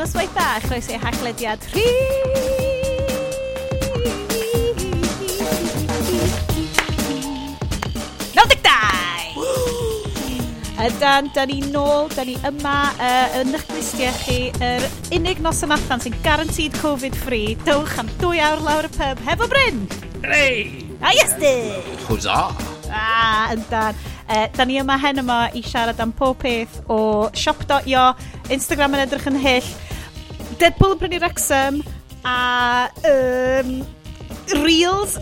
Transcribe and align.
noswaith 0.00 0.32
dda, 0.32 0.48
chroeso 0.64 0.96
i 0.96 1.00
hachlediad 1.00 1.70
3! 1.72 2.50
Ydan, 10.80 11.26
da 11.34 11.42
ni 11.44 11.58
nôl, 11.68 12.06
da 12.16 12.24
ni 12.24 12.38
yma 12.48 12.74
uh, 12.96 13.34
yn 13.36 13.52
eich 13.52 13.66
gwistiau 13.68 14.14
chi, 14.22 14.36
yr 14.64 14.80
er 14.80 14.86
unig 15.12 15.42
nos 15.44 15.60
yn 15.66 15.74
allan 15.76 16.00
sy'n 16.00 16.16
garantid 16.24 16.72
Covid-free. 16.80 17.58
Dywch 17.66 17.98
am 18.00 18.08
dwy 18.22 18.40
awr 18.40 18.62
lawr 18.64 18.88
y 18.88 18.92
pub 18.94 19.20
hefo 19.26 19.48
Bryn! 19.52 19.82
Hei! 20.24 20.86
A 21.04 21.12
yesdy! 21.18 21.52
Hwza! 22.06 22.38
A, 22.88 23.52
yndan. 23.52 24.00
Uh, 24.24 24.46
da 24.56 24.64
ni 24.64 24.80
yma 24.80 24.96
hen 25.02 25.20
yma 25.20 25.38
i 25.52 25.60
siarad 25.66 26.00
am 26.00 26.16
pob 26.16 26.40
peth 26.40 26.80
o 26.88 27.28
shop.io, 27.36 28.08
Instagram 28.48 28.96
yn 28.96 29.04
edrych 29.04 29.28
yn 29.28 29.36
hyll, 29.44 29.72
Deadpool 30.60 30.92
yn 30.92 30.98
prynu 31.00 31.18
Wrexham 31.22 31.78
a 32.28 32.90
um, 33.08 33.68
Reels 34.60 35.14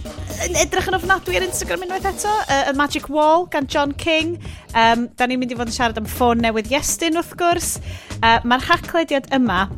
yn 0.42 0.56
edrych 0.58 0.88
yn 0.90 0.96
ofnadwy 0.96 1.36
ar 1.38 1.44
Instagram 1.46 1.84
unwaith 1.86 2.08
eto, 2.10 2.32
uh, 2.40 2.64
A 2.66 2.72
Magic 2.74 3.06
Wall 3.12 3.44
gan 3.52 3.68
John 3.70 3.92
King. 3.94 4.32
Um, 4.72 5.04
da 5.14 5.28
ni'n 5.28 5.38
mynd 5.38 5.52
i 5.54 5.58
fod 5.58 5.70
yn 5.70 5.76
siarad 5.76 6.00
am 6.00 6.08
ffôn 6.10 6.42
newydd 6.42 6.72
Iestyn 6.72 7.20
wrth 7.20 7.36
gwrs. 7.38 7.76
Uh, 8.18 8.40
Mae'r 8.50 8.66
haclediad 8.66 9.28
yma 9.36 9.68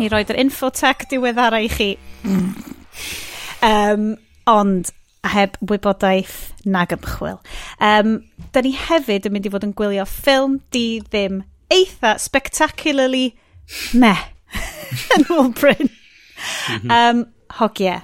i 0.00 0.08
roed 0.12 0.32
yr 0.32 0.40
infotech 0.40 1.04
diweddara 1.10 1.60
i 1.66 1.68
chi. 1.72 1.90
Um, 3.60 4.14
ond 4.48 4.88
a 5.26 5.32
heb 5.34 5.58
wybodaeth 5.60 6.38
nag 6.64 6.94
ymchwil. 6.96 7.42
Um, 7.84 8.22
da 8.56 8.64
ni 8.64 8.72
hefyd 8.80 9.28
yn 9.28 9.36
mynd 9.36 9.50
i 9.50 9.52
fod 9.52 9.68
yn 9.68 9.76
gwylio 9.76 10.08
ffilm 10.08 10.56
di 10.72 10.86
ddim 11.04 11.42
eitha 11.68 12.14
spectacularly 12.22 13.26
meh 13.92 14.24
yn 15.16 15.30
ôl 15.36 15.52
Bryn. 15.56 15.90
um, 16.90 17.24
hogie. 17.60 17.96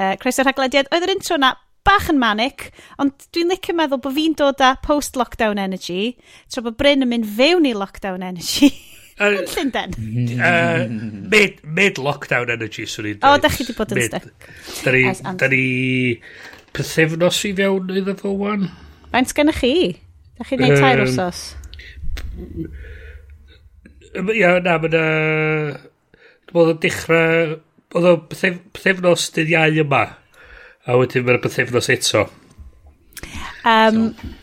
Uh, 0.00 0.14
Croeso'r 0.20 0.48
rhaglediad. 0.48 0.88
Oedd 0.94 1.06
yr 1.06 1.14
intro 1.16 1.38
na 1.40 1.54
bach 1.86 2.10
yn 2.12 2.20
manic, 2.20 2.68
ond 3.00 3.26
dwi'n 3.34 3.50
licio 3.52 3.74
meddwl 3.76 4.02
bod 4.04 4.14
fi'n 4.16 4.36
dod 4.38 4.60
â 4.64 4.74
post-lockdown 4.84 5.60
energy, 5.60 6.14
tra 6.52 6.62
bod 6.64 6.76
Bryn 6.80 7.04
yn 7.06 7.10
mynd 7.12 7.28
fewn 7.38 7.68
i 7.68 7.74
lockdown 7.76 8.24
energy. 8.26 8.70
Yn 9.20 9.44
Llundain. 9.52 9.92
Mid-lockdown 11.76 12.52
energy, 12.56 12.86
swn 12.88 13.10
i'n 13.10 13.26
O, 13.26 13.34
da 13.40 13.50
chi 13.52 13.66
di 13.68 13.76
bod 13.76 13.92
yn 13.92 14.00
mid. 14.00 14.14
stuck. 14.14 14.48
Da 14.84 14.94
ni, 14.94 15.02
da 15.42 15.50
ni 15.52 15.64
pethefnos 16.76 17.42
i 17.48 17.52
fewn 17.58 17.92
iddo 18.00 18.16
fo 18.20 18.32
wan. 18.40 18.68
Faint 19.12 19.34
gennych 19.36 19.60
chi? 19.60 19.74
Da 20.38 20.48
chi'n 20.48 20.62
gwneud 20.62 20.80
tair 20.80 21.04
um, 21.04 21.08
wrsos? 21.08 21.44
Ia, 24.16 24.56
na, 24.64 24.78
mae'n... 24.80 24.96
na... 24.96 25.89
Oedd 26.54 26.74
o'n 26.74 26.80
dechrau... 26.82 27.58
Oedd 27.90 28.06
o 28.06 28.12
pethefnos 28.30 29.30
dydd 29.34 29.50
iau 29.50 29.80
yma. 29.82 30.04
A 30.86 30.98
wedyn 30.98 31.24
mae'n 31.26 31.40
pethefnos 31.42 31.90
eto. 31.90 32.28
Um, 33.66 34.12
so. 34.12 34.36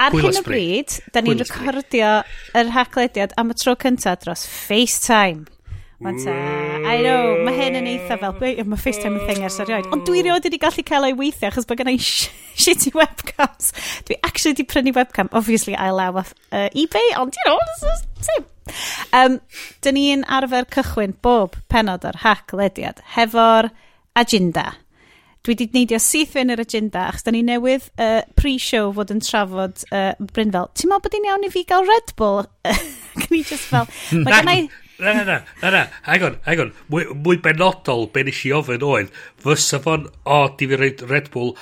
Ar 0.00 0.16
hyn 0.16 0.38
o 0.38 0.42
bryd, 0.46 0.96
da 1.12 1.20
ni'n 1.20 1.42
recordio 1.42 2.10
yr 2.56 2.70
haglediad 2.72 3.34
am 3.40 3.52
y 3.52 3.56
tro 3.60 3.74
cyntaf 3.78 4.22
dros 4.24 4.46
FaceTime. 4.48 5.44
Wanta, 6.00 6.32
I 6.88 7.02
know, 7.04 7.34
mae 7.44 7.52
hyn 7.58 7.76
yn 7.76 7.88
eitha 7.90 8.16
fel, 8.22 8.32
mae 8.40 8.80
FaceTime 8.80 9.20
yn 9.20 9.26
thing 9.28 9.44
ers 9.44 9.58
erioed. 9.60 9.90
Ond 9.92 10.06
dwi 10.08 10.22
rioed 10.24 10.46
wedi 10.48 10.60
gallu 10.62 10.84
cael 10.88 11.10
ei 11.10 11.16
weithio, 11.18 11.50
achos 11.50 11.68
bod 11.68 11.82
gennau 11.82 12.00
shitty 12.64 12.94
webcams. 12.96 13.74
Dwi 14.08 14.16
actually 14.24 14.54
wedi 14.54 14.64
prynu 14.70 14.96
webcam, 14.96 15.28
obviously 15.36 15.76
I 15.76 15.90
allow 15.92 16.16
off 16.22 16.32
uh, 16.48 16.70
eBay, 16.72 17.12
ond 17.20 17.36
you 17.36 17.50
know, 17.50 17.60
same. 18.24 18.48
Um, 19.16 19.40
dyn 19.84 19.96
ni'n 19.98 20.26
arfer 20.28 20.68
cychwyn 20.76 21.16
bob 21.24 21.56
penod 21.72 22.06
o'r 22.08 22.20
hac 22.24 22.54
lediad 22.56 23.02
hefo'r 23.16 23.70
agenda. 24.18 24.72
Dwi 25.40 25.54
wedi 25.54 25.70
neidio 25.72 25.96
syth 26.04 26.34
fe'n 26.34 26.52
yr 26.52 26.60
agenda 26.60 27.06
achos 27.08 27.24
da 27.24 27.32
ni 27.32 27.40
newydd 27.46 27.86
uh, 27.96 28.20
pre-show 28.36 28.90
fod 28.96 29.12
yn 29.14 29.22
trafod 29.24 29.86
uh, 29.88 30.12
Bryn 30.20 30.52
fel, 30.52 30.68
Ti'n 30.76 30.90
meddwl 30.90 31.06
bod 31.06 31.16
i'n 31.16 31.28
iawn 31.30 31.46
i 31.48 31.52
fi 31.54 31.62
gael 31.68 31.88
Red 31.88 32.12
Bull? 32.20 32.42
Can 33.22 33.38
i 33.38 33.40
just 33.40 33.70
fel... 33.70 33.88
Mae 34.20 34.36
gen 34.36 34.52
i... 34.52 34.58
Na, 35.00 35.14
na, 35.16 35.22
na, 35.24 35.38
na, 35.62 35.70
na, 35.72 35.86
hang 36.04 36.26
on, 36.26 36.36
hang 36.44 36.60
on. 36.66 36.74
Mwy, 36.92 37.06
mwy 37.24 37.40
benodol 37.40 38.04
be 38.12 38.26
nes 38.28 38.42
i 38.44 38.52
ofyn 38.52 38.84
oedd, 38.84 39.14
fysa 39.40 39.80
fo'n 39.80 40.04
od 40.28 40.60
i 40.60 40.68
fi 40.68 40.80
reid 40.82 41.06
Red 41.08 41.32
Bull 41.32 41.54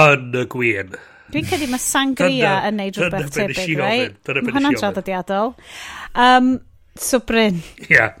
yn 0.00 0.32
y 0.32 0.46
gwyn. 0.56 0.96
Dwi'n 1.34 1.46
credu 1.50 1.66
mae 1.68 1.82
sangria 1.82 2.54
yn 2.68 2.76
neud 2.78 2.96
rhywbeth 3.00 3.32
tebyg, 3.34 3.58
rei? 3.58 3.78
Right? 3.82 4.16
Dyna 4.24 4.40
ben 4.40 4.46
nes 4.46 4.46
i 4.46 4.46
ofyn. 4.46 4.56
Hwna'n 4.56 4.80
traddodiadol. 4.80 5.52
Um, 6.16 6.60
so 6.96 7.20
Bryn. 7.20 7.62
Ia. 7.86 7.90
Yeah. 7.90 8.12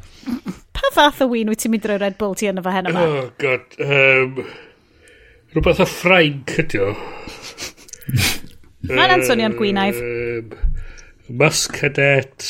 Pa 0.76 0.90
fath 0.92 1.22
o 1.24 1.30
win 1.32 1.48
wyt 1.48 1.64
ti'n 1.64 1.72
mynd 1.72 1.84
drwy 1.86 1.98
Red 2.02 2.18
Bull 2.20 2.36
ti 2.36 2.50
yn 2.50 2.60
efo 2.60 2.72
hen 2.74 2.90
yma? 2.90 3.04
Oh, 3.08 3.28
god. 3.40 3.76
Um, 3.80 4.40
rhywbeth 5.54 5.80
o 5.80 5.88
ffrainc 5.88 6.56
ydi 6.62 6.82
o. 6.84 6.92
Mae'n 8.92 9.16
Antonian 9.16 9.56
Gwynaidd. 9.56 10.00
Um, 10.02 10.56
Muscadet 11.40 12.44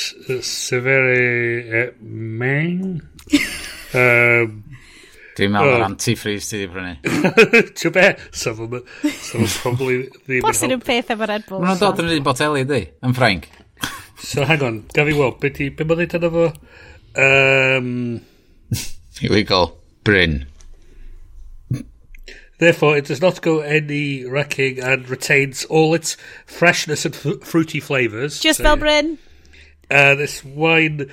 Severi 0.45 1.63
uh, 1.71 1.91
Meng. 2.03 3.01
um, 3.97 4.63
Dwi'n 5.37 5.53
meddwl 5.53 5.83
oh. 5.83 5.85
antifreeze 5.85 6.49
ti 6.49 6.63
di 6.63 6.69
brynu. 6.73 6.95
Ti'n 7.77 7.93
be? 7.93 8.07
Some 8.33 8.67
of 8.67 8.73
them 8.73 9.47
probably 9.61 9.99
ddim 10.25 10.41
yn 10.41 10.49
help. 10.49 10.73
Yn 10.73 10.85
peth 10.85 11.13
efo 11.13 11.29
Red 11.29 11.47
Bull. 11.49 11.61
Mae'n 11.65 11.81
dod 11.81 12.01
yn 12.03 12.13
un 12.17 12.25
boteli, 12.25 12.65
di? 12.69 12.83
Yn 13.05 13.17
Ffrainc. 13.17 13.49
So 14.19 14.45
hang 14.45 14.63
on, 14.63 14.83
gaf 14.95 15.07
i 15.09 15.13
weld, 15.17 15.41
be 15.41 15.51
di, 15.51 15.69
be 15.69 15.85
mae'n 15.85 16.09
dweud 16.09 16.17
yna 16.19 16.31
fo? 16.33 16.47
Um, 17.17 18.21
Bryn. 20.05 20.47
therefore, 22.59 22.97
it 22.97 23.05
does 23.07 23.21
not 23.21 23.43
go 23.43 23.61
any 23.61 24.25
wrecking 24.25 24.81
and 24.81 25.09
retains 25.09 25.65
all 25.67 25.95
its 25.95 26.17
freshness 26.47 27.05
and 27.05 27.15
f- 27.15 27.43
fruity 27.43 27.81
flavours. 27.81 28.41
Just 28.41 28.59
So, 28.59 28.65
fel 28.65 28.77
Bryn. 28.77 29.19
Uh, 29.91 30.15
this 30.15 30.45
wine 30.45 31.11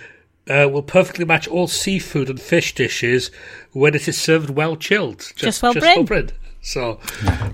uh, 0.50 0.68
will 0.72 0.84
perfectly 0.84 1.26
match 1.26 1.48
all 1.48 1.68
seafood 1.68 2.30
and 2.30 2.40
fish 2.40 2.74
dishes 2.76 3.32
when 3.72 3.96
it 3.96 4.08
is 4.08 4.20
served 4.20 4.50
well 4.50 4.76
chilled. 4.76 5.20
Just, 5.20 5.38
Just 5.38 5.62
fel 5.62 5.74
just 5.74 5.84
Bryn. 5.84 5.96
Fel 5.96 6.04
Bryn. 6.06 6.30
So, 6.62 7.00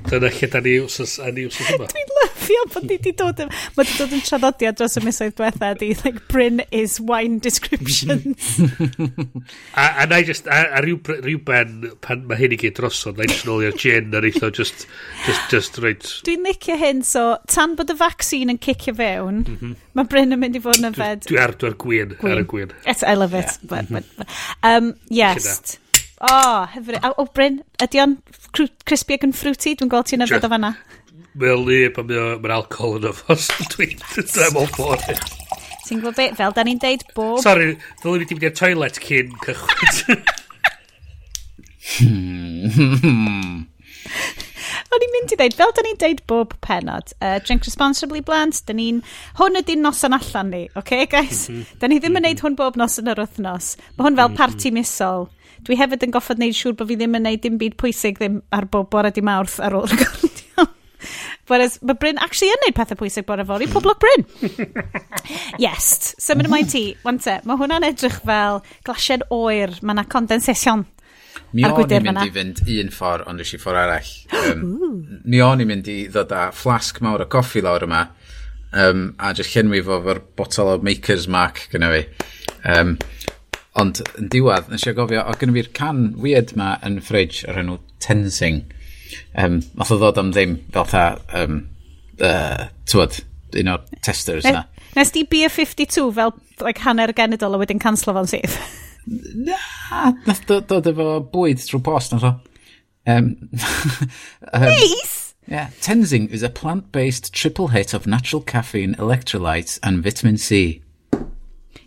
dyna 0.08 0.30
lle 0.30 0.48
da 0.54 0.60
ni 0.62 0.78
wsos, 0.86 1.18
a 1.18 1.32
ni 1.32 1.48
wsos 1.50 1.72
yma. 1.74 1.88
Dwi'n 1.94 2.29
diolch 2.50 2.74
bod 2.76 2.88
ni 2.88 2.98
wedi 2.98 3.14
dod 3.18 3.42
yn... 3.44 3.52
Mae 3.76 3.84
wedi 3.84 3.98
dod 4.00 4.16
yn 4.18 4.24
traddodiad 4.26 4.78
dros 4.80 4.98
y 5.00 5.04
misoedd 5.06 5.36
diwetha 5.38 5.72
di, 5.80 5.92
like, 6.04 6.26
Bryn 6.32 6.62
is 6.76 6.98
wine 7.00 7.40
description. 7.44 8.36
a, 9.74 9.86
a 10.04 10.08
na 10.10 10.20
i 10.20 10.28
just, 10.28 10.50
a, 10.50 10.62
a 10.80 10.84
ryw, 10.86 11.00
ryw 11.26 11.42
ben, 11.48 11.90
pan 12.06 12.26
mae 12.30 12.40
hyn 12.42 12.56
i 12.56 12.60
gyd 12.62 12.78
drosod, 12.80 13.20
na 13.20 13.28
i 13.28 13.32
just 13.32 13.48
nôl 13.50 13.66
i'r 13.66 13.78
gin 13.80 14.16
a 14.18 14.24
reitho, 14.26 14.52
just, 14.56 14.88
just, 15.26 15.54
just 15.54 15.82
right. 15.84 16.14
Dwi'n 16.28 16.48
licio 16.48 16.78
hyn, 16.80 17.04
so, 17.08 17.28
tan 17.52 17.78
bod 17.80 17.94
y 17.94 17.98
vaccine 18.00 18.56
yn 18.56 18.62
cicio 18.64 18.96
fewn, 18.98 19.44
mm 19.46 19.60
-hmm. 19.60 19.76
mae 19.98 20.10
Bryn 20.10 20.38
yn 20.38 20.42
mynd 20.44 20.58
i 20.60 20.64
fod 20.64 20.82
yn 20.82 20.92
yfed... 20.92 21.28
Dwi 21.30 21.44
ar, 21.44 21.56
dwi 21.60 21.72
ar 21.72 21.78
gwyn, 21.86 22.16
gwyn, 22.20 22.34
ar 22.36 22.44
y 22.44 22.48
gwyn. 22.56 22.74
It's, 22.86 23.06
I 23.06 23.16
love 23.20 23.38
it. 23.38 23.46
Yeah. 23.46 23.70
But, 23.70 23.94
but, 23.94 24.04
mhm. 24.04 24.18
but, 24.18 24.28
um, 24.64 24.96
yes. 25.10 25.78
O, 26.20 26.28
oh, 26.28 26.66
hyfryd. 26.74 27.00
O, 27.04 27.14
oh, 27.22 27.28
Bryn, 27.32 27.62
ydy 27.80 28.02
o'n 28.04 28.18
crispy 28.52 29.16
ac 29.16 29.24
yn 29.24 29.32
fruity? 29.36 29.72
Dwi'n 29.80 29.92
gweld 29.92 30.10
ti'n 30.10 30.26
yfed 30.26 30.44
o 30.44 30.50
fanna. 30.52 30.74
Mae'n 31.38 31.66
lib 31.68 32.00
a 32.00 32.04
mae'n 32.08 32.56
alcohol 32.56 32.98
yn 33.00 33.10
ofos. 33.12 33.50
Dwi'n 33.76 33.98
ddim 34.18 34.60
o'n 34.64 34.74
bod. 34.78 35.06
Ti'n 35.86 36.02
gwybod 36.02 36.18
beth? 36.18 36.36
Fel 36.38 36.54
da 36.56 36.66
ni'n 36.66 36.82
deud 36.82 37.06
bob... 37.16 37.40
Sorry, 37.46 37.74
ddylwn 38.02 38.20
i 38.20 38.24
wedi 38.24 38.38
mynd 38.38 38.48
i'r 38.50 38.56
toilet 38.58 39.02
cyn 39.04 39.34
cychwyn. 39.46 40.22
Hmm. 41.90 43.66
O'n 44.90 45.04
i'n 45.06 45.12
mynd 45.14 45.34
i 45.34 45.38
ddeud, 45.38 45.56
fel 45.58 45.74
da 45.78 45.84
ni'n 45.86 45.98
deud 46.02 46.22
bob 46.30 46.54
penod, 46.66 47.12
uh, 47.22 47.38
drink 47.46 47.66
responsibly 47.68 48.22
blant, 48.26 48.64
da 48.66 48.74
ni'n, 48.74 49.04
hwn 49.38 49.60
ydy'n 49.62 49.84
noson 49.86 50.16
allan 50.18 50.50
ni, 50.54 50.64
oce 50.72 50.82
okay, 50.82 51.06
guys? 51.10 51.44
Mm 51.50 51.60
-hmm. 51.60 51.80
Da 51.82 51.90
ni 51.90 52.00
ddim 52.00 52.18
yn 52.18 52.26
neud 52.26 52.40
mhm. 52.40 52.46
hwn 52.46 52.58
bob 52.58 52.80
nos 52.80 52.98
yn 53.02 53.12
yr 53.14 53.22
wythnos. 53.22 53.76
Mae 53.98 54.08
hwn 54.08 54.18
fel 54.18 54.34
parti 54.38 54.72
mhm. 54.72 54.82
misol. 54.82 55.30
Dwi 55.68 55.78
hefyd 55.78 56.08
yn 56.08 56.16
goffod 56.16 56.40
wneud 56.40 56.58
siŵr 56.58 56.78
bod 56.80 56.90
fi 56.90 56.98
ddim 56.98 57.18
yn 57.20 57.26
neud 57.28 57.42
dim 57.44 57.58
byd 57.62 57.78
pwysig 57.78 58.18
ddim 58.18 58.42
ar 58.56 58.66
bob 58.66 58.90
bore 58.90 59.12
di 59.14 59.22
mawrth 59.22 59.60
ar 59.60 59.78
ôl 59.78 59.90
recordio. 59.92 60.29
Whereas, 61.50 61.80
mae 61.82 61.98
Bryn 61.98 62.22
actually 62.22 62.54
yn 62.54 62.64
neud 62.66 62.78
pethau 62.78 63.00
pwysig 63.00 63.26
bore 63.28 63.46
fory, 63.50 63.68
poblog 63.72 64.00
Bryn. 64.02 64.28
yes, 65.66 66.14
symud 66.22 66.50
ymlaen 66.50 66.70
ti. 66.70 66.86
Wante, 67.04 67.40
mae 67.50 67.60
hwnna'n 67.60 67.88
edrych 67.90 68.22
fel 68.22 68.62
glasied 68.88 69.26
oer, 69.34 69.74
mae 69.82 69.98
yna 69.98 70.08
condensation 70.14 70.86
Mi 71.54 71.66
o'n 71.66 71.82
i'n 71.82 72.06
mynd 72.06 72.22
i 72.22 72.32
fynd 72.34 72.60
un 72.76 72.92
ffordd, 72.94 73.26
ond 73.30 73.42
eisiau 73.42 73.62
ffordd 73.62 73.82
arall. 73.84 74.12
Um, 74.50 74.62
mi 75.30 75.42
o'n 75.44 75.62
i'n 75.62 75.68
mynd 75.70 75.88
i 75.92 75.98
ddod 76.10 76.32
â 76.34 76.48
flasg 76.56 77.02
mawr 77.06 77.26
o 77.26 77.28
coffi 77.30 77.62
lawr 77.62 77.84
yma, 77.86 78.06
um, 78.82 79.02
a 79.20 79.34
jyst 79.38 79.56
llenwi 79.56 79.82
fo 79.86 80.00
fo'r 80.06 80.22
botol 80.40 80.72
o 80.72 80.78
Maker's 80.86 81.28
Mark 81.30 81.66
gyda 81.74 81.90
fi. 81.94 82.02
Um, 82.74 82.96
ond 83.82 84.02
yn 84.20 84.30
diwedd, 84.34 84.70
nes 84.72 84.86
i 84.88 84.94
gofio, 84.98 85.26
o 85.26 85.36
gynnu 85.42 85.58
fi'r 85.58 85.72
can 85.78 86.02
weird 86.22 86.56
ma 86.60 86.76
yn 86.86 87.00
ffridge 87.06 87.44
o'r 87.50 87.62
enw 87.64 87.78
Tensing 88.02 88.64
um, 89.36 89.60
math 89.80 89.94
o 89.94 90.00
ddod 90.00 90.20
am 90.22 90.34
ddim 90.34 90.58
fel 90.74 90.90
tha, 90.90 91.06
um, 91.42 91.62
uh, 92.22 92.68
tywod, 92.90 93.22
un 93.60 93.72
o'r 93.76 93.88
testers 94.06 94.48
na. 94.50 94.66
Nes 94.98 95.14
di 95.14 95.24
Beer 95.30 95.52
52 95.54 96.12
fel 96.18 96.34
like, 96.66 96.82
hanner 96.86 97.14
genedol 97.16 97.56
a 97.56 97.62
wedyn 97.62 97.82
canslo 97.82 98.16
fo'n 98.18 98.30
sydd? 98.30 98.60
Na, 99.10 99.58
nath 100.28 100.44
dod 100.50 100.86
efo 100.90 101.16
bwyd 101.34 101.62
trwy 101.66 101.82
post 101.86 102.14
nath 102.14 102.28
o. 102.28 102.36
Um, 103.10 103.50
um, 104.54 104.68
nice! 104.68 105.34
Yeah, 105.48 105.70
Tenzing 105.82 106.30
is 106.30 106.44
a 106.44 106.50
plant-based 106.50 107.34
triple 107.34 107.70
hit 107.70 107.96
of 107.96 108.06
natural 108.06 108.42
caffeine, 108.42 108.94
electrolytes 108.96 109.80
and 109.82 110.04
vitamin 110.04 110.38
C. 110.38 110.84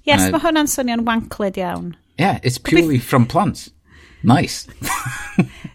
Yes, 0.03 0.25
uh, 0.27 0.33
mae 0.35 0.43
hwnna'n 0.43 0.71
swnio'n 0.71 1.05
wankled 1.07 1.61
iawn. 1.61 1.93
Yeah, 2.19 2.41
it's 2.43 2.59
purely 2.59 2.99
from 2.99 3.27
plants. 3.27 3.71
Nice. 4.23 4.67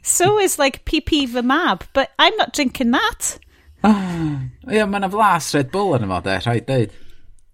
so 0.02 0.40
is 0.40 0.58
like 0.60 0.86
PP 0.86 1.06
pee 1.06 1.26
fy 1.28 1.42
mab, 1.42 1.84
but 1.94 2.12
I'm 2.20 2.36
not 2.38 2.54
drinking 2.54 2.92
that. 2.92 3.40
Ah, 3.84 4.40
ie, 4.68 4.80
yeah, 4.80 4.88
mae'n 4.90 5.06
yna 5.06 5.12
flas 5.14 5.52
Red 5.56 5.70
Bull 5.72 5.94
yn 5.98 6.08
yma, 6.08 6.22
de, 6.26 6.40
rhaid 6.44 6.66
deud. 6.70 6.96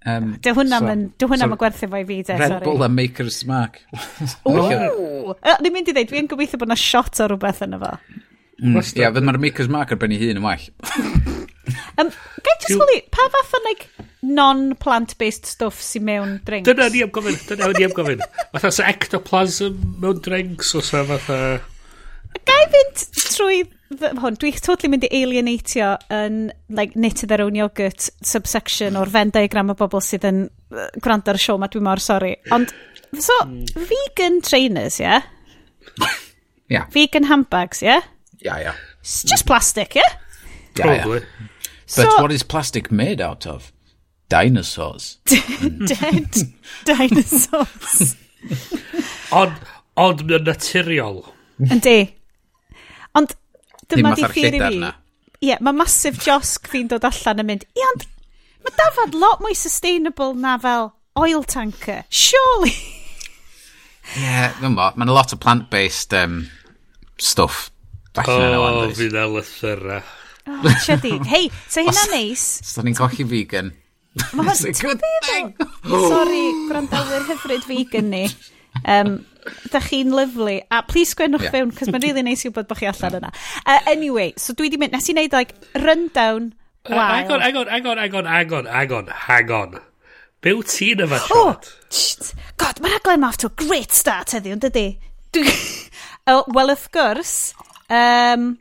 Um, 0.04 0.34
dy 0.44 0.52
hwnna 0.56 0.80
so, 0.84 0.92
yn 0.92 1.04
so, 1.20 1.28
so, 1.40 1.50
gwerthu 1.60 1.90
fo 1.92 2.00
i 2.00 2.06
fi, 2.08 2.20
de, 2.28 2.38
Red 2.40 2.56
sorry. 2.56 2.68
Bull 2.68 2.86
a 2.86 2.90
Maker's 2.92 3.42
Mark. 3.50 3.82
Ww! 4.48 5.36
Ni'n 5.66 5.76
mynd 5.76 5.92
i 5.92 5.98
ddeud, 5.98 6.14
fi'n 6.14 6.32
gobeithio 6.32 6.62
bod 6.62 6.72
yna 6.72 6.80
shot 6.80 7.22
o 7.24 7.30
rhywbeth 7.32 7.64
yn 7.68 7.78
yma. 7.80 7.96
Mm, 8.62 8.80
yeah, 8.96 9.12
fydd 9.12 9.26
mae'r 9.28 9.42
Maker's 9.44 9.72
Mark 9.72 9.92
ar 9.96 10.00
ben 10.00 10.16
ei 10.16 10.22
hun 10.24 10.40
yn 10.40 10.46
well. 10.46 11.32
Um, 11.98 12.10
Gai 12.44 12.56
just 12.60 12.80
woli, 12.80 13.02
pa 13.12 13.28
fath 13.32 13.54
o 13.56 13.62
like, 13.68 13.88
non-plant-based 14.24 15.46
stuff 15.46 15.82
sy'n 15.84 16.06
mewn 16.08 16.34
drinks? 16.48 16.68
Dyna 16.68 16.90
ni 16.92 17.04
am 17.06 17.12
gofyn, 17.14 17.38
dyna 17.48 17.70
ni 17.76 17.86
am 17.88 17.94
gofyn. 17.96 18.24
Fatha 18.56 18.72
sa 18.72 18.88
ectoplasm 18.92 19.78
mewn 20.02 20.20
drinks, 20.24 20.74
os 20.80 20.92
sa 20.92 21.04
fatha... 21.08 21.40
Gai 22.44 22.64
fynd 22.74 23.04
trwy 23.30 23.60
hwn, 24.02 24.38
dwi'n 24.42 24.60
totally 24.66 24.90
mynd 24.92 25.06
i 25.06 25.12
alienatio 25.22 25.94
yn 26.14 26.40
like, 26.74 26.98
knit 26.98 27.24
their 27.30 27.44
own 27.46 27.58
yogurt 27.60 28.10
subsection 28.26 28.98
o'r 29.00 29.12
Venn 29.14 29.32
diagram 29.36 29.72
o 29.72 29.78
bobl 29.78 30.02
sydd 30.04 30.26
yn 30.28 30.42
uh, 30.74 30.90
gwrando 31.04 31.32
ar 31.32 31.40
y 31.40 31.44
siow 31.44 31.62
ma, 31.62 31.70
dwi'n 31.72 31.86
mor 31.86 32.02
sori. 32.04 32.34
Ond, 32.56 32.74
so, 33.14 33.38
hmm. 33.46 33.88
vegan 33.92 34.42
trainers, 34.44 35.00
ie? 35.00 35.08
Yeah? 35.08 35.30
yeah. 36.74 36.92
Vegan 36.96 37.30
handbags, 37.30 37.84
ie? 37.86 37.92
Yeah? 37.94 38.12
Yeah, 38.44 38.60
yeah. 38.68 38.84
It's 39.00 39.22
just 39.24 39.48
plastic, 39.48 39.96
ie? 39.96 40.02
Yeah? 40.02 40.10
Yeah, 40.10 40.20
Yeah. 40.76 41.22
So, 41.86 42.06
but 42.06 42.22
what 42.22 42.32
is 42.32 42.44
plastic 42.44 42.92
made 42.92 43.22
out 43.22 43.46
of? 43.46 43.72
Dinosaurs. 44.30 45.18
Dead 45.26 46.34
dinosaurs. 46.86 48.16
ond, 49.32 49.54
ond 49.96 50.24
yn 50.26 50.48
naturiol. 50.48 51.22
Yndi. 51.62 52.00
Ond 53.14 53.36
dyma 53.92 54.16
di 54.18 54.26
theori 54.26 54.62
fi. 54.64 54.80
Ie, 55.44 55.52
yeah, 55.52 55.62
mae 55.62 55.76
masif 55.76 56.22
josg 56.24 56.70
fi'n 56.72 56.90
dod 56.92 57.04
allan 57.08 57.44
yn 57.44 57.50
mynd, 57.50 57.68
ie, 57.76 57.86
ond 57.92 58.08
mae 58.64 58.76
dafod 58.80 59.18
lot 59.20 59.42
mwy 59.44 59.56
sustainable 59.60 60.32
na 60.40 60.56
fel 60.64 60.94
oil 61.20 61.44
tanker. 61.44 62.06
Surely. 62.10 62.74
Ie, 64.16 64.24
yeah, 64.24 64.56
dwi'n 64.62 64.80
bo, 64.80 64.90
mae'n 64.96 65.12
lot 65.12 65.36
o 65.36 65.40
plant-based 65.40 66.16
um, 66.18 66.46
stuff. 67.20 67.68
Back 68.16 68.30
oh, 68.32 68.90
fi'n 68.96 69.18
elethyra. 69.20 70.02
Oh, 70.48 70.74
siadig. 70.84 71.24
Hei, 71.30 71.48
so 71.72 71.84
hynna 71.84 72.08
neis. 72.12 72.44
Os 72.64 72.80
ni'n 72.84 72.98
colli 72.98 73.26
vegan. 73.28 73.72
Mae 74.38 74.46
hwn, 74.50 74.74
good 74.80 75.06
thing. 75.26 75.54
Sorry, 76.12 76.42
gwrandawyr 76.70 77.30
hyfryd 77.30 77.64
vegan 77.70 78.12
ni. 78.14 78.26
Um, 78.84 79.22
da 79.72 79.80
chi'n 79.84 80.12
lyflu. 80.16 80.58
A 80.72 80.82
please 80.88 81.14
sgwennwch 81.14 81.48
yeah. 81.48 81.54
fewn, 81.56 81.72
cos 81.78 81.92
mae'n 81.94 82.04
really 82.06 82.26
neis 82.26 82.44
i 82.44 82.52
wybod 82.52 82.68
bod 82.70 82.82
chi 82.82 82.90
allan 82.92 83.20
yna. 83.22 83.32
Uh, 83.64 83.80
anyway, 83.94 84.34
so 84.38 84.56
dwi 84.58 84.72
di 84.74 84.80
mynd, 84.82 84.96
nes 84.96 85.10
i 85.10 85.16
wneud 85.16 85.38
like 85.38 85.56
rundown 85.80 86.52
wild. 86.90 87.00
Uh, 87.00 87.08
hang 87.16 87.32
on, 87.32 87.42
hang 87.42 87.58
on, 87.58 87.68
hang 87.68 87.88
on, 87.88 87.98
hang 88.04 88.16
on, 88.20 88.30
hang 88.36 88.54
on, 88.60 88.70
hang 88.76 88.94
on, 89.00 89.12
hang 89.28 89.56
on. 89.62 89.80
Byw 90.44 90.60
ti'n 90.68 91.06
yma 91.06 91.22
siarad? 91.24 91.72
Oh, 91.72 92.34
God, 92.60 92.84
mae'r 92.84 93.00
aglen 93.00 93.24
ma 93.24 93.32
off 93.32 93.40
to 93.40 93.48
a 93.48 93.58
great 93.64 93.96
start 93.96 94.36
heddiw, 94.36 94.60
dydy? 94.66 94.88
Dwi... 95.36 95.54
oh, 96.28 96.44
well, 96.52 96.74
of 96.74 96.90
gwrs, 96.92 97.54
um, 97.88 98.58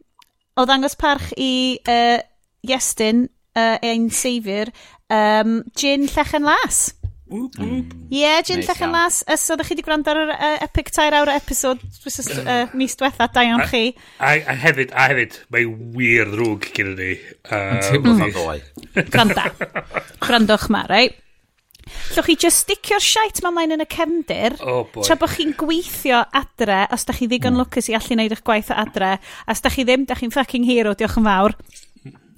o 0.56 0.66
ddangos 0.68 0.96
parch 1.00 1.32
i 1.40 1.52
uh, 1.88 2.18
Iestyn, 2.62 3.28
uh, 3.56 3.76
ein 3.82 4.10
seifir, 4.10 4.72
um, 5.10 5.62
Gin 5.76 6.06
Llechen 6.06 6.44
Las. 6.46 6.94
Whoop, 7.32 7.56
mm. 7.56 7.70
whoop. 7.70 7.94
Ie, 8.10 8.20
yeah, 8.20 8.42
Gin 8.44 8.60
nice 8.60 8.68
Llechen 8.68 8.92
Las. 8.92 9.22
Ys 9.24 9.48
oeddech 9.50 9.70
chi 9.70 9.76
wedi 9.76 9.86
gwrando 9.86 10.12
ar 10.12 10.20
yr 10.26 10.34
uh, 10.36 10.52
epic 10.66 10.92
tair 10.92 11.16
awr 11.16 11.32
episod 11.32 11.80
uh, 11.80 12.66
mis 12.76 12.98
diwetha, 13.00 13.30
da 13.32 13.46
iawn 13.48 13.64
chi. 13.72 13.86
A, 14.20 14.36
a, 14.36 14.58
hefyd, 14.66 14.92
a 14.92 15.08
hefyd, 15.12 15.40
mae 15.54 15.66
wir 15.96 16.30
ddrwg 16.30 16.70
gyda 16.76 16.94
ni. 17.00 17.16
Uh, 17.48 17.58
Yn 17.58 17.84
teimlo 17.88 18.16
fan 18.20 18.36
ddoe. 18.36 18.58
Gwranda. 19.14 19.48
Gwrandwch 20.20 20.70
ma, 20.74 20.86
rai. 20.92 21.04
Right? 21.08 21.20
Llwch 22.12 22.28
chi 22.28 22.36
just 22.44 22.64
sticio'r 22.64 23.04
siait 23.04 23.40
ma 23.44 23.52
mlaen 23.54 23.76
yn 23.76 23.84
y 23.84 23.88
cefndir, 23.92 24.58
oh 24.60 24.82
boy. 24.92 25.04
tra 25.06 25.16
bod 25.20 25.32
chi'n 25.34 25.54
gweithio 25.58 26.24
adre, 26.38 26.82
os 26.92 27.06
da 27.08 27.16
chi 27.16 27.28
ddigon 27.30 27.56
mm. 27.56 27.62
lwcus 27.62 27.88
i 27.92 27.96
allu 27.98 28.16
wneud 28.16 28.34
eich 28.36 28.44
gwaith 28.46 28.72
o 28.74 28.76
adre, 28.82 29.14
a 29.18 29.54
os 29.54 29.64
da 29.64 29.72
chi 29.72 29.86
ddim, 29.86 30.04
da 30.08 30.18
chi'n 30.18 30.34
fucking 30.34 30.68
hero, 30.68 30.94
diolch 30.98 31.18
yn 31.20 31.28
fawr. 31.28 31.56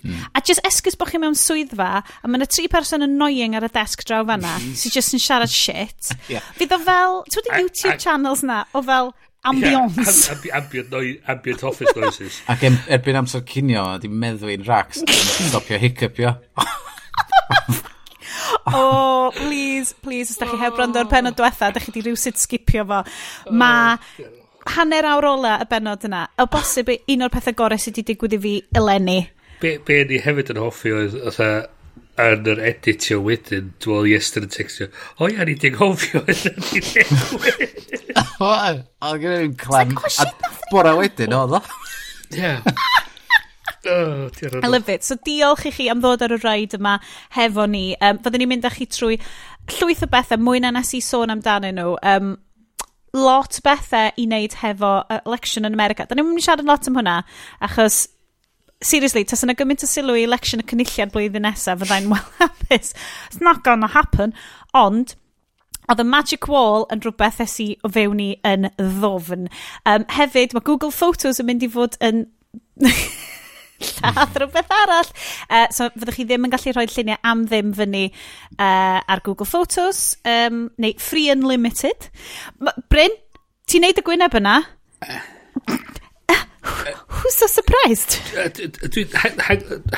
Mm. 0.04 0.20
A 0.36 0.40
just 0.44 0.60
esgus 0.68 0.98
bod 1.00 1.08
chi 1.10 1.18
mewn 1.18 1.36
swyddfa, 1.38 1.90
a 2.04 2.28
mae 2.28 2.38
yna 2.38 2.48
tri 2.50 2.66
person 2.68 3.06
annoying 3.06 3.56
ar 3.56 3.64
y 3.64 3.70
desk 3.72 4.04
draw 4.04 4.20
fanna, 4.28 4.58
mm-hmm. 4.58 4.74
mm. 4.74 4.80
sy'n 4.80 4.94
just 4.94 5.16
yn 5.16 5.22
siarad 5.24 5.52
shit. 5.52 6.12
yeah. 6.32 6.44
Fydd 6.58 6.76
o 6.76 6.80
fel, 6.84 7.22
ti'n 7.30 7.40
wedi 7.40 7.62
YouTube 7.62 7.94
I, 7.94 7.96
I, 7.96 8.02
channels 8.04 8.44
na, 8.44 8.64
o 8.76 8.84
fel 8.84 9.14
ambience. 9.48 10.28
Yeah, 10.28 10.36
amb 10.36 10.60
ambient, 10.60 10.92
noi, 10.92 11.16
ambient 11.26 11.64
office 11.64 11.96
noises. 11.96 12.42
Ac 12.52 12.68
erbyn 12.68 13.22
amser 13.22 13.44
cinio, 13.48 13.86
di 14.02 14.12
meddwi'n 14.12 14.68
racs, 14.68 15.04
stopio 15.48 15.80
hiccupio. 15.80 16.36
oh, 18.72 19.32
please, 19.40 19.94
please, 20.02 20.30
os 20.30 20.40
da 20.40 20.48
chi 20.50 20.58
heb 20.60 20.78
rand 20.78 20.96
o'r 21.00 21.10
penod 21.10 21.36
diwetha, 21.38 21.72
da 21.74 21.82
chi 21.82 21.94
di 21.94 22.04
rhywsyd 22.04 22.40
sgipio 22.40 22.86
fo. 22.88 23.02
Mae 23.50 23.98
hanner 24.74 25.08
awr 25.10 25.28
ola 25.34 25.58
y 25.62 25.68
benod 25.70 26.06
yna, 26.08 26.24
o 26.40 26.48
bosib 26.50 26.90
un 26.94 27.26
o'r 27.26 27.32
pethau 27.32 27.56
gorau 27.58 27.80
sydd 27.80 28.00
wedi 28.00 28.14
digwydd 28.14 28.36
i 28.38 28.42
fi 28.46 28.56
eleni. 28.80 29.20
Be, 29.62 29.78
be 29.86 30.02
ni 30.08 30.20
hefyd 30.24 30.52
yn 30.54 30.60
hoffi 30.62 30.92
oedd, 30.94 31.16
oedd 31.30 31.40
yn 32.24 32.50
yr 32.52 32.60
editio 32.70 33.20
wedyn, 33.24 33.72
dwi'n 33.82 33.96
meddwl 33.96 34.10
Iester 34.12 34.44
yn 34.46 34.52
textio, 34.54 34.90
o 35.18 35.28
ia, 35.30 35.46
ni 35.46 35.56
dinghofio 35.60 36.22
yn 36.22 36.44
yn 36.52 36.68
i 36.70 36.84
digwydd. 36.90 38.12
O, 38.38 38.50
o, 38.50 39.16
gyda 39.18 39.40
fi'n 39.42 39.56
clem. 39.58 39.96
Bora 40.70 40.94
wedyn, 40.98 41.34
oedd 41.34 41.58
o? 41.58 41.64
Ie. 42.34 42.54
Oh, 43.86 44.30
I 44.62 44.66
love 44.66 44.88
it. 44.88 45.04
So 45.04 45.16
diolch 45.16 45.66
i 45.68 45.72
chi 45.74 45.88
am 45.92 46.00
ddod 46.02 46.24
ar 46.24 46.34
y 46.36 46.38
rhaid 46.40 46.76
yma 46.78 46.96
hefo 47.36 47.66
ni. 47.70 47.92
Um, 48.00 48.20
Fyddwn 48.24 48.44
ni'n 48.44 48.52
mynd 48.54 48.68
â 48.68 48.72
chi 48.74 48.88
trwy 48.90 49.18
llwyth 49.76 50.04
o 50.06 50.10
bethau, 50.10 50.40
mwy 50.40 50.62
na 50.62 50.72
nes 50.74 50.94
i 50.96 51.02
sôn 51.04 51.32
amdanyn 51.34 51.78
nhw. 51.80 51.96
Um, 52.00 52.34
lot 53.14 53.60
bethau 53.64 54.10
i 54.16 54.26
wneud 54.26 54.58
hefo 54.62 54.94
election 55.20 55.68
yn 55.68 55.76
America. 55.76 56.06
Da 56.08 56.16
ni'n 56.16 56.28
mynd 56.28 56.42
i 56.42 56.46
siarad 56.46 56.68
lot 56.68 56.88
am 56.90 57.00
hwnna, 57.00 57.18
achos 57.64 58.04
seriously, 58.84 59.24
tas 59.24 59.44
yna 59.46 59.56
gymaint 59.56 59.84
o 59.86 59.88
sylw 59.88 60.16
i 60.18 60.24
election 60.26 60.60
y 60.60 60.68
cynulliad 60.68 61.12
blwyddyn 61.14 61.46
nesaf, 61.46 61.80
fyddai'n 61.82 62.10
well 62.12 62.24
hapus. 62.40 62.92
It's 63.28 63.40
not 63.40 63.62
gonna 63.64 63.90
happen, 63.94 64.34
ond 64.76 65.16
Oedd 65.84 66.00
y 66.00 66.04
Magic 66.08 66.46
Wall 66.48 66.86
yn 66.92 67.02
rhywbeth 67.04 67.42
es 67.44 67.58
i 67.60 67.66
o 67.84 67.90
fewn 67.92 68.20
i 68.22 68.30
yn 68.48 68.70
ddofn. 68.78 69.50
Um, 69.84 70.06
hefyd, 70.16 70.54
mae 70.56 70.64
Google 70.64 70.94
Photos 70.94 71.42
yn 71.42 71.50
mynd 71.50 71.66
i 71.66 71.68
fod 71.68 71.98
yn... 72.00 72.24
lladd 73.88 74.38
rhywbeth 74.40 74.74
arall. 74.80 75.10
Uh, 75.48 75.66
so 75.74 75.88
fyddwch 75.94 76.18
chi 76.20 76.26
ddim 76.28 76.48
yn 76.48 76.54
gallu 76.54 76.74
rhoi 76.74 76.86
lluniau 76.90 77.20
am 77.30 77.46
ddim 77.48 77.72
fyny 77.76 78.04
uh, 78.08 79.00
ar 79.00 79.22
Google 79.26 79.48
Photos, 79.48 80.16
um, 80.28 80.66
neu 80.80 80.96
Free 81.02 81.30
Unlimited. 81.32 82.10
Bryn, 82.92 83.14
ti'n 83.70 83.86
neud 83.86 84.00
y 84.00 84.06
gwyneb 84.06 84.36
yna? 84.40 84.58
Eh. 85.06 85.22
Who's 86.64 87.34
so 87.34 87.46
surprised? 87.46 88.14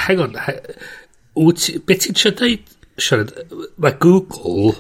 Hang 0.07 0.21
on. 0.21 0.35
Be 1.87 1.99
ti'n 2.01 2.17
siarad 2.19 2.41
dweud, 2.41 2.73
Siarad, 2.97 3.33
mae 3.77 3.93
Google 4.01 4.73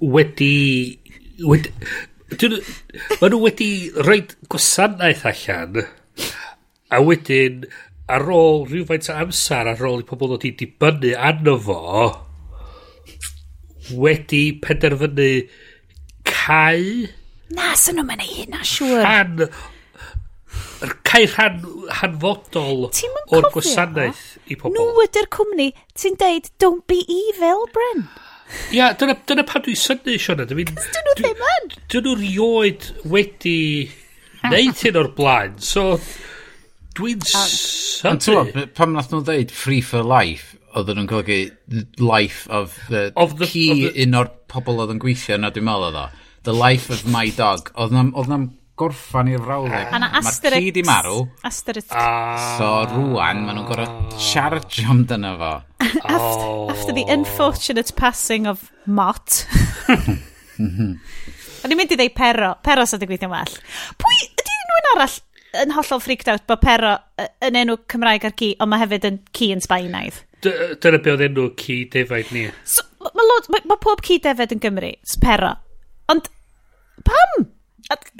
wedi... 0.00 0.98
wedi 1.42 1.72
Mae 2.30 3.30
nhw 3.32 3.40
wedi 3.42 3.70
rhoi 3.98 4.20
gwasanaeth 4.52 5.24
allan 5.26 5.80
A 6.90 6.98
wedyn, 7.06 7.64
ar 8.10 8.26
ôl 8.34 8.64
rhywfaint 8.66 9.08
o 9.12 9.16
amser, 9.22 9.68
ar 9.70 9.82
ôl 9.86 10.02
i 10.02 10.06
pobl 10.06 10.32
ddod 10.32 10.46
i 10.48 10.54
dibynnu 10.58 11.12
arno 11.14 11.56
fo, 11.62 11.80
wedi 14.02 14.44
penderfynu 14.62 15.28
cae... 16.26 17.10
Na, 17.54 17.74
sy'n 17.78 17.98
nhw'n 17.98 18.08
mynd 18.08 18.24
i 18.24 18.30
hynna, 18.30 18.62
siwr. 18.66 19.04
Rhan, 19.04 19.44
yr 20.86 20.96
cael 21.06 21.28
rhan, 21.34 21.60
hanfodol 22.00 22.88
o'r 22.88 23.48
gwasanaeth 23.54 24.24
i 24.50 24.58
pobl. 24.58 24.74
Nhw 24.74 25.04
ydy'r 25.06 25.30
cwmni, 25.36 25.68
ti'n 25.98 26.18
deud, 26.18 26.50
don't 26.62 26.86
be 26.90 27.00
evil, 27.04 27.66
Bryn. 27.74 28.04
Ia, 28.50 28.74
yeah, 28.74 28.96
dyna, 28.98 29.14
dyna 29.30 29.46
pan 29.46 29.62
dwi'n 29.62 29.78
synnu, 29.78 30.16
Siona. 30.18 30.46
Dyn 30.50 30.66
nhw 30.66 31.16
ddim 31.20 31.46
yn. 31.52 31.70
Dyn 31.92 32.06
nhw 32.06 32.16
rioed 32.18 32.90
wedi 33.14 33.56
neud 34.50 34.82
hyn 34.82 35.00
o'r 35.04 35.14
blaen, 35.14 35.54
so... 35.62 35.92
Dwi'n... 36.98 37.26
Ond 38.10 38.24
ti'n 38.24 38.70
pam 38.76 38.94
nath 38.96 39.12
nhw 39.12 39.22
ddeud 39.26 39.52
free 39.54 39.82
for 39.84 40.06
life, 40.06 40.56
oedd 40.74 40.90
nhw'n 40.94 41.10
golygu 41.10 41.40
life 42.02 42.48
of 42.50 42.78
the... 42.88 43.10
Of 43.16 43.36
the 43.40 43.48
ci 43.50 43.66
the... 43.84 43.92
un 44.06 44.18
o'r 44.22 44.32
pobl 44.50 44.82
oedd 44.82 44.94
yn 44.96 45.02
gweithio 45.02 45.38
na 45.40 45.52
dwi'n 45.54 45.68
meddwl 45.68 45.90
oedd 45.90 46.00
o. 46.04 46.08
The 46.48 46.56
life 46.56 46.88
of 46.92 47.04
my 47.10 47.28
dog. 47.36 47.68
Oedd 47.78 47.94
na'n 47.94 48.48
gorffan 48.80 49.28
i'r 49.28 49.42
frawddeg. 49.44 49.90
Uh, 49.92 50.10
Mae'r 50.24 50.56
ci 50.56 50.72
di 50.72 50.84
marw. 50.86 51.24
Asterisk. 51.46 51.92
Ah. 51.92 52.56
So 52.56 52.70
rwan, 52.88 53.44
maen 53.44 53.58
nhw'n 53.58 53.68
gorau 53.68 54.20
charge 54.20 54.86
amdano 54.88 55.34
fo. 55.40 55.52
after, 55.84 56.46
oh. 56.46 56.70
after 56.72 56.94
the 56.96 57.04
unfortunate 57.08 57.92
passing 57.96 58.48
of 58.48 58.70
Mott. 58.86 59.44
O'n 60.60 61.72
i'n 61.72 61.76
mynd 61.76 61.92
i 61.92 61.98
ddeu 62.00 62.12
pero. 62.16 62.54
Pero 62.64 62.86
sydd 62.88 63.04
wedi 63.04 63.12
gweithio'n 63.12 63.34
well. 63.34 63.58
Pwy, 64.00 64.16
ydy 64.30 64.56
unrhyw 64.56 64.94
arall 64.94 65.18
yn 65.58 65.74
hollol 65.74 66.02
freaked 66.02 66.30
out 66.30 66.46
bod 66.48 66.62
Pero 66.64 66.96
yn 67.46 67.58
enw 67.58 67.78
Cymraeg 67.90 68.26
ar 68.28 68.36
ci, 68.38 68.52
ond 68.60 68.72
mae 68.72 68.82
hefyd 68.82 69.08
yn 69.08 69.22
ci 69.36 69.50
yn 69.54 69.62
Sbaenaidd. 69.64 70.20
Dyna 70.44 71.00
be 71.02 71.14
oedd 71.14 71.24
enw 71.28 71.48
ci 71.60 71.82
defaid 71.92 72.30
ni. 72.34 72.46
So, 72.64 72.86
mae 73.00 73.26
ma, 73.28 73.38
ma, 73.54 73.62
ma 73.72 73.80
pob 73.80 74.04
ci 74.06 74.20
defed 74.22 74.54
yn 74.56 74.62
Gymru, 74.62 74.92
Pero. 75.24 75.54
Ond 76.12 76.30
pam? 77.06 77.48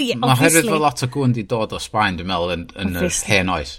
Yeah, 0.01 0.19
mae 0.19 0.35
hefyd 0.41 0.67
fel 0.67 0.83
lot 0.83 1.05
o 1.07 1.09
gwn 1.13 1.37
di 1.37 1.45
dod 1.47 1.77
o 1.77 1.79
Sbaen, 1.79 2.19
dwi'n 2.19 2.27
meddwl, 2.27 2.57
yn, 2.57 2.67
yn 2.83 2.99
yr 2.99 3.15
hen 3.31 3.53
oes. 3.55 3.77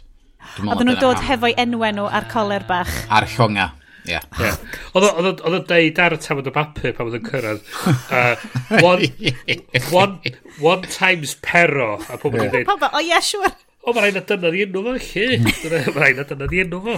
Oedden 0.57 0.87
nhw'n 0.87 0.99
dod 1.01 1.21
hefo'i 1.27 1.53
enwen 1.59 1.99
nhw 1.99 2.07
ar 2.07 2.27
coler 2.31 2.63
bach. 2.67 2.91
Ar 3.11 3.27
llonga. 3.35 3.67
Yeah. 4.07 4.23
yeah. 4.39 4.57
Oedd 4.97 5.41
o'n 5.45 5.65
deud 5.69 5.99
ar 6.01 6.15
y 6.15 6.19
tafod 6.21 6.49
y 6.49 6.53
bapur 6.55 6.95
pan 6.97 7.09
oedd 7.09 7.19
yn 7.19 7.25
cyrraedd. 7.27 7.65
Uh, 8.09 8.35
one, 8.81 9.09
one, 10.01 10.35
one 10.61 10.87
times 10.89 11.35
pero. 11.45 11.95
A 12.09 12.19
pobl 12.21 12.45
yn 12.45 12.53
dweud. 12.53 12.69
Pobl, 12.69 12.89
o 12.89 13.03
ie, 13.03 13.17
siwr. 13.25 13.53
O, 13.81 13.93
mae 13.93 14.05
rhaid 14.05 14.19
na 14.19 14.23
dyna 14.29 14.53
di 14.53 14.63
enw 14.65 14.85
fo, 14.85 14.95
chi. 15.01 15.25
Mm. 15.39 15.49
Mae 15.95 16.05
rhaid 16.05 16.21
na 16.21 16.27
dyna 16.29 16.49
di 16.49 16.63
enw 16.63 16.81
fo. 16.85 16.97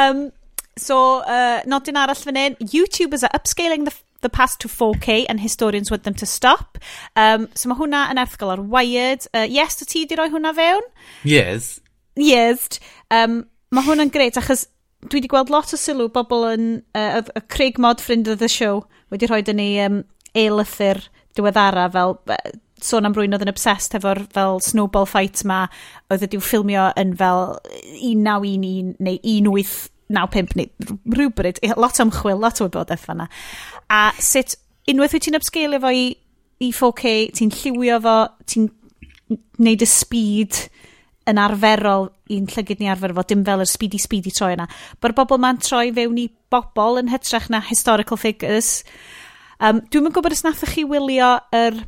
Um, 0.00 0.26
so, 0.80 1.00
uh, 1.24 1.60
nodyn 1.68 2.00
arall 2.00 2.18
fan 2.18 2.40
hyn. 2.40 2.56
YouTubers 2.60 3.24
are 3.26 3.34
upscaling 3.36 3.88
the 3.88 3.96
the 4.20 4.28
past 4.28 4.60
to 4.60 4.68
4K 4.68 5.24
and 5.28 5.40
historians 5.40 5.90
want 5.90 6.02
them 6.04 6.12
to 6.12 6.26
stop. 6.26 6.76
Um, 7.16 7.48
so 7.54 7.70
mae 7.70 7.78
hwnna 7.78 8.02
yn 8.12 8.20
erthgol 8.20 8.52
ar 8.52 8.60
Wired. 8.60 9.24
Uh, 9.32 9.46
yes, 9.48 9.80
ti 9.80 10.04
di 10.04 10.18
roi 10.18 10.28
hwnna 10.28 10.52
fewn? 10.56 10.84
Yes. 11.24 11.78
Yes. 12.20 12.80
Um, 13.08 13.46
mae 13.72 13.86
hwnna'n 13.86 14.12
gret 14.12 14.36
achos 14.36 14.66
dwi 15.06 15.20
wedi 15.20 15.30
gweld 15.32 15.52
lot 15.52 15.72
o 15.72 15.78
sylw 15.80 16.10
bobl 16.12 16.46
yn 16.50 16.66
uh, 16.98 17.22
y 17.22 17.42
Craig 17.52 17.78
Mod 17.80 18.02
ffrind 18.04 18.28
of 18.28 18.40
the 18.42 18.48
show 18.52 18.84
wedi 19.12 19.28
rhoi 19.30 19.40
dyn 19.46 19.60
ni 19.60 19.70
um, 19.84 20.02
eilythyr 20.36 21.00
diweddara 21.38 21.86
fel 21.94 22.18
uh, 22.28 22.40
sôn 22.84 23.08
am 23.08 23.14
rwy'n 23.16 23.36
oedd 23.36 23.44
yn 23.44 23.52
obsessed 23.52 23.96
efo'r 23.96 24.22
fel 24.34 24.60
snowball 24.64 25.08
fight 25.08 25.42
ma 25.48 25.62
oedd 26.12 26.24
ydi'w 26.26 26.42
ffilmio 26.44 26.90
yn 27.00 27.14
fel 27.20 27.56
1911 27.96 28.96
neu 29.00 29.16
1895 29.20 30.56
neu 30.58 30.68
rhywbryd 31.16 31.60
lot 31.76 32.00
o 32.00 32.06
ymchwil, 32.06 32.40
lot 32.40 32.60
o 32.60 32.66
wybodaeth 32.66 33.06
fanna. 33.06 33.28
A 33.92 34.10
sut 34.20 34.56
unwaith 34.90 35.16
wyt 35.16 35.28
ti'n 35.28 35.38
upscale 35.38 35.80
fo 35.82 35.92
i, 35.94 36.10
i 36.60 36.72
4K 36.76 37.14
ti'n 37.36 37.52
lliwio 37.56 38.00
fo 38.04 38.16
ti'n 38.50 38.68
neud 39.62 39.84
y 39.84 39.88
speed 39.88 40.64
yn 41.28 41.38
arferol 41.40 42.08
i'n 42.32 42.46
llygyd 42.48 42.80
ni 42.80 42.88
arfer 42.90 43.14
fo, 43.14 43.24
dim 43.28 43.42
fel 43.46 43.62
yr 43.64 43.68
speedy 43.68 44.00
speedy 44.00 44.32
troi 44.34 44.54
yna. 44.56 44.66
Mae'r 45.00 45.16
bobl 45.18 45.40
ma'n 45.42 45.60
troi 45.62 45.90
fewn 45.96 46.18
i 46.22 46.28
bobl 46.52 47.00
yn 47.00 47.10
hytrach 47.12 47.50
na 47.52 47.60
historical 47.66 48.20
figures. 48.20 48.80
Um, 49.60 49.82
Dwi'n 49.92 50.06
mynd 50.06 50.16
gwybod 50.16 50.36
os 50.36 50.44
nathach 50.46 50.74
chi 50.76 50.86
wylio 50.88 51.34
yr 51.56 51.82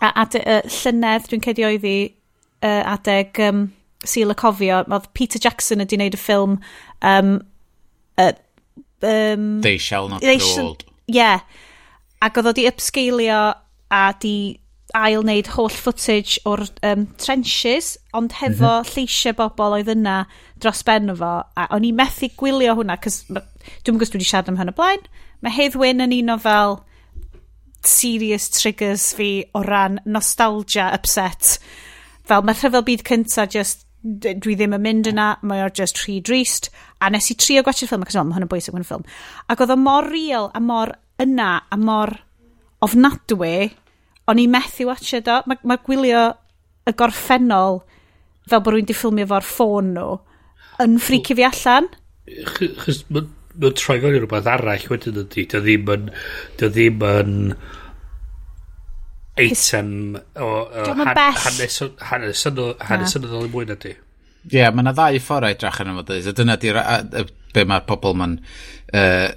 a, 0.00 0.12
ad, 0.12 0.36
uh, 0.38 0.60
llynedd, 0.78 1.26
dwi'n 1.30 1.44
cedi 1.44 1.66
oedd 1.66 1.86
i 1.88 1.98
uh, 2.62 2.82
adeg 2.94 3.40
um, 3.48 3.66
Seal 4.06 4.30
y 4.30 4.38
Cofio, 4.38 4.82
oedd 4.86 5.10
Peter 5.16 5.42
Jackson 5.42 5.82
wedi 5.82 5.98
wneud 5.98 6.14
y 6.14 6.20
ffilm 6.20 6.58
um, 7.02 7.38
uh, 8.22 8.32
um, 9.02 9.48
They 9.64 9.80
Shall 9.82 10.08
Not 10.12 10.22
They 10.22 10.38
Be 10.38 10.52
Old. 10.62 10.86
Ie. 10.86 11.16
Yeah. 11.18 11.42
Ac 12.22 12.38
oedd 12.38 12.52
o 12.52 12.54
di 12.56 12.68
upscalio 12.70 13.40
a 13.92 14.04
di 14.20 14.36
ail 14.94 15.22
wneud 15.24 15.48
holl 15.56 15.72
footage 15.72 16.38
o'r 16.46 16.62
um, 16.86 17.06
trenches, 17.18 17.96
ond 18.14 18.32
hefo 18.38 18.64
mm 18.64 18.82
-hmm. 18.82 18.92
lleisiau 18.94 19.34
bobl 19.36 19.78
oedd 19.78 19.90
yna 19.92 20.16
dros 20.62 20.82
ben 20.86 21.14
fo. 21.16 21.32
A 21.56 21.68
o'n 21.74 21.84
i 21.84 21.92
methu 21.92 22.30
gwylio 22.36 22.76
hwnna, 22.78 22.98
cys 23.02 23.24
dwi'n 23.26 23.96
gwybod 23.98 24.12
dwi 24.12 24.20
wedi 24.20 24.28
siarad 24.30 24.48
am 24.48 24.60
hyn 24.60 24.70
o 24.70 24.76
blaen. 24.76 25.02
Mae 25.42 25.52
Hedd 25.52 25.76
Wyn 25.76 26.00
yn 26.00 26.14
un 26.16 26.34
o 26.34 26.38
fel 26.38 26.78
serious 27.86 28.48
triggers 28.50 29.12
fi 29.14 29.44
o 29.54 29.62
ran 29.62 30.00
nostalgia 30.04 30.90
upset. 30.94 31.58
Fel 32.26 32.42
mae 32.42 32.54
rhyfel 32.54 32.86
byd 32.86 33.04
cynta 33.06 33.46
just 33.46 33.84
dwi 34.06 34.54
ddim 34.54 34.74
yn 34.76 34.82
mynd 34.82 35.08
yna, 35.10 35.36
mae 35.42 35.64
o'r 35.64 35.74
just 35.74 35.98
rhy 36.04 36.20
drist. 36.20 36.70
A 37.00 37.10
nes 37.10 37.30
i 37.30 37.34
trio 37.34 37.62
gwachio'r 37.66 37.90
ffilm, 37.90 38.06
ac 38.06 38.14
mae 38.14 38.36
hwn 38.36 38.46
yn 38.46 38.52
bwysig 38.52 38.74
yn 38.74 38.86
y 38.86 38.86
ffilm. 38.86 39.06
Ac 39.50 39.60
oedd 39.60 39.74
o 39.74 39.76
mor 39.76 40.06
real 40.10 40.50
a 40.54 40.60
mor 40.62 40.94
yna 41.22 41.50
a 41.70 41.76
mor 41.80 42.12
ofnadwy 42.84 43.72
o'n 44.30 44.42
i 44.42 44.46
methu 44.50 44.88
watcha 44.90 45.22
do. 45.24 45.40
Mae 45.46 45.62
ma 45.68 45.78
gwylio 45.82 46.26
y 46.86 46.94
gorffennol 46.98 47.80
fel 48.46 48.62
bod 48.62 48.76
rwy'n 48.76 48.88
di 48.88 48.96
ffilmio 48.96 49.28
fo'r 49.30 49.46
ffôn 49.46 49.94
nhw 49.96 50.12
yn 50.84 51.00
ffrici 51.02 51.36
fi 51.38 51.46
allan. 51.48 51.88
Chos 52.82 53.02
mae'n 53.08 53.32
ma 53.62 53.72
troi 53.72 53.98
fewn 54.02 54.16
i 54.16 54.20
rhywbeth 54.20 54.50
arall 54.52 54.88
wedyn 54.92 55.20
ydy. 55.24 55.46
Dio 55.50 55.62
ddim 55.64 55.92
yn... 55.96 56.08
Dio 56.60 56.70
ddim 56.72 57.04
yn 57.10 57.36
eitem 59.36 60.16
o, 60.40 60.46
o 60.48 60.84
hanesynol 60.96 61.90
hanes, 62.00 62.40
hanes, 62.40 62.44
hanes, 62.88 63.16
mwy 63.52 63.66
na 63.68 63.76
di. 63.76 63.92
Ie, 64.46 64.60
yeah, 64.60 64.70
mae 64.72 64.84
yna 64.84 64.94
ddau 64.96 65.18
ffordd 65.20 65.44
o 65.44 65.50
edrych 65.52 65.80
yn 65.82 65.90
ymwneud. 65.92 66.22
So, 66.24 66.32
dyna 66.36 66.56
di 66.60 66.72
be 67.56 67.64
mae'r 67.68 67.86
pobl 67.88 68.16
ma'n... 68.16 68.38
Uh, 68.96 69.32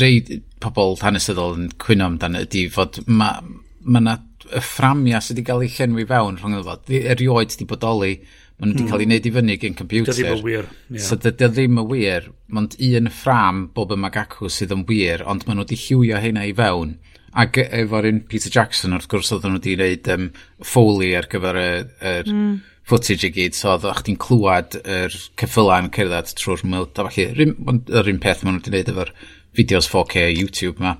rei 0.00 0.40
pobl 0.64 0.96
hanesyddol 1.02 1.58
yn 1.58 1.68
cwyno 1.82 2.08
amdano 2.08 2.40
ydy 2.46 2.64
fod 2.72 3.02
mae 3.04 3.42
ma 3.84 4.00
yna 4.00 4.14
ma 4.16 4.16
y 4.52 4.62
fframia 4.62 5.20
sydd 5.22 5.38
wedi 5.38 5.46
cael 5.48 5.64
ei 5.64 5.72
llenwi 5.72 6.06
fewn 6.08 6.38
rhwng 6.40 6.58
y 6.58 6.62
ddod, 6.64 6.90
erioed 7.14 7.54
wedi 7.54 7.66
bodoli, 7.70 8.12
maen 8.58 8.70
nhw 8.70 8.76
wedi 8.76 8.90
cael 8.90 9.04
ei 9.04 9.08
wneud 9.08 9.28
i 9.28 9.32
fyny 9.34 9.56
gen 9.62 9.78
computer. 9.78 10.12
Dydy 10.12 10.28
ddim 10.28 10.44
wir. 10.46 10.68
Yeah. 10.88 11.06
So 11.06 11.18
dydy 11.20 11.48
ddim 11.52 11.80
yn 11.82 11.88
wir, 11.90 12.28
ond 12.60 12.76
un 12.88 13.10
ffram 13.12 13.64
bob 13.76 13.94
y 13.94 13.98
magacw 14.00 14.50
sydd 14.52 14.74
yn 14.76 14.84
wir, 14.90 15.24
ond 15.30 15.46
maen 15.46 15.60
nhw 15.60 15.66
wedi 15.66 15.80
lliwio 15.80 16.20
hynna 16.22 16.46
i 16.48 16.54
fewn. 16.58 16.98
Ac 17.44 17.58
e- 17.58 17.66
efo'r 17.80 18.10
un 18.10 18.20
Peter 18.30 18.52
Jackson, 18.52 18.94
wrth 18.94 19.08
gwrs, 19.10 19.32
oedd 19.34 19.48
nhw 19.48 19.58
wedi 19.58 19.74
gwneud 19.78 20.12
um, 20.14 20.28
foley 20.74 21.16
ar 21.18 21.30
gyfer 21.32 21.58
y, 21.58 21.70
yr 22.12 22.30
mm. 22.30 22.52
footage 22.86 23.26
i 23.26 23.32
gyd, 23.34 23.58
so 23.58 23.72
oedd 23.72 23.88
chdi'n 24.02 24.20
clywed 24.22 24.78
yr 24.84 25.16
ceffyla'n 25.40 25.90
cerdded 25.96 26.36
trwy'r 26.38 26.62
myl. 26.68 26.86
A 26.94 27.08
falle, 27.08 27.50
yr 27.50 28.12
un 28.12 28.22
peth 28.22 28.44
maen 28.44 28.60
nhw 28.60 28.62
wedi 28.62 28.70
gwneud 28.70 28.94
efo'r 28.94 29.16
fideos 29.54 29.90
4K 29.90 30.28
YouTube 30.34 30.82
ma. 30.82 30.98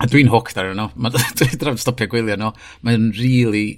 A 0.00 0.08
dwi'n 0.08 0.30
hooked 0.32 0.58
ar 0.60 0.72
yno. 0.72 0.88
Dwi'n 0.96 1.60
dram 1.60 1.78
stopio 1.80 2.08
gwylio 2.10 2.38
nhw. 2.40 2.54
Mae'n 2.86 3.12
really... 3.18 3.68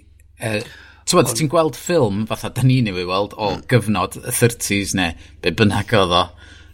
Uh, 0.43 0.62
Ti'n 1.02 1.26
ti'n 1.35 1.49
gweld 1.50 1.75
ffilm 1.75 2.21
fatha 2.31 2.49
da 2.55 2.62
ni'n 2.62 2.87
ei 2.88 2.95
weld 2.95 3.33
o 3.35 3.49
hmm. 3.49 3.64
gyfnod 3.69 4.14
y 4.21 4.33
30s 4.33 4.93
neu 4.95 5.17
be 5.43 5.50
bynnag 5.59 5.91
oedd 5.99 6.14
o 6.14 6.21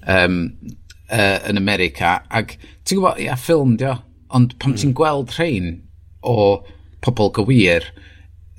um, 0.04 0.36
uh, 1.08 1.38
yn 1.48 1.56
America. 1.58 2.18
Ac 2.28 2.58
ti'n 2.84 3.00
gwybod, 3.00 3.22
ia, 3.24 3.38
ffilm 3.40 3.78
dio. 3.80 3.96
Ond 4.36 4.52
pam 4.60 4.74
mm. 4.74 4.82
ti'n 4.82 4.92
gweld 4.92 5.32
rhain 5.38 5.70
o 6.20 6.60
pobl 7.00 7.32
gywir 7.38 7.88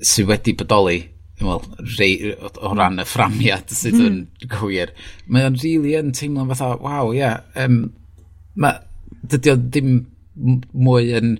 sydd 0.02 0.26
wedi 0.32 0.56
bodoli 0.58 0.98
Wel, 1.40 1.62
rei, 1.96 2.34
o 2.36 2.50
o 2.68 2.74
ran 2.76 3.00
y 3.00 3.04
fframiad 3.08 3.70
sydd 3.72 3.96
hmm. 3.96 4.08
yn 4.08 4.16
mm. 4.18 4.48
gwir, 4.52 4.90
mae 5.32 5.46
o'n 5.48 5.54
rili 5.56 5.78
really 5.78 5.94
yn 5.96 6.10
teimlo'n 6.12 6.50
fatha, 6.50 6.74
waw, 6.84 7.14
ie, 7.14 7.22
yeah, 7.22 7.38
um, 7.62 7.78
ma, 8.60 8.74
dydy 9.24 9.54
o 9.54 9.54
ddim 9.56 9.94
mwy 10.40 11.12
yn... 11.20 11.36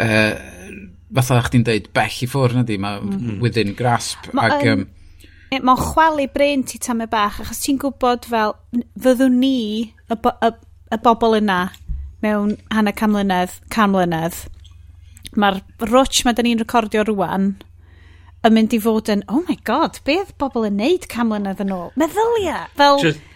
Uh, 0.00 0.32
fatha 1.10 1.40
chdi'n 1.48 1.64
deud, 1.66 1.90
bell 1.96 2.18
i 2.22 2.28
ffwrdd 2.30 2.56
na 2.56 2.64
di, 2.66 2.78
mae 2.80 3.00
mm. 3.02 3.14
mm. 3.18 3.38
within 3.42 3.74
grasp. 3.78 4.30
Ma, 4.36 4.46
ac, 4.46 4.66
um, 4.70 4.86
Mae'n 5.50 5.80
chwalu 5.82 6.28
brain 6.30 6.60
ti 6.62 6.78
tam 6.78 7.02
y 7.02 7.08
bach, 7.10 7.40
achos 7.42 7.58
ti'n 7.64 7.80
gwybod 7.82 8.28
fel, 8.30 8.54
fyddwn 9.02 9.40
ni, 9.42 9.56
y, 10.06 10.14
bo, 10.22 10.30
y, 10.46 10.52
y 10.94 10.98
bobl 11.02 11.34
yna, 11.40 11.64
mewn 12.22 12.52
hanner 12.70 12.94
camlynedd, 12.94 13.56
camlynedd, 13.74 14.44
mae'r 15.34 15.58
rwtch 15.88 16.22
mae 16.26 16.38
da 16.38 16.44
ni'n 16.46 16.62
recordio 16.62 17.02
rwan, 17.08 17.56
yn 18.46 18.54
mynd 18.54 18.76
i 18.76 18.80
fod 18.84 19.10
yn, 19.10 19.24
oh 19.26 19.42
my 19.48 19.58
god, 19.66 19.98
beth 20.06 20.30
bobl 20.38 20.68
yn 20.68 20.78
neud 20.78 21.10
camlynedd 21.10 21.64
yn 21.66 21.74
ôl? 21.74 21.90
Meddylia! 21.98 22.68
Fel... 22.78 23.02
Just 23.02 23.26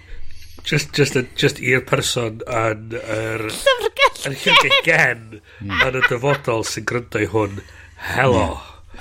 just, 0.65 0.93
just, 0.97 1.17
just 1.37 1.61
i'r 1.61 1.85
person 1.87 2.41
yn 2.49 2.95
yr... 2.99 3.49
Yn 4.25 4.37
llyfrgell 4.41 5.41
hmm. 5.61 5.83
yn 5.85 5.99
y 6.01 6.03
dyfodol 6.09 6.65
sy'n 6.65 6.87
gryndo 6.89 7.21
i 7.21 7.29
hwn. 7.29 7.61
Helo. 8.15 8.47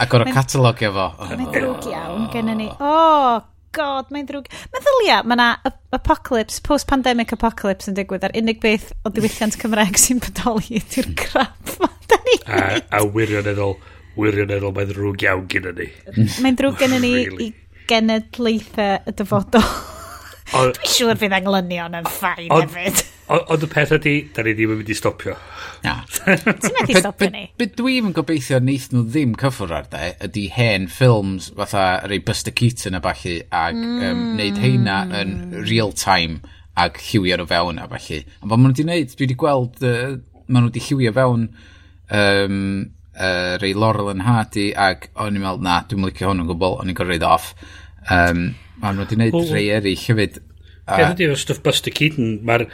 Ac 0.03 0.13
o'r 0.17 0.25
catalog 0.34 0.82
efo. 0.84 1.08
Mae'n 1.29 1.48
ddrwg 1.53 1.88
iawn 1.93 2.27
gen 2.34 2.51
ni. 2.60 2.67
Oh, 2.84 3.39
god, 3.75 4.12
mae'n 4.12 4.27
ddrwg. 4.27 4.51
Meddylia, 4.74 5.22
mae 5.24 5.38
yna 5.38 5.48
apocalypse, 5.96 6.60
post-pandemic 6.65 7.32
apocalypse 7.38 7.91
yn 7.91 7.98
digwydd 7.98 8.27
ar 8.27 8.36
unig 8.39 8.60
beth 8.63 8.91
o 9.05 9.13
diwylliant 9.13 9.58
Cymraeg 9.62 10.00
sy'n 10.01 10.22
bodoli 10.24 10.82
ydy'r 10.82 11.10
hmm. 11.13 11.17
crap. 11.24 11.74
a, 12.43 12.62
a 12.84 13.03
wirioneddol, 13.15 13.77
wirioneddol 14.20 14.75
mae'n 14.75 14.91
ddrwg 14.91 15.27
iawn 15.29 15.48
gen 15.51 15.72
ni. 15.79 15.89
mae'n 16.43 16.60
ddrwg 16.60 16.84
gen 16.84 17.00
i 17.00 17.03
ni 17.05 17.17
i 17.48 17.51
genedlaethau 17.88 19.03
y 19.08 19.20
dyfodol. 19.20 19.70
Dwi'n 20.54 20.94
siŵr 20.94 21.20
fydd 21.20 21.36
anglynion 21.40 22.00
yn 22.00 22.08
ffain 22.12 22.52
hefyd. 22.52 23.04
Ond 23.34 23.64
y 23.64 23.68
peth 23.72 23.94
ydy, 23.96 24.16
da 24.36 24.44
ni 24.44 24.54
ddim 24.58 24.74
yn 24.74 24.82
mynd 24.82 24.92
i 24.92 24.98
stopio. 24.98 25.36
Na. 25.86 25.96
Ti'n 26.26 26.76
methu 26.76 27.00
stopio 27.00 27.30
ni? 27.34 27.46
Be 27.60 27.70
dwi'n 27.72 28.12
gobeithio 28.16 28.60
neith 28.64 28.90
nhw 28.92 29.06
ddim 29.08 29.38
cyffwr 29.40 29.74
ar 29.80 29.88
de, 29.92 30.10
ydy 30.28 30.48
hen 30.54 30.90
ffilms 30.92 31.50
fatha 31.58 31.86
rei 32.10 32.20
Buster 32.24 32.54
Keaton 32.56 33.00
a 33.00 33.02
falle, 33.04 33.38
ac 33.48 33.80
mm. 33.80 34.02
um, 34.10 34.26
neud 34.40 34.60
heina 34.64 34.98
yn 35.22 35.38
real 35.64 35.96
time 35.98 36.42
ac 36.80 37.00
lliwio 37.08 37.40
nhw 37.40 37.48
fewn 37.50 37.80
a 37.80 37.88
falle. 37.92 38.24
Ond 38.42 38.52
fel 38.52 38.60
maen 38.60 38.68
nhw 38.68 38.74
wedi 38.76 38.88
gwneud, 38.88 39.16
dwi 39.16 39.26
wedi 39.28 39.40
gweld, 39.46 39.80
uh, 39.88 40.18
maen 40.50 40.68
nhw 40.68 40.74
wedi 40.74 40.84
lliwio 40.90 41.16
fewn 41.16 41.48
um, 42.20 42.60
uh, 43.16 43.56
rei 43.64 43.72
Laurel 43.78 44.12
yn 44.14 44.26
Hardy 44.28 44.72
ac 44.76 45.08
o'n 45.16 45.40
i'n 45.40 45.46
meddwl, 45.46 45.64
na, 45.64 45.80
dwi'n 45.88 46.04
mylicio 46.04 46.30
hwn 46.30 46.44
yn 46.44 46.52
gwbl, 46.52 46.78
o'n 46.82 46.92
i'n 46.92 47.00
gorfod 47.00 47.28
off 47.30 47.54
Um, 48.12 48.50
Maen 48.82 48.98
nhw 48.98 49.06
wedi 49.06 49.16
gwneud 49.16 49.40
oh, 49.40 49.48
rei 49.54 49.70
eraill 49.72 50.04
hefyd. 50.10 50.42
A... 50.84 50.98
Peth 50.98 51.16
ydy 51.16 51.32
o'r 51.32 51.40
stwff 51.40 51.64
Buster 51.66 51.94
Keaton, 51.96 52.38
mae'r... 52.48 52.68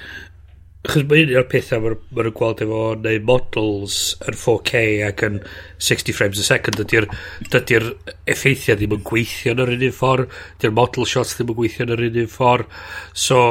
Chos 0.87 1.03
mae 1.11 1.25
un 1.25 1.33
o'r 1.35 1.47
pethau 1.51 1.81
mae'n 1.83 1.97
ma 2.15 2.31
gweld 2.31 2.61
efo 2.63 2.77
neu 3.03 3.17
models 3.27 3.95
yn 4.23 4.37
4K 4.39 4.83
ac 5.09 5.25
yn 5.27 5.41
60 5.83 6.15
frames 6.15 6.39
a 6.39 6.45
second 6.47 6.79
dydy'r 6.79 7.09
dydy 7.51 7.81
effeithiau 8.31 8.79
ddim 8.79 8.95
yn 8.95 9.03
gweithio 9.09 9.51
yn 9.51 9.59
yr 9.65 9.73
un 9.73 9.83
un 9.89 9.97
ffordd 9.97 10.37
dydy'r 10.61 10.77
model 10.77 11.09
shots 11.11 11.35
ddim 11.35 11.51
yn 11.51 11.57
gweithio 11.57 11.83
yn 11.83 11.91
yr 11.97 12.05
un 12.07 12.21
un 12.23 12.31
ffordd 12.31 12.79
so 13.25 13.41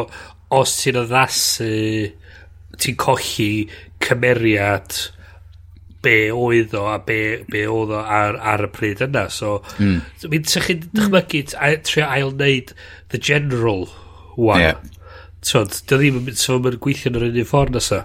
os 0.56 0.78
ti'n 0.80 1.02
addasu 1.02 1.68
ti'n 2.80 2.98
colli 3.04 3.50
cymeriad 4.08 4.96
be 6.02 6.30
oedd 6.30 6.74
o 6.78 6.84
a 6.92 6.98
be, 7.02 7.44
be 7.50 7.64
oedd 7.66 7.92
o 7.94 8.02
ar, 8.02 8.38
ar 8.38 8.66
y 8.68 8.70
pryd 8.74 9.02
yna. 9.08 9.26
So, 9.34 9.58
mm. 9.78 10.28
mi'n 10.30 10.46
sych 10.48 10.68
chi'n 10.70 10.86
dychmygu 10.94 11.44
trio 11.86 12.06
ail 12.06 12.32
wneud 12.34 12.74
The 13.12 13.20
General 13.30 13.86
wan. 14.36 14.62
Yeah. 14.62 14.80
So, 15.42 15.64
dy 15.64 15.98
ddim 15.98 16.20
yn 16.24 16.38
so, 16.38 16.58
gweithio 16.60 17.12
yn 17.12 17.20
yr 17.20 17.28
unig 17.30 17.48
ffordd 17.50 17.78
nesa. 17.78 18.04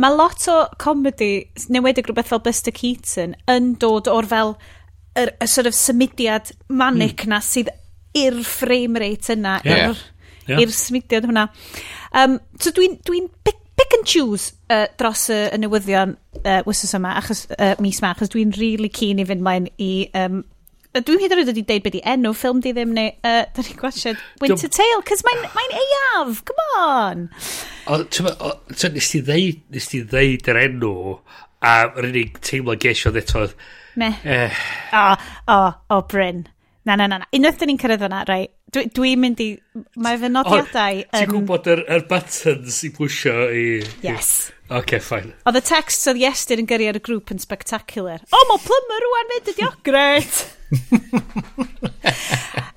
Mae 0.00 0.16
lot 0.16 0.46
o 0.48 0.60
comedy, 0.80 1.32
newedig 1.68 2.08
rhywbeth 2.08 2.30
fel 2.30 2.42
Buster 2.44 2.74
Keaton, 2.74 3.34
yn 3.50 3.74
dod 3.82 4.08
o'r 4.10 4.28
fel 4.30 4.54
y, 5.18 5.26
y 5.26 5.50
sort 5.50 5.68
of 5.68 5.76
symudiad 5.76 6.54
manic 6.68 7.26
mm. 7.26 7.34
na 7.34 7.42
sydd 7.44 7.70
i'r 8.16 8.40
frame 8.46 9.02
rate 9.02 9.34
yna. 9.34 9.58
Yeah. 9.66 9.90
i'r 9.90 10.06
yeah. 10.50 10.62
i'r 10.64 10.74
symudiad 10.74 11.26
hwnna. 11.28 11.48
Um, 12.16 12.38
so 12.60 12.72
dwi'n 12.74 12.98
dwi, 13.06 13.24
dwi 13.46 13.59
pick 13.80 13.96
and 13.96 14.06
choose 14.06 14.52
uh, 14.68 14.86
dros 15.00 15.28
y, 15.32 15.40
y 15.54 15.58
newyddion 15.62 16.16
uh, 16.44 16.60
wythnos 16.68 16.96
yma, 16.98 17.16
achos, 17.20 17.46
uh, 17.56 17.74
mis 17.80 18.00
yma, 18.02 18.12
achos 18.14 18.32
dwi'n 18.32 18.52
really 18.60 18.90
keen 18.92 19.22
i 19.22 19.28
fynd 19.28 19.44
mlaen 19.46 19.70
i... 19.80 19.92
Um, 20.16 20.42
dwi'n 20.90 21.20
hyd 21.22 21.30
yn 21.30 21.38
oed 21.38 21.50
wedi 21.52 21.62
deud 21.68 21.84
beth 21.84 21.96
i 22.00 22.02
enw 22.12 22.32
ffilm 22.34 22.60
di 22.64 22.72
ddim 22.74 22.92
neu 22.96 23.12
uh, 23.14 23.44
da 23.46 23.62
ni'n 23.62 23.78
gwasiad 23.78 24.18
Winter 24.42 24.72
Tale 24.74 25.04
cos 25.06 25.22
mae'n 25.26 25.44
mae 25.54 25.76
eiaf 25.84 26.40
come 26.48 26.64
on! 26.80 27.28
O, 27.86 28.00
o, 28.02 28.50
nes 28.74 29.12
ti 29.12 29.20
ddeud 29.22 29.60
nes 29.70 29.86
ti 29.92 30.02
ddeud 30.02 30.50
yr 30.50 30.58
enw 30.64 30.94
a 31.62 31.76
yr 31.92 32.08
unig 32.10 32.40
teimlo 32.42 32.74
gesio 32.82 33.14
eto 33.22 33.46
meh. 34.02 34.18
eh. 34.24 34.64
o 34.98 35.04
o 35.54 35.60
o 35.94 36.02
Bryn. 36.10 36.48
Na, 36.88 36.96
na, 36.96 37.06
na, 37.06 37.18
na. 37.20 37.26
Unwaith 37.36 37.58
dyn 37.60 37.68
ni'n 37.72 37.80
cyrraedd 37.80 38.00
fyna, 38.00 38.22
rai, 38.28 38.44
dwi'n 38.72 38.92
dwi 38.96 39.12
mynd 39.20 39.42
i... 39.44 39.48
Mae 40.00 40.16
fy 40.20 40.30
nodiadau 40.32 41.02
yn... 41.02 41.10
Ti'n 41.12 41.32
gwybod 41.34 41.68
yr, 41.68 41.82
yr 41.96 42.06
buttons 42.08 42.78
i 42.86 42.90
pwysio 42.94 43.34
i... 43.52 43.66
Yes. 44.04 44.30
Oce, 44.70 44.78
okay, 44.78 45.02
fine. 45.04 45.34
Oedd 45.48 45.58
y 45.60 45.62
text 45.66 46.08
oedd 46.08 46.22
Iestyn 46.22 46.62
yn 46.62 46.70
gyrru 46.70 46.88
ar 46.88 47.00
y 47.00 47.02
grŵp 47.04 47.34
yn 47.34 47.42
spectacular. 47.42 48.22
O, 48.30 48.38
oh, 48.38 48.46
mae 48.52 48.64
plymber 48.64 49.06
rwan 49.06 49.30
mynd, 49.34 49.52
ydi 49.52 49.66
o, 49.66 49.74
gret! 49.90 50.40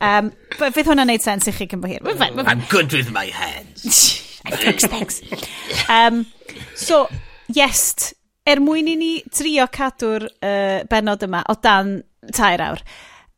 um, 0.10 0.34
fydd 0.58 0.90
hwnna'n 0.90 1.12
neud 1.14 1.24
sens 1.24 1.48
i 1.48 1.56
chi 1.56 1.70
cyn 1.72 1.84
bo 1.84 1.92
hir. 1.92 2.04
I'm 2.44 2.66
good 2.72 2.92
with 2.92 3.14
my 3.16 3.30
hands. 3.32 4.20
thanks, 4.50 4.86
thanks. 4.92 5.22
Um, 5.88 6.26
so, 6.76 7.06
Iest, 7.54 8.12
er 8.50 8.60
mwyn 8.60 8.90
i 8.92 8.98
ni 9.00 9.14
trio 9.32 9.70
cadw'r 9.72 10.28
uh, 10.28 10.84
benod 10.92 11.24
yma 11.24 11.44
o 11.48 11.56
dan 11.64 12.02
tair 12.36 12.64
awr, 12.66 12.84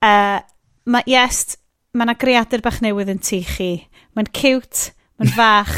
uh, 0.01 0.39
mae 0.85 1.05
yes, 1.09 1.57
mae 1.95 2.07
yna 2.07 2.17
greadur 2.19 2.63
bach 2.65 2.81
newydd 2.83 3.11
yn 3.15 3.21
tu 3.23 3.41
chi. 3.45 3.69
Mae'n 4.15 4.31
cute, 4.35 4.91
mae'n 5.19 5.33
fach, 5.37 5.75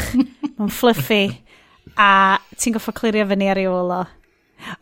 mae'n 0.58 0.72
fluffy, 0.74 1.24
a 1.98 2.38
ti'n 2.56 2.76
goffa 2.76 2.94
clirio 2.96 3.26
fyny 3.30 3.50
ar 3.50 3.60
ei 3.62 3.68
ôl 3.70 3.94
o. 3.94 4.02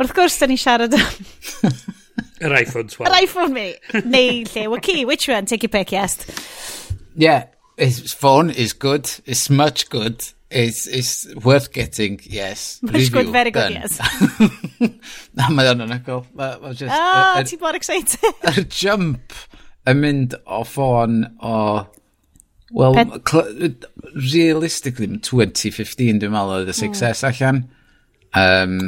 Wrth 0.00 0.14
gwrs, 0.16 0.38
da 0.40 0.48
ni 0.50 0.58
siarad 0.60 0.96
am... 0.96 1.76
Yr 2.44 2.52
iPhone 2.52 2.88
12. 2.92 3.06
Yr 3.08 3.14
iPhone 3.22 3.52
mi. 3.52 3.66
Neu 4.04 4.42
lle, 4.44 4.66
what 4.68 4.82
key, 4.84 5.04
which 5.08 5.28
one? 5.28 5.46
Take 5.46 5.62
your 5.64 5.72
pick, 5.72 5.92
yes. 5.92 6.18
Yeah, 7.14 7.46
his 7.76 8.12
phone 8.12 8.50
is 8.50 8.72
good. 8.72 9.08
It's 9.24 9.48
much 9.48 9.88
good. 9.88 10.24
It's, 10.50 10.86
it's 10.86 11.34
worth 11.44 11.72
getting, 11.72 12.20
yes. 12.22 12.78
Much 12.82 12.92
review, 12.92 13.10
good, 13.10 13.28
very 13.32 13.50
good, 13.50 13.72
done. 13.72 13.72
yes. 13.72 13.98
Na, 15.36 15.48
mae 15.48 15.72
o'n 15.72 15.84
anagol. 15.84 16.24
Mae 16.36 16.72
just... 16.76 16.92
Oh, 16.92 17.40
ti'n 17.44 17.60
bod 17.60 17.76
excited. 17.80 18.44
Yr 18.52 18.68
jump 18.68 19.32
yn 19.90 20.03
mynd 20.03 20.38
o 20.44 20.62
ffôn 20.66 21.22
o... 21.44 21.59
Wel, 22.77 22.96
realistically, 24.16 25.07
2015 25.22 26.18
dwi'n 26.22 26.33
meddwl 26.35 26.57
oedd 26.57 26.70
y 26.70 26.72
hmm. 26.72 26.81
success 26.81 27.22
mm. 27.22 27.29
allan. 27.31 27.61
Um, 28.37 28.81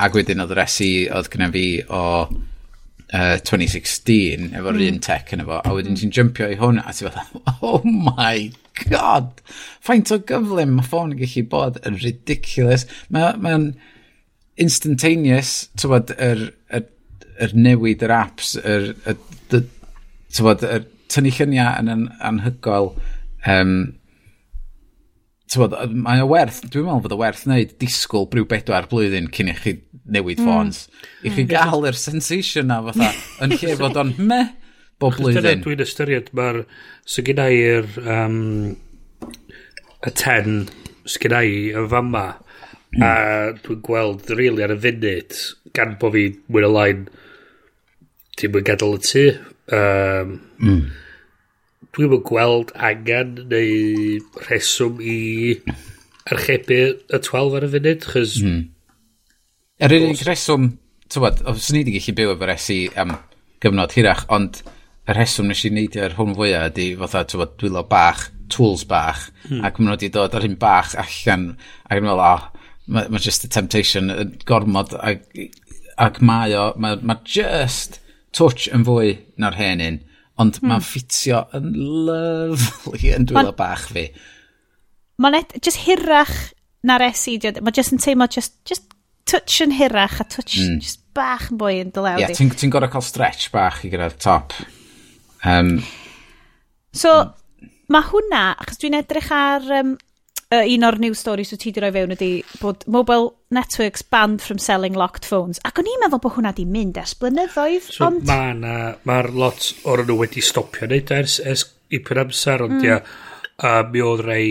ac 0.00 0.16
wedyn 0.16 0.40
oedd 0.42 0.54
resi 0.56 0.92
oedd 1.12 1.28
gyda 1.32 1.50
fi 1.52 1.64
o 1.84 2.04
uh, 2.24 3.36
2016 3.44 4.48
efo'r 4.56 4.78
mm. 4.78 4.86
un 4.86 5.02
tech 5.04 5.34
yn 5.36 5.44
efo. 5.44 5.60
A 5.60 5.74
wedyn 5.76 5.92
hmm. 5.92 6.00
ti'n 6.00 6.14
jumpio 6.16 6.48
i 6.48 6.56
hwn 6.60 6.80
a 6.80 6.94
ti'n 6.96 7.10
fatha, 7.10 7.42
oh 7.68 7.84
my 7.84 8.48
god, 8.86 9.44
faint 9.84 10.12
o 10.14 10.20
gyflym 10.30 10.78
mae 10.78 10.88
ffôn 10.88 11.12
yn 11.12 11.20
gallu 11.20 11.44
bod 11.52 11.80
yn 11.84 12.00
ridiculous. 12.00 12.86
Mae'n 13.12 13.44
ma, 13.44 13.58
ma 13.58 14.60
instantaneous, 14.60 15.52
ti'n 15.76 15.92
bod, 15.92 16.14
yr, 16.16 16.46
yr, 16.72 16.88
yr 17.44 17.54
newid 17.56 18.02
yr 18.06 18.16
apps, 18.16 18.54
yr, 18.60 18.94
yr, 19.04 19.20
yr 19.56 19.68
tywod, 20.36 20.66
tynnu 21.10 21.32
lluniau 21.36 21.72
yn, 21.80 21.90
an 21.92 22.04
anhygoel, 22.30 22.92
um, 23.50 23.74
tywod, 25.50 25.74
mae 25.90 26.22
o 26.22 26.28
werth, 26.30 26.60
dwi'n 26.70 26.86
meddwl 26.86 27.04
bod 27.06 27.16
o 27.16 27.20
werth 27.20 27.46
wneud 27.48 27.74
disgwyl 27.82 28.28
brw 28.30 28.46
bedwar 28.50 28.86
blwyddyn 28.90 29.30
cyn 29.34 29.50
i 29.50 29.56
chi 29.58 29.76
newid 30.10 30.38
hmm. 30.38 30.46
ffons. 30.46 30.84
Mm. 30.86 31.08
I 31.24 31.32
chi 31.32 31.42
hmm. 31.42 31.50
gael 31.50 31.88
yr 31.90 31.98
sensation 31.98 32.70
na 32.70 32.78
fatha, 32.86 33.10
yn 33.44 33.56
lle 33.56 33.78
fod 33.80 33.98
o'n 34.00 34.14
me 34.18 34.42
bob 35.02 35.16
blwyddyn. 35.18 35.64
Dwi'n 35.64 35.82
ystyried, 35.86 36.30
mae'r, 36.36 36.62
so 37.08 37.24
gyda 37.26 37.48
i'r, 37.54 37.90
um, 38.04 38.38
y 40.06 40.14
ten, 40.16 40.62
sgyda 41.10 41.42
i 41.44 41.70
yn 41.76 41.88
fama, 41.90 42.26
mm. 42.94 43.02
a 43.02 43.12
dwi'n 43.64 43.82
gweld 43.86 44.30
rili 44.30 44.44
really 44.44 44.66
ar 44.66 44.76
y 44.76 44.78
funud, 44.84 45.40
gan 45.76 45.96
bo 46.00 46.12
fi 46.14 46.28
mwyn 46.46 46.68
o 46.68 46.72
lain, 46.76 47.06
ti'n 48.38 48.54
mwyn 48.54 48.68
gadael 48.70 49.00
y 49.00 49.02
tu, 49.08 49.24
Um, 49.70 50.34
mm. 50.58 50.82
Dwi'n 51.94 52.12
mynd 52.12 52.26
gweld 52.26 52.74
angen 52.78 53.36
neu 53.50 54.18
rheswm 54.46 55.00
i 55.02 55.16
archebu 56.30 56.80
y 56.90 57.18
12 57.18 57.56
ar 57.58 57.66
y 57.66 57.70
funud, 57.74 58.06
chys... 58.12 58.36
Mm. 58.44 58.60
Yr 59.80 59.94
er 59.96 60.04
unig 60.04 60.22
reswm, 60.26 60.66
tywed, 61.10 61.40
os 61.48 61.70
ni 61.72 61.80
wedi 61.80 61.96
gallu 61.96 62.16
byw 62.18 62.34
efo'r 62.34 62.52
SE 62.60 62.76
am 63.00 63.14
gyfnod 63.64 63.94
hirach, 63.96 64.26
ond 64.32 64.60
y 65.08 65.16
rheswm 65.16 65.48
nes 65.48 65.62
i 65.64 65.72
wneud 65.72 65.96
ar 66.04 66.18
hwn 66.18 66.36
fwyaf 66.36 66.68
ydy 66.70 66.90
fatha, 67.00 67.24
tywed, 67.30 67.56
dwylo 67.62 67.84
bach, 67.88 68.26
tools 68.52 68.84
bach, 68.90 69.28
hmm. 69.46 69.64
ac 69.64 69.78
maen 69.78 69.88
nhw 69.88 69.96
wedi 69.96 70.12
dod 70.14 70.36
ar 70.36 70.46
un 70.46 70.58
bach 70.60 70.92
allan, 71.00 71.48
ac 71.88 72.02
yn 72.02 72.06
meddwl, 72.06 72.26
oh, 72.26 72.68
mae 72.90 73.10
ma 73.14 73.22
just 73.22 73.46
a 73.46 73.50
temptation 73.50 74.12
yn 74.12 74.36
gormod, 74.46 74.94
ac, 75.00 75.24
ac 76.00 76.20
mae 76.26 76.54
o, 76.58 76.70
mae 76.80 77.00
ma 77.06 77.16
just 77.24 78.00
touch 78.36 78.68
yn 78.74 78.84
fwy 78.86 79.14
na'r 79.40 79.58
hen 79.58 79.82
un, 79.84 79.98
ond 80.40 80.60
mm. 80.60 80.70
mae'n 80.70 80.84
ffitio 80.84 81.44
yn 81.56 81.72
lyflu 82.08 83.00
yn 83.16 83.28
dwylo 83.28 83.54
bach 83.56 83.88
fi. 83.90 84.06
Mae'n 85.20 85.42
just 85.60 85.82
hirach 85.84 86.34
na'r 86.86 87.10
SE, 87.12 87.36
mae 87.60 87.76
just 87.76 87.94
yn 87.94 88.00
teimlo 88.00 88.28
just, 88.32 88.56
just 88.68 88.86
touch 89.28 89.60
yn 89.64 89.74
hirach 89.76 90.20
a 90.22 90.24
touch 90.24 90.58
mm. 90.58 90.78
just 90.82 91.02
bach 91.16 91.50
yn 91.50 91.60
bwy 91.60 91.80
yn 91.84 91.90
dylew. 91.94 92.16
Ie, 92.18 92.26
yeah, 92.26 92.36
ti'n 92.36 92.52
ti 92.56 92.70
gorau 92.72 92.90
cael 92.92 93.04
stretch 93.04 93.50
bach 93.54 93.82
i 93.84 93.90
gyda'r 93.92 94.16
top. 94.20 94.54
Um, 95.46 95.78
so, 96.92 97.12
um, 97.20 97.70
mae 97.90 98.06
hwnna, 98.10 98.44
achos 98.62 98.80
dwi'n 98.80 98.98
edrych 99.00 99.30
ar 99.34 99.66
um, 99.80 99.96
uh, 100.54 100.62
un 100.62 100.88
o'r 100.88 101.00
news 101.02 101.22
stories 101.22 101.52
wyt 101.54 101.62
ti 101.64 101.70
wedi 101.70 101.84
rhoi 101.84 101.92
fewn 101.96 102.16
ydy 102.16 102.32
bod 102.62 102.86
mobile 102.90 103.32
networks 103.50 104.02
banned 104.02 104.42
from 104.42 104.58
selling 104.58 104.94
locked 104.94 105.26
phones. 105.26 105.60
Ac 105.66 105.80
o'n 105.80 105.88
i'n 105.90 106.04
meddwl 106.04 106.22
bod 106.22 106.36
hwnna 106.36 106.52
di 106.56 106.66
mynd 106.68 107.00
ers 107.02 107.16
blynyddoedd, 107.18 107.88
so, 107.88 108.06
ond... 108.06 108.22
Mae 108.28 108.54
na, 108.58 108.76
mae'r 109.08 109.30
lot 109.34 109.66
o'r 109.90 110.04
nhw 110.06 110.20
wedi 110.22 110.44
stopio 110.44 110.88
neud 110.90 111.10
e 111.10 111.18
ers, 111.18 111.40
ers 111.42 111.66
ipyn 111.98 112.22
amser, 112.22 112.64
ond 112.66 112.78
mm. 112.78 112.86
ia, 112.86 113.00
uh, 113.66 113.82
mi 113.90 114.04
oedd 114.06 114.24
rei 114.28 114.46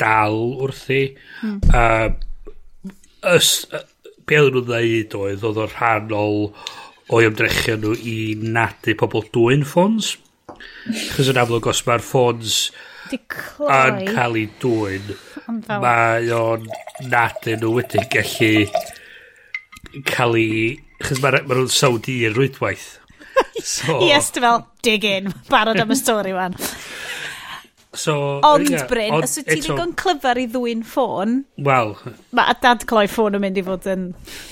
dal 0.00 0.40
wrthi. 0.66 1.02
Mm. 1.46 1.62
Uh, 1.70 2.90
ys, 3.36 3.54
uh, 3.70 3.86
be 4.26 4.42
oedd 4.42 4.58
nhw'n 4.58 4.68
ddeud 4.72 5.18
oedd, 5.22 5.46
oedd 5.46 5.64
o'r 5.64 5.74
rhan 5.76 6.14
o'i 6.18 7.26
ymdrechio 7.30 7.78
nhw 7.78 7.96
i 8.06 8.18
nadu 8.42 8.98
pobl 8.98 9.26
dwy'n 9.30 9.66
ffons. 9.66 10.16
Chos 11.14 11.30
yn 11.30 11.38
amlwg 11.40 11.70
os 11.70 11.86
mae'r 11.86 12.04
ffons... 12.04 12.62
Ffons 12.70 12.88
yn 13.16 14.00
cael 14.14 14.38
ei 14.40 14.46
dwy'n, 14.62 15.12
mae 15.70 16.30
o'n 16.36 16.66
nad 17.10 17.50
yn 17.50 17.66
wedi 17.74 18.06
gallu 18.12 18.54
cael 20.12 20.38
ei... 20.40 20.78
Chos 21.00 21.22
mae 21.24 21.40
ma 21.48 21.56
nhw'n 21.56 21.70
sawdi 21.72 22.20
i'r 22.26 22.36
rwydwaith. 22.36 22.88
So, 23.60 24.00
yes, 24.04 24.30
dy 24.32 24.40
fel, 24.40 24.62
dig 24.84 25.04
in, 25.04 25.30
barod 25.48 25.80
am 25.80 25.92
y 25.92 25.96
stori 25.98 26.32
wan. 26.32 26.54
So, 27.92 28.14
ond, 28.46 28.68
yeah, 28.70 28.86
Bryn, 28.88 29.14
on, 29.16 29.24
os 29.26 29.34
wyt 29.40 29.48
ti'n 29.50 29.62
digon 29.64 29.94
clyfar 29.98 30.38
i 30.40 30.46
ddwy'n 30.48 30.84
ffôn... 30.86 31.40
Wel... 31.66 31.94
Mae 32.36 32.52
a 32.52 32.54
dad 32.62 32.84
cloi 32.88 33.06
ffôn 33.10 33.36
yn 33.36 33.42
mynd 33.42 33.58
i 33.60 33.64
fod 33.66 33.88
yn... 33.90 34.04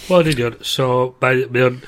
Wel, 0.09 0.25
yn 0.25 0.33
union. 0.35 0.59
So, 0.67 0.89
mae 1.23 1.47
o'n... 1.69 1.79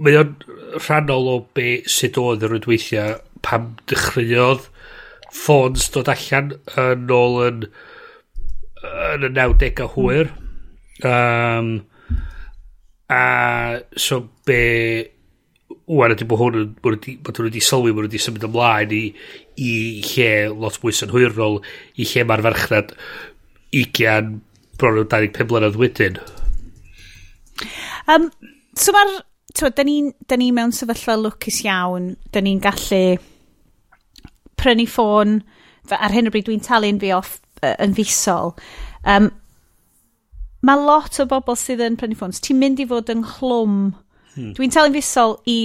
Mae 0.00 0.16
o'n 0.16 0.32
rhannol 0.80 1.28
o 1.28 1.36
be 1.54 1.82
sut 1.90 2.16
oedd 2.22 2.46
yr 2.46 2.54
rwydweithiau 2.54 3.18
pam 3.44 3.74
dechreuodd 3.90 4.69
ffôns 5.30 5.88
dod 5.94 6.10
allan 6.12 6.54
yn 6.80 7.14
ôl 7.14 7.40
yn 7.46 7.64
yn 8.80 9.26
y 9.28 9.30
90au 9.36 9.88
hwyr. 9.94 10.30
Um, 11.06 11.86
a 13.10 13.80
so 13.96 14.22
be 14.46 14.60
wwan 15.90 16.14
ydy 16.14 16.26
bod 16.28 16.40
hwn 16.42 16.58
yn 16.60 16.68
bod 16.82 17.08
hwn 17.08 17.48
wedi 17.48 17.62
sylwi 17.64 17.92
bod 17.92 18.04
hwn 18.04 18.10
wedi 18.10 18.20
symud 18.22 18.46
ymlaen 18.46 18.92
i, 18.94 19.02
i 19.58 19.72
lle 20.06 20.30
lot 20.52 20.78
mwy 20.82 20.94
synhwyrol 20.94 21.58
i 21.98 22.06
lle 22.06 22.26
mae'r 22.26 22.44
farchnad 22.46 22.94
20 23.74 24.36
bron 24.80 25.00
o 25.02 25.04
25 25.04 25.50
blynedd 25.50 25.80
wedyn. 25.80 26.20
Um, 28.10 28.30
so 28.78 28.94
mae'r 28.96 29.18
da 29.76 29.84
ni'n 29.84 30.12
ni 30.40 30.52
mewn 30.54 30.72
sefyllfa 30.74 31.18
lwcus 31.18 31.60
iawn. 31.66 32.14
Da 32.32 32.42
ni'n 32.44 32.62
gallu 32.62 33.18
prynu 34.60 34.86
ffôn, 34.90 35.40
ar 35.96 36.14
hyn 36.14 36.30
o 36.30 36.32
bryd 36.34 36.48
dwi'n 36.48 36.64
talu'n 36.64 37.00
fi 37.02 37.12
off 37.16 37.38
uh, 37.64 37.74
yn 37.82 37.94
fusol. 37.96 38.54
Um, 39.08 39.30
mae 40.66 40.80
lot 40.80 41.16
o 41.22 41.26
bobl 41.28 41.58
sydd 41.58 41.82
yn 41.84 41.98
prynu 42.00 42.18
ffôns. 42.18 42.42
Ti'n 42.44 42.60
mynd 42.60 42.82
i 42.82 42.88
fod 42.90 43.12
yn 43.12 43.24
chlwm. 43.26 43.78
Hmm. 44.34 44.52
Dwi'n 44.58 44.74
talu'n 44.74 44.96
fusol 44.98 45.38
i, 45.50 45.58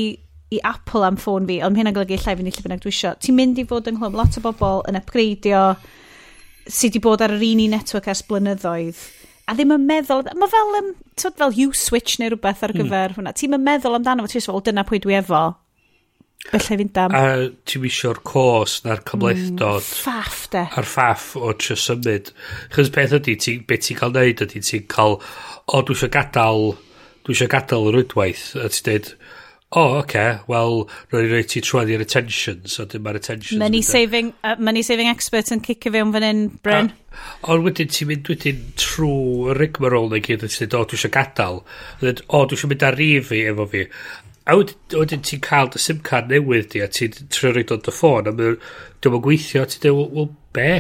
i 0.55 0.62
Apple 0.63 1.05
am 1.08 1.19
ffôn 1.21 1.47
fi, 1.49 1.60
ond 1.65 1.75
mae 1.75 1.84
hynna'n 1.84 1.97
golygu 1.97 2.17
llai 2.21 2.38
fyny 2.39 2.53
lle 2.53 2.65
bynnag 2.65 2.84
dwi 2.86 2.93
eisiau. 2.93 3.19
Ti'n 3.21 3.38
mynd 3.38 3.62
i 3.62 3.67
fod 3.69 3.91
yn 3.91 3.99
chlwm. 3.99 4.17
Lot 4.17 4.39
o 4.39 4.45
bobl 4.45 4.81
yn 4.89 4.99
upgradeio 5.01 5.67
sydd 6.65 6.95
wedi 6.95 7.03
bod 7.03 7.21
ar 7.21 7.36
yr 7.36 7.45
un 7.45 7.62
i 7.62 7.69
network 7.69 8.10
ers 8.10 8.23
blynyddoedd 8.25 9.03
a 9.45 9.53
ddim 9.53 9.73
yn 9.75 9.86
meddwl, 9.86 10.25
mae 10.39 10.49
fel, 10.49 10.71
um, 10.79 10.88
tyd, 11.19 11.36
fel 11.38 11.53
U-switch 11.67 12.17
neu 12.21 12.31
rhywbeth 12.31 12.63
ar 12.65 12.73
hmm. 12.73 12.81
gyfer 12.81 13.12
mm. 13.12 13.17
hwnna, 13.19 13.34
ti'n 13.38 13.58
yn 13.58 13.65
meddwl 13.65 13.97
amdano 13.99 14.25
fo, 14.25 14.31
ti'n 14.31 14.45
fel, 14.47 14.63
dyna 14.65 14.86
pwy 14.88 15.01
dwi 15.03 15.17
efo, 15.19 15.41
Felly 16.45 16.78
fynd 16.82 17.00
am. 17.02 17.15
A 17.17 17.24
ti'n 17.65 17.86
isio'r 17.89 18.21
cos 18.28 18.78
na'r 18.86 19.02
cymlethdod. 19.10 19.82
Mm, 19.82 19.88
ffaff 20.04 20.43
de. 20.54 20.65
A'r 20.78 20.89
ffaff 20.89 21.32
o 21.39 21.54
trio 21.58 21.78
symud. 21.80 22.32
Chos 22.76 22.91
peth 22.93 23.15
ydy, 23.17 23.38
ti, 23.41 23.58
beth 23.65 23.88
ti'n 23.88 24.02
cael 24.02 24.13
neud 24.15 24.43
ydy, 24.45 24.62
ti'n 24.62 24.86
cael, 24.91 25.17
o 25.65 25.82
dwi 25.82 25.98
eisiau 25.98 26.13
gadael, 26.13 26.76
dwi 27.26 27.36
eisiau 27.36 27.52
gadael 27.52 27.89
yr 27.89 28.00
wydwaith. 28.04 28.45
A 28.62 28.69
ti'n 28.69 28.86
dweud, 28.86 29.12
o, 29.76 29.82
oh, 29.82 29.95
oce, 29.98 30.04
okay, 30.06 30.36
wel, 30.48 30.84
rwy'n 31.12 31.26
rhaid 31.32 31.50
ti 31.52 31.60
trwad 31.65 31.89
i'r 31.91 32.04
attentions, 32.06 32.78
a 32.80 32.86
dim 32.88 33.04
mae'r 33.04 33.17
attentions. 33.19 33.60
Money 33.60 33.82
e. 33.82 33.88
saving, 33.88 34.30
uh, 34.45 34.54
money 34.62 34.86
saving 34.86 35.10
expert 35.12 35.50
yn 35.52 35.63
cicio 35.65 35.91
fewn 35.91 36.13
fan 36.13 36.24
hyn, 36.24 36.43
Bryn. 36.63 36.91
Ond 37.52 37.65
wedyn 37.65 37.89
ti'n 37.91 38.12
mynd 38.12 38.30
wedyn 38.32 38.62
trwy 38.80 39.50
y 39.52 39.58
rigmarol 39.58 40.08
neu 40.13 40.24
gyd, 40.24 40.45
a 40.45 40.52
ti'n 40.52 40.69
dweud, 40.69 40.78
o, 40.78 40.91
dwi 40.93 41.02
eisiau 41.02 41.15
gadael. 41.17 41.60
A 41.98 42.06
dweud, 42.06 42.24
o, 42.30 42.43
dwi 42.45 42.60
eisiau 42.60 42.71
mynd 42.71 42.88
ar 42.88 43.00
rif 43.02 43.28
fi 43.34 43.41
efo 43.50 43.67
fi 43.74 43.84
a 44.45 44.55
wedyn 44.58 45.23
ti'n 45.25 45.41
cael 45.41 45.71
dy 45.73 45.81
SIM 45.81 46.01
card 46.05 46.29
newydd 46.29 46.69
di 46.73 46.81
a 46.86 46.88
ti'n 46.91 47.15
trio 47.34 47.51
reid 47.55 47.73
o'n 47.73 47.81
dy 47.86 47.93
ffôn 47.93 48.29
a 48.29 48.34
dwi'n 48.34 48.58
mynd 49.13 49.23
gweithio 49.25 49.65
ti'n 49.65 49.86
dweud 49.88 50.13
wel 50.13 50.31
be? 50.53 50.71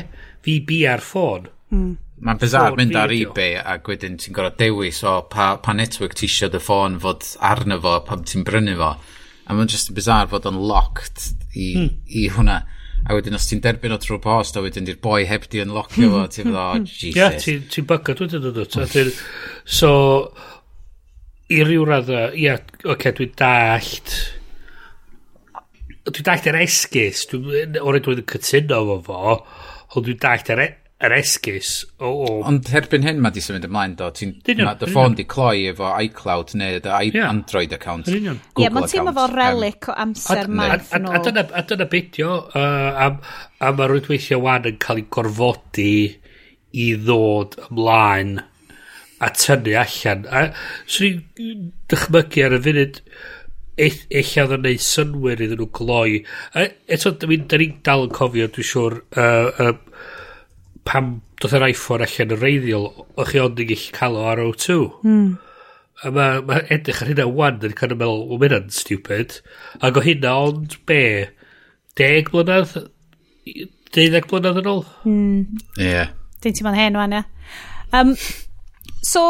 Fi 0.45 0.59
bi 0.67 0.83
ar 0.89 1.01
ffôn. 1.01 1.49
Mm. 1.73 1.95
mae'n 2.25 2.39
bizar 2.39 2.77
mynd 2.77 2.95
ar 2.95 3.11
ebay 3.11 3.57
a 3.59 3.75
wedyn 3.83 4.19
ti'n 4.21 4.35
gorau 4.37 4.53
dewis 4.59 5.01
o 5.03 5.17
pa, 5.31 5.55
pa 5.59 5.73
network 5.75 6.13
ti 6.15 6.29
eisiau 6.29 6.53
dy 6.53 6.61
ffôn 6.63 6.99
fod 7.03 7.25
arno 7.43 7.79
fo 7.81 7.97
pam 8.07 8.23
ti'n 8.23 8.45
brynu 8.47 8.77
fo. 8.79 8.93
A 9.45 9.57
mae'n 9.57 9.69
just 9.71 9.91
yn 9.91 9.97
bizar 9.97 10.29
fod 10.31 10.47
o'n 10.49 10.61
locked 10.61 11.31
i, 11.53 11.73
mm. 11.73 11.89
i 12.05 12.29
hwnna. 12.37 12.61
A 13.05 13.13
wedyn 13.17 13.37
os 13.37 13.49
ti'n 13.49 13.61
derbyn 13.61 13.93
o 13.93 13.99
trwy 14.01 14.21
post 14.21 14.55
a 14.57 14.63
wedyn 14.63 14.87
di'r 14.87 15.01
boi 15.01 15.25
heb 15.29 15.49
di 15.51 15.61
unlockio 15.61 16.09
fo 16.13 16.23
ti'n 16.25 16.47
fydda 16.47 16.61
oh 16.61 16.71
hmm. 16.77 16.85
Hmm. 16.85 16.89
Jesus. 16.89 17.17
Ie 17.17 17.21
yeah, 17.21 17.37
ti'n 17.41 17.67
ti 17.73 17.83
bygad 17.89 18.21
wedyn 18.23 18.47
o 18.49 18.53
dwi 18.55 19.05
so 19.65 19.91
i 21.53 21.61
ryw 21.65 21.85
radda, 21.85 22.29
ia, 22.33 22.57
oce, 22.57 22.89
okay, 22.95 23.13
dwi'n 23.19 23.35
dallt... 23.37 24.15
Dwi'n 26.05 26.25
dallt 26.25 26.47
yr 26.49 26.57
esgus, 26.61 27.25
dwi'n 27.31 27.77
o'r 27.81 27.99
dwi'n 28.05 28.25
cytuno 28.29 28.81
fo 28.87 28.97
fo, 29.05 29.35
ond 29.93 30.07
dwi'n 30.07 30.19
dallt 30.21 30.49
yr, 30.53 30.61
e, 30.63 30.67
yr 31.05 31.15
esgus. 31.19 31.71
O, 31.99 32.09
o. 32.09 32.31
Ond 32.49 32.69
herbyn 32.73 33.05
hyn 33.05 33.21
mae 33.21 33.33
di 33.35 33.43
symud 33.45 33.67
ymlaen 33.67 33.93
do, 33.99 34.09
ti'n... 34.17 34.33
ma, 34.63 34.73
Dy 34.79 34.89
ffôn 34.89 35.17
di 35.17 35.27
cloi 35.29 35.67
efo 35.73 35.91
iCloud 36.07 36.55
neu 36.61 36.81
dy 36.81 36.95
yeah. 37.11 37.29
Android 37.29 37.77
account, 37.77 38.09
Google 38.09 38.31
yeah, 38.31 38.39
account. 38.39 38.65
Ie, 38.65 38.71
mae'n 38.77 38.89
teimlo 38.95 39.15
fo 39.19 39.27
relic 39.33 39.91
o 39.91 39.97
amser 40.05 40.49
maith 40.49 40.93
nhw. 40.97 41.13
A 41.13 41.65
dyna 41.69 41.89
beidio, 41.93 42.33
uh, 42.57 43.05
a, 43.05 43.11
a 43.61 43.73
mae 43.77 43.93
rwydweithio 43.93 44.41
wan 44.45 44.65
yn 44.71 44.81
cael 44.81 45.03
ei 45.03 45.07
gorfodi 45.13 45.95
i 46.73 46.91
ddod 47.05 47.59
ymlaen 47.69 48.37
a 49.23 49.31
tynnu 49.31 49.77
allan. 49.79 50.27
A 50.27 50.49
swn 50.89 51.23
i'n 51.39 51.71
dychmygu 51.91 52.45
ar 52.45 52.57
y 52.57 52.61
funud 52.67 53.01
eich 53.75 54.35
oedd 54.39 54.55
yn 54.55 54.63
neud 54.63 54.83
synwyr 54.83 55.41
iddyn 55.43 55.59
nhw 55.59 55.69
gloi. 55.75 56.21
A, 56.55 56.67
eto, 56.91 57.11
da 57.19 57.29
ni'n 57.29 57.79
dal 57.85 58.07
yn 58.07 58.13
cofio, 58.15 58.47
dwi'n 58.51 58.69
siŵr, 58.69 58.97
uh, 59.19 59.65
uh, 59.65 60.13
pam 60.87 61.17
doedd 61.41 61.57
yr 61.57 61.67
iPhone 61.71 62.05
allan 62.05 62.35
yn 62.35 62.41
reiddiol, 62.41 62.87
o'ch 63.17 63.33
chi 63.33 63.41
ond 63.43 63.59
yn 63.59 63.69
gallu 63.71 63.95
cael 63.97 64.19
o 64.19 64.25
ar 64.31 64.43
O2. 64.45 64.77
Mm. 65.03 65.27
A 66.03 66.11
mae 66.11 66.41
ma 66.45 66.59
edrych 66.71 67.01
ar 67.03 67.11
hynna 67.11 67.27
wan 67.31 67.61
yn 67.65 67.75
cael 67.75 67.95
yn 67.95 68.01
meddwl, 68.01 68.25
o 68.31 68.39
mynd 68.39 68.57
yn 68.59 68.73
stupid. 68.75 69.39
Ac 69.83 69.99
o 69.99 70.05
hynna 70.05 70.35
ond 70.47 70.77
be, 70.87 71.01
deg 71.99 72.31
blynedd? 72.31 72.77
Deuddeg 73.95 74.29
blynedd 74.31 74.61
yn 74.63 74.71
ôl? 74.71 74.83
Mm. 75.07 75.61
Yeah. 75.81 76.15
Dyn 76.43 76.55
ti'n 76.55 76.67
ma'n 76.67 76.79
hen 76.79 76.99
wan, 76.99 77.19
ia. 77.19 77.25
Um, 77.95 78.15
So, 79.05 79.21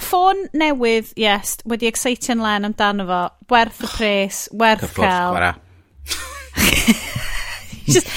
ffôn 0.00 0.44
newydd, 0.56 1.14
yes, 1.18 1.56
wedi 1.68 1.88
excitio'n 1.88 2.42
len 2.44 2.68
amdano 2.68 3.06
fo, 3.08 3.20
werth 3.52 3.80
y 3.80 3.86
oh, 3.88 3.94
pres, 3.94 4.40
werth 4.60 4.92
cael. 4.96 5.38
just, 7.94 8.10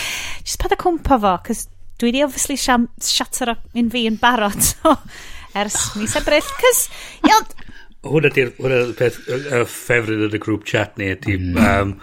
just 0.43 0.59
pad 0.59 0.75
a 0.75 0.79
cwmpa 0.79 1.19
fo, 1.23 1.37
cos 1.47 1.65
dwi 2.01 2.11
wedi 2.11 2.25
obviously 2.25 2.57
siam, 2.59 2.89
shatter 2.99 3.55
un 3.55 3.93
fi 3.93 4.05
yn 4.09 4.19
barod, 4.19 4.59
so, 4.73 4.97
ers 5.55 5.79
mis 5.99 6.17
ebryll, 6.19 6.53
cos, 6.59 6.87
iawn... 7.29 7.47
Hwna 8.03 8.33
di'r 8.35 8.51
peth 8.99 9.21
y 9.31 9.63
ffefryn 9.63 10.25
yn 10.27 10.35
y 10.35 10.39
grŵp 10.43 10.65
chat 10.67 10.97
ni, 10.99 11.13
ydy, 11.15 11.37
mm. 11.39 11.59
um, 11.63 11.93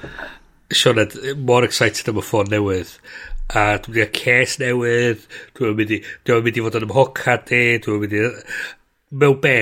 Sean, 0.73 1.03
mor 1.37 1.66
excited 1.66 2.09
am 2.09 2.21
y 2.21 2.23
ffôn 2.23 2.49
newydd 2.49 2.93
a 3.51 3.65
dwi'n 3.83 3.97
mynd 3.97 4.03
i'r 4.05 4.13
ces 4.17 4.59
newydd, 4.63 5.25
dwi'n 5.59 5.77
mynd 5.79 5.95
i, 5.97 6.01
dwi'n 6.29 6.45
mynd 6.47 6.61
i 6.61 6.65
fod 6.67 6.79
yn 6.81 6.87
ymhocad 6.89 7.55
i, 7.57 7.65
dwi'n 7.85 8.05
mynd 8.05 8.17
i... 8.19 8.27
Mewn 9.21 9.41
be? 9.43 9.57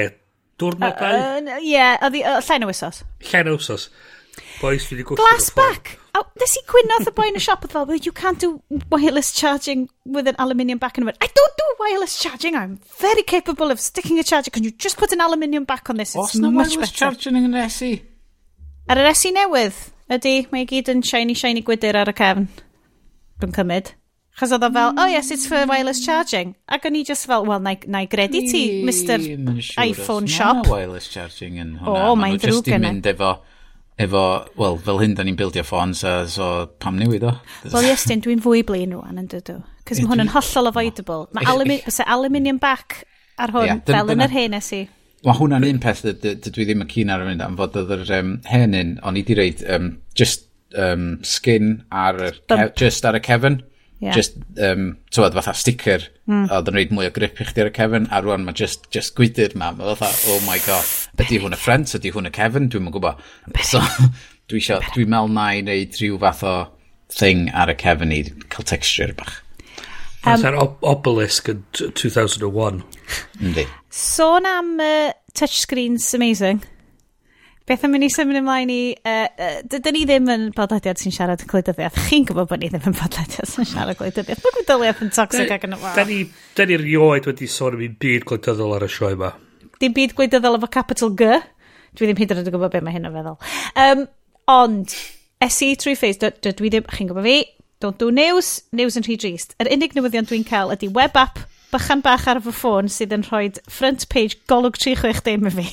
Diwrnodau? 0.60 1.16
Ie, 1.16 1.22
uh, 1.22 1.56
uh, 1.56 1.64
yeah, 1.64 1.96
oddi, 2.04 2.20
uh, 2.26 2.40
llen 2.44 2.66
o 2.66 2.68
wisos. 2.68 3.02
Llen 3.30 3.48
o 3.48 3.56
wysos. 3.56 3.88
Boys, 4.58 4.84
dwi 4.88 4.98
wedi 4.98 5.06
gwrthod... 5.06 5.22
Glassback! 5.22 5.94
Oh, 6.18 6.24
nes 6.40 6.56
i 6.58 6.62
gwynodd 6.66 7.06
y 7.06 7.12
boi 7.14 7.28
yn 7.30 7.38
y 7.38 7.42
siop 7.42 7.62
oedd 7.64 7.74
fel, 7.76 7.86
well, 7.86 8.00
you 8.02 8.12
can't 8.12 8.40
do 8.42 8.58
wireless 8.90 9.30
charging 9.36 9.86
with 10.04 10.26
an 10.30 10.38
aluminium 10.42 10.80
back 10.82 10.98
on 10.98 11.08
it. 11.08 11.16
I 11.22 11.28
don't 11.30 11.58
do 11.60 11.66
wireless 11.78 12.18
charging. 12.18 12.56
I'm 12.58 12.80
very 12.98 13.22
capable 13.22 13.70
of 13.70 13.78
sticking 13.80 14.18
a 14.18 14.24
charger. 14.24 14.50
Can 14.50 14.64
you 14.64 14.72
just 14.72 14.98
put 14.98 15.12
an 15.12 15.20
aluminium 15.22 15.64
back 15.64 15.88
on 15.90 15.96
this? 15.96 16.16
It's 16.16 16.34
Os 16.34 16.34
na 16.36 16.50
much 16.50 16.74
wireless 16.74 16.90
better. 16.90 16.98
charging 17.04 17.38
yn 17.38 17.54
yr 17.54 17.70
SE? 17.70 17.92
Ar 18.90 19.02
yr 19.04 19.12
SE 19.14 19.30
newydd, 19.36 19.78
ydy, 20.18 20.34
mae 20.50 20.66
i 20.66 20.70
gyd 20.74 20.90
yn 20.90 21.04
shiny, 21.06 21.38
shiny 21.38 21.62
gwydyr 21.62 22.02
ar 22.02 22.10
y 22.10 22.16
cefn 22.18 22.48
dwi'n 23.42 23.54
cymryd. 23.56 23.94
Chos 24.38 24.52
oedd 24.54 24.62
o 24.62 24.70
fel, 24.70 24.92
oh 24.94 25.06
yes, 25.10 25.32
it's 25.34 25.48
for 25.50 25.66
wireless 25.66 25.98
charging. 26.04 26.54
Ac 26.70 26.84
o'n 26.86 26.94
i 26.94 27.02
just 27.06 27.26
fel, 27.26 27.44
well, 27.46 27.62
na, 27.62 27.74
na 27.90 28.04
i 28.04 28.10
gredu 28.10 28.44
ti, 28.46 28.62
Mr 28.86 29.18
iPhone 29.82 30.28
Shop. 30.30 30.62
Mae 30.62 30.70
wireless 30.70 31.08
charging 31.10 31.58
yn 31.58 31.72
hwnna. 31.80 32.04
O, 32.12 32.18
mae'n 32.18 32.38
ddrwg 32.38 32.70
yna. 32.70 32.78
mynd 32.84 33.08
efo, 33.10 33.32
efo, 33.98 34.22
wel, 34.60 34.78
fel 34.86 35.02
hyn, 35.02 35.16
da 35.18 35.26
ni'n 35.26 35.38
bildio 35.38 35.66
ffons, 35.66 36.04
a 36.06 36.20
so 36.30 36.52
pam 36.78 37.00
newid 37.00 37.26
o? 37.26 37.34
Wel, 37.72 37.88
yes, 37.90 38.06
dyn, 38.06 38.22
dwi'n 38.22 38.44
fwy 38.44 38.62
blin 38.66 38.94
rwan 38.94 39.18
yn 39.24 39.26
dydw. 39.32 39.58
Cos 39.88 40.02
mae 40.04 40.12
hwn 40.12 40.26
yn 40.28 40.34
hollol 40.36 40.70
avoidable. 40.70 41.26
Mae 41.34 41.50
alumi 41.50 41.80
aluminium 42.06 42.62
back 42.62 43.00
ar 43.42 43.54
hwn, 43.54 43.82
fel 43.90 44.14
yn 44.14 44.22
yr 44.22 44.34
hen 44.38 44.58
es 44.60 44.70
i. 44.76 44.84
Mae 45.26 45.34
hwnna'n 45.34 45.66
un 45.66 45.82
peth 45.82 46.04
dydw 46.06 46.62
i 46.62 46.68
ddim 46.68 46.86
yn 46.86 46.92
cyn 46.94 47.10
ar 47.10 47.24
y 47.24 47.32
mynd 47.32 47.42
am 47.42 47.58
fod 47.58 47.74
oedd 47.80 47.90
yr 47.96 48.12
um, 48.20 48.36
hen 48.46 48.78
un, 48.78 48.98
o'n 49.02 49.18
i 49.18 49.26
di 49.26 49.34
reid 49.34 49.66
um, 49.66 49.96
just 50.14 50.46
um, 50.76 51.18
skin 51.24 51.84
ar 51.90 52.20
y, 52.28 52.32
just 52.76 53.04
ar 53.08 53.18
y 53.18 53.22
cefn. 53.24 53.62
Yeah. 54.00 54.14
Just, 54.14 54.36
um, 54.62 54.98
tywed, 55.10 55.34
fatha 55.34 55.54
sticker. 55.58 55.98
Mm. 56.28 56.44
A 56.52 56.60
dyn 56.62 56.76
nhw'n 56.76 56.94
mwy 56.94 57.08
o 57.08 57.14
grip 57.14 57.40
i 57.42 57.46
chdi 57.48 57.64
ar 57.64 57.70
y 57.72 57.74
cefn. 57.74 58.06
A 58.14 58.22
rwan 58.22 58.44
mae 58.46 58.54
just, 58.56 58.86
just 58.94 59.16
gwydyr 59.18 59.56
ma. 59.58 59.72
Mae 59.74 59.96
fatha, 59.98 60.30
oh 60.34 60.38
my 60.46 60.60
god. 60.66 60.86
Ydy 61.18 61.40
hwn 61.42 61.56
y 61.56 61.58
ffrent? 61.58 61.96
Ydy 61.98 62.14
hwn 62.14 62.30
y 62.30 62.34
cefn? 62.36 62.70
Dwi'n 62.70 62.86
mwyn 62.86 62.94
gwybod. 62.94 63.24
So, 63.66 63.82
dwi 64.50 64.60
isio, 64.62 64.78
dwi'n 64.94 65.10
mel 65.14 65.32
na 65.34 65.50
i 65.56 65.64
wneud 65.64 65.98
rhyw 65.98 66.20
fath 66.22 66.46
o 66.46 66.54
thing 67.10 67.48
ar 67.50 67.72
y 67.72 67.76
cefn 67.80 68.14
i 68.14 68.22
cael 68.52 68.70
texture 68.70 69.16
bach. 69.18 69.40
Um, 70.28 70.44
ob 70.60 70.82
obelisk 70.86 71.48
yn 71.50 71.62
2001. 71.72 72.82
Yndi. 73.40 73.64
Sôn 73.94 74.46
am 74.46 74.74
uh, 74.82 75.12
touchscreens 75.34 76.10
amazing. 76.14 76.62
Beth 77.68 77.82
am 77.84 77.98
i 77.98 77.98
ni 78.00 78.06
symud 78.08 78.38
ymlaen 78.38 78.70
i... 78.72 78.82
Uh, 79.04 79.26
uh, 79.28 79.56
Dydyn 79.68 79.92
ni 79.92 80.06
ddim 80.08 80.28
yn 80.32 80.44
podlediad 80.56 80.96
sy'n 80.96 81.12
siarad 81.12 81.42
gwleidyddiaeth. 81.50 81.98
Chi'n 82.08 82.24
gwybod 82.24 82.46
bod 82.48 82.62
ni 82.62 82.70
ddim 82.72 82.86
yn 82.88 82.94
podlediad 82.96 83.50
sy'n 83.50 83.68
siarad 83.68 83.98
gwleidyddiaeth. 83.98 84.40
Mae 84.40 84.54
gwleidyddiaeth 84.54 85.02
yn 85.04 85.10
toxic 85.12 85.52
ac 85.52 85.66
yn 85.68 85.76
y 85.76 85.80
wael. 85.82 86.22
Da 86.56 86.64
ni 86.70 86.78
rioed 86.80 87.28
wedi 87.28 87.48
sôn 87.52 87.76
am 87.76 87.82
un 87.84 87.98
byd 88.00 88.24
gwleidyddol 88.30 88.72
ar 88.78 88.86
y 88.86 88.88
sioe 88.94 89.12
yma. 89.18 89.34
Dim 89.84 89.96
byd 89.98 90.16
gwleidyddol 90.16 90.56
efo 90.56 90.70
capital 90.78 91.12
G. 91.20 91.28
Dwi 91.92 92.08
ddim 92.08 92.22
hyd 92.22 92.32
yn 92.32 92.40
oed 92.40 92.48
yn 92.48 92.56
gwybod 92.56 92.72
beth 92.72 92.88
mae 92.88 92.96
hyn 92.96 93.10
o 93.10 93.12
feddwl. 93.18 93.36
Um, 93.84 94.08
ond, 94.54 94.96
SE 95.44 95.70
trwy 95.84 95.96
ffeis, 96.00 96.22
dwi 96.24 96.72
ddim, 96.72 96.88
chi'n 96.88 97.12
gwybod 97.12 97.28
fi, 97.28 97.36
don't 97.84 98.00
do 98.00 98.08
news, 98.08 98.62
news 98.72 98.96
yn 98.96 99.04
rhy 99.04 99.20
drist. 99.20 99.52
Yr 99.60 99.74
unig 99.76 99.92
newyddion 99.92 100.32
dwi'n 100.32 100.48
cael 100.48 100.72
ydy 100.72 100.88
web 100.96 101.20
app 101.20 101.44
bychan 101.72 102.02
bach 102.04 102.26
ar 102.30 102.40
fy 102.44 102.52
ffôn 102.54 102.88
sydd 102.92 103.12
yn 103.16 103.24
rhoi 103.26 103.48
front 103.72 104.06
page 104.12 104.38
golwg 104.50 104.78
360 104.80 105.48
i 105.48 105.52
fi. 105.56 105.66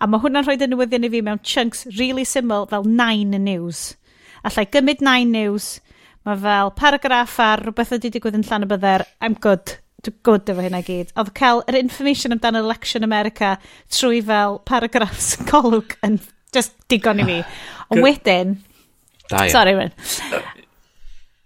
A 0.00 0.08
mae 0.08 0.20
hwnna'n 0.22 0.46
rhoi 0.46 0.56
newyddion 0.60 1.06
i 1.08 1.12
fi 1.12 1.22
mewn 1.24 1.40
chunks 1.52 1.86
really 1.98 2.26
syml 2.28 2.68
fel 2.70 2.84
9 2.84 3.38
news. 3.40 3.94
Allai 4.44 4.66
gymryd 4.72 5.04
9 5.04 5.30
news, 5.32 5.68
mae 6.28 6.40
fel 6.44 6.72
paragraff 6.76 7.38
ar 7.44 7.64
rhywbeth 7.64 7.94
ydy 7.96 8.12
digwydd 8.14 8.38
yn 8.40 8.46
llan 8.48 8.66
y 8.66 8.70
bydder, 8.70 9.06
I'm 9.24 9.36
good, 9.46 9.76
dwi'n 10.04 10.20
good 10.28 10.52
efo 10.52 10.64
hynna 10.64 10.82
gyd. 10.84 11.12
Oedd 11.20 11.34
cael 11.40 11.64
yr 11.70 11.80
information 11.80 12.36
amdan 12.36 12.60
election 12.60 13.06
America 13.06 13.56
trwy 13.92 14.22
fel 14.24 14.60
paragraffs 14.68 15.34
golwg 15.50 15.96
yn 16.06 16.20
just 16.52 16.76
digon 16.92 17.24
i 17.24 17.28
fi. 17.32 17.42
Ond 17.90 18.04
wedyn... 18.04 18.58
Da, 19.30 19.44
Sorry, 19.46 19.76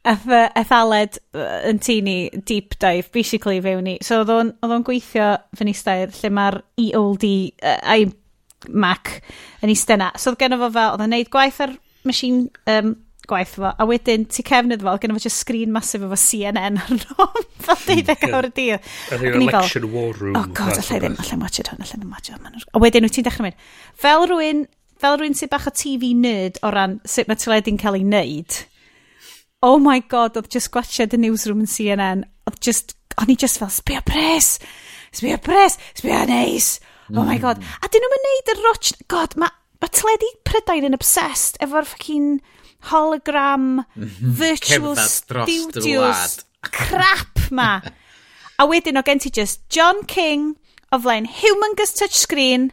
eth, 0.05 0.27
ethaled 0.61 1.19
yn 1.35 1.81
tu 1.83 1.99
ni 2.05 2.17
deep 2.47 2.77
dive, 2.83 3.11
basically 3.13 3.61
fewn 3.65 3.87
ni. 3.89 3.97
So 4.05 4.23
oedd 4.23 4.35
o'n 4.35 4.87
gweithio 4.87 5.31
fy 5.57 5.69
nistair 5.69 6.13
lle 6.21 6.33
mae'r 6.35 6.61
EOD, 6.89 7.31
uh, 7.65 7.97
iMac 7.97 9.17
yn 9.65 9.73
eistedd 9.73 10.03
na. 10.03 10.13
So 10.19 10.33
oedd 10.33 10.43
gen 10.45 10.59
fo 10.61 10.71
fel, 10.71 10.95
oedd 10.95 11.07
o'n 11.07 11.15
neud 11.15 11.33
gwaith 11.33 11.63
ar 11.65 11.75
machine 12.05 12.51
um, 12.71 12.95
gwaith 13.29 13.57
fo, 13.57 13.71
a 13.73 13.87
wedyn 13.89 14.27
ti 14.29 14.45
cefn 14.45 14.75
iddo 14.75 14.85
fo, 14.85 14.95
oedd 14.95 15.05
genno 15.05 15.17
fo 15.17 15.25
just 15.25 15.41
screen 15.41 15.73
massive 15.73 16.05
efo 16.07 16.19
CNN 16.21 16.79
arno, 16.83 17.29
fel 17.65 17.81
12 17.89 18.29
awr 18.29 18.51
y 18.51 18.53
dydd. 18.59 18.91
yr 19.17 19.27
election 19.41 19.89
war 19.95 20.13
room. 20.19 20.37
oh 20.37 20.47
god, 20.53 20.77
allai 20.77 21.01
ddim, 21.01 21.17
allai 21.23 21.41
watch 21.41 21.63
it 21.63 21.73
hwn, 21.73 21.81
allai 21.81 22.01
ddim 22.01 22.13
watch 22.13 22.33
it 22.35 22.69
A 22.77 22.83
wedyn 22.83 23.09
wyt 23.09 23.17
ti'n 23.17 23.29
dechrau 23.29 23.49
mynd, 23.49 23.67
fel 24.05 24.29
rwy'n, 24.29 24.65
fel 25.01 25.19
rwy'n 25.21 25.37
sy'n 25.39 25.53
bach 25.53 25.69
o 25.71 25.75
TV 25.75 26.13
nerd 26.19 26.61
o 26.61 26.73
ran 26.75 27.01
sut 27.09 27.31
mae 27.31 27.41
teledu'n 27.41 27.81
cael 27.81 27.99
ei 27.99 28.05
wneud, 28.05 28.61
oh 29.65 29.79
my 29.81 30.01
god, 30.13 30.37
oedd 30.37 30.51
just 30.53 30.71
gwachod 30.75 31.17
y 31.17 31.21
newsroom 31.23 31.63
yn 31.65 31.71
CNN, 31.71 32.25
oedd 32.49 32.61
just, 32.65 32.97
o'n 33.21 33.33
i 33.33 33.37
just 33.41 33.61
fel, 33.63 33.73
sbio 33.73 34.03
pres, 34.05 34.59
sbio 35.17 35.39
pres, 35.43 35.79
sbio 35.97 36.21
neis, 36.29 36.77
oh 37.09 37.23
mm. 37.23 37.31
my 37.31 37.39
god. 37.41 37.63
A 37.81 37.89
dyn 37.89 38.05
nhw'n 38.05 38.27
neud 38.29 38.53
y 38.53 38.59
roch, 38.61 38.93
god, 39.09 39.39
mae 39.41 39.53
ma 39.81 39.91
tledi 39.93 40.31
prydain 40.49 40.87
yn 40.89 40.97
obsessed 40.97 41.59
efo'r 41.65 41.89
ffocin 41.89 42.39
hologram, 42.91 43.85
virtual 44.45 44.97
studios, 45.01 46.39
crap 46.69 47.47
ma. 47.51 47.79
a 48.61 48.69
wedyn 48.69 49.01
o 49.01 49.03
gen 49.05 49.21
ti 49.21 49.33
just 49.33 49.65
John 49.73 50.05
King, 50.05 50.55
o 50.93 51.01
flaen 51.01 51.27
humongous 51.41 51.97
touchscreen, 51.99 52.71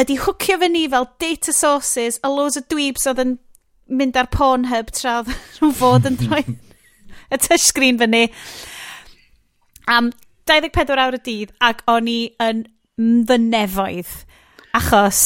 ydi 0.00 0.16
hwcio 0.22 0.56
fy 0.62 0.70
ni 0.70 0.86
fel 0.88 1.10
data 1.20 1.52
sources 1.52 2.18
a 2.24 2.30
loads 2.32 2.56
o 2.56 2.62
dweebs 2.70 3.10
oedd 3.10 3.20
yn 3.26 3.38
mynd 3.90 4.18
ar 4.18 4.30
Pornhub 4.32 4.90
tra 4.94 5.20
oedd 5.20 5.32
nhw'n 5.58 5.76
fod 5.80 6.08
yn 6.10 6.18
troi 6.20 6.44
y 6.46 7.38
touchscreen 7.38 7.98
fyny. 8.00 8.26
Am 9.90 10.10
24 10.50 11.02
awr 11.04 11.18
y 11.18 11.22
dydd 11.26 11.54
ac 11.66 11.84
o'n 11.90 12.10
i 12.10 12.18
yn 12.42 12.64
fynefoedd 13.28 14.16
achos 14.76 15.20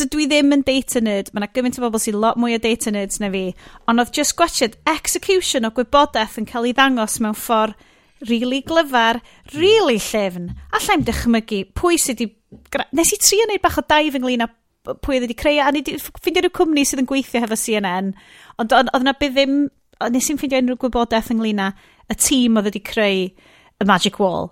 dydw 0.00 0.22
i 0.24 0.26
ddim 0.30 0.54
yn 0.56 0.64
data 0.64 1.02
nerd. 1.04 1.30
Mae 1.32 1.42
yna 1.42 1.50
gymaint 1.52 1.78
o 1.78 1.84
bobl 1.84 2.00
sy'n 2.02 2.18
lot 2.20 2.38
mwy 2.40 2.56
o 2.56 2.62
data 2.62 2.92
nerds 2.94 3.20
na 3.20 3.30
fi. 3.32 3.50
Ond 3.90 4.02
oedd 4.02 4.14
just 4.16 4.36
gwachod 4.38 4.78
execution 4.88 5.68
o 5.68 5.72
gwybodaeth 5.76 6.38
yn 6.40 6.48
cael 6.48 6.68
ei 6.68 6.76
ddangos 6.76 7.18
mewn 7.20 7.36
ffordd 7.36 7.76
really 8.28 8.60
glyfar, 8.66 9.20
really 9.54 9.98
llefn. 10.00 10.50
Alla 10.76 10.96
i'm 10.96 11.04
dychmygu 11.06 11.64
pwy 11.76 12.00
sydd 12.00 12.20
wedi... 12.20 12.36
Nes 12.96 13.12
i 13.14 13.18
trio 13.22 13.46
wneud 13.46 13.62
bach 13.62 13.78
o 13.80 13.84
daif 13.88 14.16
ynglyn 14.18 14.44
â 14.44 14.48
pwy 14.86 15.18
oedd 15.18 15.26
wedi 15.26 15.36
creu, 15.38 15.58
e, 15.58 15.64
a 15.64 15.70
ni 15.74 15.82
ffeindio 15.84 16.44
rhyw 16.44 16.54
cwmni 16.56 16.86
sydd 16.88 17.02
yn 17.02 17.10
gweithio 17.10 17.42
hefo 17.44 17.58
CNN, 17.58 18.14
ond 18.62 18.74
oedd 18.76 18.92
yna 18.96 19.14
bydd 19.20 19.36
ddim, 19.36 19.60
nes 20.14 20.30
i'n 20.32 20.40
ffeindio 20.40 20.62
unrhyw 20.62 20.80
gwybodaeth 20.80 21.30
ynglyn 21.34 21.62
â 21.66 21.70
y 22.10 22.16
tîm 22.16 22.58
oedd 22.58 22.70
wedi 22.70 22.82
creu 22.84 23.26
y 23.28 23.88
Magic 23.88 24.18
Wall. 24.22 24.50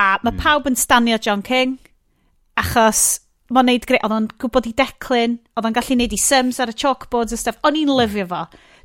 A 0.00 0.16
mae 0.22 0.34
mm. 0.34 0.42
pawb 0.42 0.68
yn 0.68 0.78
stanio 0.78 1.18
John 1.22 1.44
King, 1.46 1.78
achos 2.60 3.22
mae'n 3.54 3.68
neud 3.70 3.88
greu, 3.88 4.00
oedd 4.04 4.14
o'n 4.16 4.28
gwybod 4.40 4.68
i 4.68 4.76
declyn, 4.76 5.38
oedd 5.54 5.68
o'n 5.68 5.76
gallu 5.76 5.98
neud 5.98 6.14
i 6.14 6.20
sims 6.20 6.60
ar 6.60 6.72
y 6.72 6.76
chalkboards 6.76 7.36
a 7.36 7.40
stuff, 7.40 7.60
o'n 7.64 7.78
i'n 7.78 7.92
lyfio 7.92 8.28
fo. 8.30 8.44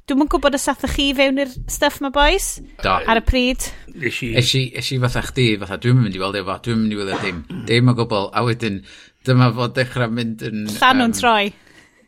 Dwi'n 0.09 0.17
mwyn 0.23 0.29
gwybod 0.31 0.55
y 0.57 0.59
sath 0.61 0.87
chi 0.89 1.11
fewn 1.13 1.37
i'r 1.43 1.51
stuff 1.69 1.99
ma 2.01 2.09
boys? 2.13 2.55
Da. 2.81 2.95
Ar 3.05 3.19
y 3.19 3.23
pryd? 3.27 3.67
Esi 4.09 4.31
i 4.65 4.97
fatha 5.03 5.21
chdi, 5.27 5.51
fatha, 5.61 5.77
dwi'n 5.81 5.99
mynd 6.01 6.17
i 6.17 6.21
weld 6.21 6.39
efo, 6.39 6.55
dwi'n 6.65 6.79
mynd 6.81 6.95
i 6.95 6.97
weld 6.97 7.13
e 7.13 7.19
ddim. 7.19 7.43
E 7.45 7.59
dim 7.69 7.91
o 7.91 7.95
gwbl, 7.97 8.31
a 8.33 8.41
wedyn, 8.47 8.79
dyma 9.27 9.49
fod 9.55 9.75
dechrau 9.77 10.11
mynd 10.13 10.45
yn... 10.47 10.67
Llan 10.77 11.01
nhw'n 11.01 11.11
um, 11.11 11.17
troi. 11.17 11.49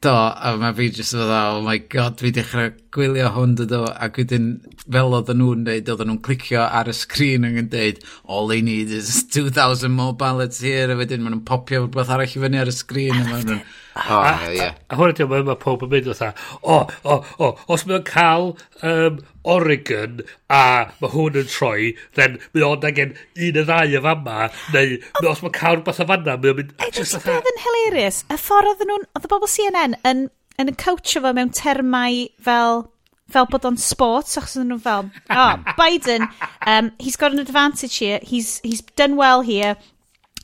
Do, 0.01 0.09
a 0.09 0.55
mae 0.57 0.73
fi 0.73 0.87
jyst 0.89 1.13
yn 1.13 1.21
dda, 1.27 1.39
oh 1.53 1.59
my 1.65 1.75
god, 1.93 2.21
fi 2.23 2.31
dechrau 2.33 2.71
gwylio 2.95 3.27
hwn 3.35 3.53
dydw, 3.59 3.83
ac 4.01 4.15
wedyn 4.17 4.47
fel 4.81 5.13
oedden 5.13 5.37
nhw'n 5.37 5.67
dweud, 5.67 5.91
oedden 5.93 6.09
nhw'n 6.09 6.23
clicio 6.25 6.63
ar 6.63 6.89
y 6.89 6.95
sgrin 6.97 7.45
yn 7.45 7.69
dweud, 7.69 8.01
all 8.25 8.49
they 8.49 8.63
need 8.65 8.89
is 8.89 9.11
2,000 9.29 9.93
more 9.93 10.15
ballots 10.17 10.63
here, 10.65 10.87
a 10.89 10.97
wedyn 10.97 11.21
maen 11.21 11.35
nhw'n 11.35 11.45
popio 11.45 11.83
rhywbeth 11.83 12.09
arall 12.15 12.33
i 12.33 12.43
fyny 12.45 12.61
ar 12.63 12.71
y 12.71 12.75
sgrin, 12.79 13.19
a 13.19 13.27
maen 13.27 13.45
nhw'n 13.51 13.61
A, 13.95 14.71
hwnna 14.95 15.15
diolch, 15.17 15.45
mae 15.47 15.57
pob 15.59 15.83
yn 15.85 15.91
mynd 15.91 16.09
o 16.11 16.15
o, 16.61 16.77
o, 17.03 17.17
o, 17.43 17.49
os 17.75 17.83
mae'n 17.89 18.05
cael 18.07 18.53
um, 18.87 19.19
Oregon 19.43 20.21
a 20.47 20.61
mae 21.01 21.11
hwn 21.11 21.41
yn 21.41 21.49
troi, 21.51 21.91
then 22.15 22.37
mae 22.53 22.63
o'n 22.67 22.87
angen 22.87 23.15
un 23.17 23.59
y 23.61 23.65
ddau 23.67 23.97
y 23.97 24.03
fama, 24.05 24.37
neu 24.75 24.95
oh. 24.99 25.31
os 25.33 25.43
mae'n 25.43 25.57
cael 25.57 25.79
rhywbeth 25.79 26.03
o 26.03 26.07
fanna, 26.13 26.37
mae 26.37 26.53
o'n 26.53 26.61
mynd... 26.61 26.73
Just 26.91 27.17
like 27.17 27.27
that. 27.27 27.51
yn 27.51 27.61
hilarious, 27.65 28.23
y 28.31 28.39
ffordd 28.39 28.71
oedd 28.75 28.87
nhw'n, 28.87 29.07
oedd 29.17 29.27
y 29.27 29.33
bobl 29.33 29.51
CNN 29.51 29.99
yn, 30.07 30.25
yn 30.61 30.71
y 30.71 30.77
coach 30.79 31.17
fo 31.17 31.35
mewn 31.35 31.53
termau 31.57 32.25
fel 32.47 32.85
fel 33.31 33.47
bod 33.47 33.65
o'n 33.67 33.79
sport, 33.79 34.27
achos 34.27 34.57
so 34.57 34.63
nhw 34.67 34.77
fel, 34.83 35.09
oh, 35.31 35.51
Biden, 35.79 36.27
um, 36.67 36.91
he's 36.99 37.15
got 37.15 37.31
an 37.31 37.39
advantage 37.39 37.95
here, 37.97 38.19
he's, 38.21 38.59
he's 38.59 38.81
done 38.99 39.15
well 39.15 39.41
here, 39.41 39.77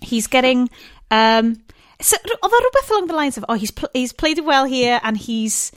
he's 0.02 0.28
getting, 0.28 0.70
um, 1.12 1.58
So, 2.00 2.18
oedd 2.38 2.54
o 2.54 2.62
rhywbeth 2.62 2.92
along 2.92 3.08
the 3.08 3.16
lines 3.18 3.38
of, 3.38 3.46
oh, 3.50 3.56
he's, 3.56 3.72
pl 3.72 3.90
he's 3.94 4.14
played 4.14 4.38
it 4.38 4.46
well 4.46 4.66
here 4.66 5.00
and 5.04 5.18
he's... 5.18 5.72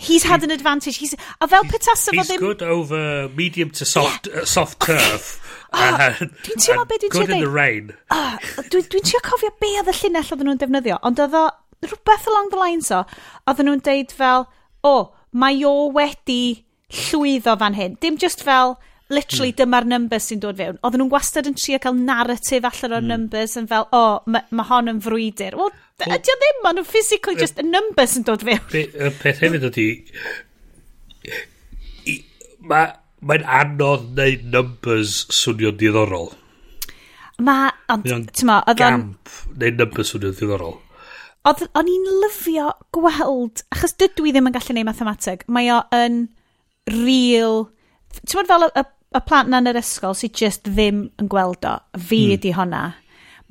He's 0.00 0.22
had 0.24 0.42
an 0.42 0.50
advantage. 0.50 0.96
He's, 0.96 1.14
a 1.42 1.46
fel 1.46 1.62
petasa 1.64 2.08
fo 2.08 2.22
ddim... 2.22 2.30
He's 2.30 2.40
good 2.40 2.62
over 2.62 3.28
medium 3.36 3.68
to 3.76 3.84
soft, 3.84 4.26
yeah. 4.26 4.40
uh, 4.40 4.44
soft 4.46 4.78
oh, 4.80 4.86
turf. 4.86 5.66
Oh, 5.74 5.78
uh, 5.78 6.14
dwi'n 6.46 6.62
teimlo 6.64 6.86
be 6.88 6.96
dwi'n. 7.02 7.12
Good 7.12 7.34
in 7.36 7.44
the 7.44 7.50
rain. 7.52 7.92
Oh, 8.10 8.38
dwi'n 8.56 8.88
dwi 8.88 9.02
teimlo 9.04 9.20
cofio 9.26 9.52
be 9.60 9.74
oedd 9.82 9.90
y 9.92 9.96
llinell 9.98 10.32
oedd 10.32 10.46
nhw'n 10.46 10.62
defnyddio, 10.62 10.96
ond 11.04 11.20
oedd 11.20 11.36
o 11.36 11.44
rhywbeth 11.84 12.30
along 12.32 12.48
the 12.54 12.62
lines 12.62 12.88
o, 12.96 13.02
oedd 13.50 13.60
nhw'n 13.66 13.84
deud 13.84 14.16
fel, 14.16 14.48
o, 14.80 14.94
oh, 14.94 15.04
mae 15.36 15.60
o 15.68 15.74
wedi 15.92 16.64
llwyddo 17.04 17.58
fan 17.60 17.76
hyn. 17.76 18.00
Dim 18.00 18.16
just 18.24 18.40
fel, 18.46 18.78
literally 19.12 19.50
hmm. 19.52 19.60
dyma'r 19.60 19.86
numbers 19.88 20.28
sy'n 20.30 20.42
dod 20.42 20.58
fewn. 20.60 20.78
Oedden 20.80 21.02
nhw'n 21.02 21.12
gwastad 21.12 21.48
yn 21.50 21.56
trio 21.58 21.80
cael 21.82 21.96
narrative 21.98 22.68
allan 22.68 22.96
o'r 22.96 23.02
hmm. 23.02 23.10
numbers 23.12 23.56
yn 23.60 23.68
fel, 23.70 23.88
o, 23.90 24.00
oh, 24.00 24.20
mae 24.30 24.46
ma 24.56 24.66
hon 24.70 24.92
yn 24.94 25.00
frwydr. 25.04 25.58
Wel, 25.60 25.72
well, 26.00 26.14
ydy 26.16 26.32
o 26.32 26.38
ddim, 26.40 26.60
maen 26.64 26.78
nhw'n 26.80 26.90
physically 26.90 27.38
just 27.40 27.60
y 27.60 27.66
numbers 27.68 28.16
yn 28.20 28.26
dod 28.28 28.44
fewn. 28.46 28.62
Y 28.78 29.10
peth 29.20 29.42
hefyd 29.44 29.68
ydy, 29.70 29.88
mae'n 32.64 32.96
ma 33.24 33.36
anodd 33.60 34.08
neud 34.16 34.48
numbers 34.52 35.20
swnio'n 35.32 35.76
diddorol. 35.80 36.32
Mae, 37.44 37.70
ond, 37.90 38.08
ti'n 38.30 38.48
ma, 38.48 38.60
oedd 38.62 38.80
o'n... 38.80 39.04
Gamp 39.04 39.36
neud 39.60 39.80
numbers 39.80 40.14
swnio'n 40.14 40.36
diddorol. 40.38 40.78
Oedd, 41.44 41.66
o'n 41.76 41.90
i'n 41.92 42.08
lyfio 42.22 42.70
gweld, 42.96 43.66
achos 43.74 43.96
dydw 44.00 44.30
i 44.30 44.32
ddim 44.32 44.48
yn 44.48 44.56
gallu 44.56 44.76
neud 44.76 44.88
mathemateg, 44.88 45.44
mae 45.52 45.68
o 45.74 45.82
yn 45.96 46.22
real 46.88 47.66
ti'n 48.22 48.48
fel 48.50 48.68
y, 48.68 48.84
y 49.14 49.22
plant 49.28 49.56
yn 49.58 49.70
yr 49.70 49.80
ysgol 49.80 50.16
sydd 50.18 50.36
just 50.40 50.68
ddim 50.68 51.06
yn 51.20 51.30
gweld 51.30 51.66
o, 51.68 51.76
fi 51.98 52.24
mm. 52.26 52.36
ydi 52.38 52.54
honna. 52.56 52.84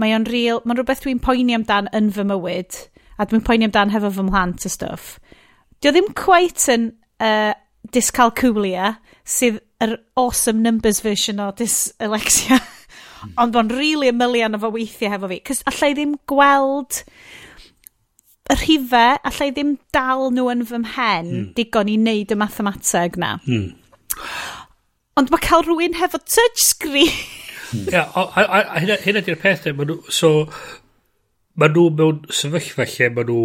Mae 0.01 0.15
o'n 0.15 0.25
real, 0.29 0.61
mae'n 0.65 0.79
rhywbeth 0.79 1.03
dwi'n 1.05 1.21
poeni 1.23 1.55
amdan 1.57 1.89
yn 1.95 2.09
fy 2.13 2.25
mywyd, 2.27 2.79
a 3.19 3.27
dwi'n 3.29 3.45
poeni 3.45 3.69
amdan 3.69 3.93
hefo 3.93 4.11
fy 4.15 4.25
mhlant 4.25 4.65
y 4.65 4.71
stwff. 4.73 5.17
Dio 5.83 5.93
ddim 5.93 6.09
quite 6.17 6.73
yn 6.73 6.89
uh, 7.23 7.53
dyscalculia, 7.93 8.95
sydd 9.23 9.61
yr 9.83 9.97
awesome 10.19 10.63
numbers 10.63 11.01
version 11.03 11.41
o 11.43 11.51
dyslexia. 11.57 12.59
Hmm. 13.23 13.35
Ond 13.39 13.55
bo'n 13.55 13.71
really 13.71 14.09
a 14.11 14.15
million 14.15 14.55
o 14.55 14.59
fo 14.59 14.71
weithiau 14.73 15.13
hefo 15.13 15.29
fi. 15.31 15.39
Cys 15.47 15.63
allai 15.71 15.93
ddim 15.95 16.17
gweld 16.29 17.03
y 18.51 18.57
rhifau, 18.59 19.19
allai 19.29 19.49
ddim 19.53 19.77
dal 19.95 20.27
nhw 20.35 20.49
yn 20.51 20.65
fy 20.67 20.79
mhen 20.83 21.29
mm. 21.29 21.45
digon 21.55 21.91
i 21.91 21.95
wneud 21.99 22.33
y 22.33 22.37
mathemateg 22.39 23.15
na. 23.21 23.37
Mm. 23.47 23.69
Ond 25.19 25.29
mae 25.29 25.43
cael 25.45 25.65
rhywun 25.67 25.99
hefo 25.99 26.19
touchscreen. 26.25 27.11
Ie, 27.93 27.99
a 27.99 28.79
hynna 29.03 29.21
di'r 29.25 29.37
peth, 29.41 29.67
ma 29.77 29.85
nhw, 29.85 29.99
so, 30.13 30.47
ma 31.57 31.69
nhw 31.69 31.89
mewn 31.99 32.23
sefyllfa 32.33 32.87
lle 32.89 33.09
ma 33.13 33.25
nhw 33.27 33.43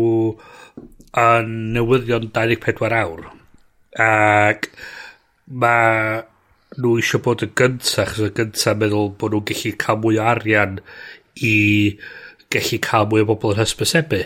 yn 1.24 1.52
newyddion 1.74 2.30
24 2.36 2.96
awr. 3.02 3.26
Ac 4.04 4.68
mae 5.48 6.22
nhw 6.78 6.94
eisiau 7.00 7.22
bod 7.24 7.44
yn 7.44 7.52
gyntaf, 7.58 8.00
achos 8.04 8.24
y 8.28 8.32
gyntaf 8.38 8.78
meddwl 8.80 9.12
bod 9.20 9.36
nhw'n 9.36 9.46
gallu 9.50 9.72
cael 9.84 10.00
mwy 10.02 10.20
o 10.20 10.26
arian 10.32 10.78
i 11.44 11.54
gallu 12.52 12.78
cael 12.84 13.08
mwy 13.10 13.24
o 13.24 13.28
bobl 13.28 13.52
yn 13.56 13.60
hysbysebu. 13.62 14.22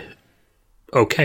OK. 1.02 1.18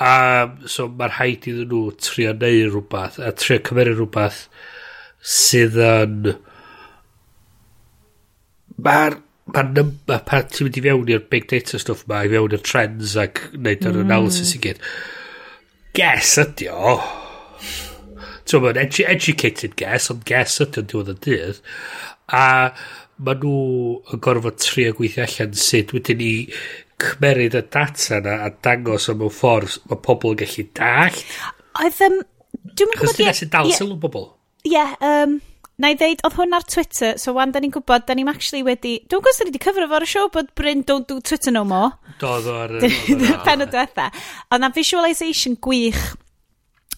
Um, 0.00 0.60
so 0.68 0.88
mae'r 0.88 1.16
rhaid 1.16 1.48
iddyn 1.48 1.72
nhw 1.72 1.96
trio 2.00 2.36
neu 2.36 2.68
rhywbeth, 2.68 3.20
a 3.24 3.32
trio 3.36 3.60
cymeru 3.68 3.96
rhywbeth 3.96 4.44
sydd 5.20 5.76
yn 5.84 6.32
mae'r 8.80 9.18
ma, 9.52 9.62
number, 9.62 9.96
ma 10.08 10.18
pan 10.26 10.46
ti'n 10.48 10.68
mynd 10.68 10.78
i 10.80 10.84
fewn 10.86 11.14
i'r 11.14 11.24
big 11.32 11.48
data 11.50 11.80
stuff 11.82 12.06
ma 12.10 12.22
i 12.24 12.30
fewn 12.32 12.56
i'r 12.56 12.64
trends 12.66 13.16
ac 13.20 13.42
wneud 13.52 13.84
yr 13.84 13.98
mm. 13.98 14.04
analysis 14.06 14.54
i 14.56 14.62
gyd 14.66 14.84
guess 15.96 16.36
ydi 16.44 16.70
o 16.72 16.96
ti'n 18.48 18.64
mynd 18.64 18.80
edu 18.84 19.06
educated 19.14 19.76
guess 19.80 20.10
ond 20.14 20.24
guess 20.28 20.62
ydi 20.64 20.82
o'n 20.82 20.90
diwedd 20.94 21.14
y 21.14 21.18
dydd 21.28 21.62
a 22.40 22.46
ma 23.20 23.36
nhw 23.36 23.56
yn 24.14 24.22
gorfod 24.24 24.60
trio 24.64 24.94
gweithio 24.96 25.26
allan 25.26 25.56
sut 25.66 25.92
wedyn 25.96 26.20
ni 26.22 26.32
cymeryd 27.00 27.56
y 27.58 27.64
data 27.72 28.20
na 28.24 28.36
a 28.46 28.50
dangos 28.64 29.08
am 29.12 29.20
mewn 29.20 29.34
ffordd 29.34 29.78
mae 29.90 30.00
pobl 30.04 30.34
yn 30.34 30.42
gallu 30.42 30.66
dallt. 30.76 31.24
Oedd... 31.80 32.04
Um, 32.06 32.20
Dwi'n 32.76 32.92
gwybod... 32.92 33.00
Chos 33.00 33.16
ti'n 33.16 33.28
gallu 33.30 33.48
dal 33.54 33.72
sylw 33.76 33.98
bobl 34.00 34.26
yeah, 34.64 34.94
um, 35.00 35.40
na 35.80 35.92
i 35.92 35.98
ddeud, 35.98 36.22
oedd 36.26 36.36
hwn 36.36 36.56
ar 36.56 36.66
Twitter, 36.68 37.18
so 37.20 37.34
wan, 37.36 37.52
da 37.54 37.62
ni'n 37.62 37.72
gwybod, 37.74 38.06
da 38.08 38.16
ni'n 38.16 38.30
actually 38.32 38.64
wedi... 38.66 38.98
Dwi'n 39.08 39.22
gwybod 39.22 39.38
da 39.38 39.46
ni 39.46 39.52
wedi 39.54 39.62
cyfro 39.64 39.86
fo'r 39.90 40.08
show, 40.08 40.30
bod 40.32 40.50
Bryn 40.58 40.82
don't 40.88 41.08
do 41.08 41.20
Twitter 41.24 41.54
no 41.54 41.64
more. 41.64 41.94
Do, 42.20 42.34
do, 42.44 42.56
ar... 42.56 42.74
Pen 43.46 43.64
o 43.64 43.70
diwetha. 43.70 44.10
Oedd 44.50 44.64
na 44.64 44.74
visualisation 44.76 45.56
gwych 45.60 46.02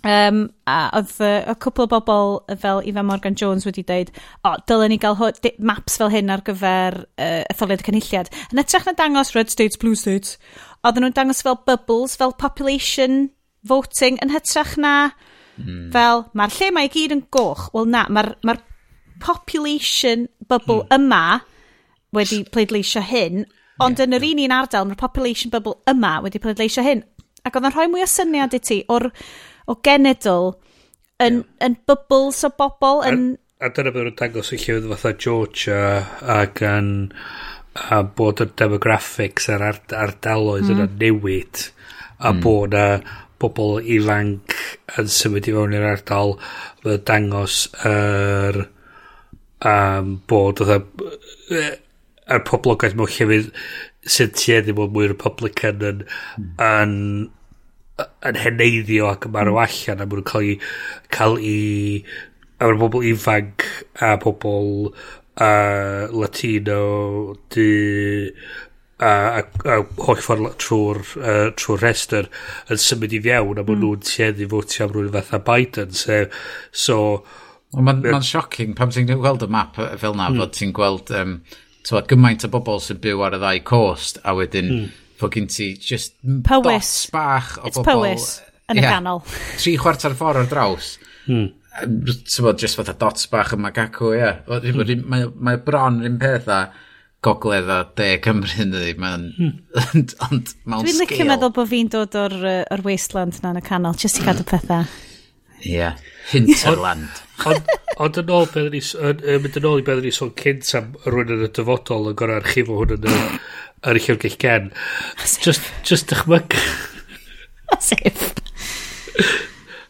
Um, 0.02 0.48
a 0.66 0.88
oedd 0.98 1.12
uh, 1.22 1.44
y 1.46 1.54
cwpl 1.62 1.84
o 1.84 1.88
bobl 1.92 2.32
fel 2.58 2.80
Ifa 2.90 3.04
Morgan 3.06 3.36
Jones 3.38 3.62
wedi 3.68 3.84
dweud, 3.86 4.08
o, 4.42 4.56
dylen 4.66 4.90
ni 4.90 4.96
gael 4.98 5.14
maps 5.62 5.94
fel 6.00 6.10
hyn 6.10 6.32
ar 6.34 6.42
gyfer 6.42 6.96
uh, 7.04 7.44
etholiad 7.52 7.84
y 7.84 7.86
cynulliad. 7.86 8.30
Yn 8.50 8.58
etrach 8.58 8.88
na 8.88 8.96
dangos 8.98 9.30
Red 9.36 9.52
States, 9.54 9.78
Blue 9.78 9.94
States, 9.94 10.40
oedden 10.82 11.06
nhw'n 11.06 11.14
dangos 11.14 11.44
fel 11.46 11.60
bubbles, 11.68 12.16
fel 12.18 12.34
population 12.34 13.28
voting, 13.62 14.18
yn 14.26 14.34
hytrach 14.34 14.74
na 14.74 15.12
Fel, 15.94 16.24
mae'r 16.38 16.58
lle 16.58 16.70
mae 16.74 16.88
i 16.88 16.92
gyd 16.92 17.16
yn 17.16 17.24
goch. 17.34 17.68
Wel 17.74 17.90
na, 17.92 18.04
mae'r 18.10 18.34
ma 18.48 18.56
population 19.22 20.26
bubble 20.50 20.82
mm. 20.82 20.94
yma 20.98 21.40
wedi 22.12 22.42
pleidleisio 22.52 23.02
hyn, 23.06 23.46
ond 23.80 24.00
yeah, 24.00 24.08
yn 24.08 24.18
yr 24.18 24.26
un 24.28 24.42
un 24.46 24.56
ardal, 24.58 24.88
mae'r 24.88 25.00
population 25.00 25.52
bubble 25.52 25.78
yma 25.90 26.18
wedi 26.24 26.42
pleidleisio 26.42 26.84
hyn. 26.86 27.04
Ac 27.46 27.56
oedd 27.56 27.70
yn 27.70 27.74
rhoi 27.76 27.88
mwy 27.90 28.04
o 28.04 28.10
syniad 28.10 28.54
i 28.54 28.60
ti 28.62 28.82
o'r 28.92 29.08
o 29.70 29.78
genedl 29.86 30.52
yn, 31.22 31.40
yeah. 31.40 31.64
yn 31.68 31.78
bubbles 31.88 32.42
o 32.46 32.52
bobl. 32.58 33.02
Yn... 33.08 33.24
A, 33.60 33.68
a 33.68 33.72
dyna 33.74 33.94
byddwn 33.94 34.12
yn 34.12 34.18
dangos 34.18 34.52
y 34.54 34.60
llewydd 34.60 34.90
fatha 34.92 35.14
Georgia 35.22 35.82
ac 36.40 36.62
yn 36.66 36.92
a 37.72 38.02
bod 38.04 38.42
y 38.44 38.48
demographics 38.58 39.48
a'r 39.52 39.64
ardaloedd 39.70 40.68
mm. 40.68 40.72
yna 40.74 40.88
newid 41.00 41.62
a 42.22 42.32
mm. 42.32 42.42
bod 42.44 42.74
na 42.76 42.86
bobl 43.42 43.80
ifanc 43.96 44.56
yn 45.00 45.12
symud 45.18 45.48
i 45.48 45.54
fewn 45.56 45.76
i'r 45.76 45.88
ardal 45.92 46.36
fydd 46.82 47.04
dangos 47.10 47.62
yr 47.88 48.62
um, 49.68 50.16
bod 50.30 50.62
yr 50.64 50.74
er, 50.78 52.42
poblogaeth 52.48 52.96
mewn 52.98 53.12
llefydd 53.12 53.52
sy'n 54.16 54.34
tueddu 54.38 54.74
mewn 54.78 54.92
mwy 54.96 55.08
Republican 55.12 55.86
yn, 55.86 56.04
yn, 56.66 56.94
yn 58.28 58.42
heneiddio 58.44 59.10
ac 59.12 59.28
yn 59.28 59.34
marw 59.36 59.60
allan 59.62 60.02
a 60.02 60.08
mwyn 60.10 60.26
cael 60.32 60.52
i 60.52 60.58
cael 61.14 61.38
i 61.38 61.58
a 62.58 62.66
mae'r 62.68 62.78
bobl 62.78 63.06
ifanc 63.10 63.66
a 64.06 64.14
bobl 64.22 64.90
uh, 64.90 66.06
Latino 66.14 66.82
di 67.54 68.30
a, 69.02 69.12
a, 69.40 69.44
a 69.74 69.78
holl 70.06 70.20
ffordd 70.22 70.56
trwy'r 70.62 71.00
uh, 71.18 71.46
trwy 71.58 71.78
restr 71.82 72.28
yn 72.70 72.80
symud 72.80 73.14
i 73.16 73.20
fiewn 73.24 73.60
a 73.60 73.64
maen 73.64 73.78
mm. 73.78 73.84
nhw'n 73.84 74.04
tueddu 74.06 74.48
fwtio 74.52 74.86
am 74.86 74.94
rhywun 74.94 75.14
fatha 75.16 75.40
Biden 75.46 75.96
so, 75.96 76.24
so 76.70 76.98
Mae'n 77.72 78.02
ma 78.04 78.20
shocking 78.20 78.74
pam 78.76 78.90
ti'n 78.92 79.08
gweld 79.08 79.46
y 79.46 79.48
map 79.48 79.78
fel 79.80 80.16
na 80.18 80.28
mm. 80.28 80.40
bod 80.42 80.52
ti'n 80.52 80.74
gweld 80.76 81.12
um, 81.16 81.38
twa, 81.88 82.02
gymaint 82.08 82.44
o 82.44 82.50
bobl 82.52 82.82
sy'n 82.84 83.00
byw 83.02 83.24
ar 83.24 83.38
y 83.38 83.40
ddau 83.40 83.62
cost 83.70 84.20
a 84.28 84.34
wedyn 84.36 84.68
mm. 84.68 84.90
fod 85.20 85.32
gen 85.38 85.48
ti 85.48 85.72
just 85.80 86.18
Powys. 86.44 86.92
bach 87.14 87.56
o 87.62 87.70
It's 87.70 87.80
bobl 87.80 87.88
Powys 87.88 88.28
yn 88.68 88.78
yeah, 88.78 88.90
y 88.90 88.92
ganol 88.92 89.24
tri 89.56 89.78
chwarter 89.80 90.16
ffordd 90.18 90.44
ar 90.44 90.52
draws 90.52 90.94
mm. 91.26 91.50
Um, 91.72 92.02
just 92.04 92.76
fatha 92.76 92.92
dots 93.00 93.24
bach 93.32 93.54
y 93.54 93.56
magacw 93.56 94.10
yeah. 94.12 94.42
mm. 94.44 95.06
mae, 95.08 95.30
mae 95.32 95.60
bron 95.64 96.02
yr 96.02 96.10
un 96.10 96.18
peth 96.20 96.50
a 96.52 96.66
gogledd 97.22 97.70
a 97.70 97.78
de 97.98 98.08
Cymru 98.22 98.64
yn 98.64 98.72
ddim. 98.74 99.00
Mae'n... 99.02 99.26
Hmm. 99.36 99.58
ond 100.26 100.54
mewn 100.66 100.86
Dwi'n 100.88 101.00
licio 101.04 101.26
meddwl 101.28 101.54
bod 101.54 101.70
fi'n 101.70 101.90
dod 101.92 102.16
o'r, 102.18 102.34
or 102.74 102.82
wasteland 102.86 103.38
na 103.42 103.52
yn 103.54 103.60
y 103.60 103.64
canol, 103.66 103.98
jyst 103.98 104.18
i 104.18 104.26
gadw 104.26 104.46
pethau. 104.48 104.88
Ie, 105.62 105.76
yeah. 105.76 106.00
hinterland. 106.32 107.22
Ond 108.02 108.18
yn 108.18 108.32
ôl, 108.34 108.48
beth 108.50 108.72
ni, 108.74 108.82
mynd 109.44 109.58
yn 109.60 109.68
ôl 109.68 109.82
i 109.82 109.86
beth 109.86 110.02
ni 110.02 110.10
sôn 110.14 110.34
cynt 110.38 110.72
am 110.78 110.90
rhywun 111.06 111.36
yn 111.36 111.46
y 111.46 111.50
dyfodol 111.54 112.10
yn 112.10 112.18
gorau 112.18 112.42
archifo 112.42 112.80
hwn 112.80 112.96
yn 112.96 113.06
y, 113.06 113.14
yn 113.86 114.00
y 114.00 114.02
llyfrgell 114.02 114.38
gen. 114.42 114.68
Just, 115.22 115.70
just 115.86 116.10
dychmyg. 116.10 116.58
As 117.76 117.94
if. 118.00 118.34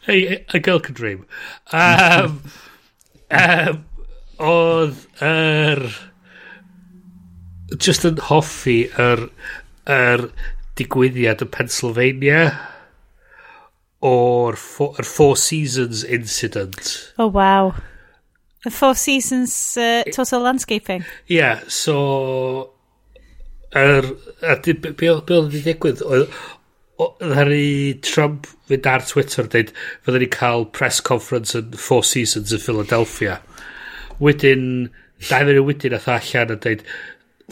Hey, 0.05 0.45
a 0.53 0.61
girl 0.61 0.81
can 0.81 0.95
dream. 0.99 1.25
Um, 1.73 2.42
um, 3.42 3.85
oedd 4.37 5.07
yr... 5.25 5.87
Er, 5.87 6.12
just 7.79 8.05
yn 8.09 8.21
hoffi 8.29 8.85
yr, 9.01 9.29
yr 9.89 10.27
digwyddiad 10.79 11.45
yn 11.45 11.53
Pennsylvania 11.55 12.45
o'r 14.03 14.59
four, 14.59 15.03
four 15.07 15.37
Seasons 15.39 16.03
incident. 16.05 17.13
Oh, 17.19 17.29
wow. 17.29 17.75
The 18.65 18.71
Four 18.71 18.95
Seasons 18.95 19.77
uh, 19.77 20.03
Total 20.13 20.41
Landscaping. 20.41 21.03
Ie, 21.29 21.37
yeah, 21.37 21.61
so... 21.69 22.71
Er, 23.75 24.05
a 24.45 24.57
be 24.61 25.09
oedd 25.09 25.31
wedi 25.33 25.63
digwydd? 25.65 26.03
Ddaru 27.01 27.63
Trump 28.05 28.47
fynd 28.69 28.87
ar 28.87 29.07
Twitter 29.09 29.49
dweud 29.49 29.73
fydden 30.05 30.23
ni 30.23 30.29
cael 30.31 30.67
press 30.77 31.01
conference 31.01 31.57
yn 31.59 31.73
Four 31.81 32.05
Seasons 32.05 32.53
yn 32.53 32.61
Philadelphia. 32.63 33.39
Wedyn, 34.21 34.67
dau 35.31 35.49
ddyn 35.49 35.65
wedyn 35.67 35.97
atho 35.97 36.19
allan 36.19 36.53
a 36.53 36.59
dweud 36.61 36.85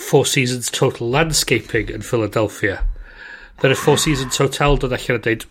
Four 0.00 0.26
Seasons 0.26 0.70
Total 0.70 1.08
Landscaping 1.08 1.90
yn 1.92 2.02
Philadelphia. 2.02 2.80
Dyna 3.60 3.76
Four 3.76 3.98
Seasons 3.98 4.38
Hotel 4.40 4.78
dod 4.80 4.94
allan 4.96 5.20
a 5.20 5.22
dweud, 5.22 5.44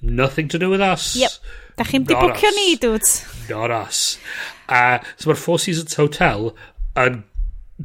nothing 0.00 0.48
to 0.48 0.58
do 0.58 0.70
with 0.70 0.80
us. 0.80 1.16
Yep. 1.16 1.30
Da 1.78 1.86
chi'n 1.86 2.06
di 2.06 2.14
bwcio 2.14 2.50
ni, 2.54 2.74
dudes. 2.80 3.22
Not 3.50 3.70
us. 3.74 4.18
A 4.68 4.98
uh, 4.98 5.06
so 5.16 5.30
mae'r 5.30 5.40
Four 5.42 5.60
Seasons 5.62 5.94
Hotel 5.98 6.52
yn 6.98 7.22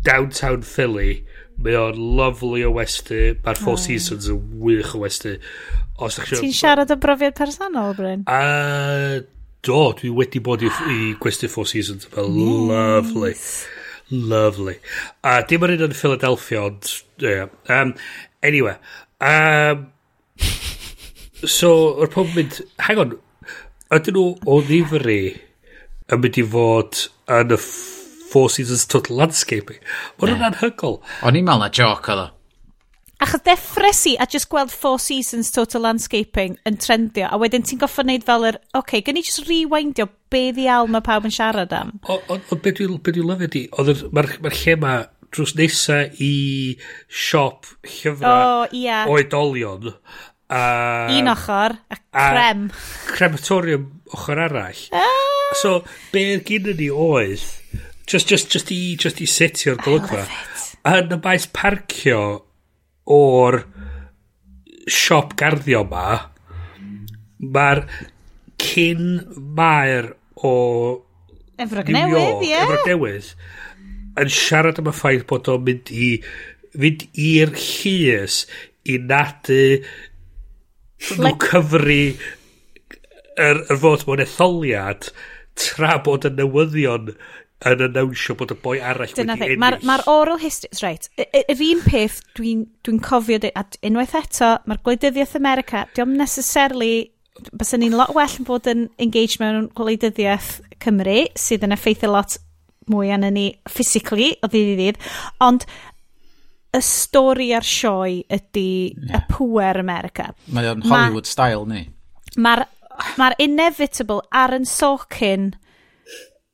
downtown 0.06 0.64
Philly. 0.66 1.24
Mae 1.62 1.78
o'n 1.78 2.00
lovely 2.18 2.64
o 2.66 2.72
westy. 2.74 3.36
Mae'r 3.46 3.62
Four 3.62 3.78
oh. 3.78 3.84
Seasons 3.84 4.30
yn 4.34 4.42
wych 4.64 4.96
o 4.98 5.04
westy. 5.04 5.38
Ti'n 6.00 6.56
siarad 6.56 6.92
o 6.94 6.98
brofiad 7.00 7.38
personol, 7.38 7.94
Bryn? 7.98 8.26
A, 8.30 8.40
uh, 8.40 9.22
do, 9.64 9.84
dwi 10.00 10.10
wedi 10.18 10.42
bod 10.44 10.66
i, 10.66 10.72
i 10.90 11.14
gwesti 11.22 11.50
Four 11.50 11.70
Seasons. 11.70 12.10
Fel 12.14 12.34
nice. 12.34 12.74
lovely. 12.74 13.36
Lovely. 14.12 14.78
A 15.24 15.40
uh, 15.40 15.48
dim 15.48 15.64
ar 15.66 15.74
un 15.74 15.88
yn 15.88 15.96
Philadelphia, 15.98 16.66
ond... 16.68 16.92
Yeah. 17.22 17.50
Um, 17.70 17.96
anyway. 18.44 18.76
Um, 19.24 19.88
so, 21.46 21.74
yr 22.04 22.12
pob 22.14 22.34
mynd... 22.38 22.62
Hang 22.84 23.02
on. 23.04 23.18
Ydyn 23.94 24.18
nhw 24.18 24.28
o 24.50 24.60
ddifri 24.66 25.20
yn 26.12 26.22
mynd 26.22 26.40
i 26.42 26.46
fod 26.54 27.06
yn 27.32 27.54
y 27.54 27.60
Four 27.64 28.50
Seasons 28.50 28.88
Total 28.90 29.20
Landscaping? 29.22 29.82
Mae 30.18 30.26
hwnna'n 30.26 30.40
yeah. 30.40 30.48
anhygol. 30.52 31.00
O'n 31.22 31.38
i'n 31.38 31.46
meddwl 31.46 31.62
na 31.66 31.70
joc 31.74 32.10
oedd 32.10 32.24
o. 32.24 32.30
Achos 33.24 33.40
ddeffres 33.46 34.02
i 34.10 34.14
a 34.20 34.26
just 34.28 34.50
gweld 34.52 34.72
Four 34.74 34.98
Seasons 35.00 35.52
Total 35.56 35.86
Landscaping 35.86 36.58
yn 36.68 36.76
trendio, 36.82 37.30
a 37.32 37.38
wedyn 37.40 37.64
ti'n 37.64 37.80
goffa 37.80 38.04
wneud 38.04 38.26
fel 38.28 38.50
yr, 38.50 38.58
oce, 38.74 38.82
okay, 38.82 39.04
gen 39.06 39.20
i 39.20 39.24
just 39.24 39.46
rewindio 39.48 40.10
be 40.34 40.50
ddial 40.52 40.92
mae 40.92 41.06
pawb 41.06 41.30
yn 41.30 41.36
siarad 41.36 41.72
am. 41.78 41.94
Ond 42.04 42.28
o, 42.28 42.38
dwi'n 42.50 42.64
be 42.66 43.14
dwi 43.16 43.24
lyfio 43.24 43.50
di, 43.54 43.64
mae'r 44.12 44.36
ma 44.44 44.52
lle 44.52 44.76
ma 44.82 44.98
drws 45.32 45.56
nesa 45.56 46.02
i 46.20 46.34
siop 47.08 47.72
llyfrau 47.88 48.28
oh, 48.28 48.76
yeah. 48.76 49.08
oedolion. 49.08 49.94
A, 50.52 50.62
Un 51.16 51.32
ochr, 51.32 51.80
a 51.96 52.04
crem. 52.12 52.70
Crematorium 53.08 53.88
ochr 54.12 54.48
arall. 54.50 54.88
Ah. 54.92 55.54
So, 55.64 55.78
be 56.12 56.42
gyda 56.44 56.76
ni 56.76 56.92
oedd, 56.92 57.48
just, 58.04 58.28
just, 58.28 58.52
just 58.52 58.76
i, 58.76 58.98
just 59.00 59.24
i 59.24 59.30
setio'r 59.32 59.80
golygfa, 59.80 60.28
yn 60.92 61.16
y 61.16 61.24
maes 61.24 61.48
parcio 61.56 62.26
o'r 63.10 63.60
siop 64.88 65.36
garddio 65.40 65.84
ma, 65.90 66.08
mae'r 67.40 67.84
cyn 68.64 69.08
maer 69.58 70.14
o 70.36 70.54
Efrog 71.64 71.92
New 71.94 72.10
Newydd, 72.10 72.46
ie. 72.48 72.56
Efrog 72.64 72.88
Newydd, 72.90 73.34
yn 74.24 74.32
siarad 74.34 74.80
am 74.82 74.90
y 74.90 74.96
ffaith 74.96 75.28
bod 75.30 75.50
o'n 75.52 75.66
mynd 75.68 75.92
i 75.94 76.10
fynd 76.74 77.06
i'r 77.20 77.54
llys 77.54 78.44
i 78.90 78.98
nadu 79.02 79.62
nhw 81.04 81.34
cyfru 81.44 82.00
yr, 83.38 83.62
yr 83.62 83.80
fod 83.84 84.06
mewn 84.08 84.24
etholiad 84.24 85.10
tra 85.60 85.98
bod 86.06 86.26
y 86.28 86.34
newyddion 86.34 87.14
yn 87.70 87.84
annawnsio 87.88 88.36
bod 88.40 88.54
y 88.54 88.58
boi 88.64 88.78
arall 88.84 89.14
Dyna 89.16 89.38
wedi 89.38 89.54
ennill. 89.54 89.62
Mae'r 89.64 89.80
ma 89.88 89.98
oral 90.12 90.40
history... 90.42 90.72
Right. 90.84 91.10
Yr 91.18 91.64
un 91.70 91.84
peth 91.86 92.20
dwi'n 92.38 92.66
dwi 92.86 93.00
cofio, 93.04 93.40
a 93.56 93.66
unwaith 93.88 94.16
eto, 94.20 94.54
mae'r 94.68 94.82
gwleidyddiaeth 94.86 95.38
America, 95.40 95.86
diolch 95.96 96.16
necessarily... 96.20 96.94
Bys 97.58 97.74
ni'n 97.82 97.96
lot 97.98 98.14
well 98.14 98.36
yn 98.38 98.46
bod 98.46 98.68
yn 98.70 98.84
engaged 99.02 99.42
mewn 99.42 99.72
gwleidyddiaeth 99.78 100.60
Cymru, 100.84 101.24
sydd 101.40 101.66
yn 101.66 101.74
effeithio 101.74 102.12
lot 102.14 102.38
mwy 102.92 103.10
anna 103.16 103.32
ni 103.34 103.48
physically 103.72 104.34
o 104.44 104.50
ddydd 104.52 104.74
i 104.74 104.78
ddydd, 104.78 105.02
ond 105.42 105.66
y 106.74 106.82
stori 106.84 107.52
a'r 107.56 107.66
sioe 107.66 108.22
ydy 108.34 108.68
yeah. 108.92 109.18
y 109.18 109.22
pwer 109.32 109.80
America. 109.82 110.32
Mae 110.54 110.70
o'n 110.72 110.84
Hollywood 110.86 111.30
ma, 111.30 111.32
style 111.32 111.68
ni. 111.70 111.84
Mae'r 112.38 112.66
ma 113.18 113.32
inevitable 113.42 114.22
ar 114.36 114.54
yn 114.58 114.66
socyn 114.70 115.52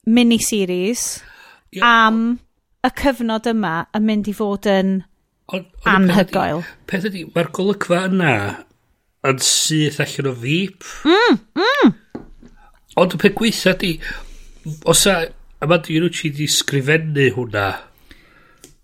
miniseries 0.08 1.20
Ia, 1.76 1.84
am 1.84 2.40
y 2.86 2.92
cyfnod 3.02 3.50
yma 3.52 3.74
yn 3.98 4.06
mynd 4.08 4.30
i 4.32 4.34
fod 4.36 4.68
yn 4.70 5.00
on, 5.52 5.66
on 5.86 6.10
anhygoel. 6.10 6.64
Peth 6.90 7.08
ydy, 7.10 7.26
mae'r 7.34 7.52
golygfa 7.56 8.06
yna 8.08 8.34
yn 9.28 9.42
syth 9.44 10.00
allan 10.04 10.32
o 10.32 10.36
fip. 10.40 10.88
Mm, 11.08 11.40
mm. 11.60 11.96
Ond 13.00 13.16
y 13.16 13.22
peth 13.22 13.36
gweitha 13.38 13.76
di, 13.80 13.96
os 14.90 15.06
a, 15.12 15.18
a 15.60 15.70
mae 15.70 15.84
dwi'n 15.86 16.08
wyt 16.08 16.22
ti 16.22 16.32
di 16.36 16.48
sgrifennu 16.50 17.32
hwnna. 17.38 17.68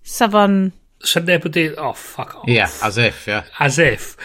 Safon... 0.05 0.59
So 1.05 1.21
neb 1.21 1.45
yn 1.47 1.53
dweud, 1.53 1.79
oh, 1.81 1.93
fuck 1.93 2.35
off. 2.39 2.49
Yeah, 2.49 2.71
as 2.83 2.97
if, 2.97 3.25
yeah. 3.29 3.49
As 3.61 3.79
if. 3.79 4.15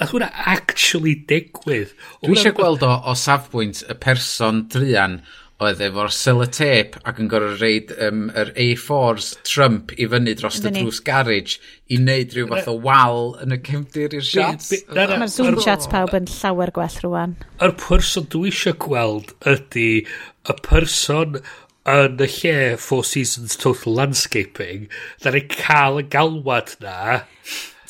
A 0.00 0.08
hwnna 0.08 0.30
actually 0.48 1.16
digwydd. 1.28 1.92
Dwi 2.24 2.36
eisiau 2.38 2.56
gweld 2.56 2.84
o 2.86 2.92
o 3.10 3.14
safbwynt 3.18 3.82
y 3.90 3.96
person 4.00 4.64
drian 4.72 5.20
oedd 5.60 5.80
efo'r 5.84 6.12
sellotape 6.14 7.00
ac 7.04 7.18
yn 7.20 7.28
gorau 7.28 7.56
reid 7.60 7.90
um, 8.00 8.28
yr 8.38 8.50
A4s 8.64 9.34
Trump 9.44 9.92
i 10.00 10.06
fyny 10.08 10.32
dros 10.38 10.60
y 10.62 10.72
drws 10.72 11.00
garage 11.04 11.58
i 11.92 11.98
wneud 12.00 12.32
rhyw 12.32 12.48
fath 12.52 12.70
o 12.72 12.76
wal 12.86 13.34
yn 13.44 13.52
y 13.52 13.58
cefndir 13.66 14.16
i'r 14.16 14.24
shots. 14.24 14.70
Mae'r 14.88 15.26
zoom 15.28 15.58
shots 15.60 15.90
pawb 15.92 16.14
yn 16.16 16.28
llawer 16.32 16.72
gwell 16.76 16.96
rwan. 17.04 17.34
Yr 17.60 17.74
person 17.82 18.28
dwi 18.32 18.48
eisiau 18.54 18.78
gweld 18.86 19.34
ydy 19.50 19.88
y 20.00 20.56
person 20.64 21.42
yn 21.90 22.16
y 22.24 22.28
lle 22.38 22.56
Four 22.80 23.04
Seasons 23.08 23.58
Total 23.60 23.98
Landscaping, 23.98 24.88
dda'n 25.20 25.36
ei 25.42 25.44
cael 25.52 26.00
y 26.00 26.06
galwad 26.12 26.72
na. 26.84 27.26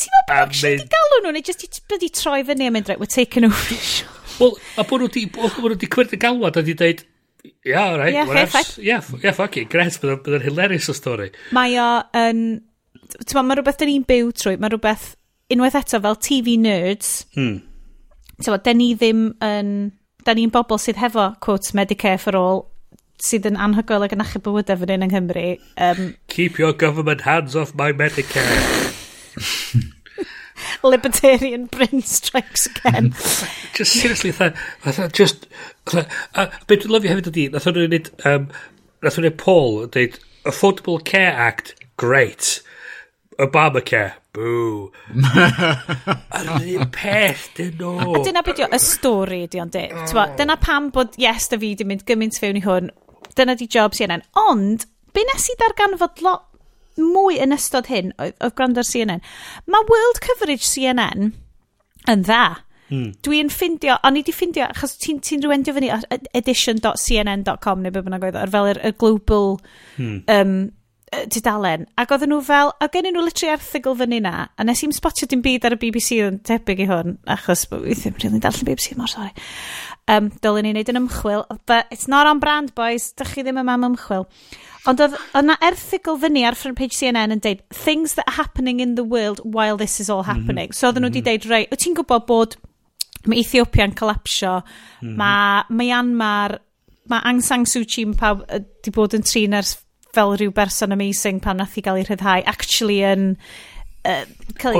Ti'n 0.00 0.16
meddwl 0.16 0.26
bod 0.26 0.56
nhw'n 0.56 0.66
mynd... 0.66 0.90
galw 0.96 1.20
nhw, 1.20 1.34
neu 1.36 1.46
jyst 1.46 1.84
wedi 1.92 2.10
troi 2.18 2.40
fyny 2.48 2.66
a 2.66 2.74
mynd, 2.74 2.90
right, 2.90 2.98
we're 2.98 3.10
taking 3.10 3.46
over. 3.46 3.62
the 3.70 3.78
show. 3.78 4.10
Wel, 4.40 4.58
a 4.74 4.86
bod 4.88 5.06
nhw 5.06 5.10
wedi 5.12 5.86
cymryd 5.86 6.18
y 6.18 6.22
galwad 6.22 6.58
a 6.58 6.64
wedi 6.64 6.78
dweud, 6.82 7.06
yeah, 7.64 7.96
right. 7.96 8.12
Yeah, 8.12 8.26
fair, 8.26 8.46
fair. 8.46 8.84
Yeah, 8.84 9.02
yeah, 9.22 9.32
fuck 9.32 9.56
it. 9.56 9.70
Gret, 9.72 9.96
bydd 10.02 10.36
yn 10.38 10.44
hilarious 10.44 10.90
o 10.92 10.96
stori. 10.96 11.30
Mae 11.56 11.78
o 11.80 11.88
yn... 12.18 12.42
Ti'n 13.10 13.46
mae 13.46 13.58
rhywbeth 13.58 13.80
dyn 13.80 13.90
ni'n 13.90 14.06
byw 14.08 14.34
trwy. 14.36 14.56
Mae 14.60 14.72
rhywbeth... 14.72 15.14
Unwaith 15.50 15.78
eto, 15.80 15.98
fel 16.02 16.18
TV 16.22 16.56
nerds. 16.62 17.14
Hmm. 17.36 17.62
Ti'n 18.40 18.60
dyn 18.66 18.80
ni 18.80 18.90
ddim 18.98 19.24
yn... 19.44 19.72
Da 20.26 20.34
ni'n 20.36 20.52
bobl 20.52 20.78
sydd 20.78 21.00
hefo, 21.00 21.30
quotes, 21.40 21.72
Medicare 21.72 22.20
for 22.20 22.36
all, 22.36 22.60
sydd 23.24 23.48
yn 23.48 23.56
anhygoel 23.60 24.04
ag 24.04 24.12
yn 24.16 24.24
achub 24.24 24.44
bywydau 24.44 24.80
fan 24.82 24.92
hyn 24.92 25.06
yng 25.06 25.14
Nghymru. 25.14 25.46
Um, 25.80 26.12
Keep 26.32 26.60
your 26.60 26.74
government 26.76 27.24
hands 27.28 27.56
off 27.56 27.74
my 27.74 27.92
Medicare. 27.96 28.60
libertarian 30.82 31.66
Bryn 31.66 32.02
strikes 32.02 32.66
again. 32.66 33.10
just 33.74 33.92
seriously, 33.92 34.30
tha, 34.30 34.52
tha, 34.84 35.08
just, 35.08 35.46
tha, 35.90 36.06
a 36.34 36.48
be 36.66 36.78
dwi'n 36.80 36.94
lyfio 36.94 37.14
hefyd 37.14 37.30
ydi, 37.32 37.46
nath 37.52 37.68
o'n 37.70 37.80
wneud, 37.84 38.10
um, 38.28 38.48
nath 39.04 39.18
o'n 39.18 39.26
wneud 39.26 39.38
Paul, 39.40 39.86
dweud, 39.92 40.18
Affordable 40.48 40.98
Care 41.04 41.32
Act, 41.32 41.74
great. 42.00 42.62
Obamacare, 43.40 44.14
boo. 44.32 44.90
Ar 46.36 46.50
un 46.60 46.90
peth, 46.92 47.48
dyn 47.56 47.76
nhw. 47.80 48.16
A 48.18 48.22
dyna 48.24 48.44
beth 48.44 48.60
y 48.60 48.80
stori 48.82 49.44
di 49.50 49.60
ond 49.62 49.72
di. 49.76 49.86
Oh. 49.92 50.26
Dyna 50.36 50.58
pam 50.60 50.90
bod 50.94 51.16
yes 51.20 51.48
da 51.52 51.58
fi 51.60 51.74
di 51.76 51.86
mynd 51.88 52.04
gymaint 52.08 52.40
fewn 52.40 52.60
i 52.60 52.64
hwn. 52.64 52.90
Dyna 53.38 53.56
di 53.56 53.68
job 53.70 53.96
sy'n 53.96 54.12
enn. 54.16 54.26
Ond, 54.40 54.84
be 55.14 55.24
nes 55.28 55.48
i 55.52 55.56
darganfod 55.60 56.24
lot 56.26 56.49
mwy 57.02 57.38
yn 57.42 57.56
ystod 57.56 57.90
hyn, 57.90 58.14
oedd 58.20 58.56
gwrando 58.58 58.82
ar 58.82 58.88
CNN, 58.88 59.22
mae 59.70 59.88
World 59.90 60.20
Coverage 60.24 60.66
CNN 60.66 61.32
yn 62.10 62.26
dda. 62.26 62.42
Mm. 62.90 63.12
Dwi'n 63.22 63.52
ffindio, 63.54 63.94
o'n 64.06 64.18
i 64.18 64.24
di 64.26 64.34
ffindio, 64.34 64.66
achos 64.66 64.96
ti'n 64.98 65.20
ti 65.22 65.38
rwendio 65.38 65.76
fyny 65.76 65.92
e, 65.94 66.18
edition.cnn.com 66.40 67.84
neu 67.84 67.94
be 67.94 68.02
bynnag 68.02 68.26
oedd, 68.26 68.38
ar 68.40 68.50
fel 68.50 68.72
y, 68.72 68.74
y 68.88 68.92
global 68.98 69.52
mm. 69.96 70.16
um, 70.34 70.56
tudalen. 71.30 71.86
Ac 71.98 72.12
oedden 72.14 72.32
nhw 72.32 72.40
fel, 72.46 72.72
a 72.82 72.88
gen 72.92 73.08
nhw 73.10 73.22
literally 73.24 73.54
erthigol 73.54 73.96
fyny 73.98 74.20
na, 74.24 74.34
a 74.54 74.66
nes 74.66 74.82
i'n 74.86 74.94
spotio 74.94 75.28
dim 75.30 75.42
byd 75.44 75.66
ar 75.66 75.76
y 75.76 75.80
BBC 75.82 76.20
yn 76.26 76.40
tebyg 76.46 76.82
i 76.84 76.88
hwn, 76.90 77.16
achos 77.34 77.66
fi 77.70 77.78
ddim 77.78 78.18
rili'n 78.18 78.18
really 78.24 78.42
darllen 78.42 78.68
BBC 78.68 78.98
mor, 78.98 79.10
sori. 79.10 79.30
Um, 80.10 80.30
dylen 80.42 80.66
ni 80.66 80.72
wneud 80.72 80.88
yn 80.90 80.98
ymchwil, 81.04 81.44
but 81.70 81.86
it's 81.94 82.08
not 82.10 82.26
on 82.26 82.40
brand, 82.42 82.74
boys. 82.74 83.12
Dych 83.14 83.36
chi 83.36 83.44
ddim 83.46 83.60
yma 83.62 83.76
am 83.76 83.86
ymchwil. 83.92 84.24
Ond 84.90 85.02
oedd 85.04 85.14
yna 85.36 85.54
erthigol 85.62 86.18
fyny 86.22 86.42
ar 86.48 86.56
front 86.58 86.78
page 86.78 86.96
CNN 86.96 87.34
yn 87.36 87.42
deud, 87.44 87.60
things 87.70 88.16
that 88.16 88.26
are 88.26 88.38
happening 88.40 88.80
in 88.80 88.96
the 88.96 89.04
world 89.04 89.42
while 89.44 89.76
this 89.76 90.00
is 90.00 90.10
all 90.10 90.24
happening. 90.24 90.70
Mm 90.70 90.72
-hmm. 90.72 90.78
So 90.80 90.88
oedden 90.88 91.04
nhw 91.04 91.10
wedi 91.12 91.20
mm 91.20 91.26
-hmm. 91.26 91.42
deud, 91.42 91.50
rei, 91.52 91.68
wyt 91.70 91.84
ti'n 91.84 91.98
gwybod 91.98 92.26
bod 92.26 92.56
mae 93.26 93.38
Ethiopia'n 93.44 93.94
colapsio, 93.94 94.62
mm 94.62 95.08
-hmm. 95.08 95.16
mae 95.16 95.64
Myanmar, 95.68 96.58
mae 97.08 97.20
Aung 97.24 97.42
San 97.42 97.66
Suu 97.66 97.84
Kyi 97.84 98.06
pawb, 98.16 98.42
wedi 98.48 98.94
bod 98.96 99.14
yn 99.14 99.22
trin 99.22 99.54
ers 99.54 99.76
fel 100.14 100.34
rhyw 100.36 100.50
berson 100.50 100.92
amazing 100.92 101.40
pan 101.40 101.60
nath 101.60 101.78
i 101.78 101.84
gael 101.84 102.00
ei 102.00 102.06
rhyddhau, 102.08 102.42
actually 102.46 103.02
yn 103.06 103.36
uh, 104.04 104.24
cael 104.60 104.76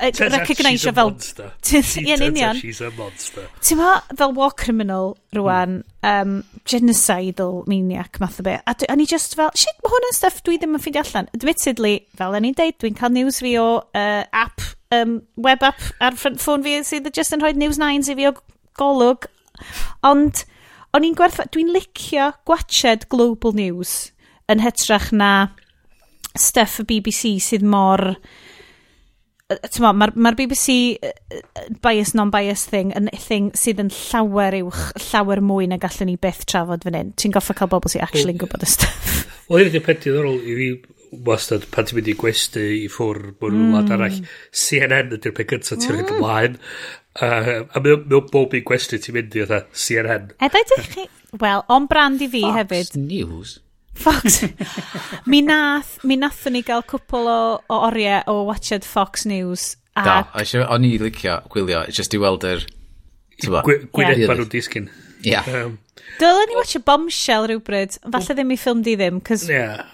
ei 0.00 0.12
oh, 0.12 0.28
recognisio 0.32 0.92
fel... 0.94 1.12
Yn 2.04 2.22
union. 2.22 2.58
She's 2.58 2.80
a 2.80 2.90
monster. 2.96 3.46
Ti'n 3.64 3.80
ma, 3.80 3.96
fel 4.16 4.34
war 4.36 4.54
criminal 4.58 5.14
rwan, 5.36 5.82
um, 6.06 6.36
genocidal 6.68 7.62
maniac 7.70 8.20
math 8.22 8.40
o 8.40 8.46
beth. 8.46 8.62
A, 8.70 8.76
a 8.88 8.96
ni 8.96 9.06
just 9.10 9.36
fel, 9.38 9.52
shit, 9.58 9.76
mae 9.82 9.92
hwn 9.94 10.08
yn 10.10 10.16
stuff 10.16 10.40
dwi 10.46 10.58
ddim 10.60 10.78
yn 10.78 10.84
ffeindio 10.84 11.04
allan. 11.04 11.30
Admittedly, 11.36 11.94
fel 12.18 12.38
yn 12.38 12.48
i'n 12.50 12.58
deud, 12.58 12.78
dwi'n 12.82 12.98
cael 12.98 13.14
news 13.14 13.42
fi 13.44 13.56
o 13.60 13.68
uh, 13.82 14.24
app, 14.44 14.64
um, 14.94 15.20
web 15.36 15.64
app 15.66 15.82
ar 16.04 16.18
ffôn 16.18 16.64
fi 16.64 16.78
sydd 16.86 17.10
just 17.14 17.34
yn 17.34 17.44
rhoi 17.44 17.54
news 17.58 17.80
9 17.82 18.10
i 18.10 18.18
fi 18.18 18.30
o 18.30 18.34
golwg. 18.80 19.28
Ond, 20.06 20.46
o'n 20.94 21.06
i'n 21.06 21.18
gwerth... 21.18 21.42
Dwi'n 21.54 21.72
licio 21.74 22.32
gwached 22.48 23.08
global 23.12 23.54
news 23.56 24.12
yn 24.50 24.60
hytrach 24.60 25.10
na 25.14 25.30
stuff 26.34 26.80
y 26.82 26.86
BBC 26.88 27.36
sydd 27.42 27.64
mor 27.66 28.16
ma'r 29.84 29.94
ma, 29.96 30.08
r, 30.08 30.14
ma 30.16 30.32
r 30.32 30.38
BBC 30.38 30.76
bias 31.84 32.14
non-bias 32.16 32.66
thing 32.70 32.92
yn 32.96 33.10
thing 33.26 33.50
sydd 33.58 33.82
yn 33.84 33.92
llawer 33.94 34.58
uwch, 34.62 34.82
llawer 35.10 35.42
mwy 35.44 35.68
na 35.70 35.78
gallwn 35.82 36.12
ni 36.12 36.18
beth 36.20 36.44
trafod 36.50 36.86
fan 36.86 36.98
hyn. 36.98 37.14
Ti'n 37.20 37.34
goffa 37.34 37.56
cael 37.58 37.70
bobl 37.72 37.92
sy'n 37.92 38.04
actually'n 38.06 38.40
gwybod 38.42 38.66
y 38.66 38.70
stuff. 38.70 39.14
Wel, 39.48 39.64
hyn 39.64 39.72
ydy'r 39.72 39.86
peth 39.86 40.04
diddorol 40.04 40.38
i 40.40 40.58
fi 40.58 40.68
wastad 41.26 41.66
pan 41.72 41.86
ti'n 41.86 42.00
mynd 42.00 42.10
i 42.10 42.16
gwesti 42.18 42.62
i 42.82 42.86
ffwr 42.90 43.20
bod 43.38 43.54
nhw'n 43.54 43.66
mm. 43.68 43.74
wlad 43.76 43.92
arall. 43.96 44.20
CNN 44.64 45.16
ydy'r 45.18 45.36
peth 45.36 45.50
gyntaf 45.52 45.80
ti'n 45.80 45.94
rhaid 45.94 46.08
mm. 46.08 46.16
ymlaen. 46.18 46.56
Uh, 47.14 47.60
a 47.70 47.82
mewn 47.84 48.08
bob 48.32 48.56
un 48.56 48.64
gwesti 48.66 48.98
ti'n 49.02 49.18
mynd 49.18 49.36
i 49.36 49.44
oedd 49.44 49.68
CNN. 49.70 50.32
Edda 50.42 50.64
ydych 50.64 50.88
chi... 50.96 51.10
Wel, 51.40 51.64
on 51.74 51.88
brand 51.90 52.22
i 52.22 52.30
fi 52.30 52.44
Fox 52.44 52.60
hefyd. 52.60 52.90
Fox 52.92 53.00
News? 53.02 53.54
Fox. 53.94 54.42
mi 55.30 55.40
nath, 55.42 55.98
mi 56.04 56.18
nathon 56.18 56.56
ni 56.56 56.62
gael 56.66 56.84
cwpl 56.90 57.30
o, 57.30 57.40
o 57.70 57.80
oriau 57.88 58.22
o 58.30 58.42
watched 58.48 58.84
Fox 58.84 59.24
News. 59.26 59.74
A... 59.94 60.04
Da, 60.04 60.16
eisiau, 60.42 60.66
o'n 60.74 60.86
i 60.86 60.96
licio 60.98 61.38
gwylio, 61.52 61.84
jyst 61.90 62.16
i 62.16 62.20
weld 62.22 62.46
yr... 62.48 62.64
Gwynedd 63.44 64.20
yeah. 64.22 64.30
nhw'n 64.30 64.50
disgyn. 64.50 64.88
Ia. 65.24 65.40
Yeah. 65.42 65.66
Um, 65.66 65.78
Dylen 66.20 66.50
ni 66.50 66.56
watch 66.58 66.76
a 66.78 66.80
bombshell 66.84 67.48
rhywbryd, 67.50 67.98
falle 68.02 68.36
ddim 68.36 68.54
i 68.54 68.58
ffilm 68.60 68.82
di 68.86 68.96
ddim, 68.98 69.20
cos... 69.24 69.46
Ie. 69.48 69.58
Yeah. 69.58 69.84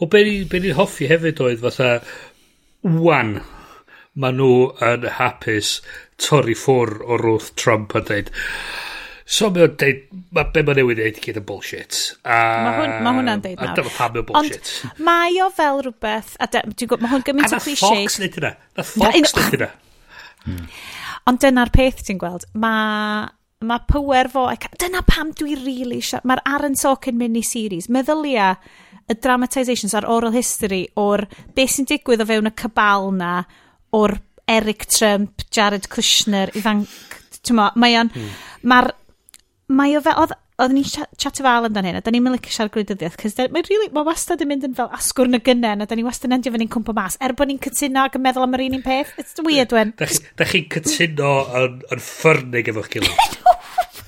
Wel, 0.00 0.10
be 0.10 0.60
ni'n 0.62 0.76
hoffi 0.78 1.08
hefyd 1.10 1.40
oedd 1.44 1.62
fatha, 1.62 1.90
wan, 2.82 3.38
ma 4.18 4.30
nhw 4.34 4.52
yn 4.84 5.06
hapus 5.18 5.78
torri 6.18 6.56
ffwr 6.58 6.98
o 7.04 7.18
wrth 7.18 7.52
Trump 7.60 7.94
a 7.94 8.02
dweud, 8.04 8.32
So 9.28 9.50
mae 9.52 9.66
o'n 9.66 9.74
deud, 9.76 10.04
ma, 10.32 10.46
be 10.48 10.62
mae 10.64 10.78
newydd 10.78 11.02
neud 11.02 11.18
i 11.20 11.22
gyd 11.24 11.38
yn 11.42 11.44
bullshit. 11.48 11.96
A, 12.24 12.36
mae 12.64 12.76
hwn, 12.78 12.92
ma 13.04 13.10
hwnna'n 13.12 13.42
deud 13.44 13.58
nawr. 13.60 13.72
A 13.74 13.76
dyma 13.76 13.90
pam 13.92 14.14
mae'n 14.14 14.26
bullshit. 14.30 14.70
Ond 14.88 15.02
mae 15.04 15.40
o 15.44 15.48
fel 15.52 15.82
rhywbeth, 15.84 16.30
a 16.40 16.48
de, 16.48 16.62
gwybod, 16.72 17.02
mae 17.04 17.12
hwn 17.12 17.24
gymaint 17.26 17.52
o 17.52 17.58
cliché. 17.60 17.90
A 17.90 17.90
na 17.92 18.04
Fox 18.06 18.16
neud 18.22 18.38
yna. 18.40 18.52
Na 18.78 18.84
Fox 18.88 19.34
neud 19.36 19.56
yna. 19.58 19.68
Ond 21.28 21.42
dyna'r 21.44 21.72
peth 21.74 22.00
ti'n 22.06 22.20
gweld, 22.22 22.46
mae 22.56 23.26
ma 23.68 23.78
power 23.90 24.30
fo... 24.32 24.46
Dyna 24.80 25.02
pam 25.04 25.34
dwi 25.36 25.58
really 25.58 25.98
eisiau... 25.98 26.22
Mae'r 26.28 26.40
Aaron 26.48 26.78
Sorkin 26.78 27.18
mini-series. 27.20 27.90
Meddylia 27.92 28.52
y 29.08 29.16
dramatisations 29.18 29.96
ar 29.98 30.06
oral 30.08 30.32
history 30.32 30.86
o'r 31.00 31.24
beth 31.56 31.74
sy'n 31.74 31.88
digwydd 31.90 32.22
o 32.24 32.28
fewn 32.28 32.48
y 32.48 32.54
cabal 32.56 33.10
na 33.18 33.32
o'r 33.98 34.14
Eric 34.48 34.86
Trump, 34.88 35.44
Jared 35.52 35.90
Kushner, 35.92 36.54
ifanc, 36.56 36.88
Ivan... 37.42 37.76
Mae 37.76 37.98
o'n... 38.00 38.14
Hmm. 38.14 38.32
Mae'r 38.68 38.90
mae 39.68 39.96
o 39.98 40.00
fe, 40.04 40.12
oedd, 40.16 40.32
oedd 40.62 40.72
ni'n 40.74 40.86
chat 41.20 41.40
fal 41.44 41.66
amdano 41.68 41.90
hyn, 41.90 41.98
a 41.98 42.04
da 42.04 42.12
ni'n 42.12 42.24
mylicio 42.24 42.54
siarad 42.54 42.72
gwleidyddiaeth, 42.74 43.18
cys 43.20 43.36
mae 43.52 43.64
really, 43.68 43.90
mae 43.92 44.06
wastad 44.06 44.40
yn 44.44 44.48
mynd 44.50 44.64
yn 44.68 44.76
fel 44.78 44.88
asgwrn 44.96 45.36
y 45.36 45.42
gynnen, 45.44 45.84
a 45.84 45.88
da 45.88 45.98
ni 45.98 46.06
wastad 46.06 46.30
yn 46.30 46.38
endio 46.38 46.54
fan 46.54 46.64
ni'n 46.64 46.72
cwmpa 46.72 46.94
mas, 46.96 47.18
er 47.24 47.34
bod 47.36 47.50
ni'n 47.50 47.60
cytuno 47.62 48.06
ac 48.06 48.16
yn 48.16 48.24
meddwl 48.24 48.46
am 48.46 48.56
yr 48.56 48.64
un 48.64 48.78
un 48.78 48.86
peth, 48.86 49.12
it's 49.20 49.36
the 49.36 49.44
weird 49.44 49.74
one. 49.76 49.92
Da 50.00 50.08
da 50.40 50.48
chi'n 50.48 50.66
chi 50.72 50.88
cytuno 50.88 51.34
yn, 51.60 51.76
yn 51.92 52.02
ffyrnig 52.06 52.72
efo'ch 52.72 52.90
gilydd. 52.96 53.38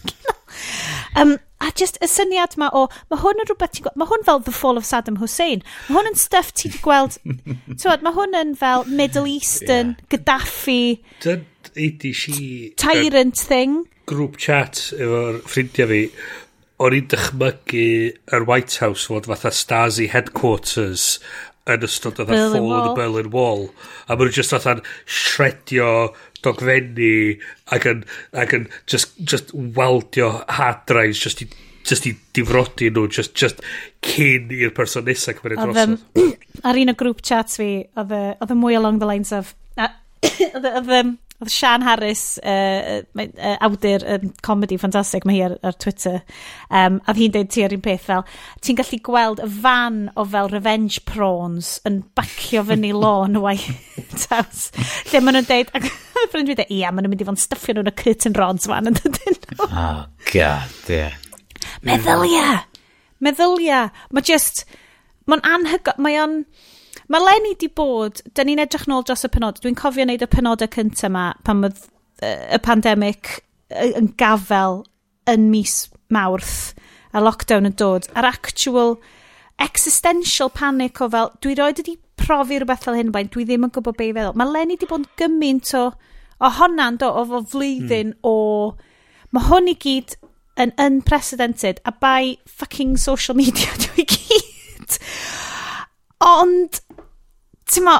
um, 1.20 1.36
a 1.60 1.70
just 1.76 2.00
y 2.00 2.08
syniad 2.08 2.56
ma 2.60 2.70
o, 2.72 2.86
mae 3.12 3.20
hwn 3.20 3.44
yn 3.44 3.50
rhywbeth 3.50 3.76
ti'n 3.76 3.86
gweld, 3.86 4.00
mae 4.00 4.10
hwn 4.14 4.26
fel 4.30 4.42
The 4.48 4.56
Fall 4.56 4.80
of 4.80 4.88
Saddam 4.88 5.20
Hussein, 5.20 5.62
mae 5.90 6.00
hwn 6.00 6.14
yn 6.14 6.18
stuff 6.24 6.54
ti 6.56 6.70
wedi 6.70 6.80
gweld, 6.88 7.20
tywed, 7.84 8.02
mae 8.06 8.16
hwn 8.16 8.40
yn 8.40 8.56
fel 8.58 8.88
Middle 8.88 9.28
Eastern, 9.28 9.94
yeah. 9.98 10.10
Gaddafi, 10.16 10.82
Dyn, 11.20 11.44
she... 12.16 12.72
Tyrant 12.80 13.36
thing 13.36 13.84
grŵp 14.10 14.38
chat 14.42 14.82
efo'r 14.96 15.40
ffrindiau 15.46 15.90
fi, 15.90 16.02
o'n 16.80 16.96
i'n 16.96 17.08
dychmygu 17.12 17.86
yr 18.36 18.48
White 18.48 18.80
House 18.82 19.06
fod 19.10 19.28
fatha 19.30 19.52
Stasi 19.54 20.08
headquarters 20.12 21.18
yn 21.70 21.84
ystod 21.86 22.20
oedd 22.22 22.30
Fall 22.32 22.72
of 22.72 22.86
the 22.88 22.94
Berlin 22.96 23.30
Wall. 23.34 23.66
A 24.08 24.16
maen 24.16 24.30
nhw 24.30 24.36
just 24.36 24.54
fatha'n 24.54 24.80
shredio 25.04 25.90
dogfenni 26.44 27.38
ac 27.74 27.86
yn, 27.90 28.04
ac 28.32 28.54
yn 28.56 28.68
just, 28.90 29.12
just 29.20 29.52
waldio 29.76 30.32
hard 30.56 30.86
drives 30.88 31.20
just 31.20 31.44
i 31.44 31.50
just 31.86 32.06
i 32.08 32.14
difrodi 32.36 32.90
nhw 32.90 33.06
just, 33.12 33.34
just 33.36 33.62
cyn 34.04 34.50
i'r 34.56 34.74
person 34.76 35.06
nesaf 35.08 35.40
cymryd 35.40 35.60
drosodd. 35.60 35.96
Um, 36.16 36.32
ar 36.68 36.80
un 36.80 36.92
o 36.92 36.96
grŵp 37.02 37.22
chats 37.26 37.60
fi, 37.60 37.70
oedd 38.00 38.14
y 38.54 38.58
mwy 38.58 38.78
along 38.78 39.02
the 39.02 39.08
lines 39.08 39.34
of... 39.36 39.54
Oedd 40.20 40.90
um, 40.92 41.14
Oedd 41.40 41.52
Sian 41.54 41.84
Harris, 41.86 42.22
uh, 42.44 43.00
uh, 43.16 43.54
awdur 43.64 44.02
um, 44.04 44.26
comedy 44.44 44.76
ffantastig, 44.76 45.24
mae 45.24 45.38
hi 45.38 45.44
ar, 45.46 45.54
ar 45.64 45.76
Twitter, 45.80 46.18
um, 46.68 46.98
a 47.08 47.14
hi'n 47.16 47.32
dweud 47.32 47.48
ti 47.52 47.64
ar 47.64 47.72
un 47.72 47.80
peth 47.84 48.04
fel, 48.10 48.26
ti'n 48.60 48.76
gallu 48.76 48.98
gweld 49.06 49.40
y 49.40 49.48
fan 49.54 50.02
o 50.20 50.26
fel 50.28 50.50
revenge 50.52 51.00
prawns 51.08 51.78
yn 51.88 52.02
bacio 52.18 52.64
fyny 52.68 52.92
lôn 53.02 53.40
White 53.40 54.26
House. 54.28 54.68
Lle 55.08 55.22
maen 55.24 55.40
nhw'n 55.40 55.48
dweud, 55.52 55.72
ac 55.78 55.88
ffrind 55.88 56.52
fi 56.52 56.58
dweud, 56.58 56.66
ia, 56.68 56.92
maen 56.92 57.06
nhw'n 57.06 57.14
mynd 57.14 57.24
i 57.24 57.28
fod 57.30 57.38
yn 57.38 57.44
stuffio 57.46 57.76
nhw'n 57.78 57.88
y 57.88 57.96
curtain 58.02 58.36
rods 58.36 58.68
fan 58.68 58.92
yn 58.92 59.00
dydyn 59.00 59.40
nhw. 59.40 59.70
Oh, 59.80 60.04
god, 60.32 60.90
ie. 60.92 60.98
Yeah. 60.98 61.16
Meddylia! 61.86 62.60
Meddylia! 63.24 63.80
Mae 64.12 64.28
just, 64.28 64.66
mae'n 65.30 65.44
anhygo, 65.56 65.96
mae 66.04 66.20
o'n... 66.20 66.36
Anhygo 66.44 66.69
Mae 67.10 67.24
Lenny 67.24 67.56
di 67.58 67.66
bod, 67.66 68.20
dyn 68.38 68.46
ni'n 68.46 68.62
edrych 68.62 68.86
nôl 68.86 69.02
dros 69.06 69.26
y 69.26 69.30
penod, 69.34 69.58
dwi'n 69.58 69.78
cofio 69.78 70.04
wneud 70.06 70.22
y 70.22 70.28
penodau 70.30 70.70
cyntaf 70.70 71.08
yma 71.08 71.24
pan 71.46 71.64
oedd 71.66 71.80
y 72.22 72.58
pandemig 72.62 73.32
yn 73.70 74.12
gafel 74.20 74.84
yn 75.30 75.48
mis 75.50 75.88
mawrth 76.14 76.76
a 77.10 77.22
lockdown 77.22 77.66
yn 77.66 77.74
dod. 77.80 78.06
A'r 78.14 78.28
actual 78.30 78.94
existential 79.60 80.52
panic 80.54 81.00
o 81.02 81.08
fel, 81.10 81.32
dwi 81.42 81.56
roed 81.58 81.82
wedi 81.82 81.96
profi 82.20 82.60
rhywbeth 82.60 82.86
fel 82.86 82.98
hyn 82.98 83.10
bain, 83.14 83.30
dwi 83.32 83.46
ddim 83.48 83.66
yn 83.66 83.74
gwybod 83.74 83.98
be 83.98 84.10
i 84.10 84.14
feddwl. 84.14 84.36
Mae 84.38 84.54
Lenny 84.54 84.78
di 84.78 84.86
bod 84.86 85.02
yn 85.02 85.10
gymaint 85.18 85.74
o, 85.78 85.88
o 86.38 86.52
honna'n 86.60 87.00
do, 87.00 87.10
o, 87.10 87.26
fo 87.32 87.42
flwyddyn 87.54 88.14
hmm. 88.14 88.22
o... 88.22 88.36
Mae 89.34 89.46
hwn 89.46 89.70
i 89.70 89.76
gyd 89.78 90.16
yn 90.60 90.72
unprecedented 90.78 91.82
a 91.86 91.92
by 91.92 92.36
fucking 92.46 92.96
social 92.98 93.34
media 93.38 93.70
dwi 93.84 94.06
gyd. 94.10 94.98
Ond 96.20 96.80
ti'n 97.70 97.86
ma, 97.86 97.96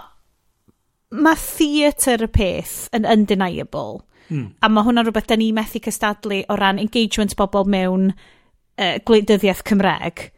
mae 1.11 1.39
theatr 1.41 2.27
y 2.27 2.31
peth 2.35 2.77
yn 2.97 3.09
undeniable. 3.09 4.01
Mm. 4.31 4.47
A 4.63 4.71
mae 4.71 4.87
hwnna'n 4.87 5.09
rhywbeth 5.09 5.31
da 5.31 5.39
ni 5.39 5.51
methu 5.55 5.83
cystadlu 5.83 6.45
o 6.47 6.59
ran 6.59 6.79
engagement 6.83 7.35
bobl 7.39 7.67
mewn 7.71 8.13
uh, 8.13 8.97
gwleidyddiaeth 9.07 9.65
Cymreg. 9.67 10.29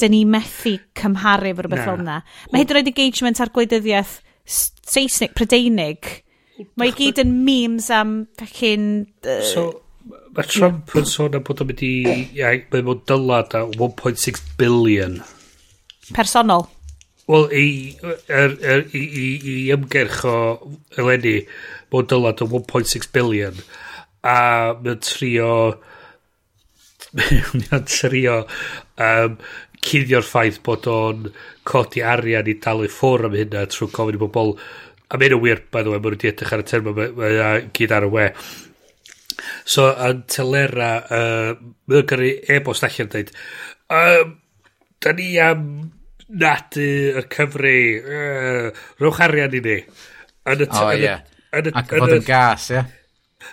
Da 0.00 0.08
ni 0.08 0.22
methu 0.24 0.76
cymharu 0.96 1.50
efo 1.50 1.66
rhywbeth 1.66 1.84
fel 1.84 2.02
yna. 2.04 2.20
Mae 2.52 2.62
hyd 2.62 2.72
yn 2.72 2.80
oed 2.80 2.90
engagement 2.92 3.42
ar 3.42 3.52
gwleidyddiaeth 3.54 4.18
Saesnig, 4.50 5.34
Prydeinig. 5.38 6.08
Mae 6.78 6.90
i 6.90 6.96
gyd 6.96 7.20
yn 7.22 7.38
memes 7.46 7.90
am 7.94 8.24
fucking... 8.38 8.88
Uh, 9.24 9.40
so, 9.46 9.66
mae 10.36 10.48
Trump 10.48 10.94
yn 10.98 11.06
sôn 11.08 11.36
am 11.38 11.44
bod 11.46 11.62
o'n 11.62 11.70
mynd 11.70 11.84
i... 11.86 11.92
Mae'n 12.38 12.86
mynd 12.86 13.06
dylad 13.10 13.56
a 13.56 13.64
1.6 13.68 14.42
billion. 14.60 15.20
Personol. 16.16 16.66
Wel, 17.30 17.44
i, 17.54 17.66
er, 18.26 18.56
er, 18.58 18.80
i, 18.90 19.00
i, 19.00 19.26
i 19.46 19.56
ymgyrch 19.70 20.24
o 20.26 20.36
eleni, 20.98 21.36
mae'n 21.92 22.08
dylad 22.10 22.40
o 22.42 22.48
1.6 22.48 23.06
billion, 23.14 23.60
a 24.26 24.38
mae'n 24.80 24.98
trio, 25.06 25.52
mae'n 27.20 27.86
trio 27.86 28.40
um, 29.06 29.36
cuddio'r 29.78 30.26
ffaith 30.26 30.58
bod 30.66 30.88
o'n 30.90 31.28
codi 31.70 32.02
arian 32.02 32.50
i 32.50 32.56
dalu 32.64 32.90
ffwr 32.90 33.28
am 33.28 33.38
hynna 33.38 33.62
trwy 33.70 33.92
gofyn 33.94 34.18
i 34.18 34.22
bobl, 34.24 34.56
a 35.06 35.22
mae'n 35.22 35.36
wir, 35.44 35.62
by 35.70 35.84
the 35.86 35.94
way, 35.94 36.02
mae'n 36.02 36.16
wedi 36.16 36.32
edrych 36.32 36.56
ar 36.56 36.64
y 36.64 36.66
term, 36.72 36.90
mae'n 36.96 37.70
gyd 37.78 37.94
ar 37.94 38.08
y 38.08 38.10
we. 38.16 38.26
So, 39.62 39.86
yn 40.08 40.26
telera, 40.34 40.90
uh, 41.06 41.54
mae'n 41.86 42.10
gyrru 42.10 42.34
e-bost 42.58 42.90
allan 42.90 43.14
dweud, 43.14 43.32
um, 44.02 44.36
da 44.98 45.14
ni 45.14 45.30
am... 45.46 45.64
Um, 45.70 45.96
nadu 46.30 46.86
y 47.18 47.24
cyfri, 47.32 47.76
uh, 47.98 48.70
rhowch 49.00 49.20
arian 49.26 49.56
i 49.56 49.60
ni. 49.64 49.76
Yn 50.50 50.64
y, 50.64 50.70
oh, 50.70 50.90
yeah. 50.94 51.22
yn 51.56 51.70
y, 51.70 51.74
Ac 51.76 51.94
yn 51.94 52.04
fod 52.04 52.16
yn 52.18 52.26
gas, 52.26 52.70
ie. 52.74 52.82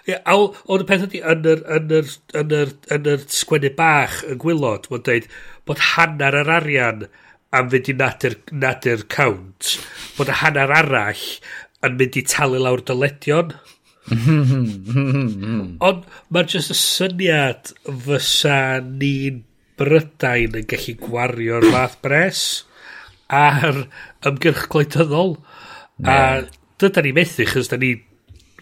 Ie, 0.08 0.18
a 0.18 0.36
o'n 0.36 0.84
y 0.84 0.88
peth 0.88 1.06
ydy, 1.08 1.22
yn 1.24 1.48
yr, 1.48 1.64
yn 1.78 1.94
yr, 2.00 2.12
yn 2.42 2.58
yr, 2.58 2.74
yn 2.96 3.08
yr 3.14 3.24
sgwennu 3.32 3.72
bach 3.78 4.20
y 4.28 4.36
gwylod, 4.42 4.90
mae'n 4.92 5.06
dweud 5.08 5.30
bod 5.68 5.84
hanner 5.94 6.36
yr 6.42 6.52
arian 6.58 7.08
am 7.56 7.72
fynd 7.72 7.90
i 7.92 7.96
nadur, 7.96 8.36
nadur 8.52 9.06
count, 9.12 9.78
bod 10.18 10.32
y 10.32 10.38
hanner 10.42 10.74
arall 10.76 11.24
yn 11.86 11.98
mynd 12.00 12.20
i 12.20 12.24
talu 12.28 12.62
lawr 12.62 12.84
dyledion. 12.88 13.56
Ond 15.88 16.06
mae'n 16.32 16.52
just 16.52 16.72
y 16.72 16.78
syniad 16.80 17.74
fysa 18.06 18.80
ni'n 18.86 19.44
Brydain 19.78 20.56
yn 20.58 20.66
gallu 20.72 20.96
gwario'r 21.04 21.68
fath 21.74 22.00
bres 22.02 22.46
ar 23.34 23.84
ymgyrch 24.28 24.68
gwleidyddol. 24.72 25.36
A 26.08 26.18
dyda 26.80 27.04
ni 27.04 27.14
methu, 27.16 27.48
chys 27.50 27.72
da 27.72 27.80
ni 27.82 27.96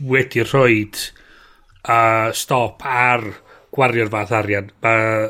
wedi 0.01 0.43
rhoi 0.43 0.85
uh, 0.85 2.31
stop 2.35 2.85
ar 2.85 3.25
gwario'r 3.75 4.11
fath 4.11 4.33
arian. 4.35 4.71
Mae 4.83 5.29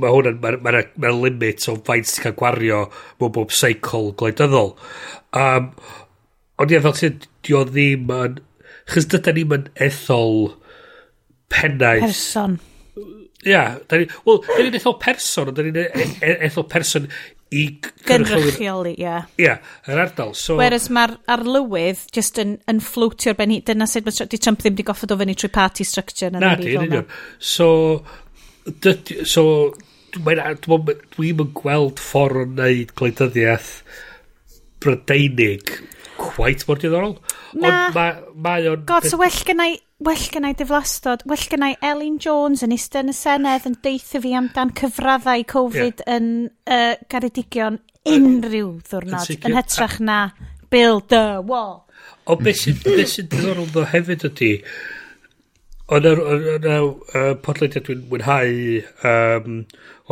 ma 0.00 0.12
hwnna'n, 0.12 0.38
mae 0.40 0.56
ma, 0.56 0.72
ma, 0.72 0.84
ma 1.04 1.12
limit 1.16 1.66
o 1.68 1.76
faint 1.86 2.08
sy'n 2.08 2.26
cael 2.26 2.38
gwario 2.38 2.80
mewn 3.20 3.34
bob 3.34 3.52
seicl 3.52 4.12
gwleidyddol. 4.20 4.74
Um, 5.36 5.70
ond 6.60 6.72
ie, 6.72 6.80
fel 6.84 6.98
sy'n, 6.98 7.20
di 7.44 7.56
o 7.56 7.64
ddim 7.68 8.12
yn, 8.16 8.38
chys 8.92 9.08
dyda 9.12 9.34
ni'n 9.36 9.68
ethol 9.88 10.54
pennaeth. 11.52 12.08
Person. 12.08 12.58
Ia, 13.42 13.50
yeah, 13.50 13.78
da 13.90 13.98
ni, 13.98 14.08
wel, 14.26 14.42
da 14.46 14.60
ni'n 14.62 14.78
ethol 14.78 14.98
person, 15.02 15.50
ond 15.50 15.58
da 15.58 15.66
ni'n 15.66 15.80
e-, 15.82 16.08
e-, 16.22 16.38
ethol 16.48 16.68
person 16.70 17.08
i 17.52 17.66
gynrychioli, 18.08 18.94
ie. 19.00 19.14
Ie, 19.42 19.52
yr 19.92 20.02
ardal. 20.06 20.32
So, 20.38 20.56
Whereas 20.60 20.88
mae'r 20.92 21.14
arlywydd 21.34 22.06
just 22.16 22.40
yn, 22.42 22.56
yn 22.70 22.80
fflwtio'r 22.84 23.36
ben 23.36 23.52
benni, 23.52 23.60
dyna 23.66 23.88
sut 23.90 24.08
mae 24.08 24.28
di 24.32 24.40
Trump 24.40 24.62
ddim 24.62 24.76
wedi 24.76 24.86
goffod 24.88 25.14
o 25.14 25.18
fyny 25.20 25.36
trwy 25.38 25.52
party 25.52 25.86
structure. 25.88 26.32
Na, 26.32 26.54
di, 26.56 26.72
yn 26.72 26.86
union. 26.88 27.08
So, 27.38 27.68
dyd, 28.64 29.14
so 29.28 29.44
dwi'n 30.16 30.42
yn 30.44 31.52
gweld 31.56 32.00
ffordd 32.02 32.42
o 32.42 32.46
wneud 32.48 32.96
gwleidyddiaeth 32.98 33.72
Brydeinig 34.82 35.76
quite 36.18 36.68
mor 36.68 36.80
diddorol. 36.80 37.16
Na. 37.58 37.90
Mae 37.94 38.14
ma 38.34 38.54
o'n... 38.72 38.84
God, 38.88 39.08
so 39.08 39.18
well 39.20 39.42
gen 39.48 39.62
i, 39.64 39.74
well 40.02 40.28
gen 40.34 40.48
i 40.48 40.52
diflastod, 40.58 41.26
well 41.28 41.48
gen 41.50 41.66
i 41.66 41.74
Elin 41.84 42.18
Jones 42.22 42.64
yn 42.64 42.74
eistedd 42.76 43.06
yn 43.06 43.12
y 43.12 43.16
Senedd 43.18 43.68
yn 43.68 43.76
deitha 43.84 44.22
fi 44.22 44.34
amdan 44.38 44.72
cyfraddau 44.78 45.44
Covid 45.52 46.02
yeah. 46.04 46.16
yn 46.16 46.32
uh, 46.66 46.94
Garedigion 47.12 47.80
unrhyw 48.08 48.78
ddwrnod 48.88 49.30
yn, 49.36 49.44
yn 49.50 49.58
hytrach 49.60 50.00
na 50.02 50.24
build 50.72 51.10
the 51.12 51.42
wall. 51.44 51.84
O 52.26 52.38
beth 52.38 52.64
sy'n 52.64 52.80
ddiddorol 52.82 53.70
ddo 53.70 53.86
hefyd 53.92 54.26
ydy, 54.30 54.52
Ond 55.92 56.06
yr 56.06 56.20
uh, 56.24 57.32
podlediad 57.44 57.84
dwi'n 57.84 58.04
mwynhau 58.08 58.52
um, 59.08 59.56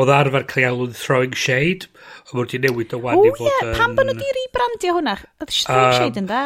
oedd 0.01 0.11
arfer 0.12 0.45
cael 0.51 0.74
alw'n 0.74 0.97
Throwing 0.99 1.36
Shade, 1.38 1.88
a 2.26 2.34
ond 2.34 2.43
wedi 2.43 2.61
newid 2.61 2.93
o 2.97 3.01
wan 3.01 3.22
i 3.22 3.30
fod... 3.38 3.47
O 3.47 3.53
ie, 3.70 3.76
pam 3.78 3.95
bod 3.97 4.11
nhw 4.11 4.16
wedi 4.18 4.34
rebrandio 4.36 4.97
hwnna? 4.99 5.14
Oedd 5.41 5.55
Throwing 5.55 5.97
Shade 5.97 6.20
yn 6.20 6.28
da? 6.28 6.43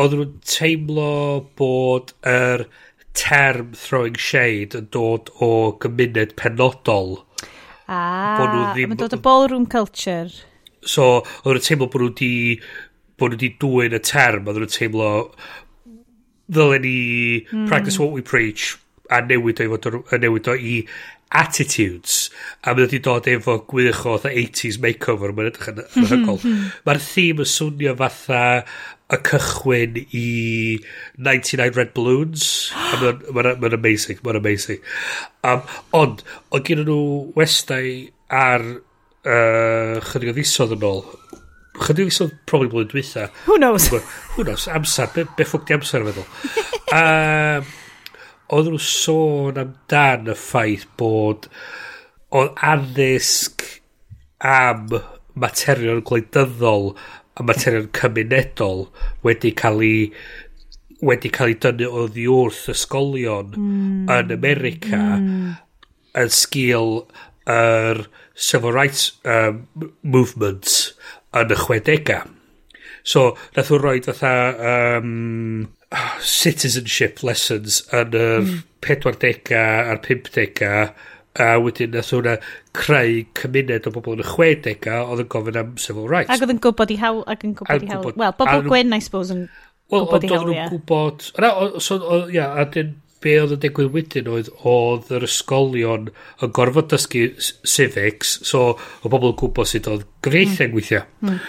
oedd 0.00 0.16
nhw'n 0.16 0.32
teimlo 0.48 1.10
bod 1.58 2.14
yr 2.28 2.66
term 3.14 3.74
throwing 3.78 4.18
shade 4.18 4.78
yn 4.78 4.88
dod 4.94 5.30
o 5.44 5.50
gymuned 5.82 6.34
penodol. 6.40 7.20
Ah, 7.86 8.40
ddim... 8.74 8.90
mae'n 8.90 9.00
dod 9.00 9.16
o 9.16 9.20
ballroom 9.22 9.68
culture. 9.70 10.30
So, 10.82 11.22
oedd 11.44 11.58
nhw'n 11.58 11.68
teimlo 11.68 11.90
bod 11.92 12.04
nhw 12.04 12.10
wedi 12.12 12.32
bod 13.20 13.34
nhw 13.34 13.38
wedi 13.38 13.52
dwy'n 13.62 13.98
y 13.98 14.02
term, 14.02 14.48
oedd 14.48 14.62
nhw'n 14.62 14.74
teimlo 14.74 15.10
ddylen 16.52 16.82
ni 16.84 16.96
mm. 17.40 17.68
practice 17.68 17.98
what 17.98 18.12
we 18.12 18.22
preach 18.22 18.76
a 19.10 19.20
newid 19.22 19.60
o, 19.60 20.04
a 20.12 20.18
newid 20.18 20.48
o 20.48 20.56
i 20.56 20.80
attitudes 21.34 22.30
a 22.62 22.74
mae 22.74 22.84
wedi 22.84 23.00
dod 23.02 23.26
efo 23.30 23.56
gwych 23.70 24.04
o 24.06 24.16
80s 24.20 24.78
makeover 24.82 25.32
mae'n 25.34 25.50
edrych 25.50 25.70
yn 25.72 26.08
hygol 26.10 26.40
mae'r 26.86 27.00
theme 27.02 27.44
yn 27.44 27.50
swnio 27.50 27.94
fatha 27.98 28.42
y 29.12 29.18
cychwyn 29.28 29.98
i 30.16 30.26
99 31.20 31.76
Red 31.76 31.92
Balloons. 31.96 32.46
Mae'n 32.72 33.20
ma, 33.36 33.54
ma, 33.60 33.70
amazing, 33.76 34.20
mae'n 34.24 34.40
amazing. 34.40 34.80
Um, 35.44 35.62
ond, 35.96 36.24
o 36.50 36.60
gyda 36.64 36.86
nhw 36.88 36.98
westau 37.36 37.90
ar 38.32 38.64
uh, 38.64 40.00
chydig 40.08 40.32
o 40.32 40.36
ddisodd 40.38 40.76
yn 40.78 40.88
ôl. 40.88 41.04
Chydig 41.84 42.06
o 42.06 42.10
ddisodd 42.10 42.36
probably 42.48 42.72
blwyddyn 42.72 42.92
dwytha. 42.94 43.28
Who 43.44 43.60
knows? 43.60 43.90
Who 44.36 44.46
knows? 44.46 44.68
Amser, 44.72 45.10
be, 45.14 45.28
be 45.36 45.46
ffwc 45.46 45.68
di 45.68 45.76
amser 45.76 46.04
yn 46.04 46.12
feddwl. 46.12 46.28
um, 46.96 47.72
oedd 48.54 48.68
nhw 48.70 48.80
sôn 48.82 49.60
amdan 49.60 50.28
y 50.32 50.36
ffaith 50.36 50.84
bod 51.00 51.48
oedd 52.34 52.56
addysg 52.72 53.64
am 54.44 54.90
materion 55.40 56.02
gwleidyddol 56.06 56.92
a 57.34 57.42
materion 57.42 57.90
cymunedol 57.96 58.86
wedi 59.26 59.52
cael 59.58 59.82
ei 59.82 60.00
wedi 61.04 61.30
cael 61.34 61.52
ei 61.52 61.58
dynnu 61.64 61.90
o 61.90 62.06
ddiwrth 62.08 62.68
ysgolion 62.74 63.54
mm. 63.58 64.04
yn 64.14 64.34
America 64.34 65.00
mm. 65.18 65.56
yn 66.22 66.34
sgil 66.34 67.00
yr 67.50 68.04
civil 68.34 68.72
rights 68.72 69.12
um, 69.28 69.64
movement 70.02 70.70
yn 71.36 71.52
y 71.52 71.58
chwedegau. 71.58 72.30
So, 73.04 73.34
nath 73.56 73.68
nhw 73.68 73.80
roi 73.82 73.98
fatha 74.04 74.34
um, 74.70 75.66
citizenship 76.24 77.20
lessons 77.26 77.82
yn 77.92 78.14
yr 78.16 78.46
mm. 78.46 78.62
40 78.84 79.52
a'r 79.58 80.00
50 80.06 80.64
a 81.34 81.54
wedyn 81.58 81.90
nath 81.94 82.12
hwnna 82.14 82.36
creu 82.76 83.22
cymuned 83.34 83.88
o 83.88 83.92
bobl 83.94 84.14
yn 84.14 84.22
y 84.22 84.26
60 84.28 84.90
oedd 84.94 85.22
yn 85.24 85.30
gofyn 85.32 85.60
am 85.60 85.72
civil 85.82 86.06
rights. 86.10 86.30
Ac 86.30 86.44
oedd 86.44 86.54
yn 86.54 86.60
gwybod 86.62 86.92
i 86.94 86.98
hawl, 87.00 87.22
ac 87.30 87.46
yn 87.46 87.56
gwybod 87.58 87.86
i 87.86 87.90
hawl. 87.90 88.12
Wel, 88.14 88.36
bobl 88.38 88.68
gwyn, 88.68 88.94
I 88.94 89.00
suppose, 89.02 89.34
yn 89.34 89.48
well, 89.90 90.04
gwybod 90.06 90.28
i 90.28 90.30
hawl, 90.34 90.52
ie. 90.54 90.68
gwybod... 90.70 91.26
Na, 91.42 91.50
So, 91.82 91.98
o, 91.98 92.20
ia, 92.30 92.52
a 92.54 92.68
dyn 92.70 92.94
be 93.24 93.34
oedd 93.40 93.56
yn 93.56 93.62
digwydd 93.62 93.92
wedyn 93.94 94.30
oedd 94.30 94.50
oedd 94.68 95.10
yr 95.16 95.26
ysgolion 95.26 96.10
yn 96.44 96.54
gorfod 96.54 96.90
dysgu 96.92 97.26
civics, 97.40 98.36
so 98.46 98.74
o 98.76 99.10
bobl 99.10 99.32
yn 99.32 99.38
gwybod 99.40 99.70
sut 99.70 99.88
oedd 99.90 100.04
gyfreithiau 100.24 100.68
mm. 100.68 100.74
gweithio. 100.76 101.04
Mm. 101.24 101.40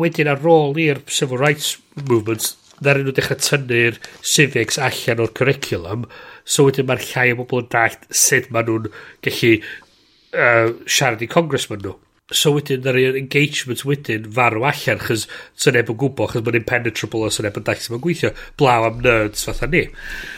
Wedyn 0.00 0.30
ar 0.30 0.50
ôl 0.52 0.76
i'r 0.82 1.00
civil 1.10 1.40
rights 1.40 1.78
movements, 2.02 2.56
ddaren 2.80 3.06
nhw 3.06 3.14
dechrau 3.16 3.40
tynnu'r 3.40 4.00
civics 4.34 4.78
allan 4.82 5.24
o'r 5.24 5.32
curriculum, 5.36 6.04
So 6.44 6.68
wedyn 6.68 6.88
mae'r 6.88 7.02
llai 7.10 7.30
o 7.34 7.40
bobl 7.40 7.64
yn 7.64 7.72
dallt 7.72 8.06
sut 8.10 8.50
maen 8.54 8.68
nhw'n 8.68 8.88
gallu 9.26 9.52
uh, 9.60 10.70
siarad 10.86 11.24
i 11.24 11.30
congressman 11.30 11.82
nhw. 11.84 11.96
So 12.30 12.52
wedyn, 12.54 12.86
yr 12.86 13.18
engagement 13.18 13.82
wedyn 13.88 14.28
farw 14.34 14.62
allan, 14.68 15.00
chys 15.02 15.26
sy'n 15.58 15.74
neb 15.74 15.90
yn 15.90 15.98
gwybod, 15.98 16.30
chys 16.34 16.44
mae'n 16.46 16.60
impenetrable 16.60 17.26
os 17.26 17.38
sy'n 17.38 17.48
neb 17.48 17.58
yn 17.58 17.66
dallt 17.66 17.82
sy'n 17.82 18.02
gweithio. 18.04 18.30
Blaw 18.60 18.86
am 18.86 19.00
nerds 19.02 19.46
fatha 19.48 19.66
ni. 19.70 19.86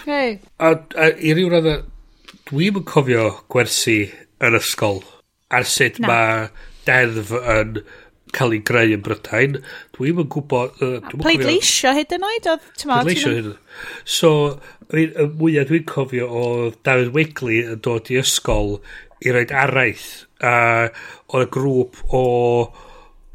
Hey. 0.06 0.38
A, 0.56 0.72
a 0.96 1.10
i 1.20 1.34
ryw 1.36 1.52
radd, 1.52 1.84
dwi'n 2.48 2.80
yn 2.80 2.86
cofio 2.88 3.26
gwersi 3.52 3.98
yn 4.42 4.56
ysgol 4.58 5.02
ar 5.52 5.68
sut 5.68 6.00
mae 6.02 6.48
deddf 6.88 7.34
yn 7.36 7.82
cael 8.36 8.56
ei 8.56 8.62
greu 8.66 8.94
yn 8.96 9.04
Brydain. 9.04 9.58
Dwi'n 9.96 10.22
yn 10.24 10.28
gwybod... 10.32 10.80
Uh, 10.82 10.98
Pleidleisio 11.22 11.92
hyd 11.96 12.14
yn 12.16 12.26
oed? 12.28 12.48
Pleidleisio 12.82 13.32
hyd 13.34 13.40
yn 13.42 13.50
oed. 13.52 13.80
So, 14.18 14.32
y 14.92 15.06
mwyaf 15.38 15.70
dwi'n 15.70 15.86
cofio 15.88 16.28
o 16.28 16.44
David 16.86 17.12
Wigley 17.16 17.62
yn 17.74 17.82
dod 17.84 18.10
i 18.12 18.20
ysgol 18.22 18.78
i 19.22 19.34
roed 19.34 19.54
araith. 19.64 20.08
A 20.42 20.88
o'r 21.32 21.46
grŵp 21.52 22.00
o 22.12 22.24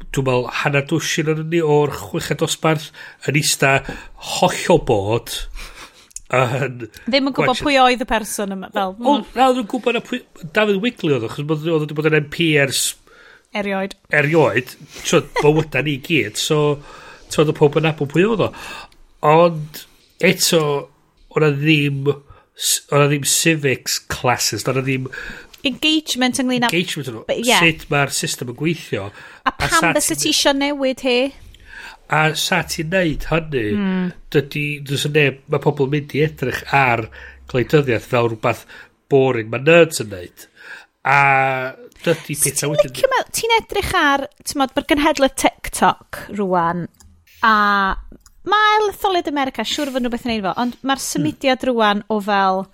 dwi'n 0.08 0.24
meddwl 0.24 0.46
hanner 0.62 0.86
dwsin 0.88 1.32
yn 1.34 1.42
ni 1.52 1.60
o'r 1.64 1.92
chweched 1.92 2.40
dosbarth 2.40 2.90
yn 3.28 3.38
eista 3.40 3.78
hollol 4.38 4.80
bod 4.88 5.34
yn... 6.28 6.86
Ddim 7.08 7.30
yn 7.30 7.34
gwybod 7.36 7.60
pwy 7.64 7.78
oedd 7.80 8.04
y 8.04 8.08
person 8.08 8.52
yma. 8.56 8.70
Fel. 8.74 8.94
O, 9.00 9.18
mm. 9.18 9.28
na, 9.36 9.50
dwi'n 9.56 9.68
gwybod 9.70 9.96
na 9.96 10.02
pwy... 10.04 10.22
David 10.56 10.80
Wigley 10.84 11.16
oedd, 11.16 11.28
achos 11.28 11.44
oedd 11.44 11.68
wedi 11.68 11.96
bod 11.96 12.10
yn 12.10 12.18
MP 12.20 12.50
ers 12.60 12.82
Erioed. 13.56 13.96
Erioed. 14.12 14.74
So, 15.02 15.22
bywyda 15.40 15.82
ni 15.84 15.98
gyd. 16.04 16.36
So, 16.40 16.78
so 17.28 17.42
oedd 17.42 17.52
y 17.52 17.56
pob 17.56 17.78
yn 17.80 17.88
abod 17.88 18.12
pwy 18.12 18.26
oedd 18.28 18.44
o. 18.48 18.52
Ond, 19.28 19.82
eto, 20.24 20.62
o'na 21.34 21.50
ddim, 21.56 22.06
o'na 22.08 23.08
ddim 23.08 23.26
civics 23.28 23.98
classes, 24.12 24.66
o'na 24.68 24.84
ddim... 24.84 25.08
Engagement 25.66 26.38
ynglyn 26.42 26.68
â... 26.68 26.70
Engagement 26.70 27.10
nhw. 27.10 27.24
Yeah. 27.42 27.64
Sut 27.64 27.88
mae'r 27.92 28.14
system 28.14 28.52
yn 28.52 28.58
gweithio. 28.60 29.08
A 29.48 29.54
pam 29.56 29.90
dda 29.90 30.02
sy'n 30.04 30.20
ti 30.20 30.32
eisiau 30.32 30.54
newid 30.56 31.02
hi? 31.06 31.18
A 32.14 32.20
sa 32.38 32.62
ti'n 32.64 32.92
neud 32.92 33.26
hynny, 33.28 33.64
mm. 33.74 34.04
dydy, 34.32 34.66
dys 34.86 35.08
yn 35.08 35.16
neb, 35.16 35.42
mae 35.50 35.64
pobl 35.64 35.88
yn 35.88 35.96
mynd 35.96 36.14
i 36.16 36.22
edrych 36.24 36.62
ar 36.76 37.08
gleidyddiaeth 37.50 38.06
fel 38.08 38.30
rhywbeth 38.30 38.64
boring 39.12 39.50
mae 39.52 39.64
nerds 39.64 40.02
yn 40.04 40.12
neud. 40.12 40.46
A 41.08 41.18
Dydy 42.04 42.36
pethau 42.42 42.74
wedyn. 42.74 42.94
Ti'n 43.34 43.56
edrych 43.58 43.94
ar, 43.98 44.26
ti'n 44.44 44.60
modd, 44.60 44.74
mae'r 44.76 44.88
gynhedlaeth 44.92 45.38
TikTok 45.42 46.22
rwan, 46.38 46.86
a 47.46 47.54
mae 48.48 48.84
Litholid 48.86 49.30
America, 49.30 49.66
siŵr 49.66 49.92
fod 49.94 50.04
nhw 50.04 50.12
beth 50.12 50.26
yn 50.28 50.36
ei 50.36 50.44
fo, 50.44 50.54
ond 50.60 50.78
mae'r 50.82 51.00
hmm. 51.00 51.08
symudiad 51.08 51.66
rwan 51.68 52.04
o 52.12 52.20
fel 52.24 52.64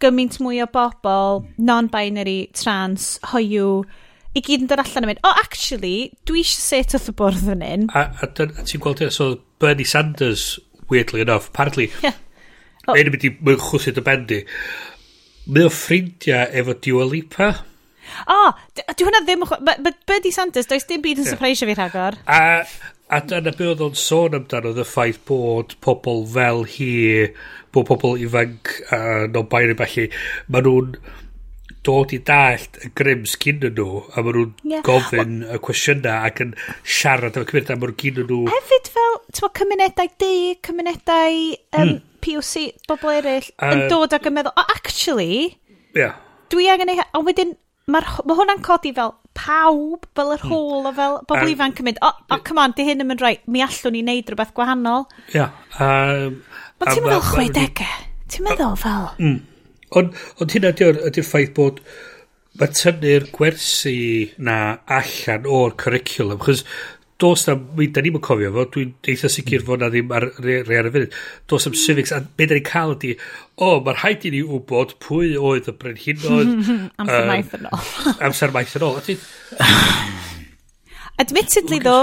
gymaint 0.00 0.38
mwy 0.40 0.62
o 0.64 0.68
bobl, 0.72 1.44
non-binary, 1.60 2.38
trans, 2.56 3.18
hoiw, 3.34 3.82
i 4.30 4.42
gyd 4.46 4.64
yn 4.64 4.70
dod 4.70 4.80
allan 4.80 5.04
yn 5.04 5.10
mynd, 5.10 5.22
oh, 5.26 5.36
actually, 5.42 6.10
dwi 6.28 6.44
eisiau 6.44 6.62
set 6.62 6.94
wrth 6.96 7.10
y 7.10 7.14
bwrdd 7.18 7.50
yn 7.56 7.64
un. 7.66 7.86
A, 7.92 8.06
a, 8.08 8.28
a, 8.30 8.46
a 8.62 8.66
ti'n 8.66 8.82
gweld, 8.82 9.02
so 9.12 9.32
Bernie 9.60 9.88
Sanders, 9.88 10.54
weirdly 10.88 11.24
enough, 11.24 11.50
apparently, 11.50 11.90
yeah. 12.06 12.16
oh. 12.86 12.94
mae'n 12.94 13.10
mynd 13.12 13.26
i 13.26 13.32
mynd 13.36 13.64
chwsyd 13.66 14.00
y 14.00 14.06
bendi. 14.06 14.40
Mae 15.50 15.66
o 15.66 15.72
ffrindiau 15.74 16.46
efo 16.62 16.76
Dua 16.86 17.08
Lipa. 17.10 17.50
O, 18.26 18.36
oh, 18.36 18.84
dwi 18.92 19.08
hwnna 19.08 19.22
ddim... 19.26 19.46
Mae 19.66 19.94
Bernie 20.08 20.34
Sanders, 20.34 20.70
does 20.70 20.88
dim 20.88 21.04
byd 21.04 21.22
yn 21.22 21.28
yeah. 21.28 21.36
surprisio 21.36 21.70
fi 21.70 21.76
rhagor. 21.78 22.18
A, 22.30 22.42
a 23.10 23.22
dyna 23.30 23.54
be 23.56 23.70
oedd 23.70 23.84
o'n 23.86 23.96
sôn 23.98 24.36
amdano, 24.38 24.74
oedd 24.74 24.82
y 24.84 24.88
ffaith 24.88 25.22
bod 25.28 25.76
pobl 25.84 26.26
fel 26.34 26.66
hi, 26.76 26.92
bod 27.74 27.88
pobl 27.90 28.20
ifanc 28.20 28.76
a 28.90 29.00
uh, 29.00 29.24
non-binary 29.32 29.78
falle, 29.80 30.10
maen 30.50 30.68
nhw'n 30.68 30.94
dod 31.86 32.12
i 32.12 32.18
dallt 32.26 32.76
y 32.84 32.90
grims 32.96 33.36
cyn 33.40 33.62
nhw 33.64 34.02
a 34.12 34.24
maen 34.24 34.36
nhw'n 34.36 34.50
yeah. 34.68 34.82
gofyn 34.84 35.38
y 35.46 35.58
cwestiynau 35.64 36.26
ac 36.28 36.42
yn 36.44 36.52
siarad 36.84 37.38
efo 37.38 37.48
cymunedau 37.48 37.80
maen 37.80 37.94
nhw'n 37.94 38.00
gyn 38.02 38.20
nhw 38.20 38.40
hefyd 38.52 38.90
fel 38.96 39.16
tywa, 39.38 39.50
cymunedau 39.56 40.10
di, 40.20 40.34
cymunedau 40.66 41.38
um, 41.80 41.86
mm. 41.86 41.96
POC 42.20 42.66
bobl 42.90 43.14
eraill 43.14 43.48
um, 43.56 43.72
yn 43.72 43.86
dod 43.92 44.16
ag 44.16 44.28
yn 44.28 44.36
meddwl 44.36 44.52
oh, 44.52 44.76
actually 44.76 45.40
yeah. 45.96 46.20
dwi 46.52 46.68
angen 46.72 46.92
ei 46.92 47.00
ond 47.06 47.28
wedyn 47.30 47.56
mae 47.92 48.06
ma 48.26 48.36
hwnna'n 48.38 48.62
codi 48.66 48.92
fel 48.96 49.14
pawb, 49.36 50.06
fel 50.16 50.34
yr 50.34 50.42
hmm. 50.42 50.52
hôl 50.52 50.88
o 50.90 50.92
fel 50.96 51.18
bobl 51.28 51.46
um, 51.46 51.52
ifanc 51.54 51.80
yn 51.82 51.88
mynd, 51.90 52.00
o, 52.02 52.10
oh, 52.10 52.22
oh, 52.34 52.42
come 52.46 52.62
on, 52.62 52.74
di 52.76 52.86
hyn 52.86 53.04
yn 53.04 53.10
mynd 53.10 53.24
rhaid, 53.24 53.42
mi 53.50 53.62
allwn 53.64 53.96
ni 53.96 54.04
wneud 54.04 54.32
rhywbeth 54.32 54.54
gwahanol. 54.56 55.06
Ia. 55.30 55.36
Yeah, 55.36 55.58
um, 55.78 56.40
Ond 56.80 56.92
ti'n 56.94 57.04
meddwl 57.04 57.26
chwedegau? 57.28 58.06
Ti'n 58.30 58.46
meddwl 58.46 58.78
fel? 58.80 59.10
Mm. 59.20 59.38
Ond 60.00 60.22
on 60.40 60.54
hyn 60.54 60.68
ydy'r 60.70 61.02
ydy 61.10 61.24
ffaith 61.26 61.52
bod 61.56 61.82
mae 62.60 62.72
tynnu'r 62.74 63.28
gwersi 63.34 63.98
na 64.42 64.56
allan 64.98 65.46
o'r 65.48 65.76
curriculum, 65.80 66.40
chos 66.42 66.64
dos 67.20 67.44
na, 67.48 67.54
mi, 67.76 67.88
da 67.92 68.02
ni'n 68.04 68.16
cofio 68.24 68.50
fo, 68.54 68.64
dwi'n 68.74 68.94
eitha 69.12 69.30
sicr 69.32 69.60
hmm. 69.60 69.66
fod 69.68 69.82
na 69.82 69.90
ddim 69.92 70.14
ar 70.16 70.26
rei 70.40 70.78
ar 70.78 70.88
y 70.88 70.94
funud. 70.94 71.18
Dos 71.50 71.68
am 71.68 71.76
civics, 71.76 72.14
a 72.16 72.20
be 72.22 72.48
da 72.48 72.56
ni'n 72.56 72.66
cael 72.66 72.94
ydi, 72.96 73.12
o, 73.60 73.74
mae'r 73.84 74.00
rhaid 74.00 74.26
i 74.28 74.32
ni 74.34 74.40
wybod 74.46 74.96
pwy 75.04 75.34
oedd 75.36 75.68
y 75.70 75.76
brenhinoedd. 75.80 76.54
amser 77.02 77.28
maith 77.28 77.54
yn 77.58 77.68
ôl. 77.70 77.86
amser 78.28 78.52
maith 78.56 78.76
yn 78.80 78.86
ôl. 78.88 79.00
Admittedly, 81.20 81.80
ddo, 81.84 81.98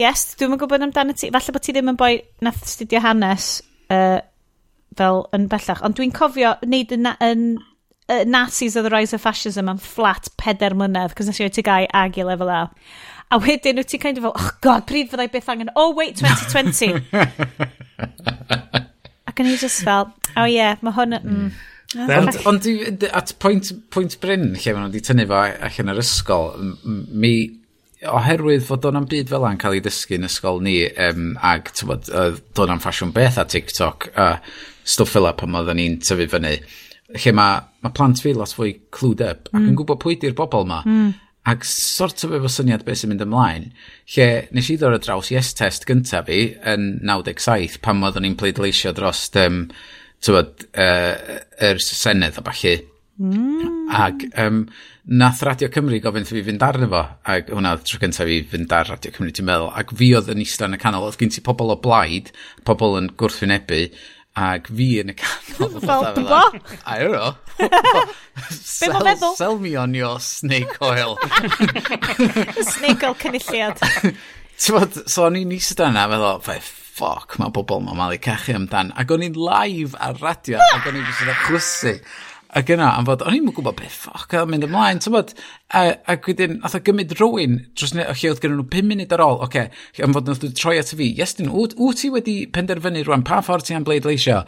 yes, 0.00 0.30
dwi'n 0.38 0.58
gwybod 0.60 0.86
amdano 0.86 1.16
ti, 1.18 1.32
falle 1.34 1.56
bod 1.56 1.66
ti 1.66 1.74
ddim 1.74 1.90
yn 1.92 1.98
boi 2.00 2.14
nath 2.46 2.62
studio 2.70 3.02
hanes 3.02 3.56
uh, 3.90 4.20
fel 4.98 5.24
yn 5.36 5.48
bellach, 5.50 5.82
ond 5.86 5.98
dwi'n 5.98 6.14
cofio 6.14 6.54
wneud 6.64 6.94
yn, 6.94 7.10
yn 7.26 7.46
uh, 8.10 8.24
Nazis 8.26 8.76
of 8.76 8.84
the 8.86 8.90
Rise 8.94 9.14
of 9.14 9.22
Fascism 9.22 9.68
am 9.68 9.78
flat 9.82 10.30
peder 10.40 10.74
mlynedd, 10.78 11.14
cos 11.18 11.30
nes 11.30 11.40
i 11.40 11.46
oed 11.46 11.62
gau 11.66 11.88
ag 12.02 12.18
i 12.18 12.26
lefel 12.26 12.52
A. 12.54 12.60
A 13.30 13.38
wedyn 13.38 13.78
wyt 13.78 13.92
ti'n 13.92 14.00
kind 14.02 14.18
of 14.18 14.24
fel, 14.26 14.32
oh 14.34 14.50
god, 14.64 14.88
pryd 14.88 15.10
fyddai 15.12 15.28
beth 15.30 15.50
angen, 15.52 15.70
oh 15.78 15.92
wait, 15.94 16.18
2020. 16.18 16.98
Ac 19.30 19.42
yn 19.42 19.50
i 19.52 19.58
just 19.60 19.84
fel, 19.86 20.08
oh 20.34 20.48
yeah, 20.50 20.80
mae 20.82 20.96
hwn... 20.96 21.20
Mm. 21.20 21.36
mm. 21.36 21.66
Ond, 22.00 22.36
ond 22.46 22.66
at 23.18 23.32
pwynt, 23.42 23.66
pwynt 23.90 24.14
Bryn, 24.22 24.52
lle 24.54 24.74
maen 24.74 24.84
nhw 24.84 24.90
wedi 24.92 25.00
tynnu 25.02 25.24
fo 25.30 25.38
allan 25.42 25.90
yr 25.90 26.02
ysgol, 26.02 26.52
mi, 26.86 27.32
oherwydd 28.10 28.66
fod 28.66 28.86
o'n 28.90 29.00
am 29.00 29.08
byd 29.10 29.30
fel 29.30 29.46
yna'n 29.46 29.62
cael 29.62 29.78
ei 29.78 29.82
dysgu 29.82 30.18
yn 30.18 30.28
ysgol 30.28 30.62
ni, 30.66 30.76
um, 31.06 31.32
ag 31.46 31.72
bod, 31.86 32.10
uh, 32.10 32.36
do'n 32.58 32.74
am 32.76 32.82
ffasiwn 32.82 33.14
beth 33.14 33.40
a 33.42 33.46
TikTok, 33.46 33.98
a 34.14 34.28
stwff 34.86 35.16
fel 35.16 35.30
pan 35.38 35.58
oedden 35.58 35.82
ni'n 35.82 35.98
tyfu 36.02 36.26
fyny, 36.34 36.54
lle 37.14 37.32
mae 37.38 37.52
ma 37.82 37.94
plant 37.94 38.22
fi 38.22 38.34
lot 38.34 38.54
fwy 38.54 38.70
clued 38.94 39.22
up, 39.22 39.50
mm. 39.50 39.54
ac 39.54 39.62
yn 39.62 39.72
mm. 39.72 39.80
gwybod 39.82 40.02
pwy 40.02 40.18
di'r 40.18 40.38
bobl 40.38 40.66
yma. 40.66 40.84
Mm 40.86 41.10
ac 41.48 41.64
sort 41.64 42.24
of 42.26 42.34
efo 42.36 42.50
syniad 42.52 42.84
beth 42.84 43.00
sy'n 43.00 43.14
mynd 43.14 43.24
ymlaen, 43.24 43.70
lle 44.14 44.28
nes 44.52 44.68
i 44.68 44.76
ddod 44.76 44.98
ar 44.98 45.04
draws 45.04 45.30
yes 45.32 45.54
test 45.56 45.86
gyntaf 45.88 46.28
fi 46.28 46.42
yn 46.68 46.92
97 47.06 47.80
pan 47.84 48.04
oeddwn 48.04 48.26
ni'n 48.28 48.36
pleidleisio 48.40 48.92
dros 48.96 49.24
um, 49.40 49.64
tywod, 50.20 50.66
uh, 50.76 51.40
er 51.56 51.80
Senedd 51.80 52.40
a 52.40 52.44
falle. 52.44 52.76
Mm. 53.20 53.88
Ac 53.92 54.22
um, 54.40 54.62
nath 55.20 55.42
Radio 55.44 55.68
Cymru 55.72 55.98
gofyn 56.00 56.28
fi 56.28 56.44
fynd 56.44 56.62
arno 56.64 56.88
fo, 56.92 57.02
ac 57.32 57.50
hwnna 57.52 57.74
tro 57.84 58.00
gyntaf 58.00 58.28
fi 58.28 58.38
fynd 58.52 58.72
ar 58.76 58.92
Radio 58.92 59.12
Cymru, 59.16 59.32
ti'n 59.36 59.48
meddwl, 59.48 59.72
ac 59.80 59.96
fi 59.96 60.12
oedd 60.16 60.30
yn 60.32 60.44
eistedd 60.44 60.70
yn 60.70 60.76
y 60.76 60.80
canol, 60.80 61.08
oedd 61.08 61.18
gen 61.20 61.32
ti 61.32 61.44
pobl 61.44 61.72
o 61.72 61.76
blaid, 61.80 62.32
pobl 62.68 62.96
yn 63.00 63.10
gwrthwynebu, 63.20 63.82
Ac 64.38 64.68
fi 64.70 64.86
yn 65.02 65.10
y 65.10 65.14
canol. 65.18 65.78
Fel, 65.86 66.04
bo? 66.22 66.42
I 66.86 66.98
don't 67.02 67.12
know. 67.12 67.34
Be 68.80 68.88
mo 68.92 69.00
feddwl? 69.04 69.34
Sell 69.36 69.58
me 69.58 69.74
on 69.76 69.94
your 69.94 70.20
snake 70.20 70.76
oil. 70.80 71.18
snake 72.76 73.02
oil 73.04 73.16
cynulliad. 73.18 73.82
Tywod, 74.60 75.00
so 75.10 75.26
o'n 75.26 75.38
i'n 75.40 75.56
eistedd 75.56 75.82
yna, 75.88 76.06
feddwl, 76.12 76.40
fe 76.46 76.58
ffoc, 76.62 77.38
mae 77.40 77.52
pobl 77.56 77.82
ma'n 77.84 77.98
malu 77.98 78.20
cachu 78.22 78.54
amdan. 78.56 78.94
Ac 79.00 79.12
o'n 79.12 79.26
i'n 79.26 79.38
live 79.40 79.98
ar 79.98 80.20
radio, 80.22 80.60
ac 80.76 80.86
o'n 80.88 81.00
i'n 81.00 81.10
eistedd 81.10 81.44
chwysu. 81.48 81.96
Ac 82.58 82.70
yna, 82.74 82.88
am 82.98 83.06
fod, 83.06 83.20
o'n 83.22 83.36
i'n 83.36 83.50
gwybod 83.54 83.76
beth 83.78 83.94
ffoc 83.94 84.32
o'n 84.40 84.48
mynd 84.50 84.66
ymlaen, 84.66 84.98
ti'n 85.02 85.14
bod? 85.14 85.28
A, 85.70 85.84
ac 86.10 86.26
wedyn, 86.26 86.56
nath 86.58 86.74
o 86.74 86.80
gymryd 86.82 87.14
rhywun, 87.14 87.60
dros 87.78 87.92
ne, 87.94 88.08
lle 88.10 88.32
oedd 88.32 88.42
gen 88.42 88.56
nhw 88.56 88.64
5 88.72 88.88
munud 88.88 89.14
ar 89.14 89.22
ôl, 89.22 89.38
oce, 89.46 89.68
okay, 89.68 90.02
am 90.02 90.16
fod 90.16 90.26
nath 90.26 90.42
o 90.42 90.50
troi 90.58 90.74
at 90.80 90.90
fi, 90.90 91.12
Iestyn, 91.14 91.52
wyt 91.54 92.00
ti 92.00 92.10
wedi 92.10 92.34
penderfynu 92.50 93.04
rwan 93.06 93.22
pa 93.28 93.38
ffordd 93.46 93.68
ti 93.68 93.78
am 93.78 93.86
bleidleisio? 93.86 94.40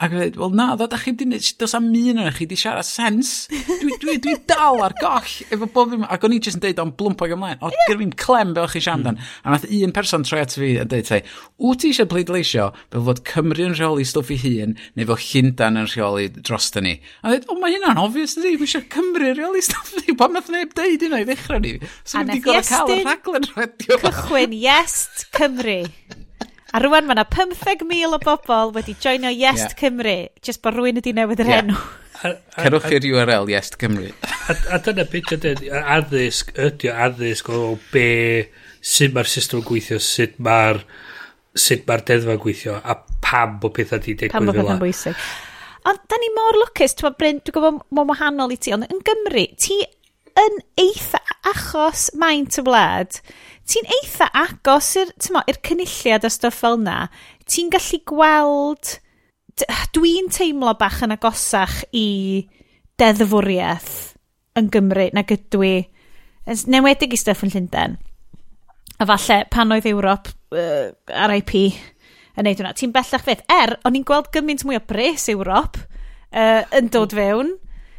Ac 0.00 0.14
yn 0.14 0.22
e 0.22 0.30
dweud, 0.30 0.38
wel 0.40 0.54
na, 0.56 0.66
ddod 0.72 0.88
da 0.94 0.96
chi 0.96 1.12
di, 1.12 1.26
dos 1.60 1.74
am 1.76 1.90
un 1.92 2.20
o'n 2.22 2.32
chi 2.32 2.46
wedi 2.46 2.56
siarad 2.56 2.86
sens. 2.88 3.32
Dwi, 3.52 3.98
dwi, 4.00 4.14
dwi 4.24 4.32
dal 4.48 4.80
ar 4.86 4.94
goll 4.96 5.34
efo 5.52 5.68
bob 5.68 5.92
dim. 5.92 6.06
Ac 6.08 6.24
o'n 6.24 6.32
i 6.32 6.38
jyst 6.40 6.56
yn 6.56 6.62
deud 6.64 6.80
o'n 6.80 6.94
blwmpo 6.96 7.26
ag 7.28 7.34
ymlaen. 7.36 7.60
O, 7.60 7.68
yeah. 7.68 7.90
gyrfi'n 7.90 8.14
clem 8.18 8.54
be 8.56 8.62
o'ch 8.64 8.72
chi 8.72 8.82
siarad 8.86 9.04
mm. 9.04 9.20
A 9.44 9.52
nath 9.52 9.66
un 9.68 9.92
person 9.92 10.24
troi 10.24 10.40
at 10.46 10.56
fi 10.56 10.70
a 10.80 10.86
deud, 10.88 11.04
tai, 11.10 11.20
wyt 11.60 11.82
ti 11.84 11.92
eisiau 11.92 12.08
pleidleisio 12.08 12.70
fel 12.94 13.04
fod 13.10 13.20
Cymru 13.28 13.68
yn 13.68 13.76
rheoli 13.76 14.08
stwff 14.08 14.32
i 14.32 14.40
hun 14.46 14.74
neu 14.96 15.10
fel 15.12 15.20
Llundan 15.26 15.82
yn 15.82 15.92
rheoli 15.92 16.32
dros 16.40 16.72
ni? 16.80 16.96
A 17.20 17.34
dweud, 17.34 17.46
o, 17.52 17.58
mae 17.60 17.76
hynna'n 17.76 18.00
obvious 18.00 18.38
ydi, 18.40 18.56
mae 18.56 18.70
eisiau 18.70 18.88
Cymru 18.96 19.28
yn 19.28 19.38
rheoli 19.42 19.62
stwff 19.68 19.92
i 20.00 20.06
ni. 20.06 20.16
Pa 20.16 20.30
math 20.32 20.50
neb 20.56 20.72
deud 20.78 21.04
hynna 21.04 21.20
i 21.20 21.28
ddechrau 21.28 21.60
ni? 21.60 21.76
So, 22.00 22.16
a 22.16 22.24
nath 22.26 22.50
Iestyn 22.56 23.12
cychwyn 23.84 24.56
yes, 24.56 25.28
Cymru. 25.36 25.82
A 26.72 26.80
rwan 26.80 27.04
mae 27.04 27.18
yna 27.18 27.26
15,000 27.28 28.16
o 28.16 28.18
bobl 28.22 28.72
wedi 28.76 28.94
joinio 28.96 29.28
Yes 29.28 29.60
yeah. 29.60 29.74
Cymru, 29.76 30.16
jyst 30.44 30.62
bod 30.64 30.78
rwy'n 30.78 31.02
ydi 31.02 31.12
newydd 31.16 31.42
yr 31.44 31.50
yeah. 31.52 31.64
enw. 31.66 31.80
Cerwch 32.56 32.90
i'r 32.96 33.08
URL 33.10 33.50
Yes 33.52 33.72
Cymru. 33.76 34.08
a, 34.48 34.56
a 34.72 34.80
dyna 34.84 35.04
beth 35.12 35.34
ydy, 35.36 35.68
addysg, 35.68 36.54
ydy 36.56 36.92
addysg 36.92 37.52
o 37.52 37.62
be, 37.92 38.08
sut 38.80 39.12
mae'r 39.12 39.28
system 39.28 39.60
yn 39.60 39.68
gweithio, 39.68 40.00
sut 40.00 40.38
mae'r 40.42 40.80
sut 41.52 41.84
mae'r 41.88 42.04
deddfa'n 42.08 42.40
gweithio, 42.40 42.78
a 42.80 42.96
pam 43.24 43.58
bod 43.60 43.74
pethau 43.76 44.00
di 44.00 44.14
digwydd 44.16 44.32
fel 44.32 44.38
Pam 44.38 44.48
bod 44.48 44.60
pethau'n 44.62 44.80
bwysig. 44.82 45.26
Ond 45.90 46.04
da 46.08 46.18
ni 46.22 46.30
mor 46.32 46.56
lwcus, 46.62 46.94
ti'n 46.96 47.18
Bryn, 47.18 47.42
dwi'n 47.42 47.56
gwybod 47.58 47.82
mae'n 47.92 48.12
wahanol 48.14 48.54
i 48.54 48.56
ti, 48.56 48.72
ond 48.72 48.88
yn 48.88 49.02
Gymru, 49.04 49.44
ti 49.60 49.82
yn 50.40 50.60
eitha 50.80 51.20
achos 51.52 52.08
maint 52.16 52.56
y 52.60 52.64
wlad, 52.64 53.18
ti'n 53.68 53.88
eitha 53.98 54.28
agos 54.36 54.90
i'r, 55.00 55.12
i'r 55.48 55.60
cynulliad 55.66 56.26
a 56.26 56.30
stwff 56.32 56.62
fel 56.64 56.80
na, 56.82 57.06
ti'n 57.48 57.70
gallu 57.72 58.00
gweld, 58.08 58.96
dwi'n 59.94 60.30
teimlo 60.32 60.74
bach 60.80 61.02
yn 61.04 61.14
agosach 61.14 61.82
i 61.92 62.48
deddfwriaeth 63.00 63.92
yn 64.58 64.68
Gymru 64.72 65.08
nag 65.16 65.32
ydw 65.32 65.64
i, 65.66 65.74
newedig 66.70 67.14
i 67.14 67.20
stwff 67.20 67.44
yn 67.46 67.52
Llundain. 67.54 67.98
A 69.00 69.08
falle 69.08 69.42
pan 69.50 69.72
oedd 69.74 69.88
Ewrop 69.90 70.30
uh, 70.54 70.92
RIP 71.30 71.54
yn 71.58 72.46
neud 72.46 72.60
hwnna, 72.60 72.74
ti'n 72.76 72.92
bellach 72.94 73.24
fydd. 73.26 73.42
Er, 73.50 73.76
o'n 73.86 73.96
i'n 73.98 74.06
gweld 74.08 74.30
gymaint 74.34 74.64
mwy 74.66 74.78
o 74.78 74.84
bres 74.88 75.28
Ewrop 75.32 75.78
uh, 75.78 76.62
yn 76.78 76.90
dod 76.92 77.14
fewn 77.16 77.56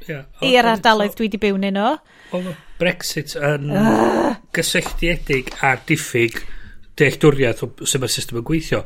yeah, 0.07 0.25
i'r 0.45 0.69
ardaloedd 0.73 1.17
dwi 1.17 1.27
wedi 1.27 1.41
byw 1.41 1.59
yn 1.59 1.69
nhw. 1.77 1.95
Oedd 2.33 2.53
Brexit 2.79 3.35
yn 3.37 3.69
ah. 3.77 4.33
gysylltiedig 4.55 5.51
a 5.61 5.75
diffyg 5.87 6.39
dealltwriaeth 6.99 7.63
o 7.65 7.69
sut 7.85 8.01
mae'r 8.01 8.13
system 8.13 8.39
yn 8.41 8.47
gweithio. 8.47 8.81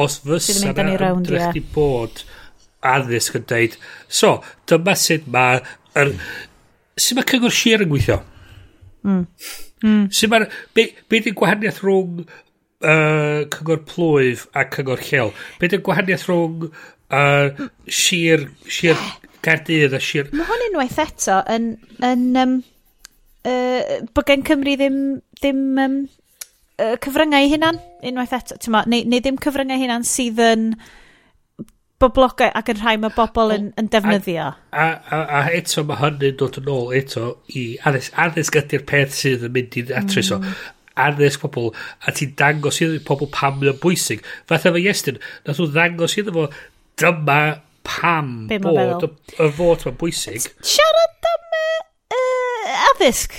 Os 0.00 0.20
fysa 0.24 0.72
na 0.76 0.96
ymdrech 1.10 1.50
di 1.56 1.62
bod 1.74 2.22
addysg 2.86 3.40
yn 3.40 3.48
dweud, 3.48 3.76
so, 4.08 4.38
dyma 4.68 4.96
sut 4.96 5.26
mae... 5.32 5.60
Er, 5.98 6.14
sut 6.96 7.18
mae 7.18 7.28
cyngor 7.28 7.54
sir 7.54 7.84
yn 7.84 7.90
gweithio? 7.92 8.20
Mm. 9.04 9.26
Mm. 9.84 10.06
Sut 10.16 10.32
mae... 10.32 10.48
Be, 10.76 10.86
be 11.12 11.20
di 11.24 11.34
gwahaniaeth 11.36 11.82
rhwng 11.84 12.22
uh, 12.24 13.44
cyngor 13.52 13.84
plwyf 13.88 14.46
a 14.56 14.64
cyngor 14.72 15.04
lleol? 15.04 15.34
Be 15.60 15.68
di 15.72 15.80
gwahaniaeth 15.84 16.28
rhwng 16.30 16.68
uh, 16.70 17.68
sir, 17.88 18.48
sir 18.68 18.96
Gardydd 19.44 19.96
a 19.96 20.00
sir... 20.04 20.32
Mae 20.32 20.48
hwn 20.48 20.68
unwaith 20.70 21.00
eto 21.04 21.40
yn... 21.52 21.74
yn 22.04 22.28
um 22.40 22.60
uh, 23.48 24.00
bod 24.14 24.26
gen 24.28 24.46
Cymru 24.46 24.76
ddim, 24.78 24.98
ddim 25.40 25.62
um, 25.84 26.00
uh, 26.80 26.96
cyfryngau 27.04 27.52
hunan, 27.52 27.78
unwaith 28.06 28.34
eto, 28.40 28.58
ti'n 28.60 28.74
ma, 28.74 28.82
neu, 28.90 29.06
neu 29.08 29.22
ddim 29.22 29.38
cyfryngau 29.42 29.80
hunan 29.80 30.06
sydd 30.08 30.42
yn 30.44 30.72
boblogau 32.00 32.48
ac 32.56 32.70
yn 32.72 32.80
rhai 32.80 32.96
mae 33.00 33.12
bobl 33.12 33.52
yn, 33.54 33.70
yn 33.80 33.88
defnyddio. 33.92 34.50
A, 34.72 34.86
a, 35.12 35.20
a 35.20 35.40
eto 35.56 35.84
mae 35.84 36.00
hynny'n 36.00 36.36
dod 36.40 36.56
yn 36.62 36.70
ôl 36.72 36.94
eto 36.96 37.34
i 37.52 37.64
addysg. 37.86 38.16
Addysg 38.24 38.60
ydy'r 38.62 38.86
peth 38.88 39.16
sydd 39.18 39.44
yn 39.48 39.56
mynd 39.56 39.76
i 39.76 39.84
atrys 40.00 40.32
o. 40.32 40.40
Mm. 40.40 40.54
Addysg 41.00 41.44
pobl 41.44 41.70
a 42.08 42.14
ti'n 42.16 42.32
dangos 42.40 42.80
iddo 42.80 43.02
pobl 43.08 43.28
pam 43.34 43.60
mae'n 43.60 43.76
bwysig. 43.82 44.24
Fath 44.48 44.68
efo 44.70 44.80
Iestyn, 44.80 45.20
nath 45.44 45.60
nhw 45.60 45.68
ddangos 45.74 46.16
iddo 46.20 46.36
fo 46.38 46.46
dyma 47.00 47.40
pam 47.84 48.32
bod 48.64 49.04
y 49.04 49.50
fod 49.58 49.84
mae'n 49.84 50.00
bwysig. 50.00 50.48
Siarad 50.72 51.30
am 51.34 51.39
addysg. 52.88 53.36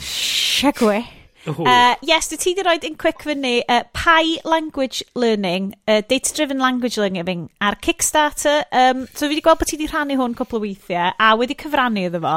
Siegwe. 0.00 1.00
Uh, 1.46 1.94
yes, 2.04 2.28
dy 2.28 2.36
ti 2.36 2.52
di 2.54 2.64
roed 2.66 2.84
yn 2.84 2.98
quick 3.00 3.24
fyny 3.24 3.62
uh, 3.64 3.80
Pi 3.96 4.36
Language 4.44 5.02
Learning, 5.14 5.72
uh, 5.88 6.02
Data 6.06 6.34
Driven 6.36 6.60
Language 6.60 6.98
Learning 7.00 7.48
ar 7.64 7.78
Kickstarter. 7.80 8.64
Um, 8.72 9.06
so 9.14 9.24
fi 9.24 9.32
wedi 9.32 9.44
gweld 9.46 9.62
bod 9.62 9.70
ti 9.70 9.78
wedi 9.78 9.88
rhannu 9.88 10.18
hwn 10.20 10.36
cwpl 10.36 10.60
o 10.60 10.62
weithiau 10.66 11.16
a 11.16 11.32
wedi 11.40 11.56
cyfrannu 11.62 12.04
iddo 12.10 12.20
fo. 12.26 12.36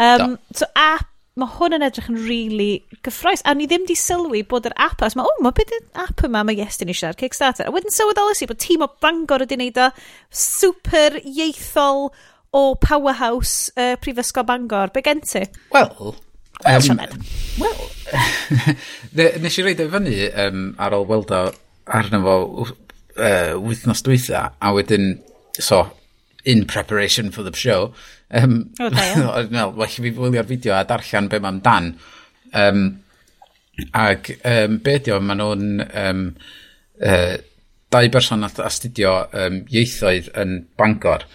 Um, 0.00 0.38
so 0.56 0.68
a 0.72 0.96
mae 1.38 1.52
hwn 1.58 1.76
yn 1.76 1.84
edrych 1.86 2.08
yn 2.10 2.18
really 2.24 2.70
gyffroes. 3.06 3.44
A 3.44 3.54
ni 3.54 3.68
ddim 3.70 3.84
di 3.86 3.94
sylwi 3.98 4.42
bod 4.48 4.66
yr 4.70 4.74
app, 4.80 5.04
as 5.06 5.14
mae, 5.18 5.28
o, 5.28 5.44
mae 5.44 5.54
beth 5.54 5.74
yw'r 5.76 6.08
app 6.08 6.24
yma 6.26 6.42
mae 6.46 6.58
Iestyn 6.64 6.90
eisiau 6.90 7.12
ar 7.12 7.20
Kickstarter. 7.20 7.68
A 7.68 7.74
wedyn 7.74 7.94
sylweddolus 7.94 8.42
i 8.42 8.48
bod 8.50 8.62
tîm 8.64 8.82
o 8.82 8.90
Bangor 9.04 9.44
wedi 9.44 9.60
wneud 9.60 9.78
o 9.84 9.92
super 10.34 11.20
ieithol 11.20 12.08
o 12.52 12.74
Powerhouse 12.76 13.70
uh, 13.76 13.96
Prifysgol 14.00 14.46
Bangor. 14.48 14.92
Be 14.94 15.02
gen 15.02 15.20
ti? 15.20 15.44
Wel... 15.74 16.14
Um, 16.66 17.00
Wel... 17.60 17.76
nes 19.44 19.58
i 19.60 19.62
reid 19.62 19.80
o 19.82 19.86
e 19.86 19.92
fyny 19.92 20.14
um, 20.42 20.62
ar 20.80 20.96
ôl 20.96 21.06
weld 21.06 21.30
o 21.30 21.42
arno 21.94 22.20
fo 22.24 22.36
uh, 22.64 23.52
wythnos 23.62 24.02
dwytha, 24.06 24.44
a 24.58 24.72
wedyn, 24.74 25.18
so, 25.58 25.84
in 26.44 26.64
preparation 26.66 27.30
for 27.30 27.42
the 27.42 27.54
show, 27.54 27.92
um, 28.30 28.70
o, 28.80 28.90
well, 29.52 29.72
well, 29.72 29.86
fi 29.88 30.10
wylio'r 30.10 30.48
fideo 30.48 30.74
a 30.76 30.84
darllen 30.88 31.28
be 31.30 31.40
mae'n 31.42 31.60
dan. 31.64 31.92
Um, 32.56 32.88
ac 33.94 34.32
um, 34.42 34.80
be 34.82 34.96
di 34.98 35.14
o, 35.14 35.20
maen 35.22 35.42
nhw'n 35.42 35.84
um, 35.86 36.24
uh, 37.04 37.36
dau 37.92 38.10
berson 38.12 38.46
astudio 38.48 39.14
um, 39.30 39.62
ieithoedd 39.72 40.32
yn 40.42 40.58
Bangor, 40.78 41.28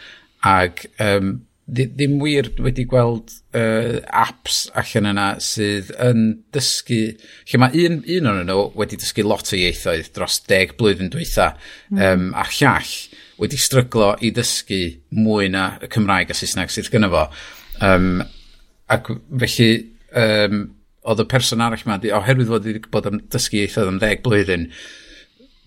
Ac 0.43 0.85
um, 1.01 1.35
ddim 1.63 2.17
wir 2.19 2.49
wedi 2.59 2.83
gweld 2.89 3.31
uh, 3.55 4.01
apps 4.11 4.65
allan 4.75 5.07
yna 5.13 5.27
sydd 5.43 5.93
yn 6.03 6.25
dysgu... 6.55 7.15
Lle 7.49 7.61
mae 7.61 7.85
un, 7.85 8.01
un 8.17 8.29
o'n 8.31 8.43
nhw 8.49 8.65
wedi 8.79 8.99
dysgu 8.99 9.23
lot 9.25 9.53
o 9.53 9.59
ieithoedd 9.59 10.11
dros 10.15 10.41
deg 10.49 10.75
blwyddyn 10.79 11.11
dweitha 11.13 11.53
mm. 11.55 12.03
um, 12.03 12.29
a 12.35 12.45
llall 12.51 12.93
wedi 13.39 13.59
stryglo 13.59 14.13
i 14.21 14.33
dysgu 14.35 14.81
mwy 15.15 15.49
na 15.53 15.73
y 15.81 15.89
Cymraeg 15.93 16.33
a 16.33 16.37
Saesneg 16.37 16.73
sydd 16.73 16.91
gyda 16.93 17.11
fo. 17.13 17.25
Um, 17.83 18.21
ac 18.91 19.09
felly 19.31 19.69
um, 20.19 20.65
oedd 21.03 21.23
y 21.23 21.27
person 21.31 21.63
arall 21.63 21.81
yma, 21.83 21.99
oherwydd 22.19 22.51
fod 22.51 22.67
wedi 22.67 22.83
bod 22.91 23.07
yn 23.09 23.23
dysgu 23.31 23.63
ieithoedd 23.63 23.91
am 23.91 24.03
ddeg 24.03 24.21
blwyddyn, 24.25 24.67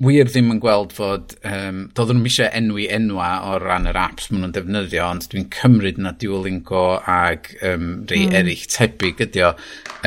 wir 0.05 0.29
ddim 0.29 0.51
yn 0.53 0.61
gweld 0.61 0.93
fod, 0.93 1.33
um, 1.49 1.87
doedden 1.97 2.19
nhw'n 2.21 2.29
eisiau 2.29 2.51
enwi 2.59 2.85
enwa 2.93 3.29
o 3.49 3.55
ran 3.63 3.89
yr 3.89 3.97
apps 3.97 4.29
maen 4.29 4.43
nhw'n 4.45 4.55
defnyddio, 4.57 5.07
ond 5.09 5.25
dwi'n 5.33 5.49
cymryd 5.55 6.01
na 6.03 6.13
Duolingo 6.21 6.85
ag 7.01 7.49
um, 7.65 7.89
rei 8.11 8.27
mm. 8.27 8.35
eraill 8.37 8.67
tebyg 8.73 9.23
ydi 9.25 9.45
o. 9.47 9.55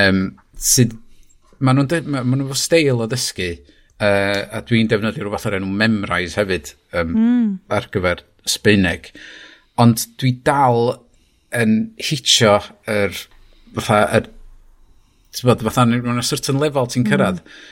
Um, 0.01 0.21
sydd, 0.53 0.93
maen 1.65 1.81
nhw'n 1.81 2.09
ma 2.13 2.37
nhw 2.37 2.57
steil 2.57 3.01
o 3.01 3.09
dysgu, 3.09 3.49
uh, 3.97 4.41
a 4.59 4.61
dwi'n 4.69 4.91
defnyddio 4.91 5.25
rhywbeth 5.25 5.49
o'r 5.49 5.57
enw 5.57 5.71
Memrise 5.81 6.37
hefyd 6.37 6.73
um, 6.93 7.15
mm. 7.15 7.49
ar 7.73 7.89
gyfer 7.95 8.21
Sbeineg. 8.49 9.09
Ond 9.81 10.05
dwi 10.21 10.35
dal 10.45 10.99
yn 11.57 11.79
hitio 11.97 12.59
yr, 12.85 13.17
fatha, 13.73 14.03
yr, 14.19 14.29
fatha, 15.33 15.57
fatha, 15.57 15.65
fatha, 15.65 15.73
fatha, 15.73 15.97
fatha, 16.05 16.29
fatha, 16.29 16.77
fatha, 16.77 17.09
fatha, 17.09 17.25
fatha, 17.25 17.67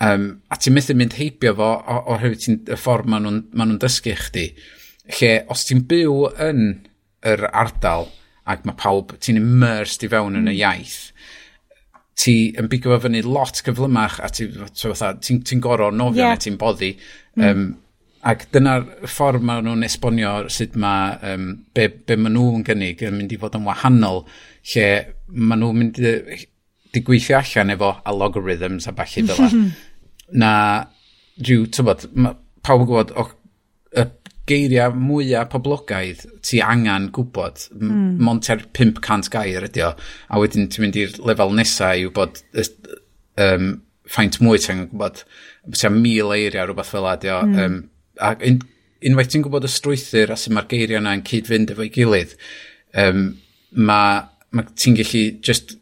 Um, 0.00 0.30
a 0.48 0.56
ti'n 0.56 0.72
methu 0.72 0.96
mynd 0.96 1.18
heibio 1.18 1.52
fo 1.58 1.72
oherwydd 2.14 2.40
ti'n 2.40 2.62
y 2.72 2.76
ffordd 2.80 3.10
maen 3.12 3.26
nhw'n 3.26 3.40
ma 3.52 3.66
nhw 3.68 3.76
dysgu 3.82 4.14
chdi. 4.16 4.46
Lle, 5.18 5.32
os 5.52 5.66
ti'n 5.68 5.82
byw 5.90 6.14
yn 6.46 6.62
yr 7.28 7.44
ardal 7.50 8.08
ac 8.48 8.64
mae 8.64 8.78
pawb, 8.80 9.12
ti'n 9.20 9.40
immersed 9.40 10.06
i 10.06 10.10
fewn 10.10 10.38
yn 10.38 10.48
y 10.48 10.54
mm. 10.54 10.60
iaith, 10.62 11.00
ti 12.20 12.34
yn 12.58 12.70
bigo 12.72 12.94
fo 12.94 13.02
fyny 13.04 13.20
lot 13.26 13.60
cyflymach 13.66 14.18
a 14.24 14.30
ti'n 14.32 14.56
ti, 14.72 14.94
ti, 15.20 15.36
ti 15.50 15.60
goro 15.62 15.90
nofio 15.92 16.24
yeah. 16.24 16.34
neu 16.34 16.44
ti'n 16.46 16.58
boddi. 16.60 16.94
Um, 17.36 17.44
mm. 17.50 17.70
Ac 18.30 18.46
dyna'r 18.52 18.88
ffordd 19.08 19.44
maen 19.48 19.64
nhw'n 19.64 19.84
esbonio 19.86 20.32
sut 20.52 20.74
mae 20.80 21.14
um, 21.34 21.46
be, 21.76 21.88
be 21.88 22.16
maen 22.20 22.36
nhw'n 22.36 22.64
gynnig 22.68 23.04
yn 23.04 23.16
mynd 23.16 23.36
i 23.36 23.38
fod 23.40 23.56
yn 23.56 23.68
wahanol 23.68 24.24
lle 24.72 24.88
maen 25.28 25.64
nhw'n 25.64 25.78
mynd 25.80 26.00
i, 26.04 26.16
di 26.90 27.04
gweithio 27.06 27.38
allan 27.38 27.76
efo 27.76 27.94
algorithms 28.10 28.88
a 28.90 28.96
falle 28.96 29.24
fel 29.30 29.62
na 30.32 30.52
rhyw, 31.40 31.66
ti'n 31.72 31.86
bod, 31.86 32.06
pawb 32.66 32.84
yn 32.84 32.88
gwybod, 32.90 33.12
o, 33.18 33.26
y 33.96 34.06
geiriau 34.50 34.94
mwyaf 34.96 35.50
poblogaidd 35.52 36.24
ti 36.46 36.60
angen 36.64 37.10
gwybod, 37.14 37.66
mm. 37.76 38.16
monter 38.24 38.64
500 38.76 39.30
gair 39.32 39.68
ydi 39.68 39.84
o, 39.86 39.92
a 40.28 40.42
wedyn 40.42 40.68
ti'n 40.70 40.86
mynd 40.86 40.98
i'r 41.00 41.16
lefel 41.30 41.54
nesaf 41.56 42.00
i'w 42.00 42.12
bod 42.16 42.42
um, 43.40 43.70
ffaint 44.10 44.40
mwy 44.42 44.60
ti'n 44.62 44.86
gwybod, 44.90 45.22
ti'n 45.76 46.00
mil 46.02 46.34
eiriau 46.34 46.70
rhywbeth 46.70 46.92
fel 46.94 47.08
ydi 47.12 47.32
o, 47.34 47.40
mm. 47.46 47.60
um, 47.64 47.78
a 48.20 48.34
un, 48.48 48.60
unwaith 49.06 49.32
ti'n 49.32 49.46
gwybod 49.46 49.68
y 49.68 49.72
strwythyr 49.72 50.34
a 50.34 50.38
sy'n 50.40 50.56
mae'r 50.56 50.70
geiriau 50.70 51.00
yna 51.02 51.16
yn 51.18 51.26
cyd-fynd 51.28 51.74
efo'i 51.74 51.92
gilydd, 51.94 52.34
um, 53.04 53.28
mae 53.76 54.22
ma 54.50 54.66
ti'n 54.74 54.96
gallu 54.98 55.26
just 55.46 55.76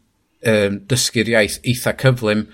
um, 0.47 0.81
dysgu'r 0.91 1.33
iaith 1.33 1.57
eitha 1.67 1.95
cyflym, 1.99 2.45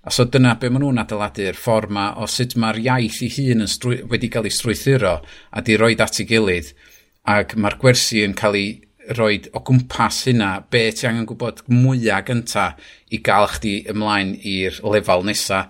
A 0.00 0.10
so 0.14 0.24
dyna 0.24 0.54
be 0.56 0.70
maen 0.72 0.80
nhw'n 0.86 1.02
adeiladu'r 1.02 1.58
ffordd 1.60 1.92
ma 1.92 2.06
o 2.16 2.28
sut 2.30 2.54
mae'r 2.56 2.78
iaith 2.80 3.18
ei 3.26 3.32
hun 3.34 3.66
yn 3.66 4.06
wedi 4.08 4.30
cael 4.32 4.48
ei 4.48 4.54
strwythuro 4.56 5.18
a 5.52 5.62
di 5.64 5.76
roi 5.76 5.92
at 6.00 6.22
ei 6.22 6.28
gilydd 6.30 6.70
ac 7.28 7.52
mae'r 7.60 7.76
gwersi 7.82 8.22
yn 8.24 8.36
cael 8.38 8.56
ei 8.56 8.70
roi 9.18 9.36
o 9.52 9.60
gwmpas 9.66 10.22
hynna 10.28 10.50
be 10.72 10.86
ti 10.96 11.06
angen 11.08 11.26
gwybod 11.28 11.60
mwyaf 11.68 12.24
gynta 12.30 12.66
i 13.12 13.20
gael 13.26 13.48
chdi 13.56 13.74
ymlaen 13.92 14.34
i'r 14.40 14.80
lefel 14.94 15.26
nesa. 15.28 15.66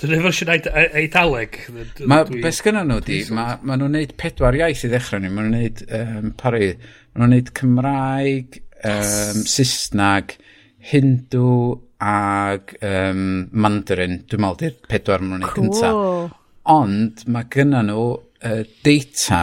Dyna 0.00 0.18
fersiwn 0.24 0.50
e- 0.56 0.88
eidaleg. 1.02 1.58
Mae 2.10 2.26
beth 2.42 2.62
gynnyn 2.66 2.90
nhw 2.90 2.98
di, 3.06 3.20
mae 3.30 3.60
ma 3.62 3.76
nhw'n 3.78 3.94
neud 3.98 4.16
pedwar 4.18 4.58
iaith 4.58 4.82
i 4.88 4.90
ddechrau 4.90 5.22
ni. 5.22 5.30
Mae 5.30 5.46
nhw'n 5.46 5.58
neud, 5.58 5.84
um, 6.00 6.32
pari, 6.40 6.72
mae 7.12 7.22
nhw'n 7.22 7.34
neud 7.36 7.52
Cymraeg, 7.58 8.58
um, 8.88 9.42
Saesnag, 9.52 10.34
Hindw, 10.90 11.52
ag 12.02 12.74
um, 12.82 13.24
Mandarin, 13.54 14.22
dwi'n 14.26 14.42
meddwl, 14.42 14.58
di'r 14.62 14.90
pedwar 14.90 15.22
maen 15.24 15.42
nhw'n 15.44 15.54
cool. 15.54 15.70
gyntaf. 15.70 16.36
Ond 16.72 17.24
mae 17.30 17.48
gynna 17.52 17.82
nhw 17.86 18.06
uh, 18.18 18.62
data 18.86 19.42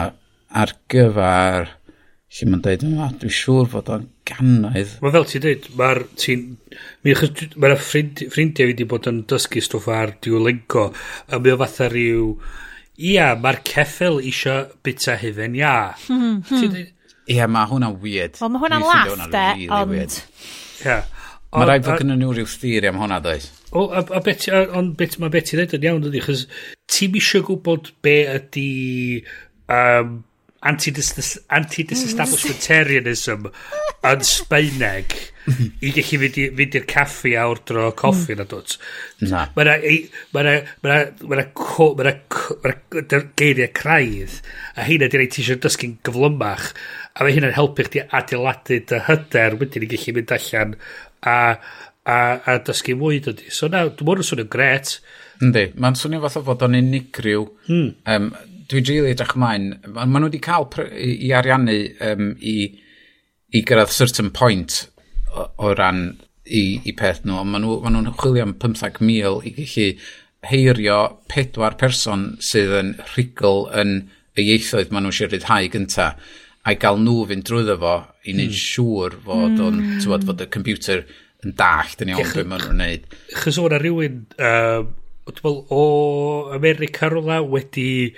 ar 0.60 0.74
gyfer, 0.90 1.70
lle 2.30 2.48
mae'n 2.48 2.64
dweud 2.64 2.86
yma, 2.86 3.10
dwi'n 3.20 3.34
siŵr 3.34 3.70
fod 3.72 3.92
o'n 3.94 4.08
gannoedd. 4.28 4.96
Mae 5.02 5.14
fel 5.16 5.28
ti'n 5.30 5.44
dweud, 5.46 5.68
mae'r 5.80 6.02
ti 6.20 6.36
mae'r 7.06 7.76
ffrind, 7.80 8.24
ffrindiau 8.32 8.68
fi 8.68 8.74
wedi 8.74 8.88
bod 8.88 9.08
yn 9.10 9.22
dysgu 9.30 9.62
stwff 9.64 9.88
ar 9.94 10.16
diwlengo, 10.24 10.90
a 11.30 11.40
mae 11.40 11.54
o 11.54 11.60
fatha 11.62 11.88
rhyw, 11.90 12.34
ia, 13.10 13.30
mae'r 13.40 13.62
ceffel 13.68 14.20
eisiau 14.20 14.68
bita 14.84 15.16
hyfen, 15.20 15.56
ia. 15.58 15.76
Hmm, 16.06 16.42
hmm. 16.50 16.90
Ia, 17.30 17.46
mae 17.50 17.70
hwnna'n 17.70 17.96
weird. 18.02 18.36
Wel, 18.42 18.52
mae 18.52 18.64
hwnna'n 18.66 18.84
laff, 18.84 19.16
eh, 19.16 19.32
de, 19.32 19.48
ond... 19.78 19.96
Ia. 19.96 20.84
Yeah. 20.84 21.16
Mae 21.50 21.66
rhaid 21.66 21.86
fod 21.86 21.98
gynnyn 21.98 22.20
nhw 22.22 22.30
rhyw 22.36 22.46
theori 22.46 22.88
am 22.90 23.00
hwnna, 23.02 23.18
does? 23.24 23.48
O, 23.74 23.88
a, 23.90 24.02
a 24.02 24.20
bet, 24.22 24.46
ond 24.78 24.94
bet, 24.98 25.18
mae 25.18 25.32
beth 25.34 25.50
i 25.50 25.54
ddweud 25.58 25.74
yn 25.78 25.86
iawn, 25.88 26.06
ydy, 26.10 26.20
chos 26.22 26.40
ti'n 26.90 27.16
eisiau 27.18 27.42
gwybod 27.48 27.84
be 28.06 28.16
ydy 28.36 28.70
um, 29.70 30.10
anti-disestablishmentarianism 30.60 33.48
yn 34.10 34.20
Sbeineg 34.26 35.08
i 35.80 35.90
gallu 35.96 36.18
fynd 36.20 36.76
i'r 36.78 36.86
caffi 36.88 37.32
a 37.34 37.46
ordro 37.50 37.92
coffi 37.98 38.34
na 38.36 38.44
dwt. 38.48 38.70
Na. 39.24 39.40
Mae'na 39.56 39.74
geiriau 43.40 43.70
craidd 43.80 44.34
a 44.76 44.78
hynna 44.86 45.06
di 45.08 45.16
rei 45.18 45.30
ti 45.32 45.40
eisiau 45.42 45.58
dysgu'n 45.64 45.98
gyflymach 46.06 46.66
a 47.16 47.18
mae 47.24 47.34
hynna'n 47.36 47.56
helpu 47.56 47.80
chdi 47.88 48.00
adeiladu 48.20 48.76
dy 48.90 48.96
hyder 49.08 49.52
wedyn 49.60 49.86
i 49.86 49.88
gallu 49.94 50.10
mynd 50.18 50.34
allan 50.36 50.70
a, 51.26 51.38
a, 52.04 52.18
a 52.44 52.58
dysgu 52.66 52.96
mwy 52.98 53.20
dydy. 53.24 53.50
So 53.54 53.68
na, 53.70 53.86
dwi'n 53.88 54.08
mwyn 54.08 54.22
yn 54.22 54.28
swnio'n 54.30 54.52
gret. 54.52 54.94
Yndi, 55.40 55.66
mae'n 55.80 55.98
swnio 55.98 56.22
fath 56.24 56.40
o 56.40 56.44
fod 56.46 56.64
o'n 56.66 56.78
unigryw. 56.78 57.46
Hmm. 57.68 57.92
Um, 58.10 58.30
dwi'n 58.70 58.88
rili 58.88 59.12
edrych 59.14 59.36
ymlaen. 59.36 59.68
Maen 59.90 60.16
nhw 60.16 60.30
wedi 60.30 60.42
cael 60.44 60.68
i, 60.90 61.12
i 61.28 61.34
ariannu 61.36 61.76
um, 62.10 62.32
i, 62.40 62.56
i 63.56 63.64
gyrraedd 63.66 63.94
certain 63.94 64.30
point 64.34 64.82
o, 65.34 65.48
o 65.66 65.74
ran 65.74 66.04
i, 66.44 66.64
i 66.84 66.96
peth 66.96 67.24
nhw. 67.24 67.44
Maen 67.44 67.66
nhw'n 67.66 67.84
ma 67.86 67.94
nhw 67.96 68.16
chwilio 68.20 68.48
am 68.48 68.56
15,000 68.62 69.46
i 69.48 69.54
gallu 69.58 69.88
heirio 70.50 71.00
pedwar 71.28 71.76
person 71.80 72.30
sydd 72.40 72.72
yn 72.78 72.94
rhigl 73.12 73.66
yn 73.76 73.98
y 74.38 74.46
ieithoedd 74.46 74.92
maen 74.92 75.04
nhw 75.06 75.12
eisiau 75.12 75.28
rhyddhau 75.28 75.68
gyntaf 75.74 76.38
a'i 76.64 76.78
gael 76.80 77.00
nhw 77.02 77.26
fynd 77.28 77.46
drwyddo 77.48 77.76
fo 77.82 77.94
i 78.26 78.34
wneud 78.34 78.52
mm. 78.52 78.60
siŵr 78.60 79.18
fod 79.24 79.50
mm. 79.54 79.60
o'n, 79.64 79.80
hmm. 79.80 80.00
tywod, 80.04 80.26
fod 80.28 80.44
y 80.44 80.48
computer 80.52 81.04
yn 81.44 81.54
dallt 81.56 82.02
yn 82.04 82.12
iawn 82.12 82.24
beth 82.24 82.36
maen 82.44 82.64
nhw'n 82.66 82.76
wneud. 82.76 83.06
Chos 83.32 83.58
o'na 83.62 83.80
rhywun 83.80 84.24
uh, 84.36 84.84
o 85.72 85.84
America 86.56 87.08
rola 87.12 87.40
wedi 87.40 88.12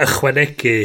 ychwanegu 0.00 0.76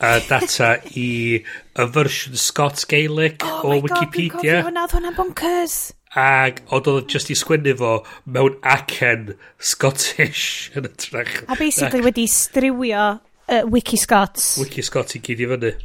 uh, 0.00 0.18
data 0.28 0.74
i 0.96 1.10
y 1.40 1.88
fersiwn 1.94 2.40
Scots 2.40 2.88
Gaelic 2.88 3.44
oh 3.44 3.62
o 3.64 3.80
Wikipedia. 3.80 3.90
Oh 3.90 3.90
my 3.90 3.94
god, 3.94 4.14
fi'n 4.16 4.30
cofio 4.36 4.60
hwnna, 4.68 4.86
hwnna'n 4.94 5.18
bonkers. 5.18 5.78
Ac 6.20 6.64
oedd 6.74 6.88
oedd 6.90 7.10
just 7.12 7.30
i 7.30 7.36
sgwennu 7.38 7.76
fo 7.78 7.92
mewn 8.24 8.56
acen 8.66 9.34
Scottish 9.58 10.70
yn 10.78 10.88
y 10.88 10.94
trach. 10.96 11.42
A 11.46 11.58
basically 11.58 12.02
wedi 12.06 12.26
striwio 12.30 13.04
uh, 13.12 13.62
Wiki 13.68 14.00
Scots. 14.00 14.56
Wiki 14.62 14.82
Scots 14.86 15.18
i 15.18 15.24
gyd 15.24 15.44
i 15.44 15.52
fyny. 15.52 15.76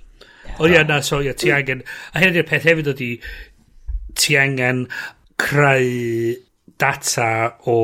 O 0.60 0.70
ia, 0.72 0.86
na, 0.88 1.02
so 1.04 1.22
ia, 1.24 1.36
ti 1.38 1.52
angen... 1.54 1.84
A 2.14 2.24
hyn 2.24 2.34
ydy'r 2.34 2.48
peth 2.50 2.68
hefyd 2.70 2.92
ydy, 2.94 3.12
ti 4.16 4.38
angen 4.40 4.86
creu 5.42 6.36
data 6.80 7.30
o 7.70 7.78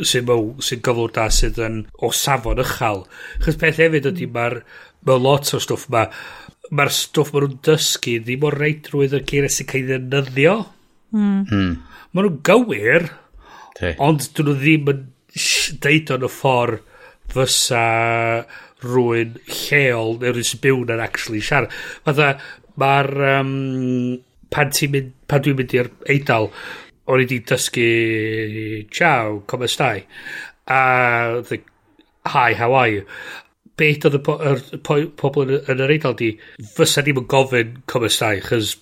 sy'n 0.00 0.26
mew, 0.28 0.54
sy'n 0.64 0.82
gyflwr 0.84 1.12
da 1.16 1.26
sydd 1.34 1.58
yn 1.64 1.82
o 2.00 2.12
safon 2.14 2.62
ychal. 2.62 3.04
Chos 3.44 3.58
peth 3.60 3.80
hefyd 3.82 4.08
ydy 4.12 4.28
mae'r 4.32 4.60
mae 5.06 5.20
lot 5.20 5.48
o 5.56 5.60
stwff 5.62 5.88
ma 5.92 6.06
mae'r 6.70 6.92
stwff 6.94 7.32
maen 7.34 7.48
nhw'n 7.48 7.62
dysgu 7.66 8.18
ddim 8.22 8.44
o'r 8.46 8.58
reit 8.60 8.84
drwydd 8.86 9.16
y 9.18 9.22
geiriau 9.32 9.54
sy'n 9.54 9.68
cael 9.70 9.88
ei 9.90 10.02
ddefnyddio. 10.04 10.56
Mm. 11.16 11.40
Mm. 11.42 11.72
Maen 12.12 12.28
nhw'n 12.28 12.38
gywir, 12.46 13.08
okay. 13.72 13.96
ond 13.98 14.28
dyn 14.36 14.50
nhw 14.50 14.56
ddim 14.60 14.92
yn 14.94 15.02
deud 15.82 16.14
o'n 16.14 16.26
y 16.26 16.32
ffordd 16.36 16.86
fysa 17.30 17.84
rwy'n 18.84 19.38
lleol 19.46 20.18
neu 20.20 20.34
rwy'n 20.34 20.50
sy'n 20.50 20.62
byw 20.64 20.84
na'n 20.88 21.04
actually 21.04 21.42
siarad. 21.44 21.72
Fatha, 22.06 22.34
mae'r... 22.80 23.10
Um, 23.38 23.56
pan 24.50 24.72
ti'n 24.74 24.94
mynd... 24.94 25.16
Pan 25.30 25.44
dwi'n 25.44 25.58
mynd 25.58 25.74
i'r 25.78 25.90
eidl, 26.10 26.50
o'n 27.06 27.22
i 27.22 27.26
wedi 27.26 27.42
dysgu... 27.50 27.90
Ciao, 28.94 29.42
come 29.50 29.70
stai? 29.70 30.06
A... 30.70 30.80
The, 31.48 31.62
Hi, 32.26 32.52
how 32.52 32.74
are 32.74 32.88
you? 32.88 33.06
Beth 33.80 34.04
oedd 34.04 34.18
y 34.18 34.20
po, 34.24 34.36
er, 34.44 34.60
po, 34.84 34.98
pobl 35.16 35.46
yn, 35.46 35.62
yn 35.72 35.80
yr 35.86 35.92
eidl 35.94 36.16
di, 36.18 36.34
fysa 36.76 37.00
ni'n 37.06 37.24
gofyn 37.30 37.78
come 37.88 38.10
stai, 38.12 38.42
chys 38.44 38.74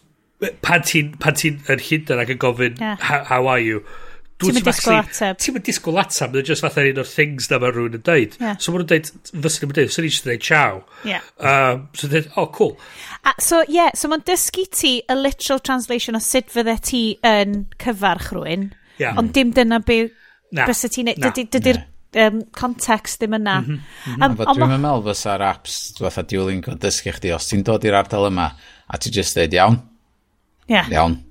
eh, 0.43 0.51
pan 0.65 0.83
ti'n 0.83 1.13
ti 1.39 1.53
yn 1.55 1.85
hyndan 1.87 2.23
ac 2.25 2.33
yn 2.35 2.41
gofyn 2.43 2.81
yeah. 2.83 2.97
how, 2.99 3.23
how 3.29 3.47
are 3.47 3.63
you? 3.63 3.85
Ti'n 4.39 4.55
mynd 4.55 4.69
disgwyl 4.69 5.01
ateb. 5.01 5.39
Ti'n 5.43 5.57
mynd 5.57 5.67
disgwyl 5.67 6.01
ateb, 6.05 6.35
mae'n 6.35 6.47
just 6.47 6.63
fatha 6.63 6.85
un 6.87 7.01
o'r 7.03 7.11
things 7.11 7.49
na 7.51 7.59
mae 7.59 7.73
rhywun 7.75 7.97
yn 7.99 8.05
dweud. 8.07 8.37
Yeah. 8.39 8.61
So 8.63 8.71
mae 8.71 8.85
nhw'n 8.85 8.91
dweud, 8.93 9.11
fysyn 9.43 9.65
nhw'n 9.67 9.77
dweud, 9.79 9.91
so 9.95 10.05
ni 10.05 10.13
dweud, 10.13 10.29
deud 10.29 10.45
chow. 10.47 10.81
Yeah. 11.09 11.27
Um, 11.43 11.89
so 11.99 12.11
dweud, 12.13 12.31
oh, 12.37 12.47
cool. 12.55 12.77
A, 13.27 13.35
so, 13.43 13.65
yeah, 13.67 13.91
so 13.99 14.11
mae'n 14.13 14.23
dysgu 14.29 14.69
ti 14.71 14.93
y 15.03 15.19
literal 15.19 15.63
translation 15.67 16.19
o 16.19 16.23
sut 16.23 16.55
fydde 16.55 16.77
ti 16.87 17.03
yn 17.27 17.65
cyfarch 17.83 18.31
rhywun. 18.37 18.71
Yeah. 19.03 19.19
Ond 19.19 19.35
dim 19.35 19.51
dyna 19.57 19.83
be 19.83 20.05
na. 20.55 20.67
bys 20.71 20.87
ti'n 20.87 21.11
neud. 21.11 21.43
Dydy'r 21.59 21.83
um, 22.29 22.43
context 22.55 23.23
ddim 23.23 23.35
yna. 23.41 23.61
Mm 23.65 23.79
-hmm. 23.79 24.25
um, 24.25 24.37
Dwi'n 24.39 24.75
meddwl 24.79 25.07
fysa'r 25.11 25.45
apps 25.51 25.79
fatha 25.99 26.23
Duolingo 26.23 26.79
dysgu 26.79 27.15
chdi, 27.17 27.35
os 27.35 27.51
ti'n 27.51 27.67
dod 27.67 27.87
i'r 27.87 27.99
ardal 27.99 28.31
yma 28.31 28.53
a 28.87 28.99
ti'n 29.03 29.19
just 29.19 29.35
dweud 29.35 29.57
iawn. 29.59 29.81
Yeah. 30.69 30.87
Iawn. 30.95 31.25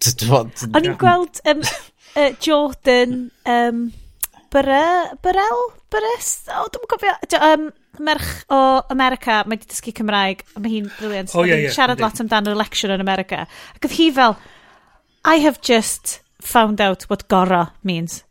O'n 0.00 0.84
i'n 0.84 0.96
gweld, 1.00 1.40
um, 1.50 1.60
uh, 2.16 2.30
Jordan 2.40 3.30
um, 3.44 3.84
Byrel? 4.50 5.66
Byrys? 5.90 6.32
O, 6.54 6.66
dwi'n 6.70 6.90
cofio. 6.90 7.14
Um, 7.38 7.70
merch 8.00 8.44
o 8.48 8.80
America, 8.88 9.42
mae 9.44 9.58
wedi 9.58 9.68
dysgu 9.70 9.92
Cymraeg, 9.98 10.42
a 10.54 10.62
mae 10.62 10.72
hi'n 10.72 10.88
briliant. 10.96 11.34
Oh, 11.34 11.44
yeah, 11.44 11.60
yeah, 11.60 11.74
siarad 11.74 12.00
yeah. 12.00 12.06
lot 12.06 12.22
amdano 12.22 12.54
election 12.54 12.94
yn 12.94 13.04
America. 13.04 13.44
Ac 13.76 13.86
oedd 13.86 13.96
hi 13.98 14.08
fel, 14.16 14.36
I 15.26 15.42
have 15.44 15.60
just 15.60 16.20
found 16.40 16.80
out 16.80 17.06
what 17.10 17.28
gora 17.28 17.70
means. 17.82 18.22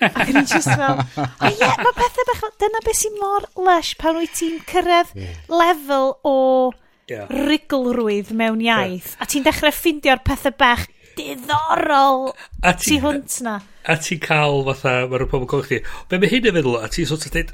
Ac 0.00 0.26
o'n 0.26 0.40
i 0.42 0.46
just 0.48 0.70
fel, 0.70 0.98
o 0.98 1.24
oh, 1.24 1.50
ie, 1.50 1.54
yeah, 1.60 1.76
mae 1.80 1.96
pethau 1.96 2.28
bach, 2.30 2.46
dyna 2.60 2.82
beth 2.84 3.00
sy'n 3.00 3.20
mor 3.20 3.46
lush 3.68 3.94
pan 4.00 4.18
wyt 4.18 4.34
ti'n 4.38 4.58
cyrraedd 4.68 5.14
yeah. 5.14 5.38
lefel 5.48 6.16
o 6.26 6.36
yeah. 7.10 7.30
riglrwydd 7.30 8.34
mewn 8.36 8.62
iaith. 8.64 9.14
Yeah. 9.14 9.22
A 9.22 9.30
ti'n 9.30 9.46
dechrau 9.46 9.74
ffindio'r 9.74 10.24
pethau 10.26 10.54
bach 10.58 10.88
diddorol 11.18 12.30
a 12.62 12.74
ti, 12.76 12.94
ti 12.94 13.00
hwnt 13.02 13.40
na. 13.46 13.58
A 13.84 13.98
ti 14.00 14.18
cael 14.22 14.62
fatha, 14.70 14.94
mae'r 15.10 15.26
pobl 15.30 15.48
gofio 15.50 15.66
chdi, 15.68 15.98
be 16.10 16.20
mae 16.22 16.32
hyn 16.32 16.48
yn 16.50 16.56
feddwl, 16.58 16.78
a 16.80 16.88
ti 16.92 17.06
sort 17.08 17.26
of 17.28 17.34
dweud, 17.34 17.52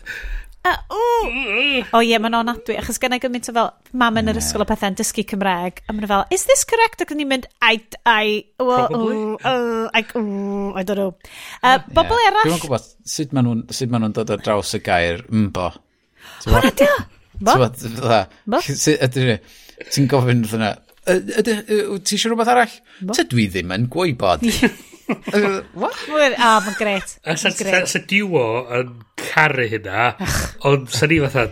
Uh, 0.62 0.76
mm. 1.24 1.86
o 1.88 1.96
oh, 1.96 2.02
ie, 2.04 2.11
yeah, 2.11 2.20
mae'n 2.20 2.34
onadwy, 2.36 2.74
achos 2.76 2.98
gennau 3.00 3.16
gymaint 3.22 3.46
o 3.48 3.52
fel, 3.56 3.70
mam 3.96 4.18
yn 4.20 4.28
yr 4.28 4.40
ysgol 4.42 4.61
o 4.61 4.66
pethau'n 4.68 4.96
dysgu 4.98 5.22
Cymraeg 5.30 5.78
a 5.88 5.94
mae'n 5.94 6.11
fel, 6.11 6.24
is 6.36 6.44
this 6.50 6.66
correct? 6.68 7.00
Ac 7.00 7.14
yn 7.14 7.22
i'n 7.24 7.30
mynd, 7.30 7.46
I, 7.64 7.78
I, 8.04 8.26
well, 8.61 8.90
probably 8.90 9.22
uh, 9.38 9.48
uh, 9.48 9.86
I, 9.96 10.02
uh, 10.04 10.74
I 10.76 10.84
don't 10.84 11.00
know. 11.00 11.14
Uh, 11.62 11.78
bobl 11.96 12.12
yeah. 12.20 12.28
arall... 12.28 12.50
Dwi'n 12.50 12.61
gwybod 12.66 12.90
sut 13.14 13.32
maen 13.32 13.48
nhw'n 13.48 13.62
sut 13.72 13.88
maen 13.88 14.04
nhw'n 14.04 14.18
dod 14.20 14.34
ar 14.36 14.44
draws 14.44 14.74
y 14.76 14.82
gair 14.84 15.24
mbo. 15.32 15.70
Hwna, 16.44 16.74
dio! 16.76 17.00
Bo? 17.40 18.61
Ti'n 19.80 20.12
gofyn 20.12 20.44
fyna, 20.44 20.74
Ti 21.07 22.16
eisiau 22.16 22.32
rhywbeth 22.32 22.53
arall? 22.53 22.78
Tydw 23.16 23.42
i 23.42 23.48
ddim 23.51 23.74
yn 23.76 23.88
gweibod. 23.92 24.44
What? 25.80 25.96
Mwyr, 26.07 26.36
A, 26.38 26.53
mae'n 26.62 26.76
gret. 26.78 27.16
A 27.26 27.34
Sa 27.40 27.51
sa, 27.51 28.03
diwo 28.07 28.44
yn 28.78 28.92
caru 29.18 29.66
hynna, 29.72 30.12
ond 30.70 30.88
sa 30.94 31.09
ni 31.11 31.18
fatha... 31.24 31.48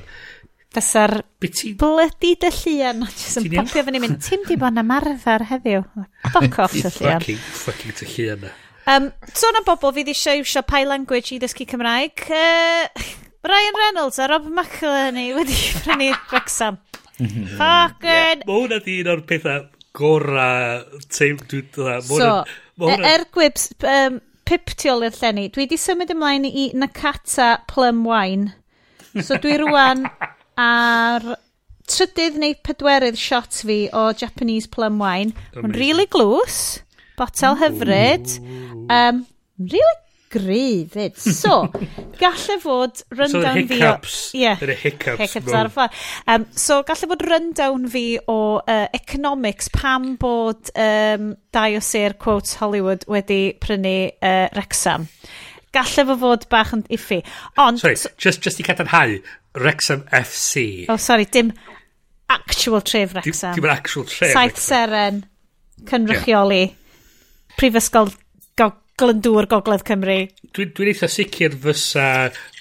Fysa'r 0.76 1.14
blydi 1.40 2.34
dy 2.38 2.50
llian, 2.52 3.00
jyst 3.08 3.40
yn 3.40 3.46
popio 3.54 3.82
fyny 3.86 4.02
mynd, 4.04 4.18
ti'n 4.22 4.44
di 4.46 4.58
bod 4.60 4.76
yn 4.76 4.82
ymarfer 4.84 5.46
heddiw. 5.48 5.82
Fuck 6.28 6.58
off 6.62 6.76
dy 6.76 6.84
llian. 6.84 7.22
Fucking 7.24 7.40
fucking 7.64 7.96
dy 7.98 8.08
llian 8.12 8.44
na. 8.44 8.52
E. 8.52 8.66
Um, 8.88 9.08
Sôn 9.36 9.56
am 9.58 9.64
bobl 9.66 9.90
fydd 9.96 10.12
eisiau 10.12 10.38
iwsio 10.42 10.62
Pai 10.68 10.84
Language 10.88 11.34
i 11.34 11.40
ddysgu 11.42 11.66
Cymraeg, 11.68 12.22
uh, 12.28 13.08
Ryan 13.48 13.80
Reynolds 13.80 14.20
a 14.20 14.28
Rob 14.30 14.46
McElhenney 14.48 15.32
wedi 15.36 15.56
prynu 15.82 16.12
Wrexham. 16.30 16.78
Mm-hmm. 17.18 17.58
Fucking... 17.58 18.46
Mae 18.46 18.62
hwnna 18.62 18.80
di 18.84 19.00
un 19.02 19.12
o'r 19.14 19.24
pethau 19.28 19.66
gora 19.98 20.48
teim... 21.10 21.40
So, 22.06 22.32
er 22.78 23.26
gwibs, 23.34 23.70
um, 23.82 24.20
pip 24.48 24.64
piptiol 24.70 25.04
i'r 25.08 25.16
llenni, 25.18 25.48
dwi 25.52 25.66
di 25.68 25.76
symud 25.80 26.12
ymlaen 26.14 26.46
i 26.48 26.70
Nakata 26.78 27.58
Plum 27.68 28.04
Wine. 28.06 28.54
So 29.24 29.38
dwi 29.42 29.58
rwan 29.60 30.06
ar 30.60 31.24
trydydd 31.88 32.38
neu 32.40 32.54
pedwerydd 32.64 33.18
shot 33.18 33.60
fi 33.66 33.80
o 33.92 34.08
Japanese 34.16 34.70
Plum 34.70 35.00
Wine. 35.02 35.34
Mae'n 35.56 35.76
really 35.76 36.06
glws, 36.10 36.80
botel 37.18 37.58
hyfryd, 37.60 38.36
um, 38.92 39.24
really 39.58 40.07
gryf. 40.30 40.96
So, 41.18 41.68
galle 42.20 42.58
fod 42.62 43.02
rundown 43.16 43.60
so, 43.62 43.66
fi... 43.70 43.80
O, 43.84 43.92
yeah, 44.38 44.62
yr 44.64 44.74
hiccups. 44.78 45.20
Hiccups 45.22 45.56
ar 45.56 45.70
y 45.70 45.72
ffa. 45.74 45.88
Um, 46.28 46.46
so, 46.52 46.80
galle 46.88 47.10
fod 47.12 47.24
rundown 47.28 47.88
fi 47.92 48.04
o 48.28 48.38
uh, 48.60 48.86
economics 48.96 49.70
pam 49.74 50.14
bod 50.20 50.72
um, 50.74 51.32
dau 51.54 51.78
o 51.78 51.82
sir, 51.84 52.16
quotes, 52.20 52.58
Hollywood 52.62 53.06
wedi 53.10 53.42
prynu 53.60 53.96
uh, 54.18 54.46
Rexham. 54.58 55.08
Galle 55.74 56.06
fo 56.10 56.18
fod 56.20 56.48
bach 56.52 56.74
yn 56.76 56.84
iffi. 56.94 57.22
Ond... 57.60 57.82
Sorry, 57.82 57.98
so, 58.00 58.12
just, 58.20 58.44
just 58.44 58.60
i 58.62 58.66
cadarnhau, 58.66 59.18
Wrexham 59.58 60.04
FC. 60.12 60.86
Oh, 60.88 61.00
sorry, 61.00 61.26
dim 61.26 61.52
actual 62.28 62.82
tref 62.84 63.16
Wrexham. 63.16 63.56
Dim, 63.56 63.64
dim 63.64 63.72
actual 63.72 64.08
tref 64.08 64.32
Saith 64.36 64.60
Seren, 64.62 65.22
cynrychioli, 65.88 66.64
yeah. 66.66 66.74
prifysgol 67.58 68.12
glyndŵr 68.98 69.48
Gogledd 69.50 69.86
Cymru. 69.88 70.18
Dwi'n 70.54 70.74
dwi 70.76 70.92
eitha 70.92 71.08
sicr 71.12 71.56
fysa, 71.62 72.08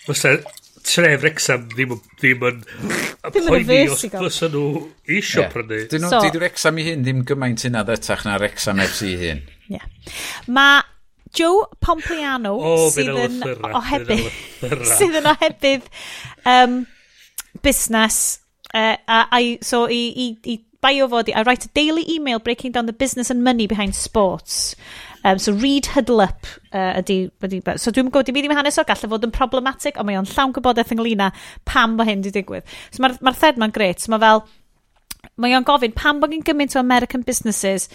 fysa 0.05 0.37
tref 0.87 1.23
Rexham 1.25 1.65
ddim, 1.71 1.95
ddim 2.19 2.45
yn 2.47 2.59
poeni 3.47 3.79
os 3.91 4.05
fysa 4.07 4.51
nhw 4.53 4.65
isio 5.17 5.43
yeah. 5.43 5.53
prynu. 5.53 5.81
Dyn 5.91 6.05
nhw, 6.05 6.11
so, 6.13 6.21
dydw 6.25 6.43
Rexham 6.45 6.79
i 6.79 6.85
hyn 6.87 7.03
ddim 7.05 7.23
gymaint 7.27 7.65
hynna 7.67 7.83
ddetach 7.87 8.27
na 8.27 8.37
Rexham 8.41 8.81
FC 8.85 9.11
i 9.11 9.17
hyn. 9.23 9.41
Yeah. 9.71 9.89
Mae 10.47 10.85
Joe 11.35 11.67
Pompliano 11.83 12.55
oh, 12.55 12.87
sydd 12.93 13.11
yn 13.11 13.41
ohebydd 13.67 14.29
sydd 14.87 15.17
yn 15.19 15.27
ohebydd 15.33 15.89
um, 16.47 16.79
busnes 17.63 18.21
uh, 18.71 18.95
a, 18.95 19.19
a, 19.27 19.41
so 19.65 19.85
i, 19.91 20.01
i, 20.15 20.29
i 20.47 20.57
bio 20.83 21.09
fod 21.11 21.31
i 21.31 21.35
I 21.35 21.43
write 21.43 21.67
a 21.67 21.73
daily 21.75 22.05
email 22.09 22.39
breaking 22.39 22.71
down 22.71 22.85
the 22.85 22.93
business 22.93 23.29
and 23.29 23.43
money 23.43 23.67
behind 23.67 23.95
sports 23.95 24.75
Um, 25.27 25.39
so 25.43 25.51
read 25.51 25.89
huddle 25.91 26.21
up 26.23 26.45
uh, 26.71 27.01
ydy, 27.01 27.17
ydy, 27.43 27.59
So 27.81 27.91
dwi'n 27.91 28.07
gwybod, 28.07 28.29
dim 28.29 28.37
i 28.39 28.43
ddim 28.45 28.55
hanes 28.55 28.77
o 28.79 28.85
gallu 28.87 29.09
fod 29.11 29.25
yn 29.27 29.33
problematic, 29.35 29.97
ond 29.99 30.07
mae 30.07 30.15
o'n 30.19 30.29
llawn 30.29 30.53
gwybodaeth 30.55 30.93
ynglyn 30.95 31.25
â 31.25 31.31
pam 31.67 31.97
mae 31.99 32.07
hyn 32.07 32.21
wedi 32.23 32.37
digwydd. 32.37 32.77
So 32.95 33.03
mae'r 33.03 33.17
ma 33.25 33.33
thread 33.35 33.59
ma'n 33.59 33.73
gret. 33.75 33.99
So 33.99 34.13
mae 34.13 34.23
fel, 34.23 34.45
mae 35.35 35.57
o'n 35.57 35.67
gofyn 35.67 35.95
pam 35.97 36.21
bod 36.21 36.31
gen 36.31 36.45
gymaint 36.47 36.77
o 36.77 36.79
American 36.79 37.25
businesses 37.27 37.89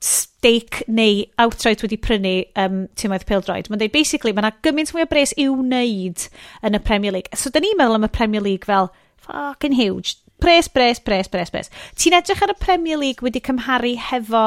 stake 0.00 0.84
neu 0.88 1.26
outright 1.42 1.82
wedi 1.84 1.98
prynu 2.00 2.32
um, 2.56 2.86
tymaeth 2.96 3.26
pildroed. 3.28 3.68
Mae'n 3.68 3.82
dweud, 3.82 3.92
basically, 3.92 4.32
mae 4.32 4.46
yna 4.46 4.54
gymaint 4.64 4.94
mwy 4.94 5.04
o 5.04 5.10
bres 5.10 5.34
i'w 5.36 5.58
wneud 5.58 6.24
yn 6.64 6.78
y 6.78 6.82
Premier 6.88 7.14
League. 7.18 7.36
So, 7.36 7.52
dyn 7.52 7.66
ni'n 7.66 7.76
meddwl 7.82 7.98
am 7.98 8.08
y 8.08 8.12
Premier 8.14 8.44
League 8.44 8.68
fel, 8.68 8.92
fucking 9.28 9.76
huge. 9.76 10.16
Pres, 10.38 10.70
pres, 10.70 11.02
pres, 11.02 11.26
pres, 11.28 11.50
pres. 11.50 11.72
Ti'n 11.98 12.14
edrych 12.14 12.44
ar 12.46 12.54
y 12.54 12.58
Premier 12.62 13.00
League 13.00 13.26
wedi 13.26 13.42
cymharu 13.42 13.96
hefo 13.98 14.44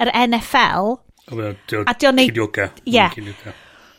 yr 0.00 0.10
NFL, 0.24 0.96
A 1.88 1.94
diolch 1.94 2.14
neud... 2.18 2.32
Cinioga. 2.32 2.70
Ie. 2.84 3.54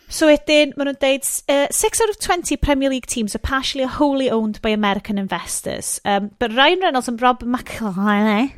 So 0.08 0.28
wedyn, 0.30 0.76
maen 0.78 0.92
nhw'n 0.92 1.00
deud, 1.02 1.26
uh, 1.50 1.66
6 1.74 2.02
out 2.04 2.12
of 2.12 2.20
20 2.22 2.58
Premier 2.62 2.92
League 2.92 3.08
teams 3.10 3.34
are 3.34 3.42
partially 3.42 3.84
or 3.84 3.90
wholly 3.90 4.30
owned 4.30 4.62
by 4.62 4.70
American 4.70 5.18
investors. 5.18 6.00
Um, 6.06 6.30
but 6.38 6.54
Ryan 6.54 6.80
Reynolds 6.82 7.08
and 7.10 7.22
Rob 7.22 7.42
McElhenney 7.42 8.54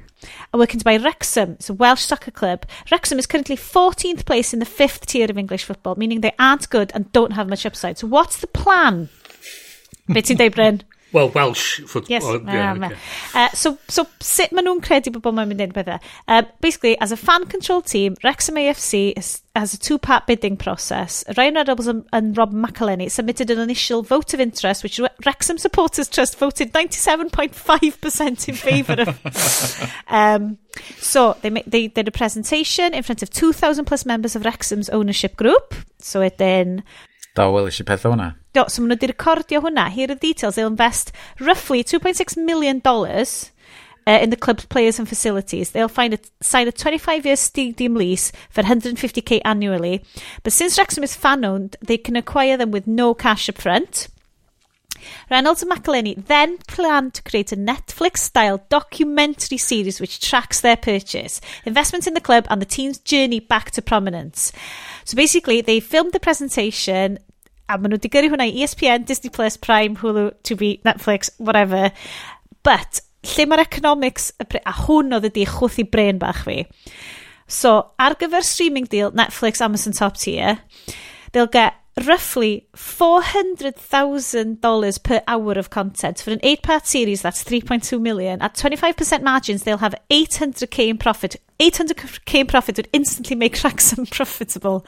are 0.54 0.60
working 0.60 0.80
to 0.80 0.84
buy 0.84 0.98
Wrexham. 0.98 1.52
It's 1.52 1.70
a 1.70 1.74
Welsh 1.74 2.02
soccer 2.04 2.32
club. 2.32 2.66
Wrexham 2.92 3.20
is 3.20 3.26
currently 3.26 3.56
14th 3.56 4.26
place 4.26 4.54
in 4.54 4.60
the 4.60 4.66
fifth 4.66 5.06
tier 5.06 5.30
of 5.30 5.38
English 5.38 5.64
football, 5.64 5.96
meaning 5.96 6.20
they 6.20 6.36
aren't 6.38 6.70
good 6.70 6.92
and 6.94 7.12
don't 7.14 7.32
have 7.32 7.48
much 7.48 7.66
upside. 7.66 7.98
So 7.98 8.08
what's 8.08 8.38
the 8.38 8.48
plan? 8.48 9.08
Beth 10.10 10.26
ti'n 10.26 10.38
deud, 10.38 10.56
Bryn? 10.56 10.84
Wel, 11.14 11.30
Welsh 11.30 11.82
football. 11.82 12.10
Yes, 12.10 12.24
oh, 12.26 12.42
yeah, 12.46 12.72
um, 12.72 12.84
okay. 12.84 12.96
uh, 13.34 13.50
so, 13.52 13.78
so, 13.88 14.06
sut 14.20 14.52
maen 14.52 14.68
nhw'n 14.68 14.82
credu 14.84 15.14
bod 15.16 15.36
maen 15.38 15.48
mynd 15.48 15.64
i'n 15.64 15.72
bethau? 15.76 16.02
Uh, 16.28 16.42
basically, 16.60 16.98
as 17.00 17.14
a 17.16 17.18
fan-controlled 17.18 17.86
team, 17.88 18.18
Wrexham 18.26 18.60
AFC 18.60 19.14
is, 19.16 19.42
has 19.56 19.74
a 19.74 19.80
two-part 19.80 20.28
bidding 20.28 20.58
process. 20.58 21.24
Ryan 21.38 21.56
Reynolds 21.56 21.88
and, 21.88 22.04
and 22.12 22.38
Rob 22.38 22.52
McElhenney 22.52 23.10
submitted 23.10 23.50
an 23.50 23.60
initial 23.60 24.04
vote 24.04 24.34
of 24.34 24.42
interest, 24.42 24.84
which 24.84 25.00
Wrexham 25.26 25.58
Supporters 25.58 26.10
Trust 26.10 26.38
voted 26.38 26.74
97.5% 26.74 28.50
in 28.50 28.56
favour 28.56 29.02
of. 29.08 29.94
um, 30.10 30.58
so, 31.00 31.38
they, 31.42 31.50
they 31.66 31.88
did 31.88 32.10
a 32.10 32.12
presentation 32.12 32.94
in 32.94 33.04
front 33.04 33.24
of 33.24 33.30
2,000 33.30 33.86
plus 33.86 34.06
members 34.06 34.36
of 34.36 34.44
Wrexham's 34.44 34.90
ownership 34.90 35.38
group. 35.38 35.74
So, 36.00 36.20
it 36.20 36.38
then... 36.38 36.84
Da, 37.34 37.48
wel, 37.54 37.70
eisiau 37.70 37.88
pethau 37.88 38.12
hwnna. 38.12 38.34
Do, 38.58 38.64
so 38.68 38.82
maen 38.82 38.90
nhw 38.90 38.98
wedi 38.98 39.12
recordio 39.12 39.60
hwnna. 39.62 39.90
Here 39.94 40.08
are 40.10 40.16
the 40.16 40.28
details. 40.28 40.56
They'll 40.56 40.74
invest 40.74 41.12
roughly 41.40 41.84
$2.6 41.84 42.38
million 42.38 42.82
uh, 42.84 44.20
in 44.24 44.30
the 44.32 44.36
club's 44.36 44.66
players 44.66 44.98
and 44.98 45.08
facilities. 45.08 45.72
They'll 45.72 45.88
find 45.88 46.16
a, 46.16 46.20
sign 46.42 46.68
a 46.68 46.72
25-year 46.72 47.36
stadium 47.36 47.96
lease 47.96 48.32
for 48.50 48.64
150k 48.64 49.42
annually. 49.46 50.04
But 50.42 50.54
since 50.54 50.78
Wrexham 50.78 51.04
is 51.04 51.16
fan-owned, 51.16 51.76
they 51.82 51.98
can 51.98 52.16
acquire 52.16 52.58
them 52.58 52.72
with 52.72 52.88
no 52.88 53.14
cash 53.14 53.48
up 53.48 53.60
front. 53.60 54.08
Reynolds 55.30 55.62
and 55.62 55.72
McElhenney 55.72 56.26
then 56.26 56.58
plan 56.68 57.12
to 57.12 57.22
create 57.22 57.52
a 57.52 57.58
Netflix-style 57.58 58.66
documentary 58.70 59.60
series 59.60 60.02
which 60.02 60.20
tracks 60.20 60.62
their 60.62 60.78
purchase, 60.78 61.40
investment 61.66 62.08
in 62.08 62.16
the 62.16 62.22
club, 62.22 62.48
and 62.50 62.60
the 62.60 62.66
team's 62.66 62.98
journey 62.98 63.40
back 63.40 63.70
to 63.72 63.82
prominence. 63.84 64.52
So 65.06 65.16
basically, 65.16 65.62
they 65.62 65.80
filmed 65.80 66.14
the 66.14 66.20
presentation, 66.20 67.20
A 67.68 67.78
maen 67.78 67.92
nhw 67.92 68.00
wedi 68.00 68.12
gyrru 68.14 68.32
hwnna 68.32 68.48
i 68.48 68.64
ESPN, 68.64 69.06
Disney 69.08 69.32
Plus, 69.34 69.58
Prime, 69.60 69.98
Hulu, 70.00 70.30
Tubi, 70.48 70.78
Netflix, 70.88 71.32
whatever. 71.38 71.92
But, 72.64 73.02
lle 73.28 73.48
mae'r 73.48 73.66
economics, 73.66 74.32
a 74.40 74.76
hwn 74.86 75.18
oedd 75.18 75.28
ydi 75.32 75.48
chwth 75.52 75.82
i 75.84 75.88
brain 75.88 76.22
bach 76.22 76.46
fi. 76.48 76.62
So, 77.48 77.74
ar 78.00 78.16
gyfer 78.20 78.44
streaming 78.44 78.88
deal, 78.92 79.12
Netflix, 79.16 79.64
Amazon 79.64 79.96
Top 79.96 80.18
Tier, 80.20 80.60
they'll 81.32 81.52
get 81.52 81.76
roughly 82.06 82.68
$400,000 82.76 85.04
per 85.04 85.22
hour 85.28 85.54
of 85.54 85.70
content. 85.70 86.20
For 86.20 86.32
an 86.32 86.40
eight 86.44 86.62
part 86.62 86.86
series, 86.86 87.22
that's 87.22 87.44
3.2 87.44 88.00
million. 88.00 88.42
At 88.42 88.56
25% 88.56 89.24
margins, 89.24 89.64
they'll 89.64 89.78
have 89.78 89.96
800k 90.10 90.90
in 90.90 90.98
profit. 90.98 91.38
800k 91.60 92.42
in 92.42 92.48
profit 92.48 92.78
would 92.78 92.90
instantly 92.94 93.36
make 93.36 93.64
Wrexham 93.64 94.06
profitable. 94.12 94.86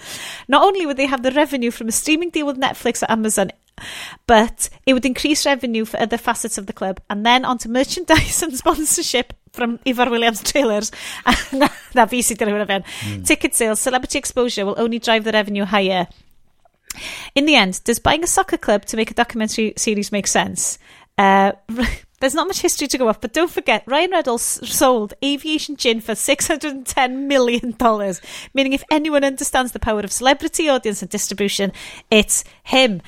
Not 0.47 0.63
only 0.63 0.85
would 0.85 0.97
they 0.97 1.07
have 1.07 1.23
the 1.23 1.31
revenue 1.31 1.71
from 1.71 1.87
a 1.87 1.91
streaming 1.91 2.29
deal 2.29 2.45
with 2.45 2.59
Netflix 2.59 3.01
or 3.01 3.11
Amazon, 3.11 3.51
but 4.27 4.69
it 4.85 4.93
would 4.93 5.05
increase 5.05 5.45
revenue 5.45 5.85
for 5.85 5.99
other 5.99 6.17
facets 6.17 6.57
of 6.57 6.67
the 6.67 6.73
club. 6.73 7.01
And 7.09 7.25
then 7.25 7.45
onto 7.45 7.69
merchandise 7.69 8.43
and 8.43 8.55
sponsorship 8.55 9.33
from 9.51 9.79
Ivar 9.85 10.09
Williams 10.09 10.43
trailers. 10.43 10.91
na 11.95 12.05
fi 12.05 12.21
sydd 12.21 12.37
gyda 12.37 12.53
hwnna 12.53 12.67
fewn. 12.69 12.83
Ticket 13.23 13.55
sales, 13.55 13.79
celebrity 13.79 14.19
exposure 14.19 14.65
will 14.65 14.75
only 14.77 14.99
drive 14.99 15.23
the 15.23 15.31
revenue 15.31 15.65
higher. 15.65 16.07
In 17.35 17.45
the 17.45 17.55
end, 17.55 17.83
does 17.83 17.99
buying 17.99 18.23
a 18.23 18.27
soccer 18.27 18.57
club 18.57 18.85
to 18.85 18.97
make 18.97 19.11
a 19.11 19.13
documentary 19.13 19.73
series 19.77 20.11
make 20.11 20.27
sense? 20.27 20.79
Uh, 21.17 21.51
there's 22.19 22.33
not 22.33 22.47
much 22.47 22.61
history 22.61 22.87
to 22.87 22.97
go 22.97 23.07
off, 23.07 23.21
but 23.21 23.33
don't 23.33 23.51
forget, 23.51 23.83
Ryan 23.85 24.11
Reynolds 24.11 24.59
sold 24.69 25.13
aviation 25.23 25.75
gin 25.75 26.01
for 26.01 26.13
$610 26.13 27.15
million, 27.27 27.75
meaning 28.53 28.73
if 28.73 28.83
anyone 28.91 29.23
understands 29.23 29.71
the 29.71 29.79
power 29.79 30.01
of 30.01 30.11
celebrity, 30.11 30.67
audience 30.69 31.01
and 31.01 31.09
distribution, 31.09 31.71
it's 32.09 32.43
him. 32.63 33.01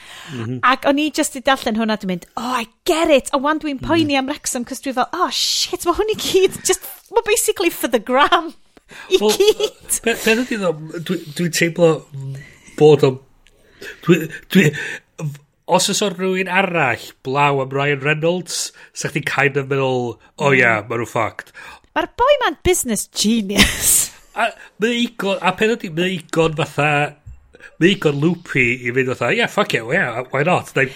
Ac 0.64 0.88
o'n 0.88 1.00
i 1.00 1.10
just 1.10 1.36
i 1.36 1.42
darllen 1.44 1.80
hwnna, 1.80 1.98
dwi'n 2.00 2.14
mynd, 2.14 2.28
oh, 2.38 2.62
I 2.62 2.68
get 2.86 3.10
it. 3.10 3.32
A 3.34 3.40
wan 3.40 3.60
dwi'n 3.60 3.82
poeni 3.84 4.16
am 4.20 4.32
Wrexham, 4.32 4.66
cos 4.66 4.84
dwi'n 4.84 4.96
fel, 5.00 5.10
oh 5.14 5.30
shit, 5.36 5.86
mae 5.88 5.98
hwn 5.98 6.14
i 6.16 6.20
gyd, 6.20 6.62
just, 6.68 6.88
mae 7.12 7.28
basically 7.28 7.72
for 7.72 7.92
the 7.92 8.00
gram. 8.00 8.54
I 9.12 9.20
Wel, 9.20 9.36
gyd. 9.40 10.00
Be 10.08 10.16
be 10.24 10.38
ydy 10.46 10.62
ddo, 10.62 10.72
dwi'n 11.36 11.60
teimlo 11.60 11.92
bod 12.80 13.08
o... 13.08 13.18
Dwi, 14.06 14.26
dwi, 14.54 14.70
os 15.72 15.88
oes 15.92 16.02
o'r 16.04 16.16
rhywun 16.18 16.52
arall 16.52 17.04
blaw 17.26 17.62
am 17.64 17.72
Ryan 17.74 18.04
Reynolds, 18.04 18.72
sa 18.94 19.12
chdi'n 19.12 19.28
kind 19.28 19.60
of 19.60 19.70
meddwl, 19.72 20.16
o 20.18 20.48
oh, 20.48 20.52
ia, 20.52 20.60
yeah, 20.60 20.82
maen 20.88 21.04
nhw 21.04 21.10
ffact. 21.10 21.54
Mae'r 21.96 22.10
boi 22.20 22.34
ma'n 22.44 22.60
business 22.66 23.08
genius. 23.16 24.12
a, 24.42 24.50
mae 24.84 25.04
igon, 25.06 25.40
a 25.40 25.54
pen 25.58 25.76
ydy, 25.78 25.92
mae 25.96 26.18
igon 26.18 26.58
fatha, 26.60 26.90
mae 27.80 27.94
igon 27.94 28.20
loopy 28.20 28.66
i 28.82 28.96
fynd 28.96 29.14
fatha, 29.14 29.32
yeah, 29.36 29.52
fuck 29.52 29.76
it, 29.78 29.88
yeah, 29.94 30.24
why 30.34 30.44
not? 30.48 30.74
Neu, 30.76 30.92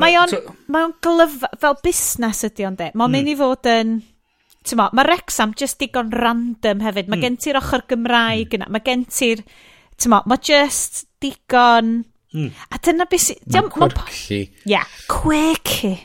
mae 0.00 0.16
o'n, 0.20 0.32
so, 0.32 0.56
mae 0.72 0.88
o'n 0.88 0.96
glyf, 1.04 1.42
fel 1.60 1.76
busnes 1.84 2.46
ydy 2.48 2.68
o'n 2.68 2.80
de. 2.80 2.88
Mae'n 2.94 3.12
mm. 3.12 3.18
mynd 3.18 3.34
i 3.34 3.36
fod 3.40 3.70
yn, 3.74 3.94
ti'n 4.64 4.80
mo, 4.80 4.88
mae 4.96 5.08
Rexham 5.08 5.52
just 5.58 5.80
digon 5.82 6.12
random 6.16 6.80
hefyd. 6.86 7.12
Mae 7.12 7.20
mm. 7.20 7.26
gen 7.26 7.38
ti'r 7.44 7.60
ochr 7.60 7.84
Gymraeg 7.92 8.48
mm. 8.48 8.58
yna, 8.60 8.72
mae 8.72 8.88
gen 8.88 9.04
ti'r, 9.08 9.44
ti'n 10.00 10.14
mo, 10.14 10.24
mae 10.30 10.44
just, 10.48 11.04
digon... 11.22 12.00
Mm. 12.30 12.52
A 12.70 12.78
dyna 12.78 13.06
beth 13.10 13.24
sy'n... 13.24 13.40
Mae'n 13.50 13.70
quirky. 13.74 14.44
Ie, 14.70 14.80
quirky. 15.10 15.96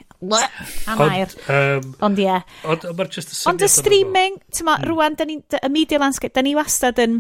Am 0.90 1.04
air. 1.06 1.30
Um, 1.52 1.92
ond 2.06 2.20
ie. 2.22 2.34
Ond 2.66 2.88
mae'r 2.98 3.12
just 3.14 3.34
y. 3.34 3.38
Ond 3.52 3.62
y 3.62 3.70
streaming, 3.70 4.40
ti'n 4.50 4.68
ma, 4.68 4.80
mm. 4.80 4.90
rwan, 4.90 5.18
da 5.20 5.28
ni, 5.30 5.38
y 5.38 5.72
media 5.74 6.02
landscape, 6.02 6.34
da 6.36 6.44
ni 6.46 6.56
wastad 6.58 7.02
yn... 7.04 7.20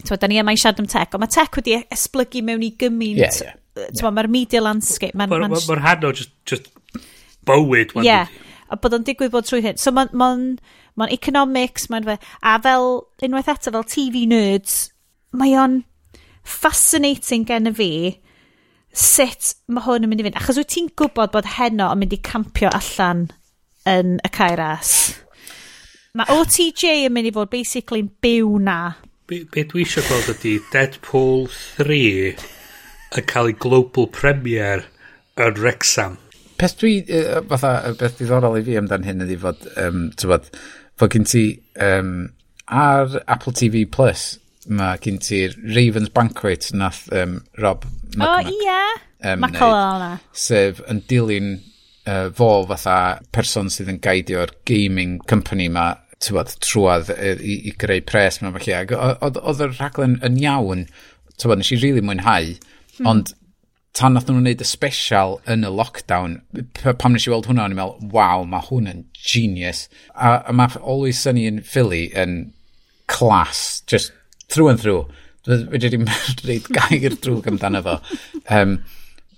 Ti'n 0.00 0.10
ma, 0.10 0.18
da 0.18 0.30
ni 0.30 0.40
yma 0.42 0.54
i 0.56 0.60
siarad 0.60 0.82
am 0.82 0.90
tech, 0.90 1.14
ond 1.14 1.22
mae 1.22 1.32
tech 1.32 1.60
wedi 1.60 1.78
esblygu 1.94 2.42
mewn 2.46 2.66
i 2.66 2.72
gymaint... 2.80 3.22
Yeah, 3.22 3.40
yeah. 3.52 3.90
Ti'n 3.94 4.06
ma, 4.08 4.14
mae'r 4.18 4.30
media 4.32 4.62
landscape... 4.64 5.14
Mae'r 5.18 5.46
ma, 5.46 5.50
ma, 5.52 5.64
ma 5.68 5.80
hanno 5.86 6.12
just, 6.16 6.34
just 6.50 6.70
bywyd. 7.46 7.94
Ie. 8.00 8.08
Yeah. 8.08 8.32
A 8.70 8.78
bod 8.78 8.94
o'n 8.96 9.06
digwydd 9.06 9.32
bod 9.34 9.46
trwy 9.46 9.62
hyn. 9.64 9.78
So 9.80 9.94
mae'n 9.94 10.10
ma 10.18 10.32
ma 10.98 11.06
economics, 11.14 11.86
mae'n 11.92 12.08
fe... 12.08 12.18
A 12.42 12.56
fel, 12.62 12.90
unwaith 13.22 13.52
eto, 13.54 13.72
fel 13.76 13.86
TV 13.88 14.26
nerds, 14.30 14.80
mae 15.36 15.54
o'n 15.58 15.80
fascinating 16.46 17.46
gen 17.48 17.70
y 17.70 17.74
fi 17.76 17.92
sut 18.90 19.54
mae 19.70 19.84
hwn 19.86 20.06
yn 20.06 20.10
mynd 20.10 20.22
i 20.22 20.26
fynd. 20.26 20.38
Achos 20.40 20.58
wyt 20.60 20.72
ti'n 20.74 20.90
gwybod 20.98 21.34
bod 21.34 21.48
heno 21.56 21.90
yn 21.94 22.02
mynd 22.02 22.16
i 22.16 22.20
campio 22.26 22.70
allan 22.74 23.28
yn 23.88 24.16
y 24.24 24.32
cairas. 24.34 24.94
Mae 26.18 26.26
OTJ 26.34 27.06
yn 27.06 27.14
mynd 27.14 27.30
i 27.30 27.34
fod 27.34 27.52
basically'n 27.52 28.10
byw 28.24 28.56
na. 28.66 28.80
Be, 29.30 29.44
be 29.46 29.62
dwi 29.70 29.84
eisiau 29.84 30.06
gweld 30.08 30.32
ydy 30.34 30.56
Deadpool 30.72 31.46
3 31.78 32.00
yn 33.20 33.28
cael 33.30 33.52
ei 33.52 33.56
global 33.62 34.10
premiere 34.10 34.88
yn 35.40 35.62
Rexham. 35.62 36.18
Peth 36.60 36.76
dwi, 36.82 36.98
uh, 37.06 37.38
fatha, 37.48 37.94
beth 37.96 38.18
diddorol 38.18 38.58
i 38.58 38.66
fi 38.66 38.76
amdan 38.80 39.06
hyn 39.06 39.22
ydy 39.24 39.38
fod, 39.40 39.62
um, 39.80 40.08
tywod, 40.18 40.50
fod 40.98 41.14
gen 41.14 41.24
ti 41.30 41.44
um, 41.80 42.26
ar 42.66 43.20
Apple 43.30 43.54
TV 43.56 43.86
Plus 43.88 44.34
mae 44.68 45.00
gen 45.00 45.18
ti'r 45.22 45.56
Ravens 45.74 46.10
Banquet 46.12 46.70
nath 46.76 47.06
um, 47.16 47.40
Rob 47.58 47.86
McCormack. 48.12 48.50
O, 48.50 48.52
oh, 48.52 48.68
ie. 48.68 49.00
Um, 49.20 49.42
Macolona. 49.44 50.12
Sef 50.36 50.80
yn 50.90 51.02
dilyn 51.08 51.50
uh, 52.08 52.28
fo 52.36 52.50
fatha 52.68 53.20
person 53.32 53.70
sydd 53.72 53.90
yn 53.92 54.00
gaidio'r 54.04 54.52
gaming 54.68 55.18
company 55.30 55.68
ma 55.72 55.92
tywod, 56.20 56.52
trwad 56.60 57.10
i, 57.14 57.34
i, 57.40 57.58
i 57.70 57.74
greu 57.80 58.02
pres 58.04 58.40
mewn 58.40 58.56
falle. 58.58 59.00
Oedd 59.24 59.64
y 59.64 59.70
rhaglen 59.72 60.18
yn 60.26 60.38
iawn, 60.42 60.86
tywod, 61.40 61.60
nes 61.60 61.72
i 61.72 61.78
rili 61.78 61.94
really 61.94 62.06
mwynhau, 62.06 62.54
hmm. 62.98 63.08
ond 63.08 63.34
tan 63.96 64.14
nath 64.14 64.28
nhw'n 64.28 64.44
wneud 64.44 64.62
y 64.62 64.68
special 64.68 65.38
yn 65.50 65.64
y 65.66 65.72
lockdown, 65.72 66.38
pam 67.00 67.16
nes 67.16 67.26
i 67.26 67.32
weld 67.32 67.48
hwnna, 67.48 67.66
o'n 67.66 67.74
i'n 67.74 67.80
meddwl, 67.80 68.12
waw, 68.14 68.44
mae 68.48 68.68
hwn 68.68 68.88
yn 68.92 69.04
genius. 69.16 69.86
A, 70.14 70.38
a 70.44 70.54
mae 70.54 70.76
Always 70.80 71.20
Sunny 71.20 71.48
in 71.48 71.60
Philly 71.66 72.06
yn 72.16 72.52
class, 73.10 73.82
just 73.90 74.12
trwy 74.52 74.72
yn 74.74 74.80
trwy. 74.80 75.02
Dwi 75.46 75.60
wedi 75.72 75.92
rhaid 75.96 76.72
gair 76.76 77.16
drwg 77.16 77.52
amdano 77.52 77.84
fo. 77.86 78.00
Um, 78.52 78.80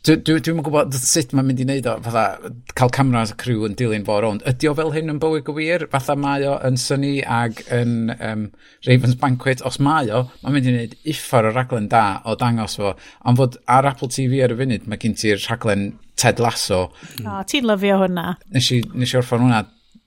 Dwi'n 0.02 0.18
dwi, 0.26 0.40
dwi 0.42 0.62
gwybod 0.66 0.96
sut 0.98 1.30
mae'n 1.30 1.46
mynd 1.46 1.60
i 1.62 1.64
wneud 1.68 1.84
o, 1.86 1.92
fatha, 2.02 2.48
cael 2.74 2.90
cameras 2.90 3.30
a 3.30 3.36
crew 3.38 3.62
yn 3.68 3.76
dilyn 3.78 4.02
fo 4.02 4.16
rownd. 4.18 4.42
Ydy 4.50 4.66
o 4.66 4.72
fel 4.74 4.90
hyn 4.96 5.12
yn 5.12 5.20
bywyd 5.22 5.44
gwir? 5.46 5.84
Fatha 5.92 6.16
mae 6.18 6.42
o 6.50 6.56
yn 6.66 6.74
syni 6.82 7.12
ag 7.22 7.60
yn 7.70 8.10
um, 8.16 8.42
Ravens 8.88 9.14
Banquet. 9.20 9.62
Os 9.68 9.78
mae 9.78 10.10
o, 10.10 10.24
mae'n 10.42 10.56
mynd 10.56 10.66
i 10.66 10.72
wneud 10.72 10.96
uffar 11.12 11.46
o 11.46 11.52
raglen 11.54 11.86
da 11.92 12.02
o 12.26 12.34
dangos 12.40 12.74
fo. 12.80 12.96
Ond 13.30 13.38
fod 13.38 13.60
ar 13.70 13.86
Apple 13.92 14.10
TV 14.10 14.42
ar 14.42 14.56
y 14.56 14.58
funud, 14.58 14.90
mae 14.90 14.98
gen 15.04 15.14
ti'r 15.22 15.38
rhaglen 15.44 15.92
Ted 16.18 16.42
Lasso. 16.42 16.88
O, 16.90 17.22
oh, 17.22 17.38
ti'n 17.46 17.70
lyfio 17.70 18.02
hwnna. 18.02 18.26
Nes 18.58 18.72
i, 18.74 18.82
nes 18.98 19.14
i 19.14 19.20
orffan 19.22 19.46
hwnna 19.46 19.62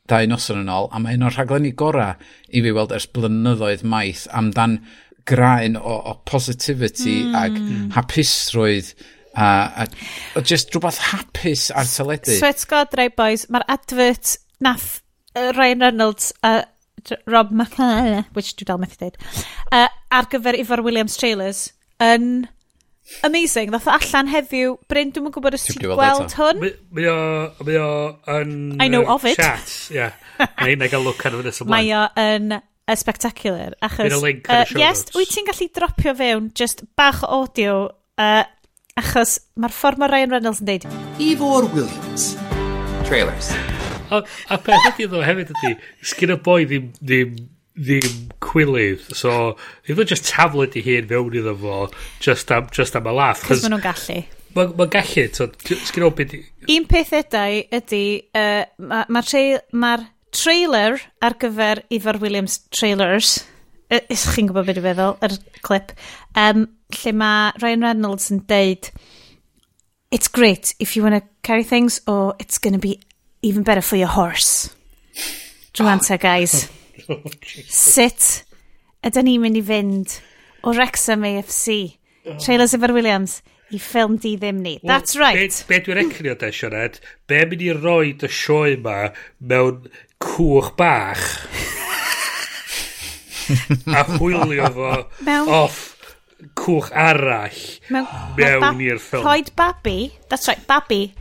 dau 0.09 0.27
noson 0.29 0.61
yn 0.61 0.71
ôl, 0.71 0.89
a 0.91 1.01
mae 1.01 1.15
hyn 1.15 1.25
o'r 1.25 1.35
rhaglenni 1.37 1.73
gorau 1.77 2.13
i 2.51 2.61
fi 2.61 2.73
weld 2.75 2.93
ers 2.95 3.07
blynyddoedd 3.15 3.85
maith 3.89 4.27
amdan 4.37 4.79
graen 5.25 5.77
o, 5.79 5.95
o 6.11 6.13
positivity 6.29 7.23
mm. 7.23 7.35
ag 7.39 7.55
hmm. 7.57 7.87
hapusrwydd 7.95 8.91
a, 9.35 9.47
a, 9.83 9.87
a 10.37 10.41
just 10.41 10.69
rhywbeth 10.73 10.99
hapus 11.09 11.71
ar 11.73 11.89
teledu. 11.89 12.37
So 12.37 12.51
God, 12.69 12.93
right 12.97 13.15
boys, 13.15 13.47
mae'r 13.49 13.65
advert 13.67 14.37
nath 14.63 15.01
uh, 15.35 15.51
Ryan 15.57 15.87
Reynolds 15.87 16.31
a 16.43 16.53
uh, 16.61 17.15
Rob 17.25 17.51
McClellan, 17.51 18.25
which 18.37 18.55
dwi 18.57 18.69
dal 18.69 18.81
methu 18.81 19.01
dweud, 19.01 19.17
uh, 19.71 19.89
ar 20.11 20.29
gyfer 20.31 20.57
Ifor 20.57 20.85
Williams 20.85 21.17
Trailers 21.21 21.67
yn 22.01 22.45
amazing, 23.27 23.71
ddath 23.73 23.89
allan 23.91 24.29
heddiw. 24.31 24.75
Bryn, 24.91 25.11
dwi'n 25.15 25.29
yn 25.29 25.33
gwybod 25.35 25.57
os 25.57 25.65
ti'n 25.67 25.83
gweld 25.83 26.35
hwn. 26.39 26.63
Mae 26.95 27.09
o, 27.11 27.17
mae 27.67 27.81
o 27.81 27.89
yn... 28.37 28.55
I 28.81 28.87
know 28.91 29.05
of 29.15 29.25
it. 29.29 29.37
Chat, 29.39 29.75
ie. 29.93 30.09
Mae 30.39 30.75
i'n 30.75 30.87
gael 30.91 31.05
look 31.05 31.21
ar 31.25 31.37
hwn 31.37 31.51
ysblaen. 31.51 31.71
Mae 31.73 31.93
o 31.95 32.03
yn 32.21 32.57
a 32.59 32.97
spectacular, 32.99 33.73
achos... 33.85 34.19
Uh, 34.21 34.65
yes, 34.77 35.05
wyt 35.15 35.31
ti'n 35.33 35.47
gallu 35.47 35.69
dropio 35.73 36.15
fewn 36.17 36.51
just 36.57 36.83
bach 36.97 37.23
o 37.25 37.31
audio, 37.41 37.77
uh, 38.21 38.43
achos 38.99 39.39
mae'r 39.57 39.73
ffordd 39.73 40.01
mae 40.03 40.11
Ryan 40.11 40.35
Reynolds 40.35 40.61
yn 40.61 40.69
deud... 40.69 40.85
Ivor 41.23 41.65
Williams. 41.73 42.33
Trailers. 43.07 43.49
A, 44.13 44.21
a 44.53 44.59
beth 44.61 44.91
ydy 44.91 45.09
ddo 45.09 45.23
hefyd 45.25 45.49
ydy, 45.55 45.73
sgyn 46.05 46.35
y 46.35 46.37
boi 46.45 46.59
ddim, 46.69 46.91
ddim 47.01 47.39
ddim 47.75 48.31
cwilydd. 48.43 49.03
So, 49.15 49.55
ddim 49.85 50.01
yn 50.03 50.09
just 50.11 50.29
taflu 50.31 50.67
i 50.67 50.83
hun 50.85 51.09
mewn 51.11 51.37
iddo 51.39 51.55
fo, 51.59 51.79
just 52.23 52.51
am, 52.55 52.69
just 52.75 52.95
am 52.95 53.09
y 53.09 53.15
laugh. 53.15 53.43
Cos 53.45 53.63
maen 53.63 53.75
nhw'n 53.75 53.85
gallu. 53.85 54.19
Mae'n 54.55 54.75
ma 54.79 54.87
gallu, 54.91 55.25
so, 55.35 55.49
sgyn 55.89 56.07
o 56.07 56.11
beth... 56.15 56.37
Un 56.71 56.85
peth 56.89 57.11
edau 57.17 57.59
ydy, 57.75 58.05
uh, 58.37 58.63
mae'r 58.79 59.09
ma, 59.11 59.17
ma, 59.19 59.25
ma 59.81 59.95
trailer 60.35 61.01
ar 61.23 61.35
gyfer 61.41 61.83
Ifor 61.93 62.19
Williams 62.23 62.61
trailers, 62.75 63.37
ys 63.91 64.23
chi'n 64.33 64.47
gwybod 64.49 64.69
beth 64.69 64.79
i 64.79 64.85
feddwl, 64.85 65.17
yr 65.27 65.35
clip, 65.65 65.91
um, 66.39 66.65
lle 67.01 67.13
mae 67.19 67.51
Ryan 67.59 67.85
Reynolds 67.89 68.31
yn 68.31 68.45
deud, 68.47 68.89
it's 70.15 70.31
great 70.31 70.73
if 70.79 70.95
you 70.95 71.03
want 71.03 71.19
to 71.19 71.23
carry 71.43 71.63
things, 71.63 71.99
or 72.07 72.35
it's 72.39 72.57
going 72.57 72.73
to 72.73 72.79
be 72.79 73.01
even 73.41 73.63
better 73.63 73.81
for 73.81 73.97
your 73.99 74.07
horse. 74.07 74.73
Drwanta, 75.73 76.15
oh. 76.15 76.17
guys. 76.17 76.69
Oh. 76.69 76.84
Sut 77.69 78.29
ydyn 79.05 79.27
ni'n 79.29 79.43
mynd 79.43 79.59
i 79.59 79.65
fynd 79.65 80.19
o 80.65 80.73
Wrexham 80.73 81.25
AFC. 81.27 81.97
Oh. 82.25 82.39
Trailers 82.41 82.73
Efo'r 82.73 82.95
Williams, 82.95 83.39
i 83.73 83.79
ffilm 83.81 84.17
di 84.21 84.35
ddim 84.37 84.61
ni. 84.63 84.79
That's 84.83 85.17
right. 85.17 85.37
Be, 85.37 85.73
be 85.73 85.81
dwi'n 85.85 85.99
recrio 86.01 86.35
da, 86.39 86.51
Sioned, 86.53 86.99
be 87.29 87.41
mynd 87.49 87.65
i 87.65 87.71
roi 87.75 88.13
y 88.13 88.29
sioe 88.31 88.75
yma 88.75 88.97
mewn 89.39 89.89
cwch 90.23 90.71
bach 90.79 91.25
a 93.93 94.03
hwylio 94.15 94.69
fo 94.73 94.91
mewn... 95.27 95.49
off 95.53 95.81
cwch 96.57 96.89
arall 96.97 97.59
mewn, 97.93 98.07
mewn 98.39 98.85
i'r 98.87 99.01
ffilm. 99.01 99.25
Rhoed 99.25 99.51
babi, 99.57 99.99
that's 100.29 100.49
right, 100.49 100.65
babi, 100.69 101.13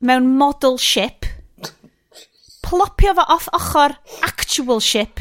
mewn 0.00 0.32
model 0.38 0.78
ship 0.80 1.28
plopio 2.68 3.14
fo 3.16 3.24
off 3.34 3.48
ochr 3.56 3.96
actual 4.26 4.80
ship 4.80 5.20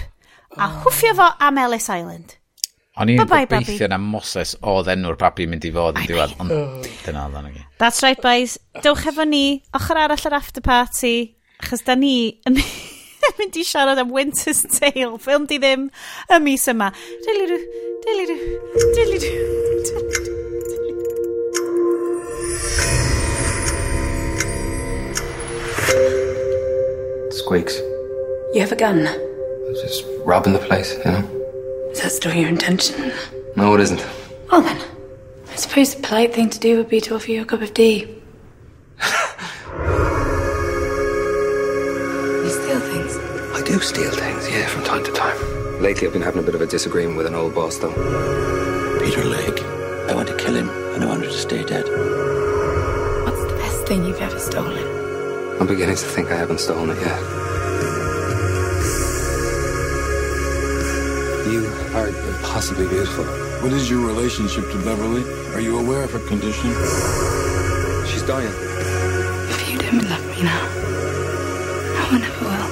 a 0.57 0.65
ah. 0.65 0.81
hwffio 0.83 1.13
fo 1.17 1.29
am 1.39 1.57
Ellis 1.63 1.87
Island. 1.93 2.35
O'n 2.97 3.11
i'n 3.13 3.19
gobeithio 3.21 3.87
na 3.91 3.99
Moses 4.01 4.55
oedd 4.65 4.89
enw'r 4.89 5.19
babi 5.21 5.45
mynd 5.49 5.67
i 5.67 5.71
fod 5.73 5.99
yn 6.01 6.07
diwedd, 6.09 6.33
ond 6.41 6.53
oh. 6.53 6.87
dyna 7.05 7.27
oedd 7.27 7.37
o'n 7.43 7.59
That's 7.77 8.01
right, 8.01 8.21
boys. 8.23 8.57
Dewch 8.81 9.05
efo 9.11 9.25
ni, 9.27 9.61
ochr 9.77 9.99
arall 10.01 10.27
yr 10.29 10.37
after 10.39 10.65
party, 10.65 11.15
achos 11.61 11.85
da 11.85 11.93
ni 11.95 12.39
yn 12.49 12.57
mynd 13.37 13.59
i 13.61 13.65
siarad 13.67 14.01
am 14.01 14.13
Winter's 14.15 14.63
Tale, 14.65 15.13
ffilm 15.21 15.45
di 15.49 15.61
ddim 15.61 15.91
y 16.33 16.41
mis 16.41 16.65
yma. 16.73 16.89
Dilirw, 17.27 17.61
dilirw, 18.07 18.41
dilirw, 18.97 19.21
dilirw. 19.21 20.35
thank 25.87 26.11
you 26.11 26.26
Squeaks. 27.37 27.77
You 28.53 28.61
have 28.61 28.71
a 28.71 28.75
gun. 28.75 29.03
Just 29.83 30.03
robbing 30.25 30.53
the 30.53 30.59
place, 30.59 30.97
you 30.97 31.03
know? 31.11 31.89
Is 31.91 32.01
that 32.01 32.11
still 32.11 32.33
your 32.33 32.49
intention? 32.49 33.11
No, 33.55 33.75
it 33.75 33.79
isn't. 33.81 34.03
Well 34.51 34.61
then, 34.61 34.81
I 35.51 35.55
suppose 35.55 35.93
the 35.93 36.01
polite 36.01 36.33
thing 36.33 36.49
to 36.49 36.59
do 36.59 36.77
would 36.77 36.89
be 36.89 36.99
to 37.01 37.13
offer 37.15 37.29
you 37.31 37.43
a 37.43 37.45
cup 37.45 37.61
of 37.61 37.73
tea. 37.75 37.99
you 37.99 38.07
steal 42.49 42.79
things. 42.79 43.17
I 43.53 43.61
do 43.65 43.79
steal 43.81 44.11
things, 44.11 44.49
yeah, 44.49 44.65
from 44.65 44.83
time 44.83 45.03
to 45.03 45.11
time. 45.11 45.37
Lately, 45.79 46.07
I've 46.07 46.13
been 46.13 46.23
having 46.23 46.41
a 46.41 46.45
bit 46.45 46.55
of 46.55 46.61
a 46.61 46.65
disagreement 46.67 47.17
with 47.17 47.27
an 47.27 47.35
old 47.35 47.53
boss, 47.53 47.77
though. 47.77 47.93
Peter 48.99 49.23
Lake. 49.23 49.61
I 50.09 50.15
want 50.15 50.27
to 50.29 50.37
kill 50.37 50.55
him, 50.55 50.69
and 50.95 51.03
I 51.03 51.07
want 51.07 51.21
her 51.23 51.29
to 51.29 51.37
stay 51.37 51.63
dead. 51.63 51.83
What's 53.25 53.41
the 53.41 53.55
best 53.59 53.85
thing 53.87 54.05
you've 54.05 54.21
ever 54.21 54.39
stolen? 54.39 55.06
I'm 55.59 55.65
beginning 55.65 55.95
to 55.95 56.05
think 56.05 56.29
I 56.29 56.35
haven't 56.35 56.59
stolen 56.59 56.91
it 56.91 57.01
yet. 57.01 57.19
You 61.49 61.65
are 61.95 62.09
impossibly 62.09 62.87
beautiful. 62.87 63.25
What 63.63 63.73
is 63.73 63.89
your 63.89 64.05
relationship 64.05 64.69
to 64.69 64.77
Beverly? 64.85 65.23
Are 65.55 65.59
you 65.59 65.79
aware 65.79 66.03
of 66.03 66.11
her 66.11 66.19
condition? 66.19 66.69
She's 68.05 68.21
dying. 68.21 68.53
If 69.49 69.71
you 69.71 69.79
didn't 69.79 70.07
love 70.07 70.23
me 70.27 70.43
now, 70.43 70.61
no 71.97 72.05
one 72.13 72.21
ever 72.21 72.45
will. 72.45 72.69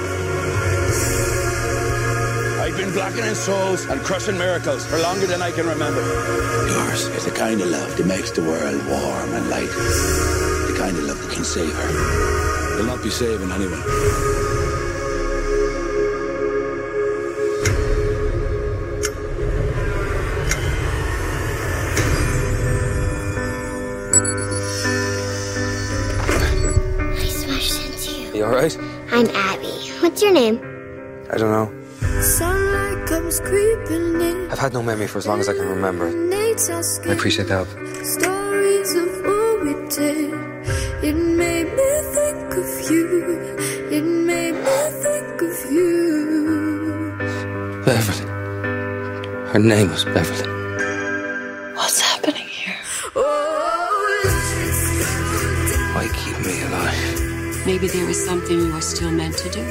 I've 2.62 2.76
been 2.76 2.92
blackening 2.92 3.34
souls 3.34 3.84
and 3.86 4.00
crushing 4.02 4.38
miracles 4.38 4.86
for 4.86 4.98
longer 4.98 5.26
than 5.26 5.42
I 5.42 5.50
can 5.50 5.66
remember. 5.66 6.02
Yours 6.68 7.06
is 7.06 7.24
the 7.24 7.32
kind 7.32 7.60
of 7.60 7.66
love 7.66 7.96
that 7.96 8.06
makes 8.06 8.30
the 8.30 8.42
world 8.42 8.80
warm 8.86 9.34
and 9.34 9.50
light. 9.50 9.70
The 10.68 10.76
kind 10.78 10.96
of 10.96 11.02
love 11.02 11.20
that 11.20 11.32
can 11.34 11.42
save 11.42 11.74
her. 11.74 12.45
You'll 12.76 12.84
not 12.84 13.02
be 13.02 13.08
saving 13.08 13.50
anyone. 13.50 13.80
I 27.16 27.28
smashed 27.28 27.86
into 27.86 28.20
you. 28.20 28.34
You 28.34 28.44
alright? 28.44 28.76
I'm 29.10 29.26
Abby. 29.30 29.72
What's 30.00 30.20
your 30.20 30.32
name? 30.32 30.60
I 31.30 31.38
don't 31.38 31.50
know. 31.50 32.20
Sunlight 32.20 33.06
comes 33.08 33.40
creeping 33.40 34.20
in. 34.20 34.50
I've 34.50 34.58
had 34.58 34.74
no 34.74 34.82
memory 34.82 35.06
for 35.06 35.16
as 35.16 35.26
long 35.26 35.40
as 35.40 35.48
I 35.48 35.54
can 35.54 35.66
remember. 35.66 36.12
Nates 36.12 36.68
I 37.08 37.12
appreciate 37.14 37.48
the 37.48 37.64
help. 37.64 38.35
Her 49.56 49.62
name 49.62 49.88
was 49.88 50.04
Beverly. 50.04 50.52
What's 51.74 51.98
happening 51.98 52.46
here? 52.46 52.76
Oh, 53.14 53.22
Why 55.94 56.08
keep 56.08 56.38
me 56.44 56.60
alive? 56.64 57.64
Maybe 57.64 57.88
there 57.88 58.04
was 58.04 58.22
something 58.22 58.54
you 58.54 58.70
were 58.74 58.82
still 58.82 59.10
meant 59.10 59.38
to 59.38 59.48
do. 59.48 59.62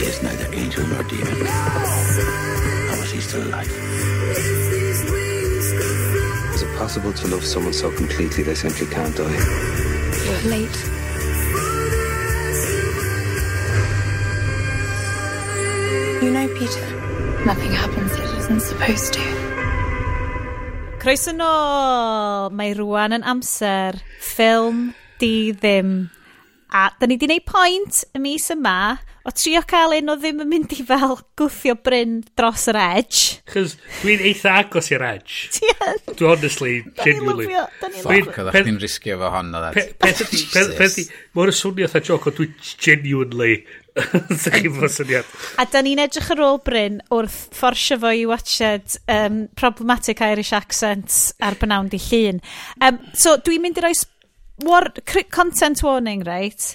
He 0.00 0.06
is 0.06 0.20
neither 0.20 0.52
angel 0.52 0.84
nor 0.88 1.04
demon. 1.04 1.46
How 1.46 3.00
is 3.04 3.12
he 3.12 3.20
still 3.20 3.46
alive? 3.46 3.70
Is 6.54 6.62
it 6.62 6.76
possible 6.76 7.12
to 7.12 7.28
love 7.28 7.44
someone 7.44 7.72
so 7.72 7.92
completely 7.92 8.42
they 8.42 8.56
simply 8.56 8.88
can't 8.88 9.16
die? 9.16 9.30
You're 10.24 10.50
late. 10.50 10.99
Peter, 16.60 17.46
nothing 17.46 17.72
happens 17.72 18.12
that 18.18 18.36
isn't 18.36 18.60
supposed 18.60 19.14
to. 19.16 19.24
Croes 21.00 21.22
yn 21.32 21.40
ôl! 21.40 22.50
Mae 22.52 22.74
rwan 22.76 23.16
yn 23.16 23.24
amser. 23.24 23.96
Ffilm 24.20 24.90
di 25.22 25.54
ddim. 25.56 26.10
A 26.68 26.90
da 27.00 27.08
ni 27.08 27.16
di 27.16 27.30
wneud 27.30 27.46
pwynt 27.48 28.02
y 28.12 28.20
mis 28.20 28.50
yma 28.52 28.98
o 29.24 29.32
trio 29.32 29.60
cael 29.68 29.96
un 29.98 30.12
o 30.12 30.18
ddim 30.20 30.44
yn 30.44 30.48
mynd 30.52 30.72
i 30.76 30.84
fel 30.84 31.16
gwthio 31.40 31.74
bryn 31.80 32.18
dros 32.36 32.68
yr 32.70 32.78
edge. 32.80 33.40
Chos 33.48 33.78
dwi'n 34.02 34.22
eitha 34.28 34.58
agos 34.60 34.92
i'r 34.92 35.04
edge. 35.08 35.48
Ti 35.56 35.72
yn? 35.72 36.00
Dwi 36.12 36.28
honestly, 36.28 36.74
genuinely. 37.00 37.48
Fuck, 38.02 38.36
oeddech 38.44 38.68
chi'n 38.68 38.80
risgio 38.84 39.16
fo 39.20 39.32
hon 39.34 39.52
o 39.56 39.64
that. 39.64 39.96
Peth 40.00 40.22
ydi, 40.28 41.08
mor 41.36 41.52
y 41.52 41.56
swnio 41.56 41.88
eitha 41.88 42.04
joc, 42.04 42.28
ond 42.30 42.40
dwi 42.40 42.50
genuinely 42.84 43.62
Sa'ch 44.42 44.60
chi'n 44.60 44.76
fod 44.76 44.92
syniad. 44.94 45.28
A 45.60 45.66
da 45.70 45.82
ni'n 45.84 46.02
edrych 46.02 46.30
ar 46.34 46.42
ôl 46.46 46.60
Bryn 46.64 47.00
wrth 47.14 47.38
fforsio 47.56 48.00
fo 48.02 48.12
i 48.14 48.24
watched 48.28 48.98
um, 49.10 49.42
problematic 49.58 50.22
Irish 50.24 50.54
accents 50.56 51.30
ar 51.40 51.58
bynawn 51.60 51.90
di 51.92 52.00
llun. 52.00 52.40
Um, 52.80 53.00
so 53.14 53.36
dwi'n 53.36 53.64
mynd 53.64 53.80
i 53.80 53.86
roi 53.86 53.94
war, 54.64 54.90
content 55.30 55.82
warning, 55.82 56.24
right? 56.26 56.74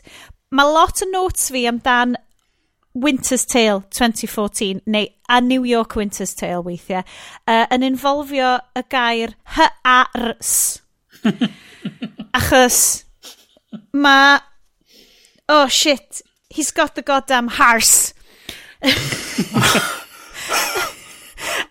Mae 0.56 0.72
lot 0.72 1.02
o 1.04 1.10
notes 1.12 1.50
fi 1.54 1.66
amdan 1.70 2.16
Winter's 2.96 3.46
Tale 3.46 3.84
2014, 3.92 4.82
neu 4.86 5.08
A 5.28 5.42
New 5.42 5.66
York 5.66 5.96
Winter's 5.96 6.34
Tale 6.38 6.62
weithiau, 6.64 7.04
uh, 7.50 7.66
yn 7.74 7.84
involfio 7.84 8.56
y 8.78 8.86
gair 8.94 9.36
ars 9.84 10.82
Achos 12.38 13.06
mae... 13.94 14.40
Oh, 15.48 15.68
shit 15.68 16.24
he's 16.56 16.72
got 16.72 16.96
the 16.96 17.04
goddamn 17.04 17.50
hars. 17.60 18.14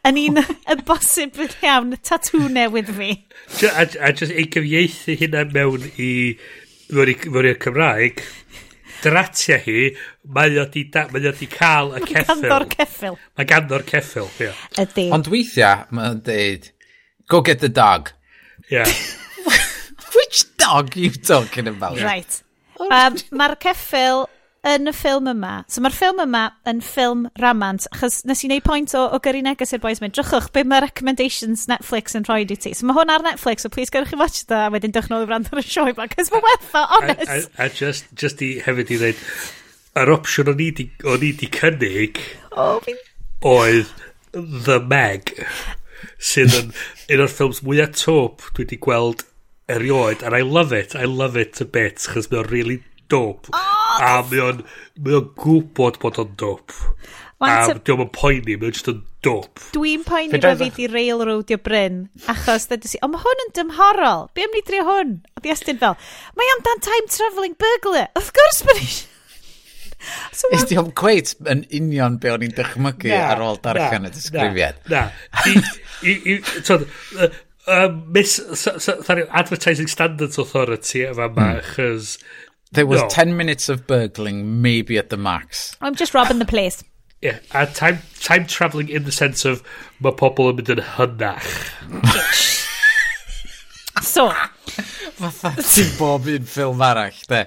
yn 0.05 0.19
un 0.21 0.41
y 0.43 0.77
bosib 0.85 1.39
yn 1.41 1.53
iawn 1.65 1.95
tatŵ 2.05 2.49
newydd 2.53 2.91
fi. 2.97 3.11
A, 3.71 3.87
a 4.05 4.13
just 4.13 4.35
ei 4.35 4.47
gyfieithu 4.53 5.17
hynna 5.21 5.47
mewn 5.55 5.87
i 5.97 6.11
mewn 6.93 7.49
i'r 7.49 7.61
Cymraeg, 7.63 8.21
dratia 9.05 9.59
hi, 9.65 9.89
mae 10.37 10.59
o 10.61 10.67
di, 10.73 10.85
da, 10.93 11.07
mae 11.13 11.29
o 11.29 11.33
di 11.37 11.49
cael 11.51 11.95
y 11.97 12.05
ceffil. 12.05 12.21
Mae 12.21 12.29
ganddo'r 12.29 12.67
ceffil. 12.77 13.19
Mae 13.39 13.51
ganddo'r 13.55 13.87
ceffil, 13.89 14.31
ie. 14.45 14.53
Ydy. 14.85 15.09
Ond 15.17 15.33
weithiau, 15.33 15.89
mae'n 15.97 16.21
deud, 16.29 16.71
go 17.33 17.41
get 17.45 17.65
the 17.65 17.73
dog. 17.73 18.13
Yeah. 18.71 18.89
Which 20.17 20.45
dog 20.61 20.97
are 20.97 21.01
you 21.01 21.11
talking 21.11 21.69
about? 21.69 22.01
Right. 22.01 22.41
Um, 22.81 23.17
Mae'r 23.33 23.57
ceffil 23.63 24.27
yn 24.65 24.89
y 24.89 24.93
ffilm 24.97 25.29
yma, 25.29 25.53
so 25.69 25.83
mae'r 25.85 25.95
ffilm 25.95 26.21
yma 26.25 26.43
yn 26.71 26.81
ffilm 26.85 27.27
ramant, 27.41 27.85
achos 27.93 28.23
nes 28.29 28.45
i 28.45 28.49
wneud 28.49 28.65
pwynt 28.65 28.95
o, 28.97 29.03
o 29.13 29.21
gyrru 29.25 29.43
neges 29.45 29.75
i'r 29.77 29.83
boys 29.83 30.01
mynd, 30.01 30.15
drychwch, 30.17 30.49
be 30.57 30.65
mae 30.65 30.81
recommendations 30.87 31.67
Netflix 31.69 32.17
yn 32.17 32.25
rhoi 32.25 32.47
i 32.47 32.57
ti. 32.57 32.73
So 32.73 32.89
mae 32.89 32.97
hwn 32.97 33.13
ar 33.13 33.25
Netflix, 33.27 33.67
so 33.67 33.73
please 33.73 33.93
gyrwch 33.93 34.15
chi 34.15 34.21
watch 34.21 34.47
da, 34.49 34.65
a 34.69 34.73
wedyn 34.73 34.95
dych 34.95 35.11
nôl 35.13 35.27
i 35.27 35.29
wrando 35.29 35.53
ar 35.53 35.61
y 35.61 35.67
sioe 35.69 35.93
yma, 35.93 36.09
cos 36.13 36.33
mae 36.33 36.47
wertha, 36.49 36.87
honest. 36.97 37.29
A, 37.29 37.37
a, 37.37 37.67
a, 37.67 37.69
just, 37.77 38.09
just 38.17 38.41
i 38.45 38.55
hefyd 38.65 38.95
i 38.95 39.01
ddweud, 39.03 39.23
yr 40.01 40.15
opsiwn 40.17 40.55
o'n 40.55 40.65
i 40.65 41.31
di 41.43 41.53
cynnig, 41.59 42.25
oh, 42.57 42.81
oedd 43.45 43.93
The 44.33 44.81
Meg, 44.81 45.37
sydd 46.17 46.57
yn 46.57 46.75
un 47.13 47.27
o'r 47.27 47.33
ffilms 47.37 47.61
mwyaf 47.67 47.95
top 48.01 48.49
dwi 48.49 48.65
wedi 48.65 48.81
gweld 48.89 49.29
erioed, 49.69 50.25
and 50.25 50.33
I 50.33 50.41
love 50.41 50.73
it, 50.73 50.97
I 50.97 51.05
love 51.05 51.37
it 51.37 51.61
a 51.61 51.69
bit, 51.69 52.09
chos 52.09 52.33
mae'n 52.33 52.49
really 52.49 52.81
dope. 53.13 53.53
Oh! 53.53 53.74
A 54.01 54.17
mae 54.27 54.43
o'n 54.43 54.65
mae 55.03 55.19
o'n 55.19 55.31
gwybod 55.39 56.01
bod 56.03 56.21
o'n 56.23 56.35
dop. 56.41 56.75
A 57.45 57.55
diolch 57.67 58.05
yn 58.07 58.13
poeni, 58.15 58.57
mae 58.57 58.71
o'n 58.71 58.77
just 58.77 58.91
yn 58.91 59.01
dop. 59.25 59.63
Dwi'n 59.75 60.05
poeni 60.07 60.41
bod 60.41 60.61
fi 60.61 60.71
di 60.77 60.89
railroadio 60.91 61.59
Bryn, 61.65 62.05
achos 62.31 62.69
dydw 62.71 62.93
si, 62.93 63.01
o 63.05 63.11
mae 63.11 63.25
hwn 63.25 63.43
yn 63.47 63.57
dymhorol, 63.59 64.29
be 64.37 64.47
am 64.47 64.55
ni 64.55 64.63
drio 64.67 64.85
hwn? 64.89 65.17
A 65.35 65.43
di 65.45 65.53
Estyn 65.55 65.81
fel, 65.83 65.99
mae 66.39 66.55
am 66.55 66.63
dan 66.67 66.85
time 66.85 67.11
travelling 67.11 67.59
burglar, 67.61 68.09
of 68.21 68.31
course 68.37 68.65
mae 68.69 68.79
ni... 68.81 68.89
So 70.37 70.51
Is 70.53 70.67
di 70.69 70.77
o'n 70.77 70.91
cweit 70.93 71.31
yn 71.49 71.63
union 71.73 72.19
be 72.21 72.29
o'n 72.29 72.43
i'n 72.45 72.53
dychmygu 72.53 73.09
na, 73.09 73.23
ar 73.33 73.41
ôl 73.41 73.57
darllen 73.65 74.05
y 74.05 74.11
disgrifiad? 74.13 74.83
Na, 74.93 75.07
na. 75.41 77.31
Uh, 77.65 77.89
miss, 78.13 78.35
so, 78.61 78.77
so, 78.77 78.99
advertising 79.33 79.89
standards 79.89 80.37
authority 80.37 81.07
efo 81.09 81.31
yma, 81.31 81.47
hmm. 81.47 81.63
achos 81.63 82.19
mm 82.19 82.44
There 82.75 82.87
was 82.87 83.03
no. 83.03 83.09
10 83.09 83.37
minutes 83.37 83.69
of 83.69 83.87
burgling, 83.87 84.61
maybe 84.63 84.99
at 84.99 85.11
the 85.11 85.17
max. 85.17 85.77
I'm 85.81 85.95
just 85.95 86.15
robbing 86.15 86.39
the 86.39 86.45
place. 86.45 86.83
Yeah, 87.25 87.39
a 87.53 87.65
time, 87.65 88.01
time 88.21 88.45
travelling 88.45 88.91
in 88.91 89.05
the 89.05 89.13
sense 89.13 89.47
of 89.47 89.63
mae 90.05 90.13
pobl 90.13 90.51
yn 90.51 90.59
mynd 90.59 90.73
yn 90.75 90.83
hynach. 90.85 91.47
so. 94.13 94.27
Fatha 95.17 95.55
ti'n 95.57 95.95
bob 95.97 96.29
un 96.29 96.45
ffilm 96.45 96.85
arall, 96.85 97.23
de. 97.31 97.47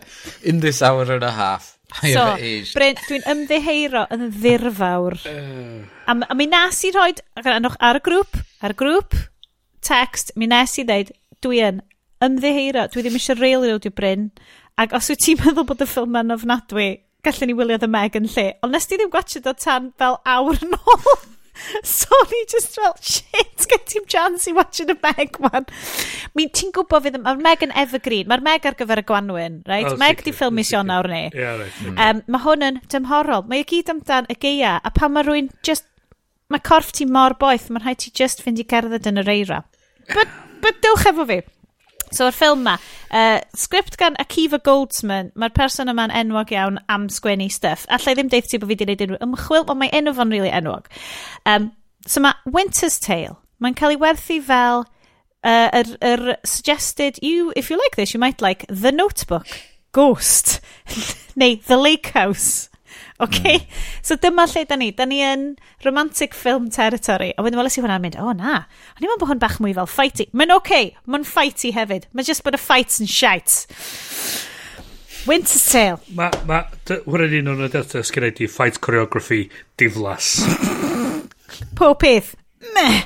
In 0.49 0.64
this 0.66 0.82
hour 0.82 1.06
and 1.06 1.28
a 1.28 1.30
half. 1.30 1.78
I 2.02 2.12
so, 2.16 2.26
Bryn, 2.74 2.98
dwi'n 3.06 3.30
ymddeheiro 3.36 4.08
yn 4.18 4.32
ddirfawr. 4.40 5.20
Uh. 5.28 5.86
A, 6.10 6.16
a 6.26 6.36
mi 6.40 6.49
nes 6.49 6.82
i 6.88 6.91
roed 6.95 7.22
ar 7.38 7.99
y 7.99 8.04
grŵp, 8.10 8.41
ar 8.64 8.74
y 8.74 8.82
grŵp, 8.82 9.14
text, 9.86 10.34
mi 10.40 10.49
nes 10.49 10.74
i 10.82 10.88
ddeud, 10.88 11.14
dwi 11.44 11.62
yn 11.70 11.82
ymddeheiro, 12.24 12.90
dwi 12.94 13.06
ddim 13.06 13.18
eisiau 13.20 13.38
reilio, 13.38 13.78
i 13.78 13.91
Bryn, 13.94 14.30
Ac 14.78 14.94
os 14.94 15.10
wyt 15.10 15.24
ti'n 15.26 15.40
meddwl 15.41 15.66
bod 15.70 15.82
y 15.82 15.88
ffilm 15.90 16.20
yn 16.20 16.36
ofnadwy, 16.36 16.90
gallwn 17.26 17.49
ni 17.49 17.56
wylio 17.58 17.80
The 17.82 17.90
Meg 17.90 18.18
yn 18.20 18.30
lle. 18.30 18.52
Ond 18.62 18.76
nes 18.76 18.86
ti 18.86 18.99
ddim 18.99 19.10
gwachod 19.14 19.49
o 19.49 19.56
tan 19.58 19.90
fel 19.98 20.20
awr 20.36 20.62
yn 20.68 20.78
ôl. 20.78 21.18
so 21.84 22.16
ni 22.32 22.45
just 22.52 22.76
fel, 22.76 22.94
shit, 23.02 23.66
get 23.70 23.88
ti'n 23.90 24.06
chance 24.08 24.48
i 24.48 24.54
watching 24.54 24.88
The 24.88 24.98
Meg, 25.02 25.40
man. 25.41 25.66
Mi 26.38 26.48
ti'n 26.54 26.70
gwybod 26.76 27.08
fydd, 27.08 27.18
mae'r 27.24 27.41
Meg 27.41 27.66
yn 27.66 27.74
evergreen. 27.84 28.30
Mae'r 28.30 28.45
Meg 28.45 28.70
ar 28.70 28.78
gyfer 28.78 29.02
y 29.02 29.06
Gwanwyn, 29.10 29.60
right? 29.70 29.90
Oh, 29.90 29.98
Meg 29.98 30.22
di 30.26 30.36
ffilm 30.36 30.62
i 30.62 30.66
Sion 30.68 30.90
nawr 30.91 31.10
ni. 31.12 31.24
Yeah, 31.34 31.58
right. 31.62 31.82
Mm. 31.82 31.98
Um, 31.98 32.24
mae 32.36 32.45
hwn 32.45 32.70
yn 32.70 32.80
dymhorol. 32.94 33.45
Mae 33.49 33.66
y 33.66 33.68
gyd 33.74 33.91
amdan 33.94 34.30
y 34.30 34.38
geia, 34.38 34.78
a 34.78 34.94
pan 34.94 35.16
mae 35.16 35.28
rwy'n 35.28 35.52
just... 35.66 35.88
Mae 36.54 36.64
corff 36.64 36.94
ti 36.95 37.04
mor 37.10 37.34
boeth, 37.41 37.68
mae'n 37.74 37.84
rhaid 37.84 38.06
ti 38.06 38.14
just 38.16 38.45
fynd 38.45 38.62
i 38.62 38.64
gerdded 38.64 39.10
yn 39.10 39.20
yr 39.20 39.34
eira. 39.34 39.64
But, 40.14 40.30
but 40.64 40.86
dewch 40.86 41.10
efo 41.10 41.26
fi. 41.28 41.41
So, 42.11 42.27
o'r 42.27 42.35
ffilm 42.35 42.61
ma, 42.63 42.77
uh, 43.11 43.39
sgript 43.57 43.97
gan 43.99 44.15
Akiva 44.21 44.59
Goldsman, 44.63 45.34
mae'r 45.35 45.55
person 45.55 45.91
yma'n 45.91 46.13
enwog 46.15 46.53
iawn 46.55 46.79
am 46.91 47.09
sgwennu 47.11 47.49
stuff. 47.51 47.85
Alla 47.91 48.13
i 48.13 48.17
ddim 48.17 48.31
deith 48.31 48.47
ti 48.51 48.59
bod 48.59 48.69
fi 48.69 48.77
wedi 48.77 48.85
gwneud 48.88 49.03
unrhyw 49.07 49.25
ymchwil, 49.27 49.65
ond 49.67 49.81
mae 49.81 49.91
enw 49.95 50.13
fo'n 50.15 50.31
really 50.31 50.53
enwog. 50.53 50.88
Um, 51.45 51.71
so 52.07 52.23
mae 52.23 52.39
Winter's 52.45 52.99
Tale, 53.03 53.35
mae'n 53.59 53.75
cael 53.75 53.97
ei 53.97 54.01
werthu 54.01 54.39
fel 54.47 54.85
uh, 55.43 55.69
er, 55.73 55.91
er 56.01 56.38
suggested, 56.45 57.19
you, 57.21 57.51
if 57.55 57.69
you 57.69 57.77
like 57.77 57.95
this, 57.95 58.13
you 58.13 58.19
might 58.19 58.41
like 58.41 58.65
The 58.69 58.91
Notebook, 58.91 59.47
Ghost, 59.91 60.61
neu 61.35 61.57
The 61.67 61.77
Lake 61.77 62.11
House. 62.15 62.69
Okay? 63.19 63.57
Mm. 63.57 63.77
So 64.06 64.15
dyma 64.22 64.45
lle 64.52 64.64
da 64.69 64.77
ni. 64.77 64.91
Da 64.94 65.07
ni 65.10 65.22
yn 65.26 65.48
romantic 65.85 66.35
film 66.38 66.69
territory. 66.73 67.31
A 67.38 67.45
wedyn 67.45 67.60
weles 67.60 67.77
i 67.80 67.84
hwnna'n 67.84 68.03
mynd, 68.03 68.18
o 68.22 68.30
oh, 68.30 68.35
na, 68.38 68.60
o'n 68.95 69.02
i'n 69.02 69.10
meddwl 69.10 69.23
bod 69.23 69.31
hwn 69.34 69.41
bach 69.41 69.57
mwy 69.64 69.73
fel 69.77 69.89
fighty. 69.89 70.27
Mae'n 70.38 70.53
okay, 70.57 70.91
mae'n 71.10 71.26
fighty 71.27 71.73
hefyd. 71.76 72.06
Mae'n 72.14 72.30
just 72.30 72.45
bod 72.45 72.57
y 72.57 72.61
fights 72.61 73.02
yn 73.02 73.10
shite. 73.10 73.65
Winter's 75.27 75.65
Tale. 75.68 75.99
Mae, 76.15 76.31
ma, 76.48 76.61
hwnna'n 76.88 77.38
un 77.41 77.52
o'n 77.52 77.65
adeta 77.68 77.99
sgennau 78.06 78.31
di 78.38 78.48
fight 78.48 78.80
choreography 78.84 79.48
diflas. 79.81 80.38
Pob 81.76 81.99
peth. 81.99 82.35
Meh. 82.77 83.02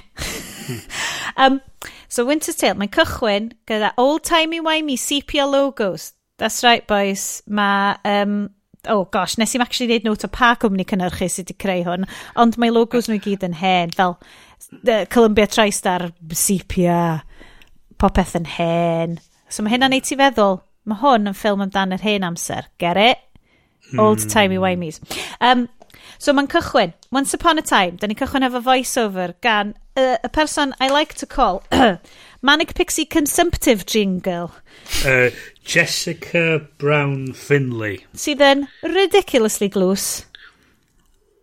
um, 1.37 1.61
so 2.07 2.27
Winter's 2.27 2.59
Tale, 2.59 2.77
mae'n 2.77 2.91
cychwyn 2.93 3.51
gyda 3.69 3.95
old-timey-wimey 3.97 4.99
sepia 4.99 5.47
logos. 5.49 6.11
That's 6.37 6.63
right, 6.63 6.85
boys. 6.85 7.41
Mae 7.47 7.97
um, 8.05 8.51
oh 8.89 9.05
gosh, 9.11 9.37
nes 9.37 9.55
i'm 9.55 9.61
actually 9.61 9.89
neud 9.91 10.05
note 10.07 10.25
o 10.25 10.29
pa 10.31 10.53
cwmni 10.59 10.85
cynnyrchu 10.89 11.27
sydd 11.29 11.51
wedi 11.51 11.57
creu 11.63 11.83
hwn, 11.85 12.07
ond 12.41 12.57
mae 12.61 12.73
logos 12.73 13.09
nhw 13.09 13.19
gyd 13.21 13.45
yn 13.47 13.57
hen, 13.59 13.93
fel 13.97 14.15
uh, 14.17 15.03
Columbia 15.13 15.47
TriStar, 15.49 16.09
sepia, 16.33 17.01
popeth 18.01 18.37
yn 18.39 18.47
hen. 18.57 19.19
So 19.49 19.63
mae 19.63 19.75
hynna'n 19.75 19.93
neud 19.93 20.07
ti 20.07 20.17
feddwl, 20.19 20.61
mae 20.89 21.01
hwn 21.03 21.29
yn 21.29 21.37
ffilm 21.37 21.61
amdan 21.67 21.93
yr 21.97 22.05
hen 22.05 22.25
amser, 22.25 22.71
get 22.81 22.97
it? 22.97 23.21
Old 23.99 24.23
hmm. 24.23 24.31
timey 24.31 24.57
wimeys. 24.61 25.01
Um, 25.41 25.67
so 26.17 26.33
mae'n 26.33 26.49
cychwyn, 26.49 26.93
once 27.11 27.33
upon 27.33 27.59
a 27.59 27.65
time, 27.65 27.97
da 27.99 28.07
ni'n 28.07 28.17
cychwyn 28.17 28.47
efo 28.47 28.63
voiceover 28.65 29.35
gan 29.45 29.75
uh, 29.95 30.17
y 30.23 30.29
person 30.31 30.73
I 30.79 30.89
like 30.89 31.13
to 31.15 31.25
call 31.25 31.63
Manic 32.41 32.73
Pixie 32.73 33.05
Consumptive 33.05 33.85
Jingle. 33.85 34.51
Uh, 35.05 35.29
Jessica 35.65 36.61
Brown 36.81 37.33
Finley. 37.37 38.01
Sydd 38.17 38.41
yn 38.45 38.65
ridiculously 38.85 39.69
glws, 39.71 40.25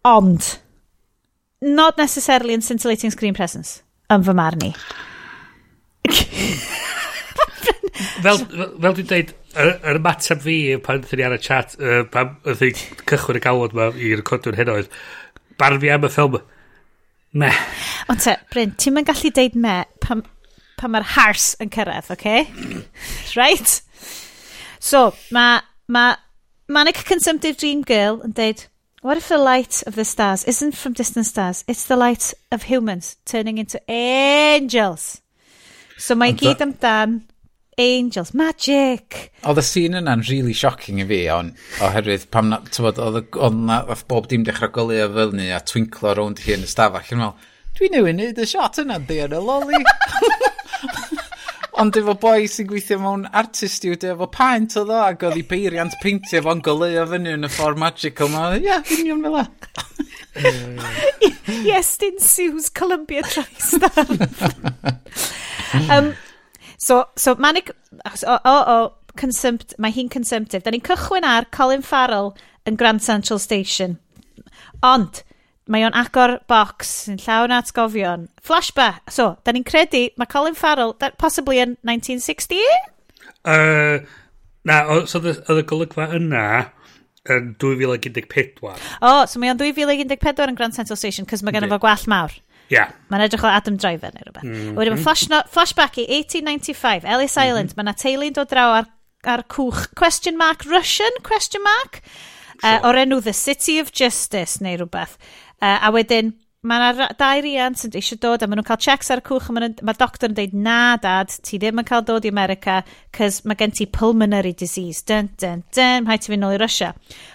ond 0.06 0.58
not 1.62 1.98
necessarily 1.98 2.54
in 2.54 2.62
scintillating 2.62 3.10
screen 3.14 3.34
presence, 3.34 3.82
yn 4.12 4.24
fy 4.26 4.34
marn 4.36 4.66
i. 4.68 4.72
fel, 8.22 8.38
fel 8.44 8.94
dwi'n 8.98 9.08
dweud, 9.10 9.32
yr, 9.58 9.72
yr 9.92 10.00
mateb 10.04 10.42
fi 10.44 10.58
pan 10.84 11.02
ddyn 11.04 11.20
ni 11.20 11.26
ar 11.26 11.36
y 11.38 11.40
chat, 11.42 11.74
uh, 11.80 12.02
pan 12.12 12.36
ddyn 12.46 12.74
ni 12.74 13.02
cychwyn 13.08 13.40
y 13.40 13.44
gawod 13.44 13.76
i'r 13.78 14.22
i 14.22 14.56
hyn 14.60 14.72
oedd, 14.74 14.92
barn 15.60 15.82
fi 15.82 15.92
am 15.94 16.06
y 16.06 16.12
ffilm, 16.12 16.40
me. 17.38 17.52
Ond 18.08 18.24
te, 18.24 18.38
Bryn, 18.52 18.74
ti'n 18.80 18.96
mynd 18.96 19.10
gallu 19.10 19.32
deud 19.34 19.58
me 19.58 19.80
pan, 20.04 20.24
pan 20.80 20.94
mae'r 20.94 21.12
hars 21.16 21.52
yn 21.62 21.72
cyrraedd, 21.74 22.10
oce? 22.14 22.16
Okay? 22.18 22.40
right? 23.40 23.78
So, 24.78 25.12
mae 25.34 25.60
ma, 25.88 26.16
Manic 26.68 27.04
Consumptive 27.04 27.56
Dream 27.56 27.82
Girl 27.82 28.20
yn 28.24 28.34
deud, 28.36 28.66
What 29.00 29.16
if 29.16 29.28
the 29.28 29.38
light 29.38 29.84
of 29.86 29.94
the 29.94 30.04
stars 30.04 30.42
isn't 30.42 30.74
from 30.74 30.92
distant 30.92 31.26
stars? 31.26 31.62
It's 31.68 31.84
the 31.84 31.96
light 31.96 32.34
of 32.50 32.64
humans 32.64 33.16
turning 33.24 33.58
into 33.58 33.80
angels. 33.88 35.22
So 35.96 36.16
mae 36.18 36.34
gyd 36.34 36.58
amdan 36.64 37.20
angels, 37.78 38.34
magic. 38.34 39.30
Oedd 39.46 39.60
y 39.62 39.64
scene 39.66 40.00
yna'n 40.00 40.24
really 40.26 40.52
shocking 40.52 40.98
i 40.98 41.06
fi, 41.06 41.20
on, 41.30 41.52
oherwydd 41.78 42.26
pam 42.34 42.50
na, 42.50 42.58
tywod, 42.74 42.98
oedd 42.98 43.60
na, 43.62 43.84
oedd 43.86 44.02
bob 44.10 44.26
dim 44.30 44.42
dechrau 44.46 44.74
golio 44.74 45.06
fel 45.14 45.34
ni 45.38 45.52
a 45.54 45.62
twinkle 45.62 46.16
rownd 46.18 46.42
hi 46.42 46.56
yn 46.58 46.66
y 46.66 46.70
stafell. 46.70 47.06
Dwi'n 47.06 47.22
meddwl, 47.22 47.50
dwi'n 47.78 47.96
newid 47.96 48.42
y 48.42 48.48
shot 48.50 48.82
yna, 48.82 48.98
di 49.06 49.22
yn 49.22 49.38
y 49.38 49.42
loli. 49.46 49.82
Ond 51.78 51.96
efo 52.00 52.14
boi 52.18 52.48
sy'n 52.50 52.66
gweithio 52.66 52.98
mewn 53.02 53.26
artist 53.38 53.78
studio, 53.78 54.14
efo 54.16 54.26
paent 54.34 54.74
o 54.80 54.82
ddo, 54.88 54.98
ac 54.98 55.22
oedd 55.28 55.38
i 55.38 55.44
beiriant 55.46 55.94
peintio 56.02 56.42
fo'n 56.42 56.62
goleo 56.66 57.04
fyny 57.10 57.36
yn 57.36 57.46
y 57.46 57.50
ffordd 57.52 57.78
magical 57.78 58.32
ma. 58.32 58.48
Ia, 58.56 58.62
yeah, 58.64 58.92
union 58.98 59.22
fel 59.22 59.36
la. 59.36 59.44
yes, 61.70 61.92
din 62.02 62.18
Sue's 62.18 62.68
Columbia 62.68 63.22
Tri-Stamp. 63.22 64.26
um, 65.94 66.14
so, 66.76 67.04
so, 67.16 67.36
manic... 67.38 67.70
O, 68.26 68.34
o, 68.34 68.56
o, 68.74 68.78
consumt, 69.18 69.74
mae 69.78 69.94
hi'n 69.94 70.10
consumptive. 70.10 70.64
Da 70.64 70.74
ni'n 70.74 70.84
cychwyn 70.86 71.26
ar 71.26 71.46
Colin 71.54 71.82
Farrell 71.82 72.34
yn 72.66 72.78
Grand 72.78 73.02
Central 73.02 73.38
Station. 73.42 73.98
Ond, 74.82 75.22
mae 75.68 75.84
o'n 75.86 75.96
agor 75.96 76.38
box 76.50 77.08
yn 77.12 77.20
llawn 77.22 77.54
atgofion. 77.54 78.26
Flashback. 78.44 79.02
So, 79.12 79.36
da 79.44 79.54
ni'n 79.54 79.66
credu 79.68 80.08
mae 80.18 80.30
Colin 80.30 80.56
Farrell, 80.58 80.94
that 81.02 81.18
possibly 81.18 81.60
in 81.60 81.76
1960? 81.86 82.58
Uh, 83.44 84.00
na, 84.64 84.82
so 85.06 85.20
oedd 85.22 85.62
y 85.62 85.64
golygfa 85.68 86.08
yna 86.16 86.44
yn 87.28 87.54
2014. 87.60 88.62
O, 88.64 88.76
oh, 89.04 89.22
so 89.28 89.40
mae 89.40 89.52
o'n 89.52 89.60
2014 89.60 90.52
yn 90.52 90.58
Grand 90.58 90.76
Central 90.76 90.98
Station, 91.00 91.28
cos 91.28 91.44
mae 91.44 91.54
gennym 91.54 91.72
fo 91.72 91.80
gwall 91.82 92.06
mawr. 92.10 92.34
Yeah. 92.72 92.92
Mae'n 93.08 93.24
edrych 93.24 93.44
o 93.46 93.48
Adam 93.48 93.78
Driver 93.80 94.12
neu 94.12 94.26
rhywbeth. 94.26 94.44
Mm 94.44 94.54
-hmm. 94.54 94.76
Wedyn 94.76 94.96
mae 94.96 95.04
flash, 95.04 95.28
no, 95.32 95.40
flashback 95.52 96.00
i 96.02 96.04
1895, 96.18 97.04
Ellis 97.04 97.36
mhm. 97.36 97.44
Island. 97.44 97.72
Mm 97.72 97.80
-hmm. 97.80 97.84
Mae 97.84 98.02
teulu'n 98.02 98.36
dod 98.36 98.50
draw 98.52 98.74
ar, 98.80 98.90
ar 99.24 99.44
cwch. 99.48 99.88
Question 99.96 100.36
mark, 100.36 100.64
Russian? 100.68 101.22
Question 101.24 101.64
mark? 101.64 102.02
Sure. 102.60 102.74
Uh, 102.74 102.88
o'r 102.88 102.98
enw 103.04 103.20
The 103.22 103.32
City 103.32 103.78
of 103.80 103.92
Justice 103.94 104.58
neu 104.64 104.76
rhywbeth. 104.76 105.16
Uh, 105.58 105.78
a 105.82 105.90
wedyn, 105.94 106.32
mae 106.66 106.90
yna 106.90 107.08
dau 107.18 107.42
riant 107.42 107.84
yn 107.86 107.96
eisiau 107.98 108.18
dod 108.22 108.42
a 108.42 108.48
maen 108.48 108.58
nhw'n 108.58 108.66
cael 108.66 108.80
checks 108.82 109.12
ar 109.14 109.22
y 109.22 109.26
cwch 109.28 109.50
a 109.50 109.54
mae'r 109.54 109.82
ma 109.86 109.94
doctor 109.98 110.30
yn 110.30 110.34
dweud 110.34 110.56
na 110.58 110.96
dad 111.02 111.30
ti 111.46 111.58
ddim 111.60 111.78
yn 111.78 111.86
cael 111.86 112.02
dod 112.06 112.26
i 112.26 112.32
America 112.34 112.80
cys 113.14 113.44
mae 113.46 113.58
gen 113.60 113.74
ti 113.74 113.86
pulmonary 113.86 114.56
disease 114.58 115.06
dyn 115.06 115.30
dyn 115.38 115.62
dyn 115.74 116.08
mae 116.08 116.18
ti 116.18 116.32
fynd 116.32 116.42
nôl 116.42 116.56
i 116.56 116.60
Russia 116.62 116.90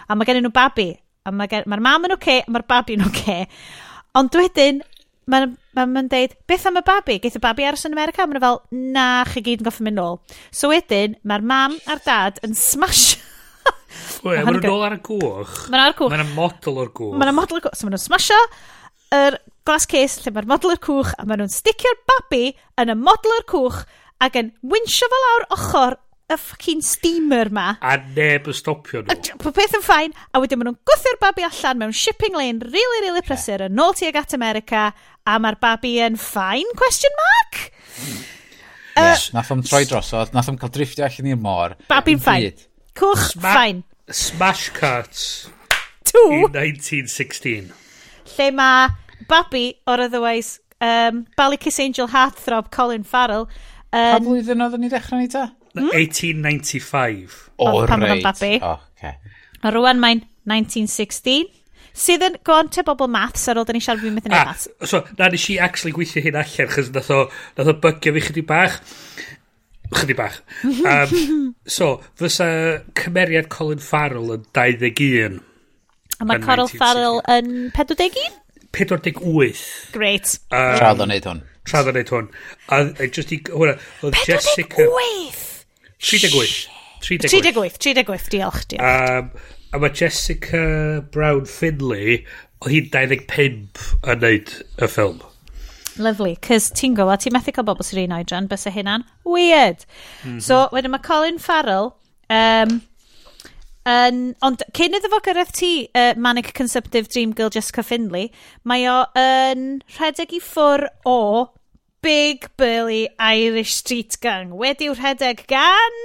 a 0.07 0.17
mae 0.19 0.27
gen 0.27 0.41
nhw 0.43 0.51
babi 0.55 0.89
a 1.23 1.31
mae'r 1.31 1.69
ma 1.71 1.79
mam 1.79 2.09
yn 2.09 2.17
oce 2.17 2.19
okay, 2.19 2.43
a 2.43 2.51
mae'r 2.51 2.67
babi 2.67 2.97
yn 2.99 3.05
oce 3.07 3.23
okay. 3.23 3.47
ond 4.19 4.39
wedyn 4.41 4.83
mae'n 5.31 5.53
ma, 5.77 5.85
ma 5.87 6.03
dweud, 6.11 6.35
beth 6.47 6.65
am 6.67 6.79
y 6.79 6.83
babi? 6.85 7.19
Geith 7.23 7.37
y 7.39 7.41
babi 7.43 7.63
aros 7.67 7.85
yn 7.87 7.95
America? 7.95 8.25
Mae'n 8.27 8.43
fel, 8.43 8.59
na, 8.95 9.05
chi 9.29 9.43
gyd 9.45 9.63
yn 9.63 9.67
goffi 9.69 9.85
mynd 9.87 9.99
nôl. 9.99 10.19
So 10.51 10.71
wedyn, 10.73 11.15
mae'r 11.23 11.45
mam 11.47 11.77
a'r 11.87 12.01
dad 12.03 12.41
yn 12.43 12.57
smash 12.59 13.13
Wel, 14.23 14.45
mae'n 14.47 14.61
nôl 14.63 14.85
ar 14.87 14.95
y 14.95 15.01
gwch. 15.03 15.57
Mae'n 15.71 15.83
ar 15.83 15.91
y 15.93 15.97
gwch. 15.99 16.13
Mae'n 16.13 16.31
model 16.37 16.79
o'r 16.83 16.93
gwch. 16.95 17.17
Mae'n 17.19 17.35
model 17.35 17.59
o'r 17.59 17.65
gwch. 17.65 17.75
So, 17.79 17.89
mae'n 17.89 18.01
smasho 18.01 18.39
yr 19.13 19.37
glas 19.67 19.85
case 19.89 20.23
lle 20.23 20.33
mae'r 20.35 20.47
model 20.49 20.73
o'r 20.75 20.81
cwch 20.83 21.11
a 21.17 21.27
maen 21.27 21.43
nhw'n 21.43 21.51
sticio'r 21.53 21.99
babi 22.09 22.45
yn 22.81 22.93
y 22.93 22.95
model 22.99 23.35
o'r 23.37 23.45
cwch 23.51 23.83
ac 24.23 24.39
yn 24.39 24.49
winsio 24.71 25.09
fel 25.11 25.29
awr 25.33 25.45
ochr 25.57 25.97
y 26.31 26.37
fucking 26.39 26.81
steamer 26.85 27.51
ma. 27.53 27.67
A 27.83 27.97
neb 28.15 28.47
yn 28.49 28.57
stopio 28.57 29.03
nhw. 29.03 29.13
A, 29.13 29.51
peth 29.53 29.77
yn 29.77 29.85
ffain, 29.85 30.15
a 30.31 30.41
wedyn 30.41 30.59
maen 30.59 30.71
nhw'n 30.71 30.79
gwthio'r 30.89 31.19
babi 31.21 31.45
allan 31.47 31.81
mewn 31.81 31.95
shipping 31.95 32.37
lane 32.39 32.63
really, 32.63 33.03
really 33.05 33.23
prysur 33.25 33.65
yn 33.67 33.81
ôl 33.83 33.95
tuag 33.99 34.19
at 34.23 34.35
America, 34.37 34.89
a 35.27 35.39
mae'r 35.39 35.59
babi 35.61 35.97
yn 36.03 36.19
ffain, 36.19 36.69
question 36.79 37.13
mark? 37.19 37.59
Yes, 38.93 39.29
uh, 39.29 39.39
nath 39.39 39.51
o'n 39.53 39.63
troi 39.65 39.83
drosodd, 39.89 40.33
nath 40.35 40.51
o'n 40.51 40.59
cael 40.61 40.73
driffio 40.73 41.05
allan 41.07 41.31
i'r 41.33 41.41
môr. 41.41 41.75
Babi'n 41.91 42.21
ffain. 42.23 42.63
Cwch, 42.97 43.33
ffain. 43.35 43.83
Smash 44.09 44.69
Cuts 44.69 45.49
Two. 46.03 46.27
in 46.31 46.51
1916. 46.51 47.71
Lle 48.37 48.49
mae 48.55 48.89
babi 49.29 49.65
o'r 49.87 50.05
otherwise 50.07 50.59
um, 50.83 51.25
Ballykiss 51.37 51.79
Angel 51.79 52.09
Heartthrob 52.11 52.71
Colin 52.71 53.03
Farrell. 53.03 53.47
Um, 53.93 54.17
pa 54.17 54.21
flwyddyn 54.25 54.65
oedd 54.65 54.79
ni 54.81 54.91
ddechrau 54.91 55.21
ni 55.21 55.31
ta? 55.31 55.47
E? 55.73 55.79
Hmm? 55.79 55.89
1895. 55.89 57.39
O, 57.57 57.69
oh, 57.69 57.83
pan 57.89 58.03
reit. 58.03 58.23
Babi. 58.25 58.57
Oh, 58.61 58.79
okay. 58.97 59.17
A 59.63 59.71
rwan 59.71 60.01
mae'n 60.03 60.25
1916 60.49 61.47
sydd 61.93 62.25
yn 62.25 62.37
gwan 62.45 62.71
te 62.73 62.81
bobl 62.85 63.09
maths 63.11 63.45
ar 63.51 63.59
ôl 63.61 63.67
da 63.69 63.75
ni 63.75 63.81
siarad 63.83 64.01
fi'n 64.01 64.15
methu 64.17 64.31
ah, 64.33 64.47
maths. 64.49 64.67
So, 64.89 65.03
na 65.19 65.29
nes 65.31 65.45
i 65.53 65.59
actually 65.61 65.93
gweithio 65.95 66.23
hyn 66.25 66.39
allan, 66.41 66.71
chos 66.73 66.89
nath 66.93 67.11
o, 67.13 67.19
nath 67.59 67.69
o 67.69 67.75
bygio 67.85 68.15
fi 68.15 68.23
chydig 68.27 68.47
bach. 68.49 68.79
Chydig 69.97 70.17
bach. 70.19 70.39
Um, 70.63 71.55
so, 71.65 71.95
fysa 72.19 72.47
cymeriad 72.99 73.49
Colin 73.53 73.81
Farrell 73.83 74.33
yn 74.35 74.45
21. 74.55 75.41
A 76.19 76.27
mae 76.29 76.41
Colin 76.43 76.71
Farrell 76.71 77.19
yn 77.31 77.71
41? 77.75 78.39
48. 78.73 79.63
Great. 79.93 80.37
Um, 80.49 80.77
Tradd 80.79 81.03
o'n 81.03 81.11
neud 81.13 81.27
hwn. 81.29 81.41
Tradd 81.69 81.89
o'n 81.91 81.99
neud 81.99 82.13
hwn. 82.13 82.29
A, 82.67 82.79
a 82.97 83.09
just 83.09 83.33
i... 83.35 83.41
Hwna, 83.49 83.75
oedd 84.03 84.21
Jessica... 84.27 84.87
48! 84.87 85.43
38. 86.03 86.69
38, 87.03 87.77
38, 87.77 88.31
diolch, 88.31 88.63
diolch. 88.71 88.87
Um, 88.87 89.29
a 89.73 89.81
mae 89.81 89.93
Jessica 89.97 90.63
Brown 91.13 91.45
Finlay, 91.49 92.23
oedd 92.63 92.73
hi'n 92.73 92.89
25 92.93 93.85
yn 94.13 94.23
neud 94.23 94.57
y 94.77 94.89
ffilm. 94.89 95.21
Lovely, 95.97 96.37
cys 96.41 96.71
ti'n 96.73 96.95
gwybod, 96.97 97.21
ti'n 97.21 97.35
methu 97.35 97.53
cael 97.53 97.67
bobl 97.67 97.85
sy'n 97.85 98.05
un 98.07 98.17
oedran, 98.17 98.47
bys 98.49 98.65
y 98.69 98.73
hynna'n 98.73 99.05
weird. 99.25 99.85
Mm 100.23 100.31
-hmm. 100.31 100.41
So, 100.41 100.67
wedyn 100.73 100.91
mae 100.93 101.05
Colin 101.05 101.39
Farrell, 101.39 101.93
um, 102.29 102.81
Yn, 103.83 104.19
ond 104.39 104.61
cyn 104.71 104.95
iddo 104.95 105.09
fo 105.11 105.17
gyrraedd 105.19 105.49
ti, 105.51 105.89
uh, 105.91 106.13
Manic 106.15 106.53
Conceptive 106.55 107.09
Dream 107.11 107.33
Girl 107.35 107.51
Jessica 107.51 107.83
Finley, 107.83 108.29
mae 108.63 108.85
o 108.87 109.01
yn 109.19 109.81
rhedeg 109.97 110.31
i 110.31 110.39
ffwr 110.39 110.87
o 111.03 111.49
Big 112.03 112.47
Burly 112.55 113.09
Irish 113.19 113.73
Street 113.75 114.15
Gang. 114.23 114.55
Wedi'w 114.55 114.95
rhedeg 114.95 115.43
gan... 115.51 115.99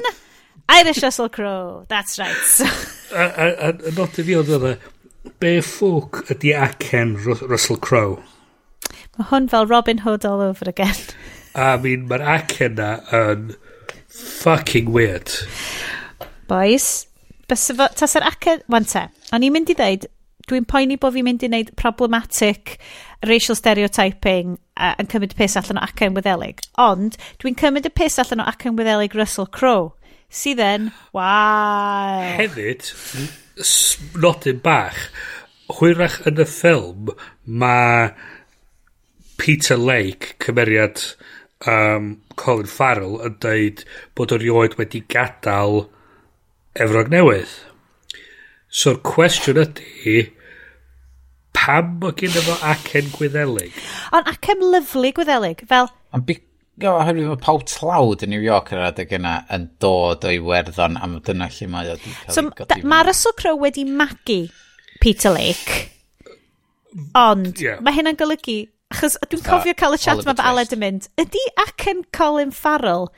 Irish 0.68 1.02
Russell 1.02 1.30
Crowe, 1.30 1.86
that's 1.88 2.18
right. 2.18 2.34
So. 2.44 2.66
a, 3.14 3.22
a, 3.22 3.68
a, 3.70 3.92
not 3.96 4.18
i 4.18 4.24
fi 4.26 4.34
oedd 4.36 4.50
yna, 4.58 4.74
be 5.40 5.54
ffwc 5.62 6.34
ydi 6.34 6.52
acen 6.58 7.14
Russell 7.24 7.78
Crowe? 7.80 8.18
Mae 9.16 9.30
hwn 9.30 9.48
fel 9.50 9.66
Robin 9.66 10.04
Hood 10.04 10.26
all 10.28 10.44
over 10.44 10.68
again. 10.68 10.98
I 11.54 11.76
mean, 11.82 12.06
mae'r 12.10 12.24
ac 12.36 12.58
yna 12.68 12.90
yn 13.14 13.50
fucking 14.08 14.92
weird. 14.94 15.32
Boys, 16.50 17.08
tas 17.50 17.68
yr 17.72 18.28
ac 18.28 18.52
yna... 18.54 18.62
Wan 18.70 18.86
te, 18.88 19.08
o'n 19.34 19.44
i'n 19.46 19.54
mynd 19.54 19.72
i 19.72 19.76
ddeud, 19.78 20.06
dwi'n 20.48 20.66
poeni 20.68 20.96
bod 21.00 21.14
fi'n 21.16 21.26
mynd 21.26 21.44
i 21.44 21.50
wneud 21.50 21.74
problematic 21.80 22.78
racial 23.26 23.58
stereotyping 23.58 24.56
uh, 24.78 24.94
yn 25.00 25.10
cymryd 25.10 25.34
y 25.34 25.38
pus 25.38 25.58
allan 25.60 25.80
o 25.80 25.84
ac 25.84 26.04
yn 26.06 26.16
wyddelig. 26.16 26.62
Ond, 26.80 27.18
dwi'n 27.42 27.58
cymryd 27.58 27.88
y 27.88 27.92
pus 27.94 28.18
allan 28.22 28.44
o 28.44 28.48
ac 28.48 28.68
yn 28.68 28.78
wyddelig 28.78 29.16
Russell 29.18 29.50
Crowe. 29.50 29.92
Sydd 30.28 30.60
yn, 30.60 30.90
wow. 31.16 32.20
Hefyd, 32.36 32.90
nodyn 34.20 34.60
bach, 34.64 35.06
hwyrach 35.78 36.20
yn 36.28 36.42
y 36.44 36.48
ffilm, 36.48 37.14
mae 37.48 38.10
Peter 39.38 39.78
Lake, 39.78 40.34
cymeriad 40.42 41.00
um, 41.70 42.10
Colin 42.36 42.68
Farrell, 42.70 43.20
yn 43.24 43.38
dweud 43.42 43.84
bod 44.18 44.34
o'r 44.34 44.44
ioed 44.44 44.74
wedi 44.80 45.04
gadael 45.10 45.86
Efrog 46.78 47.12
Newydd. 47.14 47.54
So'r 48.68 48.98
cwestiwn 49.06 49.62
ydy, 49.62 50.18
pam 51.56 51.96
o 52.04 52.12
gyda 52.18 52.42
fo 52.44 52.58
acen 52.74 53.08
gwyddelig? 53.14 53.78
Ond 54.12 54.28
acen 54.34 54.68
lyflu 54.74 55.14
gwyddelig, 55.16 55.64
fel... 55.70 55.90
Ond 56.12 56.28
big 56.28 56.44
Go, 56.78 56.92
oherwydd 56.94 57.26
mae 57.26 57.38
pawb 57.42 57.64
tlawd 57.66 58.22
yn 58.22 58.30
New 58.30 58.42
York 58.44 58.68
yr 58.70 58.84
adeg 58.86 59.10
yna 59.16 59.32
yn 59.50 59.64
dod 59.82 60.22
o'i 60.28 60.36
werddon 60.38 60.94
am 61.02 61.16
dyna 61.26 61.48
lle 61.50 61.66
mae 61.72 61.88
o 61.90 61.96
wedi 61.96 62.12
cael 62.20 62.36
so, 62.36 62.44
ei 62.76 62.84
Mae 62.86 63.06
Russell 63.08 63.34
Crowe 63.40 63.58
wedi 63.64 63.82
magu 63.82 64.36
Peter 65.02 65.32
Lake, 65.34 65.80
ond 67.18 67.58
yeah. 67.58 67.80
mae 67.82 67.96
hynna'n 67.96 68.18
golygu 68.20 68.60
Achos 68.94 69.18
dwi'n 69.28 69.42
cofio 69.44 69.74
cael 69.76 69.96
y 69.96 70.00
chat 70.00 70.22
mae 70.24 70.36
fy 70.36 70.44
Aled 70.48 70.70
yn 70.72 70.80
mynd, 70.80 71.08
ydy 71.20 71.42
acen 71.60 72.06
Colin 72.16 72.52
Farrell 72.56 73.10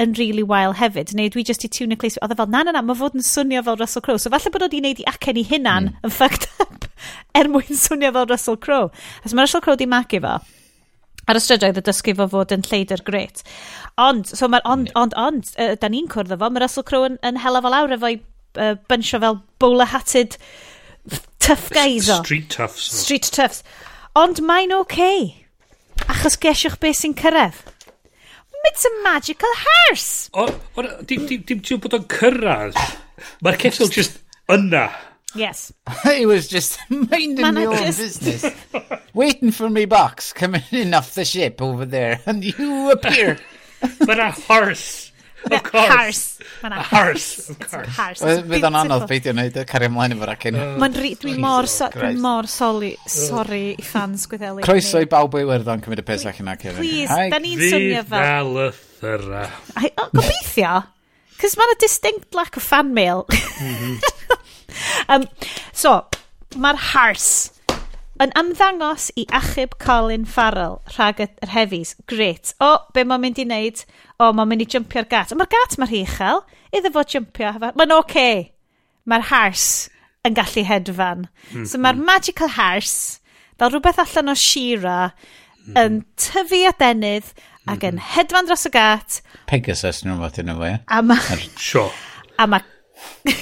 yn 0.00 0.14
really 0.16 0.44
wild 0.46 0.78
hefyd, 0.78 1.10
neu 1.18 1.28
dwi 1.34 1.42
just 1.44 1.66
i 1.66 1.68
tune 1.74 1.96
y 1.96 1.98
clis, 2.00 2.16
oedd 2.22 2.32
e 2.32 2.38
fel, 2.38 2.48
na, 2.52 2.62
na, 2.64 2.72
na, 2.76 2.82
mae 2.86 2.96
fod 2.96 3.16
yn 3.18 3.26
swnio 3.26 3.64
fel 3.66 3.76
Russell 3.80 4.04
Crowe, 4.04 4.20
so 4.22 4.30
falle 4.32 4.52
bod 4.54 4.64
oedd 4.64 4.76
i'n 4.78 4.86
neud 4.86 5.02
i 5.02 5.06
acen 5.10 5.40
i 5.40 5.44
hunan 5.48 5.90
mm. 5.90 6.06
yn 6.06 6.14
fucked 6.14 6.46
up 6.64 6.86
er 7.38 7.50
mwyn 7.50 7.80
swnio 7.82 8.12
fel 8.14 8.28
Russell 8.30 8.56
Crowe. 8.62 8.92
As 9.26 9.34
mae 9.34 9.44
Russell 9.44 9.64
Crowe 9.64 9.80
di 9.80 9.88
magu 9.90 10.22
fo, 10.22 10.36
ar 11.28 11.40
y 11.40 11.42
strydoedd 11.44 11.82
y 11.82 11.84
dysgu 11.90 12.14
fo 12.16 12.28
fod 12.32 12.54
yn 12.54 12.64
lleidr 12.70 13.02
gret. 13.04 13.42
Ond, 14.00 14.30
so 14.30 14.48
mae, 14.48 14.64
ond, 14.64 14.88
ond, 14.96 15.18
ond, 15.18 15.52
uh, 15.58 15.74
da 15.82 15.90
ni'n 15.92 16.08
cwrdd 16.14 16.38
efo, 16.38 16.48
mae 16.54 16.64
Russell 16.64 16.86
Crowe 16.88 17.10
yn, 17.10 17.20
yn 17.26 17.42
hela 17.42 17.60
fel 17.66 17.76
awr 17.82 17.98
efo'i 17.98 18.20
uh, 18.56 18.78
bynsio 18.88 19.20
fel 19.26 19.42
bowler-hatted 19.60 20.38
tough 21.42 21.68
guys 21.74 22.08
o. 22.08 22.22
Street 22.22 22.48
toughs. 22.54 22.88
Street 23.02 23.28
toughs. 23.34 23.62
Ond 24.16 24.40
mae'n 24.44 24.72
oce. 24.76 24.94
Okay, 24.94 25.34
achos 26.08 26.38
gesiwch 26.40 26.78
beth 26.80 27.02
sy'n 27.02 27.16
cyrraedd. 27.18 27.58
It's 28.68 28.84
a 28.84 28.90
magical 29.02 29.48
horse. 29.56 30.30
O, 30.34 30.44
o, 30.76 30.82
dim, 31.02 31.26
dim, 31.26 31.42
dim, 31.46 31.60
dim 31.64 31.80
bod 31.80 31.94
o'n 31.96 32.08
cyrraedd. 32.12 32.76
Mae'r 33.42 33.56
ceffil 33.62 33.88
just 33.92 34.18
yna. 34.52 34.88
Yes. 35.34 35.72
he 36.04 36.26
was 36.26 36.48
just 36.48 36.78
minding 36.90 37.40
my 37.40 37.64
own 37.64 37.76
business. 37.76 38.44
Waiting 39.14 39.52
for 39.52 39.70
me 39.70 39.84
box 39.84 40.32
coming 40.32 40.62
in 40.70 40.94
off 40.94 41.14
the 41.14 41.24
ship 41.24 41.62
over 41.62 41.86
there. 41.86 42.20
And 42.26 42.44
you 42.44 42.90
appear. 42.90 43.38
but 44.00 44.18
a 44.18 44.30
horse. 44.30 45.07
of 45.56 45.62
course. 45.66 45.88
Hars. 45.88 46.20
Mae'n 46.62 46.74
hars. 46.90 47.24
course. 47.96 48.22
Fydd 48.50 48.66
o'n 48.68 48.78
anodd 48.82 49.06
beidio 49.10 49.34
wneud 49.34 49.58
y 49.60 49.64
cario 49.68 49.90
ymlaen 49.90 50.14
efo'r 50.16 50.32
acen. 50.34 50.58
Dwi'n 51.22 51.40
mor, 51.42 51.68
so, 51.70 51.88
dwi 51.94 52.12
mor 52.20 52.48
soli, 52.50 52.92
sorry 53.10 53.62
i 53.74 53.86
fans 53.86 54.28
gwyddeli. 54.30 54.64
Croeso 54.66 55.02
i 55.04 55.08
bawb 55.10 55.36
ei 55.38 55.48
werddon 55.48 55.82
cymryd 55.84 56.04
y 56.04 56.06
pes 56.08 56.26
allan 56.30 56.52
ac 56.54 56.66
efo'n. 56.68 56.80
Please, 56.82 57.18
da 57.32 57.42
ni'n 57.42 57.64
swnio 57.64 58.04
fel. 58.12 58.14
Fydd 58.18 58.22
fel 58.22 58.62
y 58.62 58.70
thyra. 59.02 59.44
Gobeithio. 60.14 60.76
Cys 61.38 61.54
mae'n 61.58 61.74
a 61.74 61.78
distinct 61.78 62.34
lack 62.34 62.58
of 62.58 62.66
fan 62.66 62.94
mail. 62.94 63.26
Mhm. 63.62 64.00
um, 65.14 65.28
so, 65.72 66.00
mae'r 66.58 66.80
hars 66.92 67.28
yn 68.22 68.32
ymddangos 68.38 69.08
i 69.18 69.24
achub 69.34 69.76
Colin 69.82 70.24
Farrell 70.26 70.80
rhag 70.96 71.20
yr 71.24 71.52
hefis. 71.54 71.94
Gret. 72.10 72.54
O, 72.62 72.74
be 72.94 73.04
mae'n 73.06 73.22
mynd 73.22 73.40
i 73.42 73.46
wneud? 73.46 73.84
O, 74.18 74.32
mae'n 74.34 74.50
mynd 74.50 74.64
i 74.64 74.68
jympio'r 74.74 75.08
gat. 75.10 75.34
Mae'r 75.38 75.50
gat 75.52 75.76
mae'r 75.78 75.92
hichel. 75.92 76.42
Iddo 76.74 76.92
fo 76.94 77.04
jympio. 77.14 77.54
Mae'n 77.62 77.94
oce. 77.94 78.00
Okay. 78.08 78.40
Mae'r 79.08 79.28
hars 79.30 79.68
yn 80.26 80.36
gallu 80.36 80.64
hedfan. 80.68 81.26
Mm 81.26 81.52
-hmm. 81.52 81.66
So 81.66 81.78
mae'r 81.78 81.96
hmm. 81.96 82.08
magical 82.08 82.48
hars, 82.56 83.20
fel 83.58 83.70
rhywbeth 83.72 84.02
allan 84.02 84.32
o 84.32 84.34
Shira, 84.34 85.12
mm 85.12 85.74
-hmm. 85.74 85.78
yn 85.84 86.00
tyfu 86.16 86.64
a 86.68 86.74
denydd 86.78 87.30
ac 87.68 87.84
yn 87.84 87.98
hmm. 87.98 88.08
hedfan 88.16 88.50
dros 88.50 88.66
y 88.66 88.72
gat. 88.74 89.20
Pegasus 89.46 90.02
nhw'n 90.04 90.20
fath 90.24 90.42
yn 90.42 90.52
efo. 90.54 90.74
A 90.86 91.02
mae... 91.02 91.38
Sure. 91.56 91.92
A 92.38 92.46
mae... 92.46 92.66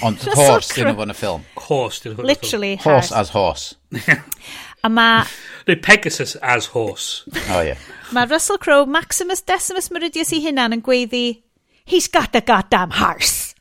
Ond 0.04 0.20
horse 0.36 0.74
dyn 0.76 0.92
nhw 0.92 1.06
yn 1.06 1.14
y 1.14 1.16
ffilm. 1.16 1.44
Horse 1.66 2.04
dyn 2.04 2.14
nhw 2.14 2.22
yn 2.22 2.30
y 2.30 2.34
ffilm. 2.34 2.34
Literally. 2.34 2.74
Horse 2.84 3.12
as 3.16 3.32
horse. 3.34 3.76
A 4.86 4.88
ma... 4.88 5.24
Neu 5.66 5.74
Pegasus 5.82 6.36
as 6.36 6.66
horse. 6.66 7.24
oh, 7.50 7.60
yeah. 7.60 7.78
Mae 8.14 8.28
Russell 8.30 8.58
Crowe, 8.58 8.86
Maximus 8.86 9.42
Decimus 9.42 9.90
Meridius 9.90 10.30
i 10.30 10.38
hunan 10.44 10.76
yn 10.76 10.82
gweiddi, 10.86 11.42
he's 11.90 12.06
got 12.06 12.36
a 12.38 12.40
goddamn 12.40 12.94
horse. 12.94 13.56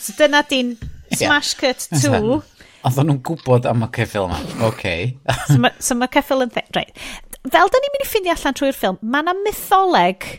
so 0.00 0.14
dyna 0.16 0.40
di'n 0.48 0.72
smash 1.12 1.52
cut 1.60 1.84
2. 1.92 2.40
Oedd 2.84 3.00
nhw'n 3.00 3.20
gwybod 3.24 3.68
am 3.68 3.84
y 3.84 3.90
ceffil 3.96 4.30
yma. 4.30 4.40
Oce. 4.40 4.70
Okay. 4.70 5.04
so 5.50 5.58
mae 5.66 5.84
so 5.84 5.98
ma 6.00 6.08
ceffil 6.16 6.46
yn... 6.46 6.56
Right. 6.76 6.96
Fel 7.44 7.68
da 7.72 7.82
ni'n 7.82 7.92
mynd 7.92 8.06
i 8.06 8.08
ffindio 8.08 8.32
allan 8.38 8.56
trwy'r 8.56 8.76
ffilm, 8.78 8.98
mae 9.04 9.24
yna 9.24 9.36
mytholeg 9.42 10.30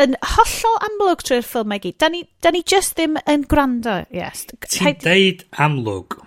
yn 0.00 0.14
hollol 0.36 0.78
amlwg 0.86 1.26
trwy'r 1.26 1.46
ffilm 1.46 1.74
mae 1.74 1.82
gyd. 1.82 1.98
Da 2.00 2.10
ni, 2.14 2.22
da 2.42 2.54
ni 2.54 2.62
just 2.62 2.94
ddim 2.94 3.18
yn 3.26 3.46
gwrando, 3.50 3.98
yes. 4.14 4.46
Ti'n 4.70 5.02
deud 5.02 5.42
amlwg, 5.66 6.20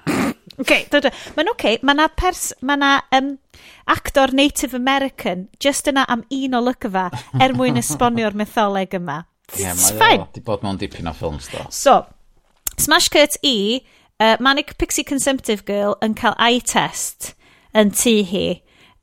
Okay, 0.60 0.86
mae'n 0.92 1.06
oce. 1.08 1.54
Okay. 1.54 1.80
Mae 1.88 1.96
yna 1.96 2.08
pers... 2.18 2.52
Mae 2.62 2.80
yna 2.80 2.92
um, 3.18 3.34
actor 3.92 4.34
Native 4.36 4.76
American 4.78 5.48
just 5.64 5.88
yna 5.92 6.06
am 6.12 6.26
un 6.32 6.58
o 6.58 6.62
lyc 6.64 6.88
yfa 6.90 7.08
er 7.42 7.56
mwyn 7.58 7.80
esbonio'r 7.82 8.36
mytholeg 8.38 8.98
yma. 9.00 9.22
Ie, 9.56 9.64
yeah, 9.64 9.78
mae 10.00 10.20
o. 10.22 10.28
Di 10.36 10.44
bod 10.46 10.66
mewn 10.66 10.80
dipyn 10.82 11.10
o 11.12 11.16
ffilms, 11.16 11.50
do. 11.52 11.64
So, 11.76 12.02
Smash 12.80 13.10
Cut 13.14 13.38
E, 13.44 13.82
uh, 14.20 14.36
Manic 14.40 14.78
Pixie 14.78 15.08
Consumptive 15.08 15.66
Girl 15.68 15.98
yn 16.04 16.16
cael 16.20 16.38
eye 16.40 16.62
test 16.64 17.34
yn 17.78 17.92
tŷ 17.96 18.16
hi 18.28 18.46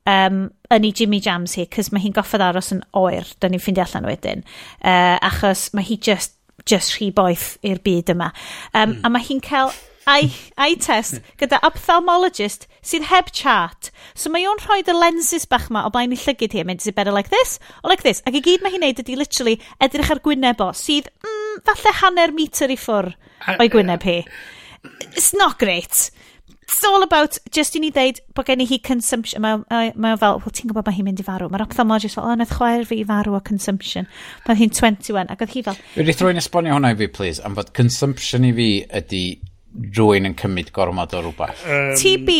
um, 0.09 0.47
yn 0.73 0.85
ei 0.85 0.93
Jimmy 0.95 1.19
Jams 1.23 1.55
hi, 1.57 1.65
cys 1.73 1.91
mae 1.93 2.03
hi'n 2.03 2.15
goffod 2.15 2.43
aros 2.45 2.71
yn 2.75 2.81
oer, 2.97 3.27
da 3.41 3.49
ni'n 3.49 3.61
ffeindio 3.61 3.85
allan 3.85 4.09
wedyn, 4.09 4.43
uh, 4.81 5.17
achos 5.17 5.69
mae 5.73 5.85
hi 5.87 5.97
just 5.97 6.35
just 6.69 6.97
rhy 6.97 7.09
boeth 7.15 7.55
i'r 7.65 7.79
byd 7.81 8.11
yma. 8.13 8.29
Um, 8.73 8.91
mm. 8.91 9.05
A 9.07 9.11
mae 9.13 9.25
hi'n 9.25 9.41
cael 9.41 9.71
eye, 10.07 10.29
eye 10.57 10.75
test 10.79 11.19
gyda 11.39 11.59
ophthalmologist 11.65 12.67
sydd 12.85 13.07
heb 13.09 13.31
chart. 13.35 13.91
So 14.15 14.31
mae 14.31 14.47
o'n 14.49 14.61
rhoi 14.63 14.81
y 14.83 14.95
lenses 14.95 15.47
bach 15.49 15.69
ma 15.73 15.85
o 15.87 15.93
blaen 15.93 16.13
i 16.15 16.19
llygyd 16.19 16.55
hi 16.55 16.63
a 16.63 16.67
mynd, 16.67 16.83
is 16.83 16.91
it 16.91 16.95
better 16.95 17.15
like 17.15 17.29
this 17.33 17.59
or 17.83 17.89
like 17.91 18.03
this? 18.03 18.23
Ac 18.27 18.37
i 18.39 18.43
gyd 18.45 18.63
mae 18.63 18.73
hi'n 18.75 18.85
neud 18.85 19.03
ydy 19.03 19.17
literally 19.19 19.59
edrych 19.83 20.13
ar 20.13 20.23
gwyneb 20.23 20.63
o, 20.63 20.71
sydd 20.75 21.11
mm, 21.23 21.65
falle 21.67 21.95
hanner 22.03 22.35
metr 22.35 22.71
i 22.71 22.79
ffwr 22.79 23.13
o'i 23.57 23.69
gwyneb 23.71 24.05
hi. 24.07 24.23
It's 25.15 25.33
not 25.33 25.59
great. 25.59 26.09
It's 26.69 26.83
all 26.85 27.01
about, 27.01 27.39
just 27.51 27.75
i 27.75 27.79
ni 27.81 27.89
ddeud 27.91 28.19
bod 28.37 28.45
gen 28.45 28.61
i 28.61 28.67
hi 28.69 28.77
consumption. 28.85 29.41
Mae 29.41 29.57
ma, 29.63 29.79
ma 29.97 30.11
fel, 30.21 30.37
wel 30.43 30.53
ti'n 30.53 30.69
gwybod 30.69 30.85
mae 30.85 30.95
hi'n 30.99 31.07
mynd 31.07 31.23
i 31.23 31.25
farw. 31.25 31.49
Mae'r 31.49 31.65
ophthalmologist 31.65 32.19
fel, 32.19 32.27
o, 32.29 32.35
nath 32.37 32.53
chwaer 32.59 32.85
fi 32.87 32.99
i 33.01 33.07
farw 33.09 33.33
o 33.35 33.41
consumption. 33.43 34.05
Mae 34.45 34.59
hi'n 34.59 34.71
21, 34.77 35.33
ac 35.33 35.41
oedd 35.43 35.55
hi 35.55 35.63
fel... 35.65 35.79
Wedi 35.97 36.15
throi'n 36.15 36.39
esbonio 36.39 36.77
hwnna 36.77 36.93
i 36.93 36.99
fi, 36.99 37.09
please, 37.15 37.41
am 37.43 37.57
fod 37.57 37.73
consumption 37.75 38.45
i 38.45 38.53
fi 38.55 38.69
ydy 39.01 39.23
rwy'n 39.97 40.29
yn 40.29 40.35
cymryd 40.39 40.73
gormod 40.75 41.15
o 41.15 41.23
rhywbeth. 41.23 41.65
Um, 41.65 41.95
TB. 41.99 42.37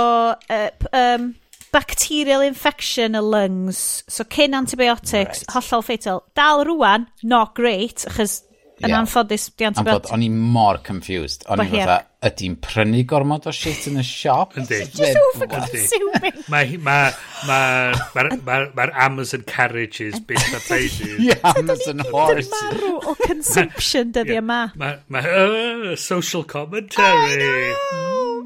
uh, 0.50 0.70
um, 0.96 1.34
bacterial 1.74 2.42
infection 2.42 3.16
y 3.16 3.20
lungs. 3.20 4.04
So, 4.08 4.24
cyn 4.24 4.56
antibiotics, 4.56 5.44
right. 5.44 5.56
hollol 5.58 5.84
fatal. 5.84 6.24
Dal 6.36 6.64
rwan, 6.66 7.08
not 7.24 7.56
great, 7.56 8.06
achos 8.08 8.42
Yn 8.78 8.92
yeah. 8.92 9.00
anffodus, 9.02 9.48
di 9.58 9.66
antibiotic. 9.66 10.12
O'n 10.14 10.22
i 10.22 10.28
mor 10.30 10.78
confused. 10.86 11.42
O'n 11.50 11.64
i 11.64 11.66
fatha, 11.72 11.96
ydy'n 12.28 12.60
prynu 12.62 13.00
gormod 13.10 13.48
o 13.50 13.54
shit 13.56 13.88
yn 13.90 13.98
y 13.98 14.04
siop? 14.06 14.54
Yndi. 14.62 14.84
Just 14.94 15.18
over-consuming. 15.32 16.38
Mae'r 16.54 16.76
ma, 16.86 16.98
ma, 17.50 17.58
ma, 18.14 18.28
ma, 18.46 18.60
ma 18.78 18.88
Amazon 19.08 19.42
carriages 19.50 20.20
bit 20.20 20.46
a 20.54 20.62
teulu. 20.68 21.34
Amazon 21.56 22.06
horses. 22.12 22.54
Dyn 22.54 22.78
marw 22.78 22.94
o 23.02 23.18
consumption 23.26 24.14
dyddi 24.14 24.38
yma. 24.44 24.62
Mae 24.78 25.34
oh, 25.34 25.96
social 25.98 26.46
commentary. 26.46 27.74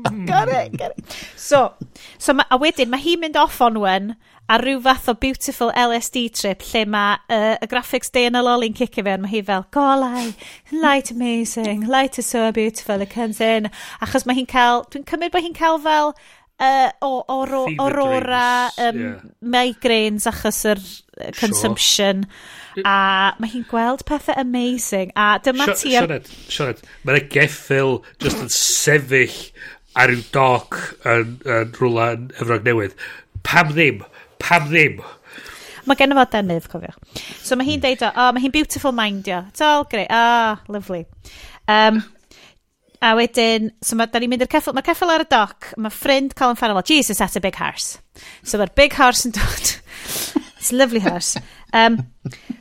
Hmm. 0.08 0.26
Got 0.26 0.48
it, 0.48 0.78
got 0.78 0.96
it. 0.96 1.18
So, 1.36 1.74
so 2.18 2.40
ma, 2.40 2.48
a 2.48 2.60
wedyn, 2.62 2.88
mae 2.94 3.04
hi'n 3.04 3.28
mynd 3.28 3.36
off 3.36 3.60
on 3.60 3.84
one 3.84 4.16
ar 4.52 4.64
rhyw 4.66 4.82
fath 4.84 5.08
o 5.12 5.16
beautiful 5.16 5.72
LSD 5.78 6.26
trip 6.36 6.66
lle 6.72 6.84
mae 6.92 7.16
uh, 7.32 7.56
y 7.64 7.70
graphics 7.72 8.12
day 8.12 8.28
yn 8.28 8.36
y 8.36 8.44
lolly'n 8.44 8.76
cicio 8.76 9.06
fe, 9.08 9.16
mae 9.22 9.32
hi 9.32 9.42
fel, 9.48 9.64
golau, 9.76 10.34
light 10.84 11.12
amazing, 11.14 11.88
light 11.88 12.20
is 12.20 12.28
so 12.28 12.50
beautiful, 12.56 13.02
it 13.02 13.14
comes 13.14 13.40
in. 13.40 13.70
Achos 14.04 14.28
mae 14.28 14.42
hi'n 14.42 14.50
cael, 14.52 14.86
dwi'n 14.92 15.08
cymryd 15.08 15.34
bod 15.34 15.46
hi'n 15.46 15.58
cael 15.58 15.80
fel 15.86 16.12
uh, 16.62 16.90
o, 17.02 17.12
o, 17.28 17.38
o, 17.46 17.64
aurora 17.80 18.72
um, 18.78 19.00
yeah. 19.00 19.24
migraines 19.42 20.28
achos 20.30 20.64
yr 20.74 20.82
uh, 20.82 21.32
consumption. 21.40 22.26
Sure. 22.76 22.86
A 22.88 23.34
mae 23.42 23.52
hi'n 23.52 23.66
gweld 23.72 24.06
pethau 24.08 24.38
amazing. 24.40 25.12
A 25.16 25.34
dyma 25.44 25.72
ti... 25.74 25.96
Sioned, 25.96 26.30
Sioned, 26.52 26.84
mae'n 27.08 27.28
geffil 27.34 28.00
just 28.22 28.44
yn 28.44 28.52
sefyll 28.56 29.40
ar 30.00 30.14
yw 30.14 30.24
doc 30.36 30.78
yn, 31.08 31.38
yn 31.44 31.76
rhywle 31.76 32.08
yn 32.16 32.32
Efrog 32.38 32.68
Newydd. 32.68 32.96
Pam 33.48 33.74
ddim? 33.74 34.04
pam 34.42 34.70
ddim? 34.70 35.02
Mae 35.90 35.98
gen 35.98 36.16
fo 36.18 36.26
denydd, 36.34 36.68
cofiwch. 36.72 36.98
So 37.42 37.58
mae 37.58 37.68
hi'n 37.68 37.80
hmm. 37.80 37.86
deud, 37.88 38.04
o, 38.06 38.10
oh, 38.14 38.32
mae 38.36 38.44
hi'n 38.44 38.54
beautiful 38.54 38.96
mindio. 38.96 39.44
all 39.66 39.86
great. 39.90 40.10
Ah, 40.10 40.60
oh, 40.60 40.74
lovely. 40.74 41.06
Um, 41.68 42.04
a 43.02 43.16
wedyn, 43.18 43.72
so 43.82 43.98
mae, 43.98 44.12
da 44.12 44.22
ni'n 44.22 44.30
mynd 44.30 44.46
i'r 44.46 44.52
ceffyl, 44.52 44.76
mae 44.78 44.86
ceffyl 44.86 45.14
ar 45.14 45.26
y 45.26 45.30
doc, 45.30 45.72
mae 45.82 45.94
ffrind 45.94 46.36
Colin 46.38 46.60
Farrell, 46.60 46.84
Jesus, 46.86 47.18
that's 47.18 47.40
a 47.40 47.42
big 47.42 47.58
horse. 47.58 47.98
So 48.44 48.62
mae'r 48.62 48.76
big 48.78 48.98
horse 49.00 49.26
yn 49.30 49.38
dod. 49.38 49.78
It's 50.62 50.70
a 50.72 50.76
lovely 50.76 51.00
horse. 51.02 51.40
Um, 51.74 51.96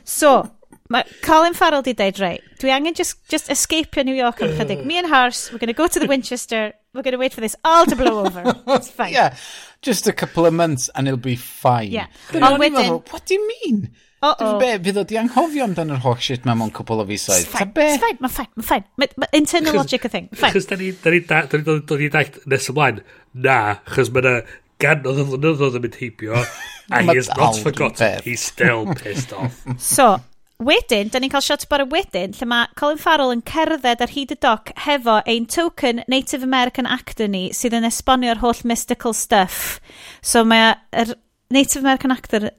so, 0.03 0.49
Mae 0.91 1.05
Colin 1.23 1.53
Farrell 1.53 1.85
di 1.85 1.93
deud, 1.95 2.17
rei, 2.19 2.39
dwi 2.59 2.71
angen 2.75 2.95
just, 2.97 3.21
just 3.31 3.47
escapio 3.53 4.03
New 4.03 4.15
York 4.15 4.41
am 4.43 4.57
chydig. 4.57 4.83
Me 4.83 4.97
and 4.99 5.07
Horse, 5.07 5.51
we're 5.51 5.59
going 5.59 5.71
to 5.71 5.77
go 5.77 5.87
to 5.87 6.01
the 6.01 6.07
Winchester, 6.09 6.73
we're 6.93 7.01
going 7.01 7.13
to 7.13 7.17
wait 7.17 7.33
for 7.33 7.41
this 7.41 7.55
all 7.63 7.85
to 7.85 7.95
blow 7.95 8.25
over. 8.25 8.43
It's 8.67 8.89
fine. 8.89 9.13
yeah, 9.13 9.35
just 9.81 10.07
a 10.07 10.13
couple 10.13 10.45
of 10.45 10.53
months 10.53 10.89
and 10.95 11.07
it'll 11.07 11.17
be 11.17 11.35
fine. 11.35 11.91
Yeah. 11.91 12.07
Ond 12.33 12.59
wedyn... 12.59 12.75
Meddwl, 12.75 13.11
what 13.11 13.25
do 13.25 13.35
you 13.35 13.47
mean? 13.47 13.91
Uh 14.21 14.35
-oh. 14.37 14.59
Be, 14.59 14.77
fydd 14.85 14.97
o 15.01 15.03
di 15.03 15.17
anghofio 15.17 15.65
amdan 15.65 15.89
yr 15.95 16.01
holl 16.03 16.19
shit 16.21 16.43
mewn 16.45 16.59
mewn 16.61 16.71
cwpl 16.71 17.01
o 17.01 17.05
fisoedd. 17.09 17.41
It's 17.41 17.49
fine, 17.49 17.71
it's 17.73 18.03
fine, 18.03 18.17
mae'n 18.21 18.33
fine, 18.35 18.51
mae'n 18.55 18.67
fine. 18.67 18.85
Ma, 18.97 19.07
ma, 19.17 19.29
internal 19.33 19.73
logic 19.79 20.05
a 20.05 20.09
thing, 20.13 20.27
fine. 20.29 20.53
Chos 20.53 20.67
da 20.69 20.77
ni, 20.77 20.91
da 20.91 21.09
ni, 21.09 21.21
da, 21.31 21.39
da 21.49 21.57
ni 21.57 21.63
dod 21.65 22.03
i 22.05 22.09
ddallt 22.13 22.37
nes 22.45 22.69
ymlaen, 22.73 23.01
na, 23.47 23.57
chos 23.95 24.11
mae 24.13 24.21
yna 24.21 24.35
ganodd 24.83 25.23
o 25.23 25.25
flynyddoedd 25.31 25.79
yn 25.79 25.85
mynd 25.87 25.97
heibio, 26.03 26.43
and 26.93 27.09
he 27.09 27.17
has 27.17 27.31
not 27.33 27.57
forgotten, 27.65 28.21
he's 28.27 28.45
still 28.45 28.85
pissed 28.93 29.33
off. 29.33 29.63
So, 29.91 30.21
Wedyn, 30.61 31.09
da 31.09 31.17
ni'n 31.17 31.31
cael 31.33 31.41
shot 31.41 31.63
bar 31.71 31.81
wedyn, 31.89 32.35
lle 32.37 32.45
mae 32.45 32.67
Colin 32.77 32.99
Farrell 33.01 33.33
yn 33.33 33.41
cerdded 33.49 34.03
ar 34.05 34.11
hyd 34.13 34.33
y 34.35 34.37
doc 34.45 34.69
hefo 34.83 35.15
ein 35.25 35.47
token 35.49 36.03
Native 36.11 36.45
American 36.45 36.85
actor 36.85 37.31
ni 37.31 37.47
sydd 37.57 37.73
yn 37.79 37.87
esbonio'r 37.87 38.43
holl 38.43 38.61
mystical 38.69 39.15
stuff. 39.17 39.79
So 40.21 40.43
mae 40.45 40.75
yr 40.93 41.15
Native 41.49 41.81
American 41.81 42.13
actor 42.13 42.51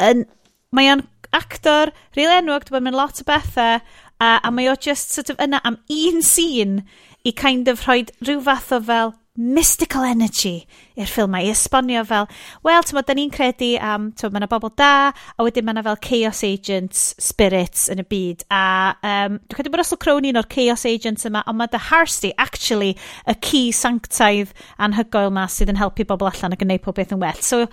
yn... 0.00 0.24
Mae 0.74 0.88
o'n 0.90 1.04
actor, 1.36 1.92
rili 2.16 2.40
enwog, 2.40 2.64
dwi'n 2.66 2.88
mynd 2.88 2.96
lot 2.96 3.20
o 3.20 3.26
bethau, 3.28 3.84
a, 4.16 4.30
a 4.40 4.50
mae 4.50 4.70
o 4.72 4.74
just 4.80 5.12
sort 5.12 5.30
of 5.32 5.38
yna 5.42 5.60
am 5.64 5.76
un 5.92 6.24
scene 6.24 6.82
i 7.28 7.32
kind 7.36 7.68
of 7.68 7.84
rhoi 7.84 8.06
rhyw 8.24 8.40
fath 8.48 8.72
o 8.72 8.80
fel 8.88 9.12
mystical 9.36 10.04
energy 10.06 10.64
i'r 10.96 11.10
ffilmau 11.10 11.44
i 11.44 11.50
esbonio 11.52 12.02
fel, 12.08 12.28
wel, 12.64 12.84
ti'n 12.86 12.96
modd, 12.96 13.08
da 13.08 13.16
ni'n 13.16 13.32
credu 13.32 13.72
am, 13.84 14.08
ti'n 14.16 14.32
mae 14.32 14.40
yna 14.42 14.48
bobl 14.50 14.72
da, 14.80 15.12
a 15.12 15.46
wedyn 15.46 15.66
mae 15.66 15.76
yna 15.76 15.84
fel 15.86 16.00
chaos 16.06 16.42
agents, 16.46 17.06
spirits 17.22 17.86
yn 17.92 18.00
y 18.00 18.06
byd, 18.08 18.46
a 18.48 18.62
um, 18.96 19.38
dwi'n 19.42 19.58
credu 19.58 19.74
bod 19.74 19.82
Russell 19.82 20.00
Crowe 20.02 20.24
un 20.24 20.40
o'r 20.40 20.50
chaos 20.52 20.86
agents 20.88 21.28
yma, 21.28 21.44
ond 21.50 21.60
mae 21.60 21.72
dy 21.72 21.82
Harsty, 21.90 22.32
actually, 22.42 22.94
y 23.28 23.36
key 23.44 23.74
sanctaidd 23.76 24.54
anhygoel 24.82 25.32
ma 25.36 25.48
sydd 25.52 25.74
yn 25.74 25.80
helpu 25.80 26.08
bobl 26.08 26.30
allan 26.30 26.56
ac 26.56 26.64
yn 26.64 26.72
gwneud 26.72 26.86
pob 26.86 26.96
beth 26.96 27.12
yn 27.16 27.20
well. 27.22 27.44
So, 27.44 27.66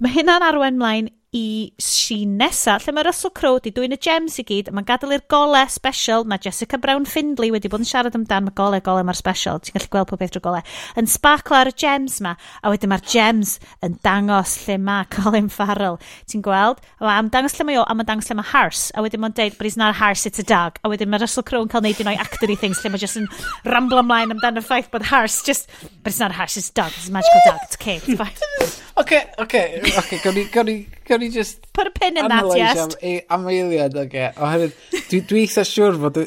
mae 0.00 0.14
hynna'n 0.14 0.44
arwen 0.44 0.78
mlaen 0.80 1.10
i 1.30 1.70
sîn 1.78 2.32
nesa, 2.40 2.74
lle 2.82 2.90
mae 2.90 3.04
Russell 3.06 3.30
Crowe 3.30 3.60
di 3.62 3.70
dwi'n 3.70 3.94
y 3.94 3.98
gems 4.02 4.40
i 4.42 4.44
gyd, 4.46 4.72
mae'n 4.74 4.86
gadael 4.88 5.14
i'r 5.14 5.22
gole 5.30 5.60
special, 5.70 6.24
mae 6.26 6.42
Jessica 6.42 6.78
Brown 6.82 7.06
Findlay 7.06 7.52
wedi 7.54 7.70
bod 7.70 7.84
yn 7.84 7.86
siarad 7.86 8.16
amdan, 8.18 8.48
mae 8.48 8.56
gole, 8.58 8.80
gole 8.82 9.04
mae'r 9.06 9.18
special, 9.18 9.60
ti'n 9.62 9.76
gallu 9.76 9.92
gweld 9.92 10.10
pob 10.10 10.18
beth 10.18 10.34
drwy 10.34 10.42
gole, 10.48 10.62
yn 10.98 11.06
sparclo 11.10 11.60
ar 11.60 11.70
y 11.70 11.74
gems 11.78 12.18
ma, 12.26 12.34
a 12.34 12.72
wedyn 12.74 12.90
mae'r 12.90 13.06
gems 13.14 13.54
yn 13.86 13.94
dangos 14.02 14.56
lle 14.64 14.80
mae 14.82 15.06
Colin 15.14 15.52
Farrell, 15.54 16.00
ti'n 16.26 16.42
gweld? 16.42 16.82
Mae'n 16.98 17.30
dangos 17.30 17.54
lle 17.60 17.68
mae 17.70 17.78
o, 17.78 17.86
a 17.86 17.94
mae'n 17.94 18.10
dangos 18.10 18.32
lle 18.32 18.40
mae 18.40 18.50
Hars, 18.50 18.84
a 18.90 19.06
wedyn 19.06 19.22
mae'n 19.22 19.38
deud, 19.38 19.54
but 19.54 19.70
he's 19.70 19.78
not 19.78 19.94
a 19.94 19.98
Hars, 20.02 20.26
it's 20.26 20.42
a 20.42 20.46
dog, 20.50 20.82
a 20.82 20.90
wedyn 20.90 21.14
mae 21.14 21.22
Russell 21.22 21.46
Crowe 21.46 21.62
yn 21.62 21.70
cael 21.70 21.86
neud 21.86 22.02
un 22.02 22.10
o'i 22.10 22.18
actory 22.18 22.58
things, 22.58 22.82
lle 22.82 22.90
mae 22.90 23.06
just 23.06 23.22
yn 23.22 23.30
ramblo 23.70 24.02
ymlaen 24.02 24.34
amdan 24.34 24.58
y 24.58 24.66
ffaith 24.66 24.90
bod 24.90 25.06
Hars 25.14 25.44
just, 25.46 25.70
but 26.02 26.10
it's 26.10 26.18
not 26.18 26.34
a 26.34 26.40
Hars, 26.42 26.58
it's 26.58 26.74
a 26.74 26.78
dog, 26.82 26.90
it's 26.98 27.06
a 27.06 27.14
magical 27.14 27.46
dog, 27.46 27.62
it's 27.68 27.78
okay, 27.78 28.00
it's 28.02 28.18
fine. 28.18 28.80
Oce, 29.00 29.20
oce, 29.40 29.62
oce, 29.96 30.18
gawn 30.20 30.36
ni, 30.36 30.44
gawn 30.52 30.68
ni 30.68 30.76
gawn 31.08 31.22
ni 31.24 31.30
just... 31.32 31.64
Put 31.72 31.88
a 31.88 31.90
pin 31.90 32.18
in 32.18 32.28
that, 32.28 32.44
yes. 32.56 32.96
E- 33.02 33.22
am, 33.30 33.46
am 33.46 33.48
eiliad, 33.48 33.96
oce. 33.96 34.06
Okay. 34.10 34.28
Oherwydd, 34.36 34.76
dwi, 35.08 35.20
dwi 35.30 35.44
eitha 35.46 35.64
siwr 35.64 35.96
fod 36.02 36.20
y, 36.20 36.26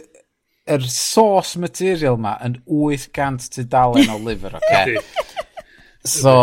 er 0.74 0.88
source 0.90 1.60
material 1.62 2.18
ma 2.24 2.34
yn 2.46 2.58
800 2.66 3.52
tudalen 3.58 4.10
o 4.14 4.18
lyfr, 4.26 4.58
oce. 4.58 4.72
Okay? 4.72 4.98
so, 6.16 6.38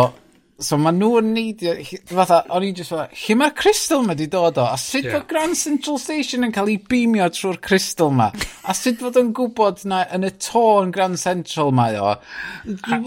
So 0.61 0.77
ma 0.77 0.91
nhw'n 0.93 1.31
neidio, 1.33 1.73
fatha, 2.11 2.43
o'n 2.53 2.67
i'n 2.67 2.75
just 2.77 2.93
fatha, 2.93 3.07
lle 3.17 3.37
mae'r 3.39 3.53
crystal 3.57 4.03
ma 4.05 4.13
di 4.17 4.27
dod 4.29 4.59
o? 4.61 4.67
A 4.69 4.77
sut 4.77 5.07
yeah. 5.07 5.23
Grand 5.29 5.57
Central 5.57 5.97
Station 6.01 6.45
yn 6.45 6.53
cael 6.53 6.69
ei 6.69 6.77
beamio 6.91 7.25
trwy'r 7.33 7.57
crystal 7.65 8.13
ma? 8.13 8.29
A 8.69 8.75
sut 8.77 9.01
fod 9.01 9.17
yn 9.17 9.31
gwybod 9.37 9.81
na 9.89 10.03
yn 10.13 10.27
y 10.29 10.31
to 10.45 10.63
yn 10.83 10.93
Grand 10.93 11.17
Central 11.21 11.73
mae 11.73 11.97
o? 11.97 12.13
A, 12.13 13.01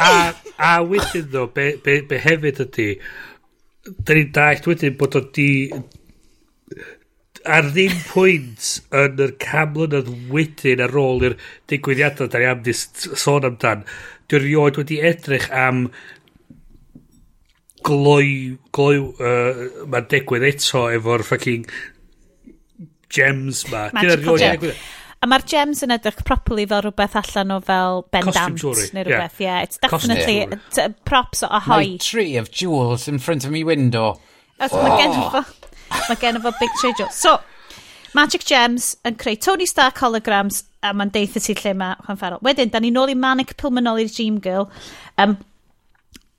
a, 0.00 0.10
a 0.56 0.72
wedyn 0.88 1.28
ddo, 1.28 1.44
be, 1.52 1.74
be, 1.84 2.00
be 2.08 2.24
hefyd 2.24 2.64
ydy, 2.64 2.90
da 4.00 4.16
ni'n 4.16 4.34
dallt 4.40 4.72
wedyn 4.72 4.96
bod 5.00 5.20
o 5.20 5.26
di... 5.28 5.50
Ar 7.48 7.68
ddim 7.70 7.94
pwynt 8.08 8.74
yn 8.96 9.20
yr 9.24 9.36
camlynedd 9.40 10.08
wedyn 10.32 10.82
ar 10.84 10.96
ôl 11.00 11.22
i'r 11.28 11.36
digwyddiadau 11.70 12.28
da 12.32 12.40
ni 12.40 12.48
am 12.48 12.64
sôn 12.72 13.46
amdan, 13.46 13.84
dwi'n 14.28 14.42
rioed 14.44 14.80
wedi 14.80 14.98
edrych 15.08 15.46
am 15.54 15.86
gloi, 17.86 18.58
gloi 18.74 18.98
uh, 19.00 19.64
mae'n 19.90 20.06
digwydd 20.10 20.46
eto 20.48 20.86
efo'r 20.94 21.24
fucking 21.26 21.66
gems 23.12 23.64
ma. 23.72 23.88
Magical 23.96 24.38
gems. 24.40 24.86
A 25.18 25.26
mae'r 25.26 25.42
gems 25.50 25.82
yn 25.82 25.90
edrych 25.90 26.20
properly 26.26 26.64
fel 26.70 26.84
rhywbeth 26.84 27.16
allan 27.18 27.56
o 27.56 27.58
fel 27.64 28.04
bendant 28.14 28.62
neu 28.62 29.02
rhywbeth. 29.02 29.40
Yeah. 29.42 29.58
yeah, 29.58 29.62
it's 29.66 29.80
definitely 29.82 30.36
yeah. 30.44 30.54
Uh, 30.76 30.82
uh, 30.84 30.88
props 31.08 31.42
o 31.42 31.50
hoi. 31.50 31.80
My 31.80 31.96
tree 31.96 32.36
of 32.38 32.52
jewels 32.52 33.08
in 33.10 33.18
front 33.18 33.44
of 33.44 33.50
me 33.50 33.64
window. 33.64 34.20
As. 34.60 34.72
Mae 34.72 34.94
gen 35.00 35.16
oh. 35.18 35.30
fo, 35.34 35.42
mae 36.06 36.20
gen 36.22 36.38
fo 36.44 36.54
big 36.60 36.70
tree 36.78 36.94
jewels. 36.94 37.18
So, 37.18 37.38
Magic 38.14 38.46
Gems 38.46 38.92
yn 39.06 39.18
creu 39.18 39.36
Tony 39.42 39.66
Stark 39.66 39.98
holograms 40.04 40.62
a 40.86 40.94
mae'n 40.94 41.10
deitha 41.14 41.42
ti 41.42 41.56
lle 41.58 41.74
mae 41.74 41.98
Juan 42.06 42.20
Farrell. 42.20 42.42
Wedyn, 42.46 42.70
da 42.70 42.80
ni 42.82 42.94
nôl 42.94 43.10
i 43.10 43.18
Manic 43.18 43.56
Pilmanoli'r 43.58 44.14
Dream 44.14 44.38
Girl. 44.44 44.70
Um, 45.18 45.34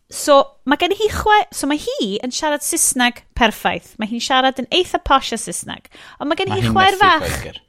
So, 0.09 0.39
mae 0.65 0.79
gen 0.81 0.95
hi 0.97 1.07
chwe... 1.13 1.43
So, 1.53 1.67
mae 1.69 1.77
hi 1.81 2.15
yn 2.25 2.33
siarad 2.33 2.65
Saesneg 2.65 3.21
perffaith. 3.37 3.93
Mae 4.01 4.09
hi'n 4.09 4.23
siarad 4.25 4.61
yn 4.61 4.69
eitha 4.73 4.97
posh 5.05 5.35
o 5.35 5.37
Saesneg. 5.37 5.91
Ond 6.17 6.31
mae 6.31 6.39
gen 6.39 6.53
hi 6.55 6.63
chwaer 6.65 6.97
fach. 6.97 7.27
Lloegr. 7.27 7.59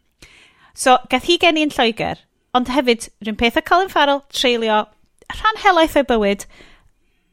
So, 0.73 0.97
gath 1.13 1.29
hi 1.29 1.37
gen 1.43 1.61
i'n 1.61 1.75
Lloegr. 1.75 2.23
Ond 2.57 2.73
hefyd, 2.73 3.11
rhywun 3.21 3.39
peth 3.39 3.61
o 3.61 3.65
Colin 3.67 3.93
Farrell 3.93 4.25
treulio 4.33 4.87
rhan 5.37 5.61
helaeth 5.63 5.97
o'i 6.01 6.07
bywyd 6.09 6.47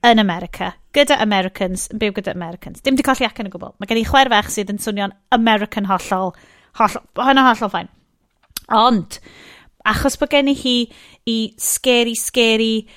yn 0.05 0.21
America. 0.21 0.73
Gyda 0.95 1.17
Americans, 1.23 1.87
yn 1.93 2.01
byw 2.01 2.13
gyda 2.19 2.33
Americans. 2.35 2.83
Dim 2.85 2.97
di 2.97 3.05
colli 3.05 3.25
ac 3.27 3.39
yn 3.41 3.49
y 3.49 3.53
gwbl. 3.53 3.73
Mae 3.77 3.89
gen 3.89 4.01
i 4.01 4.05
chwe'r 4.07 4.31
fach 4.33 4.51
sydd 4.53 4.71
yn 4.73 4.81
swnio'n 4.81 5.15
American 5.35 5.89
hollol. 5.89 6.33
Hollol, 6.77 7.05
hollol, 7.17 7.43
hollol 7.49 7.73
fain. 7.73 7.91
Ond, 8.75 9.19
achos 9.87 10.17
bod 10.19 10.33
gen 10.33 10.51
i 10.51 10.55
hi 10.57 10.77
i 11.27 11.37
scary, 11.61 12.15
scary 12.19 12.87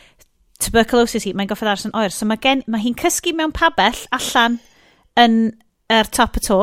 tuberculosis 0.61 1.27
hi, 1.27 1.35
mae'n 1.37 1.51
goffod 1.51 1.71
aros 1.71 1.87
yn 1.89 1.97
oer. 1.97 2.13
So 2.15 2.29
mae, 2.29 2.41
gen, 2.43 2.65
mae 2.71 2.83
hi'n 2.85 2.99
cysgu 3.01 3.35
mewn 3.37 3.55
pabell 3.57 4.05
allan 4.17 4.61
yn 5.21 5.41
er 5.91 6.11
top 6.11 6.37
y 6.37 6.45
to. 6.47 6.61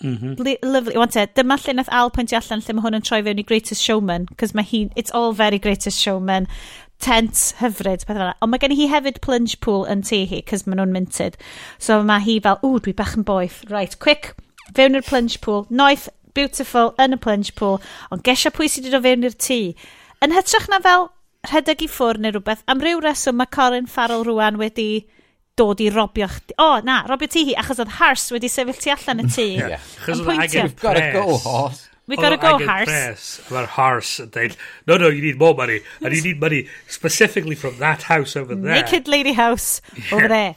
Mm 0.00 0.16
-hmm. 0.16 0.62
Lovely. 0.62 0.96
Wan 0.96 1.08
te, 1.08 1.26
dyma 1.34 1.56
lle 1.56 1.74
nath 1.74 1.88
Al 1.90 2.10
pwyntio 2.10 2.36
allan 2.36 2.60
lle 2.60 2.74
mae 2.74 2.84
hwn 2.84 2.98
yn 2.98 3.06
troi 3.06 3.22
fewn 3.24 3.38
i 3.40 3.46
Greatest 3.46 3.82
Showman, 3.82 4.26
cos 4.36 4.52
mae 4.54 4.64
hi, 4.64 4.90
it's 4.94 5.10
all 5.10 5.32
very 5.32 5.58
Greatest 5.58 6.02
Showman, 6.02 6.46
tent, 7.00 7.54
hyfryd, 7.60 8.04
pethau 8.04 8.24
fel 8.24 8.34
Ond 8.40 8.52
mae 8.52 8.60
gen 8.60 8.76
hi 8.76 8.88
hefyd 8.92 9.20
plunge 9.24 9.56
pool 9.60 9.86
yn 9.88 10.02
tu 10.02 10.20
hi, 10.28 10.42
cos 10.42 10.66
maen 10.66 10.80
nhw'n 10.80 10.92
minted. 10.92 11.36
So 11.78 12.02
mae 12.02 12.20
hi 12.20 12.38
fel, 12.44 12.60
ww, 12.62 12.80
dwi 12.84 12.92
bach 12.92 13.16
yn 13.16 13.24
boeth. 13.24 13.62
Right, 13.70 13.98
quick, 13.98 14.34
fewn 14.76 14.98
i'r 14.98 15.06
plunge 15.06 15.40
pool, 15.40 15.66
noeth, 15.70 16.08
beautiful, 16.34 16.92
yn 17.00 17.16
y 17.16 17.20
plunge 17.20 17.54
pool, 17.56 17.80
ond 18.10 18.24
gesio 18.26 18.52
pwy 18.52 18.68
sydd 18.68 18.84
wedi 18.84 18.96
dod 18.96 19.06
fewn 19.08 19.28
i'r 19.28 19.36
tŷ. 19.46 19.60
Yn 20.24 20.36
hytrach 20.36 20.68
na 20.72 20.80
fel, 20.84 21.08
rhedeg 21.50 21.84
i 21.86 21.90
ffwr 21.90 22.20
neu 22.22 22.34
rhywbeth, 22.34 22.64
am 22.70 22.82
ryw 22.82 23.02
reswm 23.04 23.40
mae 23.40 23.52
Colin 23.52 23.90
Farrell 23.90 24.26
rwan 24.26 24.60
wedi 24.60 25.06
dod 25.56 25.80
i 25.80 25.88
robio 25.92 26.28
chdi. 26.30 26.56
O, 26.58 26.68
oh, 26.68 26.78
na, 26.84 27.00
robio 27.08 27.30
ti 27.32 27.46
hi, 27.48 27.56
achos 27.60 27.80
oedd 27.82 27.96
Hars 27.98 28.28
wedi 28.34 28.50
sefyll 28.52 28.80
tu 28.80 28.92
allan 28.92 29.24
y 29.24 29.28
tŷ. 29.28 29.50
yeah. 29.56 29.92
Achos 30.04 30.24
oedd 30.24 30.32
Agate 30.36 30.64
We've 30.66 30.80
got 30.80 30.98
to 31.00 31.12
go, 31.12 31.36
horse. 31.38 31.86
We 32.06 32.16
gotta 32.16 32.36
go, 32.36 32.58
Hars. 32.64 32.86
Press, 32.86 33.24
mae'r 33.50 33.66
Hars 33.74 34.10
yn 34.22 34.28
dweud, 34.30 34.52
no, 34.86 34.94
no, 35.02 35.08
you 35.10 35.24
need 35.24 35.40
more 35.40 35.56
money. 35.58 35.80
And 36.00 36.14
you 36.14 36.22
need 36.22 36.38
money 36.38 36.68
specifically 36.86 37.56
from 37.56 37.78
that 37.78 38.04
house 38.06 38.36
over 38.36 38.54
there. 38.54 38.76
Naked 38.78 39.08
lady 39.08 39.32
house 39.32 39.80
yeah. 39.96 40.14
over 40.14 40.28
there. 40.28 40.54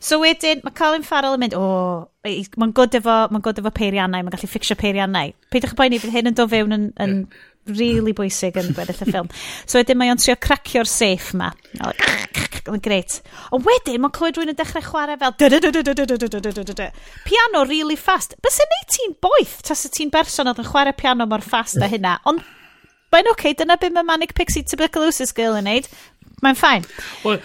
So 0.00 0.20
wedyn, 0.22 0.64
mae 0.64 0.72
Colin 0.72 1.04
Farrell 1.04 1.36
yn 1.36 1.44
mynd, 1.44 1.56
o, 1.58 1.60
oh, 1.60 2.08
mae'n 2.24 2.72
good 2.72 2.96
efo, 2.96 3.18
mae'n 3.28 3.44
good 3.44 3.60
efo 3.60 3.74
peiriannau, 3.76 4.24
mae'n 4.24 4.32
gallu 4.32 4.48
ffixio 4.48 4.78
peiriannau. 4.80 5.36
Peidiwch 5.52 5.76
yn 5.76 5.80
boeni, 5.82 6.00
fydd 6.00 6.16
hyn 6.16 6.32
yn 6.32 6.38
dod 6.40 6.54
fewn 6.54 6.72
yn, 6.78 6.88
yn 7.04 7.14
yeah 7.18 7.44
really 7.70 8.14
bwysig 8.16 8.58
yn 8.60 8.72
gweddill 8.76 9.02
y 9.04 9.08
ffilm. 9.08 9.30
So 9.64 9.80
wedyn 9.80 9.98
mae 10.00 10.12
o'n 10.12 10.20
trio 10.20 10.36
cracio'r 10.40 10.88
safe 10.88 11.36
ma. 11.38 11.50
Mae'n 11.78 12.82
greit. 12.84 13.18
Ond 13.54 13.66
wedyn 13.66 14.02
mae'n 14.02 14.14
clywed 14.16 14.38
rwy'n 14.40 14.52
yn 14.52 14.58
dechrau 14.58 14.84
chwarae 14.84 15.18
fel 15.20 15.34
piano 17.28 17.64
really 17.68 17.96
fast. 17.96 18.36
Bys 18.44 18.60
yn 18.64 18.70
neud 18.74 18.92
ti'n 18.96 19.16
boeth 19.24 19.56
tas 19.68 19.86
y 19.88 19.92
ti'n 19.94 20.12
berson 20.14 20.50
oedd 20.50 20.62
yn 20.62 20.68
chwarae 20.68 20.96
piano 20.96 21.26
mor 21.28 21.44
fast 21.44 21.80
a 21.80 21.90
hynna. 21.90 22.18
Ond 22.28 22.44
mae'n 23.12 23.30
oce, 23.32 23.38
okay, 23.38 23.56
dyna 23.56 23.78
beth 23.80 23.94
mae 23.96 24.06
Manic 24.06 24.36
Pixie 24.36 24.64
Tuberculosis 24.66 25.34
Girl 25.36 25.58
yn 25.60 25.68
neud. 25.70 25.88
Mae'n 26.44 26.54
ffain. 26.54 26.84
Wel, 27.24 27.40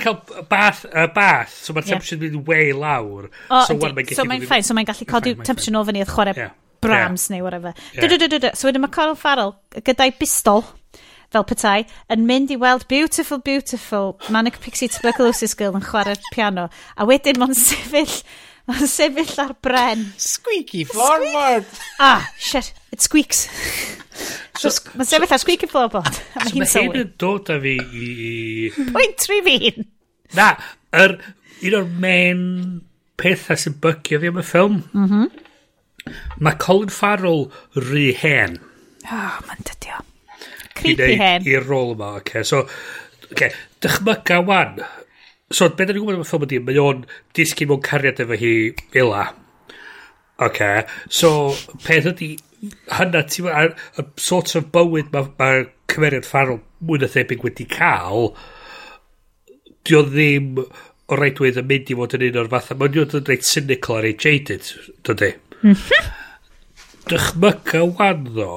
cael 0.00 0.14
bath, 0.48 0.86
uh, 0.88 1.08
bath, 1.12 1.52
so 1.52 1.74
mae'r 1.76 1.84
yeah. 1.84 1.98
temperature 1.98 2.16
yn 2.16 2.22
mynd 2.22 2.48
way 2.48 2.70
lawr. 2.72 3.26
O, 3.50 3.64
so 3.68 3.76
mae'n 3.76 4.14
so 4.16 4.24
mae'n 4.28 4.46
ffain, 4.48 4.64
so 4.64 4.76
mae'n 4.76 4.88
gallu 4.88 5.08
codi 5.10 5.34
temperature 5.42 5.74
nôl 5.74 5.84
fyny 5.90 6.00
oedd 6.00 6.14
chwarae 6.14 6.38
yeah. 6.38 6.54
Brahms 6.84 7.26
yeah. 7.28 7.36
neu 7.36 7.44
whatever. 7.46 7.74
Yeah. 7.96 8.54
So 8.54 8.68
wedyn 8.68 8.84
mae 8.84 8.94
Colin 8.94 9.18
Farrell 9.18 9.56
gyda'i 9.84 10.14
bistol 10.20 10.64
fel 11.34 11.44
petai, 11.48 11.82
yn 12.12 12.26
mynd 12.28 12.52
i 12.54 12.58
weld 12.60 12.86
Beautiful 12.90 13.40
Beautiful 13.44 14.14
Manic 14.34 14.60
Pixie 14.62 14.90
Tuberculosis 14.92 15.56
Girl 15.58 15.76
yn 15.78 15.84
chwarae'r 15.84 16.20
piano. 16.34 16.68
A 16.96 17.06
wedyn 17.08 17.40
mae'n 17.42 17.56
sefyll, 17.66 18.14
mae'n 18.70 18.90
sefyll 18.90 19.34
ar 19.42 19.54
bren. 19.64 20.06
Squeaky 20.20 20.84
forward. 20.90 21.66
Ah, 21.98 22.28
shit, 22.38 22.72
it 22.94 23.04
squeaks. 23.04 23.46
So, 24.54 24.70
so 24.70 24.92
mae'n 24.94 25.08
sefyll 25.10 25.26
so, 25.26 25.34
ar 25.34 25.40
squeaky 25.42 25.66
floorboard. 25.66 26.18
So 26.46 26.60
mae 26.60 26.68
hyn 26.70 27.00
yn 27.00 27.08
dod 27.18 27.48
â 27.50 27.56
fi 27.58 27.72
i... 27.82 28.04
i... 28.06 28.84
Pwynt 28.94 29.16
tri 29.18 29.40
fi'n. 29.42 29.88
Na, 30.38 30.52
yr, 30.94 31.16
un 31.66 31.74
o'r 31.80 31.88
men 32.04 32.44
pethau 33.18 33.58
sy'n 33.58 33.74
bygio 33.82 34.20
fi 34.22 34.30
am 34.30 34.38
y 34.38 34.44
ffilm. 34.46 34.76
Mm 34.94 35.08
-hmm. 35.10 35.43
Mae 36.38 36.58
Colin 36.60 36.92
Farrell 36.92 37.46
rhy 37.78 38.10
hen. 38.20 38.58
Oh, 39.08 39.38
mae'n 39.48 39.64
dydio. 39.68 40.02
Creepy 40.74 41.14
hen. 41.20 41.46
I'r 41.48 41.66
rôl 41.68 41.94
yma, 41.94 42.16
oce. 42.18 42.42
Okay. 42.42 42.44
So, 42.48 42.64
oce, 42.64 43.30
okay, 43.32 43.52
dychmyga 43.84 44.40
wan. 44.46 44.82
So, 45.52 45.68
beth 45.68 45.92
ni'n 45.92 46.02
gwybod 46.02 46.18
am 46.18 46.24
y 46.24 46.28
ffilm 46.28 46.46
ydy, 46.48 46.60
mae 46.64 46.82
o'n 46.82 47.04
disgyn 47.36 47.70
mewn 47.70 47.84
cariad 47.84 48.22
efo 48.24 48.38
hi 48.40 48.54
fila. 48.94 49.28
Oce. 49.28 49.40
Okay. 50.48 50.82
So, 51.08 51.30
peth 51.84 52.10
ydy, 52.14 52.34
hynna, 52.98 53.22
ti'n 53.30 53.50
y 53.54 54.06
sort 54.20 54.54
of 54.58 54.72
bywyd 54.74 55.12
mae 55.14 55.30
ma 55.38 55.52
cymeriad 55.92 56.26
Farrell 56.28 56.62
mwy 56.84 57.00
na 57.00 57.08
thebyg 57.10 57.44
wedi 57.46 57.68
cael, 57.70 58.32
di 59.84 59.96
o 59.96 60.02
ddim 60.08 60.58
o 60.64 61.18
reidwydd 61.20 61.60
yn 61.60 61.68
mynd 61.68 61.90
i 61.92 61.96
fod 61.98 62.16
yn 62.16 62.26
un 62.30 62.40
o'r 62.40 62.50
fatha, 62.52 62.76
mae'n 62.80 62.96
reit 63.28 63.44
cynical 63.46 63.98
a 63.98 64.04
reit 64.06 64.24
jaded, 64.24 64.70
dydy? 65.06 65.34
dychmyga 67.08 67.82
wan 67.96 68.24
ddo 68.28 68.50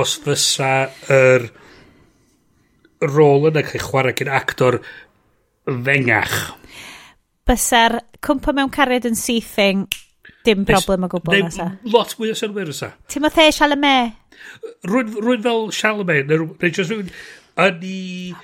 os 0.00 0.14
fysa 0.22 0.72
yr 1.14 1.48
rôl 3.04 3.48
yna 3.50 3.64
cael 3.66 3.84
chwarae 3.84 4.14
gen 4.18 4.30
actor 4.32 4.78
fengach. 5.66 6.36
Bysa'r 7.44 7.98
cwmpa 8.24 8.54
mewn 8.56 8.72
cariad 8.72 9.08
yn 9.10 9.18
seething, 9.18 9.84
dim 10.46 10.64
problem 10.68 11.08
o 11.08 11.10
gwbl 11.12 11.44
nesa. 11.44 11.68
Lot 11.90 12.14
mwy 12.20 12.32
o 12.32 12.38
synwyr 12.38 12.72
ysa. 12.72 12.94
Timothée 13.10 13.52
Chalamet. 13.54 14.14
Rwy'n 14.88 15.44
fel 15.44 15.70
Chalamet, 15.74 16.30
neu 16.30 16.70
just 16.70 16.92
rwy'n 16.92 17.10
yn 17.66 17.86
i... 17.88 17.98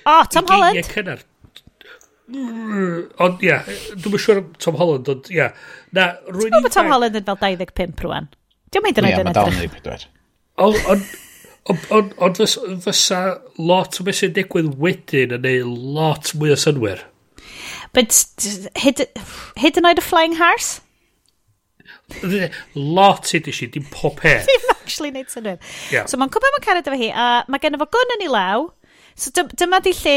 O, 0.04 0.20
Tom 0.30 0.50
Holland. 0.50 0.82
Cynnar. 0.90 1.24
Ond, 2.30 3.40
ia, 3.42 3.58
dwi'n 3.96 4.22
siŵr 4.22 4.42
am 4.42 4.52
Tom 4.62 4.78
Holland, 4.78 5.08
ond, 5.10 5.30
ia. 5.34 5.48
Na, 5.96 6.12
rwy'n... 6.28 6.46
Ti'n 6.46 6.60
gwybod 6.60 6.76
Tom 6.76 6.92
Holland 6.92 7.18
yn 7.18 7.26
fel 7.26 7.40
25 7.40 8.04
rwan? 8.06 8.30
Diolch 8.70 8.86
mae'n 8.86 8.98
dynod 8.98 9.40
yn 9.42 9.58
edrych. 9.66 10.06
Ond, 10.60 11.86
ond, 11.90 12.42
fysa 12.84 13.22
lot 13.58 13.98
o 14.00 14.06
beth 14.06 14.20
sy'n 14.20 14.36
digwydd 14.36 14.76
wedyn 14.80 15.34
yn 15.36 15.48
ei 15.48 15.64
lot 15.64 16.30
mwy 16.38 16.54
o 16.54 16.58
synwyr. 16.60 17.02
But, 17.96 18.14
hyd, 18.78 19.02
hyd 19.58 19.80
yn 19.80 19.90
oed 19.90 20.00
y 20.00 20.06
Flying 20.06 20.38
Horse? 20.38 20.80
lot 22.74 23.28
sydd 23.28 23.48
eisiau, 23.50 23.70
dim 23.74 23.86
pob 23.90 24.16
peth. 24.20 24.46
Ddim 24.50 24.70
actually 24.74 25.10
neud 25.14 25.30
synwyr. 25.32 25.58
Yeah. 25.94 26.06
So, 26.10 26.18
mae'n 26.20 26.32
cwbl 26.34 26.54
mae'n 26.54 26.66
cared 26.66 26.90
efo 26.90 26.98
hi, 26.98 27.10
a 27.10 27.26
mae 27.50 27.62
gen 27.62 27.78
efo 27.78 27.86
gwn 27.90 28.14
yn 28.16 28.24
ei 28.26 28.32
law, 28.32 28.68
so 29.18 29.34
dy 29.34 29.46
dyma 29.58 29.82
di 29.84 29.94
lle 30.02 30.16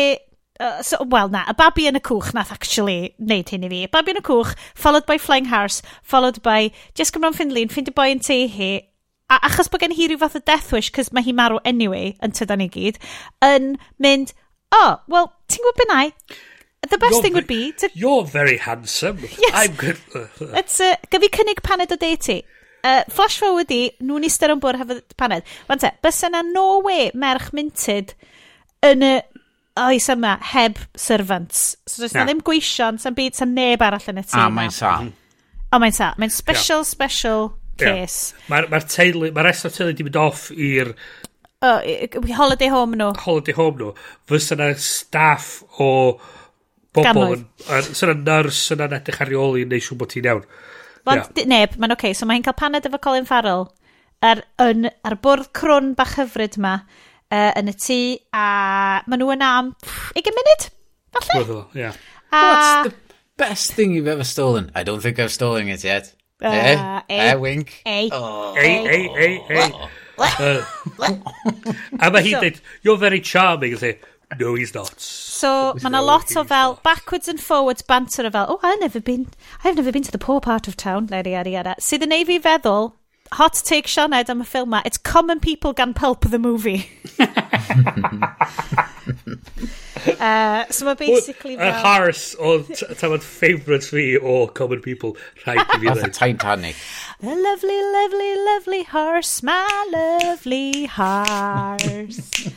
Uh, 0.59 0.81
so, 0.83 0.97
Wel 1.09 1.29
na, 1.33 1.43
y 1.49 1.55
babi 1.57 1.87
yn 1.89 1.97
y 1.97 2.01
cwch 2.05 2.29
nath 2.37 2.51
actually 2.53 3.15
wneud 3.17 3.49
hyn 3.49 3.65
i 3.65 3.69
fi. 3.71 3.79
Babi 3.93 4.13
yn 4.13 4.21
y 4.21 4.25
cwch, 4.27 4.53
followed 4.77 5.07
by 5.09 5.17
Flying 5.17 5.49
Horse, 5.49 5.81
followed 6.05 6.41
by 6.45 6.69
Jessica 6.93 7.19
Brown 7.19 7.33
Findlin, 7.33 7.73
find 7.73 7.89
y 7.89 7.95
boi 7.95 8.11
yn 8.13 8.21
te 8.21 8.43
hi, 8.53 8.69
a 9.33 9.39
achos 9.49 9.71
bod 9.73 9.81
gen 9.81 9.95
hi 9.97 10.07
rhyw 10.11 10.21
fath 10.21 10.37
o 10.37 10.43
death 10.45 10.69
wish, 10.75 10.91
cos 10.93 11.09
mae 11.11 11.25
hi 11.25 11.33
marw 11.33 11.57
anyway, 11.65 12.13
yn 12.21 12.37
tydan 12.37 12.61
ni 12.61 12.69
gyd, 12.69 13.01
yn 13.41 13.73
mynd, 14.03 14.35
oh, 14.77 14.99
well, 15.09 15.31
ti'n 15.49 15.65
gwybod 15.65 15.81
benai? 15.81 16.05
The 16.89 16.97
best 16.99 17.13
you're 17.13 17.21
thing 17.23 17.33
would 17.33 17.47
be 17.47 17.71
to... 17.79 17.89
You're 17.95 18.25
very 18.25 18.57
handsome. 18.57 19.19
Yes. 19.39 19.51
I'm 19.53 19.73
good. 19.73 19.97
It's 20.59 20.79
a... 20.81 20.91
Uh, 20.91 20.95
Gyfi 21.09 21.29
cynnig 21.31 21.63
paned 21.63 21.91
o 21.95 21.97
deiti. 21.97 22.43
Uh, 22.83 23.01
flash 23.09 23.39
forward 23.39 23.71
i, 23.71 23.87
nhw'n 24.03 24.27
eistedd 24.27 24.51
o'n 24.51 24.61
bwrdd 24.61 24.81
hefyd 24.83 25.15
paned. 25.17 25.47
Fan 25.69 25.79
te, 25.79 25.93
bys 26.03 26.19
yna 26.27 26.43
no 26.45 26.81
way 26.83 27.07
merch 27.15 27.53
minted 27.55 28.11
yn 28.83 29.05
y 29.07 29.13
oes 29.79 30.07
yma 30.13 30.37
heb 30.53 30.77
servants. 30.95 31.75
So 31.87 32.03
does 32.03 32.13
na 32.13 32.27
ddim 32.27 32.43
gweision, 32.45 32.99
sa'n 33.01 33.15
byd, 33.17 33.37
sa'n 33.39 33.53
neb 33.57 33.83
arall 33.85 34.09
yn 34.11 34.21
y 34.21 34.25
tîm. 34.25 34.39
A 34.39 34.45
ah, 34.45 34.53
mae'n 34.53 34.73
sa. 34.73 34.93
O, 35.73 35.79
mae'n 35.81 35.95
sa. 35.95 36.13
Mae'n 36.21 36.33
special, 36.33 36.83
yeah. 36.83 36.89
special 36.91 37.45
case. 37.81 38.33
Yeah. 38.33 38.47
Mae'r 38.53 38.69
ma 38.71 38.81
teulu, 38.85 39.31
mae'r 39.33 39.49
rest 39.49 39.69
o'r 39.69 39.75
teulu 39.77 39.97
di 39.97 40.07
mynd 40.07 40.19
off 40.21 40.47
i'r... 40.53 40.93
Oh, 41.63 41.79
holiday 42.35 42.69
home 42.69 42.99
nhw. 42.99 43.13
Holiday 43.23 43.55
home 43.57 43.79
nhw. 43.79 43.93
Fysa 44.29 44.57
na 44.59 44.73
staff 44.77 45.63
o 45.81 45.89
bobl 46.93 47.37
yn... 47.39 47.47
Fysa 47.65 48.11
na 48.11 48.17
nyrs 48.19 48.65
yn 48.75 48.83
edrych 48.89 49.21
ar 49.23 49.31
reoli 49.31 49.65
neu 49.69 49.81
siw 49.81 49.97
bod 49.97 50.13
ti'n 50.13 50.29
iawn. 50.29 50.43
Ond 51.09 51.39
yeah. 51.39 51.47
neb, 51.49 51.79
mae'n 51.79 51.95
oce. 51.95 52.03
Okay. 52.11 52.17
So 52.19 52.29
mae'n 52.29 52.45
cael 52.45 52.59
paned 52.59 52.85
efo 52.87 53.01
Colin 53.01 53.25
Farrell 53.27 53.71
ar, 54.23 54.43
yn, 54.61 54.91
ar 55.07 55.17
bwrdd 55.23 55.49
crwn 55.57 55.93
bach 55.97 56.17
hyfryd 56.19 56.59
yma 56.61 56.77
uh, 57.31 57.51
yn 57.59 57.71
y 57.71 57.75
tŷ 57.85 57.99
a 58.35 58.47
maen 59.07 59.23
nhw 59.23 59.31
yna 59.37 59.53
am 59.61 59.71
20 60.17 60.35
munud, 60.39 60.67
falle? 61.19 61.45
Ie. 61.45 61.85
Yeah. 61.85 61.97
What's 62.33 62.89
the 62.89 62.95
best 63.37 63.73
thing 63.73 63.93
you've 63.93 64.07
ever 64.07 64.23
stolen? 64.23 64.71
I 64.73 64.83
don't 64.83 65.01
think 65.01 65.19
I've 65.19 65.31
stolen 65.31 65.67
it 65.69 65.83
yet. 65.83 66.13
Uh, 66.43 66.47
eh? 66.47 66.73
Eh, 66.73 67.01
eh, 67.09 67.31
eh 67.31 67.35
wink. 67.35 67.81
Eh. 67.85 68.09
Oh. 68.11 68.53
Eh, 68.57 68.83
eh, 68.85 69.07
eh, 69.15 69.39
eh. 69.49 69.71
uh, 70.17 70.65
a 71.99 72.09
mae 72.11 72.23
hi'n 72.25 72.41
dweud, 72.41 72.59
you're 72.83 72.99
very 72.99 73.19
charming, 73.19 73.75
lle, 73.79 73.93
no 74.39 74.55
he's 74.55 74.73
not. 74.75 74.99
So, 74.99 75.73
mae 75.81 75.89
yna 75.91 76.03
lot 76.05 76.35
o 76.37 76.43
fel 76.43 76.75
not. 76.75 76.83
backwards 76.83 77.27
and 77.27 77.41
forwards 77.41 77.81
banter 77.81 78.25
o 78.27 78.31
fel, 78.33 78.49
oh, 78.49 78.59
I've 78.63 78.79
never 78.81 78.99
been, 78.99 79.27
I've 79.63 79.75
never 79.75 79.91
been 79.91 80.03
to 80.03 80.11
the 80.11 80.21
poor 80.21 80.41
part 80.41 80.67
of 80.67 80.77
town, 80.77 81.07
lady, 81.11 81.31
yada, 81.31 81.49
yada. 81.49 81.75
Sydd 81.81 82.05
yn 82.07 82.15
ei 82.15 82.27
fi 82.29 82.39
feddwl, 82.43 82.93
hot 83.33 83.61
take 83.65 83.87
Sioned 83.87 84.29
am 84.29 84.41
y 84.41 84.45
ffilm 84.45 84.69
ma, 84.69 84.81
it's 84.85 84.97
common 84.97 85.39
people 85.39 85.73
gan 85.73 85.93
pulp 85.93 86.29
the 86.29 86.39
movie. 86.39 86.89
uh, 90.19 90.65
so 90.69 90.85
mae 90.85 90.95
basically 90.95 91.55
Y 91.55 91.59
fel... 91.59 91.83
Harris 91.83 92.35
o 92.39 92.59
tamad 92.99 93.23
favourite 93.23 93.83
fi 93.83 94.17
o 94.17 94.47
Common 94.47 94.81
People 94.81 95.15
rhaid 95.45 95.59
i 95.59 95.79
fi 95.79 95.91
Off 95.91 96.01
the. 96.01 96.09
Titanic. 96.09 96.75
A 97.21 97.35
lovely, 97.47 97.81
lovely, 97.97 98.31
lovely 98.45 98.83
horse, 98.83 99.43
my 99.43 99.67
lovely 99.91 100.85
horse. 100.85 102.49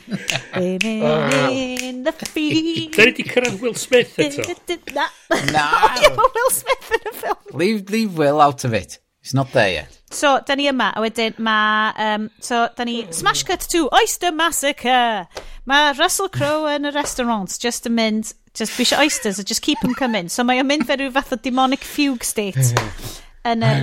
Women 0.55 1.51
in 1.51 2.03
the 2.03 2.11
field. 2.11 2.95
Da 2.95 3.05
ni 3.05 3.17
di 3.19 3.27
cyrraedd 3.27 3.61
Will 3.61 3.75
Smith 3.75 4.17
eto. 4.17 4.45
Na. 4.93 5.07
Na. 5.51 5.67
Will 6.15 6.51
Smith 6.61 6.91
yn 6.99 7.11
y 7.11 7.15
ffilm. 7.21 7.53
Leave, 7.53 7.89
leave 7.89 8.17
Will 8.17 8.41
out 8.41 8.63
of 8.63 8.73
it. 8.73 8.99
He's 9.21 9.33
not 9.33 9.51
there 9.51 9.71
yet. 9.81 9.96
So, 10.09 10.39
da 10.39 10.55
ni 10.55 10.69
yma, 10.71 10.93
a 10.95 11.01
wedyn 11.03 11.35
mae... 11.43 11.91
Um, 11.99 12.29
so, 12.39 12.67
da 12.75 12.85
ni... 12.87 13.01
Smash 13.11 13.43
Cut 13.43 13.67
to 13.73 13.89
Oyster 13.91 14.31
Massacre! 14.31 15.27
Mae 15.67 15.93
Russell 15.97 16.29
Crowe 16.31 16.71
yn 16.77 16.87
y 16.87 16.93
restaurant 16.95 17.57
just 17.59 17.89
yn 17.89 17.97
mynd... 17.97 18.33
Just 18.57 18.73
bisio 18.73 18.97
oysters, 18.97 19.37
a 19.37 19.43
just 19.43 19.61
keep 19.61 19.77
them 19.83 19.93
coming. 19.93 20.29
So 20.33 20.41
mae'n 20.47 20.65
mynd 20.65 20.87
fel 20.89 20.97
rhyw 20.97 21.11
fath 21.13 21.35
o 21.35 21.37
demonic 21.37 21.83
fugue 21.85 22.25
state 22.25 22.71
yn 23.51 23.61
y 23.61 23.73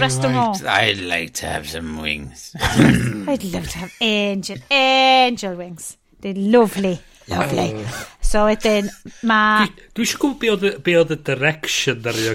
restaurant. 0.00 0.64
I'd 0.66 1.04
like 1.04 1.36
to 1.38 1.46
have 1.46 1.68
some 1.70 2.00
wings. 2.02 2.50
I'd 2.60 3.44
love 3.52 3.68
to 3.68 3.78
have 3.84 3.92
angel, 4.00 4.58
angel 4.70 5.54
wings. 5.54 5.96
They're 6.20 6.34
lovely. 6.34 6.98
Lovely. 7.28 7.72
Oh. 7.76 8.08
So 8.20 8.48
wedyn, 8.48 8.90
mae... 9.22 9.70
Dwi 9.94 10.04
eisiau 10.04 10.20
gwybod 10.24 10.82
be 10.84 10.98
oedd 10.98 11.14
y 11.14 11.20
direction 11.24 12.04
ar 12.10 12.18
yw, 12.18 12.34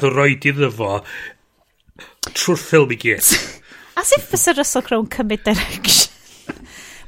o 0.00 0.10
roed 0.14 0.48
iddo 0.48 0.72
fo 0.74 0.94
Trwy'r 2.32 2.60
ffilm 2.60 2.92
i 2.94 2.98
gyd. 3.00 3.30
As 4.00 4.12
if 4.12 4.28
fysa 4.30 4.56
Russell 4.56 4.84
Crowe 4.84 5.06
cymryd 5.12 5.44
direction? 5.46 6.12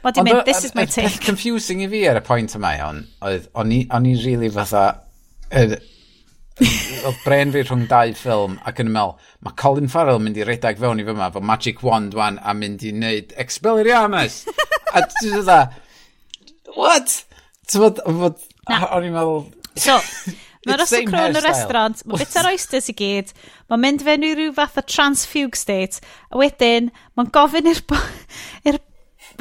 Mae 0.04 0.14
di 0.14 0.22
mynd, 0.22 0.44
this 0.46 0.64
is 0.64 0.74
my 0.74 0.84
take. 0.86 1.08
Peth 1.08 1.20
confusing 1.24 1.82
i 1.82 1.88
fi 1.90 2.04
ar 2.08 2.20
y 2.20 2.24
pwynt 2.24 2.54
yma 2.56 2.70
iawn, 2.78 3.02
oedd 3.26 3.48
o'n 3.58 3.72
i 3.74 4.14
really 4.22 4.50
fatha, 4.54 4.84
oedd 5.50 5.74
bren 7.24 7.52
fi 7.54 7.64
rhwng 7.64 7.84
dau 7.90 8.14
ffilm 8.18 8.56
ac 8.66 8.80
yn 8.82 8.90
ymwneud, 8.92 9.26
mae 9.44 9.58
Colin 9.58 9.90
Farrell 9.90 10.22
mynd 10.22 10.38
i 10.38 10.46
redag 10.46 10.80
fewn 10.80 11.02
i 11.02 11.06
fyma 11.06 11.30
fo 11.34 11.42
Magic 11.44 11.82
Wand 11.86 12.16
wan 12.18 12.38
a 12.42 12.54
mynd 12.54 12.86
i 12.86 12.94
wneud 12.94 13.34
Expelliarmus. 13.42 14.40
a 14.94 15.04
dwi'n 15.18 15.42
dda, 15.42 15.60
what? 16.76 17.20
Ti'n 17.68 17.84
fod, 17.84 18.02
o'n 18.08 19.08
i'n 19.10 19.14
meddwl... 19.18 19.44
So, 19.78 19.98
Mae'n 20.66 20.80
rhasw 20.80 21.05
Crowe 21.06 21.30
yn 21.30 21.39
y 21.39 21.43
restaurant, 21.44 22.02
mae 22.09 22.20
bit 22.20 22.36
ar 22.40 22.48
oysters 22.51 22.90
i 22.90 22.94
gyd, 22.98 23.32
mae'n 23.70 23.82
mynd 23.85 24.05
fewn 24.06 24.26
i 24.26 24.32
rhyw 24.35 24.55
fath 24.56 24.80
o 24.80 24.85
transfugue 24.85 25.59
state, 25.59 26.01
a 26.32 26.40
wedyn 26.40 26.90
mae'n 27.18 27.30
gofyn 27.35 27.70
i'r 27.72 28.80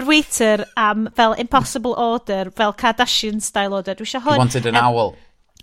waiter 0.06 0.66
am 0.78 1.08
fel 1.18 1.34
impossible 1.34 1.96
order, 1.98 2.52
fel 2.52 2.74
Kardashian 2.74 3.42
style 3.42 3.74
order. 3.74 3.98
Dwi 3.98 4.06
eisiau 4.06 4.26
hwn... 4.28 4.44
Wanted 4.46 4.70
an 4.70 4.78
owl. 4.78 5.16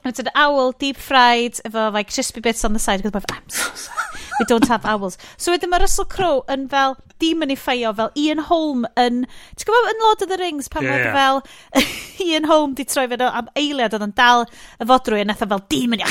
I 0.02 0.09
wanted 0.10 0.26
an 0.26 0.36
owl, 0.36 0.72
deep 0.72 0.98
fried, 1.01 1.62
efo 1.64 1.90
like 1.94 2.12
crispy 2.12 2.40
bits 2.40 2.64
on 2.64 2.72
the 2.74 2.82
side, 2.82 3.02
because 3.02 3.24
I'm 3.31 3.48
so 3.48 3.70
sorry 3.74 4.23
we 4.39 4.47
don't 4.47 4.69
have 4.69 4.85
owls. 4.85 5.19
So 5.36 5.52
wedyn 5.55 5.70
mae 5.73 5.82
Russell 5.82 6.09
Crowe 6.11 6.43
yn 6.51 6.69
fel 6.73 6.97
demonifio 7.23 7.94
fel 7.97 8.11
Ian 8.19 8.43
Holm 8.48 8.85
yn... 9.01 9.23
Ti'n 9.55 9.69
gwybod 9.69 9.90
yn 9.93 10.02
Lord 10.02 10.24
of 10.24 10.32
the 10.32 10.39
Rings 10.40 10.69
pan 10.73 10.86
yeah. 10.86 10.97
oedd 10.98 11.15
fel 11.15 11.43
Ian 12.27 12.48
Holm 12.51 12.74
di 12.78 12.86
troi 12.89 13.06
fe 13.11 13.19
am 13.24 13.51
eiliad 13.59 13.94
oedd 13.97 14.06
yn 14.09 14.16
dal 14.19 14.47
y 14.47 14.89
fodrwy 14.90 15.23
yn 15.24 15.32
eitha 15.35 15.48
fel 15.51 15.62
demonio. 15.70 16.11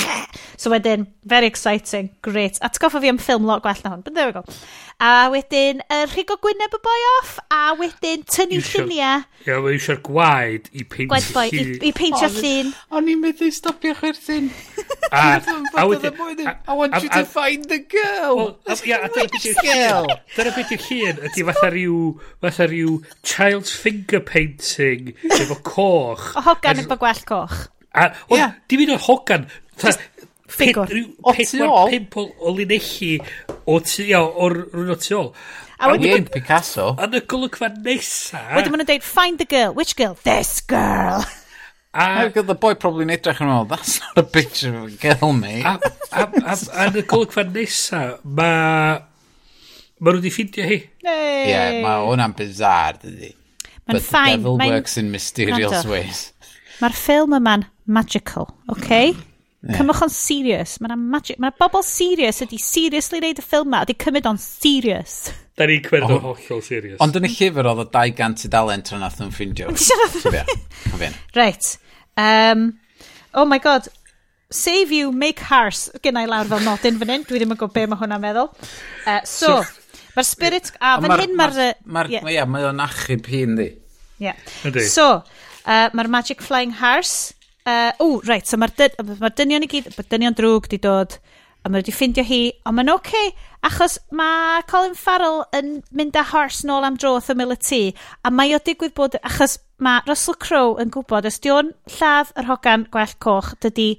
So 0.58 0.72
wedyn, 0.72 1.08
very 1.28 1.50
exciting, 1.50 2.12
great. 2.26 2.60
A 2.62 2.72
ti'n 2.72 2.86
goffa 2.86 3.04
fi 3.04 3.12
am 3.12 3.22
ffilm 3.22 3.48
lot 3.50 3.64
gwell 3.66 3.84
na 3.84 3.94
hwn, 3.95 4.04
but 4.06 4.16
there 4.16 4.30
we 4.30 4.36
go. 4.38 4.45
A 5.04 5.28
wedyn, 5.34 5.82
uh, 5.90 6.06
rhigo 6.14 6.38
gwyneb 6.40 6.78
y 6.78 6.82
boi 6.86 7.00
off, 7.18 7.36
a 7.52 7.74
wedyn 7.80 8.24
tynnu 8.30 8.62
lluniau. 8.64 9.26
Ie, 9.44 9.50
yeah, 9.50 9.60
mae 9.64 9.76
eisiau'r 9.76 10.00
gwaed 10.06 10.70
i 10.72 10.86
peintio 10.88 11.50
llun. 11.50 11.74
I, 11.76 11.80
i 11.90 11.94
peintio 11.98 12.30
llun. 12.38 12.72
O'n 12.95 13.12
i'n 13.12 13.24
meddwl 13.24 13.52
stopio 13.56 13.98
chwerthin. 14.00 14.48
A, 15.11 15.41
a 15.41 15.81
a, 15.81 15.85
wedyn... 15.88 16.47
I 16.67 16.73
want 16.73 17.01
you 17.03 17.09
to 17.09 17.25
find 17.25 17.65
the 17.65 17.80
girl. 17.80 18.59
Ia, 18.85 18.99
a 19.03 19.09
dyna 19.11 20.53
beth 20.55 20.71
yw'r 20.73 20.85
llun, 20.88 21.19
ydy 21.30 21.45
fatha 21.49 21.69
rhyw, 21.73 21.97
fatha 22.43 22.67
rhyw 22.69 22.95
child's 23.25 23.73
finger 23.75 24.21
painting 24.23 25.13
efo 25.30 25.59
coch. 25.65 26.31
O 26.38 26.45
hogan 26.47 26.81
efo 26.84 26.97
gwell 27.01 27.23
coch. 27.30 27.67
A, 27.93 28.09
o, 28.30 28.39
di 28.69 28.80
mynd 28.80 28.95
o'r 28.95 29.03
hogan, 29.09 29.45
ffigwr. 29.77 30.95
O 31.21 31.35
tu 31.38 31.61
ôl? 31.67 31.93
Pimp 31.93 32.17
o 32.21 32.55
linelli 32.55 33.13
o 33.65 33.77
tu 33.84 34.07
ia, 34.07 34.23
o'r 34.23 34.59
rhywun 34.65 34.95
o 34.95 34.99
tu 35.01 35.19
ôl. 35.19 35.31
A 35.84 35.91
wedyn 35.91 36.30
Picasso. 36.31 36.93
Yn 37.03 37.19
y 37.19 37.23
golygfa 37.27 37.73
nesa. 37.75 38.43
Wedyn 38.55 38.71
maen 38.71 38.84
nhw'n 38.84 38.91
dweud, 38.93 39.07
find 39.07 39.41
the 39.41 39.49
girl. 39.49 39.73
Which 39.75 39.97
girl? 39.99 40.15
This 40.23 40.61
girl. 40.63 41.25
A, 41.94 42.26
Ac 42.26 42.34
the 42.34 42.56
boy 42.56 42.74
probably 42.74 43.06
probably'n 43.06 43.14
edrych 43.14 43.41
yn 43.45 43.52
ôl, 43.53 43.68
that's 43.70 43.99
not 44.02 44.18
a 44.18 44.24
picture 44.24 44.74
of 44.74 44.88
a 44.88 44.95
girl, 44.98 45.32
mate. 45.32 45.61
A, 45.61 45.78
a, 46.10 46.24
a, 46.26 46.56
a 46.57 46.88
yn 46.90 46.95
y 46.98 47.03
golygfa 47.06 47.44
nesa, 47.45 47.99
mae... 48.24 49.03
Mae 50.03 50.15
nhw 50.15 50.20
wedi 50.20 50.32
ffindio 50.34 50.65
hi. 50.68 50.80
Hey. 51.06 51.52
yeah, 51.52 51.76
mae 51.84 52.07
hwnna'n 52.07 52.34
bizar, 52.40 52.98
dydy. 53.03 53.30
But 53.86 53.99
the 53.99 54.02
fine. 54.07 54.40
devil 54.40 54.57
mae'n... 54.57 54.74
works 54.74 54.98
in 54.98 55.11
mysterious 55.14 55.78
Rando. 55.78 55.91
ways. 55.94 56.24
Mae'r 56.82 56.98
ffilm 56.98 57.38
yma'n 57.38 57.68
magical, 57.86 58.49
oce? 58.65 58.80
Okay? 58.80 59.14
Yeah. 59.14 59.78
Cymwch 59.78 60.02
o'n 60.07 60.11
serious. 60.18 60.76
Mae'na 60.82 60.98
magic... 60.98 61.38
Mae'na 61.38 61.53
bobl 61.61 61.86
serious 61.86 62.41
ydi 62.44 62.57
seriously 62.60 63.22
wneud 63.22 63.40
y 63.40 63.45
ffilm 63.45 63.70
ma. 63.70 63.84
Ydi 63.86 63.99
cymryd 64.02 64.34
o'n 64.34 64.41
serious. 64.41 65.30
Da 65.53 65.70
ni'n 65.70 65.86
cymryd 65.86 66.10
o'n 66.10 66.26
hollol 66.26 66.65
serious. 66.65 66.98
Ond 67.06 67.22
yn 67.22 67.30
y 67.30 67.32
llyfr 67.38 67.70
oedd 67.70 67.86
o 67.86 67.88
200 67.94 68.49
dalen 68.52 68.84
tra 68.84 68.98
nath 68.99 69.22
nhw'n 69.22 69.32
ffindio. 69.38 69.70
Reit. 71.38 71.76
Um, 72.18 72.80
oh 73.34 73.45
my 73.45 73.60
god. 73.60 73.88
Save 74.53 74.91
you, 74.91 75.11
make 75.11 75.40
hearts. 75.40 75.90
Gynna 76.03 76.26
i 76.26 76.30
lawr 76.30 76.49
fel 76.49 76.61
nodyn 76.65 76.99
fan 77.02 77.14
hyn. 77.15 77.26
Dwi 77.30 77.41
ddim 77.41 77.56
yn 77.56 77.60
gwybod 77.60 77.73
be 77.73 77.85
mae 77.90 78.02
hwnna'n 78.02 78.22
meddwl. 78.22 78.52
Uh, 79.07 79.22
so, 79.26 79.56
mae'r 80.14 80.27
spirit... 80.30 80.69
A 80.77 80.95
fan 81.02 81.15
hyn 81.23 81.38
mae'r... 81.40 81.60
Mae'r, 81.85 82.11
ie, 82.14 82.22
yeah. 82.35 82.49
ma 82.49 82.61
o'n 82.69 82.84
achub 82.85 83.30
hi'n 83.34 83.57
di. 83.57 83.69
Yeah. 84.22 84.38
So, 84.85 85.07
uh, 85.65 85.88
mae'r 85.98 86.11
magic 86.14 86.45
flying 86.45 86.76
hearts. 86.84 87.34
Uh, 87.65 87.91
o, 88.03 88.19
right, 88.30 88.45
so 88.45 88.60
mae'r 88.61 88.76
dy, 88.77 88.91
ma 89.18 89.34
dynion 89.34 89.65
i 89.65 89.72
gyd... 89.72 89.90
Dynion 90.06 90.38
drwg 90.38 90.69
di 90.76 90.81
dod 90.84 91.18
a 91.64 91.69
mae 91.72 91.80
wedi 91.80 91.94
ffindio 91.95 92.26
hi, 92.27 92.41
ond 92.68 92.77
mae'n 92.77 92.91
oce, 92.91 93.07
okay, 93.07 93.30
achos 93.64 93.98
mae 94.11 94.64
Colin 94.69 94.98
Farrell 94.99 95.45
yn 95.56 95.77
mynd 95.95 96.18
â 96.19 96.26
Hors 96.34 96.61
nôl 96.68 96.84
am 96.84 96.98
droth 96.99 97.31
y 97.31 97.38
mil 97.40 97.56
y 97.56 97.60
tŷ, 97.60 97.81
a 98.27 98.31
mae 98.35 98.52
o 98.56 98.60
digwydd 98.60 98.95
bod, 98.98 99.15
achos 99.23 99.57
mae 99.84 100.03
Russell 100.10 100.38
Crowe 100.44 100.76
yn 100.84 100.91
gwybod, 100.94 101.27
os 101.30 101.40
diw'n 101.44 101.72
lladd 101.98 102.34
yr 102.40 102.49
hogan 102.52 102.88
gwell 102.91 103.15
coch, 103.23 103.53
dydy 103.64 103.94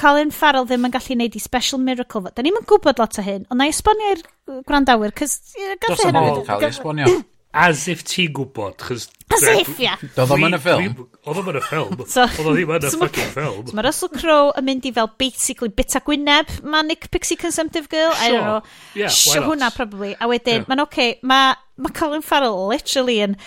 Colin 0.00 0.30
Farrell 0.32 0.68
ddim 0.68 0.86
yn 0.86 0.94
gallu 0.94 1.16
gwneud 1.16 1.36
i 1.36 1.42
special 1.42 1.82
miracle. 1.82 2.30
Da 2.32 2.44
ni'n 2.46 2.62
gwybod 2.70 3.02
lot 3.02 3.18
o 3.20 3.24
hyn, 3.26 3.44
ond 3.50 3.60
na 3.60 3.66
i 3.68 3.74
esbonio 3.74 4.14
i'r 4.14 4.22
gwrandawyr, 4.68 5.12
cys... 5.18 5.40
E 5.58 5.74
Dros 5.82 6.06
y 6.06 6.14
môl, 6.14 6.40
cael 6.46 6.62
ei 6.62 6.70
e- 6.70 6.72
esbonio. 6.76 7.10
as 7.52 7.86
if 7.90 8.04
ti'n 8.06 8.30
gwybod, 8.36 8.76
chos... 8.78 9.08
As 9.30 9.44
if, 9.46 9.72
ia. 9.82 9.94
Doedd 10.16 10.32
o'n 10.34 10.44
yn 10.48 10.56
y 10.56 10.60
ffilm. 10.62 11.00
Oedd 11.26 11.40
o'n 11.40 11.50
yn 11.52 11.58
y 11.58 11.62
ffilm. 11.64 11.96
Oedd 12.02 12.40
o'n 12.42 12.56
ddim 12.56 12.72
yn 12.76 12.86
y 12.86 12.92
ffucking 12.94 13.32
ffilm. 13.34 13.72
Mae 13.74 13.86
Russell 13.86 14.12
Crowe 14.14 14.52
yn 14.58 14.66
mynd 14.66 14.86
i 14.90 14.92
fel 14.96 15.10
basically 15.20 15.70
bita 15.74 16.02
gwyneb, 16.06 16.50
manic 16.62 17.08
pixie 17.14 17.38
consumptive 17.38 17.90
girl, 17.90 18.12
sure. 18.14 18.22
I 18.22 18.30
don't 18.34 18.46
know. 18.46 18.62
Yeah, 18.98 19.14
sure 19.14 19.42
hwnna, 19.46 19.72
probably. 19.74 20.14
A 20.18 20.30
wedyn, 20.30 20.62
yeah. 20.62 20.70
mae'n 20.70 20.84
oce, 20.86 20.90
okay, 20.90 21.18
mae 21.26 21.54
ma 21.80 21.94
Colin 21.96 22.26
Farrell 22.26 22.68
literally 22.70 23.20
yn 23.24 23.38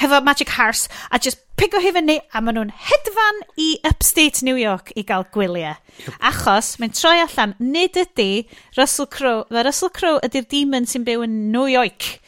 hefo 0.00 0.20
Magic 0.24 0.50
Horse 0.56 0.88
a 1.10 1.18
just 1.18 1.40
pigo 1.56 1.80
hi 1.82 1.92
fyny 1.94 2.18
a 2.34 2.42
maen 2.42 2.58
nhw'n 2.58 2.72
hedfan 2.88 3.42
i 3.60 3.68
upstate 3.90 4.42
New 4.46 4.56
York 4.58 4.92
i 4.98 5.04
gael 5.06 5.26
gwyliau. 5.34 5.76
Yep. 6.02 6.20
Achos 6.30 6.74
mae'n 6.82 6.94
troi 6.96 7.16
allan, 7.22 7.54
nid 7.62 7.98
ydy 8.00 8.46
Russell 8.78 9.10
Crowe, 9.10 9.44
mae 9.54 9.66
Russell 9.66 9.92
Crowe 9.94 10.22
ydy'r 10.26 10.48
demon 10.50 10.88
sy'n 10.90 11.06
byw 11.06 11.26
yn 11.28 11.38
New 11.54 11.68
York. 11.70 12.18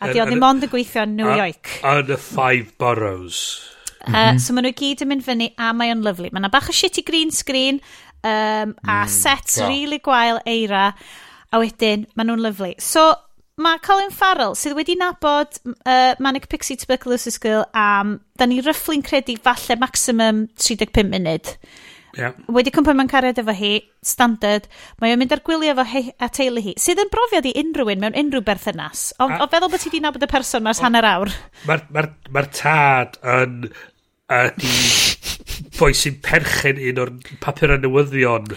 A 0.00 0.10
di 0.12 0.20
oedd 0.20 0.28
ddim 0.28 0.44
ond 0.44 0.66
yn 0.66 0.70
gweithio 0.70 1.06
yn 1.06 1.16
New 1.18 1.30
York. 1.32 1.78
Yn 1.80 2.12
y 2.12 2.20
five 2.20 2.74
boroughs. 2.78 3.40
Uh, 4.06 4.10
mm 4.10 4.14
-hmm. 4.14 4.40
So 4.40 4.54
maen 4.54 4.68
nhw 4.68 4.76
gyd 4.76 5.02
yn 5.02 5.10
mynd 5.10 5.24
fyny 5.26 5.52
a 5.58 5.72
mae 5.74 5.90
o'n 5.94 6.04
lyflu. 6.04 6.30
Mae 6.30 6.44
yna 6.44 6.52
bach 6.52 6.68
o 6.70 6.74
shitty 6.76 7.02
green 7.06 7.32
screen 7.34 7.80
um, 8.22 8.74
a 8.86 9.02
mm, 9.02 9.08
sets 9.08 9.58
yeah. 9.58 9.68
really 9.68 9.98
gwael 9.98 10.38
eira 10.46 10.92
a 11.50 11.62
wedyn 11.62 12.06
maen 12.14 12.30
nhw'n 12.30 12.44
lyflu. 12.44 12.74
So 12.78 13.08
mae 13.60 13.80
Colin 13.84 14.12
Farrell, 14.12 14.54
sydd 14.58 14.76
wedi 14.76 14.96
nabod 15.00 15.58
uh, 15.64 16.14
Manic 16.20 16.48
Pixie 16.52 16.76
Tuberculosis 16.76 17.38
Girl 17.40 17.64
am, 17.72 18.18
da 18.36 18.48
ni 18.48 18.60
ryfflu'n 18.60 19.04
credu 19.04 19.38
falle 19.42 19.78
maximum 19.80 20.46
35 20.60 21.08
munud. 21.12 21.54
Yeah. 22.16 22.36
Wedi 22.52 22.72
cwmpa 22.72 22.94
mewn 22.96 23.10
cariad 23.12 23.40
efo 23.40 23.52
hi, 23.56 23.72
standard, 24.04 24.68
mae 25.00 25.12
o'n 25.12 25.20
mynd 25.20 25.34
ar 25.36 25.42
gwylio 25.44 25.74
efo 25.74 25.84
hi 25.88 26.04
a 26.20 26.30
teulu 26.32 26.62
hi, 26.64 26.76
sydd 26.80 27.00
yn 27.02 27.12
brofiad 27.12 27.48
i 27.48 27.54
unrhyw 27.60 27.92
un 27.92 28.04
mewn 28.04 28.16
unrhyw 28.22 28.44
berthynas. 28.44 29.10
O, 29.20 29.28
a, 29.28 29.42
o 29.44 29.50
feddwl 29.52 29.72
bod 29.72 29.84
ti 29.84 29.90
wedi 29.90 30.04
nabod 30.04 30.24
y 30.24 30.30
person 30.30 30.64
mas 30.64 30.80
hanner 30.84 31.08
awr. 31.08 31.32
Mae'r 31.68 31.84
ma, 31.92 32.06
ma, 32.06 32.32
ma 32.36 32.46
tad 32.52 33.20
yn 33.36 33.68
ydy 34.36 34.72
boi 35.78 35.92
sy'n 35.96 36.20
perchen 36.24 36.80
un 36.90 37.04
o'r 37.04 37.12
papur 37.40 37.76
newyddion 37.80 38.52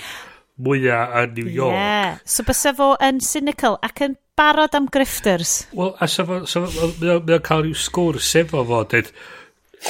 mwyaf 0.59 1.19
yn 1.23 1.35
New 1.37 1.51
York. 1.51 1.75
Yeah. 1.75 2.17
So 2.27 2.43
bysa 2.47 2.73
fo 2.75 2.93
yn 3.03 3.21
cynical 3.23 3.79
ac 3.85 4.03
yn 4.07 4.17
barod 4.39 4.75
am 4.77 4.87
grifters. 4.87 5.67
Wel, 5.75 5.95
a 5.99 6.07
so, 6.07 6.25
so, 6.47 6.65
mae 7.01 7.15
o'n 7.17 7.43
cael 7.45 7.65
rhyw 7.65 7.77
sgwrs 7.77 8.29
efo 8.39 8.63
fo, 8.67 8.83
dweud, 8.91 9.09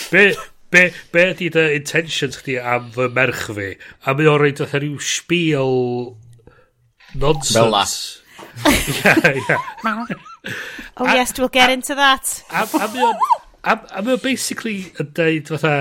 be, 0.10 0.24
be, 0.74 0.86
be 1.14 1.26
ydy 1.34 1.50
dy 1.54 1.66
intentions 1.78 2.40
chdi 2.42 2.58
am 2.58 2.90
fy 2.96 3.10
merch 3.14 3.46
fi? 3.58 3.74
A 4.06 4.16
mae 4.18 4.30
o'n 4.32 4.42
rhaid 4.42 4.64
oedd 4.66 4.74
rhyw 4.80 4.98
spiel 5.04 5.76
nonsense. 7.20 8.24
Yeah, 9.04 9.20
yeah. 9.48 10.06
oh 10.98 11.06
yes, 11.06 11.38
we'll 11.38 11.54
get 11.54 11.70
into 11.70 11.96
that. 11.96 12.44
A, 12.50 12.66
a, 12.66 13.14
a, 13.64 13.76
a 14.00 14.02
mae 14.02 14.18
o'n 14.18 14.24
basically 14.24 14.80
yn 14.98 15.14
dweud 15.14 15.54
fatha, 15.54 15.76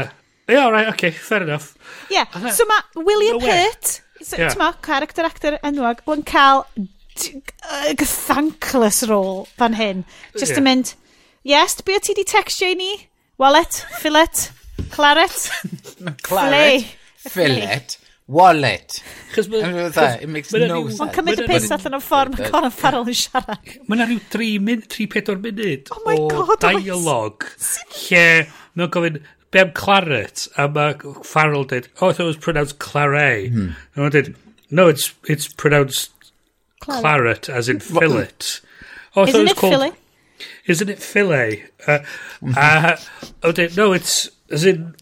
yeah, 0.49 0.67
all 0.67 0.73
right, 0.77 0.93
okay, 0.93 1.11
fair 1.11 1.43
enough. 1.47 1.73
Yeah, 2.13 2.29
so 2.53 2.69
mae 2.69 3.05
William 3.09 3.41
no 3.41 3.49
Pitt, 3.49 4.03
so, 4.21 4.37
yeah. 4.37 4.73
character 4.83 5.25
actor 5.25 5.59
enwog, 5.65 6.05
yn 6.13 6.25
cael 6.29 6.67
thankless 8.05 9.03
role 9.09 9.47
fan 9.59 9.75
hyn. 9.79 10.05
Just 10.37 10.53
yeah. 10.53 10.61
yn 10.63 10.67
mynd, 10.69 10.95
yes, 11.47 11.81
be 11.83 11.97
o 11.97 12.03
ti 12.03 12.17
di 12.19 12.27
textio 12.29 12.71
i 12.71 12.77
ni? 12.79 12.93
Wallet, 13.39 13.85
fillet, 14.03 14.49
claret, 14.91 15.51
claret, 16.27 16.87
fillet, 17.29 17.99
wallet. 18.27 19.03
It 19.37 20.29
makes 20.29 20.53
no 20.53 20.89
sense. 20.89 20.99
Mae'n 20.99 21.15
cymryd 21.15 21.43
y 21.45 21.47
pus 21.49 21.71
allan 21.75 21.97
o'r 21.99 22.05
ffordd 22.05 22.35
mae 22.37 22.51
Colin 22.53 22.75
Farrell 22.75 23.09
yn 23.09 23.17
siarad. 23.17 23.73
Mae 23.87 23.97
yna 23.97 24.09
rhyw 24.11 24.21
3-4 24.91 25.39
munud 25.45 25.93
oh 25.95 26.11
o 26.13 26.17
God, 26.35 26.67
dialog 26.67 27.47
lle 28.03 28.27
mae'n 28.75 28.93
gofyn 28.95 29.23
be 29.55 29.63
am 29.63 29.73
claret 29.77 30.47
a 30.59 30.69
mae 30.69 30.99
Farrell 31.25 31.65
dweud, 31.69 31.89
oh 32.01 32.11
I 32.11 32.13
thought 32.13 32.27
it 32.27 32.35
was 32.35 32.43
pronounced 32.49 32.79
claret 32.79 33.53
mm. 33.53 33.75
and 33.95 34.05
I 34.05 34.09
did 34.09 34.35
no 34.71 34.89
it's, 34.89 35.15
it's 35.25 35.49
pronounced 35.49 36.13
Claret, 36.81 37.49
as 37.49 37.69
in 37.69 37.79
mm. 37.79 38.01
fillet. 38.01 38.61
Oh, 39.17 39.27
Isn't 39.27 39.47
it, 39.47 39.51
it 39.51 39.57
called, 39.57 39.73
fillet? 39.73 39.93
Isn't 40.67 40.89
it 40.89 40.99
fillet? 40.99 41.65
Uh, 41.87 41.99
uh, 42.57 42.97
oh, 43.43 43.53
no, 43.77 43.93
it's 43.93 44.31
as 44.51 44.65
in 44.65 44.95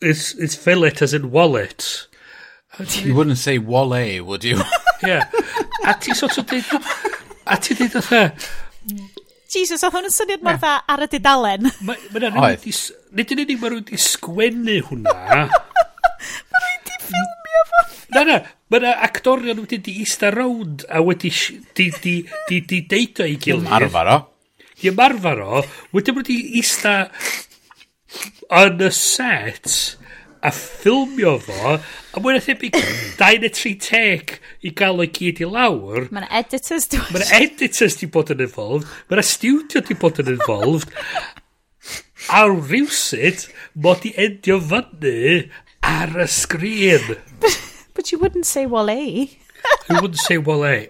it's 0.00 0.34
it's 0.34 0.54
fillet 0.54 0.94
as 1.00 1.12
in 1.12 1.30
wallet. 1.30 2.06
You, 2.78 2.86
you 3.08 3.14
wouldn't 3.14 3.38
say 3.38 3.58
wallet, 3.58 4.24
would 4.24 4.44
you? 4.44 4.60
yeah. 5.02 5.30
A 5.84 5.94
ti 5.94 6.14
sort 6.14 6.38
of 6.38 6.46
dweud... 6.46 6.64
A 7.46 7.56
ti 7.56 7.74
dweud 7.74 7.96
oedd. 7.98 8.48
Jesus, 9.50 9.82
oedd 9.82 9.96
hwn 9.96 10.06
yn 10.06 10.14
syniad 10.14 10.44
mor 10.46 10.60
dda 10.62 10.76
ar 10.88 11.02
y 11.04 11.08
dudalen. 11.10 11.66
Mae'n 11.86 12.06
rhywun 12.14 12.38
wedi... 12.38 12.74
Nid 13.18 13.34
yn 13.34 13.42
unig 13.44 13.58
mae 13.58 13.72
rhywun 13.72 13.82
wedi 13.82 13.98
sgwennu 14.00 14.78
hwnna. 14.86 15.16
mae 15.42 16.62
rhywun 16.62 16.78
wedi 16.78 16.98
ffilm 17.08 17.39
Na, 18.14 18.24
na, 18.26 18.40
mae 18.70 18.80
yna 18.82 18.96
actorion 19.06 19.62
wedi 19.62 19.78
di 19.84 20.00
eista 20.02 20.32
rownd 20.34 20.84
a 20.90 21.02
wedi 21.04 21.30
di, 21.76 21.90
di, 22.02 22.16
di, 22.48 22.60
di 22.66 22.82
deito 22.90 23.26
i 23.26 23.36
gilydd. 23.38 23.68
Di 23.68 23.70
ymarfer 23.70 24.10
o. 24.10 24.18
Di 24.80 24.90
ymarfer 24.90 25.44
o. 25.46 25.62
Wedi 25.94 26.16
wedi 26.16 26.38
eista 26.58 26.96
yn 28.60 28.82
y 28.82 28.90
set 28.94 29.98
a 30.40 30.50
ffilmio 30.54 31.36
fo 31.44 31.74
a 31.76 32.22
mwyn 32.22 32.38
a 32.38 32.42
thebyg 32.42 32.76
2 33.20 33.40
neu 33.42 33.52
3 33.58 33.74
teg 33.84 34.34
i 34.64 34.72
gael 34.76 35.02
o'i 35.04 35.10
gyd 35.16 35.42
i 35.44 35.48
lawr 35.48 36.08
mae'n 36.08 36.28
editors 36.40 36.88
dwi'n 36.90 37.12
mae'n 37.12 37.34
editors 37.38 37.98
di 38.00 38.08
bod 38.14 38.32
yn 38.34 38.42
involved 38.46 38.88
mae'n 39.12 39.28
studio 39.30 39.84
di 39.84 39.96
bod 40.00 40.22
yn 40.24 40.32
involved 40.34 40.96
a 42.32 42.46
rhywsyd 42.48 43.46
mod 43.86 44.06
i 44.08 44.14
endio 44.24 44.58
fyny 44.72 45.50
ar 45.92 46.16
y 46.24 46.28
sgrin 46.40 47.12
But 48.00 48.10
you 48.12 48.18
wouldn't 48.18 48.46
say 48.46 48.64
Wale. 48.64 48.96
you 48.96 49.28
wouldn't 49.90 50.16
say 50.16 50.38
Wale? 50.38 50.64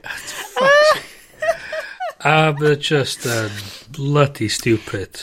I'm 2.21 2.57
ah, 2.63 2.75
just 2.77 3.27
um, 3.27 3.51
bloody 3.91 4.49
stupid. 4.49 5.21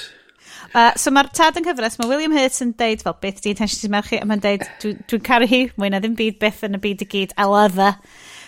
Uh, 0.75 0.91
so 0.99 1.13
mae'r 1.15 1.31
tad 1.31 1.55
yn 1.55 1.63
cyfres, 1.63 1.95
mae 1.95 2.09
William 2.11 2.35
Hurt 2.35 2.59
yn 2.65 2.75
deud, 2.75 3.05
fel 3.07 3.15
beth 3.23 3.39
di 3.39 3.53
intention 3.55 3.85
ti'n 3.85 3.95
merchu, 3.95 4.19
a 4.19 4.27
mae'n 4.27 4.43
deud, 4.43 4.67
dwi'n 4.83 4.99
dwi 5.07 5.21
caru 5.29 5.47
hi, 5.47 5.61
mwy 5.79 5.93
na 5.93 6.03
ddim 6.03 6.19
byd 6.19 6.41
beth 6.43 6.67
yn 6.67 6.75
y 6.75 6.83
byd 6.89 7.07
i 7.07 7.09
gyd, 7.15 7.31
I 7.39 7.47
love 7.47 7.79
her. 7.79 7.95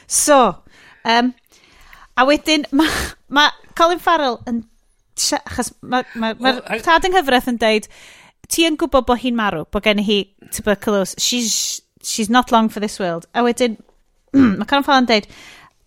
So, 0.04 0.42
um, 1.08 1.32
a 2.20 2.28
wedyn, 2.28 2.68
mae 2.76 2.92
ma 3.32 3.48
Colin 3.80 4.04
Farrell 4.04 4.42
yn, 4.52 4.66
achos 5.16 5.72
mae'r 5.80 6.12
ma, 6.12 6.34
ma, 6.36 6.36
ma 6.36 6.58
well, 6.60 6.84
tad 6.84 7.08
yn 7.08 7.16
cyfres 7.16 7.48
yn 7.54 7.64
deud, 7.64 7.88
ti 8.52 8.68
yn 8.68 8.76
gwybod 8.84 9.08
bod 9.08 9.24
hi'n 9.24 9.40
marw, 9.40 9.64
bod 9.72 9.88
gen 9.88 10.04
hi 10.04 10.26
tuberculosis, 10.52 11.24
she's 11.24 11.62
she's 12.04 12.30
not 12.30 12.52
long 12.52 12.70
for 12.70 12.80
this 12.80 13.00
world. 13.00 13.28
A 13.34 13.44
wedyn, 13.44 13.78
mae 14.34 14.66
Colin 14.70 14.86
Farrell 14.86 15.04
yn 15.04 15.10
deud, 15.10 15.28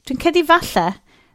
dwi'n 0.09 0.21
cedi 0.23 0.45
falle 0.47 0.87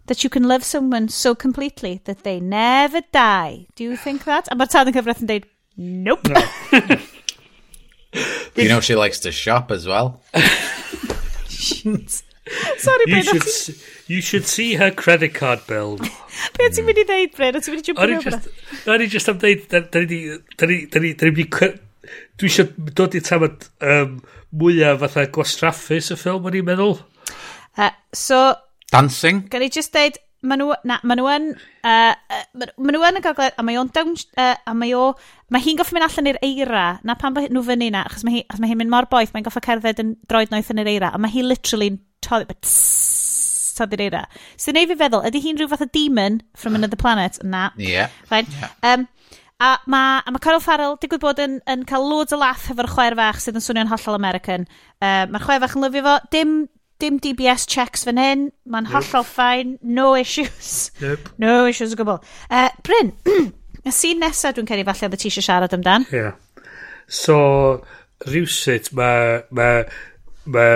that 0.07 0.23
you 0.23 0.29
can 0.29 0.47
love 0.47 0.63
someone 0.63 1.09
so 1.09 1.35
completely 1.35 2.01
that 2.05 2.23
they 2.23 2.39
never 2.39 3.01
die. 3.11 3.67
Do 3.75 3.83
you 3.83 3.97
think 3.97 4.23
that? 4.25 4.47
A 4.51 4.55
mae'r 4.55 4.71
Tad 4.71 4.91
yn 4.91 4.97
cyfraith 4.97 5.23
yn 5.23 5.31
deud, 5.31 5.47
nope. 5.77 6.27
No. 6.31 6.41
you 8.63 8.69
know 8.69 8.79
she 8.79 8.95
likes 8.95 9.19
to 9.21 9.31
shop 9.31 9.71
as 9.71 9.85
well. 9.87 10.21
Sorry, 12.77 13.03
you 13.07 13.23
should, 13.23 13.75
you 14.07 14.21
should 14.21 14.45
see 14.47 14.75
her 14.75 14.91
credit 14.91 15.33
card 15.33 15.65
bill. 15.67 15.97
Be 15.97 16.69
ti'n 16.69 16.83
mm. 16.83 16.87
mynd 16.87 17.01
i 17.01 17.05
ddeud, 17.09 17.35
Bryn? 17.35 17.57
O 17.57 17.59
ti'n 17.59 17.75
mynd 17.75 17.83
i 17.83 17.87
jump 17.89 17.99
yn 18.05 18.15
over? 18.21 18.39
O'n 18.93 19.03
i 19.03 19.09
just 19.11 19.27
am 19.31 19.41
ddeud, 19.41 19.67
da 19.67 20.05
ni 21.03 21.13
dwi 22.39 22.51
eisiau 22.51 22.93
dod 22.97 23.17
i'r 23.17 23.25
tamad 23.27 23.67
um, 23.81 24.19
mwyaf 24.55 25.01
fatha 25.03 25.27
gwastraffus 25.33 26.13
y 26.13 26.19
ffilm 26.19 26.47
o'n 26.47 26.57
i'n 26.59 26.67
meddwl. 26.67 26.97
Uh, 27.77 27.91
so... 28.15 28.39
Dancing. 28.91 29.43
Gan 29.51 29.65
i 29.65 29.69
just 29.73 29.91
deud, 29.95 30.15
ma 30.47 30.55
nhw, 30.55 30.71
na, 30.87 30.99
maen 31.03 31.19
nhw 31.19 31.31
yn, 31.33 31.47
uh, 31.83 32.13
maen 32.55 32.95
nhw 32.95 33.03
yn 33.09 33.19
y 33.19 33.23
gogledd, 33.25 33.57
a 33.57 33.65
mae 33.65 33.79
o'n 33.81 33.89
down, 33.95 34.13
uh, 34.39 34.53
a 34.55 34.75
mae 34.77 34.93
o, 34.95 35.09
mae 35.53 35.65
hi'n 35.65 35.79
goffi 35.79 35.97
mynd 35.97 36.07
allan 36.07 36.31
i'r 36.31 36.39
eira, 36.45 36.85
na 37.07 37.17
pan 37.19 37.35
bod 37.35 37.49
nhw 37.51 37.65
fyny 37.67 37.89
na, 37.93 38.05
achos 38.07 38.23
mae 38.27 38.39
hi, 38.39 38.43
achos 38.47 38.63
mae 38.63 38.71
hi'n 38.71 38.79
mynd 38.79 38.93
mor 38.93 39.09
boeth, 39.11 39.33
mae'n 39.35 39.47
goffa 39.47 39.63
cerdded 39.65 39.99
yn 40.03 40.15
droed 40.29 40.53
noeth 40.53 40.71
yn 40.73 40.83
yr 40.83 40.91
eira, 40.93 41.11
a 41.11 41.19
mae 41.19 41.33
hi 41.33 41.43
literally'n 41.43 41.99
toddi, 42.23 42.47
but 42.47 42.71
toddi'r 43.77 44.05
eira. 44.07 44.23
So, 44.55 44.73
neu 44.75 44.87
fi 44.89 44.97
feddwl, 44.99 45.27
ydy 45.27 45.43
hi'n 45.43 45.59
rhyw 45.59 45.69
fath 45.73 45.85
o 45.85 45.89
demon 45.93 46.41
from 46.57 46.79
another 46.79 46.99
planet? 46.99 47.41
Na. 47.43 47.69
Yeah. 47.77 48.13
Fine. 48.29 48.47
Yeah. 48.61 48.73
Um, 48.81 49.07
A 49.57 49.79
mae, 49.89 50.21
ma, 50.21 50.31
mae 50.35 50.41
Carol 50.43 50.61
Farrell, 50.61 50.97
digwydd 51.01 51.23
bod 51.23 51.39
yn, 51.41 51.55
yn 51.65 51.83
cael 51.89 52.03
loads 52.05 52.35
o 52.35 52.37
laff 52.37 52.67
efo'r 52.69 52.89
chwer 52.91 53.15
fach 53.17 53.39
sydd 53.41 53.57
yn 53.57 53.63
swnio'n 53.65 53.89
hollol 53.89 54.17
American. 54.19 54.67
Uh, 55.01 55.25
mae'r 55.31 55.45
chwer 55.47 55.63
fach 55.63 55.73
yn 55.79 55.85
lyfio 55.85 56.03
fo, 56.05 56.13
dim, 56.35 56.51
dim 57.01 57.17
DBS 57.23 57.65
checks 57.69 58.05
fan 58.05 58.21
hyn, 58.21 58.43
mae'n 58.69 58.85
nope. 58.85 58.93
hollol 58.99 59.25
ffain, 59.25 59.77
no 59.81 60.11
issues. 60.19 60.91
Nope. 61.01 61.33
No 61.41 61.55
issues 61.71 61.95
o 61.95 61.97
gwbl. 61.97 62.21
Uh, 62.51 62.69
Bryn, 62.85 63.15
y 63.87 63.95
sîn 63.95 64.21
nesaf 64.21 64.59
dwi'n 64.59 64.69
cael 64.69 64.83
ei 64.83 64.89
falle 64.91 65.09
oedd 65.09 65.23
ti 65.23 65.31
eisiau 65.31 65.47
siarad 65.49 65.73
amdan. 65.73 66.05
Ie. 66.11 66.21
Yeah. 66.21 66.67
So, 67.07 67.39
rhywsut, 68.29 68.91
mae... 68.93 69.41
Ma, 69.49 69.71
ma, 70.45 70.67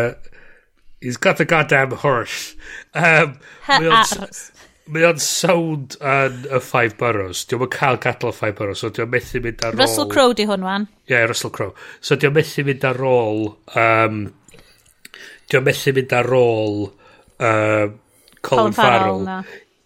he's 1.01 1.17
got 1.17 1.37
the 1.37 1.45
goddamn 1.45 1.91
horse. 1.91 2.55
Um, 2.93 3.37
H-A-R-S. 3.67 4.50
Mae 4.91 5.05
o'n 5.07 5.19
sound 5.23 5.95
yn 6.03 6.41
y 6.51 6.59
Five 6.59 6.97
Boroughs. 6.99 7.45
Diolch 7.47 7.69
yn 7.69 7.71
cael 7.71 7.99
gadal 8.03 8.33
Five 8.35 8.57
Boroughs, 8.57 8.81
so 8.83 8.89
diolch 8.91 9.13
methu 9.13 9.39
mynd 9.43 9.63
ar 9.63 9.77
ôl... 9.77 9.79
Russell 9.79 10.09
Crowe 10.11 10.35
di 10.35 10.43
hwn, 10.49 10.65
wan. 10.67 10.87
Ie, 11.05 11.13
yeah, 11.13 11.23
Russell 11.31 11.53
Crowe. 11.55 11.71
So 12.03 12.17
diolch 12.19 12.35
methu 12.35 12.65
mynd 12.67 12.83
ar 12.89 12.99
ôl... 13.07 13.45
Um, 13.79 14.19
diolch 15.47 15.67
methu 15.69 15.95
mynd 15.95 16.15
ar 16.17 16.31
ôl... 16.35 16.77
Uh, 17.39 17.95
Colin, 18.41 18.73
Colin 18.73 18.75
Farrell. 18.75 19.31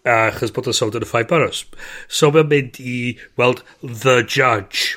Achos 0.06 0.54
bod 0.54 0.72
o'n 0.72 0.76
sound 0.80 0.98
yn 0.98 1.06
y 1.06 1.10
Five 1.12 1.30
Boroughs. 1.30 1.62
So 2.10 2.32
mae'n 2.34 2.50
mynd 2.50 2.82
i 2.82 2.98
weld 3.38 3.62
The 3.80 4.20
Judge. 4.26 4.96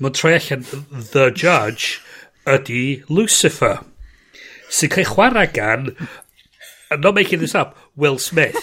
Mae'n 0.00 0.16
troi 0.16 0.38
allan 0.38 0.64
The 1.12 1.28
Judge 1.36 1.98
ydy 2.48 3.02
Lucifer. 3.12 3.82
Sy'n 4.72 4.96
cael 4.96 5.12
chwarae 5.12 5.50
gan... 5.52 5.90
I'm 6.90 7.00
not 7.00 7.14
making 7.14 7.40
this 7.40 7.54
up. 7.54 7.76
Will 7.96 8.18
Smith. 8.18 8.58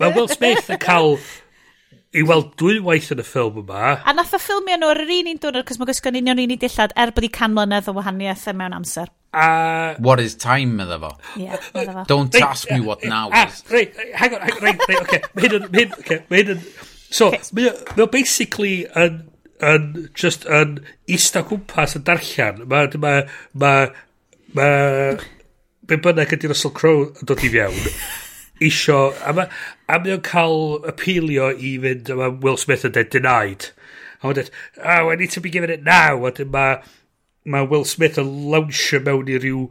Mae 0.00 0.12
Will 0.14 0.28
Smith 0.28 0.70
yn 0.72 0.80
cael 0.82 1.18
i 2.10 2.24
weld 2.26 2.54
dwy 2.58 2.80
waith 2.82 3.12
yn 3.14 3.22
y 3.22 3.24
ffilm 3.26 3.60
yma. 3.62 3.94
A 4.02 4.14
nath 4.16 4.34
y 4.34 4.40
ffilmio 4.42 4.78
nhw 4.80 4.90
ar 4.90 5.02
yr 5.04 5.12
un 5.14 5.30
un 5.30 5.40
diwrnod, 5.42 5.66
cos 5.68 5.78
mae 5.78 5.90
gysgo'n 5.92 6.18
union 6.18 6.42
un 6.42 6.54
i 6.54 6.58
dillad 6.58 6.94
er 6.98 7.12
bod 7.14 7.26
i 7.26 7.30
can 7.30 7.54
mlynedd 7.54 7.90
o 7.90 7.94
wahaniaeth 7.94 8.48
e 8.50 8.54
mewn 8.58 8.74
amser. 8.74 9.12
Uh, 9.30 9.94
what 10.02 10.18
is 10.18 10.34
time, 10.34 10.74
medda 10.80 10.98
fo? 10.98 11.12
Yeah, 11.38 11.60
medda 11.76 11.94
fo. 12.00 12.04
Don't 12.10 12.34
right, 12.34 12.48
ask 12.48 12.70
me 12.70 12.80
what 12.80 13.04
now 13.04 13.30
uh, 13.30 13.46
is. 13.46 13.62
Right, 13.70 13.94
hang 14.14 14.34
on, 14.34 14.40
hang 14.42 14.56
on, 14.56 14.62
right, 14.64 14.88
right, 14.88 15.02
okay. 15.04 15.22
Mae 15.36 15.46
hyn 15.46 15.58
yn, 15.60 15.68
mae 15.70 15.84
hyn, 15.84 15.98
okay, 16.00 16.22
mae 16.32 16.42
hyn 16.42 16.54
yn... 16.56 16.64
So, 17.14 17.30
mae 17.54 18.02
o 18.02 18.08
basically 18.10 18.74
yn, 18.98 19.22
yn, 19.62 19.86
just 20.18 20.48
yn 20.50 20.80
ista 21.06 21.44
gwmpas 21.46 21.94
yn 21.98 22.08
darllen. 22.10 22.64
Mae, 22.70 22.90
mae, 23.06 23.22
mae, 23.54 23.92
mae 24.58 25.20
be 25.90 25.98
bynnag 25.98 26.34
ydy 26.36 26.50
Russell 26.50 26.74
Crowe 26.76 27.10
yn 27.10 27.28
dod 27.28 27.42
i 27.42 27.50
fewn, 27.52 27.78
isio, 28.70 29.00
a 29.26 29.34
mae 29.34 30.14
o'n 30.14 30.24
cael 30.26 30.80
apelio 30.90 31.50
i 31.50 31.74
fynd, 31.82 32.10
a 32.12 32.18
mae 32.18 32.38
Will 32.44 32.60
Smith 32.60 32.86
yn 32.88 32.96
dead 32.96 33.12
denied. 33.14 33.70
A 34.20 34.28
mae'n 34.28 34.38
dweud, 34.38 34.50
oh, 34.78 34.82
ah, 34.84 35.08
I 35.10 35.16
need 35.16 35.34
to 35.36 35.40
be 35.40 35.50
given 35.50 35.72
it 35.72 35.82
now. 35.82 36.26
A 36.26 36.32
dyn 36.36 36.52
mae 36.52 37.66
Will 37.66 37.86
Smith 37.88 38.20
yn 38.20 38.30
lawnsio 38.52 39.00
mewn 39.02 39.30
i 39.32 39.40
ryw 39.40 39.64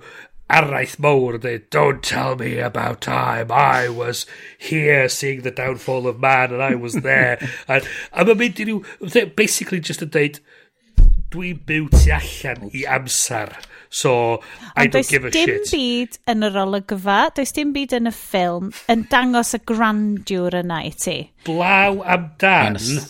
araith 0.50 0.98
mawr 1.06 1.38
yn 1.38 1.44
dweud, 1.44 1.68
don't 1.70 2.04
tell 2.04 2.36
me 2.36 2.58
about 2.58 3.02
time, 3.06 3.52
I 3.54 3.88
was 3.88 4.26
here 4.58 5.08
seeing 5.08 5.44
the 5.44 5.52
downfall 5.52 6.08
of 6.08 6.20
man 6.20 6.52
and 6.52 6.64
I 6.64 6.74
was 6.76 6.96
there. 6.96 7.38
a, 7.68 7.82
a 8.12 8.26
mae'n 8.26 8.42
mynd 8.42 8.64
i 8.64 8.70
ryw, 8.72 9.36
basically 9.38 9.80
just 9.80 10.02
yn 10.06 10.10
dweud, 10.16 10.42
dwi'n 11.30 11.62
byw 11.70 11.92
tu 11.94 12.10
allan 12.16 12.72
i 12.74 12.88
amser. 12.98 13.54
So, 13.90 14.42
I 14.76 14.84
Ond 14.84 14.92
don't 14.92 15.10
give 15.10 15.26
a 15.26 15.32
shit. 15.32 15.50
Ond 15.50 15.58
does 15.58 15.72
dim 15.72 15.80
byd 15.82 16.18
yn 16.30 16.46
yr 16.46 16.58
olygfa, 16.62 17.20
does 17.36 17.54
dim 17.58 17.72
byd 17.74 17.96
yn 17.98 18.10
y 18.12 18.14
ffilm 18.14 18.70
yn 18.94 19.08
dangos 19.10 19.56
y 19.58 19.60
grandiwr 19.72 20.60
yna 20.62 20.84
i 20.86 20.92
ti. 20.94 21.18
Blaw 21.48 22.04
amdan 22.06 22.78
yes. 22.78 23.10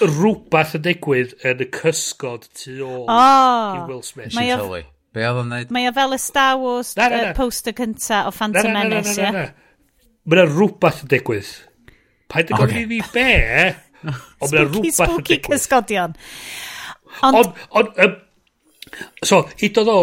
rhywbeth 0.00 0.72
yn 0.80 0.86
digwydd 0.88 1.36
yn 1.44 1.60
y 1.66 1.68
cysgod 1.76 2.48
tu 2.56 2.78
ôl 2.80 3.04
oh, 3.04 3.76
i 3.76 3.84
Will 3.90 4.02
Smith. 4.06 4.32
Mae 4.38 4.56
o, 4.56 4.80
Be 5.14 5.28
oedd 5.28 5.44
o'n 5.44 5.52
neud? 5.52 5.70
Mae 5.74 5.92
o 5.92 5.94
fel 5.94 6.16
y 6.16 6.20
Star 6.22 6.56
Wars 6.58 6.96
na, 6.96 7.10
na, 7.12 7.20
na. 7.28 7.36
poster 7.36 7.76
cynta 7.76 8.24
o 8.26 8.32
Phantom 8.34 8.72
na, 8.72 8.80
na, 8.80 8.88
na, 8.88 9.04
Menace, 9.04 9.20
ie? 9.20 9.46
Mae 10.24 10.40
yna 10.40 10.48
rhywbeth 10.48 11.04
yn 11.04 11.12
digwydd. 11.12 11.54
Paid 12.32 12.50
yn 12.50 12.62
gofyn 12.62 12.80
i 12.80 12.88
fi 12.88 13.02
be, 13.12 13.30
ond 14.08 14.48
mae 14.48 14.64
yna 14.64 14.68
rhywbeth 14.72 14.80
yn 14.80 14.80
digwydd. 14.80 14.96
Spooky 14.96 15.42
cysgodion. 15.44 16.16
Ond, 17.28 17.52
ond, 17.76 17.92
So, 19.24 19.44
hyd 19.60 19.80
oedd 19.82 19.90
o, 19.92 19.98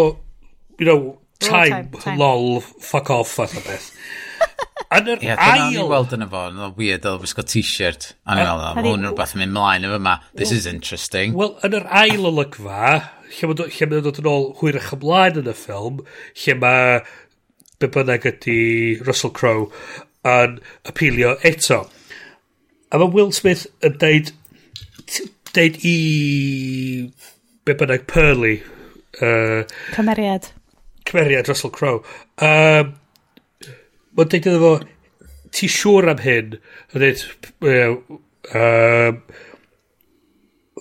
you 0.80 0.88
know, 0.88 1.18
time, 1.42 1.90
time, 1.90 1.92
time. 2.02 2.20
lol, 2.20 2.62
fuck 2.62 3.10
off, 3.14 3.38
fath 3.40 3.58
o 3.58 3.64
beth. 3.66 3.92
Yn 4.92 5.08
yr 5.08 5.22
yeah, 5.24 5.40
ail... 5.40 5.78
Ie, 5.78 5.84
weld 5.88 6.12
yn 6.18 6.26
y 6.26 6.28
fo, 6.32 6.42
yn 6.52 6.76
weird, 6.76 7.06
oedd 7.08 7.24
wisgo 7.24 7.46
t-shirt. 7.48 8.10
A 8.26 8.36
ni'n 8.36 8.44
meddwl, 8.44 8.64
mae 8.76 8.86
hwn 8.88 9.00
yn 9.00 9.08
rhywbeth 9.08 9.36
yn 9.38 9.44
mynd 9.46 9.56
mlaen 9.56 9.88
efo 9.88 10.00
yma. 10.02 10.18
This 10.36 10.52
is 10.52 10.68
interesting. 10.68 11.38
Wel, 11.40 11.54
yn 11.64 11.78
yr 11.80 11.88
ail 12.02 12.28
olygfa, 12.28 12.90
lle 13.38 13.52
mae'n 13.54 14.04
dod 14.04 14.20
yn 14.20 14.30
ôl 14.32 14.50
hwyrach 14.60 14.92
ymlaen 14.98 15.40
yn 15.40 15.48
y 15.48 15.56
ffilm, 15.56 16.02
lle 16.44 16.58
mae 16.60 17.00
be 17.82 17.90
bynnag 17.96 18.28
ydy 18.34 18.60
Russell 19.08 19.34
Crowe 19.38 19.70
yn 20.28 20.60
apelio 20.92 21.38
eto. 21.48 21.86
A 22.92 23.00
mae 23.00 23.16
Will 23.16 23.32
Smith 23.36 23.64
yn 23.88 23.96
deud, 24.02 24.34
deud 25.56 25.80
i 25.88 25.98
be 27.64 27.78
bynnag 27.80 28.06
Pearly, 28.12 28.58
Uh, 29.20 29.68
cymeriad. 29.96 30.52
Cymeriad 31.06 31.50
Russell 31.52 31.74
Crowe. 31.74 32.04
Um, 32.38 32.96
Mae'n 34.12 34.28
deud 34.28 34.44
iddo 34.44 34.58
fo, 34.60 34.72
ti 35.56 35.70
siŵr 35.72 36.10
am 36.12 36.20
hyn? 36.20 36.56
Mae'n 36.92 37.04
deud, 37.06 37.22
um, 38.52 39.22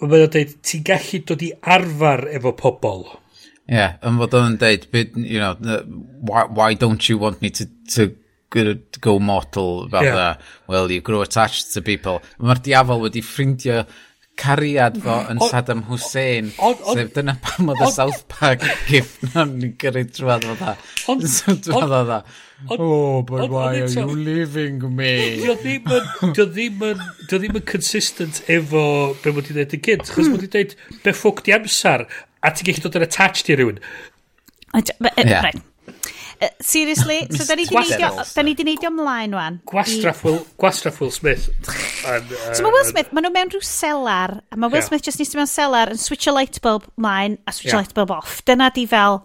mae'n 0.03 0.33
deud, 0.35 0.57
ti'n 0.67 0.87
gallu 0.89 1.21
dod 1.29 1.45
i 1.47 1.51
arfer 1.77 2.25
efo 2.35 2.53
pobl. 2.59 3.05
Ie, 3.71 3.77
yeah, 3.77 3.95
yn 4.03 4.19
fod 4.19 4.35
o'n 4.35 4.59
deud, 4.59 4.89
you 5.15 5.39
know, 5.39 5.55
why, 6.27 6.43
why 6.51 6.75
don't 6.75 7.07
you 7.07 7.21
want 7.23 7.39
me 7.43 7.53
to, 7.55 7.69
to 7.95 8.11
go 9.01 9.19
mortal 9.21 9.89
fatha, 9.89 10.07
yeah. 10.07 10.37
well, 10.67 10.91
you 10.91 11.01
grow 11.01 11.23
attached 11.23 11.73
to 11.73 11.83
people. 11.83 12.19
Mae'r 12.43 12.65
diafol 12.67 13.05
wedi 13.05 13.23
ffrindio 13.23 13.85
cariad 14.41 15.01
fo 15.05 15.17
mm. 15.17 15.33
yn 15.33 15.43
Saddam 15.51 15.83
Hussein. 15.89 16.53
Sef 16.57 17.13
dyna 17.17 17.37
pam 17.45 17.73
oedd 17.73 17.85
y 17.85 17.91
South 17.95 18.23
Park 18.33 18.65
gif 18.89 19.19
na'n 19.31 19.57
ni 19.61 19.73
gyrru 19.81 20.07
drwad 20.09 20.47
o 20.49 20.57
dda. 20.61 20.77
Drwad 21.67 21.99
o 22.01 22.05
dda. 22.09 22.23
Oh, 22.69 23.23
but 23.23 23.49
why 23.49 23.81
are 23.81 23.87
you 23.87 24.07
leaving 24.07 24.97
me? 24.97 25.41
Dio 25.41 25.55
ddim 25.57 27.57
yn 27.61 27.65
consistent 27.69 28.43
efo 28.53 28.85
be 29.23 29.33
mod 29.37 29.49
i 29.49 29.57
dweud 29.57 29.79
yn 29.79 29.85
gynt. 29.87 30.13
Chos 30.13 30.29
mod 30.29 30.45
i 30.45 30.51
dweud 30.53 30.77
be 31.05 31.15
ffwc 31.15 31.45
di 31.47 31.57
amser 31.57 32.07
a 32.41 32.53
ti'n 32.53 32.71
gallu 32.71 32.87
dod 32.87 33.01
yn 33.01 33.09
attached 33.09 33.53
i 33.53 33.57
rhywun. 33.57 33.81
Right. 34.73 35.65
Seriously? 36.61 37.27
so, 37.37 37.45
da 37.45 37.55
ni 37.55 37.67
di 37.67 37.77
neidio 37.77 38.65
neidio 38.65 38.91
ymlaen 38.91 39.37
wan. 39.37 39.61
Gwastraff 39.69 40.25
Will, 40.25 40.41
gwastraff 40.61 40.97
uh, 41.01 41.05
Will 41.05 41.13
Smith. 41.13 41.51
Um, 42.07 42.15
uh, 42.15 42.55
so, 42.55 42.65
mae 42.65 42.73
Will 42.73 42.89
Smith, 42.89 43.13
maen 43.13 43.29
nhw 43.29 43.35
mewn 43.35 43.53
rhyw 43.53 43.63
selar, 43.67 44.39
a 44.49 44.57
mae 44.57 44.73
Will 44.73 44.81
yeah. 44.81 44.89
Smith 44.89 45.05
just 45.05 45.21
nes 45.21 45.37
mewn 45.37 45.51
selar 45.51 45.93
yn 45.93 46.01
switch 46.01 46.29
a 46.31 46.35
light 46.35 46.61
bulb 46.65 46.89
mlaen 46.97 47.39
a 47.47 47.53
switch 47.53 47.75
yeah. 47.75 47.81
a 47.81 47.85
light 47.85 47.95
bulb 47.97 48.15
off. 48.17 48.41
Dyna 48.49 48.71
di 48.73 48.87
fel, 48.89 49.21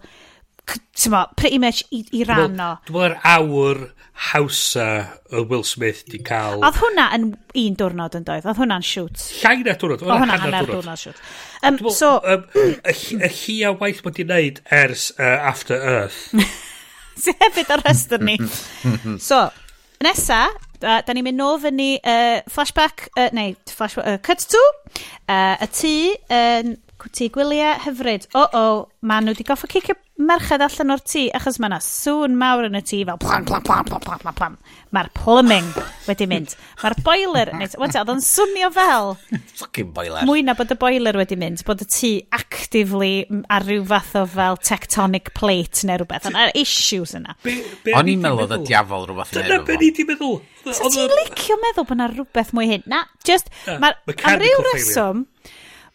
tyma, 0.66 1.26
pretty 1.40 1.60
much 1.62 1.84
i, 1.88 2.02
i 2.12 2.24
ran 2.28 2.60
o. 2.60 2.72
Dwi'n 2.90 2.98
meddwl 3.00 3.20
awr 3.32 3.84
hawsa 4.32 4.86
y 5.32 5.40
Will 5.48 5.64
Smith 5.68 6.04
di 6.08 6.20
cael... 6.24 6.60
Oedd 6.64 6.78
hwnna 6.80 7.10
yn 7.16 7.26
un 7.32 7.80
diwrnod 7.80 8.16
yn 8.16 8.28
doedd, 8.28 8.46
oedd 8.48 8.60
hwnna'n 8.60 8.84
siwt. 8.84 9.24
Llai 9.42 9.58
na 9.62 9.76
diwrnod, 9.76 10.04
oedd 10.04 10.20
hwnna'n 10.20 10.44
hanner 10.44 10.68
diwrnod 10.68 11.00
siwt. 11.00 11.20
Um, 11.64 11.80
so... 11.92 12.18
Y 12.20 12.36
Um, 12.56 12.74
y 13.20 13.28
hi 13.32 13.56
a 13.66 13.72
waith 13.76 14.02
bod 14.04 14.18
i'n 14.22 14.30
neud 14.30 14.60
ers 14.72 15.08
uh, 15.16 15.36
After 15.50 15.76
Earth 15.76 16.32
sydd 17.24 17.42
hefyd 17.42 17.72
ar 17.74 17.84
rhestr 17.84 18.22
ni. 18.24 18.36
so, 19.28 19.42
nesa, 20.04 20.46
da, 20.82 21.00
da 21.06 21.16
ni'n 21.16 21.26
mynd 21.26 21.40
nôl 21.40 21.60
fyny 21.62 21.96
uh, 21.98 22.40
flashback, 22.52 23.08
uh, 23.16 23.30
neu 23.36 23.54
flashback, 23.70 24.06
uh, 24.06 24.18
cut 24.24 24.44
to, 24.52 24.62
uh, 25.28 25.54
y 25.64 25.70
tŷ 25.80 25.94
yn 26.40 26.76
tŷ 27.14 27.30
gwyliau 27.34 27.78
hyfryd. 27.86 28.26
O, 28.34 28.42
o, 28.56 28.66
maen 29.06 29.26
nhw 29.26 29.36
wedi 29.36 29.46
goffa 29.46 29.68
cicio 29.70 29.94
merched 30.16 30.62
allan 30.64 30.94
o'r 30.94 31.02
tŷ 31.04 31.26
achos 31.36 31.58
mae 31.60 31.68
yna 31.68 31.78
sŵn 31.84 32.36
mawr 32.40 32.66
yn 32.70 32.78
y 32.78 32.80
tŷ 32.80 33.02
fel 33.08 33.18
plam, 33.20 33.44
plam, 33.44 33.64
plam, 33.66 33.84
plam, 33.84 34.00
plam, 34.00 34.20
plam, 34.22 34.36
plam. 34.38 34.54
Mae'r 34.96 35.10
plumbing 35.16 35.68
wedi 36.06 36.28
mynd. 36.30 36.54
Mae'r 36.80 36.96
boiler, 37.04 37.52
wedi, 37.60 37.76
oedd 37.84 38.12
o'n 38.14 38.22
swnio 38.24 38.70
fel... 38.72 39.12
Fucking 39.60 39.92
boiler. 39.96 40.24
Mwy 40.28 40.46
na 40.46 40.56
bod 40.56 40.72
y 40.72 40.78
boiler 40.80 41.20
wedi 41.20 41.36
mynd, 41.40 41.60
bod 41.68 41.84
y 41.84 41.88
tŷ 41.92 42.12
actively 42.38 43.12
ar 43.52 43.68
ryw 43.68 43.84
fath 43.92 44.16
o 44.22 44.24
fel 44.32 44.58
tectonic 44.64 45.34
plate 45.36 45.84
neu 45.84 46.00
rhywbeth. 46.00 46.30
Yna'r 46.32 46.56
issues 46.56 47.12
yna. 47.20 47.36
O'n 47.44 48.12
i'n 48.14 48.24
meddwl 48.24 48.46
oedd 48.46 48.56
y 48.56 48.72
diafol 48.72 49.08
rhywbeth 49.10 49.36
yn 49.36 49.46
Dyna 49.50 49.62
be 49.68 49.78
ni 49.84 49.92
di 49.92 50.08
meddwl. 50.08 50.40
So 50.72 50.88
ti'n 50.88 51.12
licio 51.12 51.60
meddwl 51.60 51.84
bod 51.84 51.98
yna 51.98 52.10
rhywbeth 52.14 52.56
mwy 52.56 52.72
hyn? 52.72 52.88
Na, 52.88 53.04
just... 53.28 53.52
Mae'r 53.68 54.00
am 54.16 54.40
ryw 54.40 54.68
reswm, 54.72 55.26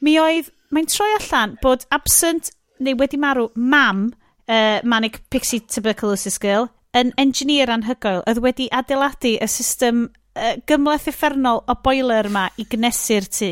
mi 0.05 0.19
oedd 0.21 0.53
mae'n 0.71 0.89
troi 0.89 1.11
allan 1.19 1.57
bod 1.63 1.85
absent 1.93 2.51
neu 2.81 2.97
wedi 2.99 3.19
marw 3.21 3.49
mam 3.55 4.07
uh, 4.11 4.79
Manic 4.83 5.21
Pixie 5.29 5.61
Tuberculosis 5.67 6.39
Girl 6.41 6.69
yn 6.97 7.13
engineer 7.21 7.71
anhygoel 7.71 8.23
oedd 8.27 8.41
wedi 8.43 8.67
adeiladu 8.75 9.37
y 9.39 9.47
system 9.51 10.07
uh, 10.35 10.55
gymleth 10.67 11.07
effernol 11.11 11.61
o 11.69 11.75
boiler 11.83 12.27
yma 12.27 12.47
i 12.59 12.65
gnesu'r 12.71 13.27
tŷ. 13.31 13.51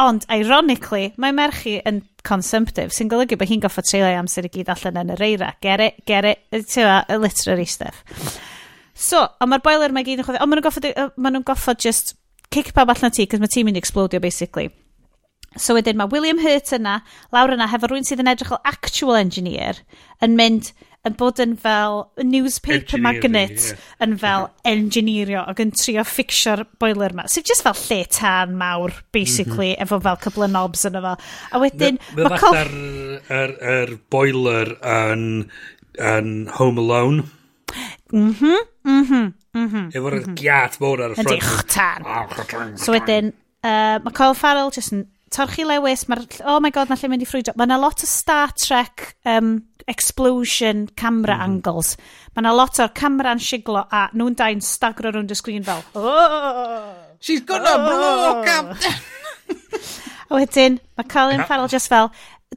Ond, 0.00 0.24
ironically, 0.32 1.10
mae 1.20 1.34
merchu 1.36 1.76
yn 1.88 2.00
consumptive, 2.24 2.94
sy'n 2.96 3.10
golygu 3.12 3.36
bod 3.40 3.50
hi'n 3.50 3.60
goffa 3.64 3.84
treulio 3.84 4.20
amser 4.20 4.48
i 4.48 4.52
gyd 4.52 4.70
allan 4.72 5.02
yn 5.02 5.12
yr 5.16 5.26
eira. 5.26 5.50
Get 5.60 5.84
it, 5.84 6.00
get 6.08 6.28
it, 6.28 6.46
tywa, 6.72 7.02
literary 7.20 7.68
stuff. 7.68 8.00
So, 8.94 9.26
ond 9.40 9.52
mae'r 9.52 9.64
boiler 9.64 9.92
mae 9.96 10.06
gyd 10.06 10.22
yn 10.22 10.28
chwyddi, 10.28 10.40
ond 10.40 10.52
maen 10.52 10.60
nhw'n 10.60 10.68
goffa, 10.68 11.10
ma 11.16 11.32
nhw 11.32 11.44
goffa 11.48 11.76
just 11.76 12.14
kick 12.52 12.72
pawb 12.76 12.92
allan 12.92 13.12
ti, 13.14 13.28
cos 13.28 13.40
mae 13.40 13.52
ti'n 13.52 13.68
mynd 13.68 13.80
i 13.80 13.84
explodio, 13.84 14.20
basically. 14.24 14.70
So 15.58 15.74
wedyn 15.74 15.98
mae 15.98 16.10
William 16.12 16.38
Hurt 16.38 16.70
yna, 16.76 17.00
lawr 17.34 17.56
yna, 17.56 17.66
hefo 17.72 17.90
rhywun 17.90 18.06
sydd 18.06 18.22
yn 18.22 18.30
edrych 18.30 18.52
fel 18.52 18.62
actual 18.70 19.16
engineer, 19.18 19.80
yn 20.22 20.36
mynd 20.38 20.70
yn 21.08 21.16
bod 21.16 21.40
yn 21.40 21.54
fel 21.56 22.02
newspaper 22.20 23.00
magnet 23.00 23.56
yeah. 23.56 23.80
yn 24.04 24.18
fel 24.20 24.46
engineerio 24.68 25.42
ac 25.48 25.62
yn 25.64 25.72
trio 25.72 26.04
ffixio'r 26.04 26.66
boiler 26.82 27.14
yma. 27.16 27.24
Sef 27.26 27.42
so, 27.42 27.48
just 27.50 27.64
fel 27.64 27.78
lle 27.88 28.04
tan 28.12 28.54
mawr, 28.60 28.94
basically, 29.16 29.72
mm 29.72 29.78
-hmm. 29.80 29.88
efo 29.88 30.00
fel 30.04 30.20
cybl 30.26 30.46
y 30.46 30.50
nobs 30.52 30.86
yn 30.86 31.00
efo. 31.00 31.16
A 31.50 31.62
wedyn... 31.64 32.00
Mae 32.18 32.30
fath 32.34 32.44
col... 32.44 32.58
ar, 32.60 32.72
er, 33.40 33.56
er 33.74 33.94
boiler 34.12 34.74
yn, 34.92 35.28
yn 35.98 36.34
Home 36.60 36.84
Alone. 36.84 37.28
Mhm, 38.12 38.58
mhm, 38.84 39.30
mhm. 39.56 39.90
Efo'r 39.94 40.20
mhm. 40.20 40.36
giat 40.38 40.76
mawr 40.82 41.06
ar 41.06 41.16
y 41.16 41.18
ffrant. 41.18 41.32
Ydy, 41.32 41.54
chtan. 41.64 42.76
So 42.82 42.92
wedyn, 42.92 43.32
uh, 43.64 43.96
mae 44.04 44.12
Colin 44.12 44.36
Farrell 44.36 44.74
just 44.74 44.92
yn 44.92 45.08
Torchi 45.30 45.62
Lewis, 45.62 46.08
mae'r... 46.10 46.24
Oh 46.42 46.58
my 46.58 46.72
god, 46.74 46.90
na 46.90 46.96
lle 46.98 47.08
mynd 47.12 47.22
i 47.22 47.26
ffrwydro. 47.28 47.54
Mae 47.54 47.68
yna 47.68 47.76
lot 47.78 48.02
o 48.02 48.08
Star 48.10 48.50
Trek 48.58 49.12
um, 49.30 49.52
explosion 49.86 50.88
camera 50.98 51.36
mm. 51.36 51.44
angles. 51.44 51.92
Mae 52.34 52.42
yna 52.42 52.54
lot 52.58 52.80
o'r 52.82 52.90
camera'n 52.98 53.42
siglo 53.42 53.84
a 53.86 54.08
nhw'n 54.10 54.34
dau'n 54.40 54.64
stagro 54.66 55.12
rhwng 55.14 55.30
y 55.30 55.38
sgrin 55.38 55.66
fel... 55.68 55.84
Oh! 55.94 56.90
She's 57.22 57.44
gonna 57.46 57.76
oh. 57.76 57.84
blow 57.86 58.40
up! 58.42 58.74
a 60.30 60.40
wedyn, 60.40 60.80
mae 60.98 61.10
Colin 61.14 61.46
Farrell 61.46 61.70
just 61.70 61.92
fel... 61.92 62.10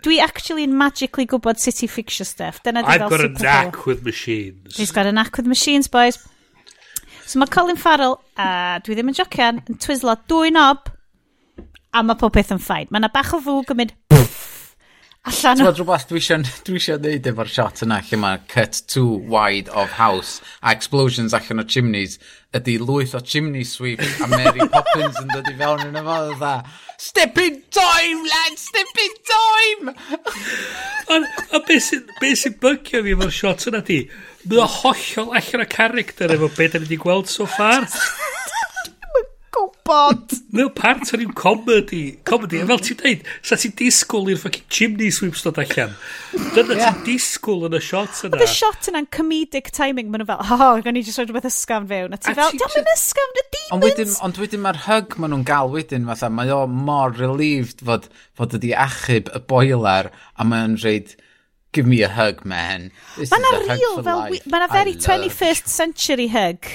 Dwi 0.04 0.18
actually 0.26 0.66
yn 0.66 0.74
magically 0.74 1.28
gwybod 1.30 1.62
sut 1.62 1.84
i 1.86 1.88
fixio 1.88 2.26
stuff. 2.26 2.58
Dyna 2.66 2.82
I've 2.90 3.06
got 3.12 3.22
a 3.22 3.30
knack 3.30 3.86
with 3.86 4.02
machines. 4.02 4.74
He's 4.76 4.90
got 4.90 5.06
a 5.06 5.12
knack 5.14 5.38
with 5.38 5.46
machines, 5.46 5.86
boys. 5.86 6.18
So 7.30 7.38
mae 7.38 7.54
Colin 7.54 7.78
Farrell, 7.78 8.18
a 8.34 8.50
uh, 8.50 8.82
dwi 8.82 8.98
ddim 8.98 9.14
yn 9.14 9.20
jocian, 9.22 9.62
yn 9.70 9.78
twislo 9.78 10.18
dwy 10.26 10.50
knob 10.50 10.90
a 11.94 12.04
mae 12.04 12.20
popeth 12.20 12.54
yn 12.56 12.62
ffain. 12.62 12.90
Mae 12.90 13.04
yna 13.04 13.12
bach 13.14 13.36
o 13.38 13.42
fwg 13.44 13.74
yn 13.74 13.82
mynd 13.84 13.96
allan 15.24 15.62
o... 15.64 15.72
Ti'n 15.72 15.78
rhywbeth 15.78 16.08
dwi 16.10 16.20
eisiau 16.20 17.00
dweud 17.04 17.28
efo'r 17.32 17.52
shot 17.52 17.84
yna 17.86 18.00
lle 18.04 18.20
mae 18.20 18.40
cut 18.52 18.82
too 18.92 19.20
wide 19.32 19.70
of 19.70 19.94
house 20.00 20.42
a 20.62 20.74
explosions 20.76 21.36
allan 21.38 21.64
o 21.64 21.68
chimneys 21.76 22.18
ydy 22.58 22.76
lwyth 22.82 23.16
o 23.16 23.22
chimney 23.24 23.64
sweep 23.68 24.04
a 24.04 24.28
Mary 24.28 24.68
Poppins 24.74 25.22
yn 25.22 25.32
dod 25.32 25.48
i 25.48 25.56
fewn 25.62 25.86
yn 25.88 26.02
efo 26.02 26.18
dda 26.34 26.56
Step 27.04 27.38
in 27.38 27.62
time 27.74 28.20
lad, 28.24 28.58
step 28.58 29.00
in 29.06 29.16
time! 29.32 29.96
A, 31.12 31.18
a 31.58 31.60
beth 31.60 31.90
sy'n 31.90 32.06
be 32.22 32.30
sy 32.40 32.54
bygio 32.64 33.02
fi 33.04 33.16
efo'r 33.16 33.34
shot 33.36 33.66
yna 33.68 33.82
di? 33.84 33.98
Mae 34.48 34.62
o 34.64 34.68
hollol 34.80 35.34
allan 35.36 35.66
o 35.66 35.68
character 35.68 36.32
efo 36.32 36.48
beth 36.56 36.78
da 36.78 36.80
ni 36.80 36.88
wedi 36.88 37.00
gweld 37.02 37.28
so 37.28 37.48
far 37.50 37.90
gwybod. 39.54 40.36
Mae 40.54 40.64
o'n 40.68 40.74
part 40.78 41.12
o'r 41.14 41.22
ryw 41.22 41.34
comedy. 41.38 42.02
Comedy, 42.28 42.62
a 42.64 42.68
fel 42.70 42.82
ti'n 42.84 43.00
dweud, 43.00 43.26
sa 43.46 43.58
ti'n 43.60 43.76
disgwyl 43.80 44.32
i'r 44.34 44.40
fucking 44.42 44.66
chimney 44.74 45.12
sweeps 45.14 45.44
dod 45.46 45.60
allan. 45.62 45.96
Dyna 46.56 46.78
yeah. 46.78 46.94
ti'n 46.98 47.04
disgwyl 47.08 47.68
yn 47.70 47.78
y 47.78 47.82
shot 47.84 48.24
yna. 48.28 48.38
Oedd 48.38 48.46
y 48.46 48.50
shot 48.52 48.90
yna'n 48.92 49.10
comedic 49.14 49.72
timing, 49.76 50.10
maen 50.14 50.24
nhw 50.24 50.30
fel, 50.32 50.46
oh, 50.58 50.80
gan 50.86 51.00
i 51.00 51.04
jyst 51.06 51.22
roed 51.22 51.32
rhywbeth 51.32 51.50
ysgafn 51.52 51.90
fewn. 51.92 52.16
A 52.16 52.22
ti 52.22 52.36
fel, 52.38 52.56
diolch 52.58 52.80
yn 52.82 52.94
ysgafn 52.94 53.42
y 53.42 53.46
demons. 53.46 53.74
Ond 53.78 53.88
wedyn, 53.88 54.16
ond 54.28 54.42
wedyn 54.44 54.64
mae'r 54.66 54.82
hug 54.88 55.18
maen 55.20 55.36
nhw'n 55.36 55.46
gael 55.50 55.74
wedyn, 55.74 56.08
fatha, 56.10 56.32
mae 56.34 56.54
o 56.54 56.64
mor 56.70 57.14
relieved 57.20 57.86
fod, 57.86 58.10
fod 58.38 58.58
ydi 58.60 58.74
achub 58.78 59.32
y 59.34 59.44
boiler, 59.50 60.12
a 60.38 60.48
mae'n 60.48 60.80
reid, 60.84 61.16
give 61.74 61.88
me 61.88 62.02
a 62.04 62.10
hug, 62.10 62.46
man. 62.46 62.92
This 63.18 63.32
Mae 63.34 63.42
yna 63.42 63.62
real, 63.68 64.04
fel, 64.06 64.28
mae 64.30 64.62
yna 64.62 64.70
very 64.72 64.94
21st 64.96 65.72
century 65.74 66.30
hug, 66.32 66.70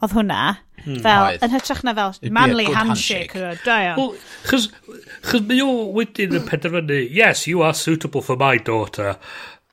oedd 0.00 0.14
hwnna. 0.16 0.42
Hmm, 0.84 1.00
fel, 1.00 1.26
Oedd. 1.30 1.42
yn 1.46 1.52
hytrach 1.54 1.82
na 1.86 1.94
fel 1.96 2.14
be 2.20 2.28
a 2.28 2.30
manly 2.36 2.66
good 2.68 2.76
handshake. 2.76 3.32
handshake. 3.32 3.64
Da 3.64 3.78
iawn. 3.86 3.96
Well, 3.96 4.16
chys, 4.50 4.68
chys 5.30 5.44
mae 5.48 5.62
o 5.64 5.70
wedyn 5.96 6.36
yn 6.36 6.44
penderfynu, 6.48 6.98
yes, 7.08 7.46
you 7.48 7.64
are 7.64 7.72
suitable 7.72 8.20
for 8.22 8.36
my 8.36 8.58
daughter. 8.58 9.14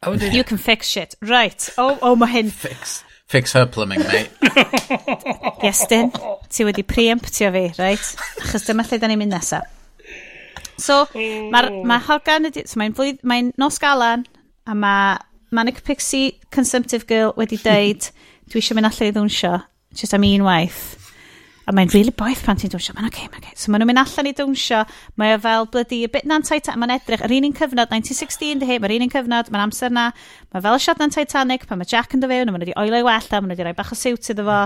A 0.01 0.09
wedyn- 0.13 0.33
You 0.33 0.43
can 0.43 0.57
fix 0.57 0.87
shit. 0.87 1.15
Right. 1.21 1.69
Oh, 1.77 1.97
oh 2.01 2.15
mae 2.15 2.31
hyn. 2.31 2.49
Fix, 2.49 3.03
fix 3.27 3.53
her 3.53 3.65
plumbing, 3.65 3.99
mate. 3.99 4.31
Iestyn, 5.67 6.13
ti 6.49 6.63
wedi 6.63 6.87
preemptio 6.87 7.51
fi, 7.51 7.65
right? 7.81 8.07
Achos 8.45 8.65
dyma 8.69 8.87
lle 8.87 9.01
da 9.01 9.11
ni'n 9.11 9.19
mynd 9.19 9.35
nesa. 9.35 9.61
So, 10.81 11.03
mae'r 11.13 11.69
oh. 11.69 11.83
ma 11.85 11.99
hogan 12.07 12.47
ydi... 12.49 12.63
So, 12.65 12.79
mae'n 12.81 12.95
flwydd... 12.97 13.19
Mae'n 13.27 13.51
nos 13.61 13.77
galan, 13.83 14.23
a 14.65 14.73
mae 14.73 15.19
Manic 15.51 15.83
Pixie 15.83 16.39
Consumptive 16.55 17.05
Girl 17.05 17.35
wedi 17.35 17.59
deud, 17.59 18.07
dwi 18.47 18.63
eisiau 18.63 18.79
mynd 18.79 18.87
allan 18.87 19.11
i 19.11 19.15
ddwnsio, 19.19 19.53
just 19.99 20.15
am 20.15 20.25
un 20.25 20.47
waith. 20.47 21.00
A 21.69 21.73
mae'n 21.77 21.91
really 21.93 22.13
boeth 22.17 22.41
pan 22.45 22.57
ti'n 22.57 22.71
dwnsio. 22.73 22.95
Mae'n 22.97 23.07
oce, 23.07 23.19
okay, 23.19 23.29
mae'n 23.29 23.43
oce. 23.43 23.51
Okay. 23.51 23.61
So 23.61 23.71
maen 23.71 23.83
nhw'n 23.83 23.91
mynd 23.91 24.01
allan 24.01 24.29
i 24.31 24.33
dwnsio. 24.37 24.81
Mae 25.21 25.35
o 25.35 25.39
fel 25.43 25.67
blydi, 25.75 26.01
bit 26.11 26.27
na'n 26.29 26.45
Titanic, 26.47 26.81
mae'n 26.81 26.95
edrych. 26.97 27.23
Yr 27.27 27.35
un 27.37 27.47
un 27.51 27.55
cyfnod, 27.59 27.93
1916, 27.93 28.61
dyhe, 28.63 28.79
mae'r 28.81 28.95
un 28.97 29.05
un 29.05 29.13
cyfnod, 29.13 29.53
mae'n 29.53 29.65
amser 29.67 29.93
na. 29.93 30.09
Mae 30.55 30.65
fel 30.65 30.79
y 30.79 30.83
siad 30.87 31.01
na'n 31.03 31.13
Titanic, 31.13 31.69
pan 31.69 31.81
mae 31.81 31.89
Jack 31.91 32.17
yn 32.17 32.25
dyfewn, 32.25 32.49
mae'n 32.49 32.65
wedi 32.65 32.77
oelai 32.81 33.05
wella, 33.05 33.41
mae'n 33.41 33.53
wedi 33.53 33.67
rhoi 33.67 33.77
bach 33.77 33.93
o 33.93 33.99
siwt 33.99 34.33
iddo 34.33 34.47
fo. 34.49 34.59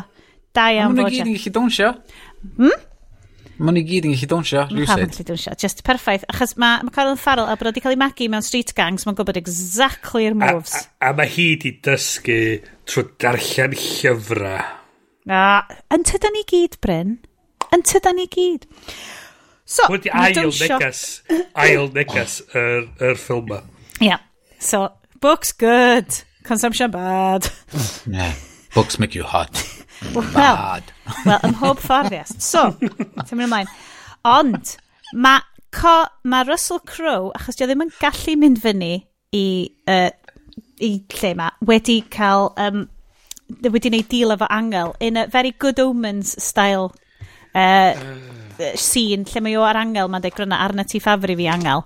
Da 0.55 0.69
iawn, 0.71 0.95
Roger. 0.95 1.03
Mae'n 1.03 1.15
gyd 1.17 1.27
yn 1.27 1.35
gallu 1.35 1.55
dwnsio. 1.59 1.95
Hmm? 2.55 2.85
Mae'n 3.55 3.77
nhw 3.77 3.83
gyd 3.87 4.07
yn 4.09 4.15
gallu 4.15 4.27
dawnsio, 4.31 4.63
rhywsyd. 4.67 4.89
Mae 4.99 5.11
gallu 5.11 5.27
dawnsio, 5.29 5.53
just 5.61 5.83
perffaith. 5.87 6.25
Achos 6.31 6.55
mae 6.59 6.83
ma 6.83 6.91
Colin 6.95 7.19
Farrell, 7.19 7.47
a 7.47 7.55
bod 7.55 7.69
wedi 7.69 7.83
cael 7.83 7.95
ei 7.95 7.99
magu 8.01 8.27
mewn 8.31 8.43
street 8.43 8.73
gangs, 8.75 9.05
mae'n 9.07 9.15
gwybod 9.15 9.39
exactly'r 9.39 10.35
moves. 10.35 10.75
A, 10.75 10.87
a, 10.99 11.11
a 11.11 11.15
mae 11.15 11.31
hi 11.31 11.45
wedi 11.53 11.71
dysgu 11.85 12.39
trwy 12.87 13.05
darllen 13.23 13.77
llyfrau. 13.79 14.84
Na. 15.25 15.63
Yn 15.93 16.05
tyda 16.05 16.29
ni 16.33 16.43
gyd, 16.49 16.77
Bryn. 16.85 17.17
Yn 17.73 17.85
tyda 17.87 18.13
ni 18.13 18.27
gyd. 18.31 18.67
So, 19.65 19.87
Wedi 19.89 20.11
ail 20.13 20.51
negas, 20.53 21.01
ail 21.57 21.89
negas 21.93 22.37
yr, 22.53 22.85
yr 23.01 23.17
ffilm 23.17 23.49
ma. 23.49 23.63
Yeah. 23.99 24.21
So, 24.59 24.91
books 25.21 25.51
good, 25.51 26.05
consumption 26.43 26.91
bad. 26.91 27.49
yeah, 28.07 28.35
books 28.75 28.99
make 28.99 29.15
you 29.15 29.23
hot. 29.23 29.65
bad. 30.13 30.83
Well, 31.25 31.25
well 31.25 31.39
ym 31.41 31.55
mhob 31.57 31.81
ffordd, 31.81 32.13
yes. 32.13 32.35
So, 32.45 32.69
ti'n 32.77 33.39
mynd 33.39 33.47
ymlaen. 33.47 33.73
Ond, 34.29 34.75
mae 35.13 35.41
ma 36.23 36.43
Russell 36.47 36.79
Crowe, 36.85 37.33
achos 37.35 37.57
dio 37.57 37.67
ddim 37.67 37.83
yn 37.83 37.93
gallu 37.99 38.37
mynd 38.39 38.61
fyny 38.63 38.93
i, 39.35 39.45
uh, 39.89 40.11
i 40.79 40.91
lle 41.17 41.33
ma, 41.35 41.49
wedi 41.67 41.99
cael 42.13 42.53
um, 42.61 42.85
wedi 43.47 43.89
gwneud 43.89 44.09
deal 44.09 44.33
efo 44.35 44.47
angel 44.49 44.95
in 44.99 45.17
a 45.17 45.27
very 45.27 45.51
good 45.51 45.79
omens 45.79 46.35
style 46.43 46.93
uh, 47.53 47.93
uh. 47.93 48.75
scene 48.75 49.25
lle 49.29 49.43
mae 49.45 49.57
o 49.57 49.65
ar 49.65 49.79
angel 49.79 50.09
mae'n 50.09 50.25
dweud 50.25 50.37
gryna 50.37 50.61
arna 50.65 50.85
ti 50.87 51.01
ffafri 51.03 51.37
fi 51.37 51.49
angel. 51.51 51.85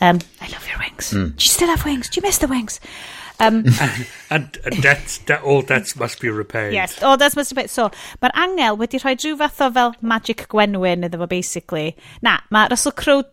Um, 0.00 0.18
I 0.42 0.48
love 0.52 0.66
your 0.68 0.78
wings. 0.78 1.12
Mm. 1.12 1.36
do 1.36 1.44
you 1.44 1.50
still 1.50 1.68
have 1.68 1.84
wings? 1.84 2.10
Do 2.10 2.18
you 2.18 2.22
miss 2.22 2.38
the 2.38 2.48
wings? 2.48 2.80
Um, 3.38 3.64
and, 3.80 4.06
and, 4.30 4.58
and 4.64 4.82
that, 4.82 5.20
that, 5.26 5.42
all 5.42 5.62
that 5.62 5.94
must 5.96 6.20
be 6.20 6.30
repaid. 6.30 6.72
Yes 6.72 7.02
all 7.02 7.16
that 7.18 7.36
must 7.36 7.54
be 7.54 7.66
so 7.66 7.90
mae'r 8.22 8.34
angel 8.44 8.78
wedi 8.80 9.00
rhoi 9.00 9.14
rhyw 9.16 9.38
fath 9.42 9.60
o 9.60 9.70
fel 9.78 9.94
magic 10.00 10.46
gwenwyn 10.52 11.06
iddo 11.08 11.22
fo 11.22 11.30
basically. 11.32 11.94
Na 12.22 12.38
mae 12.50 12.68
Russell 12.72 12.96
Crowe 12.96 13.24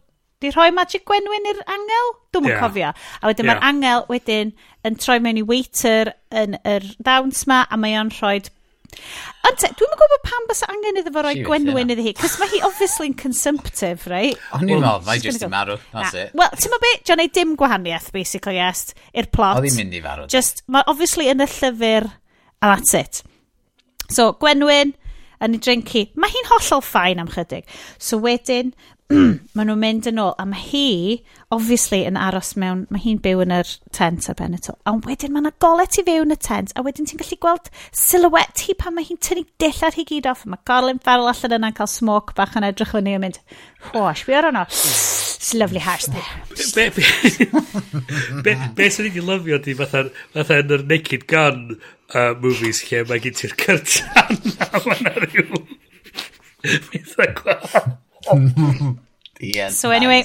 Di 0.44 0.50
rhoi 0.52 0.74
Magic 0.76 1.06
Gwenwyn 1.08 1.46
i'r 1.54 1.62
angel? 1.72 2.10
Dwi'n 2.36 2.50
yeah. 2.50 2.60
cofio. 2.60 2.90
A 2.92 3.30
wedyn 3.30 3.48
yeah. 3.48 3.54
mae'r 3.54 3.68
angel 3.70 4.02
wedyn 4.10 4.50
yn 4.84 4.98
troi 5.00 5.16
mewn 5.24 5.40
i 5.40 5.44
waiter 5.48 6.12
yn 6.36 6.58
yr 6.68 6.84
dawns 7.00 7.46
ma, 7.48 7.62
a 7.72 7.80
mae 7.80 7.96
o'n 8.02 8.12
rhoi... 8.18 8.42
Ond 9.48 9.58
dwi'n 9.64 9.88
mynd 9.90 10.02
gwybod 10.02 10.26
pam 10.28 10.50
bys 10.50 10.60
angen 10.68 11.00
iddo 11.00 11.14
fo 11.16 11.24
roi 11.24 11.32
She 11.38 11.46
Gwenwyn 11.48 11.94
iddo 11.96 12.04
hi, 12.06 12.12
cos 12.20 12.36
mae 12.42 12.52
hi 12.52 12.60
obviously 12.68 13.08
yn 13.10 13.16
consumptive, 13.18 14.04
right? 14.12 14.42
O'n 14.54 14.68
i'n 14.68 14.84
meddwl, 14.84 15.06
mae 15.08 15.22
jyst 15.24 15.46
yn 15.48 15.54
marw, 15.54 15.78
that's 15.94 16.14
it. 16.14 16.36
Wel, 16.38 16.52
ti'n 16.60 16.74
meddwl 16.74 16.84
beth, 16.84 17.06
John 17.08 17.24
ei 17.24 17.32
dim 17.40 17.56
gwahaniaeth, 17.58 18.12
basically, 18.14 18.60
yes, 18.60 18.92
i'r 19.16 19.32
plot. 19.32 19.62
Oedd 19.62 19.70
hi'n 19.72 19.80
mynd 19.80 19.96
i 19.98 20.04
farw. 20.04 20.28
Just, 20.30 20.62
mae 20.68 20.86
obviously 20.92 21.32
yn 21.32 21.42
y 21.42 21.48
llyfr, 21.56 22.12
and 22.60 22.68
that's 22.76 22.94
it. 23.00 23.24
So, 24.14 24.30
Gwenwyn, 24.44 24.94
yn 25.44 25.58
ei 25.58 25.62
drinki, 25.64 26.06
mae 26.20 26.32
hi'n 26.32 26.50
hollol 26.52 26.84
ffain 26.86 27.22
am 27.24 27.32
chydig. 27.32 27.66
So 27.98 28.20
wedyn, 28.24 28.72
maen 29.56 29.68
nhw'n 29.68 29.80
mynd 29.82 30.08
yn 30.10 30.20
ôl, 30.22 30.32
a 30.40 30.46
mae 30.48 30.62
hi, 30.70 30.88
obviously, 31.54 32.02
yn 32.08 32.18
aros 32.20 32.54
mewn, 32.60 32.86
mae 32.94 33.02
hi'n 33.04 33.20
byw 33.24 33.44
yn 33.44 33.54
yr 33.58 33.70
tent 33.96 34.30
ar 34.32 34.38
ben 34.40 34.56
y 34.58 34.60
to. 34.64 34.76
A 34.90 34.94
wedyn 35.06 35.34
mae 35.34 35.44
yna 35.44 35.52
golet 35.64 35.98
i 36.00 36.06
fewn 36.08 36.34
y 36.34 36.38
tent, 36.40 36.74
a 36.76 36.84
wedyn 36.86 37.10
ti'n 37.10 37.22
gallu 37.22 37.38
gweld 37.44 37.70
silhouette 38.00 38.68
hi 38.68 38.76
pan 38.80 38.96
mae 38.96 39.08
hi'n 39.08 39.20
tynnu 39.24 39.46
dill 39.62 39.82
ar 39.86 39.98
hi 39.98 40.06
gyd 40.10 40.30
off. 40.32 40.46
Mae 40.50 40.62
Colin 40.70 41.02
Farrell 41.04 41.32
allan 41.32 41.58
yna'n 41.60 41.78
cael 41.78 41.92
smoke 41.92 42.36
bach 42.38 42.56
yn 42.60 42.68
edrych 42.70 42.94
fyny 42.96 43.18
yn 43.18 43.26
mynd, 43.26 43.42
hosh, 43.92 44.24
fi 44.28 44.38
ar 44.40 44.50
hwnna. 44.50 44.66
It's 45.44 45.54
a 45.54 45.60
lovely 45.60 45.84
house 45.84 46.08
there. 46.08 46.24
Be, 46.76 46.90
be, 46.96 48.46
be 48.46 48.54
be 48.78 48.90
sy'n 48.90 49.10
ni'n 49.12 49.28
lyfio 49.28 49.60
di 49.60 49.76
fatha, 49.78 50.06
fatha 50.38 50.62
yn 50.64 50.72
yr 50.78 50.86
Naked 50.88 51.28
Gun 51.28 51.66
uh, 52.16 52.32
movies 52.40 52.80
lle 52.88 53.04
mae 53.10 53.20
gen 53.24 53.36
ti'r 53.42 53.58
cyrtan 53.60 54.40
a 54.70 54.84
mae 54.88 55.04
yna 55.04 55.18
rhyw... 55.28 55.66
Fydd 56.64 57.36
gweld 57.42 58.00
yeah, 59.40 59.70
so 59.70 59.90
nice. 59.90 59.98
anyway, 59.98 60.24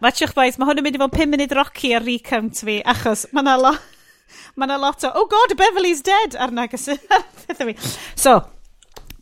Watchwch 0.00 0.34
boys, 0.34 0.56
mae 0.58 0.66
hwn 0.66 0.80
yn 0.80 0.86
mynd 0.86 0.96
i 0.96 1.00
fod 1.02 1.16
5 1.16 1.28
munud 1.30 1.52
rocky 1.58 1.92
ar 1.94 2.04
recount 2.06 2.62
fi, 2.64 2.78
achos 2.88 3.26
mae 3.34 3.44
yna 3.44 3.58
lo, 3.60 3.74
mae 4.56 4.66
yna 4.66 4.78
lot 4.80 5.04
o, 5.04 5.12
oh 5.14 5.28
god, 5.30 5.54
Beverly's 5.58 6.00
dead, 6.06 6.34
arna 6.40 6.66
gysi, 6.70 6.96
pethau 7.44 7.68
fi. 7.68 7.76
So, 8.18 8.40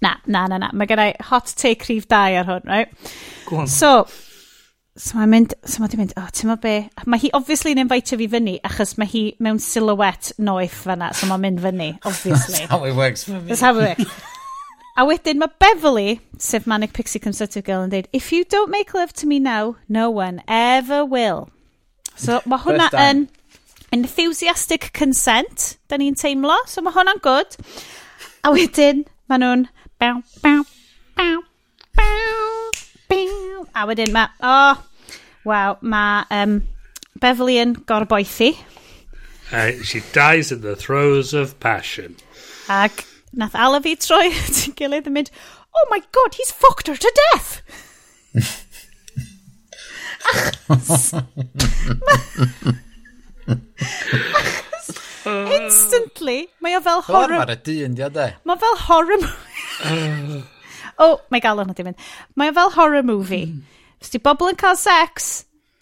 na, 0.05 0.15
na, 0.27 0.47
na, 0.47 0.61
na, 0.62 0.70
mae 0.73 0.89
gennau 0.89 1.12
hot 1.32 1.53
take 1.59 1.90
rhif 1.90 2.09
2 2.09 2.39
ar 2.40 2.49
hwn, 2.49 2.70
right? 2.70 3.12
Go 3.51 3.65
on. 3.65 3.70
So, 3.73 4.07
so 4.95 5.19
mae'n 5.19 5.35
mynd, 5.35 5.59
so 5.66 5.82
mae'n 5.82 5.99
mynd, 6.05 6.16
oh, 6.23 6.31
ti'n 6.32 6.55
be, 6.62 6.78
mae 7.05 7.27
hi 7.27 7.35
obviously 7.36 7.74
yn 7.74 7.82
invite 7.85 8.16
fi 8.23 8.31
fyny, 8.31 8.57
achos 8.66 8.97
mae 9.01 9.11
hi 9.11 9.27
mewn 9.43 9.61
silhouette 9.62 10.39
noeth 10.39 10.81
fanna, 10.86 11.11
so 11.19 11.28
mae'n 11.28 11.45
mynd 11.49 11.62
fyny, 11.66 11.93
obviously. 12.05 12.62
That's 12.62 12.73
how 12.73 12.85
it 12.86 12.95
works 12.95 13.27
for 13.27 13.40
me. 13.40 13.49
That's 13.51 13.66
how 13.66 13.74
it 13.74 13.99
works. 13.99 14.36
A 14.99 15.05
wedyn 15.07 15.39
mae 15.39 15.47
Beverly, 15.62 16.20
sef 16.43 16.66
Manic 16.66 16.93
Pixie 16.93 17.20
Conservative 17.23 17.62
Girl, 17.62 17.85
yn 17.87 17.91
dweud, 17.93 18.09
If 18.12 18.33
you 18.33 18.43
don't 18.43 18.69
make 18.69 18.95
love 18.95 19.12
to 19.20 19.29
me 19.31 19.39
now, 19.39 19.77
no 19.89 20.11
one 20.11 20.43
ever 20.49 21.05
will. 21.05 21.51
So 22.19 22.41
mae 22.51 22.59
hwnna 22.65 22.89
yn 22.99 23.20
enthusiastic 23.95 24.89
consent, 24.99 25.77
da 25.87 26.01
ni'n 26.03 26.19
teimlo, 26.19 26.57
so 26.66 26.83
mae 26.83 26.97
hwnna'n 26.97 27.23
good. 27.23 27.55
A 28.43 28.51
wedyn, 28.51 29.05
mae 29.31 29.39
nhw'n 29.39 29.69
baw, 30.03 30.19
baw, 30.43 30.65
baw, 31.15 31.45
baw, 31.95 32.59
baw. 33.07 33.62
A 33.79 33.87
wedyn 33.87 34.11
mae, 34.16 34.35
oh, 34.43 34.83
waw, 35.47 35.77
mae 35.79 36.27
um, 36.35 36.59
Beverly 37.23 37.61
yn 37.62 37.77
gorboethi. 37.87 38.57
Uh, 39.53 39.79
she 39.79 40.03
dies 40.11 40.51
in 40.51 40.66
the 40.66 40.75
throes 40.75 41.31
of 41.39 41.55
passion. 41.62 42.19
Ac 42.66 43.07
nath 43.32 43.56
ala 43.56 43.80
fi 43.84 43.94
troi 44.00 44.28
at 44.44 44.62
ei 44.64 44.74
gilydd 44.78 45.09
yn 45.10 45.16
mynd, 45.18 45.30
oh 45.76 45.86
my 45.92 46.00
god, 46.16 46.36
he's 46.38 46.52
fucked 46.52 46.88
her 46.88 46.96
to 46.96 47.12
death! 47.22 47.62
Achos... 50.28 51.12
instantly, 55.28 56.48
mae 56.64 56.76
o 56.78 56.82
fel 56.84 57.02
horror... 57.09 57.40
Mae'r 57.40 57.59
dyn, 57.64 57.96
di 57.96 58.05
o 58.05 58.10
de. 58.12 58.28
Mae 58.48 58.60
fel 58.62 58.78
horror... 58.86 59.26
oh, 61.05 61.18
mae 61.32 61.42
galon 61.44 61.72
ydi 61.74 61.86
mynd. 61.86 62.09
Mae 62.38 62.52
o 62.52 62.56
fel 62.56 62.72
horror 62.76 63.06
movie. 63.06 63.46
Os 64.02 64.12
di 64.14 64.20
bobl 64.22 64.52
yn 64.52 64.59
cael 64.60 64.78
sex, 64.78 65.30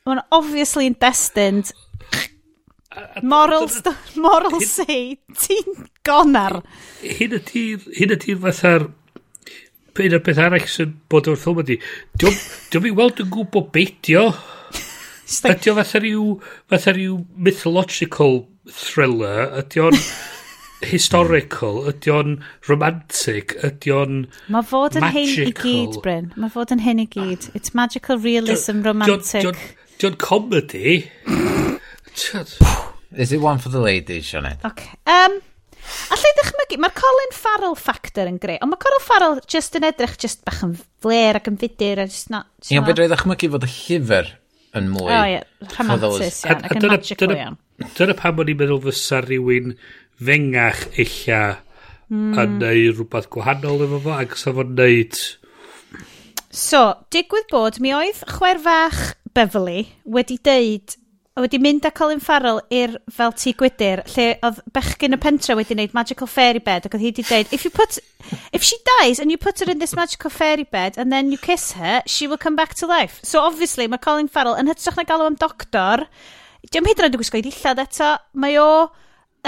mae'n 0.06 0.22
obviously 0.34 0.88
yn 0.90 0.98
destined 1.02 1.72
Moral, 3.22 3.68
st 3.68 3.92
moral 4.20 4.60
say, 4.64 5.16
ti'n 5.36 5.88
gonar. 6.06 6.62
Hyn 7.02 7.36
ydy'r 7.40 8.40
fatha'r 8.44 8.88
un 10.04 10.16
o'r 10.16 10.22
peth 10.24 10.40
arall 10.42 10.68
sy'n 10.68 10.94
bod 11.10 11.28
o'r 11.30 11.38
ffilm 11.40 11.62
ydy. 11.62 11.78
Dwi'n 12.20 12.88
i 12.88 12.94
weld 12.96 13.22
yn 13.24 13.32
gwybod 13.32 13.70
beidio. 13.74 14.28
Ydy 15.26 15.72
o 15.72 15.76
fatha 15.78 16.00
rhyw, 16.02 16.24
fatha 16.70 16.94
rhyw 16.94 17.20
mythological 17.48 18.42
thriller. 18.68 19.46
Ydy 19.62 19.82
o'n 19.86 19.98
historical. 20.92 21.82
Ydy 21.92 22.12
o'n 22.14 22.34
romantic. 22.68 23.56
Ydy 23.66 23.94
o'n 23.96 24.24
Mae 24.52 24.66
fod 24.68 24.98
yn 25.00 25.08
hyn 25.16 25.46
i 25.46 25.54
gyd, 25.56 26.00
Bryn. 26.04 26.32
Mae 26.36 26.52
fod 26.52 26.74
yn 26.76 26.84
hyn 26.84 27.02
i 27.02 27.08
gyd. 27.12 27.50
It's 27.54 27.74
magical 27.76 28.20
realism, 28.20 28.84
romantic. 28.86 29.64
Dwi'n 30.00 30.20
comedy. 30.20 30.98
Ti'n... 32.16 32.85
Is 33.16 33.32
it 33.32 33.40
one 33.40 33.58
for 33.58 33.70
the 33.70 33.80
ladies, 33.80 34.26
Sionet? 34.28 34.64
Okay. 34.64 34.90
Um, 35.08 35.40
Alla 36.12 36.30
i 36.30 36.34
ddechmygu, 36.36 36.78
mae'r 36.82 36.94
Colin 36.98 37.32
Farrell 37.34 37.76
factor 37.78 38.28
yn 38.28 38.40
greu, 38.42 38.56
ond 38.62 38.72
mae 38.72 38.80
Colin 38.82 39.02
Farrell 39.04 39.38
just 39.50 39.76
yn 39.78 39.86
edrych 39.86 40.16
just 40.22 40.42
bach 40.46 40.64
yn 40.66 40.74
fler 41.04 41.38
ac 41.38 41.46
yn 41.50 41.58
fudur. 41.60 42.02
Ie, 42.02 42.80
beth 42.82 42.98
rhaid 42.98 43.12
ddechmygu 43.12 43.50
fod 43.52 43.66
y 43.66 43.70
llyfr 43.70 44.32
yn 44.76 44.90
mwy. 44.92 45.12
O 45.14 45.22
ie, 45.30 45.38
rhamantus 45.70 46.42
iawn, 46.44 46.66
ac 46.66 46.74
yn 46.76 46.88
magical 46.90 47.36
iawn. 47.36 47.58
Dyna 47.96 48.16
pam 48.18 48.42
o'n 48.42 48.52
i'n 48.52 48.60
meddwl 48.60 48.82
fysa 48.88 49.22
rhywun 49.24 49.76
fengach 50.26 50.84
illa 50.98 51.40
mm. 52.10 52.36
yn 52.42 52.58
neud 52.60 52.92
rhywbeth 52.98 53.30
gwahanol 53.32 53.86
efo 53.86 54.02
fo, 54.08 54.14
ac 54.18 54.36
sa 54.40 54.54
fo'n 54.56 54.74
neud... 54.78 55.22
So, 56.56 56.82
digwydd 57.12 57.50
bod, 57.52 57.80
mi 57.84 57.92
oedd 57.94 58.22
chwer 58.32 58.60
fach 58.64 59.00
Beverly 59.36 59.90
wedi 60.08 60.38
deud 60.40 60.96
a 61.36 61.42
wedi 61.44 61.58
mynd 61.60 61.84
â 61.84 61.90
Colin 61.92 62.20
Farrell 62.24 62.62
i'r 62.72 62.94
fel 63.12 63.34
tŷ 63.36 63.52
gwydyr, 63.60 64.00
lle 64.14 64.24
oedd 64.46 64.62
bechgyn 64.72 65.12
y 65.12 65.18
pentre 65.20 65.52
wedi 65.58 65.74
wneud 65.76 65.92
magical 65.92 66.30
fairy 66.32 66.62
bed, 66.64 66.86
ac 66.88 66.94
oedd 66.96 67.02
hi 67.04 67.10
wedi 67.10 67.24
dweud, 67.28 67.50
if, 67.52 67.66
you 67.66 67.72
put, 67.74 67.98
if 68.56 68.64
she 68.64 68.78
dies 68.88 69.20
and 69.20 69.30
you 69.30 69.36
put 69.36 69.60
her 69.60 69.68
in 69.68 69.82
this 69.82 69.92
magical 69.98 70.32
fairy 70.32 70.64
bed 70.64 70.96
and 70.96 71.12
then 71.12 71.28
you 71.30 71.36
kiss 71.36 71.72
her, 71.76 72.00
she 72.06 72.26
will 72.26 72.40
come 72.40 72.56
back 72.56 72.72
to 72.80 72.88
life. 72.88 73.20
So 73.22 73.44
obviously 73.44 73.84
mae 73.84 74.00
Colin 74.00 74.32
Farrell 74.32 74.56
yn 74.56 74.72
hytrach 74.72 74.96
na 74.96 75.04
galw 75.04 75.28
am 75.28 75.36
doctor, 75.36 76.06
diolch 76.72 76.88
hyd 76.88 77.04
yn 77.04 77.10
oed 77.10 77.18
yn 77.18 77.20
gwisgo 77.20 77.42
i 77.42 77.44
ddillad 77.44 77.84
eto, 77.84 78.10
mae 78.40 78.56
o 78.62 78.70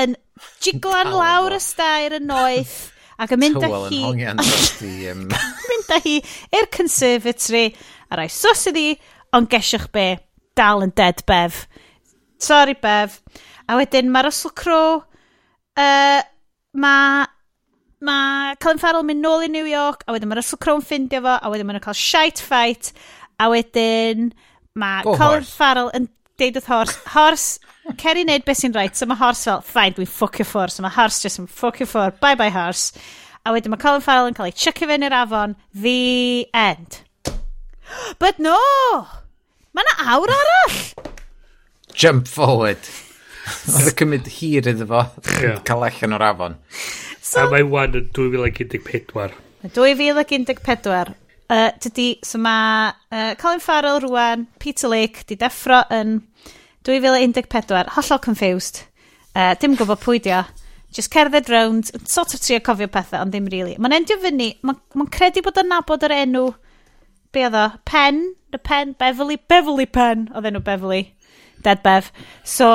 yn 0.04 0.20
jiglan 0.60 1.14
lawr 1.16 1.56
y 1.56 1.64
stair 1.64 2.18
yn 2.20 2.28
noeth, 2.28 2.76
ac 3.16 3.32
yn 3.32 3.44
mynd 3.46 3.64
â 3.64 3.72
hi... 3.88 4.04
Mynd 5.72 5.96
â 5.96 6.02
hi 6.04 6.18
i'r 6.52 6.68
conservatory, 6.68 7.70
a 8.12 8.20
rai 8.20 8.28
sos 8.28 8.68
iddi, 8.68 8.90
ond 9.32 9.48
gesiwch 9.48 9.88
be, 9.96 10.10
dal 10.58 10.84
yn 10.84 10.92
dead 10.98 11.24
bef. 11.28 11.64
Sorry, 12.38 12.74
Bev. 12.78 13.18
A 13.68 13.76
wedyn 13.76 14.10
mae 14.12 14.24
Russell 14.24 14.54
Crowe, 14.56 15.02
uh, 15.76 16.20
mae 16.78 17.26
ma 18.04 18.18
Colin 18.62 18.78
Farrell 18.78 19.06
mynd 19.06 19.24
nôl 19.24 19.44
i 19.44 19.50
New 19.50 19.66
York, 19.66 20.04
a 20.06 20.14
wedyn 20.14 20.30
mae 20.30 20.38
Russell 20.38 20.60
Crowe'n 20.62 20.84
ffindio 20.86 21.20
fo, 21.24 21.34
a 21.34 21.50
wedyn 21.50 21.66
maen 21.66 21.78
nhw'n 21.78 21.86
cael 21.88 21.98
shite 21.98 22.44
fight, 22.44 22.92
a 23.42 23.50
wedyn 23.52 24.30
mae 24.78 25.02
Go 25.06 25.16
Colin 25.18 25.42
horse. 25.42 25.56
Farrell 25.58 25.90
yn 25.98 26.06
deud 26.38 26.60
wrth 26.60 26.70
Horse, 26.70 26.98
Horse, 27.10 27.72
cer 27.98 28.20
i 28.20 28.22
wneud 28.22 28.44
beth 28.46 28.60
sy'n 28.60 28.74
rhaid, 28.76 28.94
so 28.94 29.08
mae 29.10 29.18
Horse 29.18 29.48
fel, 29.48 29.64
fine, 29.66 29.96
dwi'n 29.96 30.10
ffocio 30.10 30.46
ffwr, 30.46 30.70
so 30.70 30.84
mae 30.86 30.94
Horse 30.94 31.24
just 31.24 31.42
yn 31.42 31.50
ffocio 31.50 31.88
ffwr, 31.90 32.14
bye 32.22 32.36
bye 32.38 32.52
Horse. 32.54 32.94
A 33.42 33.54
wedyn 33.54 33.74
mae 33.74 33.82
Colin 33.82 34.04
Farrell 34.04 34.30
yn 34.30 34.38
cael 34.38 34.52
ei 34.52 34.54
chycio 34.54 34.86
fe'n 34.86 35.06
i'r 35.08 35.18
afon, 35.18 35.56
the 35.74 36.46
end. 36.54 37.00
But 38.22 38.38
no! 38.38 38.54
Mae 39.74 39.82
yna 39.82 40.14
awr 40.14 40.34
arall! 40.38 40.78
jump 41.98 42.28
forward. 42.30 42.78
Oedd 43.74 43.90
y 43.90 43.94
cymryd 43.96 44.28
hir 44.38 44.68
iddo 44.70 44.86
fo, 44.88 45.04
yeah. 45.40 45.60
cael 45.66 45.86
allan 45.88 46.14
o'r 46.16 46.24
afon. 46.26 46.58
So, 47.18 47.42
a 47.42 47.48
mae 47.50 47.64
wan 47.66 47.96
yn 47.98 48.10
2014. 48.16 49.34
2014. 49.74 51.14
Uh, 51.48 51.70
dydy, 51.80 52.18
so 52.28 52.38
mae 52.44 52.92
uh, 53.10 53.32
Colin 53.40 53.62
Farrell 53.64 54.02
rwan, 54.04 54.46
Peter 54.60 54.90
Lake, 54.92 55.24
di 55.28 55.36
deffro 55.40 55.80
yn 55.96 56.20
2014, 56.84 57.88
hollol 57.96 58.22
confused. 58.24 58.84
Uh, 59.32 59.54
dim 59.60 59.76
gwybod 59.76 60.02
pwy 60.04 60.20
di 60.22 60.34
o. 60.36 60.44
Just 60.92 61.12
cerdded 61.12 61.48
round, 61.52 61.90
sort 62.08 62.32
of 62.32 62.40
trio 62.40 62.60
cofio 62.64 62.88
pethau, 62.88 63.24
ond 63.24 63.32
ddim 63.32 63.48
really. 63.52 63.76
Mae'n 63.80 63.96
endio 64.02 64.20
fyny, 64.22 64.54
mae'n 64.64 64.78
ma 64.96 65.08
credu 65.12 65.42
bod 65.44 65.60
yn 65.60 65.72
nabod 65.72 66.04
yr 66.04 66.14
enw, 66.20 66.46
be 67.32 67.44
oedd 67.48 67.56
o, 67.56 67.66
Pen, 67.88 68.22
the 68.52 68.60
Pen, 68.60 68.94
Beverly, 69.00 69.36
Beverly 69.36 69.88
Pen, 69.88 70.28
oedd 70.36 70.48
enw 70.52 70.64
Beverly. 70.64 71.02
Dedbef. 71.64 72.12
So, 72.46 72.72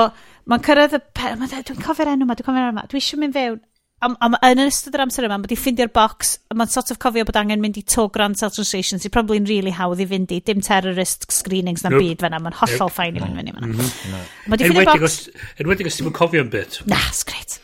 mae'n 0.49 0.63
cyrraedd 0.65 0.97
y... 0.97 1.03
Ma 1.39 1.49
dwi'n 1.49 1.83
cofio'r 1.83 2.15
enw 2.15 2.25
yma, 2.27 2.35
dwi'n 2.39 2.47
cofio'r 2.47 2.65
enw 2.65 2.73
yma. 2.75 2.87
Dwi 2.91 3.01
eisiau 3.01 3.21
mynd 3.21 3.37
fewn. 3.37 3.61
Am, 4.03 4.17
am, 4.19 4.33
yn 4.43 4.59
ystod 4.65 4.97
yr 4.97 5.05
amser 5.05 5.23
yma, 5.29 5.37
mae 5.39 5.47
di 5.47 5.55
ffindio'r 5.55 5.91
box, 5.95 6.33
mae'n 6.51 6.71
sort 6.71 6.89
of 6.91 6.97
cofio 6.99 7.23
bod 7.23 7.37
angen 7.39 7.61
mynd 7.63 7.77
i 7.79 7.83
to 7.87 8.09
Grand 8.11 8.35
Central 8.35 8.67
Station, 8.67 8.99
sy'n 8.99 9.13
probably 9.15 9.39
yn 9.39 9.47
really 9.47 9.71
hawdd 9.71 10.01
i 10.03 10.07
fynd 10.09 10.33
i, 10.35 10.41
dim 10.43 10.59
terrorist 10.65 11.23
screenings 11.31 11.85
na 11.85 11.93
nope. 11.93 12.03
byd 12.03 12.25
fanna, 12.25 12.41
mae'n 12.43 12.57
hollol 12.59 12.81
nope. 12.81 12.95
ffain 12.97 13.15
i 13.15 13.21
mm-hmm. 13.21 13.37
fynd 13.39 13.39
fyny 13.39 13.53
fanna. 13.55 13.69
Mm 13.69 13.79
-hmm. 13.79 14.25
Mae 14.51 14.59
di 14.59 14.67
ffindio'r 14.67 14.89
box... 15.05 15.17
Enwedig 15.63 15.87
os 15.87 15.99
ti'n 16.01 16.11
cofio'n 16.19 16.51
bit. 16.51 16.81
Na, 16.91 16.99
sgret. 17.15 17.55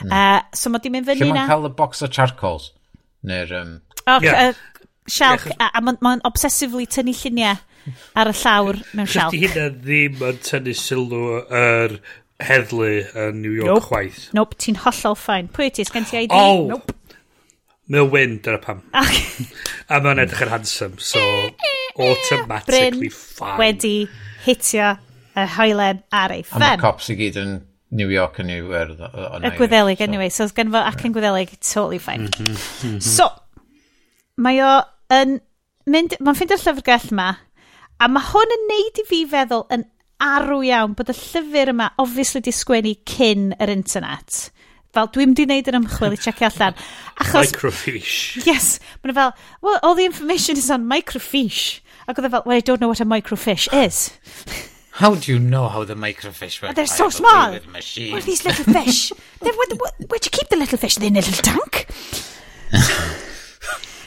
Mm. 0.00 0.14
Uh, 0.16 0.40
so 0.56 0.72
mae 0.72 0.80
di 0.80 0.94
mynd 0.94 1.10
fyny 1.10 1.28
na... 1.28 1.44
Cael 1.50 1.68
y 1.68 1.74
box 1.82 2.00
o 2.00 2.08
charcoals? 2.08 2.70
Neu'r... 3.28 3.52
Um... 3.60 3.74
Oh, 4.06 4.16
yeah. 4.24 4.48
uh, 4.48 4.88
Sialc, 5.12 5.44
yeah, 5.50 5.60
a, 5.60 5.76
a 5.76 5.84
mae'n 5.84 6.00
ma 6.00 6.14
obsessively 6.24 6.88
tynnu 6.88 7.12
lluniau 7.20 7.60
ar 8.18 8.30
y 8.30 8.34
llawr 8.42 8.80
mewn 8.92 9.10
sialc. 9.10 9.34
Chos 9.34 9.38
hynna 9.42 9.68
ddim 9.74 10.24
yn 10.28 10.40
tynnu 10.46 10.74
sylw 10.78 11.22
yr 11.62 11.96
heddlu 12.42 12.90
yn 13.24 13.40
New 13.42 13.54
York 13.54 13.70
nope. 13.70 13.86
chwaith. 13.88 14.24
Nope, 14.36 14.58
ti'n 14.62 14.80
hollol 14.82 15.16
ffain. 15.18 15.50
Pwy 15.54 15.70
ti, 15.74 15.86
sgan 15.88 16.08
ti 16.08 16.24
ID? 16.24 16.34
Oh! 16.36 16.66
Nope. 16.70 16.96
Mae 17.92 18.06
wyn, 18.08 18.38
dyna 18.44 18.60
pam. 18.62 18.80
a 19.92 19.98
mae'n 20.00 20.22
edrych 20.22 20.44
yn 20.46 20.52
handsome, 20.52 21.02
so 21.02 21.20
automatically 21.98 23.08
Bryn 23.10 23.10
fine. 23.12 23.58
wedi 23.58 23.96
hitio 24.46 24.94
y 25.36 25.44
hoelen 25.56 26.00
ar 26.14 26.32
ei 26.34 26.44
ffen. 26.46 26.62
A 26.62 26.72
mae 26.72 26.80
cops 26.80 27.10
i 27.12 27.16
gyd 27.18 27.38
yn 27.42 27.54
New 27.92 28.08
York 28.08 28.38
yn 28.40 28.50
yw 28.54 28.72
er, 28.78 28.92
Y 28.96 29.52
gwyddelig, 29.58 30.00
so. 30.00 30.06
anyway. 30.06 30.32
So, 30.32 30.48
gan 30.56 30.72
fo 30.72 30.80
ac 30.80 31.04
yn 31.04 31.14
gwyddelig, 31.14 31.52
totally 31.60 32.00
fine. 32.00 32.30
Mm 32.30 32.54
-hmm. 32.56 33.00
So, 33.04 33.28
mae 34.40 34.62
o 34.64 34.72
yn 35.12 35.40
mynd... 35.92 36.16
Mae'n 36.22 36.38
ffeindio'r 36.38 36.62
llyfrgell 36.64 37.10
yma 37.12 37.28
A 38.02 38.08
mae 38.10 38.24
hwn 38.32 38.50
yn 38.50 38.64
neud 38.66 38.96
i 38.98 39.02
fi 39.06 39.20
feddwl 39.30 39.60
yn 39.70 39.84
arw 40.22 40.58
iawn 40.66 40.96
bod 40.98 41.12
y 41.12 41.14
llyfr 41.14 41.70
yma 41.70 41.92
obviously 42.02 42.40
di 42.42 42.50
sgwennu 42.50 42.96
cyn 43.06 43.52
yr 43.62 43.70
internet. 43.70 44.48
Fel 44.92 45.06
dwi'n 45.14 45.36
di 45.38 45.46
wneud 45.46 45.70
yr 45.70 45.78
ymchwil 45.78 46.16
i 46.16 46.18
checio 46.18 46.48
allan. 46.48 46.74
Achos, 47.22 47.52
microfiche. 47.52 48.42
Yes. 48.48 48.80
Mae'n 49.04 49.14
fel, 49.20 49.30
well, 49.62 49.78
all 49.86 49.94
the 49.94 50.08
information 50.08 50.58
is 50.58 50.66
on 50.74 50.88
microfiche. 50.90 51.78
Ac 52.08 52.18
oedd 52.18 52.26
e 52.26 52.32
fel, 52.34 52.42
well, 52.44 52.58
I 52.58 52.66
don't 52.66 52.82
know 52.82 52.90
what 52.90 53.00
a 53.00 53.06
microfiche 53.06 53.70
is. 53.84 54.10
How 54.98 55.14
do 55.14 55.32
you 55.32 55.38
know 55.38 55.68
how 55.68 55.84
the 55.84 55.94
microfish 55.94 56.60
work? 56.60 56.74
They're 56.74 56.86
so 56.86 57.08
small. 57.08 57.52
What 57.52 57.64
are 57.64 58.20
these 58.20 58.44
little 58.44 58.74
fish? 58.74 59.10
where, 59.38 59.54
where, 59.54 59.92
where'd 60.06 60.26
you 60.26 60.30
keep 60.30 60.50
the 60.50 60.56
little 60.56 60.76
fish? 60.76 60.96
They're 60.96 61.08
in 61.08 61.16
a 61.16 61.20
little 61.20 61.40
tank? 61.40 61.86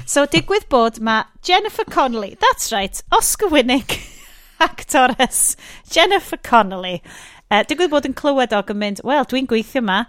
So 0.06 0.28
digwydd 0.30 0.68
bod 0.70 1.00
mae 1.02 1.26
Jennifer 1.42 1.84
Connolly, 1.84 2.36
that's 2.40 2.72
right, 2.72 3.02
Oscar 3.12 3.50
Winnick, 3.50 3.98
actores 4.62 5.56
Jennifer 5.90 6.38
Connolly. 6.38 7.02
Uh, 7.50 7.64
digwydd 7.66 7.90
bod 7.90 8.06
yn 8.06 8.14
clywed 8.18 8.54
og 8.54 8.70
yn 8.70 8.80
mynd, 8.84 9.02
wel, 9.06 9.26
dwi'n 9.26 9.50
gweithio 9.50 9.82
yma, 9.82 10.04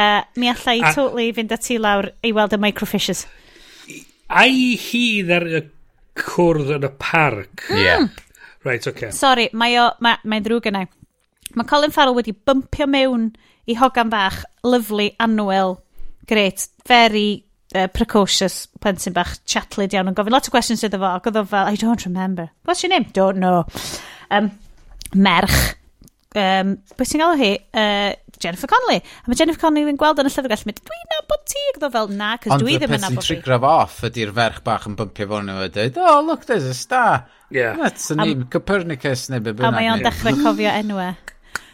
uh, 0.00 0.22
mi 0.40 0.48
allai 0.48 0.78
a, 0.80 0.94
totally 0.96 1.28
fynd 1.36 1.52
ati 1.52 1.76
lawr 1.76 2.08
i 2.24 2.32
weld 2.32 2.56
y 2.56 2.60
microfishes. 2.64 3.26
Ai 4.32 4.74
hi 4.80 5.04
ddar 5.28 5.48
y 5.60 5.62
cwrdd 6.24 6.74
yn 6.78 6.88
y 6.88 6.94
parc? 7.04 7.68
Hmm. 7.68 7.84
Yeah. 7.84 8.08
Right, 8.64 8.86
okay. 8.88 9.12
Sorry, 9.12 9.50
mae 9.52 9.76
o, 9.76 9.90
mae, 10.00 10.24
mae'n 10.24 10.44
ddrwg 10.46 10.72
yna. 10.72 10.86
Mae 11.52 11.68
Colin 11.68 11.92
Farrell 11.92 12.16
wedi 12.16 12.32
bympio 12.32 12.88
mewn 12.88 13.34
i 13.68 13.76
hogan 13.76 14.08
bach, 14.08 14.40
lyflu, 14.64 15.10
annwyl, 15.20 15.82
great, 16.32 16.64
very 16.88 17.44
uh, 17.74 17.86
precocious 17.92 18.64
plentyn 18.80 19.14
bach 19.16 19.36
chatlid 19.50 19.94
iawn. 19.94 20.10
Yn 20.10 20.16
gofyn 20.18 20.34
lot 20.34 20.48
o 20.48 20.54
questions 20.54 20.84
iddo 20.86 21.00
fo 21.02 21.12
ac 21.18 21.30
oedd 21.30 21.40
o 21.40 21.46
fel 21.50 21.70
I 21.70 21.80
don't 21.80 22.04
remember. 22.06 22.50
What's 22.64 22.84
your 22.84 22.92
name? 22.94 23.08
Don't 23.12 23.42
know. 23.42 23.64
Um, 24.30 24.52
merch. 25.14 25.74
Um, 26.34 26.78
beth 26.98 27.10
sy'n 27.10 27.22
galw 27.22 27.38
hi? 27.38 27.52
Uh, 27.70 28.14
Jennifer 28.42 28.66
Connelly. 28.66 28.98
A 28.98 29.30
mae 29.30 29.38
Jennifer 29.38 29.60
Connelly 29.62 29.94
yn 29.94 30.00
gweld 30.00 30.18
yn 30.20 30.28
y 30.28 30.32
llyfrgell 30.32 30.64
mynd 30.68 30.80
dwi'n 30.82 31.06
nabod 31.12 31.44
ti. 31.50 31.62
Ac 31.70 31.78
oedd 31.78 31.86
o 31.86 31.92
fel 31.94 32.10
na 32.18 32.32
cos 32.42 32.58
dwi 32.62 32.74
ddim 32.78 32.96
yn 32.96 33.04
nabod 33.04 33.14
ti. 33.14 33.14
ond 33.14 33.14
y 33.14 33.20
peth 33.20 33.28
sy'n 33.28 33.38
trigraf 33.42 33.68
off 33.70 34.00
ydy'r 34.08 34.34
ferch 34.38 34.58
bach 34.66 34.88
yn 34.90 34.98
bympio 34.98 35.28
fo'n 35.30 35.48
nhw 35.50 35.62
a 35.64 35.70
dweud 35.76 36.00
oh 36.02 36.18
look 36.26 36.48
there's 36.50 36.66
a 36.66 36.74
star. 36.74 37.24
Yeah. 37.54 37.78
that's 37.78 38.10
a 38.10 38.18
name 38.18 38.48
Copernicus 38.50 39.28
neu 39.30 39.44
beth 39.44 39.60
bynnag 39.60 39.70
a 39.70 39.78
mae 39.78 39.92
o'n 39.92 40.04
dechrau 40.04 40.42
cofio 40.42 40.74
enwau. 40.74 41.14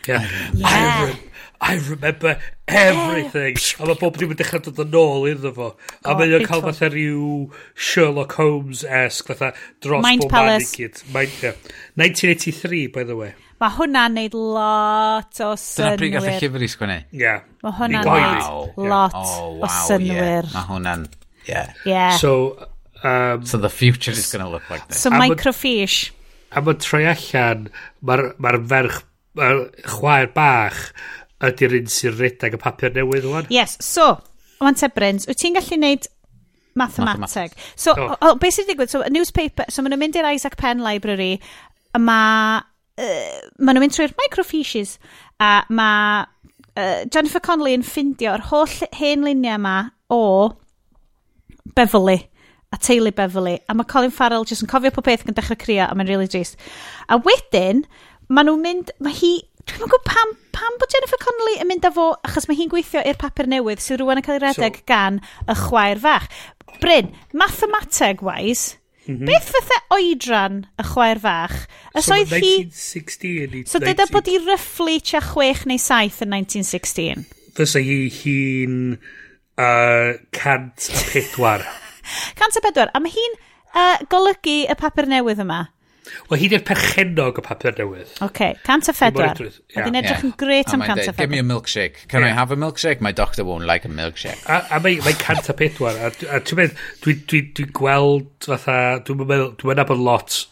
Yeah, 0.09 0.29
yeah. 0.55 1.17
I 1.61 1.77
remember 1.77 2.39
everything. 2.67 3.57
a 3.79 3.87
mae 3.87 3.99
bob 4.01 4.17
ddim 4.17 4.33
yn 4.33 4.39
dechrau 4.41 4.63
dod 4.65 4.81
yn 4.81 4.97
ôl 4.97 5.27
iddo 5.29 5.53
fo. 5.53 5.69
A 6.01 6.15
oh, 6.15 6.17
mae 6.17 6.33
o'n 6.39 6.47
cael 6.49 6.65
fatha 6.65 6.89
rhyw 6.89 7.51
Sherlock 7.75 8.33
Holmes-esg, 8.41 9.29
fatha 9.29 9.53
dros 9.85 10.01
Mind 10.07 10.25
bob 10.25 10.39
man 10.39 10.65
i 10.65 10.71
gyd. 10.73 11.03
Mind, 11.13 11.37
yeah. 11.45 11.59
1983, 12.01 12.87
by 12.95 13.05
the 13.05 13.19
way. 13.19 13.35
Mae 13.61 13.75
hwnna'n 13.77 14.15
neud 14.17 14.37
lot 14.41 15.43
o 15.45 15.51
synwyr. 15.61 15.99
Dyna 16.01 16.01
pryd 16.01 16.15
gath 16.15 16.29
y 16.31 16.37
llyfr 16.39 16.65
i 16.65 16.69
sgwynnu. 16.73 16.99
Yeah. 17.13 17.43
Mae 17.61 17.77
hwnna'n 17.77 18.09
wow. 18.09 18.17
neud 18.17 18.89
lot 18.89 19.19
yeah. 19.19 19.35
oh, 19.37 19.51
wow, 19.59 19.67
o 19.69 19.73
synwyr. 19.77 20.49
Yeah. 20.49 20.55
Mae 20.55 20.69
hwnna'n, 20.71 21.05
yeah. 21.45 21.75
yeah. 21.85 22.17
So, 22.17 22.33
um, 23.05 23.45
so 23.45 23.61
the 23.61 23.69
future 23.69 24.17
is 24.17 24.33
going 24.33 24.47
to 24.47 24.49
look 24.49 24.65
like 24.73 24.89
this. 24.89 25.05
So 25.05 25.13
microfiche. 25.13 26.15
A 26.57 26.65
mae'n 26.65 26.81
troi 26.81 27.05
allan, 27.13 27.69
mae'r 28.01 28.25
ma 28.41 28.57
ferch, 28.73 29.03
mae'r 29.39 29.61
chwaer 29.85 30.33
bach, 30.35 30.81
ydy'r 31.49 31.77
un 31.81 31.91
sy'n 31.91 32.17
redag 32.19 32.57
y 32.57 32.61
papur 32.61 32.95
newydd 32.95 33.29
o'n. 33.31 33.51
Yes, 33.53 33.77
so, 33.85 34.13
o'n 34.61 34.79
Tebrins, 34.79 35.29
wyt 35.29 35.41
ti'n 35.41 35.57
gallu 35.57 35.79
neud 35.81 36.09
mathemateg? 36.79 37.55
So, 37.75 37.95
oh. 37.97 38.17
oh, 38.21 38.35
beth 38.41 38.59
sy'n 38.59 38.69
digwydd? 38.71 38.93
So, 38.93 39.05
a 39.05 39.13
newspaper, 39.13 39.69
so 39.69 39.83
maen 39.83 39.95
nhw'n 39.95 40.05
mynd 40.05 40.21
i'r 40.21 40.31
Isaac 40.35 40.59
Penn 40.61 40.85
Library, 40.85 41.39
a 41.97 42.03
ma, 42.03 42.21
uh, 42.61 43.39
maen 43.59 43.79
nhw'n 43.79 43.87
mynd 43.87 43.97
trwy'r 43.97 44.17
microfiches, 44.21 44.99
a 45.41 45.53
ma 45.73 45.93
uh, 46.77 47.05
Jennifer 47.09 47.43
Connelly 47.45 47.77
yn 47.79 47.87
ffindio'r 47.87 48.51
holl 48.51 48.77
hen 49.01 49.25
luniau 49.27 49.57
yma 49.61 49.79
o 50.13 50.23
Beverly 51.77 52.21
a 52.71 52.79
teulu 52.79 53.11
Beverly, 53.15 53.59
a 53.69 53.75
mae 53.75 53.89
Colin 53.91 54.13
Farrell 54.15 54.47
jyst 54.47 54.63
yn 54.63 54.71
cofio 54.71 54.93
pob 54.95 55.09
peth 55.09 55.27
yn 55.27 55.35
dechrau 55.35 55.59
crio, 55.59 55.89
a 55.89 55.97
mae'n 55.97 56.11
really 56.11 56.29
drist. 56.31 56.59
A 57.11 57.19
wedyn, 57.19 57.83
maen 58.31 58.47
nhw'n 58.47 58.63
mynd, 58.63 58.93
mae 59.03 59.17
hi 59.19 59.33
Dwi'n 59.69 59.85
gwybod 59.85 60.07
pam, 60.09 60.35
pam 60.57 60.77
bod 60.81 60.93
Jennifer 60.95 61.21
Connelly 61.21 61.59
yn 61.61 61.69
mynd 61.69 61.87
â 61.89 61.93
fo, 61.95 62.11
achos 62.27 62.49
mae 62.49 62.59
hi'n 62.59 62.71
gweithio 62.73 63.03
i'r 63.07 63.19
papur 63.21 63.49
newydd 63.51 63.83
sydd 63.85 64.01
rwan 64.03 64.21
yn 64.21 64.27
cael 64.27 64.39
ei 64.39 64.45
redeg 64.47 64.81
so, 64.81 64.87
gan 64.89 65.21
y 65.45 65.57
chwaer 65.67 66.01
fach. 66.03 66.29
Bryn, 66.81 67.15
mathemateg-wise, 67.37 68.81
Mm 69.11 69.17
-hmm. 69.17 69.27
Beth 69.27 69.49
fytha 69.51 69.77
oedran 69.97 70.57
y 70.79 70.85
chwaer 70.85 71.19
fach? 71.19 71.55
Ys 71.97 72.05
so 72.07 72.15
oedd 72.15 72.31
hi... 72.37 72.69
1916 72.69 73.65
So 73.67 73.81
dyda 73.83 74.07
bod 74.13 74.29
hi 74.29 74.37
ryfflu 74.39 74.99
tua 75.01 75.23
6 75.25 75.65
neu 75.67 75.81
7 75.81 76.21
yn 76.27 76.35
1916? 76.37 77.25
Fysa 77.57 77.81
hi 77.83 77.97
hi'n 78.13 78.77
uh, 79.59 80.21
104. 80.37 81.67
104. 82.39 82.91
A 82.95 83.03
mae 83.03 83.15
hi'n 83.17 83.37
uh, 83.75 83.97
golygu 84.13 84.59
y 84.69 84.77
papur 84.79 85.09
newydd 85.11 85.43
yma. 85.43 85.65
Wel, 86.31 86.41
hi 86.43 86.51
di'r 86.53 86.65
perchenog 86.67 87.41
y 87.41 87.45
papur 87.47 87.77
newydd. 87.79 88.13
Oce, 88.17 88.27
okay. 88.29 88.59
cant 88.67 88.91
a 88.91 88.95
phedwar. 88.97 89.41
Oedd 89.41 89.89
yn 89.89 89.99
edrych 90.01 90.25
yn 90.27 90.37
gret 90.41 90.75
am 90.75 90.85
cant 90.85 91.03
a 91.03 91.11
phedwar. 91.11 91.21
Give 91.25 91.35
me 91.35 91.43
a 91.43 91.47
milkshake. 91.47 92.07
Can 92.13 92.25
yeah. 92.25 92.31
I 92.31 92.39
have 92.39 92.55
a 92.55 92.59
milkshake? 92.61 93.03
My 93.05 93.13
doctor 93.13 93.45
won't 93.45 93.67
like 93.69 93.89
a 93.89 93.93
milkshake. 93.93 94.45
A, 94.47 94.63
a 94.77 94.81
mae, 94.85 95.01
mae 95.07 95.19
cant 95.21 95.51
a 95.51 95.57
pedwar. 95.57 95.99
A, 95.99 96.13
a 96.31 96.41
ti'n 96.45 96.63
meddwl, 96.63 96.87
dwi'n 97.05 97.27
dwi, 97.31 97.43
dwi 97.59 97.69
gweld 97.81 98.49
fatha, 98.49 98.79
dwi'n 99.07 99.25
meddwl, 99.25 99.53
dwi'n 99.61 99.83
meddwl 99.83 100.09
lot 100.11 100.43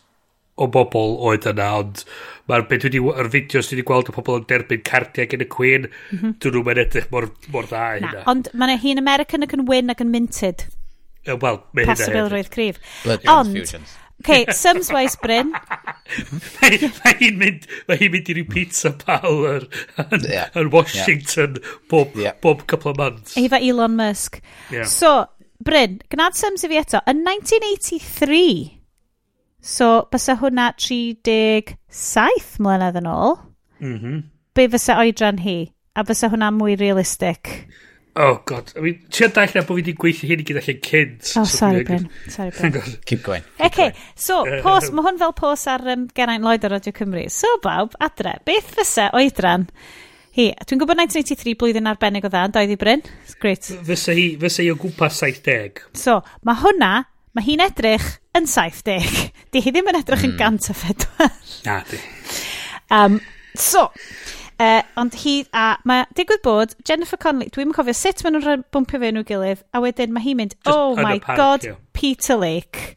o 0.59 0.67
bobl 0.75 1.15
oed 1.29 1.47
yna, 1.47 1.69
ond 1.83 2.03
mae'r 2.51 2.65
beth 2.71 2.87
dwi 2.87 2.99
wedi, 2.99 3.21
yr 3.23 3.31
fideos 3.35 3.69
dwi 3.71 3.79
wedi 3.79 3.87
gweld 3.91 4.11
o 4.11 4.15
pobl 4.17 4.41
yn 4.41 4.49
derbyn 4.51 4.83
cardiau 4.87 5.31
gen 5.31 5.45
y 5.45 5.49
Queen, 5.53 5.87
mm 5.87 6.19
-hmm. 6.19 6.35
dyn 6.43 6.57
nhw'n 6.57 6.67
mynd 6.67 6.83
edrych 6.83 7.07
mor, 7.15 7.29
mor 7.55 7.69
dda 7.71 7.85
hynna. 7.95 8.13
Na, 8.17 8.25
ond 8.33 8.51
mae 8.59 8.79
hi'n 8.83 9.03
American 9.03 9.47
ac 9.47 9.55
yn 9.55 9.67
wyn 9.71 9.95
ac 9.95 10.03
yn 10.05 10.13
minted. 10.15 10.67
Uh, 11.27 11.37
Wel, 11.37 11.63
mae 11.73 11.87
hynna 11.87 11.95
hefyd. 11.95 12.05
Posibilrwydd 12.05 12.53
cryf. 12.55 12.83
Blood 13.05 13.31
ond, 13.35 13.87
Ok, 14.21 14.53
Sums 14.53 14.91
Wise 14.93 15.19
Bryn. 15.23 15.53
mae 16.59 17.15
hi'n 17.21 17.37
mynd, 17.39 17.67
mae 17.87 17.99
hi'n 18.01 18.13
mynd 18.13 18.31
i 18.33 18.35
ryw 18.39 18.49
pizza 18.51 18.91
power 18.99 19.67
yn, 20.03 20.25
yeah. 20.27 20.49
yn 20.59 20.73
Washington 20.75 21.59
yeah. 21.61 21.77
bob, 21.91 22.17
yeah. 22.19 22.35
bob 22.43 22.65
couple 22.67 22.91
of 22.93 22.99
months. 22.99 23.37
Efo 23.39 23.61
Elon 23.63 23.95
Musk. 23.99 24.41
Yeah. 24.75 24.89
So, 24.91 25.29
Bryn, 25.63 26.01
gnad 26.11 26.39
Sums 26.39 26.67
i 26.67 26.73
fi 26.73 26.81
eto, 26.81 27.03
yn 27.11 27.23
1983, 27.27 28.43
so 29.63 29.91
bysa 30.11 30.39
hwnna 30.43 30.73
37 30.79 32.59
mlynedd 32.65 32.99
yn 32.99 33.11
ôl, 33.11 33.37
mm 33.79 33.99
-hmm. 33.99 34.23
be 34.55 34.69
fysa 34.75 34.99
oedran 35.03 35.43
hi? 35.47 35.61
A 35.95 36.05
fysa 36.07 36.31
hwnna 36.33 36.51
mwy 36.55 36.75
realistig? 36.79 37.55
Oh 38.17 38.41
god, 38.49 38.73
I 38.75 38.83
mean, 38.83 39.03
ti'n 39.15 39.31
dall 39.35 39.53
na 39.55 39.63
bod 39.63 39.77
fi 39.77 39.83
wedi 39.83 39.95
gweithio 39.95 40.31
hyn 40.31 40.43
i 40.43 40.47
gyd 40.49 40.59
allan 40.59 40.81
cynt. 40.83 41.29
Oh, 41.29 41.45
so 41.45 41.45
sorry 41.53 41.85
Bryn, 41.87 42.09
sorry 42.27 42.51
Bryn. 42.57 42.99
Keep 43.07 43.23
going. 43.23 43.47
OK, 43.63 43.93
so, 44.19 44.41
pos, 44.65 44.91
mae 44.91 45.07
hwn 45.07 45.21
fel 45.21 45.37
pos 45.39 45.69
ar 45.71 45.85
um, 45.95 46.09
Geraint 46.17 46.43
Lloyd 46.43 46.67
o 46.67 46.73
Radio 46.73 46.95
Cymru. 46.97 47.29
So, 47.31 47.53
bawb, 47.63 47.95
adre, 48.03 48.39
beth 48.49 48.75
fysa 48.75 49.11
oedran 49.15 49.69
hi? 50.39 50.49
Dwi'n 50.67 50.81
gwybod 50.81 50.99
1983 51.03 51.57
blwyddyn 51.59 51.91
arbennig 51.91 52.27
o 52.27 52.31
dda, 52.31 52.45
yn 52.49 52.55
doedd 52.55 52.75
i 52.75 52.79
Bryn? 52.81 53.03
It's 53.25 53.39
great. 53.39 53.71
Fysa 53.87 54.15
hi, 54.17 54.27
fysa 54.41 54.65
hi 54.65 54.73
o 54.73 54.77
gwmpas 54.79 55.19
70. 55.23 55.83
So, 55.99 56.19
mae 56.47 56.63
hwnna, 56.63 56.93
mae 57.37 57.47
hi'n 57.47 57.65
edrych 57.65 58.07
yn 58.39 58.47
70. 58.51 59.09
Di 59.55 59.63
hi 59.65 59.75
ddim 59.75 59.91
yn 59.91 59.99
edrych 60.01 60.27
mm. 60.27 60.37
yn 60.39 60.59
hmm. 60.59 60.75
104. 60.75 61.31
Na, 61.67 61.81
di. 61.89 62.03
Um, 62.95 63.19
so, 63.59 63.89
Uh, 64.59 64.83
ond 64.99 65.15
hi, 65.23 65.45
a 65.55 65.77
mae 65.87 66.03
digwydd 66.19 66.43
bod 66.43 66.73
Jennifer 66.89 67.19
Connelly, 67.23 67.47
dwi'n 67.55 67.71
cofio 67.77 67.95
sut 67.95 68.25
maen 68.25 68.35
nhw'n 68.41 68.65
bwmpio 68.75 68.99
fe 68.99 69.11
nhw 69.15 69.23
gilydd, 69.29 69.61
a 69.71 69.83
wedyn 69.85 70.11
mae 70.15 70.25
hi'n 70.25 70.41
mynd, 70.41 70.57
Just 70.59 70.75
oh 70.75 70.97
my 70.99 71.21
park, 71.23 71.39
god, 71.39 71.67
yeah. 71.69 71.77
Peter 71.95 72.35
Lake. 72.41 72.97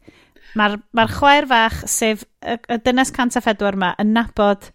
Mae'r 0.57 0.79
ma 0.97 1.05
chwaer 1.11 1.45
fach, 1.47 1.83
sef 1.85 2.23
y, 2.41 2.55
y 2.57 2.79
dynes 2.81 3.13
cant 3.13 3.37
a 3.37 3.43
phedwar 3.45 3.77
yma, 3.77 3.91
yn 4.01 4.15
nabod 4.17 4.71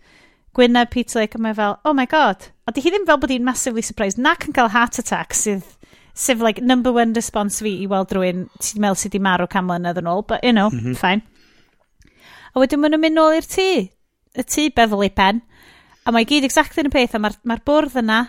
Gwyneb 0.55 0.93
Peter 0.95 1.25
Lake, 1.25 1.35
a 1.35 1.43
mae 1.43 1.59
fel, 1.59 1.75
oh 1.85 1.95
my 1.97 2.07
god. 2.07 2.47
A 2.71 2.75
di 2.75 2.85
hi 2.85 2.95
ddim 2.95 3.09
fel 3.09 3.19
bod 3.19 3.35
hi'n 3.35 3.45
massively 3.45 3.83
surprised, 3.83 4.23
nac 4.23 4.47
yn 4.47 4.55
cael 4.55 4.71
heart 4.77 5.03
attack 5.03 5.35
sydd 5.35 5.67
sef 6.17 6.41
like 6.41 6.63
number 6.63 6.93
one 6.93 7.13
response 7.13 7.61
fi 7.61 7.75
i 7.83 7.91
weld 7.91 8.15
rhywun 8.17 8.47
sy'n 8.65 8.81
meddwl 8.81 8.97
sydd 8.97 9.13
wedi 9.13 9.25
marw 9.27 9.51
cam 9.53 9.67
mlynedd 9.69 9.99
yn 10.01 10.09
ôl, 10.09 10.23
but 10.23 10.47
you 10.47 10.55
know, 10.55 10.71
mm 10.71 10.81
-hmm. 10.81 10.97
fine. 10.97 11.21
A 12.55 12.63
wedyn 12.63 12.81
maen 12.81 12.95
nhw'n 12.95 13.05
mynd 13.05 13.19
nôl 13.19 13.37
i'r 13.37 13.51
tŷ, 13.57 13.69
y 14.41 14.47
tŷ 14.55 14.71
Beverly 14.79 15.11
Pen, 15.13 15.43
A 16.07 16.15
mae 16.15 16.27
gyd 16.29 16.47
exactly 16.47 16.85
yn 16.85 16.91
y 16.91 16.95
peth, 16.95 17.17
a 17.19 17.21
mae'r 17.23 17.35
ma, 17.51 17.59
bwrdd 17.67 17.99
yna, 17.99 18.21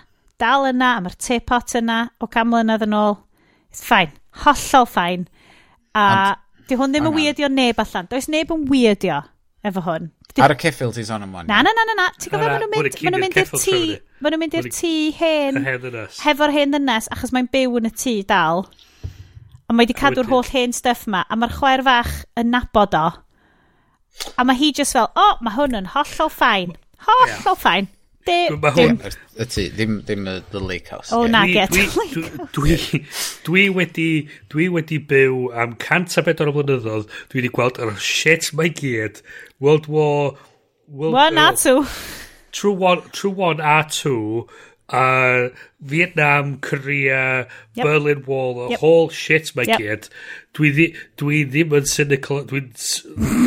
dal 0.41 0.65
yna, 0.71 0.95
a 0.97 1.05
mae'r 1.05 1.17
teapot 1.21 1.75
yna, 1.77 1.99
o 2.17 2.29
camlynedd 2.33 2.87
yn 2.87 2.95
ôl. 2.97 3.19
It's 3.69 3.83
fine. 3.85 4.15
Hollol 4.43 4.87
fine. 4.89 5.27
A 5.93 6.05
And, 6.07 6.43
di 6.67 6.77
hwn 6.79 6.93
ddim 6.93 7.09
yn 7.09 7.15
weirdio 7.15 7.49
neb 7.53 7.79
allan. 7.83 8.07
Does 8.11 8.27
neb 8.31 8.49
yn 8.53 8.65
weirdio 8.71 9.21
efo 9.67 9.83
hwn. 9.85 10.09
Di... 10.33 10.41
Ar 10.43 10.53
y 10.53 10.57
ceffil 10.61 10.91
ti'n 10.95 11.07
son 11.07 11.27
am 11.27 11.35
hwn. 11.37 11.47
Na, 11.49 11.61
na, 11.65 11.73
na, 11.77 11.85
na, 11.89 11.95
na. 11.99 12.07
Ti'n 12.17 12.33
gofio 12.33 12.49
maen 12.49 12.65
nhw'n 12.65 12.73
mynd, 12.73 12.97
ma 13.13 13.21
mynd 13.21 13.37
i'r 13.43 13.53
tŷ. 13.53 13.77
Maen 14.21 14.35
nhw'n 14.35 14.43
mynd 14.43 14.57
i'r 14.59 14.71
tŷ 14.79 14.91
hen. 15.19 15.61
Hefo'r 16.23 16.55
hen 16.57 16.75
ddynes, 16.75 17.11
achos 17.13 17.33
mae'n 17.35 17.51
byw 17.53 17.77
yn 17.81 17.89
y 17.89 17.93
tŷ 17.93 18.15
dal. 18.33 18.65
A 19.67 19.75
mae 19.75 19.85
wedi 19.85 19.95
cadw'r 19.99 20.29
holl 20.31 20.49
hen 20.49 20.75
stuff 20.75 21.05
ma. 21.11 21.23
A 21.29 21.37
mae'r 21.39 21.55
chwaer 21.57 21.85
fach 21.85 22.13
yn 22.39 22.51
nabod 22.53 22.97
o. 22.97 23.07
A 24.33 24.45
mae 24.47 24.57
hi 24.57 24.73
just 24.73 24.97
fel, 24.97 25.09
o, 25.11 25.25
oh, 25.29 25.39
mae 25.45 25.55
hwn 25.57 25.77
yn 25.81 25.89
hollol 25.93 26.31
ffain. 26.33 26.75
Holl 27.07 27.27
yeah. 27.27 27.45
o 27.47 27.55
ffain. 27.55 27.87
Mae 28.27 28.73
hwn... 28.75 28.97
Y 29.39 29.45
ti, 29.47 29.67
ddim, 29.71 30.01
ddim 30.03 30.25
y 30.27 30.35
The 30.51 30.59
Lake 30.59 30.91
House. 30.91 31.13
Oh, 31.15 31.23
o, 31.23 31.27
na, 31.31 31.45
get 31.47 31.71
dwi, 31.71 31.85
dwi, 32.55 32.77
dwi, 33.47 33.65
wedi, 33.71 34.09
dwi 34.51 34.67
wedi 34.73 34.97
byw 34.99 35.47
am 35.55 35.77
cant 35.79 36.17
a 36.19 36.25
bedwar 36.25 36.51
o 36.51 36.55
blynyddoedd. 36.57 37.07
Dwi 37.31 37.39
wedi 37.39 37.53
gweld 37.55 37.79
yr 37.83 37.95
shit 38.03 38.51
mae 38.57 38.73
gyd. 38.75 39.21
World 39.63 39.87
War... 39.87 40.35
World, 40.87 41.15
one 41.15 41.37
uh, 41.37 41.51
two. 41.55 41.85
True 42.51 42.73
one, 42.73 43.03
true 43.11 43.31
one 43.31 43.59
a 43.59 43.85
two. 43.89 44.47
Uh, 44.89 45.49
Vietnam, 45.79 46.57
Korea, 46.59 47.47
yep. 47.75 47.85
Berlin 47.85 48.23
Wall, 48.25 48.53
the 48.55 48.69
yep. 48.71 48.79
whole 48.79 49.09
shit 49.09 49.55
mae 49.55 49.67
yep. 49.67 49.83
gyd. 49.83 50.07
Dwi, 50.57 50.89
dwi 51.19 51.43
ddim 51.47 51.75
yn 51.79 51.87
cynical, 51.91 52.43
dwi'n 52.47 52.71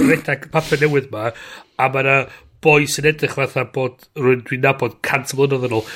redag 0.08 0.50
papur 0.52 0.80
newydd 0.84 1.08
ma, 1.12 1.32
a 1.80 1.88
mae 1.90 2.04
yna 2.04 2.18
boi 2.64 2.86
sy'n 2.90 3.08
edrych 3.10 3.34
fatha 3.38 3.64
bod 3.74 4.04
rwy'n 4.20 4.42
dwi'n 4.48 4.64
nabod 4.66 4.98
cant 5.06 5.32
o 5.32 5.38
mlynedd 5.38 5.66
yn 5.68 5.76
ôl 5.78 5.86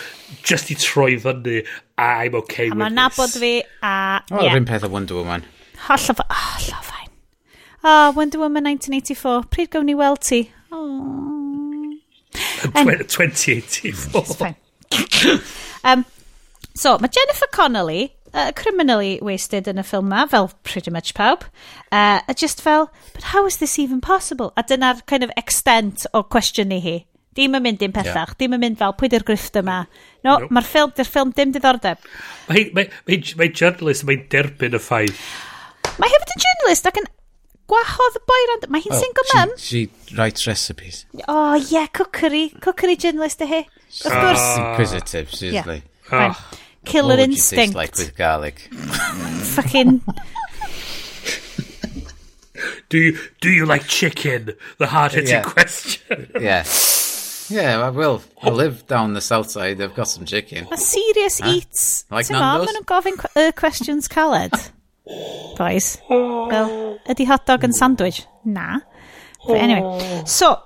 just 0.47 0.71
i 0.73 0.77
troi 0.81 1.13
fyny 1.21 1.61
a 1.61 2.09
I'm 2.25 2.35
okay 2.41 2.69
a 2.69 2.73
with 2.73 2.79
this. 2.79 2.81
A 2.81 2.81
mae'n 2.81 2.99
nabod 2.99 3.33
fi 3.43 3.53
a... 3.61 3.95
O, 4.31 4.41
yeah. 4.41 4.53
rhywun 4.55 4.69
peth 4.71 4.87
o 4.87 4.91
Wonder 4.93 5.21
Woman. 5.21 5.45
Holla 5.89 6.17
fa... 6.21 6.25
Oh, 6.31 6.57
llofain. 6.69 7.11
Oh, 7.85 8.13
Wonder 8.17 8.41
Woman 8.41 8.65
1984. 8.71 9.45
Pryd 9.53 9.71
gawn 9.75 9.87
ni 9.91 9.95
weld 9.99 10.23
ti? 10.25 10.41
Oh. 10.73 11.45
2084. 12.65 14.57
um, 15.85 16.05
so, 16.75 16.97
mae 16.99 17.13
Jennifer 17.13 17.51
Connelly 17.53 18.15
uh, 18.35 18.53
criminally 18.53 19.19
wasted 19.23 19.71
yn 19.71 19.81
y 19.81 19.87
ffilm 19.87 20.11
ma, 20.11 20.27
fel 20.29 20.51
pretty 20.67 20.93
much 20.93 21.15
pawb. 21.17 21.47
Uh, 21.91 22.21
a 22.29 22.35
just 22.35 22.61
fel, 22.61 22.91
but 23.15 23.31
how 23.33 23.47
is 23.47 23.59
this 23.63 23.79
even 23.79 24.03
possible? 24.03 24.53
A 24.57 24.65
dyna'r 24.67 25.05
kind 25.07 25.25
of 25.25 25.33
extent 25.41 26.07
o 26.13 26.25
cwestiwn 26.27 26.75
i 26.75 26.81
hi. 26.85 26.97
Dim 27.35 27.57
yn 27.59 27.65
mynd 27.65 27.81
dim 27.81 27.95
pellach, 27.95 28.35
yeah. 28.35 28.39
dim 28.39 28.55
yn 28.55 28.63
mynd 28.63 28.79
fel 28.79 28.95
pwy 28.99 29.11
di'r 29.11 29.25
grifft 29.27 29.57
yma. 29.59 29.81
No, 30.27 30.37
nope. 30.37 30.53
mae'r 30.55 30.69
ffilm, 30.69 30.93
di'r 30.95 31.09
ffilm 31.09 31.33
dim 31.35 31.55
diddordeb. 31.55 32.05
Mae'n 32.51 32.71
mae, 32.77 32.91
mae, 33.09 33.19
mae 33.41 33.51
journalist, 33.51 34.07
mae'n 34.07 34.29
derbyn 34.31 34.79
y 34.79 34.83
ffaith. 34.83 35.25
Mae 35.99 36.13
hefyd 36.13 36.35
yn 36.37 36.45
journalist 36.45 36.87
ac 36.91 37.01
yn 37.03 37.11
gwahodd 37.71 38.19
y 38.21 38.23
boi 38.31 38.41
rand... 38.51 38.69
Mae 38.71 38.85
hi'n 38.85 38.95
oh, 38.95 39.01
single 39.03 39.27
mum. 39.33 39.55
She, 39.59 39.87
she 39.89 40.15
writes 40.15 40.47
recipes. 40.47 41.05
Oh, 41.27 41.55
yeah, 41.73 41.89
cookery. 41.97 42.49
Cookery 42.63 42.95
journalist 43.03 43.43
y 43.43 43.51
hi. 43.51 43.63
Of 44.05 44.13
course. 44.13 44.45
Uh, 44.45 44.69
inquisitive, 44.69 45.35
seriously. 45.35 45.83
Yeah. 45.83 45.91
Oh. 46.07 46.11
Fine. 46.11 46.37
Ah. 46.37 46.64
Killer 46.85 47.17
Ooh, 47.17 47.21
Instinct. 47.21 47.75
like 47.75 47.97
with 47.97 48.17
garlic? 48.17 48.59
Fucking... 49.55 50.01
do 52.89 52.99
you 52.99 53.19
do 53.41 53.51
you 53.51 53.67
like 53.67 53.85
chicken? 53.87 54.55
The 54.79 54.87
hard-hitting 54.87 55.31
yeah. 55.31 55.43
question. 55.43 56.31
yeah. 56.41 56.65
Yeah, 57.51 57.85
I 57.85 57.91
will. 57.91 58.23
I 58.43 58.49
live 58.49 58.87
down 58.87 59.13
the 59.13 59.21
south 59.21 59.51
side. 59.51 59.81
I've 59.81 59.95
got 59.95 60.09
some 60.09 60.25
chicken. 60.25 60.67
A 60.73 60.79
serious 60.79 61.41
huh? 61.41 61.51
eats. 61.51 62.07
Like 62.11 62.27
Ti'n 62.27 62.39
Nando's? 62.41 62.73
maen 62.73 62.81
nhw'n 62.81 62.89
gofyn 62.89 63.53
questions 63.55 64.09
caled. 64.09 64.55
Boys. 65.59 65.99
Well, 66.09 66.99
ydy 67.05 67.27
hot 67.29 67.45
dog 67.47 67.67
yn 67.69 67.77
sandwich? 67.77 68.25
Na. 68.45 68.81
But 69.47 69.59
anyway, 69.61 69.83
oh. 69.85 70.25
so... 70.25 70.57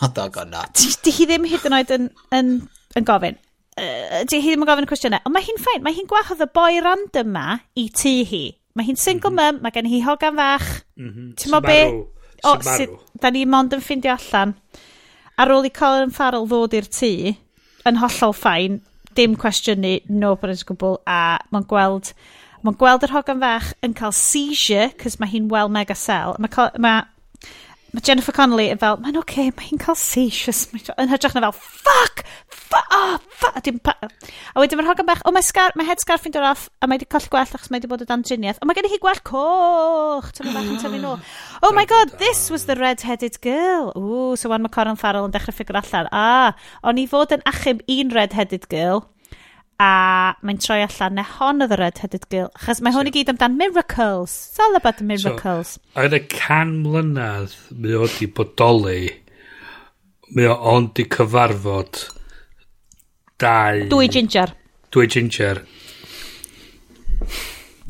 Hot 0.00 0.14
dog 0.14 0.38
or 0.38 0.46
not. 0.46 0.80
Di 1.04 1.12
hi 1.12 1.26
ddim 1.28 1.44
hyd 1.50 1.66
yn 1.68 1.76
oed 1.76 1.92
yn, 1.92 2.08
yn, 2.32 2.50
yn 2.96 3.08
gofyn 3.08 3.36
uh, 3.78 4.22
di 4.28 4.40
hi 4.42 4.52
ddim 4.52 4.64
yn 4.64 4.68
gofyn 4.68 4.86
y 4.86 4.90
cwestiynau, 4.90 5.24
ond 5.26 5.34
mae 5.34 5.46
hi'n 5.46 5.60
ffain, 5.62 5.82
mae 5.84 5.96
hi'n 5.96 6.08
gwahodd 6.10 6.44
y 6.44 6.48
boi 6.58 6.80
random 6.84 7.32
ma 7.34 7.46
i 7.78 7.88
tŷ 7.94 8.14
hi. 8.30 8.44
Mae 8.78 8.86
hi'n 8.86 9.00
single 9.00 9.32
mhm. 9.32 9.38
mum, 9.40 9.64
mae 9.64 9.74
gen 9.74 9.88
hi 9.90 10.02
hogan 10.04 10.38
fach. 10.38 10.68
Mhm. 11.00 11.32
Ti'n 11.38 11.54
mo 11.54 11.62
be? 11.64 11.80
O, 12.46 12.54
sydd, 12.62 12.94
da 13.18 13.32
ni 13.34 13.42
mond 13.50 13.74
yn 13.74 13.82
ffindio 13.82 14.14
allan. 14.14 14.54
Ar 15.38 15.50
ôl 15.54 15.66
i 15.66 15.72
Colin 15.74 16.14
Farrell 16.14 16.46
ddod 16.50 16.76
i'r 16.78 16.86
tŷ, 16.86 17.12
yn 17.88 17.98
hollol 18.02 18.34
ffain, 18.36 18.80
dim 19.18 19.34
cwestiynu, 19.38 19.96
no 20.14 20.34
bryd 20.38 20.62
gwbl, 20.68 21.00
a 21.10 21.38
mae'n 21.54 21.66
gweld, 21.70 22.12
mae'n 22.62 22.78
gweld 22.78 23.06
yr 23.06 23.14
hogan 23.16 23.42
fach 23.42 23.72
yn 23.86 23.94
cael 23.98 24.14
seizure, 24.14 24.92
cos 25.00 25.18
mae 25.18 25.30
hi'n 25.32 25.50
well 25.50 25.70
mega 25.72 25.96
sel. 25.98 26.36
Mae 26.42 26.70
ma, 26.82 26.94
Mae 27.98 28.04
Jennifer 28.06 28.30
Connelly 28.30 28.68
yn 28.70 28.78
fel, 28.78 28.94
mae'n 29.02 29.16
oce, 29.18 29.24
okay, 29.26 29.50
mae 29.58 29.72
hi'n 29.72 29.80
cael 29.82 29.96
seizures. 29.98 30.60
Yn 31.02 31.08
hytrach 31.10 31.32
na 31.34 31.48
fel, 31.48 31.56
fuck, 31.82 32.20
fuck, 32.46 32.92
oh, 32.94 33.16
fuck. 33.40 33.56
Dim 33.66 33.80
pa... 33.82 33.96
A 33.98 34.62
wedyn 34.62 34.78
mae'r 34.78 34.92
hogan 34.92 35.08
bach, 35.08 35.24
o, 35.26 35.32
mae, 35.34 35.42
scar, 35.42 35.74
mae 35.74 35.88
head 35.88 35.98
scarf 35.98 36.28
yn 36.28 36.36
dod 36.36 36.46
off, 36.46 36.68
a 36.78 36.86
mae 36.86 37.00
wedi 37.00 37.08
colli 37.10 37.32
gwell 37.32 37.42
achos 37.58 37.72
mae 37.72 37.80
wedi 37.80 37.90
bod 37.90 38.04
o 38.04 38.06
dan 38.06 38.22
driniaeth. 38.22 38.62
O, 38.62 38.70
mae 38.70 38.78
gen 38.78 38.86
i 38.86 38.92
hi 38.92 39.00
gwell 39.02 39.18
coch. 39.26 40.30
Tyma 40.36 40.54
bach 40.54 40.70
yn 40.70 40.78
tyfu 40.78 41.02
nôl. 41.02 41.18
Oh 41.66 41.74
my 41.74 41.88
god, 41.90 42.14
this 42.22 42.46
was 42.54 42.70
the 42.70 42.78
red-headed 42.78 43.42
girl. 43.42 43.90
Ooh, 43.98 44.38
so 44.38 44.54
wan 44.54 44.62
mae 44.62 44.70
Coran 44.78 45.00
Farrell 45.00 45.26
yn 45.26 45.34
dechrau 45.34 45.58
ffigur 45.58 45.82
allan. 45.82 46.06
Ah, 46.14 46.54
o'n 46.86 47.02
i 47.02 47.10
fod 47.10 47.34
yn 47.34 47.42
achub 47.50 47.82
un 47.82 48.14
red-headed 48.14 48.70
girl 48.70 49.08
a 49.78 50.34
mae'n 50.42 50.58
troi 50.58 50.80
allan 50.82 51.18
na 51.18 51.24
hon 51.36 51.62
oedd 51.62 51.74
y 51.76 51.78
Red-Headed 51.78 52.26
Girl, 52.32 52.50
achos 52.58 52.82
mae 52.82 52.94
hwn 52.96 53.06
so, 53.06 53.12
i 53.12 53.14
gyd 53.14 53.32
amdan 53.32 53.58
miracles. 53.60 54.34
It's 54.50 54.62
all 54.64 54.78
about 54.78 54.98
the 54.98 55.06
miracles. 55.06 55.76
So, 55.78 56.04
yn 56.04 56.16
y 56.18 56.22
can 56.32 56.74
mlynedd, 56.82 57.54
mae 57.78 57.98
o 57.98 58.08
di 58.16 58.26
bodoli, 58.34 59.02
mae 60.34 60.48
o 60.50 60.56
ond 60.74 60.94
di 60.98 61.06
cyfarfod 61.14 62.02
dau... 63.38 63.86
Dwy 63.94 64.10
ginger. 64.10 64.54
Dwy 64.94 65.06
ginger. 65.14 65.62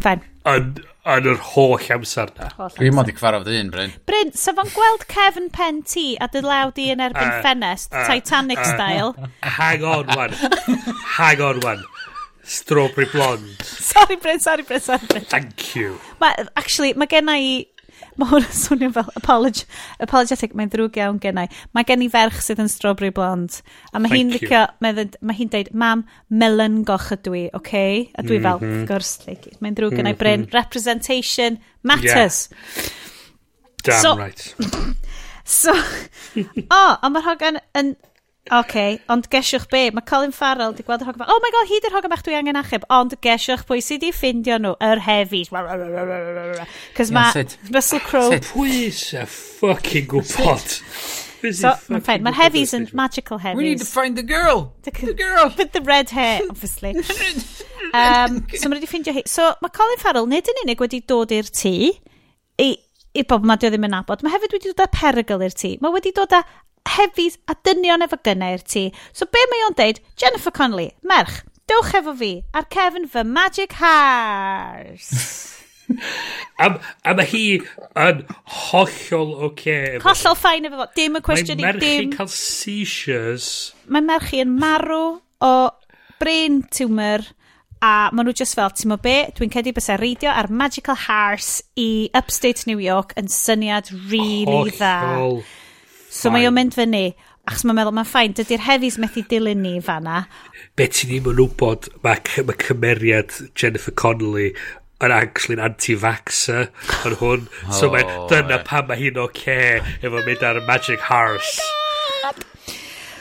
Fain. 0.04 0.22
Yn 0.48 0.76
yn 1.06 1.28
yr 1.30 1.38
holl 1.54 1.84
amser 1.94 2.32
na. 2.36 2.48
Dwi'n 2.76 2.96
mod 2.96 3.08
i 3.10 3.14
cyfarfod 3.16 3.50
un, 3.52 3.70
Bryn. 3.72 3.94
Bryn, 4.08 4.32
sa 4.36 4.52
fo'n 4.56 4.72
gweld 4.74 5.06
Kevin 5.10 5.48
Penn 5.54 5.82
ti 5.86 6.10
a 6.20 6.28
dy 6.28 6.42
dylawd 6.42 6.80
i 6.82 6.90
yn 6.94 7.04
erbyn 7.04 7.30
uh, 7.30 7.38
ffenest, 7.44 7.94
uh, 7.94 8.04
Titanic 8.08 8.60
uh, 8.60 8.68
style? 8.74 9.30
Hang 9.58 9.86
on, 9.86 10.10
wan. 10.16 10.34
hang 11.18 11.40
on, 11.40 11.60
wan. 11.64 11.84
Strawberry 12.42 13.06
blonde. 13.12 13.56
sorry, 13.62 14.16
Bryn, 14.16 14.40
sorry, 14.40 14.62
Bryn, 14.62 14.80
sorry, 14.80 15.06
Bryn. 15.06 15.24
Thank 15.24 15.76
you. 15.76 15.98
Ma, 16.20 16.32
actually, 16.56 16.94
mae 16.94 17.08
gen 17.10 17.28
i 17.32 17.42
Mae 18.18 18.30
hwn 18.32 18.42
yn 18.42 18.54
swnio 18.58 18.90
fel 18.96 19.10
apolog 19.18 19.60
apologetic, 20.02 20.54
mae'n 20.58 20.72
ddrwg 20.72 20.98
iawn 20.98 21.20
gennau. 21.22 21.50
Mae 21.76 21.86
gen 21.86 22.02
i 22.02 22.08
ferch 22.10 22.40
sydd 22.42 22.62
yn 22.64 22.70
strawberry 22.72 23.12
blond. 23.14 23.60
A 23.92 24.02
mae 24.02 24.10
hi'n 24.10 24.32
licio, 24.34 24.64
mae 24.82 25.38
hi'n 25.38 25.52
deud, 25.52 25.70
mam, 25.70 26.02
melon 26.28 26.80
goch 26.88 27.12
ydw 27.14 27.36
i, 27.38 27.44
oce? 27.52 27.62
Okay? 27.62 28.00
A 28.18 28.26
dwi 28.26 28.40
fel, 28.42 28.58
mm 28.58 28.72
-hmm. 28.72 28.86
gwrs, 28.90 29.12
like, 29.28 29.54
mae'n 29.62 29.78
ddrwg 29.78 29.94
gennau 29.94 30.16
mm 30.16 30.18
-hmm. 30.18 30.22
bryn. 30.24 30.48
Representation 30.54 31.60
matters. 31.82 32.48
Yeah. 32.50 32.90
Damn 33.84 34.02
so, 34.02 34.16
right. 34.16 34.54
so, 35.44 35.72
o, 36.34 36.74
oh, 36.74 36.98
ond 37.02 37.14
mae'r 37.14 37.28
hogan 37.30 37.60
yn, 37.78 37.94
okay, 38.54 38.98
ond 39.12 39.28
gesiwch 39.32 39.68
be, 39.72 39.84
mae 39.94 40.06
Colin 40.08 40.34
Farrell 40.34 40.74
di 40.76 40.84
gweld 40.86 41.04
y 41.04 41.08
hogan 41.08 41.22
bach. 41.22 41.30
Oh 41.32 41.38
my 41.44 41.52
god, 41.54 41.70
hyd 41.70 41.86
yr 41.88 41.96
hogan 41.96 42.12
bach 42.14 42.24
dwi 42.26 42.36
angen 42.38 42.58
achub. 42.60 42.84
Ond 42.94 43.14
gesiwch 43.24 43.64
pwy 43.68 43.80
sydd 43.84 44.04
wedi 44.06 44.14
ffindio 44.16 44.58
nhw, 44.62 44.74
yr 44.84 45.04
hefis. 45.06 45.52
Cos 46.98 47.14
mae 47.14 47.46
Russell 47.74 48.04
Crowe... 48.04 48.42
Pwy 48.50 48.90
sy'n 48.94 49.28
ffucking 49.28 50.10
gwybod? 50.10 50.78
So, 51.38 51.70
mae'n 51.86 52.02
ffain. 52.02 52.24
Mae'r 52.26 52.34
heavies 52.34 52.74
yn 52.74 52.88
magical 52.98 53.38
heavies. 53.38 53.58
We 53.58 53.68
need 53.68 53.82
to 53.82 53.86
find 53.86 54.18
the 54.18 54.24
girl. 54.26 54.74
The, 54.82 54.90
the 54.90 55.14
girl. 55.14 55.52
With 55.56 55.72
the 55.72 55.82
red 55.82 56.10
hair, 56.10 56.40
obviously. 56.50 56.96
um, 57.94 58.42
so, 58.50 58.68
mae 58.68 58.78
wedi 58.78 58.90
ffindio 58.90 59.14
hi. 59.14 59.22
So, 59.30 59.52
mae 59.62 59.74
Colin 59.74 60.02
Farrell 60.02 60.26
nid 60.30 60.50
yn 60.50 60.62
unig 60.64 60.82
wedi 60.82 61.00
dod 61.06 61.34
i'r 61.34 61.46
tŷ 61.46 61.74
i, 62.64 62.70
i 63.14 63.24
bobl 63.30 63.46
mae 63.46 63.60
dwi 63.60 63.70
ddim 63.70 63.86
yn 63.86 63.94
nabod. 63.94 64.24
Mae 64.24 64.34
hefyd 64.34 64.56
wedi 64.58 64.72
dod 64.72 64.82
â 64.88 64.90
perygl 64.94 65.46
i'r 65.46 65.54
tŷ. 65.62 65.76
Mae 65.84 65.94
wedi 65.94 66.14
dod 66.16 66.34
â 66.34 66.42
hefis 66.96 67.38
a 67.48 67.56
dynion 67.66 68.04
efo 68.06 68.18
gynnau 68.24 68.56
i'r 68.56 68.64
tŷ. 68.64 68.88
So 69.12 69.28
be 69.30 69.44
mae 69.52 69.66
o'n 69.68 69.78
deud? 69.78 70.00
Jennifer 70.20 70.54
Connelly, 70.54 70.90
merch, 71.02 71.42
dewch 71.68 71.94
efo 71.98 72.16
fi 72.18 72.32
ar 72.56 72.68
cefn 72.74 73.08
fy 73.12 73.24
Magic 73.28 73.76
Hearts. 73.80 75.12
a, 76.58 76.68
a 77.04 77.14
mae 77.16 77.28
hi 77.30 77.44
yn 78.04 78.22
hollol 78.58 79.34
oce. 79.48 79.48
Okay, 79.48 80.02
hollol 80.04 80.38
ffain 80.38 80.68
efo 80.68 80.82
fo. 80.82 80.88
Dim 80.98 81.18
y 81.18 81.24
cwestiwn 81.24 81.58
i. 81.58 81.64
Mae 81.64 81.78
merch 81.78 81.86
dim... 81.86 82.12
cael 82.16 82.30
seizures. 82.34 83.50
Mae 83.88 84.04
merch 84.04 84.34
yn 84.38 84.54
marw 84.60 85.02
o 85.44 85.54
brain 86.18 86.62
tumour 86.74 87.24
a 87.80 88.10
maen 88.10 88.26
nhw 88.26 88.34
just 88.34 88.56
fel, 88.58 88.72
ti'n 88.74 88.90
mwyn 88.90 89.02
be, 89.04 89.14
dwi'n 89.36 89.52
cedi 89.54 89.72
bys 89.74 89.88
reidio 90.00 90.32
ar 90.34 90.50
Magical 90.50 90.98
Hearts 91.06 91.60
i 91.78 92.08
Upstate 92.16 92.66
New 92.66 92.80
York 92.82 93.14
yn 93.20 93.30
syniad 93.30 93.92
really 94.10 94.44
hollol. 94.50 94.72
dda. 94.74 95.58
So 96.18 96.32
mae 96.34 96.48
o'n 96.48 96.56
mynd 96.56 96.74
fyny, 96.74 97.12
achos 97.46 97.62
mae'n 97.68 97.78
meddwl, 97.78 97.94
mae'n 97.94 98.08
ffain, 98.08 98.34
dydy'r 98.34 98.64
hefis 98.66 98.98
methu 98.98 99.22
dilyn 99.30 99.62
ni 99.62 99.76
fanna. 99.84 100.24
Be 100.78 100.88
ti 100.90 101.06
ddim 101.06 101.30
yn 101.30 101.38
wybod, 101.44 101.86
mae 102.02 102.44
mae 102.48 102.58
cymeriad 102.64 103.36
Jennifer 103.54 103.94
Connelly 103.94 104.50
yn 105.04 105.14
actually'n 105.14 105.62
anti-vaxxer 105.62 106.68
yn 107.06 107.16
hwn. 107.20 107.46
Oh, 107.46 107.74
so 107.78 107.90
mae, 107.92 108.02
oh, 108.02 108.26
dyna 108.32 108.58
pam 108.66 108.88
mae 108.90 108.98
hi'n 108.98 109.20
oce 109.22 109.30
okay 109.30 109.78
efo 110.02 110.24
mynd 110.26 110.42
ar 110.46 110.58
Magic 110.66 111.04
Horse. 111.06 111.62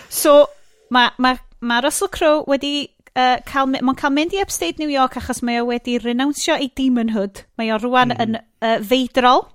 So, 0.10 0.48
mae 0.90 1.14
ma, 1.22 1.36
ma 1.61 1.82
Russell 1.86 2.10
Crowe 2.10 2.48
wedi 2.49 2.88
uh, 3.14 3.38
cael, 3.45 3.69
mae'n 3.76 3.99
cael 3.99 4.15
mynd 4.15 4.34
i 4.34 4.41
upstate 4.41 4.82
New 4.82 4.90
York 4.90 5.19
achos 5.22 5.44
mae 5.45 5.61
o 5.61 5.68
wedi 5.69 5.99
renawnsio 6.02 6.57
ei 6.57 6.72
demonhood. 6.82 7.44
Mae 7.61 7.69
o 7.76 7.78
rwan 7.84 8.15
mm. 8.15 8.26
yn 8.26 8.40
uh, 8.41 8.80
feidrol. 8.82 9.45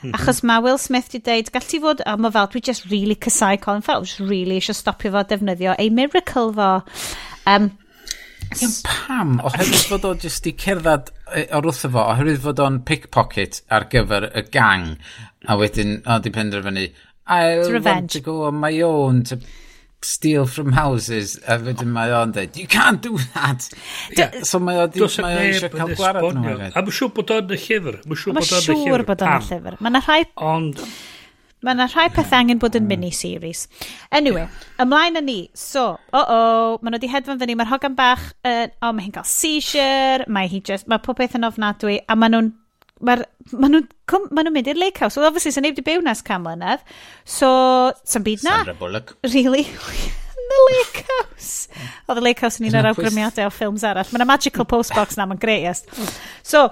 Mhm. 0.00 0.14
Achos 0.16 0.42
mae 0.42 0.62
Will 0.64 0.78
Smith 0.80 1.10
wedi 1.10 1.20
dweud, 1.26 1.52
gall 1.52 1.66
ti 1.68 1.80
fod, 1.82 2.00
a 2.06 2.16
mae 2.16 2.32
fel, 2.32 2.48
dwi 2.52 2.62
just 2.64 2.88
really 2.90 3.16
cysau 3.16 3.60
Colin 3.60 3.84
Farrell, 3.84 4.08
just 4.08 4.20
really 4.20 4.56
eisiau 4.60 4.76
stopio 4.78 5.12
fo 5.12 5.22
defnyddio 5.28 5.76
ei 5.78 5.90
miracle 5.92 6.52
fo. 6.56 6.70
Um, 7.46 7.70
Ia'n 8.50 8.72
pam, 8.82 9.36
oherwydd 9.46 9.84
fod 9.92 10.06
o 10.08 10.14
jyst 10.18 10.48
i 10.48 10.54
cerdded 10.58 11.12
o'r 11.28 11.68
wrth 11.68 11.84
fo, 11.84 12.06
oherwydd 12.06 12.40
fod 12.42 12.62
o'n 12.64 12.80
pickpocket 12.88 13.60
ar 13.70 13.86
gyfer 13.92 14.30
y 14.32 14.42
gang, 14.50 14.96
a 15.46 15.56
wedyn, 15.60 16.00
o, 16.02 16.18
di 16.24 16.32
penderfynu, 16.34 16.88
I 17.30 17.60
want 17.78 18.10
to 18.10 18.20
go 18.20 18.44
on 18.48 18.56
my 18.56 18.80
own 18.82 19.22
to 19.24 19.38
steal 20.06 20.46
from 20.46 20.72
houses 20.72 21.36
a 21.46 21.58
fydyn 21.60 21.92
mae 21.92 22.12
o'n 22.16 22.34
dweud 22.36 22.56
you 22.56 22.66
can't 22.70 23.02
do 23.04 23.18
that 23.34 23.68
yeah. 24.16 24.42
so 24.42 24.60
mae 24.62 24.80
o 24.80 24.88
di 24.88 25.04
mae 25.20 25.36
o 25.36 25.46
eisiau 25.46 25.72
cael 25.76 25.94
gwarad 25.98 26.40
nhw 26.40 26.56
a 26.56 26.72
mae'n 26.72 26.92
siŵr 26.98 27.14
bod 27.16 27.32
o'n 27.36 27.54
y 27.56 27.60
llyfr 27.66 28.02
mae'n 28.08 28.50
siŵr 28.50 29.06
bod 29.08 29.24
o'n 29.26 29.38
y 29.38 29.48
llyfr 29.50 29.80
mae'n 29.80 30.02
rhai 30.04 30.22
ond 30.50 30.84
Mae 31.60 31.76
yna 31.76 31.84
rhai 31.92 32.06
pethau 32.08 32.40
angen 32.40 32.60
bod 32.60 32.76
yn 32.78 32.86
mm. 32.86 32.88
mini-series. 32.88 33.66
Anyway, 34.16 34.46
ymlaen 34.80 35.20
â 35.20 35.22
ni. 35.24 35.40
So, 35.52 35.82
o-o, 36.16 36.38
maen 36.80 36.94
nhw 36.94 36.96
wedi 36.96 37.10
hedfan 37.12 37.40
fyny. 37.42 37.52
Mae'r 37.60 37.68
hogan 37.68 37.98
bach, 37.98 38.22
uh, 38.48 38.70
o, 38.80 38.94
mae 38.96 39.04
hi'n 39.04 39.12
cael 39.12 39.28
seizure, 39.28 40.24
mae 40.32 40.48
hi 40.48 40.62
just, 40.64 40.88
mae 40.88 41.04
pob 41.04 41.20
beth 41.20 41.36
yn 41.36 41.44
ofnadwy, 41.50 41.98
a 42.08 42.16
maen 42.16 42.32
nhw'n 42.32 42.48
mae'r, 43.06 43.24
maen 43.52 43.76
nhw'n 43.76 44.30
ma 44.34 44.44
nhw 44.44 44.54
mynd 44.54 44.70
i'r 44.72 44.80
lake 44.80 45.04
house. 45.04 45.18
Well, 45.18 45.28
obviously, 45.30 45.54
sy'n 45.54 45.66
neb 45.68 45.76
di 45.78 45.84
byw 45.86 46.02
nes 46.04 46.24
cam 46.26 46.46
mlynedd. 46.46 46.82
So, 47.24 47.50
sy'n 48.08 48.26
byd 48.26 48.46
na. 48.46 48.60
Sandra 48.60 48.78
Bullock. 48.80 49.14
Really? 49.26 49.66
the 50.50 50.60
lake 50.70 51.04
house. 51.08 51.68
Oedd 52.08 52.20
y 52.20 52.24
lake 52.24 52.42
house 52.44 52.60
yn 52.60 52.68
un 52.70 52.80
o'r 52.80 52.90
awgrymiadau 52.90 53.48
o 53.48 53.52
ffilms 53.54 53.84
arall. 53.86 54.10
Mae'n 54.12 54.28
magical 54.28 54.66
postbox 54.68 55.18
na, 55.18 55.26
mae'n 55.30 55.40
greiest. 55.42 55.90
So, 56.46 56.66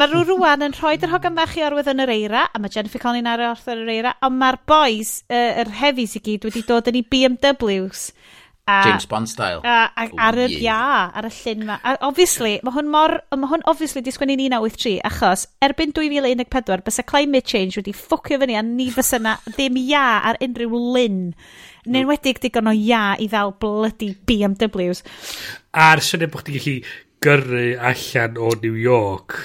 mae 0.00 0.08
rhyw 0.08 0.24
rwan 0.30 0.64
yn 0.66 0.76
rhoi 0.76 0.96
yr 0.98 1.12
hogan 1.12 1.36
bach 1.38 1.56
i 1.58 1.64
arwydd 1.66 1.90
yn 1.92 2.04
yr 2.06 2.14
eira, 2.14 2.46
a 2.48 2.62
mae 2.62 2.72
Jennifer 2.72 3.02
Connelly 3.02 3.30
ar 3.30 3.44
Arthur 3.50 3.84
yr 3.84 3.94
eira, 3.96 4.14
ond 4.26 4.40
mae'r 4.40 4.60
boys, 4.70 5.20
yr 5.28 5.36
uh, 5.36 5.62
er 5.64 5.74
hefis 5.82 6.16
i 6.18 6.24
gyd, 6.26 6.48
wedi 6.48 6.64
dod 6.68 6.90
yn 6.90 7.00
ei 7.02 7.06
BMWs 7.14 8.10
A, 8.70 8.76
James 8.86 9.06
Bond 9.10 9.30
style. 9.30 9.60
A, 9.64 9.90
a, 9.90 10.06
oh, 10.06 10.20
ar 10.28 10.38
yr 10.38 10.54
yeah. 10.54 10.62
ia, 10.66 11.08
ar 11.20 11.28
y 11.28 11.32
llyn 11.40 11.66
ma. 11.68 11.80
A, 11.82 11.96
obviously, 12.06 12.54
mae 12.66 12.76
hwn 12.76 12.90
mor, 12.92 13.16
mae 13.34 13.50
hwn 13.50 13.66
obviously 13.70 14.04
di 14.06 14.14
sgwennu 14.14 14.38
1983, 14.38 14.94
achos 15.10 15.46
erbyn 15.66 15.94
2014, 15.96 16.86
bys 16.86 17.02
y 17.02 17.06
climate 17.10 17.50
change 17.50 17.80
wedi 17.80 17.96
ffwcio 17.96 18.40
fyny 18.42 18.56
a 18.60 18.64
ni 18.66 18.88
fysa 18.94 19.20
na 19.22 19.36
ddim 19.50 19.78
ia 19.82 20.06
ar 20.30 20.40
unrhyw 20.44 20.80
lyn. 20.96 21.20
Neu'n 21.86 22.02
enwedig 22.04 22.40
digon 22.42 22.70
o 22.70 22.74
ia 22.76 23.04
i 23.18 23.28
ddal 23.30 23.54
bloody 23.60 24.12
BMWs. 24.28 25.04
A'r 25.80 26.02
syniad 26.04 26.32
bod 26.34 26.44
chdi'n 26.44 26.60
gallu 26.60 26.80
gyrru 27.20 27.64
allan 27.90 28.38
o 28.40 28.50
New 28.62 28.76
York 28.80 29.36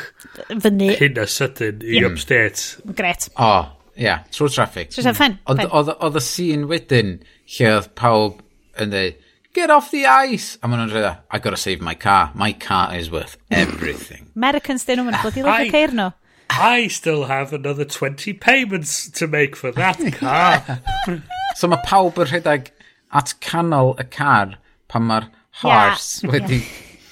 fyny 0.64 0.94
hyn 1.00 1.20
a 1.20 1.28
sydyn 1.28 1.84
i 1.84 1.98
yeah. 1.98 2.08
upstate. 2.10 2.94
Gret. 2.96 3.30
O, 3.36 3.50
oh, 3.50 3.66
ia, 3.96 4.04
yeah, 4.06 4.24
true 4.32 4.50
traffic. 4.50 4.92
True 4.96 5.04
traffic, 5.04 5.40
mm. 5.44 5.96
Oedd 5.96 6.20
y 6.20 6.24
scene 6.24 6.70
wedyn 6.72 7.18
lle 7.58 7.72
oedd 7.78 7.92
pawb 8.00 8.42
yn 8.82 8.92
dweud, 8.94 9.18
get 9.56 9.72
off 9.72 9.92
the 9.92 10.06
ice! 10.06 10.58
A 10.62 10.68
maen 10.68 10.84
nhw'n 10.84 10.94
dweud, 10.94 11.18
I 11.32 11.40
gotta 11.40 11.60
save 11.60 11.82
my 11.82 11.96
car. 11.96 12.32
My 12.34 12.52
car 12.54 12.96
is 12.96 13.10
worth 13.12 13.38
everything. 13.50 14.30
Americans 14.36 14.86
dyn 14.88 15.04
nhw'n 15.04 15.20
bod 15.24 15.40
i 15.40 15.46
lyfio 15.46 15.74
ceir 15.74 15.96
nhw. 15.96 16.12
I 16.56 16.88
still 16.94 17.26
have 17.26 17.54
another 17.54 17.86
20 17.86 18.34
payments 18.34 19.10
to 19.10 19.28
make 19.28 19.56
for 19.56 19.72
that 19.72 20.00
car. 20.14 20.82
so 21.60 21.68
mae 21.72 21.82
pawb 21.88 22.20
yn 22.22 22.30
rhedeg 22.30 22.70
at 23.16 23.34
canol 23.44 23.96
y 24.02 24.06
car 24.12 24.58
pan 24.92 25.08
mae'r 25.10 25.30
horse 25.62 26.24
yeah. 26.24 26.34
wedi 26.34 26.62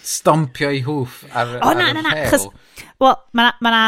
stompio 0.04 0.70
i 0.74 0.82
hwff 0.84 1.24
ar, 1.32 1.58
oh, 1.62 1.70
ar 1.72 1.80
na, 1.80 1.92
na, 1.96 2.04
na, 2.04 2.16
Wel, 3.00 3.16
mae 3.34 3.48
na, 3.48 3.54
ma 3.64 3.72
na, 3.74 3.84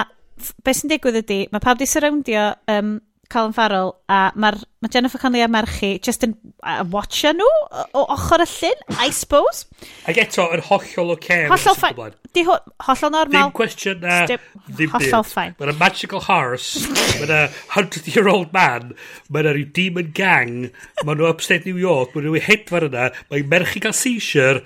beth 0.63 0.79
sy'n 0.79 0.91
digwydd 0.91 1.19
ydy, 1.21 1.39
mae 1.51 1.63
pawb 1.63 1.79
di 1.79 1.87
surroundio 1.89 2.47
um, 2.71 2.97
Colin 3.31 3.53
Farrell, 3.55 3.93
a 4.11 4.31
mae'r 4.37 4.57
ma 4.83 4.89
Jennifer 4.91 5.19
Connelly 5.21 5.43
a 5.43 5.47
Merchi 5.51 5.93
just 6.03 6.23
yn 6.27 6.35
uh, 6.61 6.83
watcha 6.93 7.31
nhw 7.35 7.47
o 7.47 7.85
o 7.97 8.03
ochr 8.15 8.43
y 8.43 8.47
llyn, 8.51 8.83
I 9.01 9.09
suppose. 9.15 9.65
Ac 10.09 10.19
eto, 10.21 10.45
yn 10.55 10.63
hollol 10.67 11.15
o 11.15 11.17
care. 11.21 11.47
Hollol 11.51 11.77
ffain. 11.79 12.13
Di 12.35 12.43
ho 12.47 12.57
hollol 12.87 13.13
normal. 13.15 13.49
Ddim 13.49 13.55
cwestiwn 13.57 14.03
na, 14.03 14.19
ddim 14.27 14.93
Hollol 14.93 15.23
byd. 15.23 15.31
ffain. 15.31 15.55
Mae'n 15.59 15.73
a 15.73 15.77
magical 15.79 16.23
horse, 16.27 16.85
mae'n 17.21 17.33
a 17.33 17.41
hundred 17.77 18.11
year 18.13 18.29
old 18.31 18.53
man, 18.55 18.93
mae'n 19.31 19.49
a 19.49 19.55
rhyw 19.57 19.71
demon 19.79 20.11
gang, 20.15 20.69
mae'n 21.03 21.19
nhw 21.21 21.29
upstate 21.31 21.65
New 21.69 21.79
York, 21.81 22.13
mae'n 22.15 22.29
nhw 22.29 22.43
hedfar 22.49 22.87
yna, 22.91 23.09
mae'n 23.31 23.49
merch 23.51 23.75
i 23.79 23.83
gael 23.87 23.95
seizure. 23.97 24.61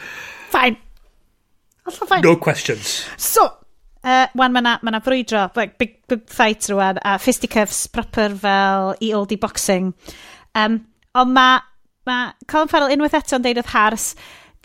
Fine. 0.52 0.78
Hollol 1.88 2.12
fine. 2.16 2.24
No 2.28 2.36
questions. 2.36 3.00
So, 3.18 3.48
Uh, 4.00 4.28
wan, 4.40 4.54
mae 4.56 4.64
yna 4.64 4.78
ma, 4.82 4.94
ma 4.96 5.50
like, 5.56 5.78
big, 5.78 6.00
big 6.08 6.30
fight 6.30 6.70
rwan, 6.72 7.00
a 7.04 7.18
fisticuffs 7.20 7.88
proper 7.88 8.36
fel 8.36 8.96
i 9.02 9.12
oldie 9.12 9.40
boxing. 9.40 9.94
Um, 10.56 10.86
ond 11.16 11.34
mae 11.36 11.60
ma 12.08 12.34
Colin 12.48 12.72
Farrell 12.72 12.94
unwaith 12.96 13.18
eto'n 13.20 13.44
deud 13.44 13.60
oedd 13.60 13.74
Hars, 13.74 14.14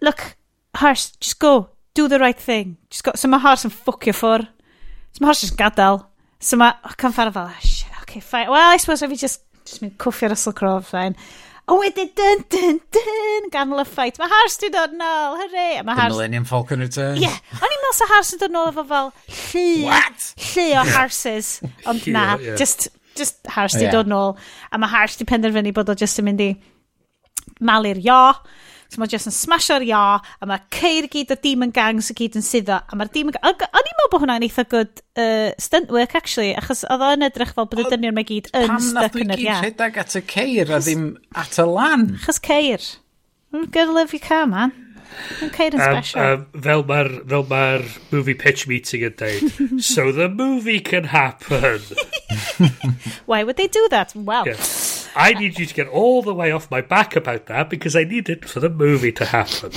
look, 0.03 0.37
Hars, 0.79 1.11
just 1.21 1.41
go, 1.41 1.71
do 1.95 2.07
the 2.09 2.19
right 2.19 2.39
thing. 2.39 2.77
Just 2.91 3.05
go. 3.05 3.13
So 3.15 3.29
mae 3.29 3.43
Hars 3.43 3.67
yn 3.67 3.75
ffwcio 3.75 4.15
ffwr. 4.15 4.47
So 5.15 5.23
mae 5.23 5.33
Hars 5.33 5.45
yn 5.49 5.59
gadael. 5.59 6.05
So 6.39 6.59
mae 6.61 6.77
oh, 6.85 6.95
Colin 6.99 7.17
Farrell 7.17 7.35
fel, 7.35 7.51
oh, 7.51 7.61
shit, 7.67 7.91
okay, 8.03 8.21
fine. 8.21 8.51
Well, 8.51 8.71
I 8.71 8.79
suppose 8.79 9.03
if 9.03 9.11
you 9.11 9.19
just, 9.19 9.43
just 9.65 9.83
mynd 9.83 9.99
cwffio 9.99 10.31
Russell 10.31 10.55
Crowe, 10.55 10.81
fine. 10.87 11.19
A 11.65 11.77
wedyn, 11.79 12.11
dyn, 12.13 12.43
dyn, 12.53 12.79
dyn, 12.93 13.47
ganol 13.53 13.81
y 13.81 13.85
ffait. 13.89 14.19
Mae 14.21 14.29
Hars 14.29 14.59
di 14.61 14.69
dod 14.73 14.93
nôl, 14.99 15.39
hyrru. 15.41 15.69
Mae 15.89 15.97
Hars... 15.97 16.13
Millennium 16.13 16.45
Falcon 16.45 16.85
Returns. 16.85 17.17
Ie, 17.17 17.25
yeah. 17.25 17.39
o'n 17.57 17.73
i'n 17.73 17.81
meddwl 17.81 17.97
sa 17.97 18.09
Hars 18.11 18.33
di 18.35 18.39
dod 18.43 18.53
nôl 18.53 18.69
efo 18.69 18.85
fel 18.91 19.09
llu, 19.39 19.65
What? 19.89 20.27
llu 20.51 20.67
o 20.77 20.83
Harses. 20.91 21.55
Ond 21.89 22.05
na, 22.13 22.27
yeah. 22.37 22.59
just, 22.61 22.91
just 23.17 23.41
Hars 23.49 23.79
di 23.79 23.87
oh, 23.87 23.87
yeah. 23.87 23.97
dod 23.97 24.13
nôl. 24.13 24.37
A 24.69 24.81
mae 24.83 24.93
Hars 24.93 25.17
di 25.17 25.25
penderfynu 25.31 25.73
bod 25.73 25.89
o 25.89 25.97
just 25.97 26.21
yn 26.21 26.29
mynd 26.29 26.45
i 26.45 26.51
malu'r 27.65 28.03
io. 28.05 28.21
So 28.95 29.03
mae 29.03 29.11
jyst 29.11 29.27
yn 29.27 29.35
smasho'r 29.35 29.83
ia, 29.89 30.01
a 30.23 30.47
mae 30.47 30.63
ceir 30.71 31.09
gyd 31.11 31.33
o 31.35 31.37
Demon 31.43 31.73
Gangs 31.75 32.13
y 32.13 32.15
gyd 32.21 32.37
yn 32.39 32.45
suddo. 32.47 32.77
A 32.79 32.99
mae'r 32.99 33.11
Demon 33.11 33.35
Gangs... 33.35 33.65
O'n 33.67 33.89
i'n 33.91 33.97
meddwl 33.99 34.11
bod 34.13 34.23
hwnna'n 34.23 34.47
eitha 34.47 34.65
good 34.71 35.03
uh, 35.19 35.51
stunt 35.59 35.91
work, 35.91 36.15
actually, 36.15 36.53
achos 36.55 36.85
oedd 36.87 37.03
o'n 37.03 37.27
edrych 37.27 37.51
fel 37.57 37.67
bod 37.73 37.83
y 37.83 37.89
dynion 37.91 38.15
mae 38.15 38.29
gyd 38.29 38.53
yn 38.55 38.77
stuck 38.87 39.19
yn 39.19 39.35
yr 39.35 39.43
ia. 39.43 39.59
Pam 39.59 39.65
nath 39.65 39.67
rhedeg 39.67 40.01
at 40.05 40.15
y 40.15 40.25
ceir 40.31 40.71
a 40.71 40.81
ddim 40.85 41.05
at 41.43 41.59
y 41.59 41.67
lan? 41.73 42.09
Achos 42.21 42.39
ceir. 42.47 42.89
Hmm, 43.51 43.67
good 43.75 43.91
love 43.91 44.15
your 44.15 44.23
car, 44.23 44.47
man. 44.47 44.79
Mae'n 45.41 45.55
ceir 45.59 45.75
yn 45.75 45.83
um, 45.83 45.99
special. 45.99 46.23
Um, 46.23 46.47
um, 46.47 46.65
fel 46.69 46.87
mae'r 46.93 47.15
ma, 47.17 47.29
fel 47.35 47.47
ma 47.51 47.65
movie 48.15 48.39
pitch 48.39 48.69
meeting 48.71 49.09
yn 49.11 49.19
dweud, 49.19 49.63
so 49.91 50.13
the 50.15 50.31
movie 50.31 50.79
can 50.79 51.11
happen. 51.11 51.83
Why 53.27 53.43
would 53.43 53.59
they 53.59 53.67
do 53.67 53.89
that? 53.91 54.15
Well... 54.15 54.47
Yeah. 54.47 54.63
I 55.17 55.33
need 55.35 55.59
you 55.59 55.67
to 55.67 55.75
get 55.75 55.89
all 55.89 56.23
the 56.23 56.35
way 56.35 56.51
off 56.53 56.71
my 56.71 56.81
back 56.81 57.17
about 57.17 57.47
that 57.47 57.71
because 57.71 57.95
I 57.97 58.05
need 58.05 58.29
it 58.29 58.45
for 58.45 58.61
the 58.61 58.69
movie 58.69 59.13
to 59.13 59.25
happen. 59.25 59.73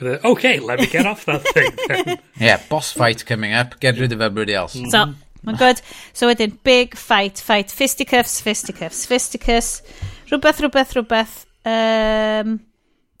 Uh, 0.00 0.18
okay, 0.24 0.58
let 0.60 0.78
me 0.78 0.86
get 0.86 1.04
off 1.06 1.24
that 1.26 1.42
thing 1.48 1.70
then. 1.88 2.18
Yeah, 2.38 2.60
boss 2.68 2.92
fight 2.92 3.26
coming 3.26 3.52
up. 3.52 3.80
Get 3.80 3.98
rid 3.98 4.12
of 4.12 4.20
everybody 4.20 4.54
else. 4.54 4.72
So, 4.74 5.14
mae'n 5.44 5.58
good. 5.58 5.82
So 6.12 6.28
wedyn, 6.30 6.56
big 6.62 6.96
fight, 6.96 7.38
fight, 7.38 7.70
fisticuffs, 7.70 8.40
fisticuffs, 8.40 9.04
fisticuffs, 9.06 9.82
rhywbeth, 10.30 10.60
rhywbeth, 10.62 10.94
rhywbeth. 10.94 11.46
Um, 11.66 12.60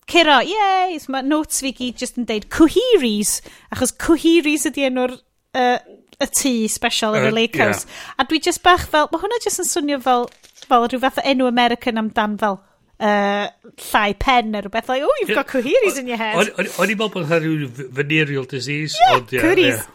Ciro, 0.06 0.38
yay! 0.40 0.98
So 0.98 1.12
mae 1.12 1.22
notes 1.26 1.60
fi 1.62 1.72
gyd 1.76 1.98
just 2.00 2.18
yn 2.18 2.26
deud 2.26 2.48
Coheries, 2.50 3.40
achos 3.74 3.92
Coheries 3.94 4.66
ydi 4.70 4.86
enw'r 4.88 5.12
uh, 5.54 5.78
y 6.20 6.26
tŷ 6.26 6.54
special 6.70 7.14
yn 7.18 7.28
Yy, 7.28 7.30
y 7.30 7.36
Lake 7.36 7.58
ie. 7.58 7.62
House. 7.62 7.86
A 8.18 8.26
dwi 8.30 8.40
just 8.42 8.62
bach 8.64 8.86
fel, 8.90 9.10
mae 9.12 9.22
hwnna 9.22 9.38
just 9.44 9.62
yn 9.62 9.68
swnio 9.70 10.00
fel, 10.02 10.26
fel 10.70 10.88
rhyw 10.88 11.02
fath 11.04 11.20
o 11.22 11.26
enw 11.34 11.48
American 11.50 12.00
amdan 12.04 12.38
fel 12.40 12.60
uh, 13.00 13.46
llai 13.90 14.08
pen 14.24 14.50
neu 14.54 14.64
rhywbeth. 14.64 14.88
Like, 14.88 15.02
oh, 15.04 15.14
you've 15.20 15.34
got 15.34 15.48
Coheries 15.48 15.98
in 15.98 16.10
your 16.10 16.20
head. 16.20 16.36
O'n 16.40 16.66
i'n 16.66 16.96
meddwl 16.96 17.12
bod 17.16 17.30
hynny 17.30 17.54
rhyw 17.54 17.92
venereal 18.00 18.48
disease. 18.48 18.96
Yeah, 19.00 19.16
ond, 19.18 19.32
yeah 19.36 19.46
coheres. 19.46 19.86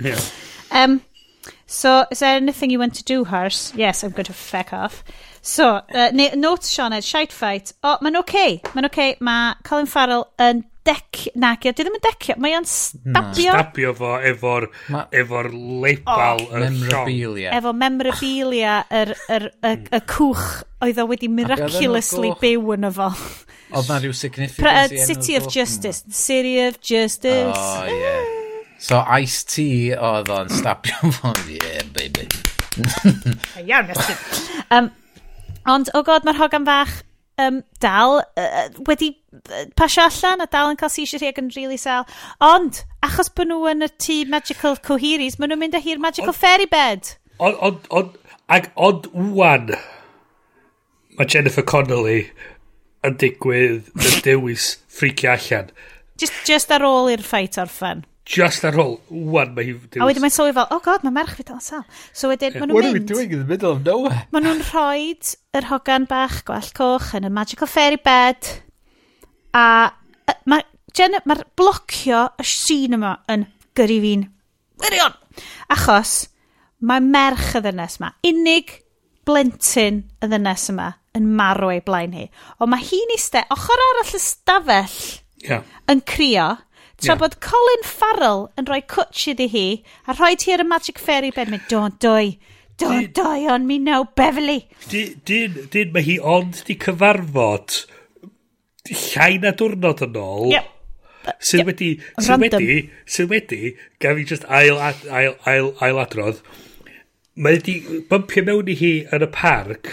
Yeah. 0.00 0.14
yeah. 0.14 0.84
um, 0.84 1.00
so, 1.66 2.04
is 2.10 2.20
there 2.20 2.36
anything 2.36 2.70
you 2.70 2.78
want 2.78 2.94
to 2.94 3.04
do, 3.04 3.24
Hars? 3.24 3.72
Yes, 3.76 4.04
I'm 4.04 4.10
going 4.10 4.24
to 4.26 4.32
feck 4.32 4.72
off. 4.72 5.02
So, 5.44 5.74
uh, 5.76 6.08
neu, 6.16 6.30
notes 6.36 6.70
Sean 6.72 6.94
Ed, 6.96 7.04
Shite 7.04 7.32
Fight. 7.32 7.74
O, 7.82 7.90
oh, 7.90 7.98
mae'n 8.00 8.16
oce. 8.16 8.30
Okay. 8.32 8.60
Mae'n 8.72 8.86
oce. 8.88 8.94
Okay. 8.94 9.16
Mae 9.20 9.50
Colin 9.68 9.90
Farrell 9.90 10.24
yn 10.40 10.62
dec... 10.88 11.26
Nag, 11.36 11.60
dwi 11.60 11.84
ddim 11.84 11.98
yn 11.98 12.02
decio. 12.06 12.36
Mae 12.40 12.56
o'n 12.56 12.64
hmm. 12.64 13.12
stabio... 13.12 13.52
Na. 13.52 13.58
Stabio 13.58 13.92
fo 13.98 14.14
efo'r 14.30 14.66
ma... 14.94 15.02
efo 15.12 15.42
label 15.50 16.40
oh. 16.40 16.48
y 16.48 16.62
Memorabilia. 16.64 17.52
Efo 17.58 17.74
memorabilia 17.76 18.78
yr, 19.02 19.12
yr, 19.36 19.46
y, 19.60 19.74
y 19.84 20.02
cwch 20.14 20.48
oedd 20.88 21.04
o 21.04 21.06
wedi 21.12 21.28
miraculously 21.28 22.32
byw 22.40 22.74
yn 22.78 22.88
y 22.88 22.94
fo. 22.96 23.10
Oedd 23.74 23.92
na 23.92 24.00
rhyw 24.00 24.16
significance 24.16 24.96
uh, 24.96 25.06
City 25.12 25.36
of 25.36 25.52
Justice. 25.52 26.08
City 26.08 26.56
of 26.64 26.80
Justice. 26.80 27.52
Oh, 27.52 27.84
yeah. 27.92 28.34
So 28.80 29.04
Ice-T 29.20 29.92
oedd 29.92 30.32
o'n 30.32 30.56
stabio 30.56 31.12
fo. 31.20 31.36
Yeah, 31.52 31.84
baby. 31.92 32.30
Iawn, 33.60 33.92
um, 34.72 34.94
Ond, 35.70 35.90
o 35.94 36.00
oh 36.00 36.06
god, 36.06 36.26
mae'r 36.26 36.40
hogan 36.40 36.66
fach 36.68 37.02
um, 37.40 37.62
dal 37.80 38.20
uh, 38.20 38.66
wedi 38.88 39.10
uh, 39.32 39.64
pasio 39.76 40.04
allan 40.04 40.44
a 40.44 40.48
dal 40.50 40.72
yn 40.72 40.78
cael 40.80 40.92
seizure 40.92 41.30
ag 41.30 41.40
yn 41.40 41.50
really 41.56 41.78
sel. 41.80 42.06
Ond, 42.44 42.82
achos 43.06 43.32
bod 43.32 43.50
nhw 43.50 43.70
yn 43.72 43.86
y 43.86 43.90
tŷ 44.06 44.18
Magical 44.32 44.78
Coheries, 44.84 45.38
maen 45.38 45.54
nhw'n 45.54 45.64
mynd 45.64 45.78
â 45.78 45.82
hi'r 45.84 46.02
Magical 46.02 46.34
on, 46.34 46.38
Fairy 46.38 46.68
Bed. 46.70 47.14
Ond, 47.38 47.58
ond, 47.64 47.90
ond, 47.90 48.16
ag 48.52 48.70
ond 48.76 49.08
wwan, 49.16 49.72
mae 51.18 51.30
Jennifer 51.30 51.64
Connelly 51.66 52.26
yn 53.04 53.18
digwydd 53.20 53.90
y 53.94 54.16
dewis 54.24 54.74
ffricio 54.88 55.34
allan. 55.34 55.72
Just, 56.20 56.36
just 56.46 56.72
ar 56.74 56.84
ôl 56.86 57.10
i'r 57.12 57.24
ffait 57.24 57.58
orffen 57.60 58.04
just 58.24 58.64
ar 58.64 58.76
ôl, 58.80 58.96
wan 59.08 59.52
mae 59.56 59.66
hi... 59.68 59.74
A 60.00 60.06
wedyn 60.08 60.24
mae'n 60.24 60.32
sylwi 60.32 60.54
fel, 60.56 60.68
oh 60.72 60.80
god, 60.84 61.04
mae 61.04 61.12
merch 61.12 61.34
fi 61.36 61.44
dal 61.46 61.60
sal. 61.64 61.84
So 62.16 62.30
wedyn, 62.32 62.54
yeah. 62.54 62.62
maen 62.62 62.72
nhw'n 62.72 62.80
mynd... 62.80 62.84
What 62.84 62.88
are 62.88 63.00
we 63.00 63.26
doing 63.28 63.34
in 63.36 63.42
the 63.42 63.50
middle 63.50 63.74
of 63.76 63.82
nowhere? 63.84 64.22
Maen 64.32 64.46
nhw'n 64.48 64.62
rhoi 64.70 65.10
yr 65.58 65.68
hogan 65.68 66.08
bach 66.10 66.40
gwell 66.48 66.70
coch 66.76 67.10
yn 67.18 67.28
y 67.28 67.32
magical 67.32 67.68
fairy 67.70 68.00
bed. 68.00 68.48
A 69.54 69.92
mae 70.48 70.64
ma 71.28 71.36
blocio 71.58 72.24
y 72.40 72.46
sîn 72.48 72.96
yma 72.96 73.18
yn 73.32 73.44
gyrru 73.76 74.00
fi'n 74.06 74.26
wirion. 74.82 75.16
Achos 75.74 76.16
mae 76.84 77.02
merch 77.04 77.54
y 77.58 77.64
ddynes 77.64 77.98
yma, 78.00 78.14
unig 78.28 78.78
blentyn 79.28 80.04
y 80.22 80.28
ddynes 80.30 80.68
yma 80.72 80.92
yn 81.14 81.28
marw 81.38 81.72
ei 81.74 81.82
blaen 81.84 82.14
hi. 82.16 82.28
Ond 82.58 82.72
mae 82.72 82.84
hi'n 82.88 83.14
eistedd 83.14 83.52
ochr 83.54 83.84
arall 83.88 84.16
y 84.16 84.20
stafell 84.22 85.00
yeah. 85.44 85.66
yn 85.90 86.02
crio 86.08 86.54
Tra 87.02 87.14
yeah. 87.14 87.20
bod 87.20 87.38
Colin 87.42 87.86
Farrell 87.86 88.44
yn 88.60 88.68
rhoi 88.68 88.82
cwtsh 88.90 89.32
iddi 89.32 89.48
hi, 89.50 89.64
a 90.06 90.14
rhoi 90.14 90.34
ti 90.38 90.54
ar 90.54 90.62
y 90.62 90.66
Magic 90.68 91.00
Fairy 91.02 91.32
bed, 91.34 91.50
mynd, 91.50 91.66
don't 91.70 91.98
doi, 92.02 92.36
don't 92.78 93.10
did, 93.16 93.48
on 93.50 93.66
me 93.66 93.80
now, 93.82 94.04
Beverly. 94.16 94.68
Dyn, 94.90 95.16
dyn, 95.26 95.58
dyn 95.74 95.90
mae 95.94 96.06
hi 96.06 96.20
ond 96.20 96.62
di 96.68 96.78
cyfarfod 96.84 97.80
llai 98.92 99.38
na 99.42 99.54
diwrnod 99.56 100.04
yn 100.06 100.20
ôl. 100.20 100.52
Yep. 100.54 100.70
Sydd 101.40 101.62
yep. 101.62 101.68
wedi, 101.70 101.90
sydd 102.20 102.42
wedi, 102.44 102.78
sydd 103.08 103.30
wedi, 103.32 103.72
gaf 104.02 104.20
i 104.20 104.26
just 104.28 104.44
ail, 104.52 104.78
ail, 104.78 105.36
ail, 105.48 105.70
ail 105.82 106.00
adrodd, 106.02 106.42
mae 107.34 107.56
wedi 107.56 108.02
bumpio 108.06 108.44
mewn 108.46 108.68
i 108.70 108.76
hi 108.78 108.92
yn 109.14 109.24
y 109.26 109.28
parc, 109.34 109.88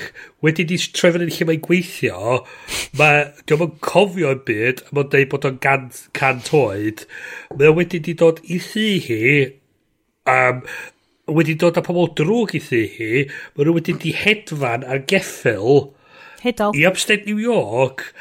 wedi 0.46 0.66
di 0.70 0.78
troi 0.94 1.10
fan 1.16 1.24
lle 1.26 1.48
mae'n 1.50 1.64
gweithio, 1.66 2.36
mae, 3.00 3.24
diolch 3.50 3.66
yn 3.66 3.72
cofio 3.88 4.34
yn 4.36 4.44
byd, 4.46 4.84
a 4.86 4.98
mae'n 4.98 5.10
dweud 5.14 5.32
bod 5.32 5.48
o'n 5.50 5.58
gan, 5.64 5.88
can 6.18 6.44
toed, 6.46 7.08
mae 7.56 7.72
o 7.72 7.78
wedi 7.80 8.02
di 8.06 8.14
dod 8.20 8.44
i 8.46 8.60
thi 8.62 8.86
hi, 9.08 9.24
um, 10.30 10.62
wedi 11.34 11.58
dod 11.58 11.82
â 11.82 11.86
pobl 11.88 12.12
drwg 12.20 12.54
i 12.60 12.62
thi 12.68 12.84
hi, 12.94 13.10
mae 13.56 13.66
nhw 13.66 13.76
wedi 13.80 13.98
di 14.06 14.14
hedfan 14.22 14.86
ar 14.86 15.02
geffil, 15.10 15.90
Hedol. 16.46 16.78
i 16.78 16.86
upstate 16.90 17.26
New 17.26 17.42
York, 17.42 18.12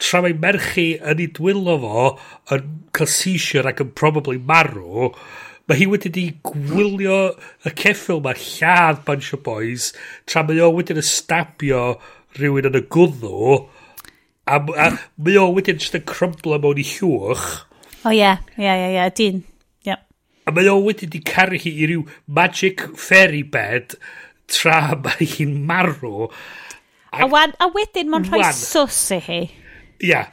tra 0.00 0.24
mae 0.24 0.32
merchu 0.32 0.94
yn 0.96 1.20
ei 1.20 1.28
dwylo 1.36 1.76
fo 1.84 2.08
yn 2.56 2.72
cael 2.96 3.12
seizure 3.20 3.68
ac 3.68 3.84
yn 3.84 3.92
probably 4.00 4.40
marw, 4.40 5.12
Mae 5.70 5.78
hi 5.78 5.86
wedi 5.90 6.10
di 6.10 6.24
gwylio 6.46 7.18
y 7.68 7.74
ceffil 7.78 8.22
mae 8.24 8.38
lladd 8.38 9.04
bunch 9.06 9.30
o 9.36 9.38
boys, 9.46 9.92
tra 10.26 10.42
mae 10.46 10.58
o 10.64 10.72
wedyn 10.74 10.98
y 10.98 11.04
stabio 11.06 11.84
rhywun 12.38 12.70
yn 12.72 12.80
y 12.80 12.82
gwddw, 12.92 13.60
a, 14.50 14.58
a 14.58 14.88
mae 15.22 15.38
o 15.38 15.46
wedyn 15.54 15.78
just 15.78 15.94
yn 15.98 16.04
crumblo 16.08 16.58
mewn 16.58 16.82
i 16.82 16.86
llwch. 16.96 17.46
O 18.02 18.10
ie, 18.10 18.34
ie, 18.58 18.66
ie, 18.66 18.92
ie, 18.96 19.08
dyn. 19.18 19.42
A 20.42 20.50
mae 20.50 20.66
o 20.66 20.80
wedyn 20.82 21.10
di 21.12 21.20
caru 21.22 21.58
hi 21.62 21.70
i 21.84 21.86
ryw 21.86 22.02
magic 22.26 22.82
fairy 22.98 23.44
bed 23.46 23.94
tra 24.50 24.96
mae 24.98 25.28
hi'n 25.36 25.52
marw. 25.68 26.26
A, 27.12 27.22
a, 27.22 27.28
wan, 27.30 27.54
a 27.62 27.68
wedyn 27.70 28.10
mae'n 28.10 28.26
rhoi 28.26 28.42
sws 28.50 29.04
i 29.14 29.20
hi. 29.22 29.42
Ia. 30.02 30.08
Yeah. 30.08 30.32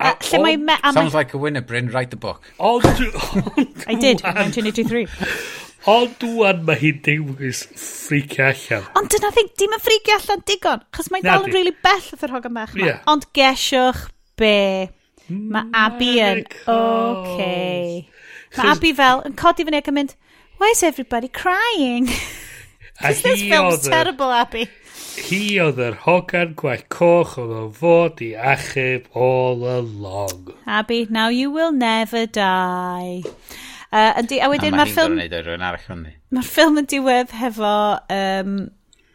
Uh, 0.00 0.14
lle 0.30 0.38
mae... 0.42 0.56
Me, 0.56 0.76
Sounds 0.92 1.14
like 1.14 1.34
a 1.34 1.38
winner, 1.38 1.60
Bryn. 1.60 1.90
Write 1.90 2.10
the 2.10 2.16
book. 2.16 2.42
Ond... 2.58 2.84
I 3.86 3.94
did, 3.94 4.22
in 4.24 4.34
1983. 4.34 5.06
Ond 5.90 6.12
dwan 6.22 6.60
mae 6.66 6.78
hi'n 6.78 6.98
dewis 7.02 7.64
ffricio 7.74 8.44
allan. 8.52 8.84
Ond 8.98 9.10
dyna 9.10 9.32
thing, 9.34 9.48
dim 9.58 9.72
yn 9.74 9.82
ffricio 9.82 10.14
allan 10.14 10.44
digon, 10.46 10.82
chos 10.94 11.08
mae'n 11.10 11.24
dal 11.26 11.46
yn 11.48 11.54
really 11.56 11.74
bell 11.82 12.04
oedd 12.14 12.22
yr 12.22 12.34
hogan 12.36 12.54
bach 12.54 12.76
yma. 12.76 12.86
Yeah. 12.86 13.00
Ond 13.10 13.26
gesiwch 13.34 14.04
be. 14.38 14.90
Mae 15.32 15.66
Abby 15.74 16.12
yn, 16.22 16.44
okay. 16.70 18.04
Mae 18.58 18.70
Abby 18.74 18.92
fel 18.94 19.24
yn 19.26 19.34
codi 19.38 19.66
fyny 19.66 19.80
ac 19.80 19.90
yn 19.90 19.98
mynd, 19.98 20.14
why 20.62 20.70
is 20.70 20.84
everybody 20.86 21.26
crying? 21.28 22.06
Because 22.06 23.22
this 23.26 23.42
film's 23.42 23.88
terrible, 23.88 24.30
Abby. 24.30 24.68
Hi 25.12 25.58
oedd 25.60 25.80
yr 25.82 25.96
hogan 26.06 26.54
gwaith 26.56 26.86
coch 26.92 27.34
oedd 27.40 27.50
o'n 27.52 27.72
fod 27.76 28.20
i 28.24 28.30
achub 28.52 29.10
all 29.12 29.60
along. 29.68 30.54
Abby, 30.64 31.06
now 31.10 31.28
you 31.28 31.50
will 31.52 31.72
never 31.72 32.24
die. 32.24 33.20
Uh, 33.92 34.14
yndi, 34.22 34.38
a 34.40 34.48
wedyn 34.48 34.72
no, 34.72 34.80
mae'r 34.80 34.92
ffilm... 34.94 35.18
Mae'r 36.32 36.48
ffilm 36.48 36.80
yn 36.80 36.88
diwedd 36.88 37.34
hefo 37.36 37.72
um, 38.16 38.54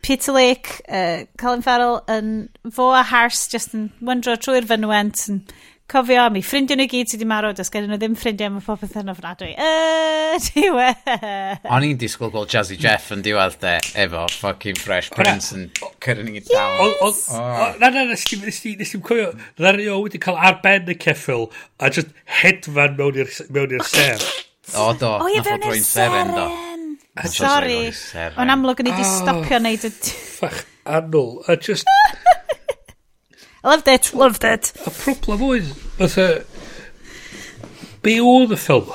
Peter 0.05 0.37
Lake, 0.37 0.77
uh, 0.85 1.25
Colin 1.41 1.65
Farrell, 1.65 2.03
yn 2.13 2.29
fo 2.69 2.91
a 2.93 3.01
Hars 3.01 3.47
just 3.49 3.73
yn 3.73 3.89
wyndro 3.97 4.37
trwy'r 4.37 4.69
fynwent 4.69 5.25
yn 5.33 5.41
Cofio, 5.87 6.25
mi 6.35 6.41
ffrindiau 6.43 6.75
nhw 6.75 6.85
gyd 6.91 7.07
sydd 7.07 7.21
wedi 7.21 7.25
marw, 7.29 7.53
does 7.55 7.69
gen 7.71 7.85
nhw 7.87 7.95
ddim 7.95 8.15
ffrindiau, 8.19 8.51
mae 8.51 8.63
popeth 8.65 8.97
yn 8.99 9.07
ofnadwy. 9.13 9.53
Yy, 9.53 10.39
diwedd! 10.49 11.69
O'n 11.71 11.85
i'n 11.87 12.01
disgwyl 12.01 12.33
gweld 12.33 12.51
Jazzy 12.51 12.75
Jeff 12.81 13.05
yn 13.15 13.23
diwedd 13.23 13.55
de, 13.61 13.77
efo 14.03 14.25
fucking 14.41 14.75
Fresh 14.81 15.13
Prince 15.15 15.55
yn 15.55 15.69
cyrnig 16.03 16.41
i 16.41 16.43
dal. 16.49 16.91
Na, 17.79 17.87
na, 17.87 18.03
nes 18.09 18.27
ti'n 18.27 19.05
cofio, 19.07 19.31
ddari 19.55 19.87
o 19.87 20.01
wedi 20.01 20.19
cael 20.27 20.41
arben 20.49 20.91
y 20.91 20.97
ceffil 20.99 21.47
a 21.79 21.87
just 21.87 22.11
hedfan 22.41 22.99
mewn 22.99 23.23
i'r 23.23 23.87
ser. 23.87 24.27
O, 24.75 24.91
do, 24.91 25.15
nath 25.23 25.51
o 25.55 25.59
droi'n 25.63 25.87
seren, 25.87 26.35
do. 26.35 26.49
Sorry, 27.31 27.79
o'n 28.35 28.51
amlwg 28.57 28.83
o'n 28.83 28.91
i 28.91 28.97
wedi 28.97 29.07
ah. 29.07 29.15
stopio 29.23 29.63
wneud 29.63 29.87
y... 29.87 29.95
Ffach, 30.35 30.65
anwl, 30.99 31.37
a 31.47 31.55
just... 31.55 31.87
Loved 33.67 33.87
it, 33.89 34.13
loved 34.13 34.45
it. 34.45 34.71
A 34.87 34.91
problem 34.95 35.41
oedd, 35.43 35.71
fatha, 35.97 36.27
be 37.99 38.13
oedd 38.23 38.53
y 38.55 38.59
ffilm? 38.63 38.93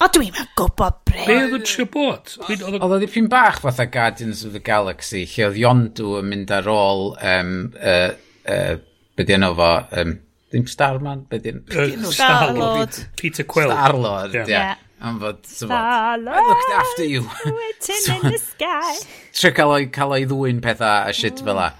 O, 0.00 0.08
dwi'n 0.08 0.32
mewn 0.32 0.48
gwybod 0.56 0.96
bre. 1.04 1.26
Be 1.28 1.36
oedd 1.42 1.56
yn 1.58 1.66
trio 1.68 1.84
bod? 1.92 2.32
Oedd 2.48 2.64
o 2.80 2.88
ddipyn 3.02 3.28
bach 3.28 3.60
fatha 3.60 3.84
Guardians 3.84 4.46
of 4.48 4.56
the 4.56 4.64
Galaxy, 4.64 5.26
lle 5.28 5.50
oedd 5.50 5.60
Yondu 5.60 6.16
yn 6.22 6.32
mynd 6.32 6.56
ar 6.56 6.72
ôl, 6.72 7.10
um, 7.20 7.54
uh, 7.76 8.16
uh, 8.48 8.74
be 9.12 9.28
di 9.28 9.36
enw 9.36 9.52
fo, 9.60 9.70
um, 10.00 10.16
ddim 10.48 10.66
Starman, 10.72 11.28
be 11.28 11.44
di 11.44 11.52
enw? 11.52 12.08
Star-Lord. 12.16 12.96
Peter 13.20 13.44
Quill. 13.44 13.76
Star-Lord, 13.76 14.40
ie. 14.40 14.48
Yeah. 14.56 14.80
Am 15.04 15.20
fod, 15.20 15.44
I 15.68 16.16
looked 16.16 16.76
after 16.80 17.04
you. 17.04 17.28
so, 17.78 18.14
in 18.16 18.30
the 18.32 18.38
sky. 18.40 18.94
Trio 19.36 19.52
cael 19.52 20.16
o'i 20.16 20.24
ddwy'n 20.32 20.64
pethau 20.64 21.10
a 21.10 21.12
shit 21.12 21.36
mm. 21.36 21.50
fel 21.50 21.60
la. 21.60 21.74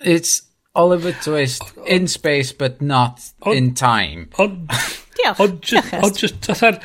It's, 0.00 0.38
Oliver 0.74 1.12
Twist, 1.12 1.62
oh, 1.76 1.84
in 1.84 2.06
space 2.06 2.52
but 2.52 2.80
not 2.80 3.20
on, 3.42 3.56
in 3.56 3.74
time. 3.74 4.28
Ond... 4.38 4.68
Diolch. 5.18 5.40
Ond 5.40 5.62
just, 5.62 5.94
on 5.94 6.14
just 6.14 6.46
fatha'r... 6.46 6.80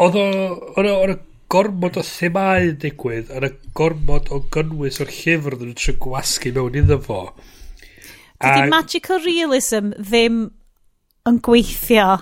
Oedd 0.00 0.16
o... 0.18 0.28
Oedd 0.76 1.16
o 1.16 1.18
gormod 1.50 1.96
o 1.98 2.02
themau 2.06 2.68
digwydd 2.78 3.30
ar 3.34 3.42
y 3.48 3.50
gormod 3.74 4.28
o 4.30 4.38
gynnwys 4.54 5.00
o'r 5.02 5.08
llyfr 5.10 5.56
ddyn 5.58 5.72
nhw'n 5.72 5.78
trio 5.80 5.96
gwasgu 6.04 6.52
mewn 6.54 6.76
iddo 6.78 6.98
fo. 7.02 7.22
Dydy 8.38 8.66
a... 8.66 8.68
magical 8.70 9.18
realism 9.24 9.90
ddim 9.98 10.44
yn 11.26 11.40
gweithio 11.42 12.20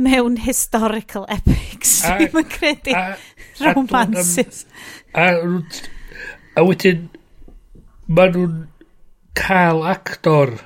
mewn 0.00 0.38
historical 0.46 1.26
epics. 1.32 1.98
A, 2.08 2.16
Ddim 2.16 2.40
yn 2.40 2.48
credu 2.54 2.96
romances. 3.60 4.64
A, 5.12 5.28
a, 5.28 5.28
a, 5.28 5.84
a 6.56 6.64
wedyn, 6.64 7.06
maen 8.08 8.32
nhw'n 8.36 8.56
cael 9.36 9.84
actor 9.86 10.56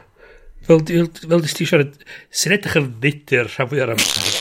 fel, 0.69 0.85
fel 0.87 1.43
nes 1.43 1.57
ti 1.57 1.69
siarad 1.69 1.97
sy'n 2.31 2.57
edrych 2.59 2.79
yn 2.81 2.93
fudur 2.95 3.51
rhan 3.51 3.73
fwy 3.73 3.85
ar 3.85 3.95
amser 3.97 4.41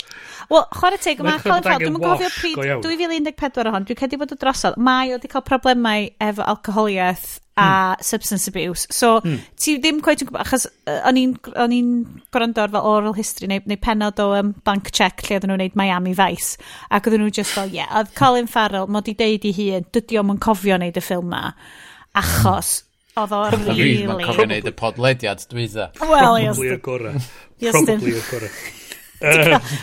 Wel, 0.49 0.63
chwarae 0.73 0.97
teg, 0.97 1.19
mae 1.21 1.37
Colin 1.43 1.61
Farrell, 1.61 1.91
dwi'n 1.91 1.99
cofio 2.01 2.29
pryd 2.33 2.81
2014 2.81 3.67
ohon, 3.69 3.83
dwi'n 3.85 3.99
cedi 3.99 4.17
bod 4.17 4.31
y 4.33 4.37
drosodd, 4.41 4.79
mae 4.81 5.11
o 5.11 5.19
wedi 5.19 5.29
cael 5.29 5.43
problemau 5.45 6.07
efo 6.25 6.41
alcoholiaeth 6.41 7.27
a 7.59 7.67
hmm. 7.67 8.01
substance 8.01 8.47
abuse. 8.49 8.87
So, 8.89 9.19
mm. 9.21 9.43
ti 9.59 9.75
ddim 9.77 9.99
gweud 10.01 10.23
yn 10.23 10.29
gwybod, 10.31 10.41
achos 10.41 10.65
uh, 10.89 11.03
o'n 11.11 11.75
i'n 11.75 11.91
gwrando 12.33 12.63
ar 12.63 12.73
fel 12.73 12.87
oral 12.87 13.13
history 13.17 13.51
neu, 13.51 13.61
neu 13.69 13.77
penod 13.83 14.21
o 14.23 14.29
um, 14.39 14.53
bank 14.65 14.89
check 14.95 15.21
lle 15.27 15.37
oedden 15.37 15.51
nhw'n 15.51 15.61
gwneud 15.61 15.77
Miami 15.77 16.15
Vice. 16.17 16.57
Ac 16.89 17.05
oedden 17.05 17.25
nhw 17.27 17.35
just 17.35 17.53
fel, 17.53 17.69
ie, 17.69 17.83
yeah, 17.83 17.91
oedd 17.99 18.15
Colin 18.17 18.49
Farrell, 18.49 18.89
mod 18.89 19.11
i 19.11 19.17
deud 19.19 19.45
i 19.45 19.53
hun, 19.59 19.89
dydy 19.93 20.21
o'm 20.23 20.33
yn 20.33 20.41
cofio 20.41 20.79
wneud 20.79 20.97
y 20.97 21.03
ffilm 21.03 21.29
ma. 21.29 21.49
Hmm. 21.51 22.23
Achos, 22.23 22.73
Oedd 23.19 23.33
o 23.35 23.41
rili... 23.53 23.73
Really... 23.75 24.03
Fi'n 24.05 24.27
cofio 24.27 24.45
wneud 24.47 24.69
y 24.69 24.75
podlediad, 24.79 25.41
dwi 25.51 25.65
dda. 25.71 25.89
Wel, 25.99 26.37
yes. 26.43 26.59
Probably 26.59 26.75
y 26.75 26.83
gorau. 26.85 27.25
Probably 27.59 28.13
y 28.15 28.21
gorau. 28.29 28.53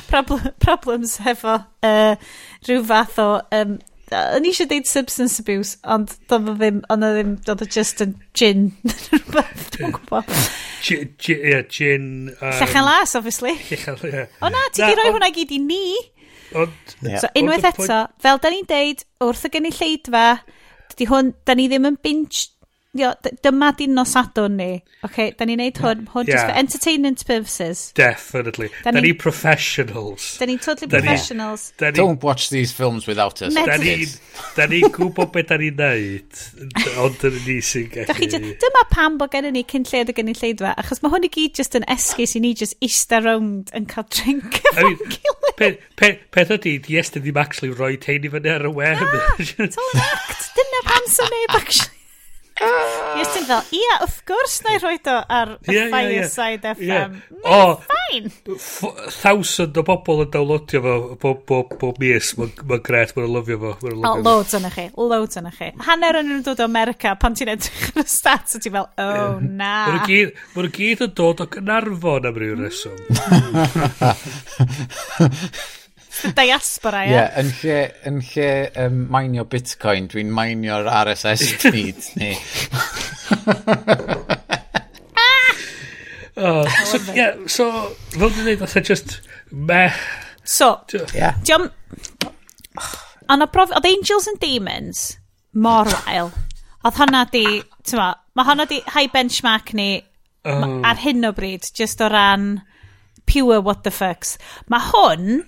Problem, 0.08 0.46
problems 0.64 1.18
hefo 1.26 1.58
uh, 1.84 2.16
rhyw 2.68 2.86
fath 2.88 3.20
o... 3.20 3.28
Um, 3.52 3.76
o'n 4.14 4.44
i 4.46 4.52
eisiau 4.52 4.68
deud 4.70 4.86
substance 4.86 5.42
abuse, 5.42 5.74
ond 5.82 6.12
doedd 6.30 6.50
o 6.52 6.54
ddim, 6.54 6.78
ond 6.94 7.04
o 7.04 7.08
ddim, 7.10 7.32
doedd 7.44 7.64
o 7.64 7.68
just 7.76 8.02
yn 8.04 8.14
gin, 8.38 8.68
rhywbeth, 9.10 9.64
dwi'n 9.74 9.94
gwybod. 9.96 10.30
Ie, 10.94 11.62
gin... 11.74 12.10
Um, 12.36 12.52
Llechen 12.60 12.86
las, 12.86 13.16
obviously. 13.18 13.56
Llechen, 13.66 13.98
ie. 14.06 14.28
O 14.38 14.52
na, 14.54 14.62
ti 14.70 14.84
di 14.84 14.94
roi 14.94 15.10
hwnna 15.10 15.32
gyd 15.34 15.56
i 15.56 15.62
ni. 15.64 15.86
Ond... 16.56 16.94
So, 17.02 17.32
unwaith 17.36 17.66
eto, 17.72 18.04
fel 18.22 18.40
da 18.40 18.52
ni'n 18.54 18.68
deud, 18.70 19.02
wrth 19.26 19.48
y 19.48 19.52
gynulleidfa, 19.56 20.26
dydy 20.92 21.10
hwn, 21.10 21.34
da 21.42 21.58
ni 21.58 21.66
ddim 21.72 21.90
yn 21.90 21.98
binge 22.06 22.46
Dio, 22.98 23.12
dyma 23.44 23.70
di 23.76 23.86
nosadwn 23.90 24.56
ni. 24.58 24.70
Okay, 25.06 25.32
da 25.38 25.46
ni'n 25.48 25.60
neud 25.60 25.80
hwn, 25.82 26.06
hwn 26.12 26.28
yeah. 26.28 26.36
just 26.36 26.46
for 26.48 26.58
entertainment 26.58 27.24
purposes. 27.26 27.92
Definitely. 27.98 28.70
Da 28.84 28.92
da 28.94 29.02
ni 29.04 29.12
professionals. 29.12 30.36
Da 30.40 30.48
ni'n 30.48 30.60
totally 30.62 30.88
da 30.90 31.00
professionals. 31.00 31.72
Da 31.78 31.90
ni, 31.90 31.96
Don't 32.00 32.22
watch 32.22 32.50
these 32.50 32.72
films 32.72 33.06
without 33.06 33.42
us. 33.42 33.54
Da 33.54 33.76
ni, 33.76 34.06
da 34.56 34.66
ni 34.66 34.80
gwybod 34.82 35.32
beth 35.34 35.50
da 35.52 35.58
ni'n 35.60 35.80
neud, 35.80 36.40
ond 37.02 37.26
yn 37.28 37.40
ni 37.46 37.58
sy'n 37.64 37.90
gallu... 37.92 38.54
Dyma 38.62 38.84
pam 38.92 39.18
bod 39.20 39.34
gen 39.34 39.50
ni 39.54 39.64
cyn 39.68 39.86
lled 39.88 40.12
o 40.12 40.16
gen 40.16 40.32
i 40.32 40.36
lleidfa, 40.36 40.74
achos 40.80 41.02
mae 41.04 41.12
hwn 41.14 41.28
i 41.28 41.32
gyd 41.36 41.56
just 41.60 41.76
yn 41.78 41.86
esgus 41.92 42.36
i 42.38 42.42
ni 42.44 42.54
just 42.58 42.78
eista 42.84 43.20
round 43.24 43.72
yn 43.76 43.88
cael 43.90 44.08
drink 44.12 44.60
efo'n 44.72 44.96
gilydd. 45.02 45.84
Peth 46.34 46.56
ydy, 46.58 46.76
di 46.84 46.98
estyn 47.00 47.24
ddim 47.24 47.40
actually 47.40 47.72
rhoi 47.74 47.94
teini 48.00 48.32
fyny 48.32 48.52
ar 48.52 48.66
y 48.68 48.72
web. 48.72 49.04
Ah, 49.04 49.36
it's 49.38 49.78
all 49.78 49.94
an 49.94 50.02
act. 50.06 50.50
Dyna 50.56 50.82
pam 50.88 51.12
sy'n 51.12 51.32
neb 51.32 51.60
actually 51.60 51.94
Ys 52.56 53.28
ti'n 53.34 53.44
fel, 53.44 53.64
ia, 53.76 53.96
wrth 54.00 54.22
gwrs 54.28 54.54
na 54.64 54.72
i 54.72 54.78
rhoi 54.80 54.96
do 55.04 55.12
ar 55.12 55.50
yeah, 55.68 55.90
Fireside 55.92 56.64
yeah, 56.64 56.80
yeah. 56.80 57.10
FM. 57.10 57.18
Yeah. 57.28 57.52
O, 57.52 57.76
ffain. 57.84 58.30
Thousand 59.12 59.76
o 59.76 59.84
bobl 59.84 60.22
yn 60.24 60.30
downloadio 60.32 60.80
fo 60.84 60.94
bob 61.20 61.42
bo, 61.48 61.60
bo 61.82 61.92
mis. 62.00 62.32
Mae'n 62.38 62.54
ma 62.70 62.80
gret, 62.88 63.12
mae'n 63.16 63.32
lyfio 63.34 63.60
fo. 63.60 63.92
Ma 63.92 64.14
o, 64.14 64.22
loads 64.24 64.56
yna 64.56 64.72
chi, 64.72 64.88
loads 64.96 65.40
yna 65.40 65.52
chi. 65.56 65.68
Hanner 65.86 66.20
yn 66.22 66.30
nhw'n 66.30 66.44
dod 66.48 66.64
o 66.64 66.68
America 66.68 67.12
pan 67.20 67.36
ti'n 67.36 67.52
edrych 67.56 67.90
ar 67.92 68.04
y 68.04 68.08
stats 68.08 68.56
a 68.56 68.62
ti'n 68.62 68.76
fel, 68.78 68.88
oh 69.04 69.12
yeah. 69.12 69.48
na. 69.62 69.72
Mae'n 70.56 70.72
gyd 70.80 71.04
yn 71.10 71.16
dod 71.20 71.44
o 71.44 71.50
Gynarfon 71.56 72.30
am 72.30 72.40
ryw 72.40 72.56
reswm. 72.64 72.96
diaspora, 76.36 77.04
ie. 77.06 77.12
Yeah, 77.14 77.32
yn 77.40 77.50
lle, 77.60 77.78
yn 78.08 78.20
lle 78.30 78.50
um, 78.84 79.00
mainio 79.12 79.46
bitcoin, 79.50 80.08
dwi'n 80.12 80.32
mainio'r 80.34 80.88
RSS 80.90 81.44
feed 81.64 82.08
ni. 82.20 82.32
oh, 86.36 86.64
so, 86.84 87.00
yeah, 87.12 87.36
so, 87.46 87.70
fel 88.16 88.30
dwi'n 88.30 88.50
dweud, 88.52 88.64
oedd 88.66 88.88
just 88.88 89.20
meh. 89.50 89.94
So, 90.46 90.76
yeah. 91.14 91.38
diom... 91.46 91.70
Oedd 93.26 93.88
Angels 93.88 94.28
and 94.30 94.38
Demons 94.38 95.16
mor 95.56 95.88
wael. 95.90 96.30
Oedd 96.86 97.00
hwnna 97.00 97.24
di, 97.32 97.44
ti'n 97.82 97.98
ma, 97.98 98.12
mae 98.38 98.46
hwnna 98.46 98.68
di 98.70 98.78
high 98.94 99.08
benchmark 99.10 99.72
ni 99.74 99.90
oh. 100.46 100.78
ar 100.86 101.00
hyn 101.02 101.26
o 101.26 101.32
bryd, 101.34 101.66
just 101.74 102.02
o 102.04 102.10
ran 102.12 102.60
pure 103.26 103.60
what 103.60 103.82
the 103.82 103.90
fucks. 103.90 104.36
Mae 104.70 104.84
hwn 104.92 105.42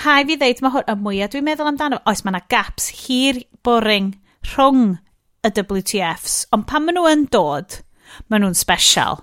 Hai 0.00 0.24
fi 0.24 0.36
ddeud, 0.40 0.62
mae 0.64 0.72
hwn 0.72 0.88
y 0.88 0.94
mwyaf 1.04 1.32
dwi'n 1.34 1.44
meddwl 1.46 1.68
amdano. 1.68 1.98
Oes, 2.08 2.22
mae 2.24 2.32
yna 2.32 2.42
gaps 2.52 2.88
hir 3.04 3.42
boring 3.66 4.14
rhwng 4.54 4.96
y 5.44 5.50
WTFs, 5.52 6.46
ond 6.54 6.66
pan 6.70 6.86
maen 6.86 6.96
nhw 6.96 7.08
yn 7.10 7.26
dod, 7.34 7.80
maen 8.32 8.46
nhw'n 8.46 8.56
special. 8.56 9.20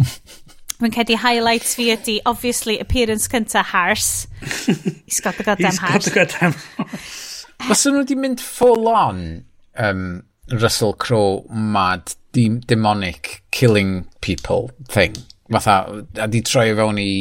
Mae'n 0.82 0.94
cedi 0.96 1.14
highlights 1.22 1.76
fi 1.78 1.92
ydy, 1.94 2.16
obviously, 2.26 2.80
appearance 2.82 3.28
cynta 3.30 3.62
Hars. 3.62 4.26
He's 5.06 5.20
got 5.22 5.36
the 5.38 5.46
goddamn 5.46 5.78
Hars. 5.78 6.04
He's 6.04 6.12
got 6.12 6.28
the 6.28 6.38
goddamn 6.40 6.58
Hars. 6.78 7.46
Os 7.70 7.86
nhw 7.86 8.02
wedi 8.02 8.16
mynd 8.18 8.42
full 8.42 8.88
on 8.90 9.44
um, 9.78 10.24
Russell 10.50 10.96
Crowe 10.98 11.46
mad 11.48 12.16
dem 12.34 12.58
demonic 12.66 13.44
killing 13.52 14.08
people 14.20 14.72
thing, 14.88 15.14
fatha, 15.52 16.02
a 16.18 16.26
di 16.26 16.42
troi 16.42 16.72
fewn 16.74 16.98
i 16.98 17.12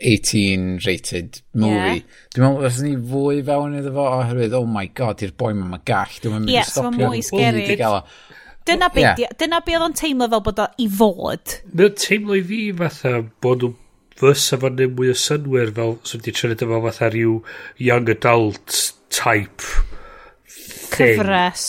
18 0.00 0.80
rated 0.86 1.40
movie. 1.54 1.74
Yeah. 1.74 2.00
Dwi'n 2.34 2.44
meddwl, 2.44 2.68
os 2.68 2.80
ni 2.84 2.94
fwy 3.12 3.40
fewn 3.46 3.78
iddo 3.80 3.94
fo, 3.96 4.06
oherwydd, 4.18 4.56
oh 4.58 4.66
my 4.68 4.86
god, 4.96 5.24
i'r 5.24 5.32
boi 5.38 5.52
mae'n 5.56 5.82
gall, 5.88 6.20
dwi'n 6.22 6.36
mynd 6.36 6.52
yeah, 6.52 6.66
i 6.66 6.72
stopio. 6.72 6.90
Ie, 7.14 7.24
so 7.24 7.38
mwy 7.38 7.48
scary. 7.54 8.02
Dyna 8.66 8.90
be, 8.90 9.02
yeah. 9.06 9.34
dyna 9.38 9.60
be 9.62 9.76
oedd 9.76 9.86
o'n 9.86 9.96
teimlo 9.96 10.28
fel 10.32 10.42
bod 10.48 10.62
o 10.64 10.68
i 10.82 10.88
fod. 10.90 11.58
Mae'n 11.72 11.98
teimlo 12.02 12.36
i 12.36 12.44
fi 12.46 12.60
fatha 12.80 13.20
bod 13.44 13.64
nhw 13.64 13.74
fysa 14.20 14.58
fo'n 14.60 14.78
neud 14.80 14.96
mwy 14.96 15.12
o 15.12 15.16
synwyr 15.20 15.72
fel 15.76 15.96
sy'n 16.08 16.22
wedi 16.22 16.34
trynu 16.34 16.56
dyma 16.60 16.80
fatha 16.88 17.10
rhyw 17.12 17.36
young 17.88 18.10
adult 18.12 18.80
type 19.12 19.64
thing. 20.46 21.20
Cyfres. 21.20 21.66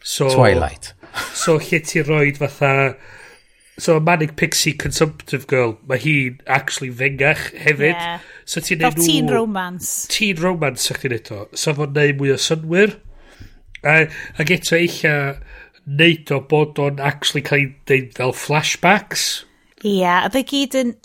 So, 0.00 0.30
Twilight. 0.32 0.94
so 1.34 1.58
lle 1.58 1.80
ti 1.84 2.02
roed 2.06 2.38
fatha 2.40 2.94
So 3.80 3.96
a 3.96 4.00
Manic 4.00 4.36
Pixie 4.36 4.74
Consumptive 4.76 5.46
Girl, 5.48 5.78
mae 5.88 6.00
hi'n 6.02 6.40
actually 6.44 6.90
fengach 6.92 7.46
hefyd. 7.56 7.96
Yeah. 7.96 8.26
So 8.44 8.60
ti'n 8.60 8.82
neud... 8.82 8.98
Fel 8.98 9.06
teen 9.06 9.30
romance. 9.32 9.92
Teen 10.12 10.40
romance 10.42 10.90
a'ch 10.92 11.00
ti'n 11.06 11.16
eto. 11.16 11.46
So 11.56 11.72
fo'n 11.78 11.94
neud 11.96 12.18
mwy 12.20 12.34
o 12.34 12.38
synwyr. 12.40 12.98
A, 13.80 14.02
ac 14.36 14.52
eto 14.52 14.76
eich 14.76 15.00
neud 15.88 16.32
o 16.36 16.42
bod 16.50 16.80
o'n 16.82 17.00
actually 17.00 17.42
cael 17.46 17.64
ei 17.64 17.70
deud 17.88 18.12
fel 18.18 18.36
flashbacks. 18.36 19.30
Ie, 19.80 20.02
yeah, 20.02 20.26
a 20.26 20.32
fe 20.34 20.44
gyd 20.44 20.76
yn... 20.82 20.98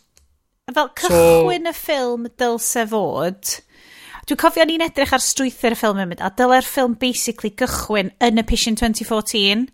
Fel 0.75 0.89
cychwyn 0.97 1.69
so, 1.69 1.71
y 1.71 1.77
ffilm 1.77 2.27
dylse 2.41 2.83
fod... 2.91 3.55
Dwi'n 4.25 4.39
cofio 4.41 4.65
ni'n 4.65 4.81
edrych 4.81 5.11
ar 5.13 5.21
strwythyr 5.21 5.75
y 5.75 5.77
ffilm 5.77 5.99
yn 6.01 6.09
mynd, 6.09 6.21
a 6.25 6.31
dyle'r 6.33 6.65
ffilm 6.65 6.95
basically 6.97 7.51
gychwyn 7.53 8.09
yn 8.25 8.41
y 8.41 8.43
Pision 8.49 8.73
2014. 8.79 9.67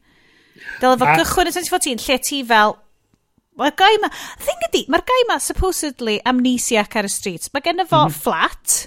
Dyle 0.81 0.97
fo 0.99 1.07
a, 1.07 1.13
gychwyn 1.15 1.47
yn 1.47 1.55
2014, 1.55 2.03
lle 2.03 2.17
ti 2.27 2.41
fel, 2.49 2.75
Mae'r 3.61 3.75
gai 3.79 3.91
ma... 4.03 4.11
Thing 4.41 4.69
ydi, 4.69 4.85
mae'r 4.91 5.05
gai 5.07 5.19
ma 5.29 5.39
supposedly 5.43 6.19
amnesiac 6.27 6.97
ar 6.99 7.09
y 7.09 7.11
street. 7.13 7.49
Mae 7.55 7.65
gen 7.65 7.83
fo 7.85 8.05
mm 8.05 8.13
-hmm. 8.13 8.21
flat. 8.23 8.79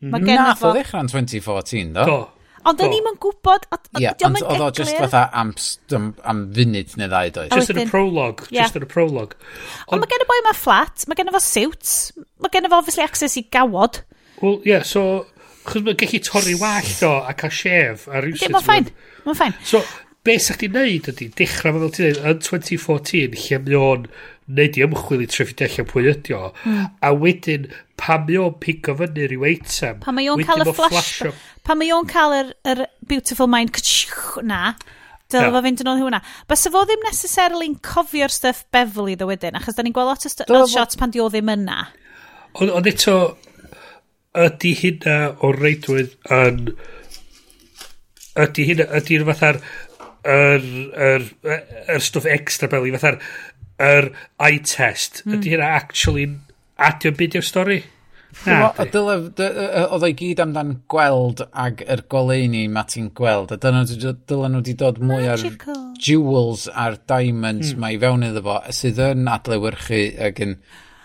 Mae 0.00 0.22
gen 0.24 0.38
Nath 0.40 0.62
o 0.64 0.74
ddechrau'n 0.76 1.10
2014, 1.12 1.96
do? 1.96 2.04
Do. 2.08 2.20
Ond 2.68 2.80
o'n 2.84 2.92
i'n 2.92 3.16
gwybod... 3.20 3.66
Ie, 4.00 4.10
ond 4.26 4.40
oedd 4.42 4.62
o 4.66 4.68
just 4.76 4.96
fatha 4.98 5.22
am, 5.36 5.52
am, 5.96 6.10
am 6.28 6.42
funud 6.56 6.96
neu 7.00 7.08
ddau 7.08 7.32
doedd. 7.36 7.54
Just 7.56 7.72
yn 7.72 7.82
y 7.82 7.86
prologue. 7.88 8.48
Yeah. 8.52 8.68
Just 8.68 8.76
yn 8.76 8.84
y 8.84 8.90
prologue. 8.90 9.38
Ond 9.88 10.02
mae 10.02 10.10
gen 10.10 10.24
y 10.24 10.28
boi 10.28 10.38
yma 10.42 10.52
flat, 10.56 11.06
mae 11.08 11.16
gen 11.16 11.32
y 11.32 11.34
fo 11.36 11.40
suits, 11.44 11.94
mae 12.40 12.52
gen 12.52 12.68
y 12.68 12.72
fo 12.72 12.80
obviously 12.82 13.06
access 13.06 13.38
i 13.40 13.46
gawod. 13.48 14.02
Wel, 14.42 14.60
ie, 14.60 14.74
yeah, 14.74 14.84
so... 14.86 15.24
Chos 15.60 15.84
mae'n 15.84 15.96
gallu 16.00 16.20
torri 16.24 16.54
wallt 16.56 17.02
o 17.04 17.10
a 17.28 17.34
cael 17.36 17.52
shef 17.52 18.06
a 18.08 18.22
rhywbeth. 18.24 18.46
Ie, 18.46 18.52
mae'n 18.52 18.64
ffain. 18.64 18.86
Mae'n 19.26 19.36
ffain. 19.36 19.56
So, 19.68 19.82
be 20.26 20.36
sa 20.42 20.56
chdi'n 20.56 20.74
neud 20.76 21.08
ydy, 21.12 21.30
dechrau 21.38 21.78
fel 21.78 21.94
ti'n 21.96 22.10
neud, 22.10 22.20
yn 22.30 22.42
2014, 22.44 23.38
lle 23.40 23.60
mi 23.64 23.78
o'n 23.78 24.06
neud 24.60 24.78
i 24.78 24.84
ymchwil 24.84 25.24
i 25.24 25.28
treffi 25.30 25.66
allan 25.66 25.88
pwy 25.88 26.06
ydi 26.12 26.36
o, 26.36 26.50
hmm. 26.64 26.86
a 27.06 27.12
wedyn 27.16 27.68
pa 28.00 28.18
mi 28.24 28.38
o'n 28.40 28.56
pigo 28.62 28.96
fyny 28.98 29.28
rhyw 29.30 29.46
eitem, 29.48 30.00
pan 30.04 30.16
mi 30.16 30.28
o'n 30.32 30.44
cael 30.46 30.66
y 30.66 30.74
flash, 30.76 31.12
pan 31.66 31.80
mi 31.80 31.90
o'n 31.94 32.08
cael 32.10 32.36
yr, 32.36 32.54
yr 32.74 32.86
beautiful 33.08 33.50
mind, 33.50 33.78
na, 34.44 34.74
Dyle 35.30 35.50
fo 35.54 35.60
fynd 35.62 35.82
yn 35.84 35.90
ôl 35.92 36.00
hwnna. 36.02 36.18
Bys 36.50 36.64
fo 36.74 36.80
ddim 36.86 37.04
necessarily'n 37.06 37.76
cofio'r 37.86 38.32
stuff 38.34 38.64
Beverly 38.74 39.14
ddo 39.14 39.28
wedyn, 39.30 39.54
achos 39.58 39.76
da 39.76 39.84
ni'n 39.86 39.94
gweld 39.94 40.10
lot 40.10 40.42
o 40.42 40.64
shots 40.66 40.98
pan 40.98 41.12
di 41.14 41.22
o 41.22 41.28
ddim 41.30 41.52
yna. 41.54 41.84
Ond 42.58 42.88
eto, 42.90 43.14
ydy 44.46 44.72
hynna 44.80 45.18
o 45.38 45.52
reidwydd 45.54 46.16
yn... 46.34 46.72
Ydy 48.40 48.66
hynna, 48.72 48.88
ydy'n 48.98 49.26
fatha'r 49.28 49.60
yr, 50.24 50.66
yr, 51.08 51.30
yr, 51.46 52.02
stwff 52.04 52.28
extra 52.28 52.68
fel 52.72 52.88
i 52.88 52.92
fatha'r 52.96 53.20
yr 53.80 54.10
eye 54.42 54.60
test 54.66 55.22
mm. 55.24 55.38
ydy 55.38 55.54
hynna 55.54 55.72
actually 55.78 56.28
adio'n 56.80 57.16
byd 57.16 57.40
i'r 57.40 57.46
stori? 57.46 57.80
Oedd 58.46 60.04
o'i 60.06 60.12
gyd 60.16 60.40
amdan 60.44 60.74
gweld 60.92 61.42
ag 61.50 61.82
yr 61.82 62.04
goleini 62.12 62.66
ma 62.72 62.84
ti'n 62.88 63.10
gweld 63.16 63.54
a 63.54 63.58
dyna 63.60 63.82
dylen 63.88 64.54
nhw 64.54 64.60
wedi 64.60 64.76
dod 64.78 65.00
mwy 65.02 65.26
ar 65.32 65.42
jewels 66.00 66.68
a'r 66.70 67.00
diamonds 67.10 67.74
mm. 67.74 67.82
mae 67.82 67.96
i 67.96 68.00
fewn 68.04 68.28
iddo 68.28 68.44
fo 68.46 68.60
sydd 68.76 69.02
yn 69.10 69.26
adlewyrchu 69.32 70.04
ag 70.28 70.40
yn 70.46 70.54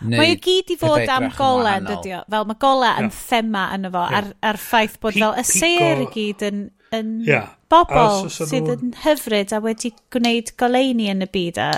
neud... 0.06 0.20
Mae 0.20 0.36
o 0.36 0.40
gyd 0.46 0.76
i 0.76 0.80
fod 0.80 1.12
am 1.16 1.28
gola, 1.36 1.76
dydy 1.84 2.16
o. 2.20 2.22
Fel 2.30 2.48
mae 2.52 2.62
gola 2.62 2.94
yn 3.02 3.10
yeah. 3.10 3.20
thema 3.32 3.68
yno 3.76 3.92
fo, 3.96 4.06
a'r, 4.20 4.32
ar 4.52 4.62
ffaith 4.62 5.00
bod 5.02 5.18
P 5.18 5.24
fel 5.24 5.40
y 5.42 5.48
seir 5.50 6.06
i 6.06 6.10
gyd 6.14 6.46
yn... 6.52 6.66
yn 6.96 7.14
yeah 7.26 7.55
bobl 7.72 8.00
os 8.00 8.40
sydd 8.42 8.70
nhw... 8.70 8.78
yn 8.78 8.96
hyfryd 9.04 9.54
a 9.56 9.60
wedi 9.64 9.92
gwneud 10.14 10.54
goleini 10.60 11.10
yn 11.14 11.26
y 11.26 11.30
byd 11.32 11.60
a 11.62 11.70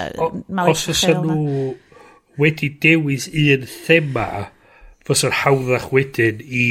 Os 0.68 0.88
oes 0.92 1.04
nhw 1.08 1.74
wedi 2.38 2.70
dewis 2.84 3.28
un 3.32 3.66
thema 3.72 4.28
fysa'r 5.08 5.42
hawddach 5.44 5.90
wedyn 5.96 6.44
i 6.44 6.68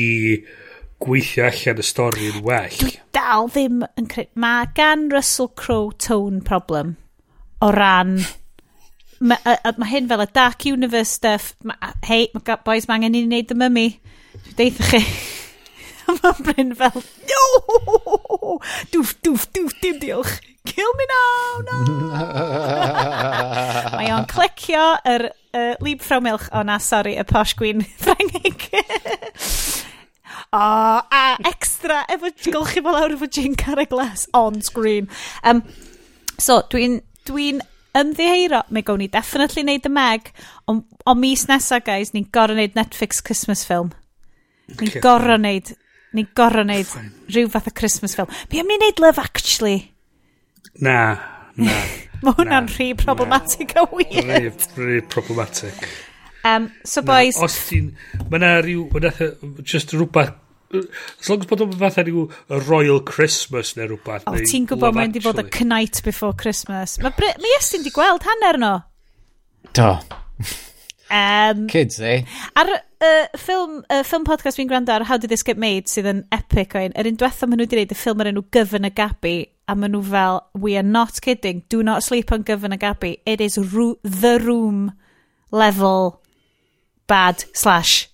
gweithio 1.02 1.46
allan 1.48 1.80
y 1.82 1.84
stori 1.86 2.30
yn 2.30 2.42
well. 2.46 2.72
Dwi 2.80 2.96
dal 3.16 3.50
ddim 3.52 3.82
yn 3.98 4.08
creu... 4.12 4.28
Mae 4.38 4.68
gan 4.76 5.08
Russell 5.12 5.52
Crowe 5.58 5.94
tone 5.98 6.42
problem 6.46 6.96
o 7.60 7.72
ran... 7.74 8.18
Mae 9.26 9.56
ma 9.80 9.86
hyn 9.88 10.10
fel 10.10 10.20
y 10.20 10.28
Dark 10.36 10.66
Universe 10.68 11.14
stuff. 11.16 11.54
Ma, 11.64 11.78
Hei, 12.04 12.28
ma, 12.36 12.58
boys, 12.66 12.84
mae 12.84 12.98
angen 12.98 13.16
i 13.16 13.22
ni 13.22 13.30
wneud 13.30 13.54
y 13.54 13.56
mymi. 13.62 13.86
Dwi'n 14.36 14.58
deitha 14.58 14.90
chi. 14.90 15.00
mae 16.08 16.44
Bryn 16.46 16.74
fel, 16.78 17.02
no! 17.30 18.58
Dwf, 18.92 19.16
dwf, 19.24 19.48
dwf, 19.54 19.74
dim 19.82 19.98
diolch. 20.02 20.36
Kill 20.66 20.92
me 20.98 21.06
now, 21.10 21.60
no! 21.66 21.78
mae 23.98 24.10
o'n 24.14 24.26
clicio 24.30 24.82
yr 25.06 25.28
uh, 25.30 25.74
lib 25.84 26.02
ffrawmilch, 26.02 26.48
o 26.56 26.62
na, 26.66 26.78
sori, 26.82 27.14
y 27.18 27.24
posh 27.28 27.54
gwyn 27.58 27.84
Ffrangig. 28.02 28.66
o, 30.50 30.58
a 30.58 31.22
extra, 31.46 32.02
efo 32.12 32.32
golchi 32.50 32.82
fel 32.82 32.98
awr 32.98 33.14
efo 33.14 33.30
Jane 33.30 33.58
Cara 33.58 33.86
Glass 33.86 34.26
on 34.34 34.60
screen. 34.66 35.08
Um, 35.46 35.62
so, 36.38 36.60
dwi'n 36.72 37.00
dwi, 37.30 37.52
ymddiheiro, 37.96 38.62
mae 38.74 38.84
gawn 38.86 39.00
ni 39.04 39.08
definitely 39.12 39.64
wneud 39.64 39.86
y 39.88 39.92
meg, 39.92 40.30
ond 40.68 40.84
on 41.08 41.22
mis 41.22 41.46
nesaf, 41.48 41.86
guys, 41.86 42.12
ni'n 42.14 42.28
gorau 42.34 42.58
wneud 42.58 42.76
Netflix 42.76 43.22
Christmas 43.24 43.64
film. 43.68 43.94
Ni'n 44.80 44.98
gorau 45.04 45.38
wneud 45.38 45.76
Ni'n 46.16 46.28
gorau 46.38 46.64
wneud 46.64 46.92
rhyw 47.28 47.50
fath 47.52 47.68
o 47.68 47.74
Christmas 47.76 48.16
film. 48.16 48.30
Be 48.48 48.62
am 48.62 48.70
ni 48.70 48.78
wneud 48.80 49.02
Love 49.04 49.20
Actually? 49.20 49.92
Na, 50.80 50.98
na. 51.60 51.76
Mae 52.24 52.32
hwnna'n 52.38 52.70
rhy 52.72 52.94
problematic 52.96 53.74
a 53.76 53.84
weird. 53.92 54.64
Rhy, 54.78 55.02
problematic. 55.12 55.84
Um, 56.46 56.70
so 56.84 57.02
na, 57.02 57.10
boys... 57.10 57.40
Os 57.44 57.58
ti'n... 57.68 57.92
Mae 58.30 58.40
yna 58.40 58.52
rhyw... 58.64 58.88
Just 59.60 59.92
rhywbeth... 59.92 60.34
As 60.76 61.28
long 61.30 61.44
as 61.44 61.46
bod 61.46 61.62
o'n 61.62 61.74
fatha 61.78 62.02
rhyw 62.06 62.24
Royal 62.66 63.02
Christmas 63.06 63.74
neu 63.76 63.90
rhywbeth. 63.92 64.24
O, 64.30 64.40
ti'n 64.40 64.64
gwybod 64.70 64.96
mae'n 64.96 65.12
di 65.14 65.22
bod 65.24 65.42
y 65.44 65.46
Knight 65.60 66.00
Before 66.06 66.32
Christmas. 66.32 66.96
Mae 67.04 67.12
Bri... 67.18 67.34
ma 67.42 67.52
Iestyn 67.58 67.84
di 67.84 67.92
gweld 67.94 68.24
hanner 68.26 68.60
no. 68.62 68.74
Do. 69.76 69.92
Um, 71.12 71.66
Kids, 71.68 72.00
eh? 72.00 72.24
Ar, 72.56 72.72
uh, 73.00 73.26
ffilm, 73.36 73.82
uh, 73.90 74.02
ffilm 74.06 74.24
podcast 74.26 74.58
fi'n 74.58 74.68
gwrando 74.70 74.94
ar 74.94 75.04
How 75.08 75.18
Did 75.18 75.30
This 75.30 75.44
Get 75.46 75.58
Made 75.60 75.90
sydd 75.90 76.08
yn 76.10 76.24
epic 76.34 76.76
o. 76.76 76.82
Yr 76.86 77.10
un 77.10 77.18
diwethaf 77.20 77.48
maen 77.48 77.60
nhw 77.60 77.66
wedi 77.66 77.76
gwneud 77.76 77.94
y 77.94 77.98
ffilm 77.98 78.22
ar 78.22 78.30
enw 78.32 78.44
Gyfyn 78.54 78.88
y 78.88 78.92
Gabi 78.96 79.36
a 79.68 79.76
maen 79.76 79.96
nhw 79.96 80.02
fel, 80.06 80.40
we 80.54 80.76
are 80.78 80.86
not 80.86 81.20
kidding, 81.24 81.64
do 81.68 81.82
not 81.82 82.06
sleep 82.06 82.32
on 82.32 82.44
Gyfyn 82.46 82.76
y 82.76 82.80
Gabi. 82.82 83.16
It 83.26 83.40
is 83.40 83.58
ro 83.58 83.96
the 84.02 84.38
room 84.42 84.92
level 85.50 86.22
bad 87.06 87.44
slash 87.52 88.08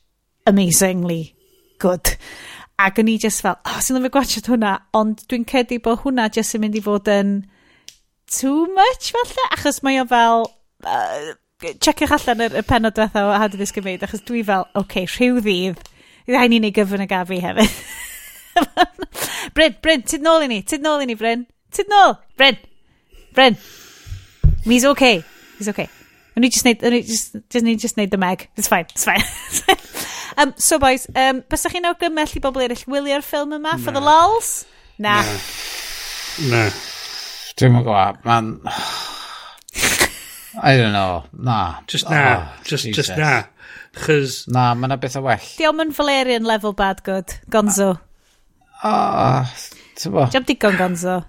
amazingly 0.47 1.35
good. 1.78 2.17
Ac 2.78 2.99
o'n 2.99 3.11
i 3.12 3.19
just 3.20 3.44
fel, 3.44 3.59
oh, 3.69 3.78
sy'n 3.85 3.99
lyfio 4.01 4.17
gwachod 4.17 4.49
hwnna, 4.51 4.73
ond 4.99 5.23
dwi'n 5.31 5.44
cedi 5.49 5.78
bod 5.83 6.01
hwnna 6.02 6.27
just 6.33 6.57
yn 6.57 6.65
mynd 6.65 6.78
i 6.81 6.83
fod 6.83 7.11
yn 7.12 7.36
too 8.33 8.67
much 8.75 9.12
falle, 9.15 9.47
achos 9.52 9.83
mae 9.86 10.01
o 10.02 10.09
fel... 10.09 10.49
Uh, 10.83 11.36
checiwch 11.62 12.15
allan 12.18 12.44
y, 12.44 12.50
y 12.58 12.65
penod 12.66 12.97
diwetha 12.97 13.24
o 13.26 13.32
How 13.36 13.49
Did 13.49 13.62
This 13.62 13.73
Get 13.74 13.84
Made, 13.86 14.07
achos 14.07 14.24
dwi 14.26 14.42
fel, 14.47 14.66
oce, 14.74 14.82
okay, 14.84 15.07
rhyw 15.07 15.41
ddydd, 15.42 15.81
rhaid 16.31 16.52
ni 16.52 16.60
wneud 16.60 16.76
gyfyn 16.76 17.05
y 17.05 17.08
gafi 17.10 17.41
hefyd. 17.42 17.81
Bryn, 19.57 19.78
Bryn, 19.84 20.05
tyd 20.08 20.24
nôl 20.24 20.44
i 20.44 20.50
ni, 20.50 20.60
tyd 20.66 20.84
nôl 20.84 21.02
i 21.05 21.08
ni, 21.08 21.16
Bryn. 21.18 21.47
Tyd 21.74 21.91
nôl, 21.92 22.16
Bryn. 22.41 22.60
Bryn. 23.36 23.58
He's 24.65 24.84
okay. 24.84 25.23
He's 25.58 25.70
okay. 25.73 25.89
O'n 26.36 26.47
i 26.47 26.49
just 26.49 26.65
neud, 26.65 26.82
o'n 26.86 26.97
i 26.97 27.02
just, 27.05 27.36
just, 27.52 27.65
ni 27.65 27.76
just 27.76 27.99
neud 27.99 28.10
the 28.10 28.20
meg. 28.20 28.49
It's 28.57 28.68
fine, 28.68 28.86
it's 28.89 29.05
fine. 29.05 29.24
um, 30.39 30.55
so 30.57 30.78
boys, 30.78 31.07
um, 31.15 31.42
bys 31.49 31.66
chi'n 31.68 31.89
awgrymmell 31.91 32.36
i 32.39 32.44
bobl 32.44 32.65
eraill 32.65 32.86
wylio'r 32.89 33.24
ffilm 33.26 33.52
yma 33.58 33.76
for 33.81 33.92
the 33.92 34.00
lols? 34.00 34.55
Na. 34.99 35.20
Na. 36.49 36.66
Dwi'n 37.60 37.82
gwybod, 37.82 38.23
man... 38.24 38.55
I 40.61 40.77
don't 40.77 40.93
know. 40.93 41.25
Na. 41.33 41.81
Just 41.87 42.11
na. 42.11 42.21
Oh, 42.37 42.63
just, 42.65 42.85
Jesus. 42.85 43.07
just 43.07 43.19
na. 43.19 43.45
Chys... 43.93 44.47
Na, 44.49 44.73
mae 44.75 44.89
yna 44.89 44.99
beth 45.01 45.19
o 45.21 45.25
well. 45.25 45.51
Diolch 45.59 45.83
yn 45.85 45.93
Valerian 45.97 46.49
level 46.49 46.73
bad 46.77 47.03
good. 47.07 47.37
Gonzo. 47.53 47.93
Ah, 48.83 49.45
tyfo. 49.99 50.27
Diolch 50.33 50.49
digon 50.49 50.79
gonzo. 50.81 51.21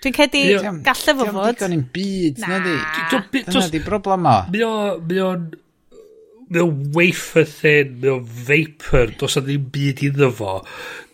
Dwi'n 0.00 0.16
cedi 0.16 0.44
gallai 0.84 1.16
fo 1.16 1.24
fod. 1.24 1.32
Diolch 1.32 1.56
digon 1.56 1.76
i'n 1.76 1.86
byd, 1.96 2.44
na 2.44 2.60
di. 2.64 2.76
Dyna 3.40 3.66
di 3.72 3.82
broblem 3.84 4.28
o. 4.28 4.36
Mi 4.52 4.62
o, 4.66 4.76
mi 5.00 5.24
o'n... 5.24 5.50
Mae 6.50 6.64
o'n 6.64 6.78
wafer 6.96 7.44
thin, 7.46 7.92
mae 8.02 8.10
o'n 8.10 8.24
vapor, 8.48 9.12
dos 9.20 9.38
o 9.38 9.42
ddim 9.46 9.68
byd 9.70 10.00
iddo 10.08 10.32
fo. 10.34 10.56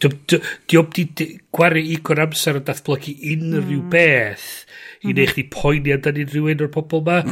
Diolch 0.01 0.97
di 0.97 1.27
gwario 1.55 1.93
igon 1.93 2.23
amser 2.25 2.59
yn 2.63 2.67
datblygu 2.67 3.19
unrhyw 3.35 3.83
mm. 3.83 3.91
beth 3.93 4.66
i 5.07 5.13
mhm. 5.13 5.21
neu 5.21 5.31
chdi 5.31 5.47
poeni 5.53 5.95
amdani 5.95 6.27
rhywun 6.27 6.67
o'r 6.67 6.73
pobol 6.75 7.05
ma. 7.07 7.23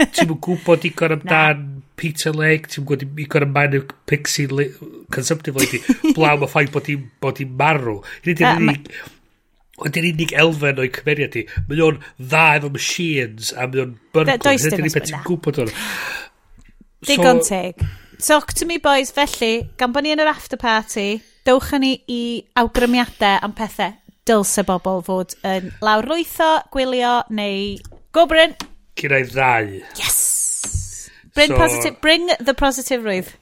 ti'n 0.00 0.30
mwyn 0.30 0.40
gwybod 0.44 0.82
digon 0.84 1.14
amdan 1.18 1.62
Peter 2.00 2.34
Lake, 2.36 2.70
ti'n 2.72 2.86
gwybod 2.88 3.16
digon 3.18 3.46
amdan 3.48 3.78
y 3.78 3.82
Pixie 4.08 4.48
li, 4.48 4.68
Consumptive 5.12 5.60
Lady, 5.60 5.80
blaw 6.16 6.38
mae 6.40 6.50
ffaith 6.50 6.72
bod 6.74 6.90
hi'n 6.90 7.06
bod 7.22 7.40
hi 7.40 7.48
marw. 7.48 8.00
Ydy'r 8.24 10.10
unig 10.10 10.34
elfen 10.36 10.80
o'i 10.82 10.92
cymeriad 10.92 11.36
i. 11.40 11.46
Mae 11.68 11.84
o'n 11.84 12.00
dda 12.18 12.44
efo 12.58 12.72
machines 12.72 13.54
a 13.56 13.68
mae 13.68 13.84
o'n 13.86 13.96
byrgwr. 14.14 14.42
Does 14.44 14.68
dim 14.68 14.88
ysbryd. 14.88 15.08
Ti'n 15.10 15.24
gwybod 15.28 15.64
o'n. 15.64 15.74
Digon 17.08 17.44
teg. 17.46 17.84
Talk 18.20 18.52
to 18.60 18.66
me 18.68 18.76
boys, 18.76 19.12
felly, 19.16 19.70
gan 19.80 19.94
bod 19.94 20.04
ni 20.04 20.12
yn 20.12 20.20
yr 20.20 20.28
after 20.28 20.60
party, 20.60 21.22
dewch 21.48 21.72
ni 21.80 21.94
i 22.12 22.22
awgrymiadau 22.60 23.40
am 23.46 23.56
pethau 23.56 23.94
dylse 24.28 24.64
bobl 24.68 25.02
fod 25.06 25.36
yn 25.46 25.70
lawrlwytho, 25.84 26.50
gwylio 26.74 27.20
neu... 27.34 27.76
Go 28.14 28.26
Bryn! 28.30 28.56
Gyda'i 28.98 29.26
ddau. 29.30 29.78
Yes! 29.98 31.10
Bryn 31.34 31.54
so, 31.54 31.56
positive, 31.56 32.00
bring 32.00 32.30
the 32.40 32.54
positive 32.54 33.06
rwydd. 33.06 33.32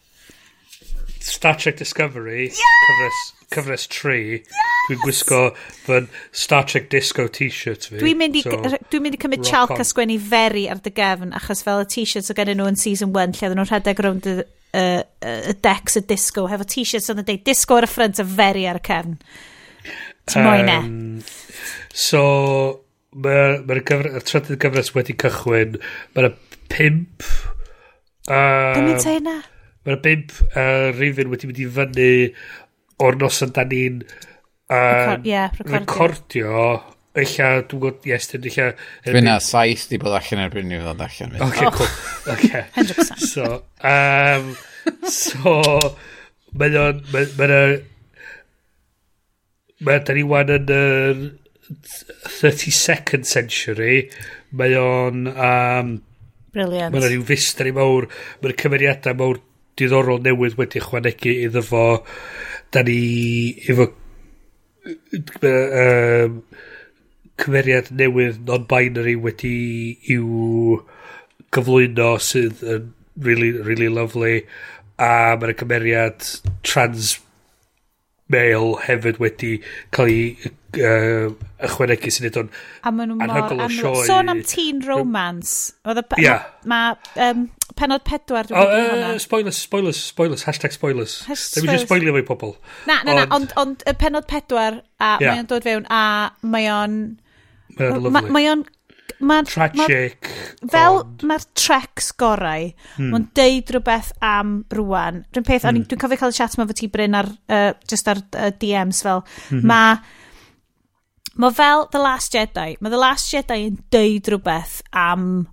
Star 1.20 1.56
Trek 1.56 1.76
Discovery, 1.76 2.44
yes! 2.46 2.60
cyfres, 2.88 3.22
cyfres 3.54 3.86
3, 3.88 4.20
yes! 4.32 4.68
dwi'n 4.88 5.00
gwisgo 5.02 5.40
fy 5.84 6.00
Star 6.32 6.64
Trek 6.64 6.88
Disco 6.92 7.26
t-shirt 7.28 7.88
fi. 7.90 7.98
Dwi'n 8.00 8.20
mynd 8.20 8.38
i, 8.40 8.44
so, 8.44 8.56
dwi 8.92 9.02
mynd 9.04 9.18
i 9.18 9.20
cymryd 9.20 9.44
chalk 9.48 9.74
a 9.76 9.84
sgwennu 9.86 10.16
feri 10.22 10.66
ar 10.72 10.80
dy 10.84 10.92
gefn, 10.96 11.34
achos 11.36 11.64
fel 11.66 11.82
y 11.84 11.90
t-shirts 11.92 12.32
o 12.32 12.36
gen 12.38 12.54
nhw 12.54 12.70
yn 12.70 12.80
season 12.80 13.12
1, 13.12 13.36
lle 13.36 13.48
oedden 13.48 13.60
nhw'n 13.60 13.70
rhedeg 13.72 14.02
rownd 14.04 14.30
y, 14.30 14.36
y, 14.72 14.86
y 15.52 15.56
decks 15.64 16.00
y 16.00 16.04
disco, 16.08 16.46
hefo 16.48 16.68
t-shirts 16.68 17.12
o'n 17.12 17.22
yn 17.24 17.28
deud 17.28 17.44
disco 17.48 17.76
ar 17.76 17.88
y 17.88 17.92
ffrynt 17.92 18.22
a 18.22 18.26
feri 18.38 18.64
ar 18.70 18.80
y 18.80 18.84
cefn. 18.88 19.18
Ti'n 20.28 20.44
moyn 20.44 20.72
um, 20.72 20.94
So, 21.98 22.22
mae'r 23.18 23.62
ma, 23.64 23.74
ma 23.74 23.78
gyfres, 23.80 24.26
trydydd 24.28 24.60
gyfres 24.62 24.92
wedi 24.94 25.16
cychwyn. 25.18 25.78
Mae'r 26.14 26.34
pimp... 26.70 27.24
Uh, 28.28 28.74
Dwi'n 28.76 28.90
mynd 28.90 29.32
Mae'r 29.88 30.00
pimp 30.04 30.34
uh, 30.52 30.90
rifin 30.98 31.32
wedi 31.32 31.48
mynd 31.48 31.62
i 31.64 31.66
fyny 31.78 32.12
o'r 33.02 33.18
nos 33.18 33.40
yn 33.46 33.54
dan 33.56 33.70
ni'n 33.72 33.98
uh, 34.04 34.76
Record, 34.76 35.26
yeah, 35.26 35.58
recordio. 35.64 36.62
Ella, 37.18 37.50
dwi'n 37.66 37.82
gwybod, 37.82 38.04
yes, 38.06 38.28
dwi'n 38.34 38.50
ella... 38.52 38.70
Dwi'n 39.08 39.26
na, 39.26 39.38
saith 39.42 39.88
di 39.90 39.98
bod 39.98 40.14
allan 40.14 40.44
erbyn 40.44 40.68
ni 40.70 40.78
fod 40.84 41.02
allan. 41.08 41.38
Ok, 41.48 41.62
oh. 41.66 41.74
cool. 41.74 41.94
Ok. 42.34 42.50
100%. 42.78 43.24
So, 43.32 43.62
um, 43.80 44.52
so, 45.08 45.56
mae'n 46.54 46.82
o'n, 46.84 47.06
mae'n 47.16 47.78
Mae 49.86 50.02
da 50.02 50.16
ni 50.16 50.24
wan 50.26 50.50
yn 50.50 50.72
yr 50.74 51.20
32nd 52.40 53.28
century. 53.28 54.08
Mae 54.58 54.74
o'n... 54.80 55.28
Um, 55.28 55.94
Brilliant. 56.54 56.94
Mae'n 56.94 57.06
rhyw 57.06 57.26
fistri 57.28 57.74
mawr. 57.76 58.08
Mae'n 58.42 58.58
cymeriadau 58.62 59.18
mawr 59.18 59.40
diddorol 59.78 60.22
newydd 60.24 60.58
wedi 60.58 60.82
chwanegu 60.82 61.34
iddo 61.46 61.62
fo. 61.66 61.84
Da 62.74 62.82
ni 62.86 62.98
efo... 63.68 63.90
Um, 64.88 66.42
cymeriad 67.38 67.92
newydd 67.94 68.40
non-binary 68.48 69.14
wedi 69.22 69.56
i'w 70.14 70.78
gyflwyno 71.54 72.14
sydd 72.22 72.64
yn 72.64 72.88
really, 73.22 73.52
really 73.52 73.88
lovely 73.92 74.40
a 74.98 75.36
mae'n 75.38 75.54
cymeriad 75.60 76.26
trans 76.66 77.14
mail 78.32 78.74
hefyd 78.84 79.20
wedi 79.22 79.52
cael 79.94 80.10
ei 80.12 80.24
uh, 80.76 81.28
ychwanegu 81.64 82.12
sy'n 82.12 82.28
edrych 82.28 82.58
yn 83.04 83.14
anhygol 83.24 83.62
o 83.64 83.68
sioe. 83.72 84.02
Sôn 84.08 84.32
am 84.32 84.42
teen 84.46 84.82
romance. 84.86 85.74
Oedd 85.88 86.02
Yeah. 86.20 86.48
Mae 86.68 86.94
ma, 86.94 87.28
um, 87.28 87.46
penod 87.78 88.04
pedwar 88.08 88.48
dwi'n 88.48 88.58
oh, 88.58 89.12
uh, 89.14 89.20
Spoilers, 89.22 89.60
spoilers, 89.64 90.00
spoilers, 90.12 90.44
hashtag 90.48 90.74
spoilers. 90.76 91.22
Hashtag 91.28 91.62
spoilers. 91.62 91.78
just 91.78 91.88
spoilio 91.88 92.16
fe 92.16 92.24
pobl. 92.28 92.56
Na, 92.90 93.00
na, 93.06 93.14
na, 93.20 93.28
ond, 93.34 93.54
ond 93.60 93.86
ond 93.86 94.00
penod 94.00 94.28
pedwar 94.30 94.82
a 94.98 95.14
yeah. 95.22 95.32
mae 95.32 95.44
o'n 95.44 95.50
dod 95.54 95.68
fewn 95.68 95.88
a 95.92 96.02
mae 96.42 96.68
o'n... 96.72 96.98
Mae 97.78 98.48
o'n 98.50 98.64
ma 99.20 99.40
Tragic. 99.46 100.30
Ma 100.62 100.70
fel 100.72 101.00
ond... 101.00 101.24
mae'r 101.26 101.46
trecs 101.58 102.12
gorau, 102.18 102.68
hmm. 102.96 103.10
mae'n 103.12 103.26
deud 103.38 103.72
rhywbeth 103.74 104.12
am 104.24 104.60
rwan. 104.74 105.24
Rwy'n 105.34 105.48
peth, 105.48 105.66
hmm. 105.66 105.88
dwi'n 105.90 106.02
cofio 106.04 106.20
cael 106.20 106.34
y 106.34 106.38
chat 106.38 106.56
yma 106.58 106.68
fo 106.68 106.78
ti 106.78 106.90
Bryn 106.92 107.18
ar, 107.18 107.30
uh, 107.50 107.72
just 107.90 108.08
ar 108.10 108.22
uh, 108.22 108.50
DMs 108.60 109.02
fel, 109.06 109.24
mm 109.24 109.58
-hmm. 109.58 109.68
mae 109.68 110.16
Mae 111.38 111.54
fel 111.54 111.84
The 111.92 112.00
Last 112.02 112.34
Jedi, 112.34 112.72
mae 112.82 112.90
The 112.90 112.98
Last 112.98 113.30
Jedi 113.30 113.68
yn 113.68 113.76
deud 113.94 114.26
rhywbeth 114.26 114.80
am 114.90 115.46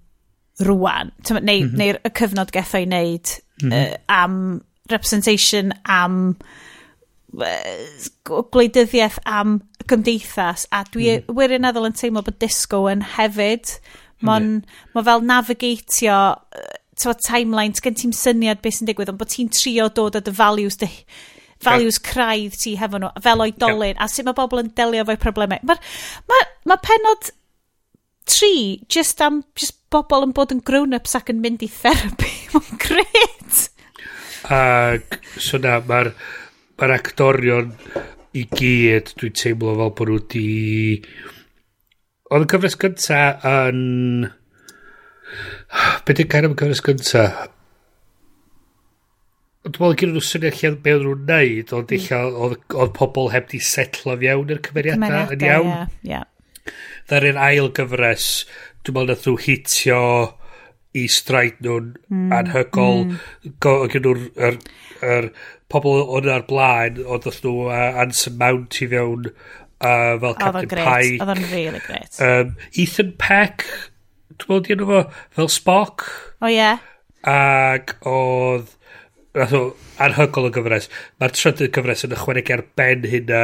rwan, 0.65 1.11
neu, 1.29 1.35
mm 1.37 1.43
-hmm. 1.43 1.75
neu'r 1.77 1.99
y 2.01 2.11
cyfnod 2.17 2.53
gethau 2.55 2.81
i 2.81 2.87
wneud 2.87 3.33
-hmm. 3.61 3.73
uh, 3.73 3.93
am 4.07 4.61
representation, 4.89 5.73
am 5.83 6.37
gwleidyddiaeth 8.25 9.19
am 9.27 9.59
gymdeithas 9.89 10.65
a 10.73 10.83
dwi 10.91 11.11
mm. 11.19 11.35
wirioneddol 11.37 11.89
yn 11.89 11.97
teimlo 11.97 12.23
bod 12.25 12.39
disco 12.41 12.85
yn 12.91 13.03
hefyd 13.15 13.77
mae'n 14.25 14.49
mm. 14.49 14.81
ma 14.95 15.03
fel 15.05 15.23
navigatio 15.27 16.17
tywa, 16.95 17.15
timeline 17.19 17.83
gen 17.83 17.97
ti'n 17.99 18.15
syniad 18.15 18.61
beth 18.63 18.79
sy'n 18.79 18.89
digwydd 18.89 19.11
ond 19.13 19.21
bod 19.21 19.31
ti'n 19.33 19.51
trio 19.53 19.89
dod 19.93 20.17
â 20.17 20.23
dy 20.23 20.33
values 20.35 20.79
dy 20.81 20.89
values 21.63 21.99
yeah. 21.99 22.05
craidd 22.11 22.59
ti 22.61 22.75
hefo 22.79 23.01
nhw 23.01 23.11
fel 23.23 23.43
oedolyn 23.45 23.93
yeah. 23.93 24.03
a 24.03 24.11
sut 24.11 24.27
mae 24.27 24.37
bobl 24.37 24.63
yn 24.63 24.71
delio 24.77 25.03
efo'i 25.03 25.19
problemau 25.21 25.59
mae 25.67 25.81
ma, 26.31 26.39
ma 26.71 26.79
penod 26.83 27.31
tri 28.29 28.81
just 28.89 29.21
am 29.21 29.43
just 29.59 29.77
bobl 29.93 30.25
yn 30.25 30.33
bod 30.35 30.55
yn 30.55 30.63
grown-ups 30.65 31.17
ac 31.19 31.31
yn 31.33 31.43
mynd 31.43 31.65
i 31.65 31.71
therapy 31.71 32.31
mae'n 32.55 32.81
gret 32.87 33.61
ac 34.55 35.19
so 35.41 35.59
na 35.61 35.77
mae'r 35.89 36.13
mae'r 36.79 36.95
actorion 36.97 37.73
i 38.35 38.43
gyd, 38.51 39.13
dwi'n 39.19 39.35
teimlo 39.39 39.75
fel 39.79 39.93
bod 39.95 40.09
nhw 40.11 40.19
wedi... 40.19 41.01
Oedd 42.33 42.47
y 42.47 42.49
cyfres 42.51 42.77
gynta 42.81 43.19
yn... 43.47 43.81
Be 46.05 46.15
dwi'n 46.17 46.31
gair 46.31 46.47
am 46.47 46.55
y 46.55 46.59
cyfres 46.59 46.83
gynta? 46.85 47.25
Dwi'n 49.65 49.79
meddwl 49.79 49.97
gyda 50.01 50.13
nhw 50.13 50.25
syniad 50.25 50.59
lle 50.59 50.73
be 50.83 50.95
oedd 50.97 51.07
nhw'n 51.07 51.27
neud, 51.31 51.75
ond 51.77 51.93
mm. 51.95 52.55
oedd 52.83 52.95
pobl 52.97 53.31
heb 53.33 53.47
di 53.53 53.61
setlo 53.63 54.17
fiewn 54.21 54.51
i'r 54.53 54.63
cymeriadau 54.67 55.35
yn 55.37 55.45
iawn. 55.47 55.71
Yeah, 56.05 56.25
yeah. 56.65 56.73
Dda'r 57.09 57.29
un 57.31 57.39
ail 57.47 57.71
gyfres, 57.77 58.27
dwi'n 58.83 58.97
meddwl 58.97 59.13
nath 59.13 59.29
nhw 59.29 59.39
hitio 59.45 60.01
i 60.95 61.07
straid 61.11 61.57
nhw'n 61.63 61.91
mm, 62.11 62.29
anhygol. 62.35 63.05
Mm. 63.07 63.55
Gyda 63.63 64.03
nhw'r 64.05 64.21
er, 64.47 64.59
er, 65.15 65.29
pobl 65.71 66.03
o'n 66.03 66.29
ar 66.31 66.45
blaen, 66.49 67.01
oedd 67.03 67.25
ddos 67.25 67.41
nhw 67.43 67.69
uh, 67.69 68.01
Anson 68.03 68.37
Mount 68.41 68.79
i 68.81 68.89
fewn 68.91 69.29
uh, 69.29 70.15
fel 70.21 70.37
Captain 70.39 70.71
Pike. 70.71 71.19
Oedd 71.19 71.33
o'n 71.35 71.45
really 71.51 71.81
great. 71.87 72.19
Um, 72.21 72.55
Ethan 72.73 73.13
Peck, 73.21 73.65
dwi'n 74.35 74.51
meddwl 74.51 74.65
di 74.67 74.75
enw 74.77 74.89
fo, 74.91 75.01
fel 75.39 75.51
Spock. 75.51 76.07
O 76.39 76.47
oh, 76.47 76.51
ie. 76.51 76.59
Yeah. 76.59 76.83
Ac 77.25 77.95
oedd 78.05 78.75
nath 79.35 79.55
o 79.57 79.63
anhygol 80.01 80.49
o 80.49 80.51
gyfres. 80.55 80.87
Mae'r 81.19 81.33
trydydd 81.35 81.73
gyfres 81.75 82.05
yn 82.07 82.15
ychwanegu 82.15 82.55
ar 82.55 82.63
ben 82.79 83.07
hynna 83.11 83.41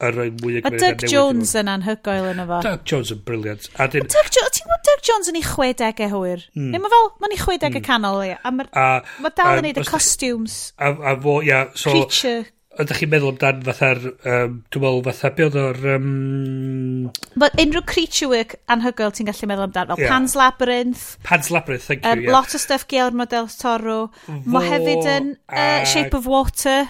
a 0.00 0.10
rhoi 0.14 0.30
mwy 0.40 0.60
o 0.60 0.62
Mae 0.64 0.78
Doug 0.80 1.04
Jones 1.10 1.52
yn 1.60 1.70
anhygoel 1.70 2.30
yn 2.32 2.44
efo. 2.44 2.60
Doug 2.64 2.86
Jones 2.88 3.10
yn 3.14 3.24
briliant. 3.26 3.66
A 3.76 3.88
Dyn... 3.92 4.06
Doug 4.08 4.30
Jones, 4.36 4.54
ti'n 4.56 4.68
gwybod 4.68 4.86
Doug 4.88 5.02
Jones 5.08 5.32
yn 5.32 5.40
ei 5.40 5.44
60au 5.46 6.12
hwyr? 6.14 6.46
Mm. 6.56 6.70
Neu 6.74 6.84
mae 6.84 6.94
fel, 6.94 7.10
mae'n 7.24 7.34
ei 7.36 7.42
60au 7.42 7.74
mm. 7.74 7.84
canol 7.88 8.22
ia. 8.24 8.38
A 8.40 8.54
mae 8.54 9.34
dal 9.36 9.60
yn 9.60 9.68
neud 9.68 9.82
y 9.82 9.84
costumes. 9.88 10.62
A, 10.80 10.94
a 11.12 11.14
fo, 11.20 11.36
ia, 11.46 11.66
so... 11.74 11.92
Creature. 11.92 12.48
Ydych 12.80 13.00
chi'n 13.02 13.10
meddwl 13.10 13.32
amdan 13.34 13.64
fatha'r, 13.66 13.98
um, 14.30 14.52
dwi'n 14.70 14.84
meddwl 14.84 15.02
fatha, 15.08 15.30
be 15.36 15.44
oedd 15.48 15.56
o'r... 15.58 15.80
Um... 15.96 17.08
But 17.34 17.58
unrhyw 17.60 17.82
creature 17.90 18.30
work 18.30 18.54
anhygoel 18.72 19.12
ti'n 19.16 19.28
gallu 19.28 19.48
meddwl 19.50 19.66
amdan, 19.66 19.90
fel 19.90 20.00
yeah. 20.00 20.12
Pan's 20.14 20.36
Labyrinth. 20.38 21.02
Pan's 21.26 21.50
Labyrinth, 21.52 21.90
thank 21.90 22.06
you, 22.06 22.12
um, 22.14 22.22
yeah. 22.24 22.32
Lot 22.32 22.54
o 22.54 22.62
stuff 22.62 22.86
Guillermo 22.88 23.26
del 23.28 23.50
Toro. 23.52 23.98
Fo... 24.22 24.38
Mae 24.54 24.70
hefyd 24.70 25.10
yn 25.12 25.34
uh, 25.50 25.82
Shape 25.90 26.16
of 26.16 26.30
Water 26.30 26.86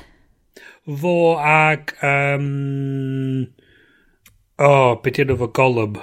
fo 0.99 1.37
ag... 1.39 1.95
Um, 2.03 3.47
o, 4.61 4.67
oh, 4.67 4.97
beth 5.05 5.23
yna 5.23 5.37
fo 5.41 5.51
Gollum? 5.57 6.01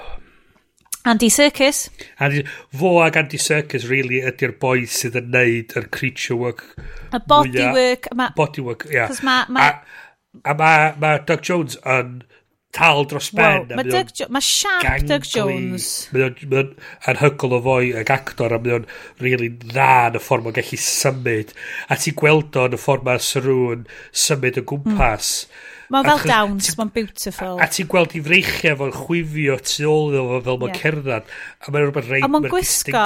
Andy 1.08 1.30
Serkis. 1.32 1.86
Andy, 2.20 2.42
fo 2.76 2.98
ag 3.04 3.16
Andy 3.20 3.40
Serkis, 3.40 3.86
really, 3.88 4.22
ydy'r 4.28 4.56
boi 4.60 4.86
sydd 4.90 5.18
yn 5.20 5.30
neud 5.34 5.76
yr 5.78 5.88
creature 5.94 6.38
work. 6.38 6.64
Y 7.12 7.22
body 7.26 7.54
mwya, 7.54 7.70
work. 7.76 8.10
Ma, 8.18 8.30
body 8.36 8.64
work, 8.64 8.88
ia. 8.90 9.04
Yeah. 9.04 9.22
Ma, 9.24 9.38
ma, 9.48 9.68
a, 9.68 10.02
a 10.44 10.56
mae 10.58 10.90
ma 11.00 11.16
Doug 11.28 11.46
Jones 11.46 11.78
yn... 11.84 12.18
Uh, 12.22 12.34
tal 12.74 13.06
dros 13.08 13.30
ben. 13.32 13.64
Wow, 13.64 13.78
mae 13.78 13.88
Doug 13.88 14.12
Jones, 14.12 14.32
mae 14.34 14.44
siarp 14.44 15.06
Doug 15.08 15.24
Jones. 15.28 15.88
Mae 16.12 16.28
o'n 16.28 16.74
anhygol 17.08 17.56
o 17.56 17.62
foi 17.64 17.94
ag 17.96 18.12
actor 18.12 18.54
a 18.54 18.60
mae 18.62 18.76
o'n 18.76 18.86
really 19.22 19.48
dda 19.64 20.10
yn 20.10 20.20
y 20.20 20.22
ffordd 20.22 20.46
mae'n 20.46 20.58
gallu 20.60 20.80
symud. 20.84 21.56
A 21.88 21.98
ti 22.00 22.14
gweld 22.18 22.60
o'n 22.60 22.76
y 22.76 22.80
ffordd 22.80 23.08
mae 23.08 23.24
Sarwn 23.24 23.88
symud 24.12 24.60
o 24.60 24.66
gwmpas. 24.72 25.32
Mm. 25.48 25.66
Mae'n 25.88 26.08
fel 26.10 26.24
dawns, 26.28 26.74
mae'n 26.76 26.92
beautiful. 26.92 27.56
A, 27.56 27.64
a 27.64 27.72
ti'n 27.72 27.88
gweld 27.88 28.16
i 28.18 28.20
freichiau 28.24 28.76
fo'n 28.82 28.92
chwifio 28.92 29.56
tu 29.64 29.88
ôl 29.88 30.10
iddo 30.12 30.24
fo 30.28 30.40
fel 30.44 30.58
mae'n 30.62 30.74
yeah. 30.74 30.82
cerdded. 30.82 31.36
A 31.64 31.72
mae'n 31.72 31.86
rhywbeth 31.86 32.10
reit. 32.12 32.26
A 32.26 32.32
mae'n 32.32 32.48
gwisgo 32.52 33.04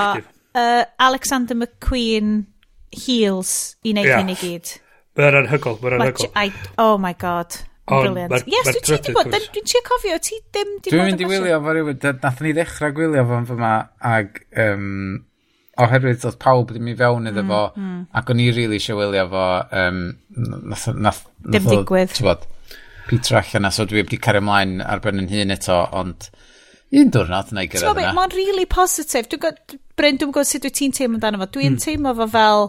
uh, 0.58 0.84
Alexander 0.98 1.58
McQueen 1.58 2.40
heels 2.92 3.76
i 3.86 3.94
wneud 3.94 4.10
yeah. 4.10 4.18
hyn 4.18 4.34
i 4.34 4.38
gyd. 4.40 4.78
Mae'n 5.20 5.44
anhygol, 5.44 5.78
mae'n 5.84 6.00
anhygol. 6.00 6.58
Oh 6.82 6.96
my 6.98 7.14
god. 7.14 7.62
Brilliant. 7.88 8.46
Yes, 8.46 8.68
dwi'n 8.68 9.02
ti 9.02 9.10
di 9.10 9.16
bod, 9.16 9.32
dwi'n 9.32 9.66
trio 9.66 9.82
cofio, 9.86 10.18
ti 10.22 10.38
ddim 10.38 10.76
di 10.78 10.92
bod 10.92 10.94
Dwi'n 10.94 11.08
mynd 11.10 11.24
i 11.24 11.28
wylio 11.28 11.58
fo 11.64 11.74
rhywun, 11.74 11.98
nath 12.22 12.42
ni 12.44 12.54
ddechrau 12.54 12.94
gwylio 12.94 13.24
fo'n 13.26 13.48
fyma, 13.48 13.72
ag 14.12 14.38
um, 14.62 15.16
oherwydd 15.82 16.26
oedd 16.28 16.38
pawb 16.42 16.70
ddim 16.70 16.92
i 16.92 16.94
fewn 17.00 17.26
iddo 17.32 17.42
mm, 17.42 17.50
fo, 17.50 17.62
mm, 17.74 17.88
mm. 17.88 18.04
ac 18.20 18.30
o'n 18.30 18.44
i 18.44 18.48
really 18.54 18.78
eisiau 18.78 19.00
wylio 19.00 19.26
fo, 19.32 19.48
um, 19.82 20.00
nath, 20.70 20.86
nath, 20.94 21.24
nath, 21.42 21.68
digwydd. 21.72 22.14
Bod, 22.22 22.46
Peter 23.08 23.40
allan, 23.42 23.70
so 23.74 23.88
dwi 23.90 24.04
wedi 24.04 24.20
cario 24.22 24.44
ymlaen 24.44 24.78
ar 24.86 25.02
ben 25.02 25.18
yn 25.24 25.30
hun 25.32 25.56
eto, 25.56 25.82
ond 25.98 26.30
un 26.92 27.12
diwrnod 27.12 27.50
na 27.50 27.66
i 27.66 27.70
gyrraedd 27.72 27.98
yna. 27.98 28.14
Mae'n 28.14 28.34
really 28.36 28.68
positive. 28.70 29.26
positif. 29.26 29.78
Bryn, 29.98 30.18
dwi'n 30.20 30.30
gwybod 30.30 30.48
sut 30.48 30.66
wyt 30.68 30.78
ti'n 30.78 30.94
teimlo 30.94 31.18
amdano 31.18 31.42
fo. 31.42 31.50
Dwi'n 31.56 31.74
mm. 31.74 31.82
teimlo 31.82 32.14
fo 32.20 32.30
fel 32.30 32.66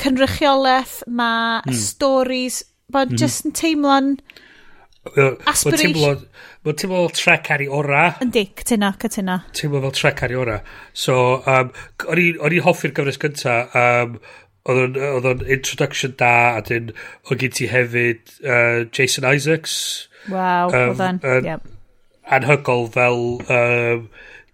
cynrychiolaeth, 0.00 1.00
mae 1.10 1.64
mm. 1.64 1.76
stories 1.76 2.62
Mae'n 2.94 3.12
mm. 3.14 3.20
just 3.20 3.46
yn 3.48 3.56
teimlo'n 3.56 4.14
aspiration. 5.48 6.26
Mae'n 6.64 6.76
teimlo 6.76 7.06
fel 7.06 7.14
trec 7.16 7.50
ar 7.54 7.64
ei 7.64 7.70
ora. 7.72 8.02
Yndi, 8.20 8.44
cytuna, 8.60 8.92
cytuna. 9.00 9.38
Teimlo 9.56 9.80
fel 9.86 9.96
trec 9.96 10.22
ar 10.26 10.34
ei 10.34 10.38
ora. 10.40 10.60
So, 10.92 11.16
um, 11.48 11.72
o'n 12.06 12.20
i'n 12.20 12.64
hoffi'r 12.66 12.92
gyfres 12.96 13.20
gynta, 13.22 13.56
um, 13.80 14.18
oedd 14.68 15.28
o'n 15.30 15.44
introduction 15.48 16.14
da, 16.20 16.34
a 16.58 16.64
dyn, 16.66 16.92
o'n 17.30 17.40
gyd 17.40 17.56
ti 17.56 17.70
hefyd 17.70 18.34
uh, 18.44 18.84
Jason 18.92 19.26
Isaacs. 19.30 19.76
Waw, 20.28 20.68
um, 20.68 20.92
oedd 20.92 21.04
o'n, 21.06 21.22
an, 21.24 21.48
yep. 21.48 21.70
Anhygol 22.30 22.86
fel 22.94 23.24
um, 23.50 24.04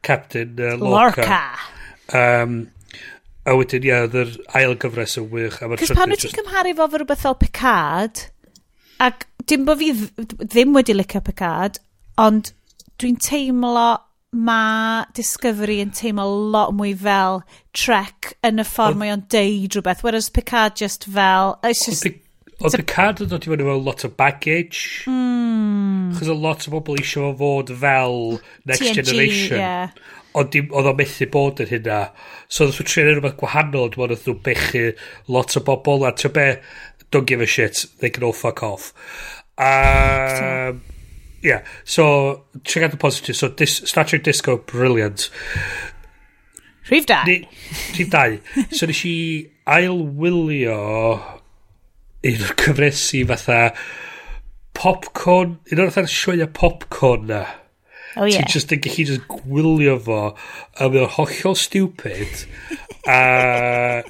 Captain 0.07 0.55
uh, 0.63 0.77
Lorca. 0.79 1.27
Lorca. 1.27 1.43
Um, 2.15 2.59
A 3.47 3.55
wedyn, 3.55 3.85
ie, 3.87 3.93
yeah, 3.93 4.09
yr 4.11 4.33
ail 4.59 4.75
gyfres 4.83 5.17
yn 5.21 5.29
wych. 5.31 5.61
Cys 5.79 5.95
pan 5.95 6.11
wyt 6.11 6.25
ti'n 6.25 6.35
cymharu 6.41 6.75
fo 6.79 6.89
fy 6.91 7.01
rhywbeth 7.01 7.23
fel 7.23 7.39
Picard, 7.39 8.25
ac 9.07 9.29
dim 9.47 9.67
bod 9.69 9.79
fi 9.83 9.93
ddim 10.43 10.75
wedi 10.75 10.97
licio 10.97 11.23
Picard, 11.23 11.79
ond 12.19 12.51
dwi'n 12.99 13.21
teimlo 13.23 13.89
mae 14.37 15.07
Discovery 15.17 15.79
yn 15.85 15.95
teimlo 15.95 16.27
lot 16.53 16.75
mwy 16.77 16.93
fel 16.99 17.43
Trek 17.77 18.35
yn 18.47 18.61
y 18.61 18.67
ffordd 18.67 18.99
mae 19.01 19.15
o'n 19.15 19.27
deud 19.33 19.79
rhywbeth, 19.79 20.03
whereas 20.05 20.31
Picard 20.33 20.77
just 20.83 21.07
fel... 21.07 21.59
It's 21.63 21.87
just, 21.87 22.07
Oedd 22.57 22.73
Picard 22.81 23.19
yn 23.21 23.29
dod 23.29 23.45
i 23.45 23.51
fyny 23.53 23.65
efo 23.67 23.75
lot 23.85 24.03
o 24.07 24.09
baggage. 24.17 25.05
Mm. 25.11 26.15
Chos 26.17 26.31
a 26.33 26.37
lot 26.41 26.65
o 26.65 26.73
bobl 26.73 26.97
eisiau 26.97 27.35
fo 27.35 27.51
fod 27.61 27.73
fel 27.83 28.17
Next 28.65 28.81
TNG, 28.81 29.03
Generation. 29.03 29.59
Yeah 29.61 29.91
ond 30.37 30.51
dim, 30.53 30.69
oedd 30.77 30.91
o 30.91 30.95
methu 30.97 31.29
bod 31.33 31.63
yn 31.65 31.71
hynna. 31.71 32.01
So 32.49 32.67
oedd 32.67 32.77
nhw'n 32.77 32.91
trin 32.91 33.09
rhywbeth 33.11 33.39
gwahanol, 33.41 33.91
dwi'n 33.95 34.05
meddwl, 34.05 34.23
nhw'n 34.27 34.43
bechu 34.47 34.85
lot 35.33 35.57
o 35.57 35.65
bobl, 35.67 36.07
a 36.07 36.13
ti'n 36.13 36.35
be, 36.37 36.47
don't 37.11 37.29
give 37.29 37.41
a 37.41 37.47
shit, 37.47 37.87
they 38.01 38.11
can 38.11 38.27
all 38.27 38.37
fuck 38.37 38.63
off. 38.63 38.93
Um, 39.59 40.83
yeah, 41.43 41.65
so, 41.85 42.45
check 42.65 42.83
out 42.83 42.91
the 42.91 42.97
positive. 42.97 43.37
So, 43.37 43.49
dis, 43.49 43.77
Star 43.85 44.05
Trek 44.05 44.23
Disco, 44.23 44.59
brilliant. 44.59 45.31
Rhif 46.91 47.07
da. 47.07 47.25
Rhif 47.25 48.11
da. 48.11 48.27
so, 48.71 48.87
nes 48.87 49.05
i 49.09 49.17
ailwylio 49.67 50.81
un 52.27 52.43
o'r 52.47 52.57
cyfresu 52.61 53.23
fatha 53.31 53.61
popcorn, 54.77 55.57
un 55.73 55.83
o'r 55.83 55.95
fatha 55.95 56.11
sioia 56.11 56.47
popcorn 56.47 57.31
na. 57.33 57.45
Oh, 58.17 58.25
yeah. 58.25 58.41
Ti'n 58.41 58.53
just 58.53 58.73
yn 58.73 58.81
gallu 58.85 59.05
just 59.11 59.27
gwylio 59.29 59.99
fo, 60.03 60.21
a 60.81 60.89
mae 60.89 61.05
o'n 61.05 61.13
hollol 61.19 61.59
stupid, 61.61 62.47
a... 63.17 64.01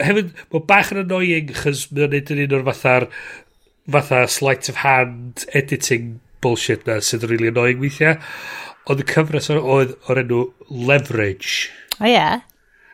Hefyd, 0.00 0.32
mae 0.48 0.64
bach 0.64 0.94
yn 0.94 1.02
annoying, 1.02 1.52
chys 1.60 1.84
mae 1.92 2.06
o'n 2.06 2.14
neud 2.16 2.32
yn 2.32 2.44
un 2.46 2.56
o'r 2.56 2.66
fatha'r 2.70 3.08
fatha 3.90 4.22
sleight 4.32 4.70
of 4.72 4.80
hand 4.80 5.44
editing 5.52 6.20
bullshit 6.40 6.86
na 6.88 7.00
sydd 7.04 7.26
yn 7.26 7.34
really 7.34 7.50
annoying 7.52 7.82
weithiau. 7.82 8.16
Ond 8.90 9.02
y 9.02 9.06
cyfres 9.10 9.50
oedd 9.52 9.92
o'r 10.08 10.22
enw 10.22 10.46
Leverage. 10.70 11.68
O 11.98 12.04
oh, 12.04 12.08
ie. 12.08 12.14
Yeah. 12.14 12.40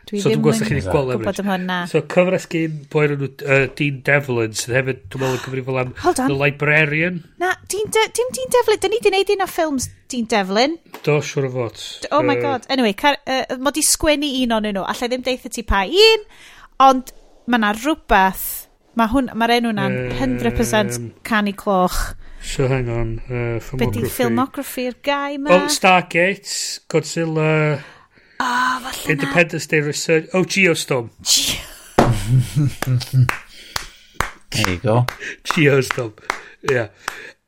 Dwi 0.06 0.20
so, 0.22 0.30
dwi'n 0.30 0.42
ddim 0.44 0.78
yn 0.78 0.84
gwybod 0.86 1.40
am 1.42 1.48
hwnna. 1.50 1.76
So, 1.90 2.02
cyfres 2.12 2.44
gyn 2.50 2.76
boi'r 2.92 3.16
nhw, 3.16 3.28
uh, 3.42 3.64
Dean 3.78 3.96
Devlin, 4.06 4.52
sydd 4.54 4.76
hefyd, 4.76 5.00
dwi'n 5.10 5.24
meddwl, 5.24 5.38
yn 5.38 5.42
gyfrifol 5.42 5.80
am 5.82 5.94
The 6.04 6.28
Librarian. 6.30 7.16
Na, 7.42 7.54
dim 7.72 7.88
Dean 7.90 8.52
Devlin. 8.54 8.82
Dyn 8.84 8.94
ni 8.94 9.00
di 9.02 9.10
wneud 9.10 9.32
un 9.34 9.42
o 9.42 9.48
ffilms 9.50 9.88
Dean 10.12 10.28
Devlin. 10.30 10.76
Do, 11.00 11.16
siwr 11.26 11.48
o 11.48 11.50
fod. 11.56 11.82
Oh 12.14 12.22
my 12.22 12.36
god. 12.38 12.68
Anyway, 12.70 12.94
car, 12.94 13.18
uh, 13.26 13.58
mod 13.58 13.80
i 13.80 13.82
sgwennu 13.82 14.30
un 14.44 14.54
o'n 14.60 14.70
nhw. 14.70 14.86
Alla 14.86 15.10
ddim 15.10 15.26
deitha 15.26 15.50
ti 15.50 15.66
pa 15.66 15.82
un, 15.90 16.30
ond 16.86 17.10
mae 17.50 17.64
na 17.64 17.74
rhywbeth. 17.74 18.46
mae 18.96 19.10
hwn, 19.12 19.26
mae'r 19.36 19.58
enw 19.58 19.74
na'n 19.76 19.96
100% 20.16 21.00
canu 21.26 21.52
cloch. 21.58 22.14
So 22.46 22.68
hang 22.70 22.88
on, 22.88 23.10
uh, 23.26 23.58
filmography. 23.60 23.82
Be 23.82 23.90
di 23.92 24.14
filmography'r 24.14 24.96
gai 25.04 25.36
ma? 25.42 25.52
Oh, 25.52 25.68
Stargate, 25.72 26.80
Godzilla... 26.92 27.50
Ah, 28.38 28.78
oh, 28.78 28.90
falle 28.90 29.12
Independence 29.12 29.66
Day 29.66 29.80
Research... 29.80 30.28
Oh, 30.32 30.44
Geostorm. 30.44 31.10
There 34.50 34.70
you 34.70 34.78
go. 34.78 35.06
Geostorm. 35.44 36.14
Yeah. 36.62 36.88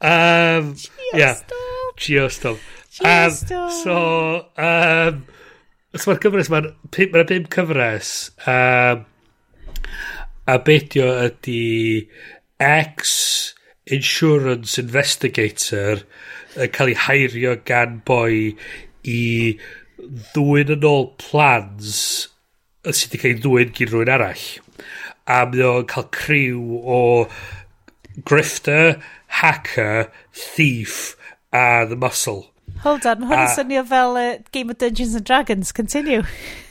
Um, 0.01 0.75
Geostorm. 0.75 0.91
Yeah. 1.15 1.35
Geostorm. 1.97 2.59
Geostorm. 2.93 3.65
Um, 3.65 3.71
so, 3.71 4.47
um, 4.59 5.25
so 5.95 6.11
mae'r 6.11 6.21
cyfres, 6.25 6.51
mae'n 6.53 6.69
ma 7.15 7.25
bum 7.31 7.47
cyfres. 7.55 8.11
Um, 8.51 9.07
a 10.49 10.59
beidio 10.65 11.07
ydy 11.29 12.09
ex 12.61 13.55
insurance 13.87 14.79
investigator 14.83 16.03
yn 16.59 16.75
cael 16.75 16.93
ei 16.93 16.99
hairio 17.07 17.55
gan 17.69 18.01
boi 18.09 18.57
i 19.09 19.23
ddwy'n 20.09 20.75
yn 20.77 20.89
ôl 20.89 21.09
plans 21.21 21.95
sydd 22.89 23.13
wedi 23.13 23.21
cael 23.23 23.35
ei 23.37 23.41
ddwy'n 23.45 23.73
gyn 23.77 23.91
rhywun 23.93 24.13
arall. 24.15 24.45
A 25.29 25.41
mae 25.51 25.65
o'n 25.67 25.89
cael 25.91 26.07
criw 26.15 26.83
o 26.83 27.01
grifter, 28.29 29.01
hacker, 29.41 30.09
thief 30.33 31.17
a 31.53 31.85
the 31.89 31.97
muscle. 31.97 32.47
Hold 32.85 33.07
on, 33.11 33.21
mae 33.21 33.33
hwn 33.33 33.43
yn 33.43 33.55
swnio 33.57 33.83
fel 33.89 34.17
uh, 34.21 34.27
Game 34.55 34.71
of 34.71 34.79
Dungeons 34.79 35.17
and 35.19 35.27
Dragons, 35.27 35.73
continue. 35.73 36.23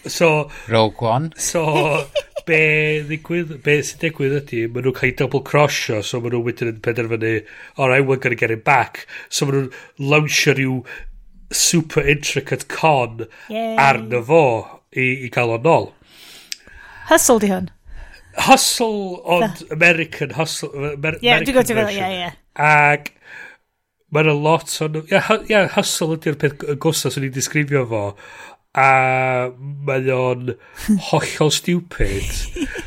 So, 0.06 0.50
Rogue 0.72 1.02
One. 1.04 1.34
So, 1.36 2.08
be 2.48 3.04
ddigwydd, 3.10 3.58
be 3.66 3.76
sy'n 3.84 4.00
digwydd 4.06 4.38
ydy, 4.40 4.62
maen 4.72 4.88
nhw'n 4.88 4.96
cael 4.96 5.18
double 5.20 5.44
crossio, 5.46 6.00
so 6.06 6.22
maen 6.24 6.38
nhw 6.38 6.46
wedyn 6.46 6.72
yn 6.72 6.80
penderfynu, 6.86 7.34
alright, 7.76 8.06
we're 8.08 8.22
going 8.24 8.36
to 8.36 8.40
get 8.40 8.56
it 8.56 8.64
back. 8.64 9.04
So 9.28 9.50
maen 9.50 9.68
nhw'n 9.68 10.08
lawnsio 10.14 10.56
rhyw 10.56 10.80
super 11.52 12.08
intricate 12.08 12.68
con 12.68 13.28
Yay. 13.50 13.76
arno 13.78 14.22
fo 14.24 14.44
i, 14.92 15.28
i 15.28 15.30
gael 15.34 15.56
o'n 15.56 15.66
nôl. 15.66 15.92
Hustle 17.08 17.40
di 17.40 17.52
hwn? 17.52 17.70
Hustle, 18.38 19.22
ond 19.26 19.62
the. 19.62 19.74
American 19.74 20.34
hustle. 20.38 20.70
Amer 20.76 21.18
yeah, 21.22 21.40
American 21.40 21.56
dwi'n 21.56 21.70
gwybod, 21.72 21.94
yeah, 21.96 22.12
yeah. 22.14 22.36
Ac 22.58 23.14
mae'n 24.14 24.30
a 24.32 24.36
lot 24.36 24.76
o... 24.82 24.90
Ie, 24.92 25.06
yeah, 25.12 25.32
yeah, 25.50 25.72
hustle 25.74 26.16
ydy'r 26.18 26.38
peth 26.40 26.68
gosa 26.84 27.12
sy'n 27.12 27.28
ni'n 27.28 27.36
disgrifio 27.36 27.86
fo. 27.90 28.04
A 28.78 28.90
mae 29.88 30.12
o'n 30.14 30.54
hollol 31.10 31.54
stupid. 31.56 32.28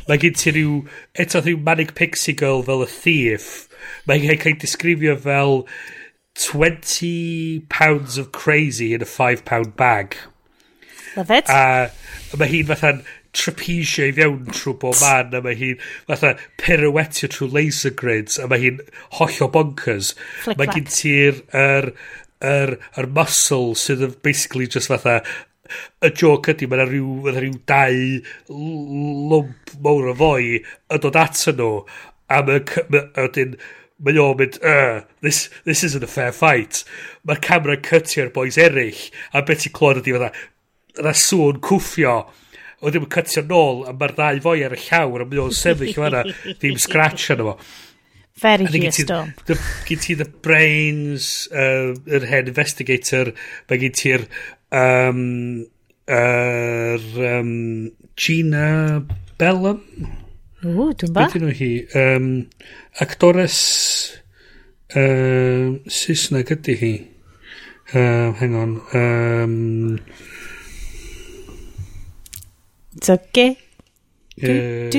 mae 0.07 0.21
gen 0.21 0.37
ti 0.37 0.55
rhyw... 0.55 0.77
Eto 1.19 1.43
rhyw 1.43 1.59
manic 1.65 1.95
pixie 1.97 2.37
girl 2.37 2.63
fel 2.67 2.85
y 2.85 2.91
thief. 2.93 3.49
Mae'n 4.07 4.29
cael 4.29 4.53
ei 4.53 4.61
disgrifio 4.65 5.17
fel... 5.25 5.65
20 6.35 7.65
pounds 7.69 8.17
of 8.17 8.31
crazy 8.31 8.93
in 8.93 9.01
a 9.01 9.05
5 9.05 9.45
pound 9.45 9.75
bag. 9.75 10.15
Love 11.15 11.31
it. 11.31 11.49
A, 11.49 11.91
mae 12.39 12.47
hi'n 12.47 12.69
fatha'n 12.69 13.03
trapesio 13.35 14.07
i 14.07 14.15
fewn 14.15 14.47
trwy 14.51 14.73
bob 14.79 14.97
man, 15.01 15.35
a 15.35 15.41
mae 15.43 15.57
hi'n 15.59 15.83
fatha 16.07 16.33
pirouetio 16.61 17.29
trwy 17.31 17.49
laser 17.51 17.93
grids, 18.01 18.39
a 18.39 18.47
mae 18.51 18.61
hi'n 18.63 18.81
hollio 19.19 19.49
bonkers. 19.51 20.13
Flick 20.43 20.59
Mae 20.59 20.71
gen 20.71 20.87
ti'r 20.91 21.41
er, 21.55 21.91
er, 22.39 22.77
er 22.95 23.09
muscle 23.19 23.75
sydd 23.79 24.05
yn 24.07 24.15
basically 24.23 24.69
just 24.71 24.91
fatha 24.91 25.19
y 26.03 26.11
joke 26.15 26.51
ydy, 26.51 26.67
mae 26.67 26.79
yna 26.79 26.87
rhyw, 26.89 27.11
ma 27.27 27.35
rhyw 27.35 27.59
dau 27.69 27.99
lwmp 28.51 29.75
mawr 29.83 30.11
o 30.11 30.15
foi 30.23 30.57
yn 30.59 31.03
dod 31.03 31.19
ato 31.19 31.55
nhw, 31.55 31.71
a 32.31 32.41
mae'n 32.47 33.55
mae 34.05 34.21
o'n 34.21 34.37
mynd, 34.39 34.57
uh, 34.65 35.01
this, 35.21 35.49
this 35.65 35.83
isn't 35.87 36.05
a 36.05 36.09
fair 36.09 36.33
fight. 36.35 36.83
Mae'r 37.27 37.41
camera 37.43 37.77
cytio'r 37.77 38.31
boys 38.33 38.57
eraill, 38.61 39.03
a 39.33 39.43
beth 39.45 39.65
ti'n 39.65 39.75
clod 39.77 40.01
ydi 40.01 40.15
fydda, 40.15 40.31
yna 41.01 41.13
sŵn 41.17 41.61
cwffio, 41.65 42.17
o 42.81 42.89
ddim 42.89 43.05
yn 43.05 43.13
cytio 43.13 43.45
nôl, 43.49 43.85
a 43.85 43.93
mae'r 43.93 44.15
ddau 44.17 44.41
fwy 44.47 44.65
ar 44.65 44.75
y 44.77 44.81
llawr, 44.87 45.23
a 45.23 45.29
mae 45.29 45.43
o'n 45.45 45.55
sefyll 45.55 45.93
yma, 46.01 46.25
ddim 46.57 46.81
scratch 46.85 47.29
arno 47.35 47.53
fo. 47.53 47.71
Very 48.41 48.65
Gia 48.65 48.91
Storm. 48.95 49.33
Gyd 49.85 50.01
ti 50.01 50.15
the 50.17 50.25
brains, 50.25 51.47
uh, 51.53 51.93
yr 52.09 52.25
head 52.25 52.49
investigator, 52.49 53.35
mae 53.69 53.81
gyd 53.83 53.99
ti'r 53.99 54.25
um, 54.73 55.21
er, 56.09 57.05
um, 57.35 57.91
Gina 58.17 59.03
Bellum? 59.37 59.83
O, 60.61 60.91
dwi'n 60.93 61.13
ba. 61.15 61.25
Beth 61.25 61.37
yno 61.39 61.49
hi? 61.57 61.71
Um, 61.97 62.27
actores 63.01 63.55
um, 64.93 65.79
Saesneg 65.89 66.51
ydy 66.53 66.75
hi. 66.77 66.91
Um, 67.97 68.35
hang 68.39 68.53
on. 68.55 68.75
Um, 68.93 69.99
It's 72.95 73.09
okay. 73.09 73.57
Ie, 74.37 74.89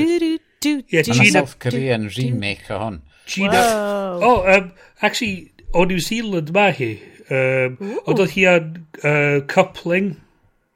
yeah, 0.89 1.01
Gina... 1.01 1.31
South 1.31 1.59
Korean 1.59 2.09
remake 2.09 2.69
o 2.69 2.79
hon. 2.81 3.01
Gina... 3.25 3.61
Oh, 4.19 4.43
um, 4.45 4.71
actually, 5.01 5.51
o 5.73 5.85
New 5.85 5.99
Zealand 5.99 6.51
ma 6.51 6.71
hi. 6.75 6.91
Um, 7.31 7.77
Ond 8.03 8.19
oedd 8.19 8.33
hi 8.35 8.45
ar 8.51 8.61
uh, 9.07 9.39
coupling. 9.47 10.17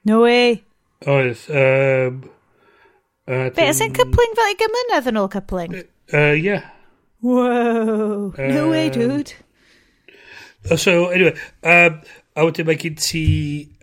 No 0.07 0.21
way. 0.23 0.61
Oedd. 1.03 1.43
Um, 1.51 2.23
Uh, 3.27 3.49
Be, 3.49 3.67
as 3.67 3.81
in 3.83 3.93
cypling 3.93 4.35
fel 4.39 4.53
i 4.53 4.55
gymynedd 4.59 5.09
yn 5.11 5.19
ôl 5.19 5.27
coupling? 5.31 5.73
Ie. 5.75 5.85
Uh, 6.15 6.31
yeah. 6.31 6.69
Wow. 7.21 8.31
Uh, 8.37 8.47
no 8.47 8.69
way, 8.69 8.89
dude. 8.89 9.33
So, 10.75 11.09
anyway, 11.09 11.35
um, 11.63 12.01
a 12.37 12.45
wedyn 12.47 12.67
mae 12.67 12.79
gen 12.79 12.95
ti 12.99 13.25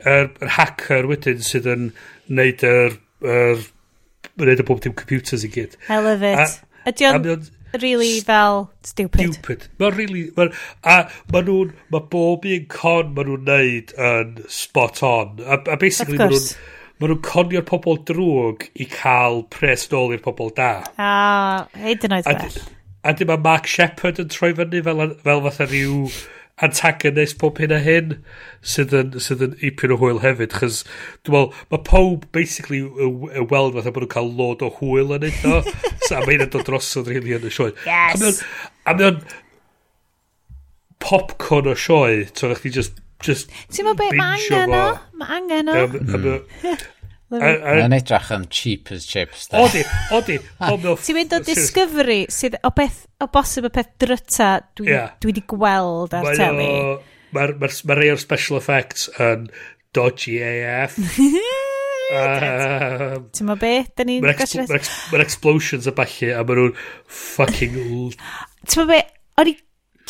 yr, 0.05 0.31
yr 0.41 0.55
hacker 0.57 1.09
wedyn 1.11 1.43
sydd 1.45 1.69
yn 1.69 1.91
neud 2.29 2.65
yr, 2.65 2.97
yr 3.21 3.67
neud 4.41 4.63
y 4.63 4.67
bob 4.69 4.81
dim 4.85 4.97
computers 4.97 5.45
i 5.45 5.51
gyd. 5.53 5.77
I 5.89 6.01
love 6.05 6.25
it. 6.25 6.57
Ydy 6.89 7.09
o'n 7.11 7.29
really 7.83 8.21
fel 8.21 8.71
stupid? 8.87 9.35
Stupid. 9.35 9.69
Mae'n 9.81 9.97
really... 9.99 10.25
Ma, 10.37 10.49
a 10.89 10.97
mae 11.33 11.45
nhw'n... 11.49 11.75
Mae 11.93 12.09
bob 12.13 12.47
un 12.49 12.69
con 12.73 13.13
mae 13.17 13.29
nhw'n 13.29 13.49
neud 13.49 13.95
yn 14.09 14.39
spot 14.49 15.03
on. 15.09 15.41
A, 15.45 15.61
a 15.61 15.79
basically 15.81 16.21
mae 16.21 16.33
nhw'n 16.33 16.49
Mae 17.01 17.11
nhw'n 17.11 17.25
conio'r 17.27 17.67
pobl 17.67 17.99
drwg 18.07 18.69
i 18.79 18.87
cael 18.91 19.43
pres 19.51 19.89
nôl 19.91 20.15
i'r 20.15 20.23
pobl 20.23 20.53
da. 20.55 20.71
Ah, 20.95 21.67
hyd 21.83 22.07
yn 22.07 22.15
oed 22.19 22.29
fel. 22.29 22.63
A 23.05 23.13
dim 23.13 23.29
mae 23.29 23.43
Mark 23.45 23.67
Shepard 23.69 24.21
yn 24.23 24.31
troi 24.33 24.55
fyny 24.57 24.81
fel, 24.87 25.03
fel 25.27 25.43
fatha 25.49 25.67
rhyw 25.69 26.07
antagonist 26.63 27.39
pob 27.41 27.59
hyn 27.59 27.75
a 27.75 27.81
hyn 27.83 28.13
sydd 28.63 28.93
yn, 28.95 29.17
sydd 29.23 29.43
yn 29.43 29.57
ipyn 29.67 29.91
o 29.91 29.99
hwyl 29.99 30.21
hefyd 30.23 30.55
chys 30.55 30.83
dwi'n 31.27 31.35
meddwl 31.35 31.73
mae 31.73 31.83
pob 31.89 32.29
basically 32.37 32.79
y 32.79 33.43
weld 33.51 33.75
fatha 33.75 33.91
bod 33.91 34.05
nhw'n 34.05 34.13
cael 34.13 34.31
lod 34.39 34.63
o 34.63 34.71
hwyl 34.77 35.17
yn 35.17 35.27
eitho 35.27 35.57
so, 36.07 36.15
a 36.15 36.21
mae 36.21 36.37
hyn 36.37 36.45
yn 36.47 36.53
dod 36.55 36.69
drosodd 36.69 37.11
rili 37.11 37.35
yn 37.35 37.49
y 37.49 37.53
sioe 37.55 37.75
yes. 37.89 38.45
a 38.87 38.95
mae 38.95 39.11
o'n 39.11 39.19
popcorn 41.03 41.73
o 41.73 41.75
sioe 41.87 42.23
so 42.31 42.53
chdi 42.55 42.77
just 42.79 43.03
just 43.25 43.53
Ti'n 43.73 43.89
meddwl 43.89 44.03
beth 44.03 44.19
mae 44.19 44.37
angen 44.39 44.77
o? 44.79 44.85
Mae 45.21 45.39
angen 45.39 45.73
o. 45.73 45.87
Hmm. 45.95 46.85
Mae'n 47.35 47.95
edrych 47.97 48.31
yn 48.35 48.45
cheap 48.53 48.91
as 48.95 49.07
chips. 49.09 49.49
Odi, 49.59 49.83
odi. 50.15 50.39
Ah. 50.63 50.77
Ti'n 50.77 51.17
mynd 51.17 51.35
o 51.35 51.41
Discovery 51.49 52.25
sydd 52.33 52.59
o 52.65 52.71
beth, 52.77 53.05
o 53.25 53.29
bosib 53.33 53.69
o 53.69 53.73
peth 53.75 53.95
dryta 54.01 54.51
dwi 54.77 54.95
wedi 55.25 55.45
gweld 55.51 56.15
ar 56.17 56.31
teli. 56.37 56.69
Mae'r 57.35 57.57
ma, 57.59 57.71
ma 57.89 57.97
rei 57.99 58.13
o'r 58.13 58.21
special 58.23 58.61
effects 58.61 59.09
yn 59.23 59.49
dodgy 59.97 60.39
AF. 60.45 60.99
Ti'n 62.05 63.49
meddwl 63.49 63.61
beth? 63.65 63.91
Da 63.97 64.07
ni'n 64.07 64.29
gosres? 64.39 64.71
Mae'r 65.11 65.25
explosions 65.25 65.89
a 65.91 65.97
balli 65.97 66.31
a 66.31 66.45
maen 66.47 66.61
nhw'n 66.61 66.75
fucking... 67.09 67.75
Ti'n 68.69 68.85
meddwl 68.85 68.93
beth? 68.93 69.13
O'n 69.35 69.51
i 69.51 69.57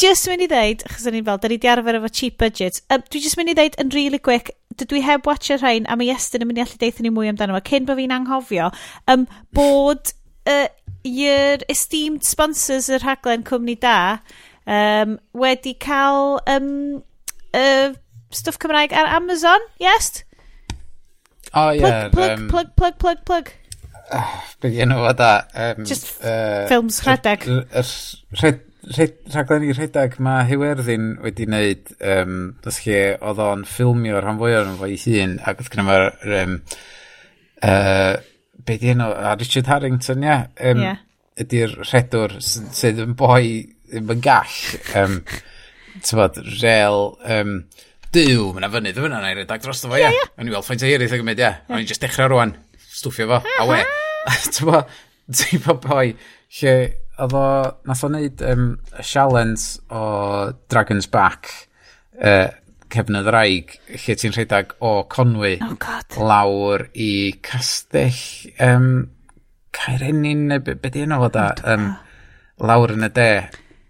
just 0.01 0.29
mynd 0.31 0.45
i 0.45 0.51
ddeud, 0.51 0.85
achos 0.89 1.07
o'n 1.09 1.19
i'n 1.19 1.27
fel, 1.27 1.41
da 1.43 1.51
ni 1.51 1.59
di 1.61 1.71
arfer 1.71 1.99
efo 2.01 2.11
cheap 2.11 2.39
budget, 2.43 2.81
um, 2.91 3.03
dwi 3.09 3.23
just 3.25 3.39
mynd 3.39 3.53
i 3.53 3.57
ddeud 3.59 3.79
yn 3.83 3.93
really 3.95 4.19
quick, 4.19 4.53
dydw 4.79 4.99
i 4.99 5.05
heb 5.07 5.27
watcher 5.29 5.61
rhain, 5.63 5.87
a 5.87 5.97
mae 5.99 6.11
Iestyn 6.13 6.45
yn 6.45 6.51
mynd 6.51 6.61
i 6.61 6.65
allu 6.65 6.81
deithio 6.81 7.07
ni 7.07 7.13
mwy 7.15 7.31
amdano 7.31 7.57
fo, 7.59 7.65
cyn 7.71 7.89
bod 7.89 8.01
fi'n 8.01 8.15
anghofio, 8.17 8.71
um, 9.13 9.27
bod 9.55 10.15
uh, 10.51 10.67
your 11.05 11.63
esteemed 11.71 12.25
sponsors 12.27 12.91
yr 12.93 13.05
rhaglen 13.05 13.45
cwmni 13.47 13.77
da 13.81 13.97
um, 14.67 15.19
wedi 15.37 15.75
cael 15.81 16.39
um, 16.51 16.71
uh, 17.55 17.93
stwff 18.35 18.59
Cymraeg 18.63 18.95
ar 18.97 19.11
Amazon, 19.15 19.69
yes? 19.83 20.25
O, 21.53 21.69
oh, 21.69 21.71
ie. 21.71 21.81
Yeah, 21.81 22.09
plug, 22.11 22.39
um, 22.39 22.49
plug, 22.49 22.75
plug, 22.77 22.99
plug, 22.99 23.25
plug. 23.25 23.53
Uh, 24.11 24.23
Be 24.61 24.73
di 24.75 24.83
enw 24.85 25.05
o 25.07 25.13
da? 25.17 25.33
Um, 25.55 25.85
just 25.89 26.11
uh, 26.21 26.65
ffilms 26.67 26.99
rhedeg. 27.07 27.47
Rhed, 27.47 28.65
i 28.85 29.73
rhedeg 29.73 30.19
mae 30.23 30.45
Hiwerddin 30.49 31.15
wedi 31.25 31.47
wneud, 31.49 31.95
um, 32.05 32.37
dys 32.65 32.81
chi, 32.85 32.99
oedd 33.17 33.41
o'n 33.41 33.65
ffilmio 33.69 34.21
rhan 34.21 34.41
fwy 34.41 34.57
o'n 34.59 34.77
fwy 34.81 34.99
hun, 35.07 35.39
ac 35.41 35.63
oedd 35.63 35.71
gynnaf 35.73 36.27
um, 36.41 36.59
uh, 37.65 38.15
be 38.65 38.77
di 38.81 38.93
enw, 38.93 39.09
a 39.13 39.35
Richard 39.41 39.71
Harrington, 39.73 40.27
ia, 40.27 40.37
um, 40.71 40.83
yeah. 40.85 41.01
ydy'r 41.41 41.79
rhedwr 41.85 42.37
sydd 42.45 43.01
yn 43.05 43.17
boi, 43.19 43.65
ddim 43.91 44.13
yn 44.15 44.25
gall, 44.25 44.59
um, 45.01 45.17
tyfod, 46.01 46.43
rel, 46.61 47.15
um, 47.39 47.57
dyw, 48.15 48.51
mae'n 48.55 48.71
fyny, 48.77 48.93
ddim 48.95 49.09
yna, 49.09 49.23
na'i 49.25 49.39
redag 49.41 49.65
dros 49.65 49.85
fo, 49.85 49.97
ia. 49.99 50.13
O'n 50.39 50.51
i 50.51 50.53
weld 50.53 50.67
ffaint 50.67 50.85
o 50.85 50.91
hiraeth 50.91 51.17
o 51.17 51.23
gymryd, 51.23 51.41
ia. 51.43 51.55
O'n 51.71 51.81
i'n 51.81 51.89
just 51.89 52.05
dechrau 52.05 52.31
rwan, 52.31 52.55
stwffio 52.85 53.31
fo, 53.33 53.41
a 53.41 53.67
we. 53.71 53.81
Tyfod, 54.51 54.93
ti'n 55.41 55.65
boi 55.87 56.13
lle 56.61 56.77
oedd 57.23 57.37
o, 57.39 57.47
nath 57.87 58.05
o 58.05 58.11
wneud 58.11 58.43
um, 58.49 58.69
sialens 58.99 59.69
o 59.93 60.05
Dragon's 60.71 61.09
Back, 61.11 61.51
uh, 62.19 62.51
cefnydd 62.95 63.31
raig, 63.35 63.77
lle 63.91 64.17
ti'n 64.19 64.35
rhedeg 64.35 64.75
o 64.85 64.95
Conwy 65.11 65.57
oh 65.65 65.75
God. 65.83 66.19
lawr 66.19 66.87
i 66.95 67.35
castell 67.45 68.19
um, 68.63 68.89
Caerenin, 69.75 70.47
neu 70.51 70.63
be, 70.63 70.77
be 70.79 70.93
di 70.95 71.03
enw 71.07 71.27
o 71.27 71.31
da, 71.35 71.49
um, 71.71 71.89
lawr 72.63 72.95
yn 72.95 73.09
y 73.09 73.11
de. 73.15 73.31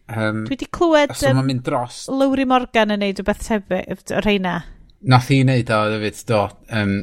Um, 0.09 0.45
Dwi 0.45 0.57
wedi 0.57 0.71
clywed 0.73 1.13
so 1.17 1.33
um, 1.33 1.45
mynd 1.49 1.65
dros... 1.67 2.05
Lowry 2.13 2.47
Morgan 2.49 2.95
yn 2.95 3.05
neud 3.05 3.21
rhywbeth 3.21 3.45
tebyg, 3.45 4.09
o 4.13 4.25
reina. 4.25 4.57
Nath 5.05 5.29
i 5.33 5.43
wneud 5.45 5.73
o, 5.73 5.83
David, 5.93 6.25
do. 6.29 6.41
Um, 6.73 6.97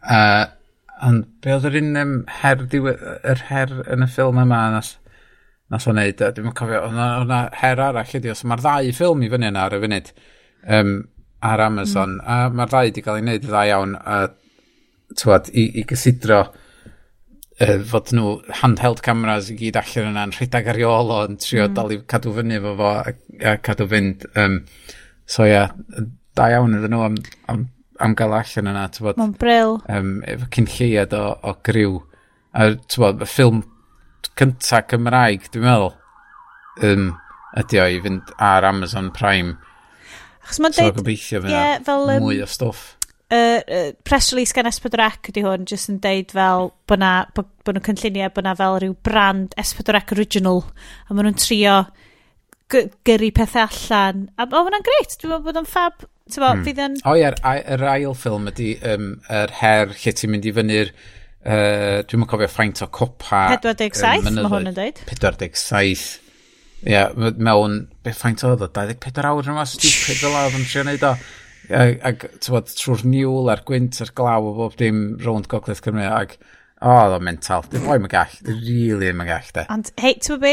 uh, 0.00 0.46
ond 1.04 1.28
be 1.44 1.52
oedd 1.52 1.68
yr 1.68 1.78
un 1.82 2.00
um, 2.00 2.16
her, 2.40 2.64
diwedd, 2.72 3.04
yr 3.28 3.46
her 3.50 3.78
yn 3.92 4.06
y 4.06 4.08
ffilm 4.08 4.40
yma, 4.40 4.64
nath 4.76 4.94
nath 5.72 5.88
o'n 5.88 5.96
neud, 5.96 6.20
dwi'n 6.20 6.50
yn 6.50 6.56
cofio, 6.56 6.82
o'na 6.90 7.42
her 7.62 7.80
arall 7.80 8.16
ydi, 8.18 8.32
os 8.32 8.44
mae'r 8.44 8.60
ddau 8.60 8.92
ffilm 8.96 9.24
i 9.24 9.30
fyny 9.32 9.48
yna 9.48 9.66
ar 9.66 9.76
y 9.76 9.80
funud 9.82 10.10
um, 10.78 10.90
ar 11.52 11.62
Amazon, 11.64 12.18
mm. 12.18 12.26
a 12.28 12.50
mae'r 12.52 12.72
ddau 12.74 12.90
wedi 12.90 13.04
cael 13.06 13.20
ei 13.20 13.24
wneud 13.24 13.46
y 13.46 13.48
ddau 13.48 13.70
iawn, 13.70 13.96
a 13.96 14.18
twad, 15.18 15.48
i, 15.56 15.64
i 15.80 15.86
gysidro 15.88 16.42
uh, 16.44 17.78
fod 17.88 18.12
nhw 18.16 18.34
handheld 18.60 19.00
cameras 19.06 19.48
i 19.52 19.56
gyd 19.60 19.80
allan 19.80 20.12
yna'n 20.12 20.36
rhedeg 20.36 20.68
ar 20.72 20.80
iol 20.82 21.14
o'n 21.16 21.40
trio 21.40 21.66
mm. 21.68 21.76
dal 21.78 21.96
i 21.96 22.00
cadw 22.14 22.36
fyny 22.36 22.60
fo 22.66 22.76
fo 22.80 22.92
a, 22.92 23.16
a 23.54 23.56
cadw 23.64 23.88
fynd. 23.90 24.28
Um, 24.36 24.60
so 25.24 25.48
ia, 25.48 25.66
yeah, 25.70 26.06
da 26.36 26.52
iawn 26.52 26.76
iddyn 26.76 26.92
nhw 26.92 27.04
am, 27.08 27.20
am, 27.48 27.66
am 28.02 28.16
gael 28.18 28.36
allan 28.42 28.72
yna. 28.74 28.86
Mae'n 29.08 29.36
bril. 29.40 29.78
Um, 29.92 30.18
efo 30.28 30.52
cyn 30.52 30.68
lleiad 30.76 31.16
o, 31.16 31.26
o 31.48 31.56
griw. 31.64 32.00
A, 32.52 32.74
bod, 33.00 33.24
y 33.24 33.28
ffilm 33.28 33.62
cynta 34.38 34.82
Cymraeg, 34.90 35.48
dwi'n 35.52 35.66
meddwl, 35.66 35.92
um, 36.88 37.12
ydy 37.62 37.80
o 37.82 37.86
i 37.90 38.00
fynd 38.04 38.32
ar 38.42 38.66
Amazon 38.68 39.10
Prime. 39.14 39.56
Achos 40.42 40.60
mae'n 40.62 40.76
so, 40.76 40.86
deud... 40.86 40.98
gobeithio 41.00 41.42
fyna 41.44 41.54
yeah, 41.54 41.78
fel, 41.86 42.08
um, 42.08 42.26
mwy 42.26 42.42
o 42.42 42.48
stwff. 42.50 42.96
Uh, 43.32 43.60
uh, 43.64 43.90
press 44.04 44.32
release 44.34 44.52
gan 44.52 44.68
S4C 44.68 45.32
ydy 45.32 45.44
hwn, 45.46 45.66
jyst 45.68 45.88
yn 45.88 46.00
deud 46.04 46.32
fel 46.36 46.72
bod 46.90 47.00
na, 47.00 47.12
bod, 47.36 47.48
bod 47.64 47.78
nhw'n 47.78 47.86
cynlluniau 47.88 48.32
bod 48.36 48.48
na 48.48 48.56
fel 48.58 48.78
rhyw 48.80 48.96
brand 49.06 49.56
S4C 49.60 50.16
original 50.16 50.64
a 51.06 51.14
maen 51.14 51.30
nhw'n 51.30 51.40
trio 51.40 51.76
gyrru 52.72 53.28
pethau 53.36 53.68
allan 53.68 54.26
a 54.36 54.44
o, 54.44 54.50
maen 54.52 54.74
nhw'n 54.76 54.88
greit, 54.88 55.16
dwi'n 55.16 55.32
meddwl 55.32 55.46
bod 55.48 55.62
o'n 55.62 55.70
fab 55.70 56.08
Bo, 56.30 56.48
hmm. 56.48 56.62
fydd 56.64 56.78
yn... 56.80 56.94
O 57.08 57.16
ie, 57.18 57.26
yr 57.26 57.82
ail 57.90 58.14
ffilm 58.16 58.46
ydy 58.52 58.68
um, 58.88 59.08
yr 59.32 59.52
her 59.58 59.90
lle 59.90 60.12
ti'n 60.16 60.30
mynd 60.32 60.46
i 60.46 60.52
fyny'r 60.54 60.92
Uh, 61.42 62.02
dwi'n 62.06 62.26
cofio 62.30 62.46
ffaint 62.46 62.84
o 62.84 62.86
copa 62.94 63.48
47 63.56 64.28
mae 64.28 64.44
hwn 64.46 64.68
yn 64.70 64.76
dweud 64.76 65.00
47 65.08 66.20
Ia, 66.82 66.92
yeah, 67.14 67.32
mewn, 67.38 67.76
be 68.02 68.10
ffaint 68.14 68.42
oedd 68.46 68.62
o, 68.66 68.68
24 68.74 69.26
awr 69.28 69.50
yma, 69.52 69.62
stupid 69.70 70.18
fel 70.18 70.34
oedd 70.34 70.56
yn 70.58 70.64
trio 70.66 70.82
neud 70.88 71.04
o. 71.06 71.12
Ac, 71.78 72.00
ac 72.08 72.24
trwy'r 72.74 73.04
niwl 73.06 73.50
a'r 73.52 73.62
gwynt 73.68 74.00
a'r 74.02 74.10
glaw 74.18 74.48
o 74.50 74.54
bob 74.56 74.74
dim 74.80 75.04
rownd 75.22 75.46
Gogledd 75.50 75.78
Cymru, 75.84 76.08
ac 76.10 76.34
O, 76.82 76.90
oh, 76.90 77.00
oedd 77.04 77.12
o'n 77.14 77.22
mental. 77.22 77.62
Dwi'n 77.70 77.84
roi 77.86 77.96
mae'n 78.02 78.10
gall. 78.10 78.32
Dwi'n 78.42 78.56
really 78.66 79.06
ddim 79.06 79.20
yn 79.22 79.28
gall, 79.28 79.50
de. 79.54 79.62
Ond, 79.70 79.90
hei, 80.02 80.16
ti'n 80.18 80.40
be, 80.42 80.50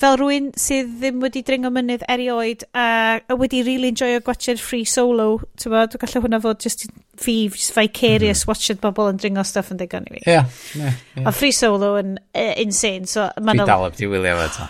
fel 0.00 0.16
rhywun 0.18 0.48
sydd 0.58 0.88
ddim 0.98 1.20
wedi 1.22 1.42
dringo 1.46 1.70
mynydd 1.70 2.02
erioed 2.10 2.64
a 2.72 2.86
uh, 3.20 3.36
wedi 3.38 3.60
rili 3.60 3.76
really 3.76 3.92
enjoyo 3.92 4.24
gwachod 4.26 4.58
free 4.58 4.88
solo, 4.90 5.28
ti'n 5.54 5.70
bod, 5.76 5.92
dwi'n 5.92 6.02
gallu 6.02 6.22
hwnna 6.24 6.40
fod 6.42 6.64
just 6.66 6.82
fi, 7.14 7.36
just 7.54 7.76
vicarious 7.76 8.42
mm. 8.42 8.50
watching 8.50 8.80
bobl 8.82 9.12
yn 9.12 9.20
dringo 9.22 9.44
stuff 9.46 9.70
yn 9.70 9.78
digon 9.78 10.08
i 10.10 10.16
fi. 10.16 10.22
Ie, 10.24 10.32
yeah, 10.32 10.48
yeah, 10.80 10.98
yeah. 11.14 11.28
A 11.30 11.34
free 11.36 11.54
solo 11.54 11.92
yn 12.00 12.16
uh, 12.18 12.50
insane, 12.58 13.06
so... 13.06 13.28
Fi 13.38 13.54
Dwi 13.54 13.68
dal 13.70 13.86
up, 13.86 14.00
di 14.00 14.10
wylio 14.10 14.34
fe 14.40 14.50
ta. 14.56 14.68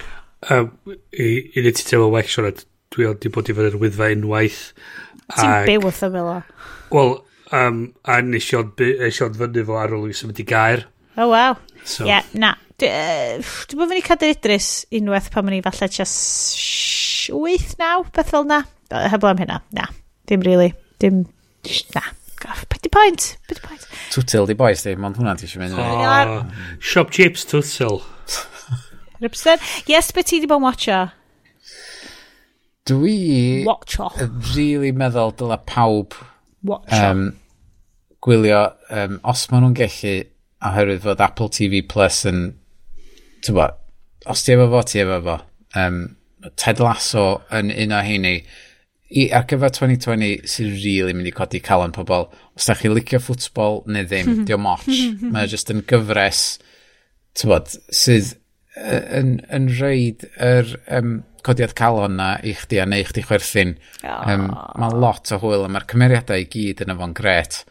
Um, 0.52 0.68
I 1.16 1.64
ni 1.64 1.72
ti 1.72 1.88
teimlo 1.88 2.10
well, 2.12 2.28
Sian, 2.28 2.52
dwi 2.92 3.08
ond 3.08 3.24
wedi 3.24 3.32
bod 3.32 3.48
i 3.48 3.56
fyny'r 3.56 3.80
yn 3.80 3.84
wyddfa 3.86 4.12
unwaith. 4.18 4.60
Ti'n 5.38 5.56
byw 5.72 5.88
wrth 5.88 6.04
y 6.04 6.12
Wel, 6.92 7.16
um, 7.56 7.82
a 8.04 8.20
nes 8.20 8.52
i 8.52 8.60
ond 8.60 8.76
fyny 8.76 9.64
fo 9.64 9.80
ar 9.80 9.96
ôl 9.96 10.12
i 10.12 10.20
symud 10.20 10.44
i 10.44 10.48
gair. 10.52 10.84
Oh, 11.18 11.28
wow. 11.28 11.56
So. 11.84 12.06
Yeah, 12.06 12.22
na. 12.32 12.54
Dwi'n 12.78 13.42
dwi 13.42 13.78
bod 13.80 13.90
fi'n 13.90 14.04
cadw 14.06 14.28
Idris 14.30 14.68
unwaith 14.94 15.32
pan 15.34 15.48
o'n 15.50 15.56
i 15.56 15.64
falle 15.64 15.88
just 15.90 17.32
8-9, 17.34 18.12
beth 18.14 18.30
fel 18.30 18.46
na. 18.46 18.60
Heblaw 19.10 19.34
am 19.34 19.42
hynna, 19.42 19.56
na. 19.74 19.88
Dim 20.30 20.46
really. 20.46 20.70
Dim, 21.02 21.24
na. 21.96 22.04
Gaff, 22.38 22.62
beth 22.70 22.86
di 22.86 22.92
point. 22.94 23.26
Beth 23.50 23.58
di 23.58 23.66
pwynt? 23.66 23.88
Twtil 24.14 24.46
di 24.46 24.54
boes 24.62 24.86
di, 24.86 24.94
ond 24.94 25.18
hwnna 25.18 25.34
ti 25.40 25.48
eisiau 25.48 25.64
mynd. 25.64 25.74
Oh, 25.74 26.46
shop 26.78 27.10
chips 27.10 27.48
twtil. 27.50 27.98
100%. 29.18 29.90
Yes, 29.90 30.14
beth 30.14 30.30
ti 30.30 30.38
di 30.38 30.46
bod 30.46 30.62
yn 30.62 30.68
watcha? 30.68 31.02
Dwi... 32.86 33.66
Watcha. 33.66 34.12
Really 34.54 34.94
meddwl 34.94 35.34
dyla 35.34 35.58
pawb... 35.66 36.14
Watcha. 36.62 37.10
Um, 37.10 37.28
gwylio, 38.22 38.68
um, 38.94 39.18
os 39.26 39.48
maen 39.50 39.66
nhw'n 39.66 39.78
gallu 39.82 40.18
oherwydd 40.64 41.04
fod 41.04 41.22
Apple 41.24 41.50
TV 41.54 41.82
Plus 41.86 42.24
yn, 42.28 42.46
ti'n 43.44 43.58
bod, 43.58 43.76
os 44.28 44.42
ti 44.44 44.54
efo 44.54 44.68
fo, 44.72 44.82
ti 44.86 45.02
efo 45.04 45.20
fo. 45.26 45.36
Um, 45.78 46.00
Ted 46.58 46.80
Lasso 46.82 47.42
yn 47.54 47.70
un 47.74 47.94
o 47.94 48.00
heini, 48.04 48.34
i, 49.08 49.28
ar 49.34 49.46
gyfer 49.48 49.72
2020 49.72 50.48
sy'n 50.50 50.68
rili 50.74 50.98
really 50.98 51.14
mynd 51.16 51.30
i 51.30 51.34
codi 51.34 51.60
calon 51.64 51.94
pobl. 51.96 52.28
Os 52.58 52.68
da 52.68 52.76
chi 52.78 52.90
licio 52.92 53.20
ffwtbol 53.22 53.82
neu 53.88 54.06
ddim, 54.08 54.34
diolch 54.48 54.64
moch. 54.64 54.90
Mae 55.24 55.48
jyst 55.50 55.72
yn 55.74 55.84
gyfres, 55.88 56.42
ti'n 57.38 57.54
bod, 57.54 57.72
sydd 57.94 58.34
yn, 58.78 59.38
yn 59.54 59.70
reid 59.78 60.26
yr 60.44 60.76
um, 60.94 61.18
codiad 61.46 61.74
calon 61.78 62.18
na 62.18 62.34
i 62.44 62.54
chdi 62.58 62.80
a 62.82 62.86
neu 62.88 63.06
chdi 63.08 63.24
chwerthin. 63.26 63.76
Um, 64.04 64.48
mae 64.78 65.00
lot 65.02 65.32
o 65.34 65.40
hwyl 65.42 65.66
a 65.66 65.72
mae'r 65.72 65.88
cymeriadau 65.90 66.44
i 66.44 66.48
gyd 66.52 66.84
yn 66.84 66.94
efo'n 66.94 67.16
gret. 67.18 67.62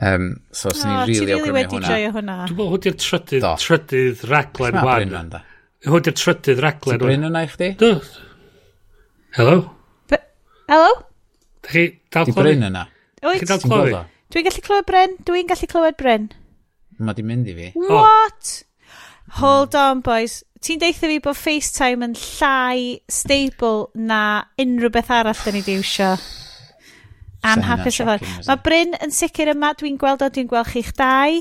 Um, 0.00 0.28
so, 0.56 0.70
os 0.72 0.80
ni'n 0.86 0.94
oh, 1.02 1.04
rili 1.08 1.34
awgrymu 1.34 1.58
really 1.58 1.68
hwnna. 1.68 1.90
Joio 1.90 2.12
hwnna. 2.14 2.36
Dwi'n 2.48 2.56
meddwl 2.56 2.70
hwnnw'r 2.72 2.98
trydydd, 3.02 3.48
trydydd 3.60 4.22
raglen 4.30 4.78
wan. 4.80 5.36
Hwnnw'r 5.84 6.16
trydydd 6.16 6.62
raglen 6.64 6.96
wan. 6.96 7.02
Ti'n 7.02 7.06
bryn 7.06 7.26
hwnna 7.28 7.44
i 7.44 7.50
chdi? 7.52 7.70
Do. 7.82 7.92
Hello? 9.36 9.58
B 10.08 10.20
Hello? 10.72 10.94
Da 11.62 11.74
chi 11.74 11.84
dal 12.08 12.24
clywed? 12.24 12.32
Di 12.32 12.40
bryn 12.40 12.66
yna. 12.70 12.86
Wyt? 13.22 13.44
Dal 13.48 13.62
clywed? 13.66 14.12
Dwi'n 14.32 14.46
gallu 14.48 14.62
clywed 14.64 14.88
Bryn. 14.88 15.18
Dwi'n 15.28 15.48
gallu 15.50 15.68
clywed 15.68 15.98
Bryn. 16.00 16.30
Mae 17.02 17.16
di 17.18 17.24
mynd 17.26 17.50
i 17.52 17.56
fi. 17.58 17.66
What? 17.76 18.52
Hold 19.42 19.76
on, 19.76 20.00
boys. 20.04 20.40
Ti'n 20.64 20.80
deitha 20.80 21.10
fi 21.10 21.18
bod 21.20 21.36
FaceTime 21.36 22.06
yn 22.06 22.14
llai 22.16 23.02
stable 23.12 23.90
na 24.08 24.22
unrhyw 24.62 24.92
beth 24.94 25.12
arall 25.12 25.44
da 25.44 25.52
ni 25.52 25.60
di 25.66 25.76
iwsio 25.76 26.14
am 27.46 27.64
hapus 27.66 28.00
efo'r... 28.02 28.22
Mae 28.48 28.60
Bryn 28.66 28.94
yn 29.02 29.14
sicr 29.14 29.52
yma, 29.52 29.72
dwi'n 29.78 29.98
gweld 30.00 30.22
o, 30.24 30.28
dwi'n 30.32 30.50
gweld 30.50 30.70
chi'ch 30.72 30.92
dau. 30.98 31.40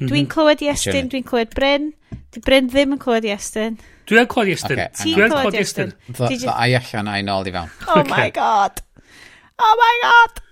Mhm. 0.00 0.10
Dwi'n 0.10 0.28
clywed 0.32 0.64
Iestyn, 0.64 1.08
dwi'n 1.12 1.26
clywed 1.28 1.54
Bryn. 1.56 1.90
Di 2.34 2.42
Bryn 2.44 2.68
ddim 2.70 2.94
yn 2.96 3.00
clywed 3.02 3.26
Iestyn. 3.28 3.78
Dwi'n 4.08 4.28
clywed 4.30 4.54
Iestyn. 4.54 4.84
Dwi'n 5.00 5.32
clywed 5.32 5.58
Iestyn. 5.60 5.94
Dda 6.10 6.54
i 6.66 6.76
allan 6.78 7.10
a'i 7.12 7.24
nôl 7.26 7.48
i 7.50 7.54
fewn. 7.56 7.72
Oh 7.88 8.04
my 8.08 8.28
god. 8.34 8.80
Oh 9.60 9.74
my 9.80 9.94
god. 10.04 10.42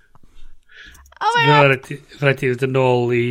Oh 1.19 1.31
my 1.35 1.45
god. 1.49 1.89
Rhaid 2.21 2.43
i 2.45 2.51
fynd 2.53 2.67
yn 2.69 2.79
ôl 2.79 3.15
i... 3.17 3.23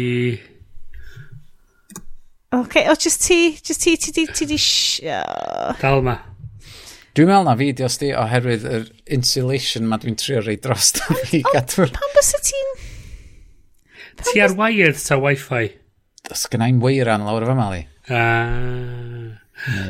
Oce, 2.56 2.82
o, 2.88 2.96
just 2.96 3.26
ti, 3.28 3.52
just 3.60 3.84
ti, 3.84 3.94
ti 4.00 4.10
di... 4.48 4.58
Dal 5.78 6.00
yma. 6.00 6.16
Dwi'n 7.18 7.26
meddwl 7.26 7.48
na 7.48 7.52
fideos 7.58 7.96
di 7.98 8.08
oherwydd 8.14 8.64
yr 8.70 8.82
insulation 9.16 9.88
ma 9.90 9.96
dwi'n 9.98 10.14
trio 10.20 10.38
rei 10.38 10.54
dros 10.62 10.92
da 10.94 11.16
fi. 11.26 11.40
Pam 11.42 12.12
bys 12.14 12.28
y 12.36 12.38
ti'n... 12.46 12.68
Ti 14.22 14.42
ar 14.44 14.52
wired 14.60 15.00
ta 15.02 15.16
wifi? 15.18 15.64
Os 16.30 16.44
gynnau'n 16.52 16.76
weiran 16.84 17.24
lawr 17.26 17.42
efo 17.42 17.56
mali. 17.58 17.80
Ah. 18.06 19.34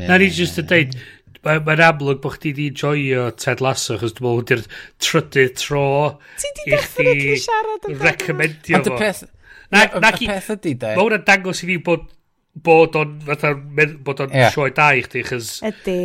Na 0.07 0.17
ni 0.17 0.31
jyst 0.33 0.57
yn 0.63 0.69
deud, 0.71 0.95
mae'n 1.45 1.83
amlwg 1.85 2.17
bod 2.23 2.39
chdi 2.39 2.55
di 2.57 2.65
joio 2.73 3.27
Ted 3.37 3.61
Lasso, 3.61 3.99
chos 4.01 4.15
dwi'n 4.17 4.25
meddwl 4.25 4.47
di'r 4.49 4.63
trydydd 5.05 5.53
tro 5.61 5.83
Ti 6.41 6.51
di 6.57 6.65
definitely 6.71 7.35
siarad 7.43 7.85
yn 7.91 7.99
recomendio 8.07 8.79
fo. 8.79 8.79
Ond 8.79 8.89
y 8.89 8.97
peth... 9.03 9.21
Na, 9.69 9.83
na, 9.99 10.11
y 10.17 10.31
peth 10.31 10.49
ydy, 10.55 10.73
de. 10.81 10.95
Mae 10.95 11.05
hwnna'n 11.05 11.29
dangos 11.29 11.61
i 11.61 11.69
fi 11.69 11.77
bod 11.91 12.09
bod 12.65 12.97
o'n 12.97 13.13
fatha 13.29 13.53
bod 13.53 14.25
o'n 14.25 14.33
yeah. 14.33 14.49
sioe 14.49 14.73
da 14.73 14.89
i 14.97 15.05
chdi 15.05 15.21
chys 15.29 15.51
ydy 15.69 15.99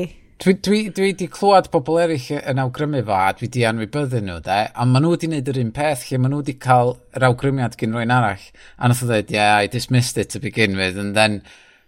Dwi, 0.44 0.52
dwi, 0.60 0.78
dwi 0.92 1.14
di 1.16 1.24
clywed 1.32 1.70
pobl 1.72 2.02
eraill 2.02 2.42
yn 2.50 2.58
awgrymu 2.60 2.98
fo 3.08 3.14
a 3.16 3.30
dwi 3.32 3.46
di 3.48 3.62
anwybyddu 3.64 4.18
nhw, 4.20 4.42
de? 4.44 4.56
A 4.76 4.84
maen 4.84 5.06
nhw 5.06 5.14
wedi 5.14 5.30
gwneud 5.30 5.46
yr 5.48 5.58
un 5.62 5.70
peth 5.72 6.02
lle 6.10 6.18
maen 6.20 6.34
nhw 6.34 6.40
wedi 6.42 6.54
cael 6.60 6.90
yr 7.16 7.24
awgrymiad 7.30 7.78
gyn 7.80 7.96
rwy'n 7.96 8.12
arall. 8.12 8.44
A 8.76 8.90
nath 8.90 9.00
o 9.00 9.08
dweud, 9.08 9.32
yeah, 9.32 9.54
I 9.56 9.70
dismissed 9.72 10.20
it 10.20 10.28
to 10.34 10.42
begin 10.42 10.76
with, 10.76 10.98
and 11.00 11.16
then 11.16 11.38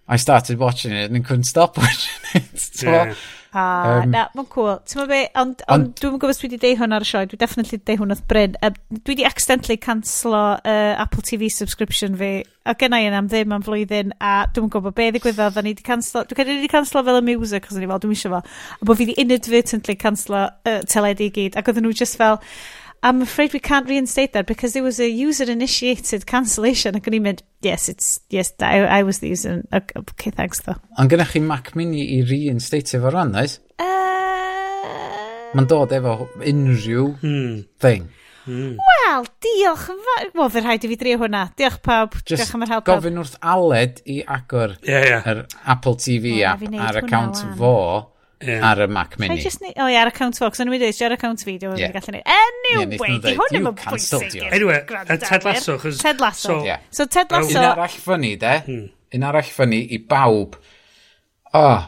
I 0.09 0.17
started 0.17 0.57
watching 0.57 0.97
it 0.97 1.11
and 1.11 1.21
couldn't 1.23 1.51
stop 1.53 1.77
watching 1.83 2.33
it. 2.33 2.83
yeah. 2.83 3.13
Ah, 3.57 4.03
um, 4.03 4.11
na, 4.13 4.27
mae'n 4.37 4.49
cool. 4.53 4.75
Ti'n 4.85 4.99
meddwl 5.01 5.09
be, 5.09 5.19
ond 5.41 5.63
on, 5.65 5.73
on, 5.73 5.85
dwi'n 5.97 6.13
gwybod 6.13 6.33
os 6.35 6.41
dwi 6.43 6.51
wedi 6.51 6.59
deud 6.61 6.81
hwn 6.83 6.93
ar 6.93 7.07
y 7.07 7.09
sioe, 7.09 7.29
dwi 7.31 7.39
definitely 7.41 7.79
deud 7.81 8.03
hwn 8.03 8.13
wrth 8.13 8.27
Bryn. 8.29 8.59
Uh, 8.61 8.69
dwi 8.93 9.15
wedi 9.15 9.25
accidentally 9.25 9.79
cancelo 9.81 10.43
uh, 10.59 10.93
Apple 11.01 11.25
TV 11.25 11.49
subscription 11.49 12.19
fi, 12.21 12.31
a 12.69 12.75
gennau 12.77 13.07
yna 13.07 13.23
am 13.23 13.31
ddim 13.33 13.55
am 13.57 13.65
flwyddyn, 13.65 14.13
a 14.21 14.35
dwi'n 14.53 14.69
gwybod 14.75 14.97
be 14.99 15.09
ddigwyddodd, 15.15 15.57
a 15.57 15.65
ni 15.65 15.73
wedi 15.73 15.87
canslo, 15.87 16.27
dwi'n 16.29 16.41
cael 16.43 16.53
wedi 16.53 16.69
cancelo 16.75 17.05
fel 17.07 17.23
y 17.23 17.25
music, 17.31 17.71
os 17.71 17.81
ni 17.81 17.89
fel, 17.89 18.03
dwi'n 18.05 18.17
eisiau 18.19 18.35
fel, 18.35 18.53
a 18.77 18.91
bod 18.91 19.01
fi 19.01 19.07
wedi 19.07 19.17
inadvertently 19.25 19.97
canslo 20.05 20.43
uh, 20.51 20.81
teledu 20.93 21.31
i 21.31 21.33
gyd, 21.39 21.57
ac 21.57 21.73
oedden 21.73 21.89
nhw 21.89 21.97
just 21.97 22.21
fel, 22.21 22.43
I'm 23.03 23.23
afraid 23.23 23.53
we 23.53 23.61
can't 23.61 23.89
reinstate 23.89 24.33
that 24.33 24.47
because 24.47 24.73
there 24.73 24.83
was 24.83 24.99
a 25.01 25.09
user-initiated 25.09 26.27
cancellation. 26.27 26.97
Ac 26.97 27.07
o'n 27.11 27.19
i'n 27.19 27.25
mynd, 27.27 27.43
yes, 27.63 27.89
it's, 27.89 28.21
yes, 28.31 28.53
I, 28.61 28.83
I 28.99 29.03
was 29.07 29.21
the 29.21 29.29
user. 29.29 29.63
Okay, 29.73 30.31
thanks 30.31 30.65
though. 30.67 30.79
Ond 30.99 31.13
gynnwch 31.13 31.37
chi 31.37 31.43
Mac 31.45 31.75
Mini 31.77 32.03
i 32.17 32.23
reinstate 32.27 32.97
efo 32.99 33.13
rhan, 33.13 33.37
oes? 33.39 33.61
Uh... 33.79 35.53
Mae'n 35.57 35.69
dod 35.71 35.95
efo 35.97 36.19
unrhyw 36.41 37.11
hmm. 37.21 37.61
thing. 37.83 38.09
Mm. 38.47 38.77
Wel, 38.79 39.25
diolch. 39.43 39.87
Wel, 40.35 40.51
fe 40.55 40.63
rhaid 40.63 40.85
i 40.87 40.91
fi 40.91 40.99
drio 41.01 41.19
hwnna. 41.19 41.47
Diolch 41.59 41.81
pawb. 41.83 42.15
Just 42.23 42.45
diolch 42.45 42.55
am 42.55 42.67
yr 42.67 42.73
help. 42.75 42.85
Gofyn 42.87 43.19
wrth 43.23 43.39
Aled 43.43 44.03
i 44.07 44.21
agor 44.23 44.77
yeah, 44.87 45.07
yeah. 45.11 45.31
yr 45.33 45.41
Apple 45.67 45.97
TV 45.99 46.37
oh, 46.39 46.53
app 46.53 46.63
ar 46.87 47.01
account 47.03 47.43
fo 47.59 47.73
yeah. 48.41 48.71
ar 48.71 48.83
y 48.85 48.87
Mac 48.87 49.19
Mini. 49.19 49.37
Ni... 49.37 49.73
O 49.77 49.85
oh, 49.85 49.89
ie, 49.89 49.97
ar 49.97 50.11
account 50.11 50.39
Fox. 50.39 50.61
Yn 50.63 50.71
wedi 50.73 50.91
ar 51.07 51.17
account 51.17 51.43
fi, 51.47 51.57
dwi'n 51.63 51.81
yeah. 51.81 51.95
gallu 51.95 52.17
neud. 52.17 52.29
Anyway, 52.37 53.11
yeah, 53.15 53.25
di 53.25 53.35
hwn 53.39 53.53
ddim 53.53 53.69
yn 53.73 53.81
bwysig. 53.81 54.39
Anyway, 54.51 54.79
uh, 54.85 55.19
Ted 55.23 55.47
Lasso. 55.47 55.79
Chos... 55.83 55.99
Ted 56.03 56.23
Lasso. 56.23 56.53
So, 56.53 56.63
yeah. 56.67 56.85
so 56.91 57.07
Ted 57.07 57.33
Lasso... 57.33 57.59
Un 57.59 57.69
arall 57.73 57.99
fyny, 58.07 58.37
de. 58.41 58.55
Hmm. 58.69 58.87
Un 59.17 59.29
arall 59.31 59.53
fyny 59.59 59.83
i 59.97 60.01
bawb. 60.13 60.59
O, 61.53 61.63
oh, 61.63 61.85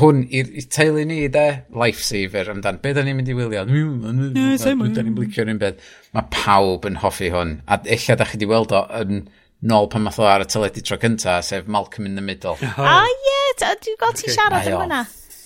hwn 0.00 0.24
i'r 0.32 0.50
teulu 0.72 1.04
ni, 1.06 1.20
de, 1.32 1.46
lifesaver 1.76 2.50
amdan. 2.54 2.80
Be 2.82 2.94
da 2.96 3.04
ni'n 3.04 3.18
mynd 3.18 3.30
i 3.30 3.36
wylio? 3.36 3.64
Da 3.68 5.04
ni'n 5.04 5.16
blicio 5.16 5.44
rhywun 5.44 5.60
beth. 5.60 5.88
Mae 6.16 6.28
pawb 6.34 6.88
yn 6.88 7.00
hoffi 7.04 7.30
hwn. 7.34 7.58
A 7.68 7.82
eich 7.84 8.08
da 8.16 8.28
chi 8.28 8.40
di 8.40 8.48
weld 8.48 8.72
o 8.74 8.86
yn 9.02 9.26
nôl 9.64 9.88
pan 9.92 10.04
math 10.04 10.20
o 10.20 10.26
ar 10.28 10.44
y 10.44 10.48
teledu 10.48 10.82
tro 10.84 10.98
cynta, 11.00 11.38
sef 11.44 11.68
Malcolm 11.68 12.08
in 12.08 12.16
the 12.16 12.24
Middle. 12.24 12.56
Ah, 12.76 13.04
a 13.04 13.12
ie, 13.12 13.44
dwi'n 13.60 14.00
gweld 14.00 14.18
ti 14.20 14.32
siarad 14.32 14.66
yn 14.68 14.76
hwnna 14.76 15.04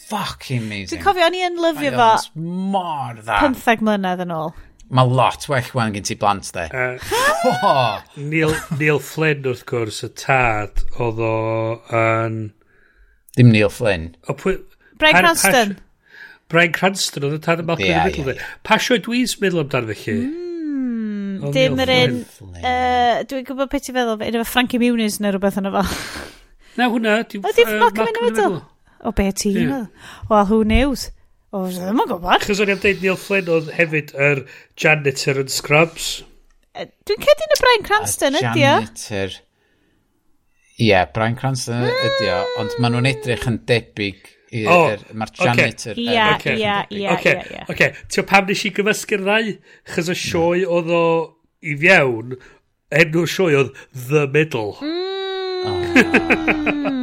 fucking 0.09 0.65
amazing. 0.65 0.99
Dwi'n 0.99 1.05
cofio, 1.05 1.27
o'n 1.29 1.37
i 1.37 1.45
yn 1.47 1.59
lyfio 1.61 1.93
fo... 1.97 2.09
mor 2.73 3.19
dda. 3.19 3.43
15 3.45 3.85
mlynedd 3.87 4.25
yn 4.25 4.35
ôl. 4.35 4.55
Mae 4.89 5.11
lot 5.13 5.45
well 5.53 5.73
wan 5.77 5.93
gen 5.93 6.07
ti 6.09 6.17
blant, 6.17 6.49
de. 6.57 6.65
Uh, 6.73 7.19
oh. 7.69 7.99
Neil, 8.17 8.55
Neil 8.79 9.03
Flynn, 9.05 9.45
wrth 9.51 9.67
gwrs, 9.69 10.01
y 10.07 10.09
tad, 10.17 10.85
oedd 10.97 11.21
o 11.21 11.35
yn... 11.93 12.41
Dim 13.37 13.53
Neil 13.53 13.73
Flynn. 13.73 14.15
O, 14.27 14.37
pwy, 14.39 14.57
Brian 14.99 15.21
Cranston. 15.21 15.77
Brian 16.49 16.73
Cranston, 16.73 17.29
oedd 17.29 17.37
y 17.37 17.43
tad 17.45 17.61
yn 17.61 17.69
Malcolm 17.69 17.91
yeah, 17.91 18.07
in 18.07 18.15
the 18.15 18.23
Middle, 18.23 18.33
yeah, 18.33 18.41
yeah. 18.41 18.65
Pa 18.65 18.81
sio 18.81 18.97
dwi'n 19.05 19.37
meddwl 19.45 19.67
amdano 19.67 19.93
felly? 19.93 20.17
Mm. 20.25 20.49
Oh, 21.39 21.53
Dim 21.55 21.79
yr 21.85 21.93
un... 21.99 22.17
Uh, 22.57 23.21
dwi'n 23.29 23.45
gwybod 23.47 23.69
beth 23.75 23.93
i 23.93 23.95
feddwl, 23.95 24.25
un 24.25 24.41
efo 24.41 24.49
Frankie 24.49 24.81
Muniz 24.83 25.21
neu 25.21 25.37
rhywbeth 25.37 25.61
yna 25.61 25.75
fo. 25.77 25.85
Na, 26.81 26.89
hwnna. 26.89 27.21
Oedd 27.29 27.61
hi'n 27.61 27.77
Malcolm 27.77 28.09
in 28.09 28.17
the 28.17 28.25
Middle? 28.25 28.59
O 29.07 29.13
be 29.15 29.29
ti 29.33 29.53
hi'n 29.55 29.69
meddwl? 29.71 29.89
Wel, 30.31 30.47
who 30.51 30.63
knows? 30.65 31.09
O, 31.55 31.65
ddim 31.73 32.03
yn 32.03 32.11
gwybod. 32.11 32.45
Chos 32.45 32.63
o'n 32.63 32.73
i'n 32.75 32.81
dweud 32.83 33.05
Neil 33.05 33.19
Flynn 33.21 33.53
oedd 33.53 33.71
hefyd 33.77 34.11
yr 34.21 34.43
janitor 34.79 35.39
yn 35.45 35.53
Scrubs. 35.53 36.09
E, 36.77 36.89
dwi'n 37.09 37.23
cedi 37.25 37.47
yn 37.47 37.55
y 37.55 37.61
Brian 37.63 37.87
Cranston 37.87 38.37
ydi 38.41 38.65
o. 38.65 38.65
Janitor. 38.65 39.39
Ie, 40.79 40.91
yeah, 40.91 41.07
Brian 41.15 41.39
Cranston 41.39 41.87
ydi 41.89 42.29
o, 42.35 42.43
ond 42.61 42.77
maen 42.83 42.99
nhw'n 42.99 43.09
edrych 43.15 43.49
yn 43.49 43.63
debyg 43.71 44.29
i'r... 44.53 44.69
Oh, 44.75 44.93
Mae'r 45.17 45.35
janitor... 45.41 45.99
Ie, 45.99 46.29
ie, 46.53 46.77
ie, 46.99 47.09
ie. 47.09 47.65
Oce, 47.73 47.91
ti'n 48.13 48.29
pam 48.29 48.47
nes 48.51 48.67
i 48.69 48.75
gyfysgu'r 48.77 49.25
ddau? 49.25 49.57
Chos 49.95 50.13
y 50.13 50.21
sioe 50.21 50.63
oedd 50.69 50.93
o 50.93 51.03
i 51.65 51.75
fiewn, 51.81 52.37
enw 53.03 53.27
sioe 53.31 53.59
oedd 53.63 53.75
The 53.95 54.29
Middle. 54.37 54.77
Mm. 54.85 55.05
Ah. 55.69 56.95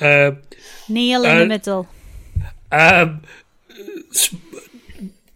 Um, 0.00 0.42
Neil 0.88 1.24
in 1.24 1.30
uh, 1.30 1.38
the 1.40 1.46
middle. 1.46 1.88
Um, 2.72 3.22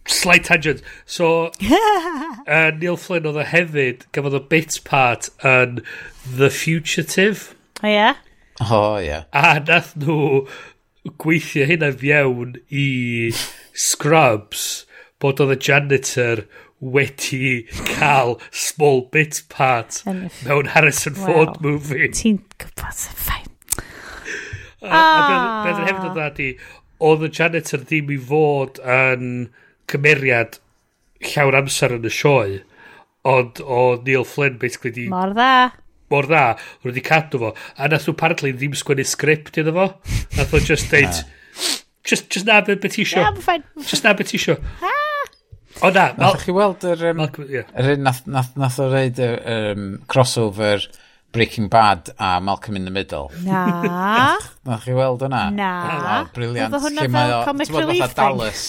slight 0.07 0.43
tangent. 0.45 0.81
So, 1.05 1.51
uh, 2.47 2.71
Neil 2.77 2.97
Flynn 2.97 3.27
oedd 3.29 3.41
o 3.41 3.45
hefyd, 3.45 4.05
gafodd 4.15 4.37
o 4.37 4.41
bit 4.53 4.79
part 4.87 5.29
yn 5.45 5.81
The 6.25 6.49
Fugitive. 6.49 7.53
O, 7.81 7.85
oh, 7.85 7.91
yeah? 7.91 8.21
O, 8.61 8.65
oh, 8.69 8.97
yeah. 9.03 9.25
A 9.33 9.59
nath 9.59 9.93
nhw 9.99 10.45
gweithio 11.21 11.67
hynna 11.69 11.91
fiewn 11.93 12.55
i 12.73 12.87
Scrubs 13.75 14.85
bod 15.21 15.41
oedd 15.43 15.57
y 15.57 15.59
janitor 15.67 16.45
wedi 16.95 17.65
cael 17.95 18.35
small 18.51 19.05
bit 19.13 19.41
part 19.49 20.01
mewn 20.05 20.71
Harrison 20.73 21.17
Ford 21.17 21.59
movie. 21.61 22.09
Ti'n 22.13 22.41
gwybod, 22.61 23.03
ffain. 23.21 23.54
A, 24.89 24.99
a 24.99 25.63
beth 25.65 25.81
yn 25.81 25.89
hefyd 25.89 26.09
o 26.09 26.13
dda 26.15 26.29
di, 26.37 26.49
oedd 27.05 27.25
y 27.27 27.31
janitor 27.37 27.83
ddim 27.83 28.11
i 28.13 28.19
fod 28.31 28.79
yn 28.81 29.31
cymeriad 29.91 30.59
llawer 31.25 31.59
amser 31.61 31.95
yn 31.97 32.07
y 32.07 32.11
sioe, 32.13 32.59
ond 33.25 33.61
o 33.63 33.81
Neil 34.05 34.25
Flynn 34.27 34.59
basically 34.61 34.93
di... 34.95 35.07
Mor 35.11 35.33
dda. 35.35 35.51
Mor 36.13 36.27
dda, 36.29 36.43
rwy'n 36.83 36.91
wedi 36.91 37.03
cadw 37.05 37.41
fo. 37.41 37.53
A 37.81 37.89
nath 37.89 38.05
nhw 38.05 38.17
partly 38.19 38.53
ddim 38.53 38.75
sgwennu 38.77 39.05
sgript 39.09 39.57
iddo 39.61 39.73
fo. 39.75 39.87
Nath 40.37 40.53
o 40.53 40.61
just 40.61 40.91
deud... 40.93 41.23
just, 42.05 42.29
just 42.29 42.45
na 42.45 42.61
beth 42.65 42.85
ti 42.85 43.01
isio. 43.05 43.25
Just 43.81 44.05
na 44.05 44.13
beth 44.17 44.29
ti 44.29 44.37
isio. 44.37 44.59
O 45.81 45.89
na. 45.89 46.11
Mal... 46.13 46.21
Nath 46.21 46.45
chi 46.45 46.53
weld 46.55 46.85
yr... 46.87 47.09
Um, 47.09 47.23
Malcolm, 47.23 47.49
yeah. 47.51 47.65
Yr 47.73 47.95
un 47.95 48.05
nath, 48.05 48.21
nath, 48.29 48.53
nath 48.59 48.77
o 48.83 48.91
reid 48.93 49.19
y 49.19 49.31
um, 49.55 49.89
crossover 50.11 50.85
Breaking 51.35 51.67
Bad 51.67 52.09
a 52.17 52.39
Malcolm 52.39 52.77
in 52.77 52.85
the 52.85 52.91
Middle. 52.91 53.31
Na. 53.43 54.37
Na 54.65 54.77
chi 54.79 54.93
weld 54.95 55.25
hwnna? 55.25 55.49
Na. 55.53 55.71
Oh, 56.21 56.29
briliant. 56.33 56.71
Oedd 56.71 56.87
hwnna 56.87 57.09
fel 57.11 57.35
comic 57.49 57.73
relief 57.75 58.05
thing. 58.05 58.15
Dallas, 58.21 58.63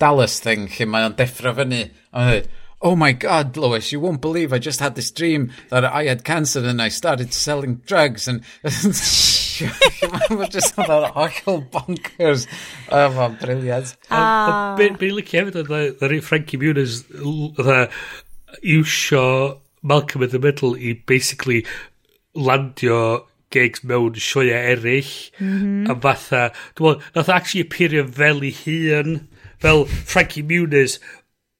Dallas 0.00 0.38
thing, 0.40 0.64
lle 0.78 0.88
mae 0.88 1.04
o'n 1.10 1.18
deffro 1.18 1.52
fyny. 1.60 1.84
Ond 2.16 2.48
oh 2.80 2.96
my 2.96 3.12
god, 3.12 3.56
Lois, 3.56 3.92
you 3.92 4.00
won't 4.00 4.22
believe 4.22 4.52
I 4.52 4.58
just 4.58 4.80
had 4.80 4.94
this 4.94 5.10
dream 5.10 5.52
that 5.68 5.84
I 5.84 6.04
had 6.04 6.24
cancer 6.24 6.64
and 6.64 6.80
I 6.80 6.88
started 6.88 7.34
selling 7.34 7.76
drugs 7.84 8.26
and... 8.26 8.42
Mae'n 8.64 10.48
just 10.56 10.78
oedd 10.80 10.88
o'r 10.94 11.10
hollol 11.12 11.60
bonkers. 11.74 12.46
Oh, 12.88 13.10
mae'n 13.12 13.36
briliant. 13.42 13.92
Uh, 14.08 14.72
Be'n 14.80 14.96
licio 14.96 15.44
hefyd 15.44 15.60
oedd 15.60 16.00
yr 16.00 16.16
un 16.16 16.24
Frankie 16.24 16.60
Muniz 16.62 17.02
oedd 17.20 17.92
iwsio 18.64 19.26
Malcolm 19.82 20.22
in 20.22 20.30
the 20.30 20.38
Middle 20.38 20.76
i 20.76 20.94
basically 21.06 21.66
landio 22.34 23.00
gigs 23.50 23.82
mewn 23.82 24.14
sioia 24.14 24.58
eraill 24.72 25.14
mm 25.40 25.54
-hmm. 25.54 25.90
a 25.90 25.94
fatha 26.04 26.42
dwi'n 26.78 27.00
nath 27.14 27.32
actually 27.36 27.64
appeario 27.66 28.04
fel 28.06 28.44
i 28.46 28.52
hun 28.62 29.16
fel 29.58 29.84
Frankie 29.86 30.42
Muniz 30.42 31.00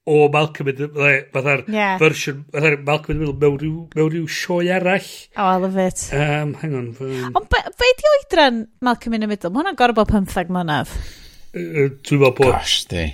o 0.07 0.29
Malcolm 0.29 0.69
in 0.69 0.77
the 0.77 0.89
fatha'r 1.33 1.65
yeah. 1.69 1.99
version 1.99 2.45
fatha'r 2.53 2.79
Malcolm 2.87 3.17
in 3.17 3.19
the 3.19 3.33
Middle 3.33 3.41
mewn 3.43 3.59
rhyw, 3.63 3.89
mewn 3.95 4.13
rhyw 4.15 4.29
sioe 4.29 4.71
arall. 4.77 5.09
Oh 5.37 5.49
I 5.55 5.57
love 5.57 5.77
it. 5.77 6.09
Um, 6.13 6.55
hang 6.63 6.75
on 6.75 6.87
um, 7.01 7.33
ond 7.35 7.49
be, 7.51 7.63
be 7.79 7.91
di 7.99 8.13
oedran 8.15 8.69
Malcolm 8.81 9.15
in 9.15 9.27
the 9.27 9.31
Middle? 9.31 9.51
Mae 9.51 9.65
hwnna'n 9.65 9.81
gorau 9.81 9.99
bod 9.99 10.15
15 10.15 10.55
mlynedd 10.55 10.95
uh, 10.95 11.89
dwi'n 12.07 12.23
meddwl 12.23 12.37
bod 12.39 12.55
gosh 12.55 12.85
di. 12.93 13.09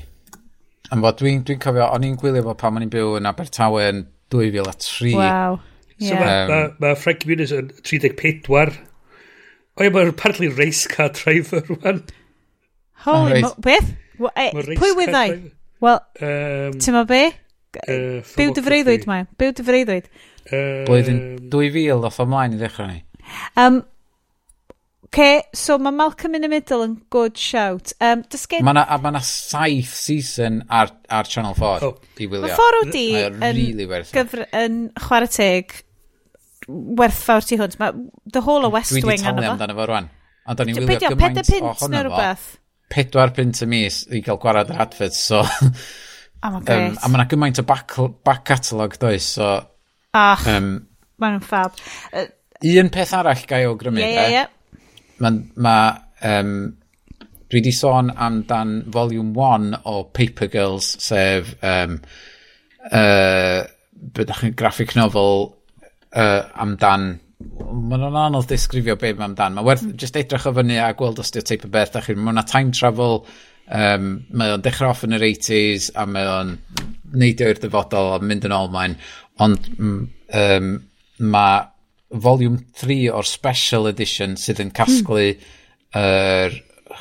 Am 0.93 1.02
fod 1.02 1.18
dwi'n 1.23 1.41
dwi 1.49 1.57
cofio 1.62 1.89
o'n 1.89 2.05
i'n 2.07 2.20
gwylio 2.20 2.44
fo 2.47 2.55
pan 2.60 2.76
o'n 2.78 2.86
i'n 2.86 2.93
byw 2.93 3.17
yn 3.18 3.33
Abertawe 3.33 3.89
yn 3.94 4.05
2003 4.35 5.17
wow 5.17 5.59
So 5.99 6.12
yeah. 6.12 6.20
mae 6.20 6.49
ma, 6.50 6.60
ma 6.83 6.94
Frankie 7.00 7.31
Muniz 7.31 7.55
yn 7.57 7.70
34. 7.81 8.76
O 9.76 9.84
ie, 9.84 9.92
mae'n 9.92 10.12
partly 10.16 10.49
race 10.52 10.89
car 10.89 11.12
driver 11.16 11.62
rwan. 11.70 12.05
Holy, 13.07 13.42
right. 13.42 13.58
beth? 13.65 13.91
E, 14.16 14.47
pwy 14.76 14.94
wyddai? 14.97 15.26
Wel, 15.84 15.99
um, 16.25 16.78
ti'n 16.81 16.97
ma 16.97 17.05
be? 17.08 17.26
Uh, 17.84 18.23
Byw 18.36 18.55
dy 18.57 18.65
freuddwyd 18.65 19.05
mae. 19.08 19.26
Byw 19.41 19.52
dy 19.57 19.66
freuddwyd? 19.66 20.08
Blwyddyn 20.86 21.20
2000 21.52 22.07
off 22.07 22.20
ymlaen 22.23 22.57
i 22.57 22.60
ddechrau 22.60 22.89
ni. 22.89 23.02
Um, 23.58 23.83
okay, 25.08 25.42
so 25.57 25.76
mae 25.78 25.92
Malcolm 25.92 26.36
in 26.39 26.47
the 26.47 26.49
Middle 26.49 26.86
yn 26.86 26.97
good 27.10 27.36
shout. 27.36 27.92
Um, 28.00 28.25
gen... 28.33 28.65
Mae 28.65 28.76
yna 28.76 29.00
ma 29.02 29.25
saith 29.25 29.92
season 29.97 30.62
ar, 30.70 30.94
ar 31.10 31.28
Channel 31.28 31.57
4 31.58 31.89
oh. 31.89 31.99
i 32.16 32.31
wylio. 32.31 32.47
Mae 32.49 32.60
4 32.60 32.81
OD 32.83 33.00
yn, 33.02 33.41
really 33.42 33.89
yn, 33.89 34.08
gyfr, 34.15 34.47
yn 34.57 34.81
chwarae 35.08 35.33
teg 35.33 35.76
werthfawr 36.69 37.47
tu 37.47 37.59
hwnt. 37.61 37.78
Mae 37.81 37.93
the 38.33 38.43
whole 38.43 38.67
o 38.67 38.70
West 38.75 38.95
Wing 38.95 39.05
Dwi 39.05 39.15
wedi 39.15 39.27
talu 39.27 39.45
amdano 39.53 39.77
fo 39.78 39.89
rwan. 39.91 40.09
Ond 40.47 40.62
o'n 40.62 40.70
i'n 40.70 40.78
wylio 40.83 41.11
gymaint 41.12 41.43
ohono 41.43 41.75
fo. 41.78 41.91
rhywbeth. 41.93 42.47
Pedwar 42.93 43.33
pint 43.35 43.62
y 43.65 43.69
mis 43.70 44.01
i 44.15 44.23
gael 44.23 44.39
gwarad 44.43 44.70
yr 44.70 44.83
adfyd, 44.86 45.15
so... 45.17 45.43
Oh, 46.45 46.59
um, 46.61 46.62
a 47.03 47.09
mae'na 47.11 47.25
gymaint 47.31 47.59
o 47.59 47.65
back, 47.67 47.97
back 48.27 48.45
catalog 48.47 48.95
does, 49.03 49.27
so... 49.39 49.49
Ach, 50.15 50.45
um, 50.53 50.69
mae'n 51.23 51.41
ffab. 51.43 51.81
Uh, 52.12 52.28
un 52.77 52.91
peth 52.95 53.15
arall 53.17 53.47
gai 53.51 53.65
o 53.67 53.75
grymu, 53.81 54.03
yeah, 54.05 54.12
yeah, 54.15 54.35
yeah. 54.36 54.85
Mae... 55.25 55.41
Ma, 55.59 55.77
um, 56.31 56.53
dwi 57.51 57.62
di 57.65 57.73
sôn 57.75 58.12
amdan 58.12 58.78
volume 58.95 59.35
1 59.35 59.81
o 59.91 60.05
Paper 60.15 60.53
Girls, 60.53 60.93
sef... 61.03 61.57
Um, 61.67 61.99
uh, 62.93 63.65
bydach 64.15 64.45
chi'n 64.45 64.55
graphic 64.55 64.95
novel 64.95 65.57
uh, 66.17 66.43
amdan 66.65 67.15
maen 67.36 68.01
nhw'n 68.01 68.17
anodd 68.17 68.49
disgrifio 68.49 68.97
be 69.01 69.12
mae 69.17 69.28
amdan. 69.28 69.57
Mae 69.57 69.67
werth 69.67 69.85
mm. 69.85 69.99
just 70.01 70.17
edrych 70.17 70.47
o 70.49 70.55
fyny 70.57 70.78
a 70.81 70.89
gweld 70.97 71.20
os 71.20 71.33
di'r 71.35 71.45
teip 71.47 71.67
o 71.67 71.70
beth. 71.73 71.99
Mae 72.09 72.33
yna 72.33 72.45
time 72.49 72.73
travel, 72.77 73.20
um, 73.67 74.11
mae 74.33 74.55
o'n 74.55 74.65
dechrau 74.65 74.95
off 74.95 75.05
yn 75.07 75.17
yr 75.19 75.27
80s 75.28 75.91
a 75.99 76.07
mae 76.09 76.28
o'n 76.33 76.55
neidio 77.17 77.51
i'r 77.53 77.61
dyfodol 77.62 78.15
a 78.17 78.20
mynd 78.25 78.49
yn 78.49 78.57
ôl 78.57 78.73
mae'n. 78.73 78.97
Ond 79.45 79.69
um, 79.77 80.73
mae 81.20 81.61
volume 82.27 82.62
3 82.81 82.99
o'r 83.12 83.28
special 83.28 83.91
edition 83.91 84.36
sydd 84.41 84.62
yn 84.65 84.73
casglu 84.77 85.28
mm. 85.35 85.47
yr 86.01 86.61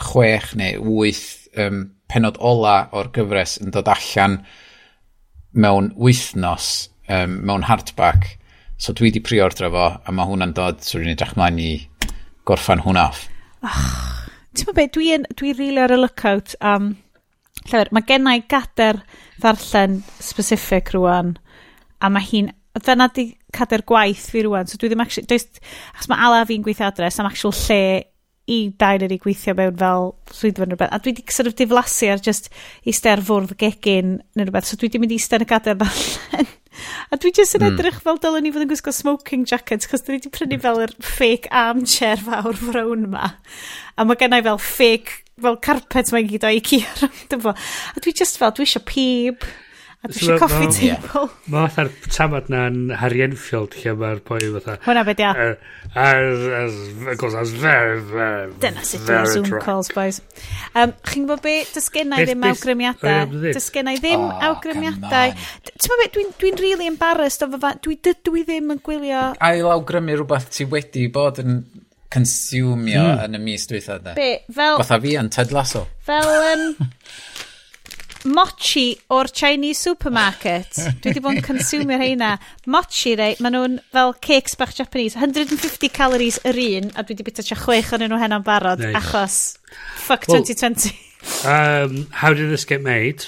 chwech 0.10 0.52
neu 0.60 0.82
wyth 0.84 1.27
um, 1.61 1.85
penod 2.11 2.42
ola 2.44 2.82
o'r 2.95 3.14
gyfres 3.16 3.60
yn 3.64 3.72
dod 3.74 3.88
allan 3.92 4.42
mewn 5.56 5.94
wythnos, 5.95 6.90
um, 7.08 7.40
mewn 7.48 7.64
hardback 7.69 8.35
So 8.78 8.94
dwi 8.95 9.12
di 9.16 9.22
priordra 9.24 9.70
fo, 9.72 9.86
a 10.04 10.14
mae 10.16 10.28
hwnna'n 10.28 10.54
dod, 10.56 10.84
so 10.84 11.00
rwy'n 11.00 11.14
edrych 11.14 11.36
mlaen 11.38 11.62
i 11.64 11.72
gorffan 12.48 12.84
hwnna 12.84 13.08
off. 13.10 13.26
Oh, 13.66 13.88
Ti'n 14.56 14.70
meddwl 14.70 14.78
beth, 14.78 14.94
dwi'n 14.95 15.26
dwi 15.36 15.54
rili 15.56 15.82
ar 15.84 15.95
y 15.95 16.00
lookout 16.00 16.56
am... 16.62 16.92
Um, 16.92 16.94
llyfr, 17.66 17.90
mae 17.95 18.06
gennau 18.06 18.44
gader 18.52 19.00
ddarllen 19.42 19.98
specific 20.22 20.94
rwan, 20.95 21.34
a 22.04 22.12
mae 22.14 22.28
hi'n... 22.28 22.52
Dyna 22.76 23.08
di 23.16 23.30
cader 23.56 23.86
gwaith 23.88 24.26
fi 24.32 24.44
rwan, 24.45 24.68
so 24.68 24.80
dwi 24.80 24.92
ddim 24.92 25.04
actually... 25.04 25.28
Does, 25.32 25.48
achos 25.95 26.12
mae 26.12 26.28
ala 26.28 26.44
fi'n 26.48 26.64
gweithio 26.64 26.90
adres 26.90 27.20
am 27.20 27.30
actual 27.30 27.56
lle 27.56 27.80
i 28.51 28.57
dair 28.77 29.06
i 29.09 29.17
gweithio 29.22 29.56
mewn 29.57 29.77
fel 29.80 30.11
swyddfa 30.30 30.67
neu 30.67 30.75
rhywbeth. 30.75 30.93
A 30.93 30.99
dwi 31.01 31.14
wedi 31.15 31.33
sort 31.33 31.49
of 31.49 31.56
diflasu 31.57 32.11
ar 32.14 32.22
just 32.22 32.51
eistedd 32.85 33.17
ar 33.17 33.24
fwrdd 33.25 33.56
gegin 33.61 34.19
neu 34.38 34.45
rhywbeth. 34.45 34.69
So 34.69 34.77
dwi 34.77 34.90
wedi 34.90 35.01
mynd 35.01 35.15
i 35.15 35.19
eistedd 35.19 35.41
yn 35.41 35.48
y 35.48 35.49
gadair 35.49 35.82
allan. 35.82 36.51
a 37.11 37.19
dwi 37.22 37.33
jyst 37.33 37.57
yn 37.57 37.65
mm. 37.65 37.74
edrych 37.74 37.99
fel 38.06 38.22
dylen 38.22 38.45
ni 38.45 38.53
fod 38.53 38.67
yn 38.67 38.72
gwisgo 38.72 38.93
smoking 38.93 39.48
jackets, 39.49 39.90
cos 39.90 40.06
dwi 40.06 40.19
wedi 40.19 40.33
prynu 40.33 40.61
fel 40.61 40.83
yr 40.85 40.93
fake 41.01 41.49
armchair 41.49 42.22
fawr 42.22 42.61
frown 42.67 43.09
ma. 43.15 43.32
A 43.98 44.06
mae 44.06 44.22
gennau 44.22 44.45
fel 44.45 44.61
fake, 44.61 45.22
fel 45.41 45.59
carpet 45.65 46.14
mae'n 46.14 46.30
gyd 46.30 46.45
o 46.45 46.53
Ikea. 46.59 47.09
a 47.95 48.03
dwi 48.06 48.14
just 48.14 48.38
fel, 48.41 48.53
dwi 48.53 48.69
eisiau 48.69 48.85
pib. 48.85 49.49
A 50.06 50.09
dwi 50.11 50.19
eisiau 50.22 50.38
coffi 50.38 50.67
table. 50.75 51.30
Mae 51.50 51.69
fatha'r 51.74 52.11
tamad 52.14 52.50
na'n 52.53 52.75
Harry 53.01 53.24
Enfield 53.25 53.74
lle 53.82 53.93
mae'r 53.98 54.19
boi 54.27 54.38
fatha... 54.43 54.75
Hwna 54.85 55.01
beth 55.08 55.24
ia. 55.24 55.32
Goes 57.17 57.38
as 57.40 57.53
very, 57.58 58.03
very, 58.11 58.51
Dyna 58.61 58.84
sut 58.85 59.08
dwi'n 59.08 59.25
Zoom 59.32 59.50
calls, 59.64 59.90
boys. 59.95 60.22
Um, 60.75 60.93
Chi'n 61.09 61.25
gwybod 61.25 61.42
be? 61.45 61.56
dys 61.74 61.90
gennau 61.95 62.22
ddim 62.22 62.45
awgrymiadau. 62.51 63.34
Dys 63.48 63.72
gennau 63.74 63.98
ddim 64.03 64.27
awgrymiadau. 64.51 65.34
Ti'n 65.72 65.95
gwybod 65.95 66.19
be? 66.19 66.27
Dwi'n 66.43 66.61
really 66.61 66.92
embarrassed 66.92 67.42
o 67.42 67.50
fyfa. 67.56 67.74
Dwi 67.82 67.98
dydw 68.06 68.38
i 68.38 68.45
ddim 68.45 68.75
yn 68.75 68.84
gwylio... 68.85 69.25
Ail 69.50 69.72
awgrymu 69.74 70.19
rhywbeth 70.19 70.51
ti 70.53 70.69
wedi 70.69 71.08
bod 71.14 71.42
yn 71.42 71.64
consumio 72.14 73.01
mm. 73.01 73.24
yn 73.25 73.40
y 73.40 73.42
mis 73.42 73.66
dwi'n 73.72 73.88
dweud. 73.90 74.11
Be? 74.14 74.30
Fel... 74.53 74.77
Fatha 74.84 75.01
fi 75.01 75.17
yn 75.17 75.34
Ted 75.34 75.56
Lasso. 75.56 75.88
Fel... 76.06 76.30
Um, 76.53 76.69
mochi 78.26 78.98
o'r 79.14 79.30
Chinese 79.32 79.86
supermarket. 79.86 80.80
Dwi 81.02 81.14
wedi 81.14 81.24
bod 81.24 81.40
yn 81.40 81.45
consumio 81.45 82.00
heina. 82.02 82.36
Mochi, 82.72 83.16
rei, 83.20 83.38
maen 83.44 83.56
nhw'n 83.58 83.80
fel 83.95 84.14
cakes 84.26 84.58
bach 84.60 84.76
Japanese. 84.78 85.18
150 85.20 85.94
calories 85.94 86.42
yr 86.48 86.60
un, 86.66 86.92
a 86.94 87.06
dwi 87.06 87.16
wedi 87.16 87.28
bita 87.30 87.45
tia 87.45 87.58
chwech 87.60 87.94
o'n 87.95 88.06
nhw 88.06 88.20
hena'n 88.22 88.45
barod, 88.45 88.84
nice. 88.84 89.00
achos 89.00 89.40
fuck 90.08 90.28
well, 90.28 90.44
2020. 90.44 90.94
um, 91.45 92.08
how 92.12 92.34
did 92.34 92.52
this 92.52 92.66
get 92.66 92.82
made? 92.82 93.26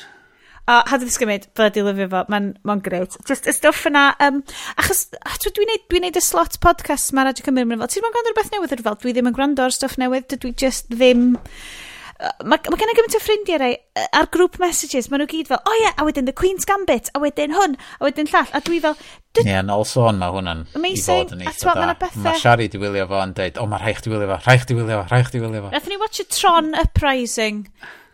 Oh, 0.70 0.84
how 0.86 0.98
did 0.98 1.08
this 1.08 1.18
get 1.18 1.30
made? 1.30 1.48
Bloody 1.56 1.80
lyfio 1.80 2.10
fo. 2.12 2.26
Mae'n 2.28 2.50
ma 2.68 2.76
greit. 2.84 3.16
Just 3.30 3.48
y 3.48 3.54
stuff 3.56 3.86
yna. 3.88 4.10
Um, 4.20 4.42
achos, 4.76 5.06
dwi'n 5.16 5.56
dwi 5.56 5.68
neud, 5.70 5.86
dwi 5.88 6.02
neud 6.04 6.20
y 6.20 6.24
slot 6.26 6.60
podcast 6.64 7.14
ma'n 7.16 7.30
Radio 7.30 7.46
Cymru. 7.46 7.64
Fel, 7.72 7.92
ti'n 7.94 8.04
ma'n 8.04 8.16
gwrando 8.18 8.34
rhywbeth 8.34 8.52
newydd? 8.52 8.84
Fel, 8.84 8.98
dwi 9.00 9.14
ddim 9.16 9.30
yn 9.32 9.38
gwrando 9.38 9.64
ar 9.64 9.76
stuff 9.76 9.96
newydd. 10.02 10.36
Dwi 10.36 10.52
just 10.60 10.92
ddim 10.92 11.30
mae 12.18 12.58
ma 12.72 12.78
gen 12.80 12.92
i 12.92 12.96
gymaint 12.98 13.16
o 13.18 13.22
ffrindiau 13.22 13.60
rai, 13.62 13.72
ar 14.16 14.28
grŵp 14.34 14.58
messages, 14.62 15.10
maen 15.12 15.22
nhw 15.22 15.30
gyd 15.32 15.50
fel, 15.52 15.60
o 15.62 15.70
oh, 15.70 15.78
ie, 15.78 15.84
yeah, 15.84 15.96
a 16.02 16.06
wedyn 16.08 16.26
The 16.30 16.34
Queen's 16.38 16.66
Gambit, 16.70 17.12
a 17.14 17.22
wedyn 17.22 17.54
hwn, 17.54 17.76
a 18.00 18.08
wedyn 18.08 18.30
llall, 18.32 18.50
a 18.58 18.62
dwi 18.66 18.80
fel... 18.84 18.98
Ie, 19.38 19.44
yeah, 19.44 19.62
yn 19.62 19.70
nôl 19.70 19.86
sôn 19.86 20.18
mae 20.18 20.34
hwnna'n 20.34 20.64
i 20.74 20.96
fod 20.98 21.36
yn 21.36 21.44
eitha 21.46 21.76
da. 21.78 21.92
Bethau... 22.02 22.24
Mae 22.26 22.42
Shari 22.42 22.70
di 22.74 22.82
wylio 22.82 23.06
fo 23.12 23.22
yn 23.22 23.36
deud, 23.38 23.60
o, 23.60 23.68
oh, 23.68 23.70
mae 23.70 23.84
rhaid 23.84 24.10
i 24.10 24.14
wylio 24.14 24.32
fo, 24.32 24.40
rhaid 24.48 24.74
i 24.74 24.80
wylio 24.80 24.98
fo, 25.04 25.06
rhaid 25.12 25.38
i 25.38 25.44
wylio 25.44 25.64
fo. 25.68 25.74
Nathon 25.76 25.94
ni 25.94 26.02
watch 26.02 26.24
y 26.24 26.28
Tron 26.34 26.74
Uprising 26.82 27.62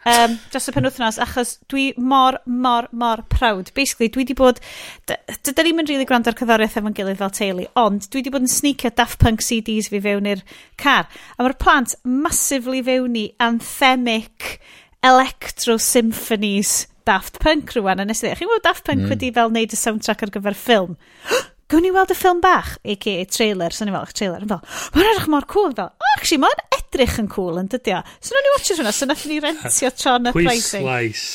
um, 0.09 0.37
dros 0.51 0.69
y 0.69 0.75
penwthnos, 0.75 1.19
achos 1.23 1.55
dwi 1.71 1.89
mor, 1.97 2.39
mor, 2.45 2.89
mor 2.91 3.23
proud. 3.31 3.71
Basically, 3.77 4.11
dwi 4.13 4.23
wedi 4.23 4.37
bod... 4.37 4.61
Dydyn 5.07 5.69
ni'n 5.69 5.79
mynd 5.79 5.91
really 5.91 6.07
gwrando 6.09 6.31
ar 6.31 6.37
cyddoriaeth 6.39 6.79
efo'n 6.81 6.95
gilydd 6.97 7.19
fel 7.21 7.33
teulu, 7.35 7.67
ond 7.79 8.07
dwi 8.09 8.21
wedi 8.21 8.33
bod 8.33 8.45
yn 8.45 8.53
sneakio 8.53 8.93
Daft 8.95 9.19
Punk 9.23 9.43
CDs 9.45 9.91
fi 9.93 10.01
fewn 10.03 10.29
i'r 10.29 10.45
car. 10.81 11.09
A 11.37 11.43
mae'r 11.43 11.59
plant 11.61 11.97
massively 12.03 12.83
fewn 12.85 13.19
i 13.19 13.27
anthemic 13.43 14.57
electro 15.03 15.77
symphonies 15.77 16.87
Daft 17.05 17.39
Punk 17.39 17.73
rwan 17.75 17.99
a 17.99 18.05
nes 18.07 18.23
i 18.23 18.29
chi'n 18.31 18.47
gwybod 18.47 18.63
Daft 18.63 18.85
Punk 18.87 19.03
mm. 19.03 19.09
wedi 19.11 19.31
fel 19.35 19.51
wneud 19.51 19.75
y 19.75 19.79
soundtrack 19.79 20.23
ar 20.23 20.31
gyfer 20.31 20.55
ffilm 20.55 20.95
Gwn 21.71 21.83
ni 21.83 21.91
weld 21.91 22.13
y 22.13 22.15
ffilm 22.15 22.39
bach 22.43 22.77
aka 22.93 23.15
trailer 23.27 23.75
so 23.75 23.87
ni 23.87 23.95
fel 23.95 24.13
trailer 24.15 24.45
yn 24.45 24.53
fel 24.53 24.61
mae'n 24.95 25.09
edrych 25.11 25.27
mor 25.33 25.47
cool 25.51 25.75
fel 25.75 25.91
oh, 25.91 26.13
actually 26.15 26.39
mae'n 26.43 26.63
edrych 26.93 27.19
yn 27.23 27.29
cool 27.31 27.59
yn 27.61 27.69
dydio. 27.71 28.03
So 28.21 28.35
nawn 28.35 28.45
ni 28.45 28.53
watches 28.53 28.79
hwnna, 28.79 28.93
so 28.93 29.09
nath 29.09 29.25
ni 29.29 29.39
rentio 29.43 29.91
Tron 29.99 30.29
y 30.29 30.33
pricing. 30.35 30.85
Pwyslais 30.85 31.27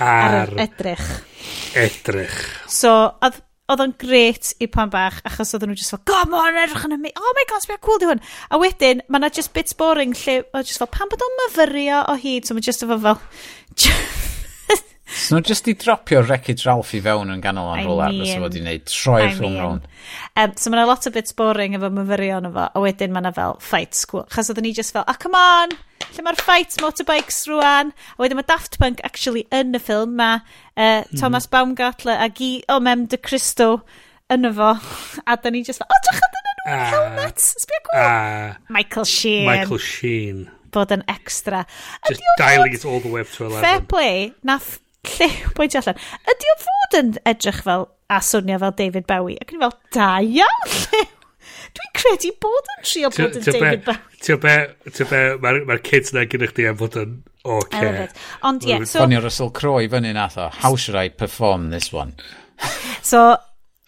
ar... 0.00 0.36
ar 0.42 0.52
edrych. 0.64 1.08
Edrych. 1.76 2.38
So, 2.70 2.92
oedd 3.22 3.82
o'n 3.82 3.94
gret 4.00 4.52
i 4.62 4.68
pan 4.72 4.90
bach, 4.92 5.20
achos 5.28 5.54
oedd 5.56 5.66
nhw 5.68 5.76
just 5.78 5.94
fel, 5.94 6.02
go 6.08 6.18
on, 6.38 6.58
edrych 6.64 6.88
yn 6.88 6.96
ymwneud, 6.96 7.20
oh 7.20 7.36
my 7.38 7.46
god, 7.50 7.64
sbio 7.64 7.78
cool 7.84 8.00
di 8.00 8.08
hwn. 8.08 8.24
A 8.52 8.60
wedyn, 8.60 9.04
mae 9.12 9.22
na 9.22 9.32
just 9.32 9.52
bits 9.56 9.76
boring 9.78 10.16
lle, 10.24 10.40
oedd 10.52 10.68
just 10.68 10.82
fel, 10.82 10.90
pan 10.92 11.12
bod 11.12 11.24
o'n 11.24 11.38
myfyrio 11.44 12.02
o 12.12 12.18
hyd, 12.20 12.48
so 12.48 12.56
mae 12.56 12.64
just 12.64 12.84
efo 12.86 13.00
fel, 13.04 13.22
So 15.12 15.36
nhw 15.36 15.44
just 15.44 15.68
i 15.68 15.74
dropio 15.76 16.22
Wreckage 16.24 16.64
Ralph 16.64 16.92
i 16.96 17.00
fewn 17.04 17.32
yn 17.34 17.42
ganol 17.44 17.68
am 17.74 17.84
rola, 17.84 18.08
mean, 18.08 18.24
fysa 18.24 18.40
wedi 18.40 18.62
wneud 18.62 18.84
troi'r 18.88 19.34
ffilm 19.36 19.56
mean. 19.58 19.80
Um, 20.40 20.54
so 20.56 20.72
mae 20.72 20.80
yna 20.80 20.86
lot 20.88 21.08
o 21.08 21.12
bits 21.12 21.36
boring 21.36 21.76
efo 21.76 21.90
myfyrion 21.92 22.48
efo, 22.48 22.68
a 22.72 22.82
wedyn 22.82 23.12
mae 23.12 23.24
yna 23.24 23.32
fel 23.36 23.58
fight 23.60 23.98
school. 23.98 24.24
Chos 24.32 24.48
oedden 24.52 24.66
ni 24.66 24.72
just 24.76 24.94
fel, 24.96 25.04
oh 25.06 25.18
come 25.20 25.36
on, 25.38 25.74
lle 26.08 26.24
mae'r 26.24 26.40
fight 26.40 26.78
motorbikes 26.80 27.42
rwan. 27.50 27.92
A 28.16 28.24
wedyn 28.24 28.40
mae 28.40 28.48
Daft 28.48 28.78
Punk 28.80 29.02
actually 29.08 29.44
yn 29.52 29.76
y 29.76 29.82
ffilm, 29.82 30.16
mae 30.20 30.40
uh, 30.40 31.02
hmm. 31.02 31.20
Thomas 31.20 31.48
mm. 31.48 31.52
Baumgartler 31.56 32.16
a 32.16 32.30
Gi 32.32 32.54
Omem 32.72 32.88
Mem 32.88 33.06
de 33.12 33.20
Cristo 33.20 33.82
yn 34.32 34.48
efo. 34.48 34.72
A 35.28 35.36
da 35.36 35.52
ni 35.52 35.64
just 35.66 35.82
fel, 35.82 35.92
oh 35.92 36.02
drach 36.08 36.24
ydyn 36.24 36.48
nhw, 36.48 36.56
uh, 36.64 36.88
helmets, 36.96 37.52
sbio 37.60 37.84
cool. 37.90 38.00
Uh, 38.00 38.08
ah. 38.08 38.58
Michael 38.72 39.08
Sheen. 39.12 39.46
Michael 39.50 39.82
Sheen 39.82 40.44
bod 40.72 40.88
yn 40.94 41.02
extra. 41.04 41.66
Just 42.08 42.22
dial 42.38 42.64
it 42.64 42.86
all 42.88 43.02
the 43.04 43.10
way 43.12 43.20
up 43.20 43.28
to 43.36 43.44
11. 43.44 43.60
Fair 43.60 43.82
play, 43.84 44.32
nath 44.42 44.78
lle 45.08 45.28
pwyntio 45.56 45.82
allan, 45.82 45.98
ydy 46.30 46.52
o 46.52 46.60
fod 46.62 46.98
yn 47.00 47.10
edrych 47.28 47.62
fel 47.66 47.88
a 48.12 48.20
swnio 48.22 48.60
fel 48.62 48.76
David 48.78 49.08
Bowie? 49.10 49.40
Ac 49.42 49.54
yn 49.54 49.64
fel, 49.64 49.76
da 49.96 50.14
iawn 50.22 50.72
lle. 50.76 51.02
Dwi'n 51.72 51.92
credu 51.96 52.30
bod 52.42 52.68
yn 52.74 52.82
trio 52.86 53.10
bod 53.14 53.38
yn 53.40 53.46
David 53.46 53.84
Bowie. 53.86 54.20
Ti'n 54.22 54.40
be, 54.42 54.56
ti'n 54.90 55.10
be, 55.10 55.22
mae'r 55.42 55.62
ma 55.68 55.78
kids 55.82 56.14
na 56.14 56.26
gyda 56.30 56.50
chdi 56.52 56.68
am 56.70 56.78
fod 56.80 56.98
yn 57.00 57.16
oce. 57.48 58.08
Ond 58.46 58.66
ie, 58.68 58.76
so... 58.86 59.02
Bonio 59.02 59.22
Russell 59.24 59.52
Crowe 59.56 59.88
fyny 59.90 60.12
nath 60.14 60.38
o, 60.38 60.48
how 60.62 60.76
should 60.76 60.98
I 60.98 61.08
perform 61.08 61.70
this 61.70 61.92
one? 61.92 62.14
so, 63.02 63.36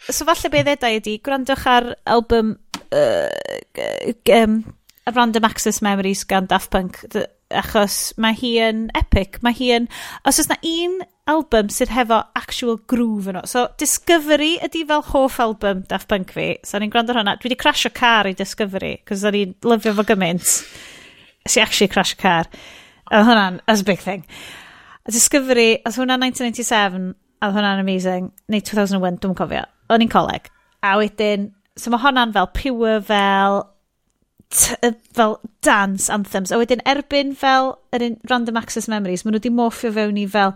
so 0.08 0.26
falle 0.26 0.50
be 0.50 0.64
ddedau 0.66 0.98
ydi, 0.98 1.18
gwrandwch 1.24 1.68
ar 1.70 1.92
album 2.16 2.56
uh, 2.90 3.28
um, 4.40 4.58
Random 5.14 5.46
Access 5.46 5.82
Memories 5.84 6.24
gan 6.26 6.48
Daft 6.50 6.72
Punk, 6.74 7.04
achos 7.52 8.14
mae 8.20 8.36
hi 8.38 8.54
yn 8.62 8.86
epic. 8.96 9.40
Mae 9.44 9.56
hi 9.56 9.70
yn... 9.76 9.88
Os 10.28 10.40
oes 10.40 10.48
na 10.50 10.56
un 10.68 11.00
album 11.30 11.70
sydd 11.72 11.92
hefo 11.94 12.20
actual 12.36 12.78
groove 12.90 13.30
yno. 13.32 13.44
So, 13.48 13.66
Discovery 13.80 14.54
ydy 14.64 14.84
fel 14.88 15.04
hoff 15.10 15.40
album 15.40 15.84
Daft 15.88 16.08
Punk 16.10 16.34
fi. 16.36 16.50
So, 16.64 16.80
ni'n 16.80 16.92
gwrando 16.92 17.16
hwnna. 17.16 17.36
Dwi 17.38 17.50
wedi 17.50 17.60
crasio 17.60 17.92
car 17.94 18.28
i 18.28 18.34
Discovery, 18.36 18.98
cos 19.08 19.24
o'n 19.26 19.38
i'n 19.40 19.56
lyfio 19.64 19.94
fo 19.96 20.06
gymaint. 20.08 20.46
Si 21.48 21.60
actually 21.60 21.90
crash 21.92 22.14
car. 22.20 22.48
A 23.12 23.20
hwnna'n, 23.24 23.60
that's 23.66 23.84
a 23.84 23.88
big 23.88 24.00
thing. 24.00 24.24
A 25.04 25.12
Discovery, 25.12 25.82
oedd 25.84 26.00
hwnna 26.00 26.16
1997, 26.20 27.12
a 27.40 27.50
oedd 27.50 27.58
hwnna'n 27.58 27.84
amazing. 27.84 28.32
Neu 28.52 28.64
2001, 28.64 29.20
dwi'n 29.20 29.36
cofio. 29.36 29.66
O'n 29.92 30.04
i'n 30.04 30.12
coleg. 30.12 30.48
A 30.84 30.96
wedyn, 31.00 31.50
so 31.76 31.92
mae 31.92 32.00
hwnna'n 32.04 32.32
fel 32.36 32.48
pure 32.56 32.98
fel 33.04 33.62
fel 34.50 35.38
dance 35.62 36.10
anthems. 36.12 36.52
A 36.52 36.58
wedyn 36.60 36.82
erbyn 36.88 37.34
fel 37.38 37.74
yr 37.94 38.04
un 38.08 38.18
Random 38.30 38.58
Access 38.60 38.88
Memories, 38.90 39.24
maen 39.24 39.34
nhw 39.34 39.42
wedi 39.42 39.54
morffio 39.54 39.92
fewn 39.94 40.20
i 40.20 40.26
fel 40.30 40.54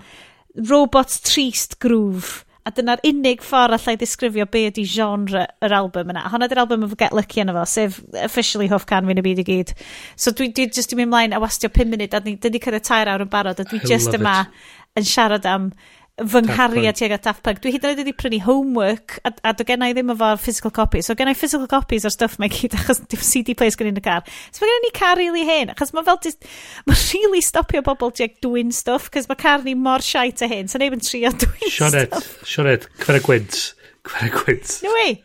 robot 0.68 1.20
trist 1.26 1.78
groove. 1.82 2.44
A 2.68 2.72
dyna'r 2.74 3.00
unig 3.08 3.40
ffordd 3.40 3.78
allai 3.78 3.94
ddisgrifio 3.96 4.44
be 4.52 4.66
ydy 4.68 4.84
genre 4.84 5.46
yr 5.64 5.74
album 5.78 6.10
yna. 6.12 6.26
Honna 6.28 6.48
ydy'r 6.50 6.60
album 6.66 6.84
efo 6.84 6.98
Get 7.00 7.14
Lucky 7.16 7.40
yna 7.40 7.54
fo, 7.56 7.64
sef 7.70 8.00
officially 8.26 8.68
hoff 8.68 8.84
can 8.90 9.08
fi'n 9.08 9.22
y 9.22 9.24
byd 9.24 9.40
i 9.40 9.46
gyd. 9.46 9.72
So 10.20 10.34
dwi, 10.36 10.50
dwi 10.52 10.68
just 10.68 10.92
yn 10.92 11.00
mynd 11.00 11.14
mlaen 11.14 11.36
a 11.36 11.40
wastio 11.40 11.70
5 11.72 11.94
munud 11.94 12.16
a 12.16 12.20
dyn 12.24 12.36
ni 12.36 12.60
cyrraedd 12.60 12.84
tair 12.90 13.08
awr 13.08 13.24
yn 13.24 13.32
barod 13.32 13.62
a 13.62 13.66
dwi 13.70 13.80
I 13.80 13.92
just 13.94 14.12
yma 14.18 14.34
it. 14.44 14.66
yn 15.00 15.08
siarad 15.08 15.48
am 15.48 15.70
fy 16.18 16.40
nghariad 16.42 16.96
tuag 16.98 17.14
at 17.14 17.26
Daft 17.26 17.42
Punk. 17.46 17.60
Dwi 17.62 17.72
hyd 17.74 17.84
yn 17.86 17.92
oed 17.92 18.00
wedi 18.02 18.14
prynu 18.16 18.40
homework 18.42 19.18
a, 19.28 19.32
a 19.46 19.52
do 19.54 19.66
gennau 19.66 19.94
ddim 19.94 20.10
efo 20.14 20.30
physical 20.42 20.72
copies. 20.74 21.06
So 21.06 21.14
gennau 21.18 21.36
physical 21.38 21.68
copies 21.70 22.06
o'r 22.08 22.14
stuff 22.14 22.38
mae 22.42 22.50
gyd 22.52 22.74
achos 22.78 23.00
dim 23.06 23.22
CD 23.22 23.54
players 23.58 23.78
gen 23.78 23.90
i 23.90 23.92
yn 23.94 24.00
y 24.00 24.04
car. 24.04 24.26
So 24.50 24.64
mae 24.64 24.72
gen 24.72 24.84
ni 24.86 24.92
car 24.98 25.14
really 25.20 25.44
hen 25.46 25.72
achos 25.74 25.94
mae 25.94 26.06
fel 26.08 26.18
just, 26.24 26.48
mae 26.88 26.98
really 27.12 27.42
stopio 27.44 27.84
bobl 27.86 28.10
tuag 28.14 28.34
dwi'n 28.44 28.74
stuff 28.74 29.10
cos 29.14 29.30
mae 29.30 29.38
car 29.38 29.62
ni 29.66 29.76
mor 29.78 30.04
shite 30.04 30.42
a 30.42 30.50
hen. 30.50 30.70
So 30.72 30.82
neb 30.82 30.96
yn 30.96 31.04
trio 31.04 31.30
dwi'n 31.44 31.74
Sionet, 31.76 32.10
stuff. 32.10 32.32
Sionet, 32.48 32.88
cfer 32.98 33.20
y 33.20 33.24
gwynt. 33.28 33.62
Cfer 34.08 34.30
y 34.30 34.34
gwynt. 34.34 34.78
No 34.86 34.94
way. 34.98 35.20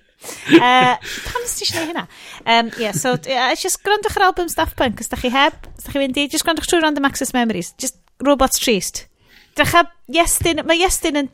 uh, 0.55 0.95
pam 1.25 1.47
sy'n 1.49 1.65
eisiau 1.65 1.87
hynna? 1.89 2.05
Um, 2.45 2.69
yeah, 2.79 2.93
so, 2.95 3.15
uh, 3.17 3.49
just 3.59 3.81
gwrandwch 3.83 4.15
ar 4.19 4.29
album 4.29 4.51
Daft 4.53 4.77
Punk 4.79 5.01
os 5.03 5.11
da 5.11 5.19
chi 5.19 5.33
heb, 5.33 5.57
os 5.73 5.87
da 5.87 5.95
chi 5.95 6.03
fynd 6.03 6.21
i, 6.21 6.29
just 6.31 6.45
gwrandwch 6.47 6.69
trwy 6.69 6.83
Random 6.85 7.09
Access 7.09 7.33
Memories. 7.35 7.73
Just 7.81 7.99
robots 8.23 8.61
trist. 8.61 9.07
Drycha, 9.57 9.85
Iestyn, 10.09 10.63
mae 10.67 10.81
Iestyn 10.81 11.19
yn... 11.23 11.29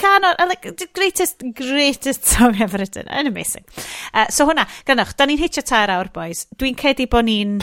Can 0.00 0.26
o'r 0.26 0.54
greatest, 0.96 1.44
greatest 1.54 2.26
song 2.26 2.60
ever 2.60 2.80
written. 2.80 3.06
Yn 3.06 3.30
amazing. 3.30 3.66
Uh, 4.12 4.26
so 4.34 4.48
hwnna, 4.48 4.66
gannwch, 4.88 5.14
da 5.18 5.28
ni'n 5.28 5.38
hitio 5.38 5.62
tair 5.62 5.92
awr, 5.94 6.10
boys. 6.14 6.46
Dwi'n 6.58 6.78
cedi 6.80 7.06
bod 7.10 7.28
ni'n 7.28 7.60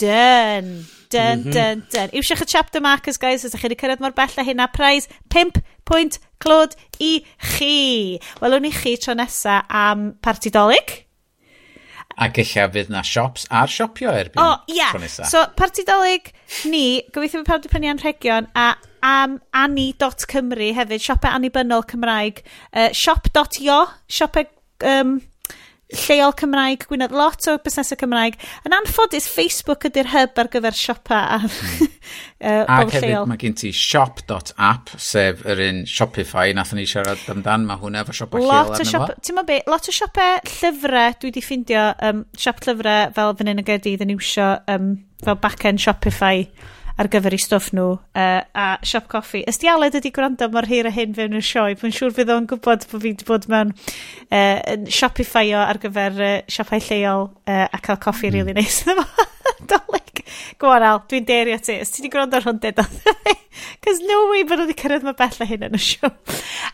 dyn. 0.00 0.72
Dyn, 1.10 1.44
mhm. 1.44 1.54
dyn, 1.54 1.84
dyn. 1.90 2.16
Iwsiwch 2.18 2.42
y 2.44 2.48
chapter 2.50 2.82
markers, 2.82 3.18
guys, 3.18 3.44
os 3.46 3.54
ydych 3.54 3.62
chi 3.62 3.68
wedi 3.68 3.78
cyrraedd 3.82 4.02
mor 4.02 4.16
bell 4.16 4.42
a 4.42 4.46
hynna. 4.46 4.66
Prize 4.74 5.10
5 5.34 5.62
pwynt 5.86 6.18
clod 6.42 6.74
i 7.02 7.12
chi. 7.52 8.18
Welwn 8.42 8.66
ni 8.66 8.74
chi 8.74 8.96
tro 8.98 9.14
nesa 9.18 9.62
am 9.68 10.12
partidolig. 10.22 11.09
Ac 12.20 12.38
eich 12.42 12.52
fydd 12.74 12.90
na 12.92 13.00
siops 13.06 13.46
a'r 13.48 13.72
siopio 13.72 14.12
erbyn. 14.12 14.42
O, 14.42 14.52
oh, 14.52 14.68
ia. 14.68 14.90
Yeah. 14.92 15.26
So, 15.30 15.46
parti 15.56 15.86
dolyg 15.88 16.32
ni, 16.68 17.00
gobeithio 17.14 17.40
bod 17.40 17.48
pawb 17.48 17.62
wedi 17.62 17.72
prynu 17.72 17.92
anrhegion, 17.94 18.50
a 18.54 18.74
am 19.06 19.38
ani.cymru 19.56 20.72
hefyd, 20.76 21.00
siopau 21.00 21.32
annibynnol 21.32 21.86
Cymraeg, 21.88 22.42
uh, 22.74 22.90
siop.io, 22.92 23.80
siopau 24.10 24.44
um, 24.84 25.16
lleol 25.90 26.34
Cymraeg, 26.38 26.84
Gwynedd, 26.88 27.14
lot 27.16 27.46
o 27.50 27.56
busnesau 27.64 27.98
Cymraeg. 28.00 28.38
Yn 28.66 28.74
anffodus, 28.76 29.26
Facebook 29.30 29.86
ydy'r 29.88 30.10
hyb 30.12 30.40
ar 30.40 30.50
gyfer 30.52 30.76
siopa 30.76 31.20
a 31.36 31.38
hmm. 31.42 31.90
uh, 32.40 32.64
Ac 32.76 32.94
hefyd 32.94 33.06
lleol. 33.08 33.28
mae 33.30 33.40
gen 33.40 33.56
ti 33.58 33.72
shop.app, 33.74 34.94
sef 35.00 35.44
yr 35.50 35.62
un 35.66 35.82
Shopify, 35.90 36.54
nath 36.56 36.74
ni 36.78 36.86
siarad 36.90 37.22
amdan, 37.32 37.66
mae 37.68 37.80
hwnna 37.82 38.04
efo 38.04 38.16
siopa 38.16 38.40
lot 38.40 38.74
lleol 38.76 38.80
arno 38.80 39.04
fo. 39.06 39.20
Ti'n 39.28 39.44
be, 39.48 39.60
lot 39.70 39.90
o 39.90 39.96
siopau 39.96 40.42
llyfrau, 40.54 41.16
dwi 41.20 41.32
wedi 41.32 41.44
ffindio 41.44 41.86
um, 42.10 42.26
siop 42.38 42.62
llyfrau 42.66 43.14
fel 43.16 43.38
fan 43.40 43.54
hyn 43.54 43.64
y 43.64 43.66
gydydd 43.72 44.04
yn 44.06 44.14
iwsio 44.16 44.52
um, 44.70 44.92
fel 45.24 45.40
back-end 45.42 45.82
Shopify 45.82 46.46
ar 47.00 47.08
gyfer 47.12 47.32
eu 47.32 47.40
stwff 47.40 47.70
nhw 47.76 47.88
uh, 47.96 48.40
a 48.52 48.66
siop 48.84 49.08
coffi. 49.10 49.40
Ysdi 49.48 49.70
Aled 49.72 49.96
ydi 49.96 50.12
gwrando 50.14 50.50
mor 50.52 50.68
hir 50.68 50.88
a 50.88 50.92
hyn 50.92 51.14
fewn 51.16 51.38
yn 51.38 51.44
sioe, 51.44 51.76
mae'n 51.80 51.96
siŵr 51.96 52.14
fydd 52.18 52.32
o'n 52.34 52.48
gwybod 52.50 52.84
bod 52.84 52.86
fi 52.90 53.00
wedi 53.06 53.28
bod 53.28 53.48
mewn 53.52 53.72
uh, 53.72 54.58
yn 54.74 54.84
shopifio 54.92 55.62
ar 55.64 55.80
gyfer 55.80 56.20
uh, 56.20 56.34
siopau 56.50 56.82
lleol 56.90 57.30
uh, 57.30 57.64
a 57.64 57.80
cael 57.80 58.00
coffi 58.04 58.28
mm. 58.28 58.36
really 58.36 58.56
neis. 58.56 58.82
Dolig. 59.70 60.24
Gwan 60.60 60.84
Al, 60.84 61.02
dwi'n 61.08 61.26
derio 61.28 61.56
ti. 61.64 61.78
Ys 61.80 61.94
ti 61.94 62.02
wedi 62.02 62.12
gwrando 62.12 62.36
ar 62.38 62.46
hwn 62.48 62.60
dedodd? 62.60 63.00
Cos 63.84 64.04
no 64.08 64.20
way 64.30 64.44
bod 64.44 64.60
nhw 64.60 64.68
wedi 64.68 64.78
cyrraedd 64.82 65.08
mae 65.08 65.16
bell 65.16 65.40
a 65.40 65.48
hyn 65.48 65.66
yn 65.70 65.80
y 65.80 65.82
sio. 65.86 66.12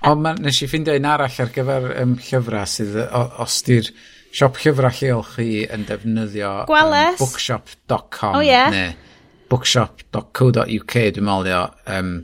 o, 0.02 0.14
ma, 0.18 0.34
nes 0.42 0.60
i 0.62 0.70
ffindio 0.70 0.98
un 0.98 1.08
arall 1.12 1.40
ar 1.46 1.54
gyfer 1.54 1.90
um, 2.02 2.18
llyfrau 2.26 2.70
sydd 2.74 2.98
os 3.06 3.62
di'r 3.66 3.94
siop 4.36 4.58
llyfrau 4.60 5.00
lleol 5.00 5.26
chi 5.30 5.50
yn 5.70 5.86
defnyddio 5.88 6.54
um, 6.66 6.96
bookshop.com. 7.22 8.34
O 8.34 8.42
oh, 8.42 8.44
ie. 8.44 8.50
Yeah 8.52 8.94
bookshop.co.uk 9.50 10.96
dwi'n 10.96 11.28
meddwl 11.28 11.68
um, 11.98 12.16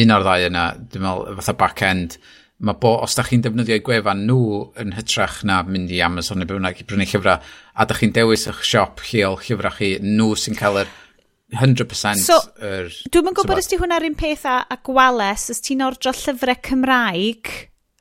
un 0.00 0.14
o'r 0.14 0.26
ddau 0.26 0.46
yna 0.50 0.66
dwi'n 0.80 1.06
meddwl 1.06 1.40
fatha 1.40 1.56
back-end 1.64 2.20
mae 2.60 2.76
bo, 2.76 2.92
os 3.04 3.16
da 3.16 3.24
chi'n 3.24 3.40
defnyddio 3.44 3.78
i 3.78 3.84
gwefan 3.84 4.26
nhw 4.28 4.40
yn 4.82 4.92
hytrach 4.92 5.40
na 5.48 5.62
mynd 5.64 5.92
i 5.94 6.02
Amazon 6.04 6.42
neu 6.42 6.48
bynnag 6.48 6.82
i 6.82 6.84
brynu 6.88 7.06
llyfrau 7.08 7.40
a 7.40 7.86
da 7.88 7.96
chi'n 7.96 8.12
dewis 8.16 8.44
eich 8.50 8.60
siop 8.68 9.00
lleol 9.08 9.38
llyfrau 9.40 9.76
chi 9.78 9.94
nhw 10.04 10.34
sy'n 10.36 10.58
cael 10.58 10.82
yr 10.82 10.90
100% 11.56 12.20
so, 12.22 12.36
yr... 12.62 12.90
Dwi'n 13.10 13.26
mynd 13.26 13.38
gwybod 13.38 13.62
os 13.62 13.70
di 13.70 13.78
hwnna'r 13.80 14.06
un 14.06 14.18
peth 14.18 14.44
a, 14.46 14.60
a 14.70 14.76
gwales, 14.86 15.48
os 15.50 15.64
ti'n 15.64 15.86
ordro 15.86 16.12
llyfrau 16.14 16.60
Cymraeg 16.68 17.54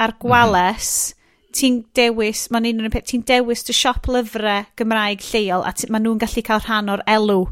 ar 0.04 0.18
gwales, 0.22 0.92
mm 0.92 1.16
-hmm. 1.16 1.56
ti'n 1.60 1.80
dewis, 1.96 2.44
mae'n 2.52 2.70
un 2.74 2.84
o'r 2.84 2.92
un 2.92 2.96
peth, 2.98 3.08
ti'n 3.14 3.24
dewis 3.32 3.64
dy 3.66 3.78
siop 3.80 4.12
lyfrau 4.12 4.68
Gymraeg 4.78 5.24
lleol 5.32 5.66
a 5.66 5.74
mae 5.88 6.04
nhw'n 6.04 6.20
gallu 6.22 6.46
cael 6.46 6.62
rhan 6.68 6.94
o'r 6.98 7.06
elw 7.08 7.48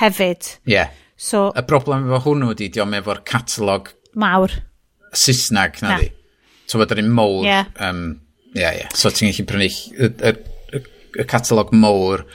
hefyd. 0.00 0.52
Ie. 0.66 0.76
Yeah. 0.76 0.94
So, 1.16 1.48
y 1.56 1.64
broblem 1.64 2.08
efo 2.10 2.20
hwnnw 2.26 2.54
di, 2.58 2.68
diom 2.72 2.92
efo'r 2.98 3.22
catalog... 3.28 3.88
Mawr. 4.20 4.52
Saesneg, 5.16 5.80
na, 5.84 5.94
na. 5.94 6.00
di. 6.02 6.10
So, 6.68 6.80
bod 6.80 6.92
yr 6.92 7.00
un 7.04 7.12
mowr... 7.16 7.40
Ie. 7.46 7.48
Yeah. 7.48 7.70
Um, 7.80 8.02
yeah, 8.52 8.76
yeah. 8.82 8.92
So, 8.92 9.12
ti'n 9.12 9.32
gallu 9.32 9.46
prynu 9.48 9.68
y, 9.70 10.10
y, 10.10 10.34
y, 10.76 10.82
y 11.22 11.28
catalog 11.28 11.72
mowr 11.72 12.26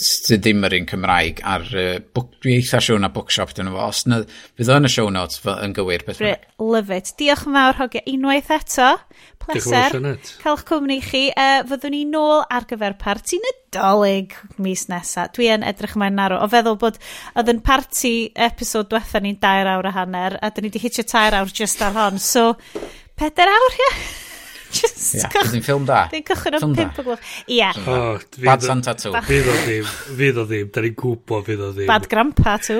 sydd 0.00 0.42
ddim 0.42 0.64
yr 0.66 0.74
un 0.80 0.86
Cymraeg 0.90 1.40
ar 1.46 1.64
uh, 1.78 1.98
book, 2.14 2.32
dwi 2.42 2.56
eitha 2.58 2.80
siw 2.82 2.98
na 2.98 3.10
bookshop 3.14 3.52
dyn 3.54 3.68
nhw. 3.68 3.78
Os 3.84 4.02
na, 4.10 4.20
fydd 4.58 4.70
o'n 4.74 4.88
y 4.88 4.90
show 4.90 5.10
notes 5.14 5.42
yn 5.52 5.74
gywir 5.76 6.02
beth 6.06 6.18
Brit, 6.18 6.48
Love 6.58 6.96
it. 6.96 7.12
Diolch 7.20 7.44
yn 7.46 7.58
fawr 7.58 7.78
hogia 7.78 8.02
unwaith 8.10 8.50
eto. 8.56 8.88
Pleser. 9.40 9.94
Calch 10.42 10.64
cwmni 10.68 10.98
chi. 11.04 11.22
Uh, 11.32 11.60
fyddwn 11.70 11.94
ni 11.94 12.02
nôl 12.10 12.42
ar 12.50 12.66
gyfer 12.70 12.96
parti 13.00 13.38
nadolig 13.44 14.34
mis 14.62 14.86
nesa. 14.90 15.28
Dwi 15.34 15.52
yn 15.54 15.66
edrych 15.66 15.94
yma'n 15.98 16.18
narw. 16.18 16.40
O 16.42 16.48
feddwl 16.50 16.80
bod 16.80 16.98
oedd 17.34 17.52
yn 17.54 17.62
parti 17.64 18.14
episod 18.34 18.90
diwetha 18.90 19.22
ni'n 19.22 19.38
dair 19.42 19.70
awr 19.76 19.90
a 19.90 19.94
hanner 20.00 20.40
a 20.40 20.50
dyn 20.50 20.66
ni 20.66 20.72
wedi 20.72 20.82
hitio 20.82 21.06
tair 21.06 21.38
awr 21.38 21.54
just 21.54 21.82
ar 21.86 21.94
hon. 21.96 22.18
So, 22.18 22.52
peder 23.18 23.54
awr, 23.54 23.78
ie? 23.78 23.86
Yeah? 23.86 24.29
Just 24.76 25.14
yeah. 25.14 25.28
cych... 25.32 25.50
Dwi'n 25.50 25.64
ffilm 25.64 25.86
da. 25.88 26.04
Dwi'n 26.12 26.24
cychwyn 26.28 26.58
o'n 26.60 26.74
pimp 26.78 27.00
o 27.00 27.06
gloch. 27.06 27.30
Ie. 27.50 27.70
Bad 28.44 28.66
Santa 28.66 28.94
2. 28.94 29.12
Fydd 29.30 29.50
o 29.50 29.56
ddim, 29.64 29.88
fydd 30.20 30.38
o 30.38 30.46
ddim. 30.46 30.70
Da 30.74 30.84
ni'n 30.84 30.96
gwybod 31.00 31.46
fydd 31.48 31.64
o 31.66 31.72
ddim. 31.74 31.88
Bad 31.90 32.06
Grandpa 32.12 32.56
2. 32.62 32.78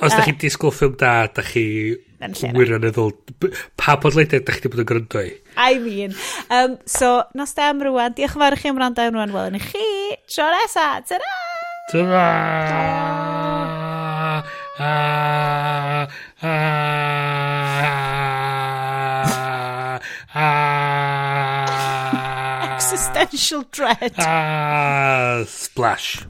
Os 0.00 0.14
da 0.14 0.22
chi'n 0.24 0.38
disgwyl 0.40 0.74
ffilm 0.74 0.94
da, 1.00 1.14
da 1.34 1.44
chi 1.46 1.64
wirioneddol... 2.20 3.12
Pa 3.80 3.96
podleidiad 4.02 4.46
da 4.46 4.54
chi 4.54 4.62
wedi 4.62 4.72
bod 4.74 4.84
yn 4.84 4.90
gryndo 4.92 5.24
i? 5.24 5.34
I 5.56 5.78
mean. 5.82 6.16
Um, 6.52 6.78
so, 6.86 7.20
nos 7.38 7.54
da 7.58 7.70
am 7.72 7.82
rwan. 7.86 8.14
Diolch 8.16 8.36
yn 8.38 8.44
fawr 8.44 8.58
i 8.58 8.62
chi 8.62 8.72
am 8.72 8.80
rando 8.80 9.06
am 9.06 9.18
rwan. 9.18 9.34
Wel, 9.34 9.50
yn 9.50 9.60
i 9.60 9.64
chi. 9.64 9.86
Tro 10.30 10.48
nesa. 10.54 10.88
Ta-ra! 11.10 11.36
Ta-ra! 11.90 12.26
Ah, 14.80 14.80
ah, 14.80 16.08
ah. 16.46 17.49
Existential 23.32 23.64
dread. 23.70 24.12
ah, 24.18 25.44
splash. 25.46 26.26